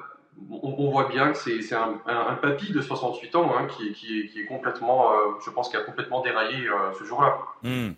on, 0.50 0.90
voit 0.90 1.08
bien 1.08 1.32
que 1.32 1.38
c'est 1.38 1.76
un, 1.76 2.40
papy 2.42 2.72
de 2.72 2.82
68 2.82 3.36
ans 3.36 3.52
hein, 3.56 3.68
qui, 3.68 4.32
est 4.36 4.46
complètement, 4.46 5.12
euh, 5.12 5.16
je 5.44 5.50
pense, 5.50 5.70
qui 5.70 5.78
a 5.78 5.82
complètement 5.82 6.22
déraillé 6.22 6.68
euh, 6.68 6.94
ce 6.98 7.04
jour-là. 7.04 7.38
Hmm. 7.64 7.92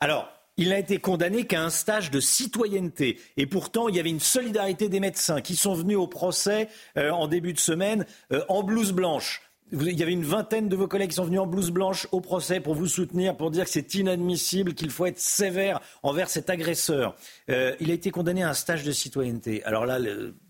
Alors, 0.00 0.28
il 0.56 0.70
n'a 0.70 0.78
été 0.78 0.98
condamné 0.98 1.46
qu'à 1.46 1.62
un 1.62 1.70
stage 1.70 2.10
de 2.10 2.20
citoyenneté. 2.20 3.20
Et 3.36 3.46
pourtant, 3.46 3.88
il 3.88 3.96
y 3.96 4.00
avait 4.00 4.10
une 4.10 4.20
solidarité 4.20 4.88
des 4.88 5.00
médecins 5.00 5.40
qui 5.40 5.54
sont 5.54 5.74
venus 5.74 5.98
au 5.98 6.06
procès 6.06 6.68
euh, 6.96 7.10
en 7.10 7.26
début 7.26 7.52
de 7.52 7.58
semaine 7.58 8.06
en 8.48 8.62
blouse 8.62 8.92
blanche. 8.92 9.42
Il 9.72 9.98
y 9.98 10.02
avait 10.02 10.12
une 10.12 10.22
vingtaine 10.22 10.68
de 10.68 10.76
vos 10.76 10.86
collègues 10.86 11.10
qui 11.10 11.16
sont 11.16 11.24
venus 11.24 11.40
en 11.40 11.46
blouse 11.46 11.70
blanche 11.70 12.06
au 12.12 12.20
procès 12.20 12.60
pour 12.60 12.74
vous 12.74 12.86
soutenir, 12.86 13.36
pour 13.36 13.50
dire 13.50 13.64
que 13.64 13.70
c'est 13.70 13.94
inadmissible, 13.94 14.74
qu'il 14.74 14.90
faut 14.90 15.06
être 15.06 15.18
sévère 15.18 15.80
envers 16.02 16.28
cet 16.30 16.50
agresseur. 16.50 17.16
il 17.48 17.90
a 17.90 17.94
été 17.94 18.10
condamné 18.10 18.44
à 18.44 18.50
un 18.50 18.54
stage 18.54 18.84
de 18.84 18.92
citoyenneté. 18.92 19.64
Alors 19.64 19.84
là, 19.84 19.98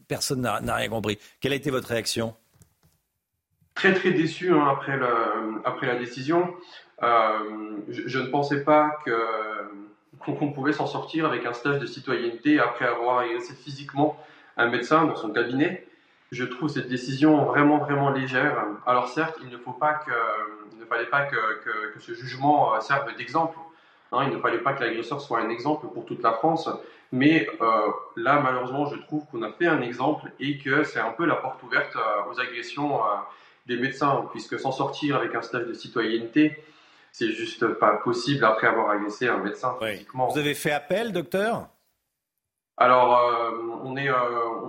personne 0.07 0.43
n'a 0.43 0.75
rien 0.75 0.89
compris. 0.89 1.19
Quelle 1.41 1.53
a 1.53 1.57
été 1.57 1.71
votre 1.71 1.89
réaction? 1.89 2.35
Très 3.77 3.93
très 3.93 4.11
déçu 4.13 4.53
hein, 4.53 4.67
après, 4.67 5.87
la 5.87 5.97
décision. 5.97 6.55
je, 7.01 8.19
ne 8.19 8.27
pensais 8.29 8.65
pas 8.65 8.97
qu'on 10.19 10.53
pouvait 10.53 10.73
s'en 10.73 10.87
sortir 10.87 11.27
avec 11.27 11.45
un 11.45 11.53
stage 11.53 11.79
de 11.79 11.87
citoyenneté 11.87 12.59
après 12.59 12.87
avoir 12.87 13.23
exercé 13.23 13.55
physiquement 13.55 14.19
un 14.57 14.71
médecin 14.71 15.05
dans 15.05 15.15
son 15.15 15.31
cabinet. 15.31 15.86
Je 16.33 16.45
trouve 16.45 16.69
cette 16.69 16.89
décision 16.89 17.45
vraiment 17.45 17.79
vraiment 17.79 18.11
légère. 18.11 18.65
Alors 18.85 19.09
certes, 19.09 19.39
il 19.43 19.49
ne 19.49 19.59
faut 19.59 19.73
pas 19.73 19.95
que, 19.95 20.11
il 20.73 20.81
ne 20.81 20.85
fallait 20.85 21.07
pas 21.07 21.23
que, 21.23 21.37
que, 21.93 22.01
ce 22.01 22.15
jugement 22.15 22.75
euh, 22.75 22.81
serve 22.81 23.15
d'exemple. 23.17 23.59
Hein, 24.13 24.25
il 24.29 24.37
ne 24.37 24.41
fallait 24.41 24.59
pas 24.59 24.73
que 24.73 24.83
l'agresseur 24.83 25.21
soit 25.21 25.41
un 25.41 25.51
exemple 25.51 25.87
pour 25.93 26.05
toute 26.05 26.23
la 26.23 26.33
France. 26.33 26.69
Mais 27.13 27.49
euh, 27.61 27.67
là, 28.17 28.41
malheureusement, 28.41 28.87
je 28.87 28.97
trouve 28.97 29.25
qu'on 29.27 29.43
a 29.43 29.53
fait 29.53 29.67
un 29.67 29.81
exemple 29.81 30.31
et 30.41 30.59
que 30.59 30.83
c'est 30.85 30.99
un 30.99 31.13
peu 31.13 31.25
la 31.25 31.37
porte 31.37 31.63
ouverte 31.63 31.95
euh, 31.95 32.31
aux 32.31 32.41
agressions 32.41 33.01
des 33.67 33.77
médecins, 33.77 34.29
puisque 34.33 34.59
s'en 34.59 34.73
sortir 34.73 35.17
avec 35.17 35.35
un 35.35 35.43
stage 35.43 35.67
de 35.67 35.75
citoyenneté, 35.75 36.63
c'est 37.13 37.31
juste 37.33 37.67
pas 37.67 37.97
possible 37.97 38.45
après 38.45 38.67
avoir 38.67 38.91
agressé 38.91 39.29
un 39.29 39.39
médecin 39.39 39.77
Vous 40.33 40.39
avez 40.39 40.55
fait 40.55 40.73
appel, 40.73 41.13
docteur? 41.13 41.69
Alors, 42.79 43.19
euh, 43.19 43.53
on, 43.85 43.97
est, 43.97 44.11
euh, 44.11 44.15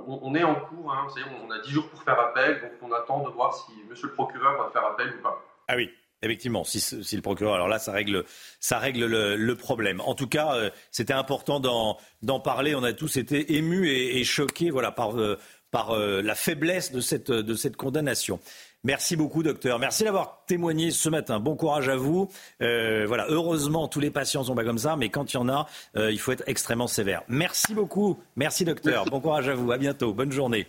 on, 0.08 0.34
est 0.34 0.44
en 0.44 0.56
cours, 0.56 0.94
hein, 0.94 1.08
on 1.46 1.52
a 1.52 1.60
10 1.60 1.70
jours 1.70 1.90
pour 1.90 2.02
faire 2.04 2.18
appel, 2.20 2.62
donc 2.62 2.72
on 2.82 2.94
attend 2.94 3.22
de 3.22 3.30
voir 3.30 3.54
si 3.54 3.74
monsieur 3.90 4.08
le 4.08 4.14
procureur 4.14 4.58
va 4.58 4.70
faire 4.72 4.86
appel 4.86 5.14
ou 5.20 5.22
pas. 5.22 5.44
Ah 5.68 5.76
oui, 5.76 5.90
Effectivement, 6.24 6.64
si, 6.64 7.16
le 7.16 7.22
procureur, 7.22 7.54
alors 7.54 7.68
là, 7.68 7.78
ça 7.78 7.92
règle, 7.92 8.24
ça 8.60 8.80
règle 8.80 9.06
le, 9.06 9.56
problème. 9.56 10.02
En 10.02 10.16
tout 10.16 10.26
cas, 10.28 10.56
euh, 10.56 10.72
c'était 10.90 11.14
important 11.14 11.60
d'en 11.60 12.40
parler. 12.40 12.74
On 12.74 12.82
a 12.82 12.92
tous 12.92 13.18
été 13.18 13.56
émus 13.56 13.88
et, 13.88 14.24
choqués, 14.24 14.72
voilà, 14.72 14.92
par, 14.92 15.12
par 15.72 15.98
la 15.98 16.36
faiblesse 16.36 16.92
de 16.92 17.02
cette, 17.02 17.32
de 17.32 17.54
cette 17.56 17.76
condamnation. 17.76 18.40
Merci 18.84 19.16
beaucoup, 19.16 19.44
docteur. 19.44 19.80
Merci 19.80 20.04
d'avoir 20.04 20.44
témoigné 20.48 20.92
ce 20.92 21.10
matin. 21.10 21.40
Bon 21.40 21.56
courage 21.56 21.90
à 21.90 21.96
vous. 21.96 22.30
Euh, 22.62 23.06
voilà, 23.08 23.26
heureusement, 23.28 23.88
tous 23.88 24.00
les 24.00 24.12
patients 24.12 24.46
sont 24.46 24.56
pas 24.56 24.64
comme 24.64 24.78
ça, 24.78 24.96
mais 24.96 25.10
quand 25.10 25.34
il 25.34 25.36
y 25.36 25.40
en 25.40 25.50
a, 25.50 25.68
euh, 25.98 26.12
il 26.12 26.20
faut 26.20 26.32
être 26.32 26.44
extrêmement 26.48 26.88
sévère. 26.88 27.24
Merci 27.28 27.74
beaucoup. 27.74 28.18
Merci, 28.36 28.66
docteur. 28.66 29.06
Bon 29.06 29.20
courage 29.20 29.50
à 29.50 29.56
vous. 29.56 29.72
À 29.72 29.78
bientôt. 29.78 30.14
Bonne 30.14 30.32
journée. 30.32 30.68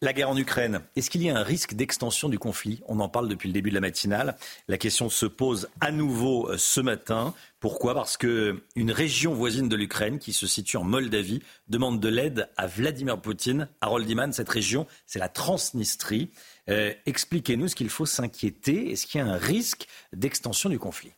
La 0.00 0.12
guerre 0.12 0.30
en 0.30 0.36
Ukraine, 0.36 0.80
est-ce 0.94 1.10
qu'il 1.10 1.24
y 1.24 1.28
a 1.28 1.36
un 1.36 1.42
risque 1.42 1.74
d'extension 1.74 2.28
du 2.28 2.38
conflit? 2.38 2.80
On 2.86 3.00
en 3.00 3.08
parle 3.08 3.28
depuis 3.28 3.48
le 3.48 3.52
début 3.52 3.70
de 3.70 3.74
la 3.74 3.80
matinale. 3.80 4.36
La 4.68 4.78
question 4.78 5.10
se 5.10 5.26
pose 5.26 5.68
à 5.80 5.90
nouveau 5.90 6.48
euh, 6.48 6.56
ce 6.56 6.80
matin. 6.80 7.34
Pourquoi? 7.58 7.94
Parce 7.94 8.16
que 8.16 8.62
une 8.76 8.92
région 8.92 9.34
voisine 9.34 9.68
de 9.68 9.74
l'Ukraine, 9.74 10.20
qui 10.20 10.32
se 10.32 10.46
situe 10.46 10.76
en 10.76 10.84
Moldavie, 10.84 11.42
demande 11.66 11.98
de 11.98 12.08
l'aide 12.08 12.48
à 12.56 12.68
Vladimir 12.68 13.20
Poutine. 13.20 13.68
Harold 13.80 14.08
Iman, 14.08 14.32
cette 14.32 14.48
région, 14.48 14.86
c'est 15.04 15.18
la 15.18 15.28
Transnistrie. 15.28 16.30
Euh, 16.68 16.94
expliquez-nous 17.06 17.66
ce 17.66 17.74
qu'il 17.74 17.90
faut 17.90 18.06
s'inquiéter. 18.06 18.92
Est-ce 18.92 19.04
qu'il 19.04 19.20
y 19.20 19.24
a 19.24 19.26
un 19.26 19.36
risque 19.36 19.88
d'extension 20.12 20.70
du 20.70 20.78
conflit? 20.78 21.10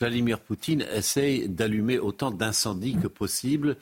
Vladimir 0.00 0.40
Poutine 0.40 0.86
essaye 0.90 1.50
d'allumer 1.50 1.98
autant 1.98 2.30
d'incendies 2.30 2.96
que 2.96 3.08
possible 3.08 3.76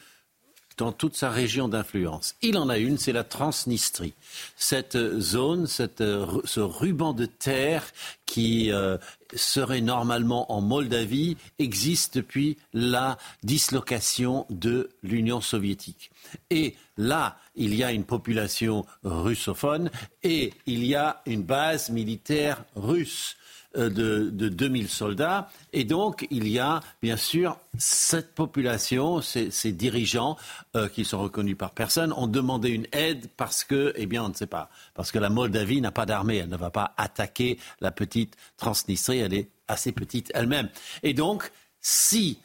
dans 0.77 0.93
toute 0.93 1.17
sa 1.17 1.31
région 1.31 1.69
d'influence. 1.69 2.35
Il 2.43 2.59
en 2.59 2.69
a 2.69 2.79
une, 2.79 2.99
c'est 2.99 3.13
la 3.13 3.25
Transnistrie. 3.25 4.15
Cette 4.57 4.99
zone, 5.21 5.67
ce 5.67 6.61
ruban 6.61 7.13
de 7.13 7.27
terre 7.27 7.85
qui 8.27 8.73
euh, 8.73 8.97
serait 9.35 9.81
normalement 9.81 10.51
en 10.53 10.61
Moldavie 10.61 11.37
existe 11.59 12.17
depuis 12.17 12.57
la 12.73 13.19
dislocation 13.43 14.47
de 14.51 14.91
l'Union 15.03 15.41
soviétique. 15.41 16.11
Et 16.51 16.75
là, 16.97 17.39
il 17.55 17.75
y 17.75 17.85
a 17.85 17.93
une 17.93 18.05
population 18.05 18.87
russophone 19.05 19.91
et 20.23 20.53
il 20.67 20.85
y 20.85 20.95
a 20.95 21.23
une 21.27 21.43
base 21.43 21.91
militaire 21.91 22.65
russe. 22.75 23.37
Euh, 23.77 23.91
de, 23.91 24.31
de 24.31 24.49
2000 24.49 24.89
soldats. 24.89 25.51
Et 25.73 25.83
donc, 25.83 26.29
il 26.31 26.47
y 26.47 26.61
a 26.61 26.81
bien 27.03 27.17
sûr 27.17 27.59
cette 27.77 28.33
population, 28.33 29.21
ces, 29.21 29.73
dirigeants 29.73 30.37
euh, 30.77 30.89
qui 30.89 31.05
sont 31.05 31.19
reconnus 31.19 31.57
par 31.59 31.73
personne, 31.73 32.13
ont 32.13 32.29
demandé 32.29 32.69
une 32.71 32.87
aide 32.93 33.27
parce 33.37 33.65
que, 33.65 33.93
eh 33.97 34.07
bien, 34.07 34.23
on 34.25 34.29
ne 34.29 34.35
sait 34.35 34.47
pas, 34.47 34.71
parce 34.95 35.11
que 35.11 35.19
la 35.19 35.29
Moldavie 35.29 35.81
n'a 35.81 35.91
pas 35.91 36.07
d'armée, 36.07 36.37
elle 36.37 36.51
ne 36.51 36.57
va 36.57 36.71
pas 36.71 36.95
attaquer 36.97 37.59
la 37.81 37.91
petite 37.91 38.37
Transnistrie, 38.59 39.19
elle 39.19 39.35
est 39.35 39.49
assez 39.67 39.91
petite 39.91 40.31
elle-même. 40.35 40.69
Et 41.03 41.13
donc, 41.13 41.51
si 41.81 42.39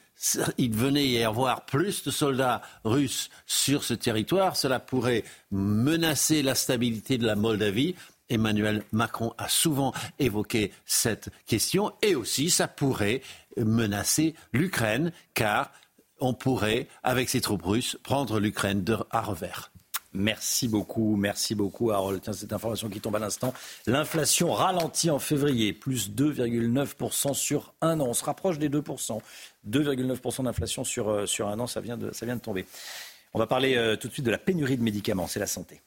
il 0.58 0.74
venait 0.74 1.08
y 1.08 1.24
avoir 1.24 1.66
plus 1.66 2.04
de 2.04 2.12
soldats 2.12 2.64
russes 2.84 3.30
sur 3.46 3.84
ce 3.84 3.94
territoire, 3.94 4.56
cela 4.56 4.80
pourrait 4.80 5.24
menacer 5.52 6.42
la 6.42 6.56
stabilité 6.56 7.20
de 7.20 7.28
la 7.28 7.36
Moldavie 7.36 7.96
Emmanuel 8.30 8.84
Macron 8.92 9.34
a 9.38 9.50
souvent 9.50 9.94
évoqué 10.20 10.72
cette 10.86 11.30
question 11.46 11.94
et 12.02 12.16
aussi 12.16 12.50
ça 12.50 12.68
pourrait 12.68 13.22
menacer 13.58 14.36
l'Ukraine 14.54 15.12
car 15.34 15.72
on 16.20 16.34
pourrait, 16.34 16.88
avec 17.04 17.30
ces 17.30 17.42
troupes 17.42 17.64
russes, 17.64 17.98
prendre 18.04 18.40
l'Ukraine 18.40 18.84
à 19.12 19.22
revers. 19.22 19.72
Merci 20.12 20.68
beaucoup, 20.68 21.16
merci 21.16 21.54
beaucoup 21.54 21.92
Harold. 21.92 22.22
Tiens, 22.22 22.34
cette 22.34 22.52
information 22.52 22.90
qui 22.90 23.00
tombe 23.00 23.16
à 23.16 23.20
l'instant. 23.20 23.54
L'inflation 23.86 24.52
ralentit 24.52 25.12
en 25.12 25.20
février, 25.20 25.72
plus 25.72 26.10
2,9% 26.10 27.36
sur 27.36 27.74
un 27.82 28.00
an. 28.00 28.08
On 28.08 28.14
se 28.14 28.26
rapproche 28.26 28.58
des 28.58 28.70
2%. 28.70 29.20
2,9% 29.70 30.44
d'inflation 30.44 30.84
sur, 30.84 31.10
euh, 31.10 31.26
sur 31.28 31.48
un 31.48 31.60
an, 31.60 31.68
ça 31.68 31.80
vient, 31.80 31.98
de, 31.98 32.12
ça 32.12 32.26
vient 32.26 32.36
de 32.36 32.42
tomber. 32.42 32.66
On 33.36 33.40
va 33.40 33.46
parler 33.46 33.76
euh, 33.76 33.96
tout 33.96 34.08
de 34.08 34.14
suite 34.14 34.26
de 34.26 34.32
la 34.32 34.40
pénurie 34.40 34.78
de 34.78 34.84
médicaments, 34.84 35.28
c'est 35.28 35.40
la 35.40 35.48
santé. 35.48 35.82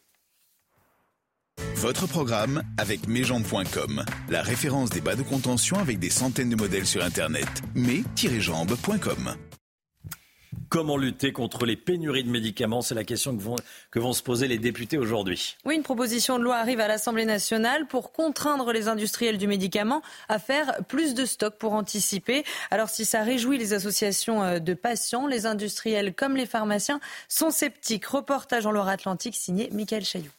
Votre 1.77 2.07
programme 2.07 2.63
avec 2.79 3.09
mesjambes.com, 3.09 4.05
la 4.29 4.43
référence 4.43 4.91
des 4.91 5.01
bas 5.01 5.17
de 5.17 5.23
contention 5.23 5.79
avec 5.79 5.99
des 5.99 6.11
centaines 6.11 6.51
de 6.51 6.57
modèles 6.57 6.87
sur 6.87 7.03
Internet. 7.03 7.49
mes-jambes.com. 7.75 9.35
Comment 10.73 10.97
lutter 10.97 11.33
contre 11.33 11.67
les 11.67 11.77
pénuries 11.77 12.25
de 12.25 12.31
médicaments? 12.31 12.81
C'est 12.81 12.95
la 12.95 13.05
question 13.05 13.37
que 13.37 13.43
vont, 13.43 13.57
que 13.91 13.99
vont, 13.99 14.15
se 14.15 14.23
poser 14.23 14.49
les 14.49 14.57
députés 14.57 14.97
aujourd'hui. 14.97 15.59
Oui, 15.67 15.75
une 15.75 15.83
proposition 15.83 16.39
de 16.39 16.45
loi 16.45 16.57
arrive 16.57 16.81
à 16.81 16.89
l'Assemblée 16.89 17.27
nationale 17.27 17.87
pour 17.87 18.11
contraindre 18.11 18.73
les 18.73 18.89
industriels 18.89 19.37
du 19.37 19.47
médicament 19.47 20.01
à 20.31 20.39
faire 20.39 20.79
plus 20.89 21.13
de 21.13 21.27
stocks 21.27 21.59
pour 21.59 21.75
anticiper. 21.75 22.43
Alors 22.71 22.89
si 22.89 23.05
ça 23.05 23.23
réjouit 23.23 23.59
les 23.59 23.75
associations 23.75 24.43
euh, 24.43 24.59
de 24.61 24.73
patients, 24.73 25.27
les 25.27 25.45
industriels 25.45 26.15
comme 26.15 26.39
les 26.39 26.47
pharmaciens 26.47 27.01
sont 27.29 27.51
sceptiques. 27.51 28.07
Reportage 28.07 28.65
en 28.65 28.71
Loire-Atlantique 28.71 29.37
signé 29.37 29.69
Michael 29.73 30.07
Chailloux. 30.07 30.31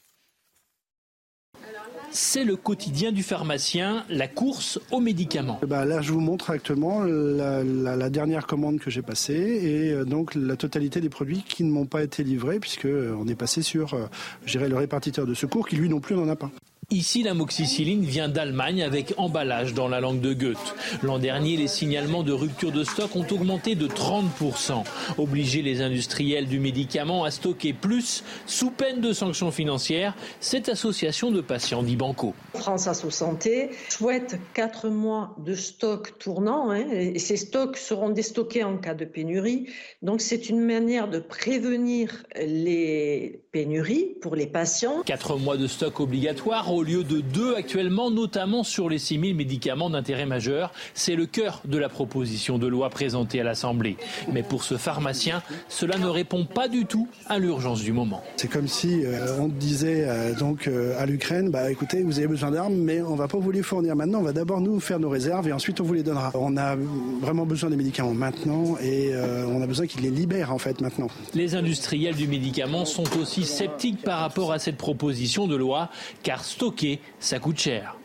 C'est 2.16 2.44
le 2.44 2.56
quotidien 2.56 3.12
du 3.12 3.24
pharmacien, 3.24 4.06
la 4.08 4.28
course 4.28 4.80
aux 4.92 5.00
médicaments. 5.00 5.60
Bah 5.68 5.84
là, 5.84 6.00
je 6.02 6.12
vous 6.12 6.20
montre 6.20 6.52
actuellement 6.52 7.02
la, 7.04 8.10
dernière 8.12 8.46
commande 8.46 8.78
que 8.80 8.92
j'ai 8.92 9.02
passée 9.02 9.34
et 9.34 9.92
euh, 9.92 10.06
donc 10.06 10.36
la 10.36 10.56
totalité 10.56 11.02
des 11.02 11.10
produits 11.10 11.42
qui 11.42 11.64
ne 11.64 11.72
m'ont 11.72 11.88
pas 11.88 12.04
été 12.04 12.24
livrés 12.24 12.60
puisque 12.60 12.86
euh, 12.86 13.18
on 13.20 13.28
est 13.28 13.36
passé 13.36 13.64
sur, 13.64 13.96
euh, 13.96 14.06
le 14.46 14.76
répartiteur 14.76 15.26
de 15.26 15.34
secours 15.34 15.68
qui 15.68 15.76
lui 15.76 15.90
non 15.90 16.00
plus 16.00 16.16
n'en 16.16 16.30
a 16.30 16.36
pas. 16.36 16.52
Ici, 16.90 17.24
la 17.24 17.34
moxicilline 17.34 18.04
vient 18.04 18.28
d'Allemagne 18.28 18.84
avec 18.84 19.14
emballage 19.18 19.74
dans 19.74 19.88
la 19.88 20.02
langue 20.02 20.20
de 20.20 20.34
Goethe. 20.34 20.76
L'an 21.02 21.18
dernier, 21.18 21.56
les 21.56 21.68
signalements 21.68 22.24
de 22.24 22.34
rupture 22.34 22.72
de 22.72 22.84
stock 22.84 23.16
ont 23.16 23.26
augmenté 23.32 23.76
de 23.76 23.88
30%. 23.88 24.84
Obliger 25.18 25.62
les 25.62 25.82
industriels 25.82 26.48
du 26.48 26.60
médicament 26.60 27.24
à 27.24 27.32
stocker 27.32 27.74
plus 27.74 28.24
sous 28.46 28.70
peine 28.70 29.02
de 29.02 29.14
sanctions 29.14 29.52
financières, 29.52 30.14
cette 30.40 30.68
association 30.68 31.32
de 31.32 31.42
patients 31.42 31.84
dit 31.84 31.96
Banco. 31.96 32.34
France 32.56 32.88
Asso 32.88 33.10
Santé 33.10 33.70
souhaite 33.90 34.40
4 34.54 34.90
mois 34.90 35.36
de 35.38 35.54
stock 35.56 36.18
tournant 36.20 36.72
hein, 36.72 36.86
et 36.92 37.20
ces 37.20 37.38
stocks 37.38 37.78
seront 37.78 38.10
déstockés 38.10 38.64
en 38.64 38.78
cas 38.78 38.94
de 38.94 39.06
pénurie. 39.06 39.68
Donc 40.02 40.22
c'est 40.22 40.50
une 40.50 40.60
manière 40.60 41.08
de 41.08 41.20
prévenir 41.20 42.24
les 42.36 43.42
pénuries 43.52 44.16
pour 44.22 44.36
les 44.36 44.48
patients. 44.48 45.04
4 45.06 45.38
mois 45.38 45.58
de 45.58 45.68
stock 45.68 46.00
obligatoire 46.00 46.73
au 46.74 46.84
lieu 46.84 47.04
de 47.04 47.22
deux 47.22 47.56
actuellement, 47.56 48.12
notamment 48.12 48.64
sur 48.64 48.90
les 48.90 48.98
6 48.98 49.20
000 49.20 49.34
médicaments 49.36 49.90
d'intérêt 49.90 50.26
majeur. 50.26 50.72
C'est 50.94 51.16
le 51.16 51.26
cœur 51.26 51.62
de 51.66 51.78
la 51.78 51.90
proposition 51.90 52.58
de 52.58 52.68
loi 52.68 52.90
présentée 52.90 53.40
à 53.40 53.44
l'Assemblée. 53.44 53.98
Mais 54.32 54.44
pour 54.44 54.64
ce 54.64 54.78
pharmacien, 54.78 55.44
cela 55.70 55.98
ne 55.98 56.08
répond 56.08 56.46
pas 56.46 56.68
du 56.68 56.86
tout 56.86 57.08
à 57.28 57.40
l'urgence 57.40 57.82
du 57.82 57.94
moment. 57.94 58.24
C'est 58.38 58.50
comme 58.50 58.68
si 58.68 59.06
euh, 59.06 59.38
on 59.40 59.48
disait 59.48 60.06
euh, 60.08 60.34
donc 60.34 60.68
euh, 60.68 61.00
à 61.00 61.06
l'Ukraine, 61.06 61.50
bah 61.50 61.72
écoutez, 61.72 62.04
vous 62.04 62.18
avez 62.18 62.28
besoin 62.28 62.52
d'armes, 62.52 62.76
mais 62.76 63.02
on 63.02 63.16
va 63.16 63.28
pas 63.28 63.38
vous 63.38 63.52
les 63.52 63.64
fournir 63.64 63.96
maintenant. 63.96 64.20
On 64.20 64.24
va 64.24 64.34
d'abord 64.34 64.62
nous 64.62 64.80
faire 64.80 65.00
nos 65.00 65.10
réserves 65.10 65.48
et 65.48 65.54
ensuite 65.54 65.80
on 65.80 65.84
vous 65.84 65.94
les 65.94 66.04
donnera. 66.04 66.32
On 66.34 66.58
a 66.58 66.76
vraiment 67.22 67.46
besoin 67.46 67.70
des 67.70 67.78
médicaments 67.78 68.14
maintenant 68.14 68.78
et 68.82 69.12
on 69.48 69.62
a 69.62 69.68
besoin 69.68 69.88
qu'ils 69.88 70.02
les 70.02 70.10
libèrent 70.10 70.54
en 70.54 70.58
fait 70.58 70.82
maintenant. 70.82 71.08
Les 71.34 71.56
industriels 71.56 72.16
du 72.16 72.28
médicament 72.28 72.86
sont 72.86 73.18
aussi 73.18 73.44
sceptiques 73.44 74.02
par 74.02 74.20
rapport 74.20 74.52
à 74.52 74.60
cette 74.60 74.78
proposition 74.78 75.48
de 75.48 75.56
loi, 75.56 75.90
car 76.24 76.44
stocker, 76.64 77.00
ça 77.20 77.40
coûte 77.40 77.60
cher. 77.60 77.98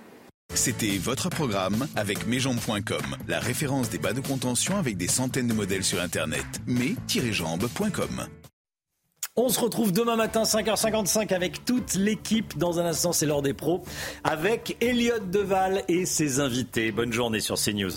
C'était 0.52 0.98
votre 0.98 1.28
programme 1.28 1.86
avec 1.94 2.26
mesjambes.com, 2.26 3.16
la 3.28 3.38
référence 3.38 3.88
des 3.90 3.98
bas 3.98 4.12
de 4.12 4.20
contention 4.20 4.78
avec 4.78 4.96
des 4.96 5.06
centaines 5.06 5.46
de 5.46 5.54
modèles 5.54 5.84
sur 5.84 6.00
Internet. 6.00 6.44
mes-jambes.com. 6.66 8.26
On 9.36 9.48
se 9.48 9.60
retrouve 9.60 9.92
demain 9.92 10.16
matin 10.16 10.42
5h55 10.42 11.32
avec 11.32 11.64
toute 11.64 11.94
l'équipe. 11.94 12.58
Dans 12.58 12.80
un 12.80 12.86
instant, 12.86 13.12
c'est 13.12 13.26
l'heure 13.26 13.42
des 13.42 13.54
pros 13.54 13.84
avec 14.24 14.76
Elliott 14.80 15.30
Deval 15.30 15.84
et 15.86 16.04
ses 16.06 16.40
invités. 16.40 16.90
Bonne 16.90 17.12
journée 17.12 17.38
sur 17.38 17.56
CNews. 17.56 17.92